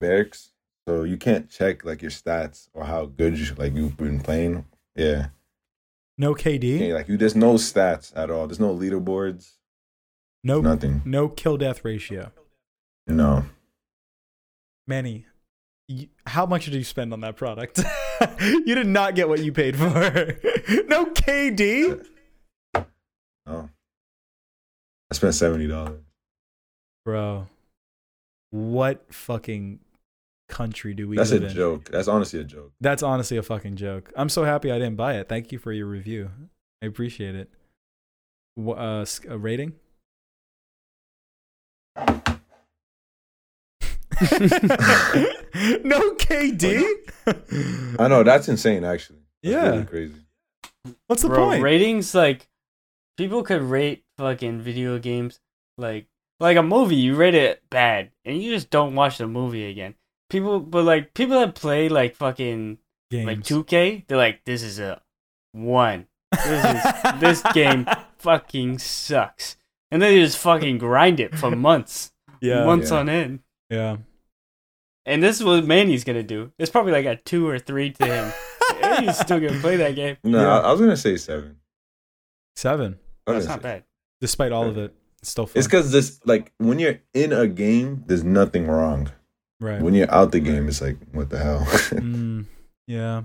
barracks, 0.00 0.50
so 0.86 1.02
you 1.02 1.16
can't 1.16 1.50
check 1.50 1.84
like 1.84 2.02
your 2.02 2.10
stats 2.10 2.68
or 2.74 2.84
how 2.84 3.06
good 3.06 3.38
you 3.38 3.54
like 3.56 3.74
you've 3.74 3.96
been 3.96 4.20
playing. 4.20 4.64
Yeah, 4.94 5.28
No 6.18 6.34
KD. 6.34 6.88
Yeah, 6.88 6.94
like 6.94 7.08
you, 7.08 7.16
there's 7.16 7.36
no 7.36 7.54
stats 7.54 8.12
at 8.16 8.30
all. 8.30 8.46
There's 8.46 8.60
no 8.60 8.74
leaderboards, 8.74 9.52
No. 10.44 10.60
nothing. 10.60 11.02
No 11.04 11.28
kill 11.28 11.56
death 11.56 11.84
ratio. 11.84 12.32
No, 13.06 13.44
Manny, 14.86 15.26
y- 15.88 16.08
how 16.26 16.46
much 16.46 16.64
did 16.66 16.74
you 16.74 16.84
spend 16.84 17.12
on 17.12 17.20
that 17.20 17.36
product? 17.36 17.80
you 18.40 18.74
did 18.74 18.86
not 18.86 19.14
get 19.14 19.28
what 19.28 19.40
you 19.44 19.52
paid 19.52 19.76
for. 19.76 19.84
no 20.88 21.06
KD. 21.06 22.04
Oh. 23.46 23.68
I 25.10 25.14
spent 25.14 25.34
seventy 25.34 25.68
dollars. 25.68 26.00
Bro, 27.04 27.46
what 28.50 29.04
fucking 29.12 29.78
country 30.48 30.94
do 30.94 31.08
we 31.08 31.16
That's 31.16 31.32
a 31.32 31.44
in? 31.44 31.48
joke. 31.48 31.90
That's 31.90 32.08
honestly 32.08 32.40
a 32.40 32.44
joke. 32.44 32.72
That's 32.80 33.02
honestly 33.02 33.36
a 33.36 33.42
fucking 33.42 33.76
joke. 33.76 34.12
I'm 34.16 34.28
so 34.28 34.44
happy 34.44 34.70
I 34.70 34.78
didn't 34.78 34.96
buy 34.96 35.14
it. 35.14 35.28
Thank 35.28 35.52
you 35.52 35.58
for 35.58 35.72
your 35.72 35.86
review. 35.86 36.30
I 36.82 36.86
appreciate 36.86 37.34
it. 37.34 37.50
Wha- 38.56 38.74
Uh, 38.76 39.00
s- 39.02 39.20
a 39.28 39.36
rating? 39.38 39.74
no 45.84 46.14
KD? 46.16 46.82
I 47.98 48.08
know 48.08 48.22
that's 48.22 48.48
insane. 48.48 48.84
Actually, 48.84 49.18
That's 49.42 49.52
Yeah. 49.54 49.68
really 49.70 49.84
crazy. 49.84 50.14
What's 51.06 51.22
the 51.22 51.28
Bro, 51.28 51.46
point? 51.46 51.62
ratings 51.62 52.14
like 52.14 52.48
people 53.16 53.42
could 53.42 53.62
rate 53.62 54.04
fucking 54.18 54.60
video 54.60 54.98
games 54.98 55.40
like 55.76 56.06
like 56.40 56.56
a 56.56 56.62
movie. 56.62 56.96
You 56.96 57.14
rate 57.16 57.34
it 57.34 57.62
bad, 57.70 58.12
and 58.24 58.40
you 58.42 58.52
just 58.52 58.70
don't 58.70 58.94
watch 58.94 59.18
the 59.18 59.26
movie 59.26 59.68
again. 59.68 59.94
People, 60.28 60.60
but 60.60 60.84
like 60.84 61.14
people 61.14 61.38
that 61.38 61.54
play 61.54 61.88
like 61.88 62.16
fucking 62.16 62.78
Games. 63.10 63.26
like 63.26 63.38
2K, 63.40 64.06
they're 64.08 64.18
like, 64.18 64.44
this 64.44 64.62
is 64.62 64.78
a 64.78 65.00
one. 65.52 66.06
This 66.32 66.64
is 66.64 67.12
this 67.20 67.42
game 67.54 67.86
fucking 68.18 68.78
sucks, 68.78 69.56
and 69.90 70.02
then 70.02 70.12
they 70.14 70.20
just 70.20 70.38
fucking 70.38 70.78
grind 70.78 71.20
it 71.20 71.36
for 71.38 71.50
months, 71.52 72.12
Yeah. 72.40 72.64
months 72.64 72.90
Yeah. 72.90 72.96
on 72.98 73.08
end. 73.08 73.40
Yeah. 73.70 73.96
And 75.04 75.22
this 75.22 75.36
is 75.38 75.44
what 75.44 75.64
Manny's 75.64 76.02
gonna 76.02 76.24
do. 76.24 76.50
It's 76.58 76.70
probably 76.70 76.90
like 76.92 77.06
a 77.06 77.14
two 77.16 77.48
or 77.48 77.58
three 77.60 77.90
to 77.92 78.04
him. 78.06 78.32
He's 79.04 79.16
still 79.18 79.38
gonna 79.38 79.60
play 79.60 79.76
that 79.76 79.94
game. 79.94 80.16
No, 80.24 80.40
Yeah. 80.40 80.58
I, 80.58 80.68
I 80.68 80.72
was 80.72 80.80
gonna 80.80 80.96
say 80.96 81.16
seven. 81.16 81.58
Seven. 82.56 82.98
That's 83.26 83.46
not 83.46 83.62
bad. 83.62 83.84
Despite 84.20 84.50
all 84.52 84.66
of 84.66 84.76
it, 84.78 84.94
it's 85.20 85.30
still 85.30 85.46
fun. 85.46 85.58
It's 85.58 85.66
because 85.68 85.92
this 85.92 86.20
like 86.24 86.52
when 86.58 86.78
you're 86.80 87.00
in 87.14 87.32
a 87.32 87.46
game, 87.46 88.02
there's 88.06 88.24
nothing 88.24 88.66
wrong. 88.66 89.10
Right. 89.60 89.80
When 89.80 89.94
you're 89.94 90.12
out 90.14 90.32
the 90.32 90.40
game, 90.40 90.68
it's 90.68 90.80
like 90.82 90.96
what 91.12 91.30
the 91.30 91.38
hell. 91.38 91.60
Mm, 91.66 92.46
yeah. 92.86 93.22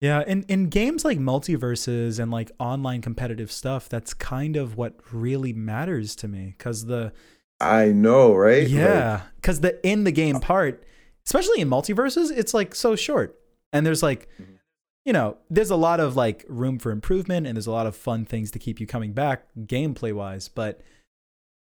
Yeah, 0.00 0.22
in, 0.26 0.44
in 0.44 0.68
games 0.68 1.04
like 1.04 1.18
Multiversus 1.18 2.20
and 2.20 2.30
like 2.30 2.52
online 2.60 3.00
competitive 3.02 3.50
stuff, 3.50 3.88
that's 3.88 4.14
kind 4.14 4.56
of 4.56 4.76
what 4.76 4.94
really 5.12 5.52
matters 5.52 6.14
to 6.16 6.28
me. 6.28 6.54
Cause 6.58 6.86
the 6.86 7.12
I 7.60 7.86
know, 7.86 8.32
right? 8.34 8.62
Like, 8.62 8.70
yeah, 8.70 9.22
because 9.36 9.60
the 9.60 9.84
in 9.84 10.04
the 10.04 10.12
game 10.12 10.38
part, 10.38 10.84
especially 11.26 11.60
in 11.60 11.68
Multiversus, 11.68 12.30
it's 12.30 12.54
like 12.54 12.76
so 12.76 12.94
short, 12.94 13.36
and 13.72 13.84
there's 13.84 14.02
like, 14.02 14.28
Mhm. 14.40 14.58
you 15.04 15.12
know, 15.12 15.36
there's 15.50 15.70
a 15.70 15.76
lot 15.76 15.98
of 15.98 16.14
like 16.14 16.44
room 16.48 16.78
for 16.78 16.92
improvement, 16.92 17.48
and 17.48 17.56
there's 17.56 17.66
a 17.66 17.72
lot 17.72 17.88
of 17.88 17.96
fun 17.96 18.24
things 18.24 18.52
to 18.52 18.60
keep 18.60 18.78
you 18.78 18.86
coming 18.86 19.12
back 19.12 19.48
gameplay 19.58 20.12
wise. 20.12 20.46
But 20.46 20.80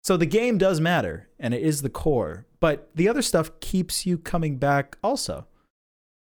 so 0.02 0.16
the 0.16 0.26
game 0.26 0.58
does 0.58 0.80
matter, 0.80 1.28
and 1.38 1.52
it 1.54 1.62
is 1.62 1.82
the 1.82 1.90
core, 1.90 2.46
but 2.60 2.90
the 2.94 3.08
other 3.08 3.22
stuff 3.22 3.58
keeps 3.60 4.06
you 4.06 4.18
coming 4.18 4.56
back 4.56 4.96
also. 5.02 5.46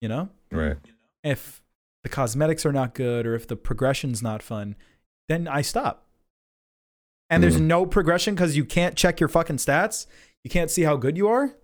You 0.01 0.09
know, 0.09 0.29
right. 0.53 0.77
if 1.25 1.63
the 2.05 2.09
cosmetics 2.09 2.65
are 2.65 2.73
not 2.73 2.95
good 2.95 3.27
or 3.27 3.35
if 3.35 3.47
the 3.47 3.57
progression's 3.57 4.23
not 4.23 4.43
fun, 4.43 4.77
then 5.29 5.49
I 5.49 5.63
stop. 5.63 6.07
And 7.31 7.43
there's 7.43 7.57
Mhm. 7.59 7.63
no 7.67 7.85
progression 7.87 8.35
because 8.35 8.57
you 8.57 8.65
can't 8.65 8.97
check 8.97 9.19
your 9.21 9.29
fucking 9.29 9.57
stats. 9.57 10.07
You 10.45 10.51
can't 10.51 10.71
see 10.71 10.83
how 10.83 10.97
good 10.97 11.17
you 11.17 11.29
are. 11.29 11.55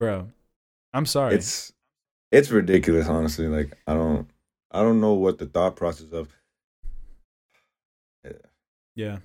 Bro, 0.00 0.28
I'm 0.92 1.06
sorry. 1.06 1.34
It's 1.34 1.72
it's 2.30 2.50
ridiculous, 2.50 3.08
honestly. 3.08 3.46
Like 3.48 3.76
I 3.86 3.94
don't 3.94 4.28
I 4.70 4.80
don't 4.82 5.00
know 5.00 5.14
what 5.14 5.38
the 5.38 5.46
thought 5.46 5.76
process 5.76 6.12
of. 6.12 6.32
Yeah. 8.94 9.18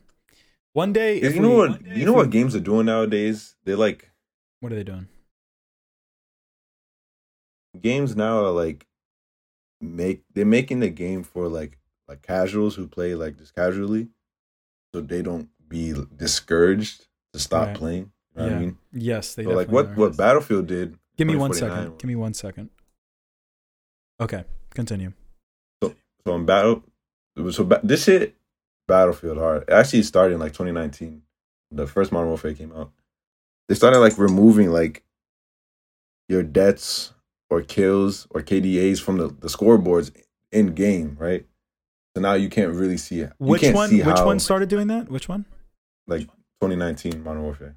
One 0.73 0.93
day, 0.93 1.19
you 1.21 1.39
know 1.39 1.49
we- 1.49 1.55
what 1.55 1.83
day 1.83 1.95
you 1.95 2.05
know 2.05 2.13
we- 2.13 2.17
what 2.19 2.29
games 2.29 2.55
are 2.55 2.59
doing 2.59 2.85
nowadays? 2.85 3.55
They're 3.63 3.75
like 3.77 4.11
What 4.59 4.71
are 4.71 4.75
they 4.75 4.83
doing? 4.83 5.07
games 7.81 8.15
now 8.15 8.43
are 8.45 8.51
like 8.51 8.87
make 9.81 10.23
they're 10.33 10.45
making 10.45 10.79
the 10.79 10.89
game 10.89 11.23
for 11.23 11.47
like 11.47 11.77
like 12.07 12.21
casuals 12.21 12.75
who 12.75 12.87
play 12.87 13.15
like 13.15 13.37
just 13.37 13.53
casually, 13.55 14.07
so 14.93 15.01
they 15.01 15.21
don't 15.21 15.49
be 15.67 15.93
discouraged 16.15 17.05
to 17.33 17.39
stop 17.39 17.67
Right. 17.67 17.75
playing. 17.77 18.11
You 18.35 18.41
know 18.41 18.43
what 18.43 18.49
Yeah. 18.51 18.55
I 18.57 18.59
mean? 18.61 18.77
Yes, 18.93 19.35
they 19.35 19.43
So 19.43 19.49
like 19.51 19.69
what 19.69 19.87
are. 19.87 19.95
what 19.95 20.17
Battlefield 20.17 20.67
did. 20.67 20.97
Give 21.17 21.27
me 21.27 21.35
one 21.35 21.53
second. 21.53 21.69
2049 21.69 21.83
second. 21.85 21.99
Give 21.99 22.07
me 22.07 22.15
one 22.15 22.33
second. 22.33 22.69
Okay, 24.19 24.43
continue. 24.71 25.13
So 25.83 25.95
in 26.35 26.45
battle, 26.45 26.83
so 27.51 27.63
ba- 27.63 27.81
this 27.83 28.03
shit 28.05 28.35
Battlefield 28.87 29.37
hard. 29.37 29.63
It 29.63 29.71
actually 29.73 30.03
started 30.03 30.35
in 30.35 30.39
like 30.39 30.53
2019. 30.53 31.21
The 31.71 31.87
first 31.87 32.11
Modern 32.11 32.29
Warfare 32.29 32.53
came 32.53 32.71
out. 32.73 32.91
They 33.67 33.75
started 33.75 33.99
like 33.99 34.17
removing 34.17 34.71
like 34.71 35.03
your 36.29 36.43
deaths 36.43 37.13
or 37.49 37.61
kills 37.61 38.27
or 38.31 38.41
KDAs 38.41 39.01
from 39.01 39.17
the, 39.17 39.27
the 39.27 39.47
scoreboards 39.47 40.11
in 40.51 40.73
game, 40.73 41.17
right? 41.19 41.45
So 42.15 42.21
now 42.21 42.33
you 42.33 42.49
can't 42.49 42.73
really 42.73 42.97
see 42.97 43.19
it. 43.21 43.33
You 43.39 43.47
Which 43.47 43.61
can't 43.61 43.75
one? 43.75 43.89
see 43.89 43.97
Which 44.01 44.17
how, 44.17 44.25
one 44.25 44.39
started 44.39 44.69
doing 44.69 44.87
that? 44.87 45.09
Which 45.09 45.27
one? 45.29 45.45
like 46.07 46.21
2019 46.61 47.21
Modern 47.23 47.43
Warfare. 47.43 47.75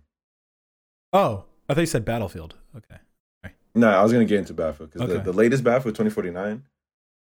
Oh, 1.12 1.44
I 1.68 1.74
thought 1.74 1.80
you 1.80 1.86
said 1.86 2.04
Battlefield. 2.04 2.54
Okay. 2.76 2.96
No, 3.74 3.88
I 3.88 4.02
was 4.02 4.12
gonna 4.12 4.24
get 4.24 4.38
into 4.40 4.52
Battlefield 4.54 4.90
because 4.90 5.08
Okay. 5.08 5.18
the, 5.18 5.30
the 5.30 5.32
latest 5.32 5.62
Battlefield 5.62 5.94
2049, 5.94 6.64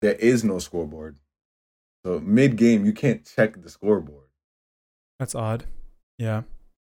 there 0.02 0.16
is 0.16 0.44
no 0.44 0.60
scoreboard. 0.60 1.18
So 2.06 2.19
mid 2.19 2.56
game, 2.56 2.85
you 2.85 2.93
can't 2.93 3.25
check 3.25 3.59
the 3.59 3.67
scoreboard. 3.67 4.27
That's 5.17 5.34
odd. 5.34 5.66
Yeah. 6.19 6.43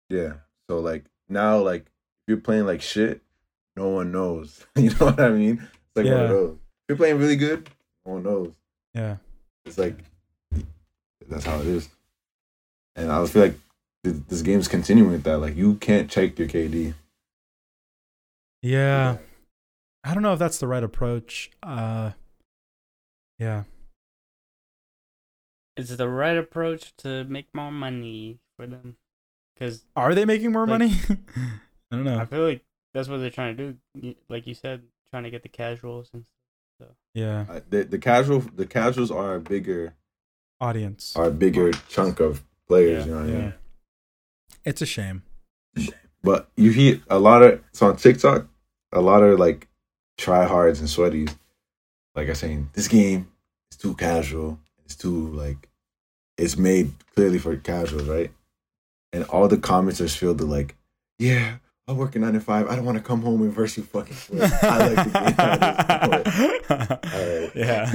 Yeah. 0.09 0.33
So 0.69 0.79
like 0.79 1.05
now, 1.27 1.57
like 1.57 1.85
if 1.87 2.27
you're 2.27 2.37
playing 2.37 2.67
like 2.67 2.83
shit, 2.83 3.21
no 3.75 3.89
one 3.89 4.11
knows. 4.11 4.63
you 4.75 4.91
know 4.91 5.07
what 5.07 5.19
I 5.19 5.29
mean? 5.29 5.55
It's 5.63 5.95
like 5.95 6.05
one 6.05 6.23
of 6.23 6.29
those. 6.29 6.51
If 6.53 6.59
you're 6.89 6.97
playing 6.97 7.17
really 7.17 7.35
good, 7.35 7.67
no 8.05 8.13
one 8.13 8.23
knows. 8.23 8.53
Yeah. 8.93 9.17
It's 9.65 9.79
like 9.79 9.97
that's 11.27 11.45
how 11.45 11.61
it 11.61 11.65
is. 11.65 11.89
And 12.95 13.11
I 13.11 13.25
feel 13.25 13.41
like 13.41 13.59
th- 14.03 14.17
this 14.27 14.43
game's 14.43 14.67
continuing 14.67 15.11
with 15.11 15.23
that. 15.23 15.39
Like 15.39 15.55
you 15.55 15.75
can't 15.75 16.11
check 16.11 16.37
your 16.37 16.47
KD. 16.47 16.93
Yeah. 18.61 19.17
I 20.03 20.13
don't 20.13 20.21
know 20.21 20.33
if 20.33 20.39
that's 20.39 20.59
the 20.59 20.67
right 20.67 20.83
approach. 20.83 21.49
Uh 21.63 22.11
yeah. 23.39 23.63
It's 25.77 25.95
the 25.95 26.09
right 26.09 26.37
approach 26.37 26.95
to 26.97 27.23
make 27.25 27.47
more 27.53 27.71
money 27.71 28.39
for 28.57 28.67
them. 28.67 28.97
Because 29.53 29.83
Are 29.95 30.13
they 30.13 30.25
making 30.25 30.51
more 30.51 30.67
Like- 30.67 30.79
money? 30.79 30.91
I 31.91 31.95
don't 31.95 32.03
know. 32.03 32.19
I 32.19 32.25
feel 32.25 32.43
like 32.43 32.63
that's 32.93 33.07
what 33.07 33.17
they're 33.17 33.29
trying 33.29 33.55
to 33.57 33.77
do. 34.01 34.15
Like 34.29 34.45
you 34.47 34.53
said, 34.53 34.83
trying 35.11 35.23
to 35.23 35.29
get 35.29 35.43
the 35.43 35.49
casuals 35.49 36.09
and 36.13 36.25
stuff. 36.75 36.95
Yeah, 37.13 37.45
Uh, 37.49 37.59
the 37.69 37.83
the 37.83 37.97
casual 37.97 38.39
the 38.41 38.65
casuals 38.67 39.09
are 39.11 39.35
a 39.35 39.39
bigger 39.39 39.93
audience. 40.59 41.15
are 41.15 41.25
a 41.27 41.31
bigger 41.31 41.71
chunk 41.89 42.19
of 42.19 42.43
players. 42.67 43.05
Yeah, 43.05 43.05
you 43.05 43.11
know 43.11 43.17
what 43.21 43.29
I 43.29 43.33
mean? 43.33 43.41
Yeah, 43.43 43.51
it's 44.65 44.81
a 44.81 44.85
shame. 44.85 45.23
But 46.23 46.49
you 46.57 46.71
hear 46.71 47.01
a 47.09 47.19
lot 47.19 47.41
of 47.43 47.61
so 47.71 47.87
on 47.87 47.95
TikTok, 47.97 48.47
a 48.91 49.01
lot 49.01 49.23
of 49.23 49.39
like 49.39 49.67
tryhards 50.17 50.79
and 50.79 50.89
sweaties, 50.89 51.33
like 52.15 52.29
I 52.29 52.33
saying, 52.33 52.69
this 52.73 52.87
game 52.87 53.31
is 53.71 53.77
too 53.77 53.95
casual. 53.95 54.59
It's 54.83 54.95
too 54.95 55.27
like 55.31 55.66
it's 56.37 56.57
made 56.57 56.91
clearly 57.15 57.39
for 57.39 57.55
casuals, 57.57 58.07
right? 58.07 58.31
And 59.13 59.23
all 59.25 59.47
the 59.47 59.57
comments 59.57 60.01
are 60.01 60.07
filled 60.07 60.39
with 60.41 60.49
like, 60.49 60.75
yeah, 61.19 61.57
I 61.87 61.93
work 61.93 62.15
in 62.15 62.21
nine 62.21 62.33
to 62.33 62.39
five. 62.41 62.67
I 62.69 62.75
don't 62.75 62.85
want 62.85 62.97
to 62.97 63.03
come 63.03 63.21
home 63.21 63.41
and 63.41 63.51
verse 63.53 63.77
you 63.77 63.83
fucking 63.83 64.15
sweat. 64.15 64.51
I 64.63 64.93
like 64.93 65.05
the 65.05 65.11
game. 65.19 65.35
I 65.39 66.21
just 66.25 67.13
Alright. 67.13 67.51
yeah. 67.55 67.85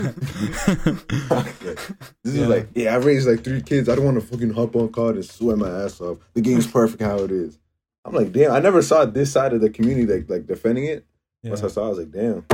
this 2.22 2.34
Yeah. 2.34 2.42
is 2.42 2.48
like, 2.48 2.68
yeah, 2.74 2.94
I 2.94 2.96
raised 2.96 3.28
like 3.28 3.44
three 3.44 3.60
kids. 3.62 3.88
I 3.88 3.94
don't 3.94 4.04
want 4.04 4.20
to 4.20 4.26
fucking 4.26 4.50
hop 4.54 4.74
on 4.76 4.90
COD 4.90 5.16
and 5.16 5.24
sweat 5.24 5.58
my 5.58 5.68
ass 5.68 6.00
off. 6.00 6.18
The 6.34 6.40
game's 6.40 6.66
perfect 6.66 7.02
how 7.02 7.18
it 7.18 7.30
is. 7.30 7.58
I'm 8.04 8.14
like, 8.14 8.32
damn, 8.32 8.52
I 8.52 8.58
never 8.60 8.82
saw 8.82 9.04
this 9.04 9.30
side 9.32 9.52
of 9.52 9.60
the 9.60 9.70
community 9.70 10.12
like 10.12 10.28
like 10.28 10.46
defending 10.46 10.86
it. 10.86 11.04
yeah. 11.42 11.50
Once 11.50 11.62
I 11.62 11.68
saw, 11.68 11.82
it, 11.82 11.86
I 11.86 11.88
was 11.90 11.98
like, 11.98 12.10
damn, 12.10 12.44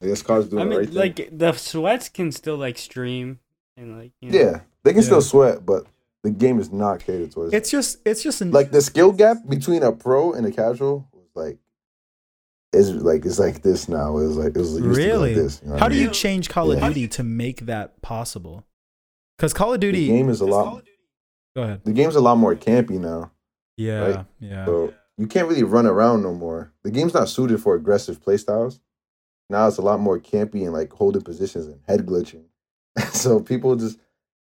I 0.00 0.06
guess 0.06 0.22
COD's 0.22 0.48
doing 0.48 0.60
I 0.60 0.64
the 0.64 0.70
mean, 0.70 0.78
right 0.78 0.88
thing. 0.88 0.96
like 0.96 1.28
the 1.38 1.52
sweats 1.54 2.08
can 2.08 2.30
still 2.30 2.56
like 2.56 2.78
stream 2.78 3.40
and 3.76 3.98
like 3.98 4.12
you 4.20 4.30
know, 4.30 4.38
yeah, 4.38 4.60
they 4.84 4.92
can 4.92 5.00
Yeah. 5.02 5.06
still 5.06 5.22
sweat, 5.22 5.64
but 5.66 5.86
the 6.22 6.30
game 6.30 6.58
is 6.60 6.70
not 6.72 7.00
catered 7.00 7.32
towards. 7.32 7.54
It's 7.54 7.70
just, 7.70 7.98
it's 8.04 8.22
just 8.22 8.40
an, 8.40 8.50
like 8.50 8.70
the 8.72 8.80
skill 8.82 9.12
gap 9.12 9.38
between 9.48 9.82
a 9.82 9.92
pro 9.92 10.32
and 10.32 10.46
a 10.46 10.50
casual 10.52 11.08
was 11.12 11.28
like, 11.34 11.58
is 12.72 12.94
like 12.94 13.24
it's 13.24 13.38
like 13.38 13.62
this 13.62 13.88
now. 13.88 14.16
It 14.18 14.26
was 14.28 14.36
like 14.36 14.48
it 14.54 14.56
was 14.58 14.74
used 14.74 14.84
really. 14.96 15.34
to 15.34 15.40
like 15.40 15.44
this. 15.44 15.60
You 15.64 15.70
know 15.70 15.76
How 15.78 15.88
do 15.88 15.94
mean? 15.96 16.04
you 16.04 16.10
change 16.10 16.48
Call 16.48 16.70
of 16.70 16.80
Duty 16.80 17.08
to 17.08 17.22
make 17.24 17.60
that 17.66 18.00
possible? 18.02 18.64
Because 19.36 19.52
Call 19.52 19.74
of 19.74 19.80
Duty 19.80 20.00
The 20.00 20.06
Duty. 20.06 20.18
game 20.18 20.28
is 20.28 20.40
a 20.40 20.46
lot. 20.46 20.84
Go 21.56 21.62
ahead. 21.62 21.80
The 21.84 21.92
game's 21.92 22.14
a 22.14 22.20
lot 22.20 22.36
more 22.36 22.54
campy 22.54 23.00
now. 23.00 23.32
Yeah, 23.76 23.98
Right. 24.00 24.26
yeah. 24.38 24.66
So 24.66 24.94
you 25.16 25.26
can't 25.26 25.48
really 25.48 25.64
run 25.64 25.86
around 25.86 26.22
no 26.22 26.32
more. 26.32 26.72
The 26.84 26.90
game's 26.92 27.12
not 27.14 27.28
suited 27.28 27.60
for 27.60 27.74
aggressive 27.74 28.22
playstyles. 28.22 28.78
Now 29.48 29.66
it's 29.66 29.78
a 29.78 29.82
lot 29.82 29.98
more 29.98 30.20
campy 30.20 30.62
and 30.62 30.72
like 30.72 30.92
holding 30.92 31.22
positions 31.22 31.66
and 31.66 31.80
head 31.88 32.06
glitching. 32.06 32.44
so 33.12 33.40
people 33.40 33.74
just 33.74 33.98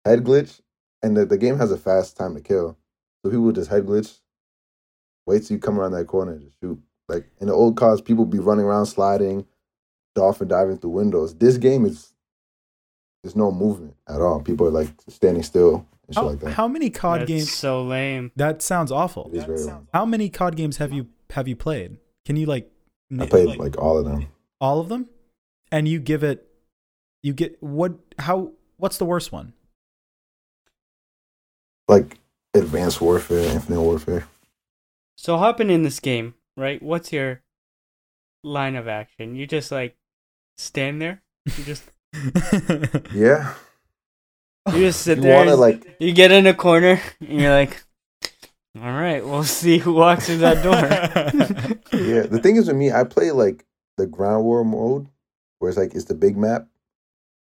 head 0.06 0.24
glitch, 0.24 0.62
and 1.04 1.16
the, 1.16 1.26
the 1.26 1.38
game 1.38 1.58
has 1.58 1.72
a 1.72 1.78
fast 1.78 2.18
time 2.18 2.36
to 2.36 2.42
kill. 2.42 2.78
So 3.24 3.32
people 3.32 3.52
just 3.52 3.70
head 3.70 3.86
glitch, 3.86 4.20
wait 5.26 5.44
till 5.44 5.56
you 5.56 5.62
come 5.62 5.80
around 5.80 5.92
that 5.94 6.08
corner 6.08 6.34
and 6.34 6.42
just 6.42 6.60
shoot. 6.60 6.80
Like 7.08 7.28
in 7.40 7.48
the 7.48 7.54
old 7.54 7.76
CODs, 7.78 8.02
people 8.02 8.26
be 8.26 8.40
running 8.40 8.66
around 8.66 8.86
sliding, 8.86 9.46
dolphin 10.16 10.48
diving 10.48 10.78
through 10.78 10.92
windows. 10.92 11.36
This 11.36 11.58
game 11.58 11.86
is 11.86 12.14
there's 13.24 13.36
no 13.36 13.52
movement 13.52 13.96
at 14.08 14.22
all. 14.22 14.42
People 14.42 14.68
are 14.68 14.72
like 14.72 14.90
standing 15.08 15.44
still 15.44 15.86
and 16.08 16.16
shit 16.16 16.24
How, 16.24 16.30
like 16.30 16.40
that. 16.40 16.52
how 16.54 16.68
many 16.68 16.90
COD 16.90 17.20
that's 17.22 17.28
games? 17.28 17.52
so 17.52 17.84
lame. 17.84 18.32
That 18.36 18.62
sounds 18.62 18.92
awful. 18.92 19.30
It 19.34 19.38
is 19.38 19.44
very 19.44 19.64
long. 19.64 19.88
How 19.94 20.06
many 20.06 20.30
COD 20.30 20.56
games 20.56 20.78
have 20.78 20.92
you 20.94 21.08
have 21.32 21.48
you 21.48 21.56
played? 21.56 21.98
Can 22.26 22.36
you 22.36 22.46
like 22.46 22.72
I 23.12 23.24
n- 23.24 23.30
played 23.30 23.58
like 23.58 23.78
all 23.78 23.98
of 23.98 24.06
them. 24.06 24.28
all 24.60 24.80
of 24.80 24.90
them? 24.90 25.10
And 25.72 25.88
you 25.88 26.00
give 26.00 26.24
it 26.24 26.48
you 27.22 27.34
get 27.34 27.62
what 27.62 27.94
how 28.20 28.54
what's 28.78 28.98
the 28.98 29.06
worst 29.06 29.32
one? 29.32 29.54
Like 31.88 32.20
Advanced 32.54 33.02
Warfare, 33.02 33.40
Infinite 33.54 33.82
Warfare. 33.82 34.28
So 35.16 35.38
hopping 35.38 35.70
in 35.70 35.84
this 35.84 36.00
game, 36.00 36.36
right? 36.58 36.82
What's 36.82 37.12
your 37.14 37.42
line 38.44 38.76
of 38.76 38.88
action? 38.88 39.36
You 39.36 39.46
just 39.48 39.72
like 39.72 39.96
stand 40.58 41.02
there. 41.02 41.22
You 41.58 41.64
just 41.64 41.84
Yeah. 43.14 43.54
you 44.74 44.80
just 44.80 45.02
sit 45.02 45.18
You 45.18 45.24
there. 45.24 45.38
wanna 45.38 45.56
like 45.56 45.96
you 46.00 46.14
get 46.14 46.32
in 46.32 46.48
a 46.48 46.54
corner 46.54 47.00
and 47.20 47.42
you're 47.42 47.52
like, 47.52 47.84
all 48.78 48.92
right, 48.92 49.24
we'll 49.26 49.44
see 49.44 49.78
who 49.80 49.94
walks 49.94 50.28
through 50.28 50.38
that 50.38 50.64
door. 50.64 50.74
yeah. 52.00 52.22
The 52.24 52.40
thing 52.42 52.56
is 52.56 52.68
with 52.68 52.78
me, 52.78 52.92
I 52.92 53.04
play 53.04 53.32
like 53.32 53.66
the 53.98 54.08
ground 54.08 54.46
war 54.46 54.64
mode, 54.64 55.08
where 55.60 55.70
it's 55.70 55.78
like 55.78 55.94
it's 55.94 56.06
the 56.06 56.16
big 56.16 56.38
map, 56.38 56.68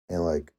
and 0.08 0.24
like 0.24 0.52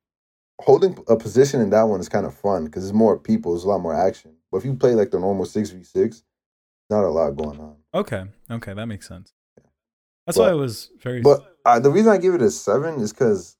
holding 0.59 0.97
a 1.07 1.15
position 1.15 1.61
in 1.61 1.69
that 1.71 1.83
one 1.83 1.99
is 1.99 2.09
kind 2.09 2.25
of 2.25 2.33
fun 2.33 2.65
because 2.65 2.83
it's 2.83 2.93
more 2.93 3.17
people, 3.17 3.53
there's 3.53 3.63
a 3.63 3.67
lot 3.69 3.79
more 3.81 3.95
action. 3.95 4.35
But 4.51 4.57
if 4.57 4.65
you 4.65 4.75
play 4.75 4.93
like 4.95 5.11
the 5.11 5.19
normal 5.19 5.45
six 5.45 5.69
v 5.69 5.83
six, 5.83 6.23
not 6.89 7.03
a 7.03 7.09
lot 7.09 7.31
going 7.35 7.59
on. 7.59 7.75
okay. 7.93 8.25
Okay, 8.49 8.73
that 8.73 8.85
makes 8.87 9.07
sense. 9.07 9.33
That's 10.25 10.37
But- 10.37 10.43
why 10.45 10.49
I 10.51 10.53
was 10.55 10.91
very 11.01 11.21
But 11.21 11.55
uh, 11.65 11.79
the 11.79 11.89
reason 11.91 12.11
I 12.11 12.17
give 12.17 12.33
it 12.35 12.41
a 12.41 12.51
seven 12.51 12.99
is 12.99 13.11
because 13.13 13.57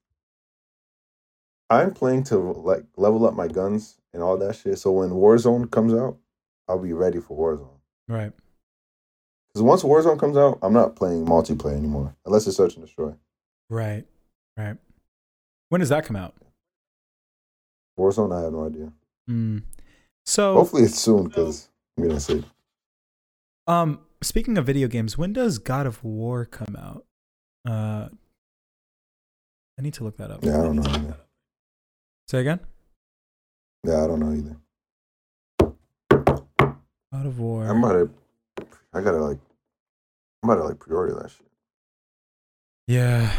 I'm 1.70 1.94
playing 1.94 2.24
to 2.26 2.38
like 2.38 2.84
level 2.98 3.26
up 3.28 3.34
my 3.36 3.48
guns 3.48 3.98
and 4.14 4.24
all 4.24 4.38
that 4.38 4.56
shit. 4.56 4.80
So 4.80 4.92
when 4.92 5.12
Warzone 5.12 5.70
comes 5.70 5.94
out, 5.94 6.18
I'll 6.68 6.80
be 6.80 6.94
ready 6.94 7.20
for 7.20 7.38
Warzone. 7.38 7.80
right. 8.08 8.32
Because 9.48 9.64
once 9.64 9.82
Warzone 9.84 10.20
comes 10.20 10.38
out, 10.38 10.60
I'm 10.62 10.74
not 10.74 10.96
playing 10.96 11.26
multiplayer 11.26 11.76
anymore 11.76 12.16
unless 12.26 12.46
it's 12.46 12.58
search 12.58 12.76
and 12.76 12.86
destroy. 12.86 13.14
Right. 13.70 14.06
Right. 14.58 14.78
When 15.70 15.80
does 15.80 15.90
that 15.90 16.06
come 16.06 16.16
out? 16.16 16.36
Warzone, 18.00 18.36
I 18.36 18.44
have 18.44 18.54
no 18.54 18.66
idea. 18.66 18.92
Mm. 19.30 19.64
So 20.26 20.54
Hopefully 20.56 20.84
it's 20.84 20.98
soon 20.98 21.26
because 21.28 21.70
I'm 21.98 22.08
gonna 22.08 22.20
say 22.20 22.44
Um, 23.68 24.00
speaking 24.22 24.58
of 24.58 24.66
video 24.66 24.88
games, 24.88 25.18
when 25.18 25.34
does 25.34 25.60
God 25.60 25.86
of 25.86 26.04
War 26.04 26.46
come 26.46 26.76
out? 26.76 27.06
Uh, 27.68 28.10
I 29.78 29.82
need 29.82 29.94
to 29.96 30.04
look 30.04 30.18
that 30.18 30.32
up. 30.32 30.44
yeah, 30.44 30.60
I 30.60 30.64
don't 30.64 30.76
know 30.78 30.90
either. 30.90 31.18
Say 32.28 32.40
again. 32.40 32.60
Yeah, 33.86 34.04
I 34.04 34.08
don't 34.08 34.20
know 34.20 34.34
either. 34.34 34.58
God 37.12 37.26
of 37.26 37.40
War. 37.40 37.66
I'm 37.68 37.84
about 37.84 37.94
to. 37.94 38.66
I 38.94 39.02
gotta 39.02 39.18
like. 39.18 39.40
I'm 40.44 40.50
about 40.50 40.62
to 40.62 40.68
like 40.70 40.80
pre-order 40.80 41.16
that 41.22 41.30
shit. 41.32 41.46
yeah. 42.88 43.32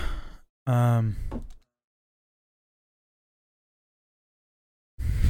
Um. 0.67 1.17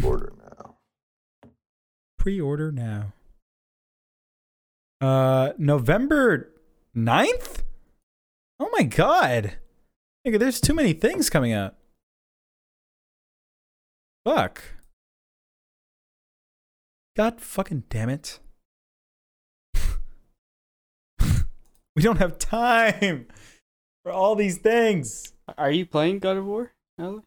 Order 0.04 0.32
now. 0.38 0.76
Pre-order 2.18 2.72
now. 2.72 3.12
Uh, 5.00 5.52
November 5.58 6.50
9th? 6.96 7.62
Oh 8.58 8.68
my 8.72 8.82
god. 8.82 9.56
Nigga, 10.26 10.38
there's 10.38 10.60
too 10.60 10.74
many 10.74 10.92
things 10.92 11.30
coming 11.30 11.52
out. 11.52 11.76
Fuck. 14.24 14.62
God 17.16 17.40
fucking 17.40 17.84
damn 17.88 18.10
it. 18.10 18.38
we 21.96 22.02
don't 22.02 22.18
have 22.18 22.38
time 22.38 23.26
for 24.04 24.12
all 24.12 24.34
these 24.34 24.58
things. 24.58 25.32
Are 25.56 25.70
you 25.70 25.86
playing 25.86 26.18
God 26.18 26.36
of 26.36 26.44
War? 26.44 26.72
Alex? 26.98 27.24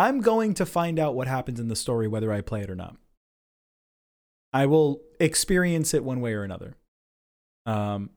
I'm 0.00 0.22
going 0.22 0.54
to 0.54 0.64
find 0.64 0.98
out 0.98 1.14
what 1.14 1.28
happens 1.28 1.60
in 1.60 1.68
the 1.68 1.76
story 1.76 2.08
whether 2.08 2.32
I 2.32 2.40
play 2.40 2.62
it 2.62 2.70
or 2.70 2.74
not. 2.74 2.96
I 4.50 4.64
will 4.64 5.02
experience 5.20 5.92
it 5.92 6.02
one 6.02 6.22
way 6.22 6.32
or 6.32 6.42
another. 6.42 6.74
Um, 7.66 8.08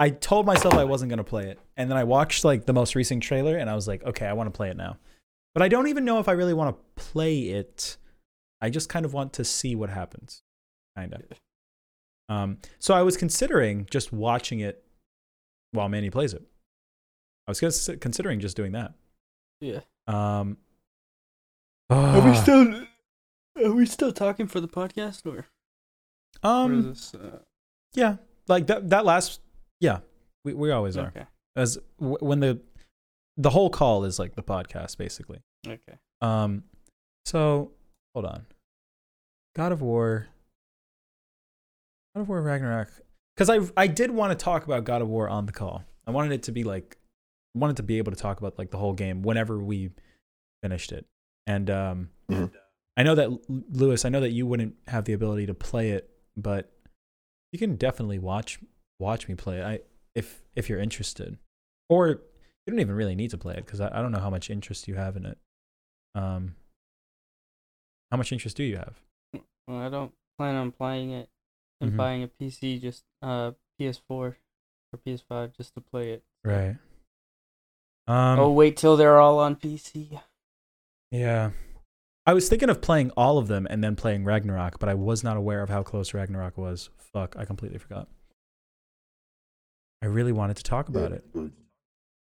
I 0.00 0.10
told 0.10 0.46
myself 0.46 0.74
I 0.74 0.82
wasn't 0.82 1.10
going 1.10 1.18
to 1.18 1.24
play 1.24 1.46
it, 1.46 1.60
and 1.76 1.88
then 1.88 1.96
I 1.96 2.02
watched 2.02 2.44
like 2.44 2.66
the 2.66 2.72
most 2.72 2.96
recent 2.96 3.22
trailer, 3.22 3.56
and 3.56 3.70
I 3.70 3.76
was 3.76 3.86
like, 3.86 4.02
okay, 4.02 4.26
I 4.26 4.32
want 4.32 4.48
to 4.48 4.56
play 4.56 4.68
it 4.68 4.76
now. 4.76 4.98
But 5.54 5.62
I 5.62 5.68
don't 5.68 5.86
even 5.86 6.04
know 6.04 6.18
if 6.18 6.28
I 6.28 6.32
really 6.32 6.54
want 6.54 6.76
to 6.76 7.02
play 7.02 7.38
it. 7.38 7.96
I 8.60 8.68
just 8.68 8.88
kind 8.88 9.04
of 9.04 9.12
want 9.12 9.32
to 9.34 9.44
see 9.44 9.76
what 9.76 9.90
happens, 9.90 10.42
kind 10.96 11.14
of. 11.14 11.22
Um, 12.28 12.58
so 12.80 12.94
I 12.94 13.02
was 13.02 13.16
considering 13.16 13.86
just 13.92 14.12
watching 14.12 14.58
it 14.58 14.82
while 15.70 15.88
Manny 15.88 16.10
plays 16.10 16.34
it. 16.34 16.42
I 17.46 17.52
was 17.52 17.90
considering 18.00 18.40
just 18.40 18.56
doing 18.56 18.72
that. 18.72 18.94
Yeah. 19.60 19.80
Um, 20.08 20.56
Are 21.90 22.20
we 22.20 22.30
ah, 22.30 22.34
still 22.34 22.86
are 23.64 23.72
we 23.72 23.84
still 23.84 24.12
talking 24.12 24.46
for 24.46 24.60
the 24.60 24.68
podcast 24.68 25.26
or, 25.26 25.46
or 26.44 26.50
um, 26.50 26.90
is 26.90 27.10
this, 27.12 27.14
uh, 27.20 27.38
yeah, 27.94 28.16
like 28.46 28.68
that. 28.68 28.88
That 28.90 29.04
last, 29.04 29.40
yeah, 29.80 30.00
we 30.44 30.54
we 30.54 30.70
always 30.70 30.96
are. 30.96 31.08
okay. 31.08 31.26
As 31.56 31.78
w- 31.98 32.18
when 32.20 32.40
the 32.40 32.60
the 33.36 33.50
whole 33.50 33.70
call 33.70 34.04
is 34.04 34.18
like 34.18 34.36
the 34.36 34.42
podcast, 34.42 34.98
basically. 34.98 35.40
Okay. 35.66 35.98
Um, 36.20 36.64
so 37.26 37.72
hold 38.14 38.26
on, 38.26 38.46
God 39.56 39.72
of 39.72 39.82
War, 39.82 40.28
God 42.14 42.22
of 42.22 42.28
War 42.28 42.40
Ragnarok, 42.40 42.88
because 43.36 43.50
I 43.50 43.58
I 43.76 43.88
did 43.88 44.10
want 44.10 44.30
to 44.38 44.42
talk 44.42 44.64
about 44.64 44.84
God 44.84 45.02
of 45.02 45.08
War 45.08 45.28
on 45.28 45.46
the 45.46 45.52
call. 45.52 45.82
I 46.06 46.12
wanted 46.12 46.32
it 46.32 46.44
to 46.44 46.52
be 46.52 46.62
like, 46.64 46.98
I 47.54 47.58
wanted 47.58 47.76
to 47.78 47.82
be 47.82 47.98
able 47.98 48.12
to 48.12 48.18
talk 48.18 48.38
about 48.38 48.58
like 48.58 48.70
the 48.70 48.78
whole 48.78 48.94
game 48.94 49.22
whenever 49.22 49.58
we 49.58 49.90
finished 50.62 50.92
it, 50.92 51.06
And 51.50 51.68
um, 51.70 52.10
Mhm. 52.30 52.52
I 52.96 53.02
know 53.02 53.14
that 53.16 53.24
L- 53.24 53.40
Lewis, 53.48 54.04
I 54.04 54.08
know 54.08 54.20
that 54.20 54.30
you 54.30 54.46
wouldn't 54.46 54.76
have 54.86 55.04
the 55.04 55.12
ability 55.14 55.46
to 55.46 55.54
play 55.54 55.90
it, 55.90 56.08
but 56.36 56.72
you 57.52 57.58
can 57.58 57.74
definitely 57.76 58.18
watch 58.20 58.60
watch 59.00 59.26
me 59.28 59.34
play 59.34 59.58
it. 59.58 59.64
I 59.64 59.80
if 60.14 60.44
if 60.54 60.68
you're 60.68 60.78
interested, 60.78 61.38
or 61.88 62.08
you 62.08 62.68
don't 62.68 62.78
even 62.78 62.94
really 62.94 63.16
need 63.16 63.30
to 63.30 63.38
play 63.38 63.54
it 63.54 63.64
because 63.66 63.80
I, 63.80 63.88
I 63.98 64.00
don't 64.02 64.12
know 64.12 64.20
how 64.20 64.30
much 64.30 64.48
interest 64.48 64.86
you 64.86 64.94
have 64.94 65.16
in 65.16 65.26
it. 65.26 65.38
Um, 66.14 66.54
how 68.12 68.16
much 68.16 68.30
interest 68.32 68.56
do 68.56 68.62
you 68.62 68.76
have? 68.76 69.00
Well, 69.66 69.78
I 69.78 69.88
don't 69.88 70.12
plan 70.38 70.54
on 70.54 70.70
playing 70.70 71.10
it 71.10 71.28
and 71.80 71.92
Mhm. 71.92 71.96
buying 71.96 72.22
a 72.22 72.28
PC, 72.28 72.78
just 72.80 73.04
uh 73.22 73.52
PS4 73.80 74.02
or 74.10 74.36
PS5 75.04 75.52
just 75.56 75.74
to 75.74 75.80
play 75.80 76.12
it. 76.12 76.22
Right. 76.44 76.76
Um, 78.06 78.38
oh, 78.38 78.52
wait 78.52 78.76
till 78.76 78.96
they're 78.96 79.18
all 79.18 79.38
on 79.40 79.56
PC. 79.56 80.20
Yeah. 81.10 81.50
I 82.26 82.34
was 82.34 82.48
thinking 82.48 82.70
of 82.70 82.80
playing 82.80 83.10
all 83.16 83.38
of 83.38 83.48
them 83.48 83.66
and 83.68 83.82
then 83.82 83.96
playing 83.96 84.24
Ragnarok, 84.24 84.78
but 84.78 84.88
I 84.88 84.94
was 84.94 85.24
not 85.24 85.36
aware 85.36 85.62
of 85.62 85.68
how 85.70 85.82
close 85.82 86.14
Ragnarok 86.14 86.56
was. 86.58 86.90
Fuck, 87.12 87.34
I 87.36 87.44
completely 87.44 87.78
forgot. 87.78 88.08
I 90.02 90.06
really 90.06 90.32
wanted 90.32 90.56
to 90.58 90.62
talk 90.62 90.88
about 90.88 91.10
Yeah, 91.10 91.16
it. 91.16 91.32
dude. 91.32 91.52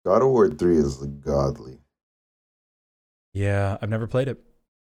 God 0.06 0.22
of 0.22 0.30
War 0.30 0.50
3 0.50 0.78
is 0.78 0.98
godly. 0.98 1.78
Yeah, 3.34 3.78
I've 3.82 3.90
never 3.90 4.08
played 4.08 4.28
it. 4.28 4.42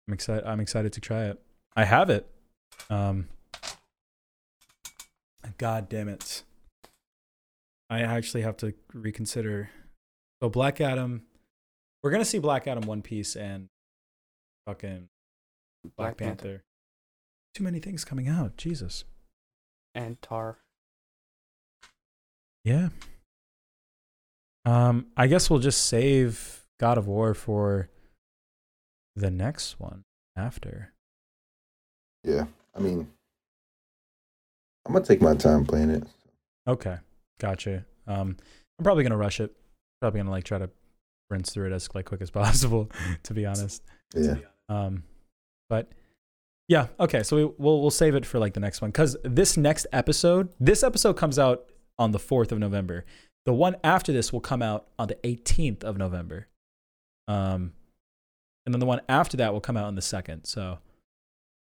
I'm 0.09 0.15
excited 0.15 0.45
I'm 0.45 0.61
excited 0.61 0.93
to 0.95 1.01
try 1.01 1.25
it. 1.25 1.41
I 1.77 1.85
have 1.85 2.11
it. 2.11 2.27
Um 2.91 3.29
God 5.59 5.89
damn 5.89 6.09
it. 6.09 6.43
I 7.91 8.01
actually 8.01 8.43
have 8.43 8.57
to 8.59 8.73
reconsider. 8.95 9.71
So 10.43 10.49
Black 10.49 10.81
Adam 10.81 11.23
we're 12.03 12.11
going 12.11 12.23
to 12.23 12.29
see 12.29 12.41
Black 12.41 12.67
Adam 12.67 12.85
One 12.85 13.01
Piece 13.01 13.37
and 13.37 13.69
fucking 14.67 15.09
Black, 15.97 16.17
Panther. 16.17 16.63
Too 17.55 17.65
many 17.65 17.79
things 17.81 18.05
coming 18.05 18.29
out. 18.29 18.57
Jesus. 18.57 19.05
and 19.95 20.21
Tár. 20.21 20.57
Yeah. 22.65 22.89
Um, 24.65 25.07
I 25.17 25.27
guess 25.27 25.51
we'll 25.51 25.59
just 25.59 25.85
save 25.87 26.65
God 26.79 26.97
of 26.97 27.07
War 27.07 27.35
for 27.35 27.89
the 29.17 29.31
next 29.31 29.81
one 29.81 30.05
after. 30.37 30.93
Yeah. 32.25 32.47
I 32.75 32.79
mean, 32.79 33.09
I'm 34.87 34.93
going 34.93 35.05
to 35.05 35.09
take 35.09 35.21
my 35.21 35.35
time 35.35 35.67
playing 35.67 35.91
it. 35.91 36.05
Okay, 36.67 36.97
gotcha. 37.41 37.85
Um, 38.07 38.37
I'm 38.79 38.85
probably 38.85 39.03
gonna 39.03 39.17
rush 39.17 39.41
it. 39.41 39.53
Probably 40.01 40.21
gonna 40.21 40.31
like 40.31 40.45
try 40.45 40.59
to 40.59 40.71
rinse 41.29 41.53
through 41.53 41.67
it 41.67 41.73
as 41.73 41.89
like 41.95 42.05
quick 42.07 42.23
as 42.23 42.31
possible. 42.33 42.89
To 43.25 43.35
be 43.35 43.45
honest. 43.45 43.83
Yeah. 44.15 44.37
Um, 44.73 45.05
but 45.69 45.93
yeah, 46.69 46.87
okay. 46.99 47.23
So 47.23 47.37
we, 47.37 47.45
we'll 47.59 47.81
we'll 47.81 47.91
save 47.91 48.15
it 48.15 48.25
for 48.25 48.39
like 48.39 48.55
the 48.55 48.61
next 48.61 48.81
one 48.81 48.91
because 48.91 49.17
this 49.23 49.57
next 49.57 49.87
episode, 49.93 50.51
this 50.59 50.83
episode 50.83 51.17
comes 51.17 51.39
out 51.39 51.67
on 51.99 52.13
the 52.13 52.19
fourth 52.19 52.53
of 52.53 52.59
November. 52.59 53.05
The 53.45 53.53
one 53.53 53.77
after 53.85 54.13
this 54.13 54.33
will 54.33 54.41
come 54.41 54.63
out 54.63 54.87
on 54.99 55.09
the 55.09 55.17
18th 55.17 55.83
of 55.83 55.99
November. 55.99 56.47
Um, 57.27 57.73
and 58.65 58.73
then 58.73 58.79
the 58.79 58.87
one 58.87 59.01
after 59.09 59.37
that 59.37 59.53
will 59.53 59.61
come 59.61 59.77
out 59.77 59.85
on 59.85 59.97
the 59.97 60.03
second. 60.03 60.45
So 60.45 60.79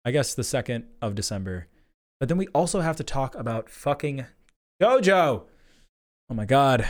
I 0.05 0.11
guess 0.11 0.35
the 0.35 0.45
second 0.45 0.87
of 1.01 1.15
December. 1.15 1.69
But 2.19 2.28
then 2.28 2.37
we 2.37 2.49
also 2.49 2.81
have 2.81 2.97
to 2.97 3.05
talk 3.05 3.37
about 3.37 3.70
fucking 3.70 4.27
JoJo. 4.83 5.45
Oh 6.31 6.35
my 6.35 6.45
god. 6.45 6.87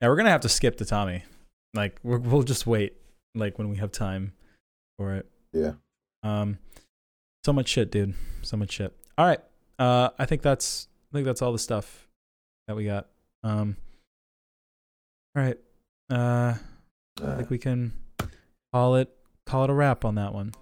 Now 0.00 0.08
we're 0.08 0.16
gonna 0.16 0.30
have 0.30 0.42
to 0.42 0.48
skip 0.48 0.76
to 0.76 0.84
Tommy. 0.84 1.24
Like 1.72 1.98
we're, 2.02 2.18
we'll 2.18 2.42
just 2.42 2.66
wait. 2.66 2.96
Like 3.34 3.58
when 3.58 3.68
we 3.68 3.76
have 3.76 3.90
time 3.92 4.32
for 4.98 5.14
it. 5.14 5.26
Yeah. 5.52 5.72
Um, 6.22 6.58
so 7.44 7.52
much 7.52 7.68
shit, 7.68 7.90
dude. 7.90 8.14
So 8.42 8.56
much 8.56 8.72
shit. 8.72 8.94
All 9.18 9.26
right. 9.26 9.40
Uh, 9.78 10.10
I 10.18 10.24
think 10.26 10.42
that's 10.42 10.88
I 11.12 11.16
think 11.16 11.26
that's 11.26 11.42
all 11.42 11.52
the 11.52 11.58
stuff 11.58 12.08
that 12.68 12.76
we 12.76 12.84
got. 12.86 13.08
Um. 13.42 13.76
All 15.36 15.42
right. 15.42 15.58
Uh, 16.10 16.54
I 17.22 17.36
think 17.36 17.50
we 17.50 17.58
can 17.58 17.92
call 18.72 18.96
it 18.96 19.10
call 19.46 19.64
it 19.64 19.70
a 19.70 19.74
wrap 19.74 20.04
on 20.04 20.14
that 20.16 20.32
one. 20.32 20.52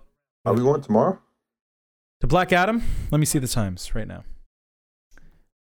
are 0.45 0.55
we 0.55 0.61
going 0.61 0.81
tomorrow? 0.83 1.19
To 2.21 2.27
Black 2.27 2.53
Adam. 2.53 2.83
Let 3.11 3.19
me 3.19 3.27
see 3.27 3.39
the 3.39 3.49
times 3.49 3.95
right 3.95 4.07
now. 4.07 4.25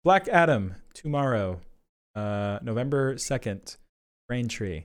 Black 0.05 0.29
Adam 0.29 0.77
tomorrow, 0.95 1.61
uh, 2.15 2.61
November 2.63 3.19
second, 3.19 3.77
Braintree. 4.29 4.85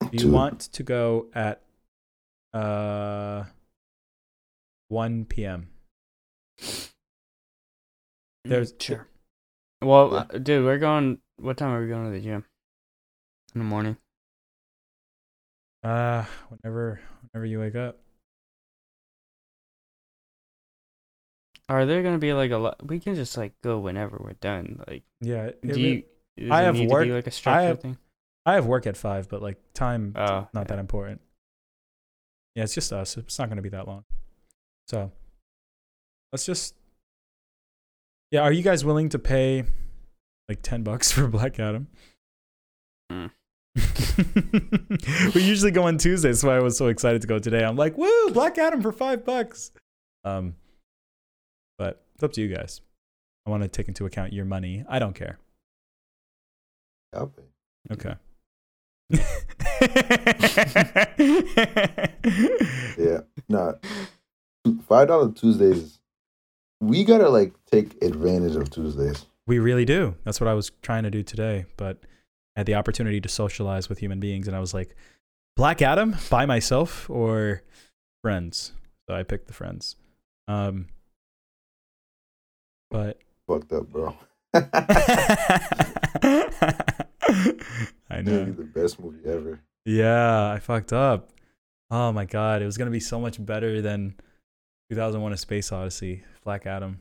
Do 0.00 0.08
you 0.12 0.18
Dude, 0.18 0.32
want 0.32 0.60
to 0.60 0.82
go 0.82 1.26
at 1.34 1.62
uh 2.52 3.44
1 4.88 5.24
p.m.? 5.26 5.68
There's 8.44 8.72
sure. 8.78 9.08
Well, 9.82 10.12
Yeah. 10.12 10.18
uh, 10.18 10.38
dude, 10.38 10.64
we're 10.64 10.78
going. 10.78 11.18
What 11.38 11.56
time 11.56 11.70
are 11.72 11.80
we 11.82 11.88
going 11.88 12.04
to 12.06 12.10
the 12.12 12.20
gym? 12.24 12.44
In 13.54 13.58
the 13.60 13.64
morning. 13.64 13.96
Uh, 15.82 16.24
whenever 16.48 17.00
whenever 17.32 17.46
you 17.46 17.60
wake 17.60 17.74
up. 17.74 17.98
Are 21.68 21.84
there 21.84 22.02
gonna 22.04 22.18
be 22.18 22.32
like 22.32 22.52
a 22.52 22.58
lot? 22.58 22.86
We 22.86 23.00
can 23.00 23.16
just 23.16 23.36
like 23.36 23.52
go 23.62 23.78
whenever 23.80 24.18
we're 24.20 24.34
done. 24.34 24.82
Like, 24.86 25.02
Yeah. 25.20 25.50
do 25.62 25.74
re- 25.74 26.04
you? 26.36 26.44
Does 26.44 26.50
I 26.52 26.62
have 26.62 26.78
work- 26.80 27.06
To 27.06 27.14
like 27.14 27.26
a 27.26 27.30
structured 27.32 27.64
have- 27.68 27.80
thing. 27.82 27.98
I 28.46 28.54
have 28.54 28.66
work 28.66 28.86
at 28.86 28.96
five, 28.96 29.28
but 29.28 29.42
like 29.42 29.58
time 29.74 30.14
Oh, 30.16 30.48
not 30.54 30.68
that 30.68 30.78
important. 30.78 31.20
Yeah, 32.54 32.62
it's 32.62 32.74
just 32.74 32.92
us. 32.92 33.16
It's 33.16 33.38
not 33.38 33.48
going 33.48 33.56
to 33.56 33.62
be 33.62 33.68
that 33.70 33.86
long. 33.88 34.04
So 34.88 35.10
let's 36.32 36.46
just. 36.46 36.74
Yeah, 38.30 38.40
are 38.40 38.52
you 38.52 38.62
guys 38.62 38.84
willing 38.84 39.08
to 39.10 39.18
pay 39.18 39.64
like 40.48 40.62
ten 40.62 40.84
bucks 40.84 41.10
for 41.12 41.26
Black 41.26 41.58
Adam? 41.58 41.88
Hmm. 43.10 43.26
we 45.34 45.42
usually 45.42 45.70
go 45.70 45.82
on 45.82 45.98
Tuesdays, 45.98 46.40
so 46.40 46.48
I 46.48 46.60
was 46.60 46.78
so 46.78 46.86
excited 46.86 47.20
to 47.22 47.28
go 47.28 47.38
today. 47.38 47.62
I'm 47.62 47.76
like, 47.76 47.98
woo, 47.98 48.30
Black 48.30 48.56
Adam 48.58 48.80
for 48.80 48.92
five 48.92 49.24
bucks. 49.24 49.70
Um, 50.24 50.54
but 51.76 52.06
it's 52.14 52.22
up 52.22 52.32
to 52.32 52.40
you 52.40 52.48
guys. 52.54 52.80
I 53.44 53.50
want 53.50 53.64
to 53.64 53.68
take 53.68 53.88
into 53.88 54.06
account 54.06 54.32
your 54.32 54.44
money. 54.44 54.84
I 54.88 54.98
don't 54.98 55.14
care. 55.14 55.38
I'll. 57.12 57.32
Okay. 57.92 58.14
Yeah. 62.98 63.20
Nah. 63.48 63.74
Five 64.88 65.08
dollar 65.08 65.32
Tuesdays. 65.32 65.98
We 66.80 67.04
gotta 67.04 67.28
like 67.28 67.52
take 67.70 68.02
advantage 68.02 68.56
of 68.56 68.70
Tuesdays. 68.70 69.26
We 69.46 69.58
really 69.58 69.84
do. 69.84 70.16
That's 70.24 70.40
what 70.40 70.48
I 70.48 70.54
was 70.54 70.72
trying 70.82 71.04
to 71.04 71.10
do 71.10 71.22
today, 71.22 71.66
but 71.76 71.98
I 72.56 72.60
had 72.60 72.66
the 72.66 72.74
opportunity 72.74 73.20
to 73.20 73.28
socialize 73.28 73.88
with 73.88 73.98
human 73.98 74.18
beings, 74.18 74.48
and 74.48 74.56
I 74.56 74.60
was 74.60 74.74
like, 74.74 74.96
Black 75.56 75.82
Adam 75.82 76.16
by 76.30 76.46
myself 76.46 77.08
or 77.08 77.62
friends. 78.22 78.72
So 79.08 79.14
I 79.14 79.22
picked 79.22 79.46
the 79.46 79.52
friends. 79.52 79.96
Um, 80.48 80.88
but 82.90 83.18
Fucked 83.46 83.72
up, 83.72 83.88
bro. 83.88 84.16
I 88.08 88.22
Maybe 88.22 88.52
the 88.52 88.64
best 88.64 89.00
movie 89.00 89.28
ever. 89.28 89.60
Yeah, 89.84 90.52
I 90.52 90.58
fucked 90.58 90.92
up. 90.92 91.30
Oh 91.90 92.12
my 92.12 92.24
god, 92.24 92.62
it 92.62 92.66
was 92.66 92.76
gonna 92.76 92.90
be 92.90 93.00
so 93.00 93.20
much 93.20 93.44
better 93.44 93.80
than 93.80 94.14
2001: 94.90 95.32
A 95.32 95.36
Space 95.36 95.72
Odyssey. 95.72 96.22
Black 96.44 96.66
Adam. 96.66 97.00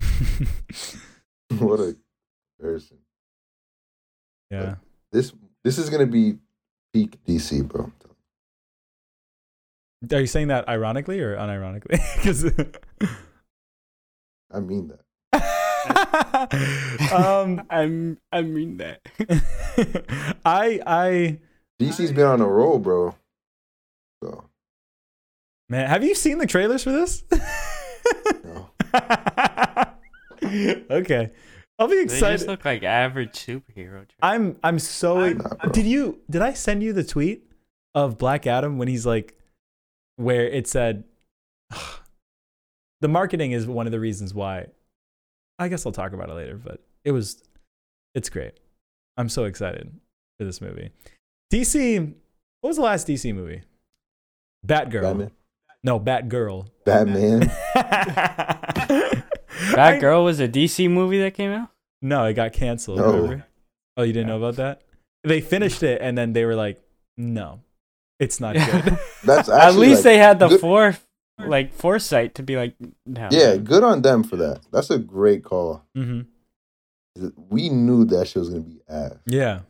what 1.58 1.80
a 1.80 1.96
comparison. 2.58 2.98
yeah. 4.50 4.76
This 5.10 5.32
this 5.64 5.78
is 5.78 5.90
gonna 5.90 6.06
be 6.06 6.38
peak 6.92 7.18
DC, 7.26 7.66
bro. 7.66 7.92
Are 10.12 10.20
you 10.20 10.26
saying 10.26 10.48
that 10.48 10.68
ironically 10.68 11.20
or 11.20 11.36
unironically? 11.36 12.00
Because 12.16 12.44
I 14.50 14.60
mean 14.60 14.88
that. 14.88 15.00
um, 17.12 17.66
I'm. 17.70 18.18
I 18.30 18.42
mean 18.42 18.76
that. 18.78 19.00
I 20.44 20.80
I 20.86 21.38
DC's 21.80 22.12
been 22.12 22.26
on 22.26 22.40
a 22.40 22.46
roll, 22.46 22.78
bro. 22.78 23.14
So 24.22 24.44
man, 25.68 25.88
have 25.88 26.04
you 26.04 26.14
seen 26.14 26.38
the 26.38 26.46
trailers 26.46 26.84
for 26.84 26.92
this? 26.92 27.24
no. 28.44 28.70
okay, 30.90 31.30
I'll 31.78 31.88
be 31.88 32.00
excited. 32.00 32.08
They 32.08 32.08
just 32.08 32.12
excited. 32.12 32.48
look 32.48 32.64
like 32.64 32.82
average 32.82 33.32
superhero. 33.32 34.06
I'm 34.22 34.56
I'm 34.62 34.78
so. 34.78 35.30
Nah, 35.30 35.48
bro. 35.48 35.70
did 35.72 35.86
you 35.86 36.20
did 36.30 36.42
I 36.42 36.52
send 36.52 36.82
you 36.82 36.92
the 36.92 37.04
tweet 37.04 37.44
of 37.94 38.18
Black 38.18 38.46
Adam 38.46 38.78
when 38.78 38.88
he's 38.88 39.06
like, 39.06 39.36
where 40.16 40.46
it 40.46 40.66
said, 40.66 41.04
the 43.00 43.08
marketing 43.08 43.52
is 43.52 43.66
one 43.66 43.86
of 43.86 43.92
the 43.92 44.00
reasons 44.00 44.32
why. 44.32 44.68
I 45.62 45.68
guess 45.68 45.86
I'll 45.86 45.92
talk 45.92 46.12
about 46.12 46.28
it 46.30 46.34
later, 46.34 46.56
but 46.62 46.80
it 47.04 47.12
was, 47.12 47.42
it's 48.14 48.28
great. 48.28 48.54
I'm 49.16 49.28
so 49.28 49.44
excited 49.44 49.92
for 50.38 50.44
this 50.44 50.60
movie. 50.60 50.90
DC, 51.52 52.14
What 52.60 52.68
was 52.68 52.76
the 52.76 52.82
last 52.82 53.06
DC 53.06 53.34
movie? 53.34 53.62
Batgirl. 54.66 55.02
Batman. 55.02 55.30
No, 55.84 55.98
Batgirl. 56.00 56.66
Batman. 56.84 57.40
Batgirl 59.72 60.24
was 60.24 60.40
a 60.40 60.48
DC 60.48 60.90
movie 60.90 61.20
that 61.20 61.34
came 61.34 61.50
out. 61.52 61.68
No, 62.00 62.24
it 62.24 62.34
got 62.34 62.52
canceled. 62.52 62.98
No. 62.98 63.42
Oh, 63.96 64.02
you 64.02 64.12
didn't 64.12 64.28
know 64.28 64.38
about 64.38 64.56
that? 64.56 64.82
They 65.24 65.40
finished 65.40 65.82
it 65.82 66.00
and 66.00 66.16
then 66.18 66.32
they 66.32 66.44
were 66.44 66.54
like, 66.56 66.80
"No, 67.16 67.60
it's 68.18 68.40
not 68.40 68.54
good." 68.56 68.98
That's 69.24 69.48
At 69.48 69.74
least 69.76 69.98
like, 69.98 70.04
they 70.04 70.18
had 70.18 70.38
the 70.38 70.48
good- 70.48 70.60
fore, 70.60 70.96
like 71.46 71.72
foresight 71.72 72.34
to 72.36 72.42
be 72.42 72.56
like, 72.56 72.74
no. 73.06 73.28
Yeah, 73.30 73.56
good 73.56 73.82
on 73.84 74.02
them 74.02 74.22
for 74.24 74.36
that. 74.36 74.60
That's 74.72 74.90
a 74.90 74.98
great 74.98 75.44
call. 75.44 75.84
Mm-hmm. 75.96 77.28
We 77.50 77.68
knew 77.68 78.04
that 78.06 78.28
shit 78.28 78.40
was 78.40 78.48
gonna 78.50 78.62
be 78.62 78.80
ass. 78.88 79.14
Yeah, 79.26 79.60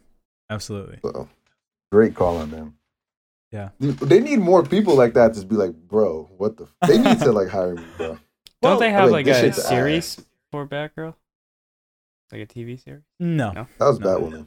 absolutely. 0.50 0.98
So 1.02 1.28
great 1.90 2.14
call 2.14 2.38
on 2.38 2.50
them. 2.50 2.76
Yeah. 3.50 3.68
They 3.80 4.20
need 4.20 4.38
more 4.38 4.62
people 4.62 4.96
like 4.96 5.12
that 5.14 5.34
to 5.34 5.44
be 5.44 5.56
like, 5.56 5.74
bro, 5.74 6.30
what 6.38 6.56
the? 6.56 6.64
F-? 6.82 6.88
They 6.88 6.98
need 6.98 7.18
to 7.20 7.32
like 7.32 7.48
hire 7.48 7.74
me, 7.74 7.82
bro. 7.98 8.06
Don't 8.62 8.70
Well, 8.70 8.78
they 8.78 8.90
have 8.90 9.10
like, 9.10 9.26
like, 9.26 9.36
a 9.36 9.40
shit's 9.40 9.62
series 9.62 10.24
for 10.50 10.66
Batgirl? 10.66 11.14
Like 12.30 12.42
a 12.42 12.46
TV 12.46 12.82
series? 12.82 13.02
No. 13.20 13.52
No. 13.52 13.66
That 13.78 13.86
was 13.86 14.00
No. 14.00 14.06
Batwoman. 14.06 14.46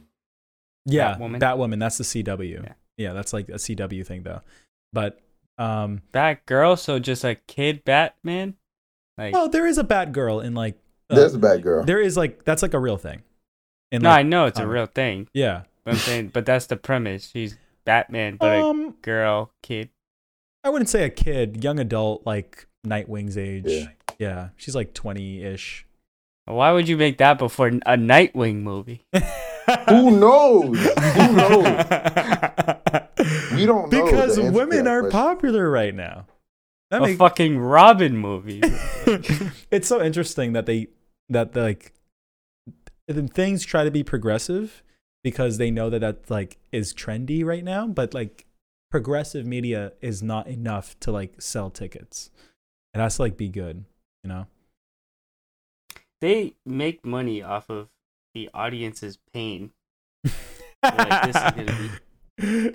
Yeah, 0.86 1.14
Batwoman? 1.14 1.40
Batwoman. 1.40 1.78
That's 1.80 1.98
the 1.98 2.04
CW. 2.04 2.64
Yeah. 2.64 2.72
Yeah. 2.96 3.12
that's 3.12 3.32
like 3.32 3.48
a 3.48 3.54
CW 3.54 4.04
thing 4.06 4.22
though. 4.24 4.40
But 4.92 5.20
um, 5.58 6.02
Batgirl, 6.12 6.78
so 6.78 6.98
just 6.98 7.24
a 7.24 7.34
kid 7.34 7.84
Batman? 7.84 8.54
Like 9.18 9.32
well, 9.34 9.48
there 9.48 9.66
is 9.66 9.78
a 9.78 9.84
Batgirl 9.84 10.44
in 10.44 10.54
like. 10.54 10.76
uh, 11.10 11.16
There's 11.16 11.34
a 11.34 11.38
Batgirl. 11.38 11.86
There 11.86 12.00
is 12.00 12.16
like 12.16 12.44
that's 12.44 12.62
like 12.62 12.74
a 12.74 12.78
real 12.78 12.98
thing. 12.98 13.22
In 13.92 14.02
No, 14.02 14.10
I 14.10 14.22
know 14.22 14.46
it's 14.46 14.58
a 14.58 14.66
real 14.66 14.86
thing. 14.86 15.28
yeah. 15.32 15.62
But 15.84 15.92
I'm 15.94 15.98
saying 16.00 16.28
but 16.34 16.44
that's 16.44 16.66
the 16.66 16.76
premise. 16.76 17.30
She's 17.32 17.56
Batman, 17.84 18.36
but 18.38 18.56
a 18.58 18.60
Um, 18.62 18.96
girl, 19.02 19.52
kid. 19.62 19.90
I 20.64 20.70
wouldn't 20.70 20.88
say 20.88 21.04
a 21.04 21.10
kid, 21.10 21.62
young 21.62 21.78
adult, 21.78 22.26
like 22.26 22.66
Nightwing's 22.84 23.38
age. 23.38 23.64
Yeah. 23.66 23.86
Yeah, 24.18 24.48
she's 24.56 24.74
like 24.74 24.94
twenty 24.94 25.42
ish. 25.44 25.86
Why 26.46 26.72
would 26.72 26.88
you 26.88 26.96
make 26.96 27.18
that 27.18 27.38
before 27.38 27.68
a 27.68 27.96
Nightwing 27.96 28.62
movie? 28.62 29.04
Who 29.88 30.10
knows? 30.18 30.78
Who 30.78 31.32
knows? 31.36 31.66
We 33.56 33.66
don't 33.66 33.90
know 33.90 34.04
because 34.04 34.36
the 34.36 34.42
answer 34.42 34.52
to 34.52 34.56
women 34.56 34.86
are 34.86 35.00
question. 35.00 35.20
popular 35.20 35.70
right 35.70 35.94
now. 35.94 36.26
That 36.90 37.02
a 37.02 37.06
makes 37.06 37.18
fucking 37.18 37.58
Robin 37.58 38.16
movie. 38.16 38.60
it's 39.70 39.88
so 39.88 40.00
interesting 40.02 40.52
that 40.52 40.66
they 40.66 40.88
that 41.28 41.52
the, 41.52 41.62
like 41.62 41.92
the 43.08 43.26
things 43.26 43.64
try 43.64 43.84
to 43.84 43.90
be 43.90 44.04
progressive 44.04 44.82
because 45.24 45.58
they 45.58 45.70
know 45.70 45.90
that 45.90 46.00
that 46.00 46.30
like 46.30 46.58
is 46.70 46.94
trendy 46.94 47.44
right 47.44 47.64
now, 47.64 47.86
but 47.86 48.14
like 48.14 48.46
progressive 48.90 49.44
media 49.44 49.92
is 50.00 50.22
not 50.22 50.46
enough 50.46 50.98
to 51.00 51.10
like 51.10 51.40
sell 51.40 51.70
tickets. 51.70 52.30
It 52.94 53.00
has 53.00 53.16
to 53.16 53.22
like 53.22 53.36
be 53.36 53.48
good, 53.48 53.84
you 54.22 54.28
know. 54.28 54.46
they 56.20 56.54
make 56.64 57.04
money 57.04 57.42
off 57.42 57.68
of 57.68 57.88
the 58.34 58.48
audience's 58.54 59.18
pain. 59.32 59.72
like, 60.82 61.32
this 61.32 61.36
is 61.36 61.52
gonna 61.52 62.00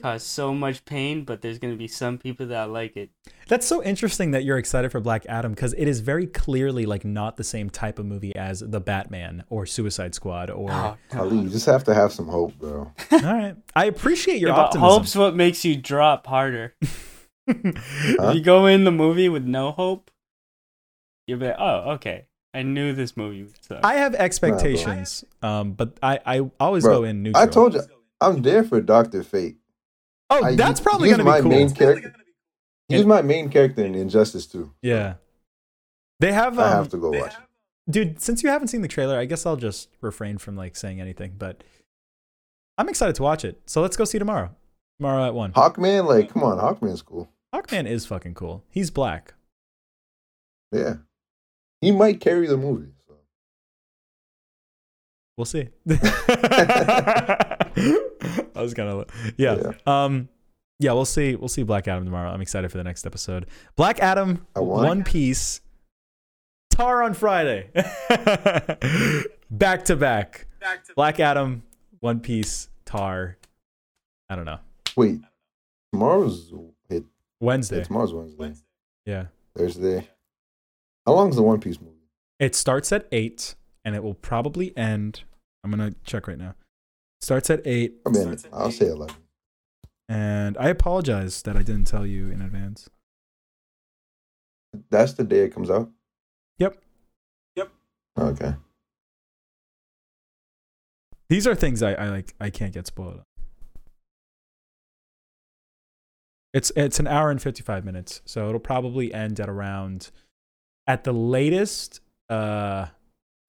Cause 0.01 0.23
so 0.23 0.55
much 0.55 0.85
pain, 0.85 1.23
but 1.23 1.41
there's 1.41 1.59
gonna 1.59 1.75
be 1.75 1.87
some 1.87 2.17
people 2.17 2.47
that 2.47 2.71
like 2.71 2.97
it. 2.97 3.11
That's 3.47 3.65
so 3.65 3.83
interesting 3.83 4.31
that 4.31 4.43
you're 4.43 4.57
excited 4.57 4.91
for 4.91 4.99
Black 4.99 5.23
Adam 5.27 5.51
because 5.51 5.73
it 5.73 5.87
is 5.87 5.99
very 5.99 6.25
clearly 6.25 6.87
like 6.87 7.05
not 7.05 7.37
the 7.37 7.43
same 7.43 7.69
type 7.69 7.99
of 7.99 8.07
movie 8.07 8.35
as 8.35 8.61
the 8.61 8.79
Batman 8.81 9.43
or 9.49 9.67
Suicide 9.67 10.15
Squad 10.15 10.49
or. 10.49 10.71
Oh, 10.71 10.97
Ali, 11.13 11.37
you 11.37 11.49
just 11.49 11.67
have 11.67 11.83
to 11.83 11.93
have 11.93 12.11
some 12.11 12.27
hope, 12.27 12.57
bro. 12.57 12.91
All 13.11 13.19
right, 13.19 13.55
I 13.75 13.85
appreciate 13.85 14.39
your 14.39 14.49
Yeah, 14.49 14.55
but 14.55 14.65
optimism. 14.65 14.89
hope's 14.89 15.15
what 15.15 15.35
makes 15.35 15.63
you 15.63 15.75
drop 15.75 16.25
harder. 16.27 16.73
Huh? 17.47 18.29
If 18.29 18.35
you 18.35 18.41
go 18.41 18.65
in 18.67 18.83
the 18.85 18.91
movie 18.91 19.27
with 19.27 19.43
no 19.43 19.71
hope, 19.71 20.09
you'll 21.27 21.39
be 21.39 21.47
like, 21.47 21.55
oh, 21.59 21.91
okay. 21.93 22.25
I 22.53 22.61
knew 22.63 22.93
this 22.93 23.17
movie 23.17 23.43
would 23.43 23.63
suck. 23.63 23.79
I 23.83 23.95
have 23.95 24.13
expectations, 24.15 25.25
um, 25.41 25.73
but 25.73 25.97
I, 26.01 26.19
I 26.25 26.49
always 26.59 26.83
Bro, 26.83 26.99
go 26.99 27.03
in 27.03 27.23
neutral. 27.23 27.43
I 27.43 27.47
told 27.47 27.73
you, 27.73 27.81
I'm 28.21 28.41
there 28.41 28.63
for 28.63 28.81
Doctor 28.81 29.23
Fate. 29.23 29.57
Oh, 30.29 30.43
I- 30.43 30.55
that's 30.55 30.79
probably 30.79 31.09
gonna 31.09 31.23
my 31.23 31.39
be 31.39 31.43
cool. 31.43 31.51
main 31.51 31.69
character. 31.71 32.13
He's 32.87 33.05
my 33.05 33.21
main 33.21 33.49
character 33.49 33.85
in 33.85 33.95
Injustice 33.95 34.45
too. 34.45 34.73
Yeah, 34.81 35.15
they 36.19 36.33
have. 36.33 36.59
Um, 36.59 36.65
I 36.65 36.69
have 36.71 36.89
to 36.89 36.97
go 36.97 37.09
watch. 37.11 37.33
it. 37.33 37.39
dude. 37.91 38.21
Since 38.21 38.43
you 38.43 38.49
haven't 38.49 38.67
seen 38.67 38.81
the 38.81 38.87
trailer, 38.87 39.17
I 39.17 39.25
guess 39.25 39.45
I'll 39.45 39.55
just 39.57 39.89
refrain 40.01 40.37
from 40.37 40.55
like 40.57 40.75
saying 40.75 40.99
anything. 41.01 41.33
But 41.37 41.63
I'm 42.77 42.89
excited 42.89 43.15
to 43.15 43.23
watch 43.23 43.45
it. 43.45 43.61
So 43.65 43.81
let's 43.81 43.95
go 43.97 44.03
see 44.05 44.19
tomorrow. 44.19 44.53
Tomorrow 44.99 45.25
at 45.25 45.33
one. 45.33 45.53
Hawkman, 45.53 46.05
like, 46.05 46.31
come 46.33 46.43
on, 46.43 46.57
Hawkman's 46.59 47.01
cool. 47.01 47.29
Hawkman 47.55 47.87
is 47.87 48.05
fucking 48.05 48.33
cool. 48.33 48.63
He's 48.69 48.91
black. 48.91 49.33
Yeah, 50.73 50.95
he 51.81 51.91
might 51.91 52.19
carry 52.19 52.47
the 52.47 52.57
movie. 52.57 52.91
So. 53.07 53.15
We'll 55.37 55.45
see. 55.45 55.69
I 58.61 58.63
was 58.63 58.73
gonna, 58.75 59.05
yeah. 59.37 59.71
Um, 59.87 60.29
yeah, 60.79 60.93
we'll 60.93 61.05
see. 61.05 61.35
We'll 61.35 61.49
see 61.49 61.63
Black 61.63 61.87
Adam 61.87 62.05
tomorrow. 62.05 62.29
I'm 62.29 62.41
excited 62.41 62.71
for 62.71 62.77
the 62.77 62.83
next 62.83 63.05
episode. 63.07 63.47
Black 63.75 63.99
Adam, 63.99 64.45
One 64.55 65.03
Piece, 65.03 65.61
Tár 66.73 67.03
on 67.03 67.15
Friday, 67.15 67.69
back 69.51 69.85
to 69.85 69.95
back. 69.95 70.45
Black 70.95 71.19
Adam, 71.19 71.63
One 72.01 72.19
Piece, 72.19 72.69
Tár. 72.85 73.35
I 74.29 74.35
don't 74.35 74.45
know. 74.45 74.59
Wait, 74.95 75.21
tomorrow's 75.91 76.53
it, 76.89 77.03
Wednesday. 77.39 77.77
yeah, 77.77 77.83
tomorrow's 77.83 78.13
Wednesday. 78.13 78.65
Yeah. 79.07 79.25
Thursday. 79.57 80.07
How 81.07 81.13
long 81.13 81.29
is 81.29 81.35
the 81.35 81.41
One 81.41 81.59
Piece 81.59 81.81
movie? 81.81 81.95
It 82.39 82.55
starts 82.55 82.91
at 82.91 83.07
eight, 83.11 83.55
and 83.83 83.95
it 83.95 84.03
will 84.03 84.13
probably 84.13 84.75
end. 84.77 85.23
I'm 85.63 85.71
gonna 85.71 85.93
check 86.03 86.27
right 86.27 86.37
now. 86.37 86.53
Starts 87.21 87.49
at 87.51 87.61
eight, 87.65 87.97
I 88.05 88.09
mean, 88.09 88.35
I'll 88.51 88.71
say 88.71 88.87
eleven. 88.87 89.15
and 90.09 90.57
I 90.57 90.69
apologize 90.69 91.43
that 91.43 91.55
I 91.55 91.61
didn't 91.61 91.85
tell 91.85 92.05
you 92.05 92.29
in 92.31 92.41
advance. 92.41 92.89
That's 94.89 95.13
the 95.13 95.23
day 95.23 95.41
it 95.41 95.53
comes 95.53 95.69
out. 95.69 95.91
Yep. 96.57 96.77
Yep. 97.55 97.69
Okay. 98.17 98.55
These 101.29 101.45
are 101.45 101.53
things 101.55 101.83
I, 101.83 101.93
I 101.93 102.09
like. 102.09 102.33
I 102.39 102.49
can't 102.49 102.73
get 102.73 102.87
spoiled. 102.87 103.21
It's 106.53 106.71
it's 106.75 106.99
an 106.99 107.07
hour 107.07 107.29
and 107.31 107.41
fifty 107.41 107.61
five 107.63 107.85
minutes, 107.85 108.21
so 108.25 108.47
it'll 108.49 108.59
probably 108.59 109.13
end 109.13 109.39
at 109.39 109.47
around, 109.47 110.09
at 110.87 111.03
the 111.05 111.13
latest, 111.13 112.01
uh, 112.29 112.87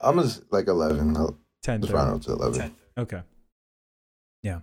I'm 0.00 0.20
just 0.20 0.44
like 0.52 0.68
eleven. 0.68 1.16
I'll 1.16 1.38
ten 1.62 1.80
just 1.80 1.92
round 1.92 2.24
thirty. 2.24 2.34
up 2.34 2.38
to 2.38 2.44
eleven. 2.44 2.76
Okay. 2.98 3.22
Yeah. 4.44 4.60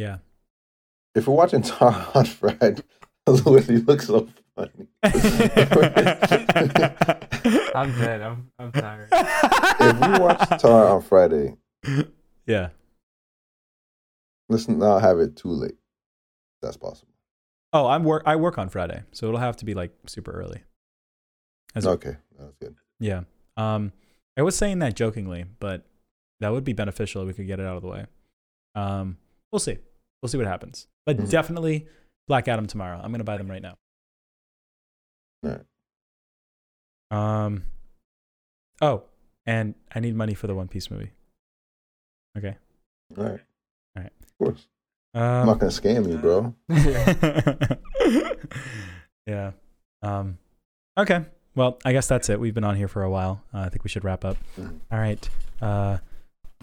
Yeah. 0.00 0.16
If 1.14 1.28
we're 1.28 1.34
watching 1.34 1.60
Tár 1.60 2.16
on 2.16 2.24
Friday, 2.24 2.82
Louis, 3.26 3.68
you 3.68 3.80
look 3.80 4.00
so 4.00 4.26
funny. 4.56 4.88
I'm 7.74 7.92
dead. 7.98 8.22
I'm 8.22 8.50
I'm 8.58 8.72
tired. 8.72 9.08
if 9.12 10.00
we 10.00 10.18
watch 10.18 10.38
Tár 10.58 10.90
on 10.90 11.02
Friday, 11.02 11.58
yeah. 12.46 12.70
let's 14.48 14.70
not 14.70 15.00
have 15.00 15.18
it 15.18 15.36
too 15.36 15.50
late. 15.50 15.76
That's 16.62 16.78
possible. 16.78 17.12
Oh, 17.74 17.86
I'm 17.86 18.02
work. 18.04 18.22
I 18.24 18.36
work 18.36 18.56
on 18.56 18.70
Friday, 18.70 19.02
so 19.12 19.26
it'll 19.26 19.38
have 19.38 19.58
to 19.58 19.66
be 19.66 19.74
like 19.74 19.92
super 20.06 20.30
early. 20.30 20.62
As 21.74 21.86
Okay, 21.86 22.16
that's 22.38 22.54
good. 22.56 22.74
Yeah. 23.00 23.24
Um, 23.58 23.92
I 24.38 24.40
was 24.42 24.56
saying 24.56 24.78
that 24.78 24.96
jokingly, 24.96 25.44
but 25.58 25.84
that 26.40 26.52
would 26.52 26.64
be 26.64 26.72
beneficial 26.72 27.20
if 27.20 27.28
we 27.28 27.34
could 27.34 27.46
get 27.46 27.60
it 27.60 27.66
out 27.66 27.76
of 27.76 27.82
the 27.82 27.88
way. 27.88 28.06
Um, 28.74 29.18
we'll 29.52 29.58
see. 29.58 29.76
We'll 30.22 30.28
see 30.28 30.38
what 30.38 30.46
happens. 30.46 30.86
But 31.06 31.16
Mhm. 31.18 31.30
definitely 31.30 31.86
Black 32.28 32.46
Adam 32.48 32.66
tomorrow. 32.66 33.00
I'm 33.02 33.10
gonna 33.12 33.24
buy 33.24 33.36
them 33.38 33.50
right 33.50 33.62
now. 33.62 33.78
Alright. 35.44 35.64
Um. 37.10 37.64
Oh, 38.82 39.04
and 39.46 39.74
I 39.94 40.00
need 40.00 40.14
money 40.14 40.34
for 40.34 40.46
the 40.46 40.54
One 40.54 40.68
Piece 40.68 40.90
movie. 40.90 41.10
Okay. 42.38 42.56
All 43.16 43.24
right. 43.24 43.40
All 43.96 44.02
right. 44.02 44.12
Of 44.22 44.38
course. 44.38 44.66
I'm 45.14 45.22
Um, 45.22 45.46
not 45.46 45.58
gonna 45.58 45.72
scam 45.72 46.08
you, 46.08 46.18
bro. 46.18 46.54
yeah. 49.26 49.52
Um. 50.02 50.38
Okay. 50.98 51.24
Well, 51.56 51.78
I 51.84 51.92
guess 51.92 52.06
that's 52.06 52.28
it. 52.28 52.38
We've 52.38 52.54
been 52.54 52.62
on 52.64 52.76
here 52.76 52.86
for 52.88 53.02
a 53.02 53.10
while. 53.10 53.42
Uh, 53.52 53.60
I 53.60 53.68
think 53.70 53.82
we 53.82 53.90
should 53.90 54.04
wrap 54.04 54.24
up. 54.24 54.36
Mhm. 54.56 54.80
All 54.92 54.98
right. 54.98 55.28
Uh, 55.60 55.98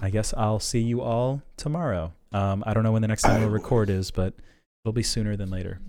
I 0.02 0.10
guess 0.10 0.34
I'll 0.36 0.60
see 0.60 0.80
you 0.80 1.02
all 1.02 1.42
tomorrow. 1.58 2.14
Um, 2.32 2.64
I 2.66 2.74
don't 2.74 2.84
know 2.84 2.92
when 2.92 3.02
the 3.02 3.08
next 3.08 3.24
time 3.24 3.42
we'll 3.42 3.50
record 3.50 3.90
is, 3.90 4.12
but 4.12 4.34
it'll 4.84 4.94
be 4.94 5.04
sooner 5.04 5.36
than 5.36 5.50
later. 5.50 5.80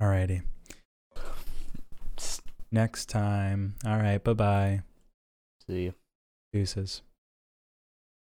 Alrighty. 0.00 0.42
Next 2.72 3.08
time. 3.08 3.74
All 3.84 3.96
right. 3.96 4.22
Bye 4.22 4.32
bye. 4.32 4.82
See 5.66 5.82
you. 5.84 5.94
Deuces. 6.52 7.02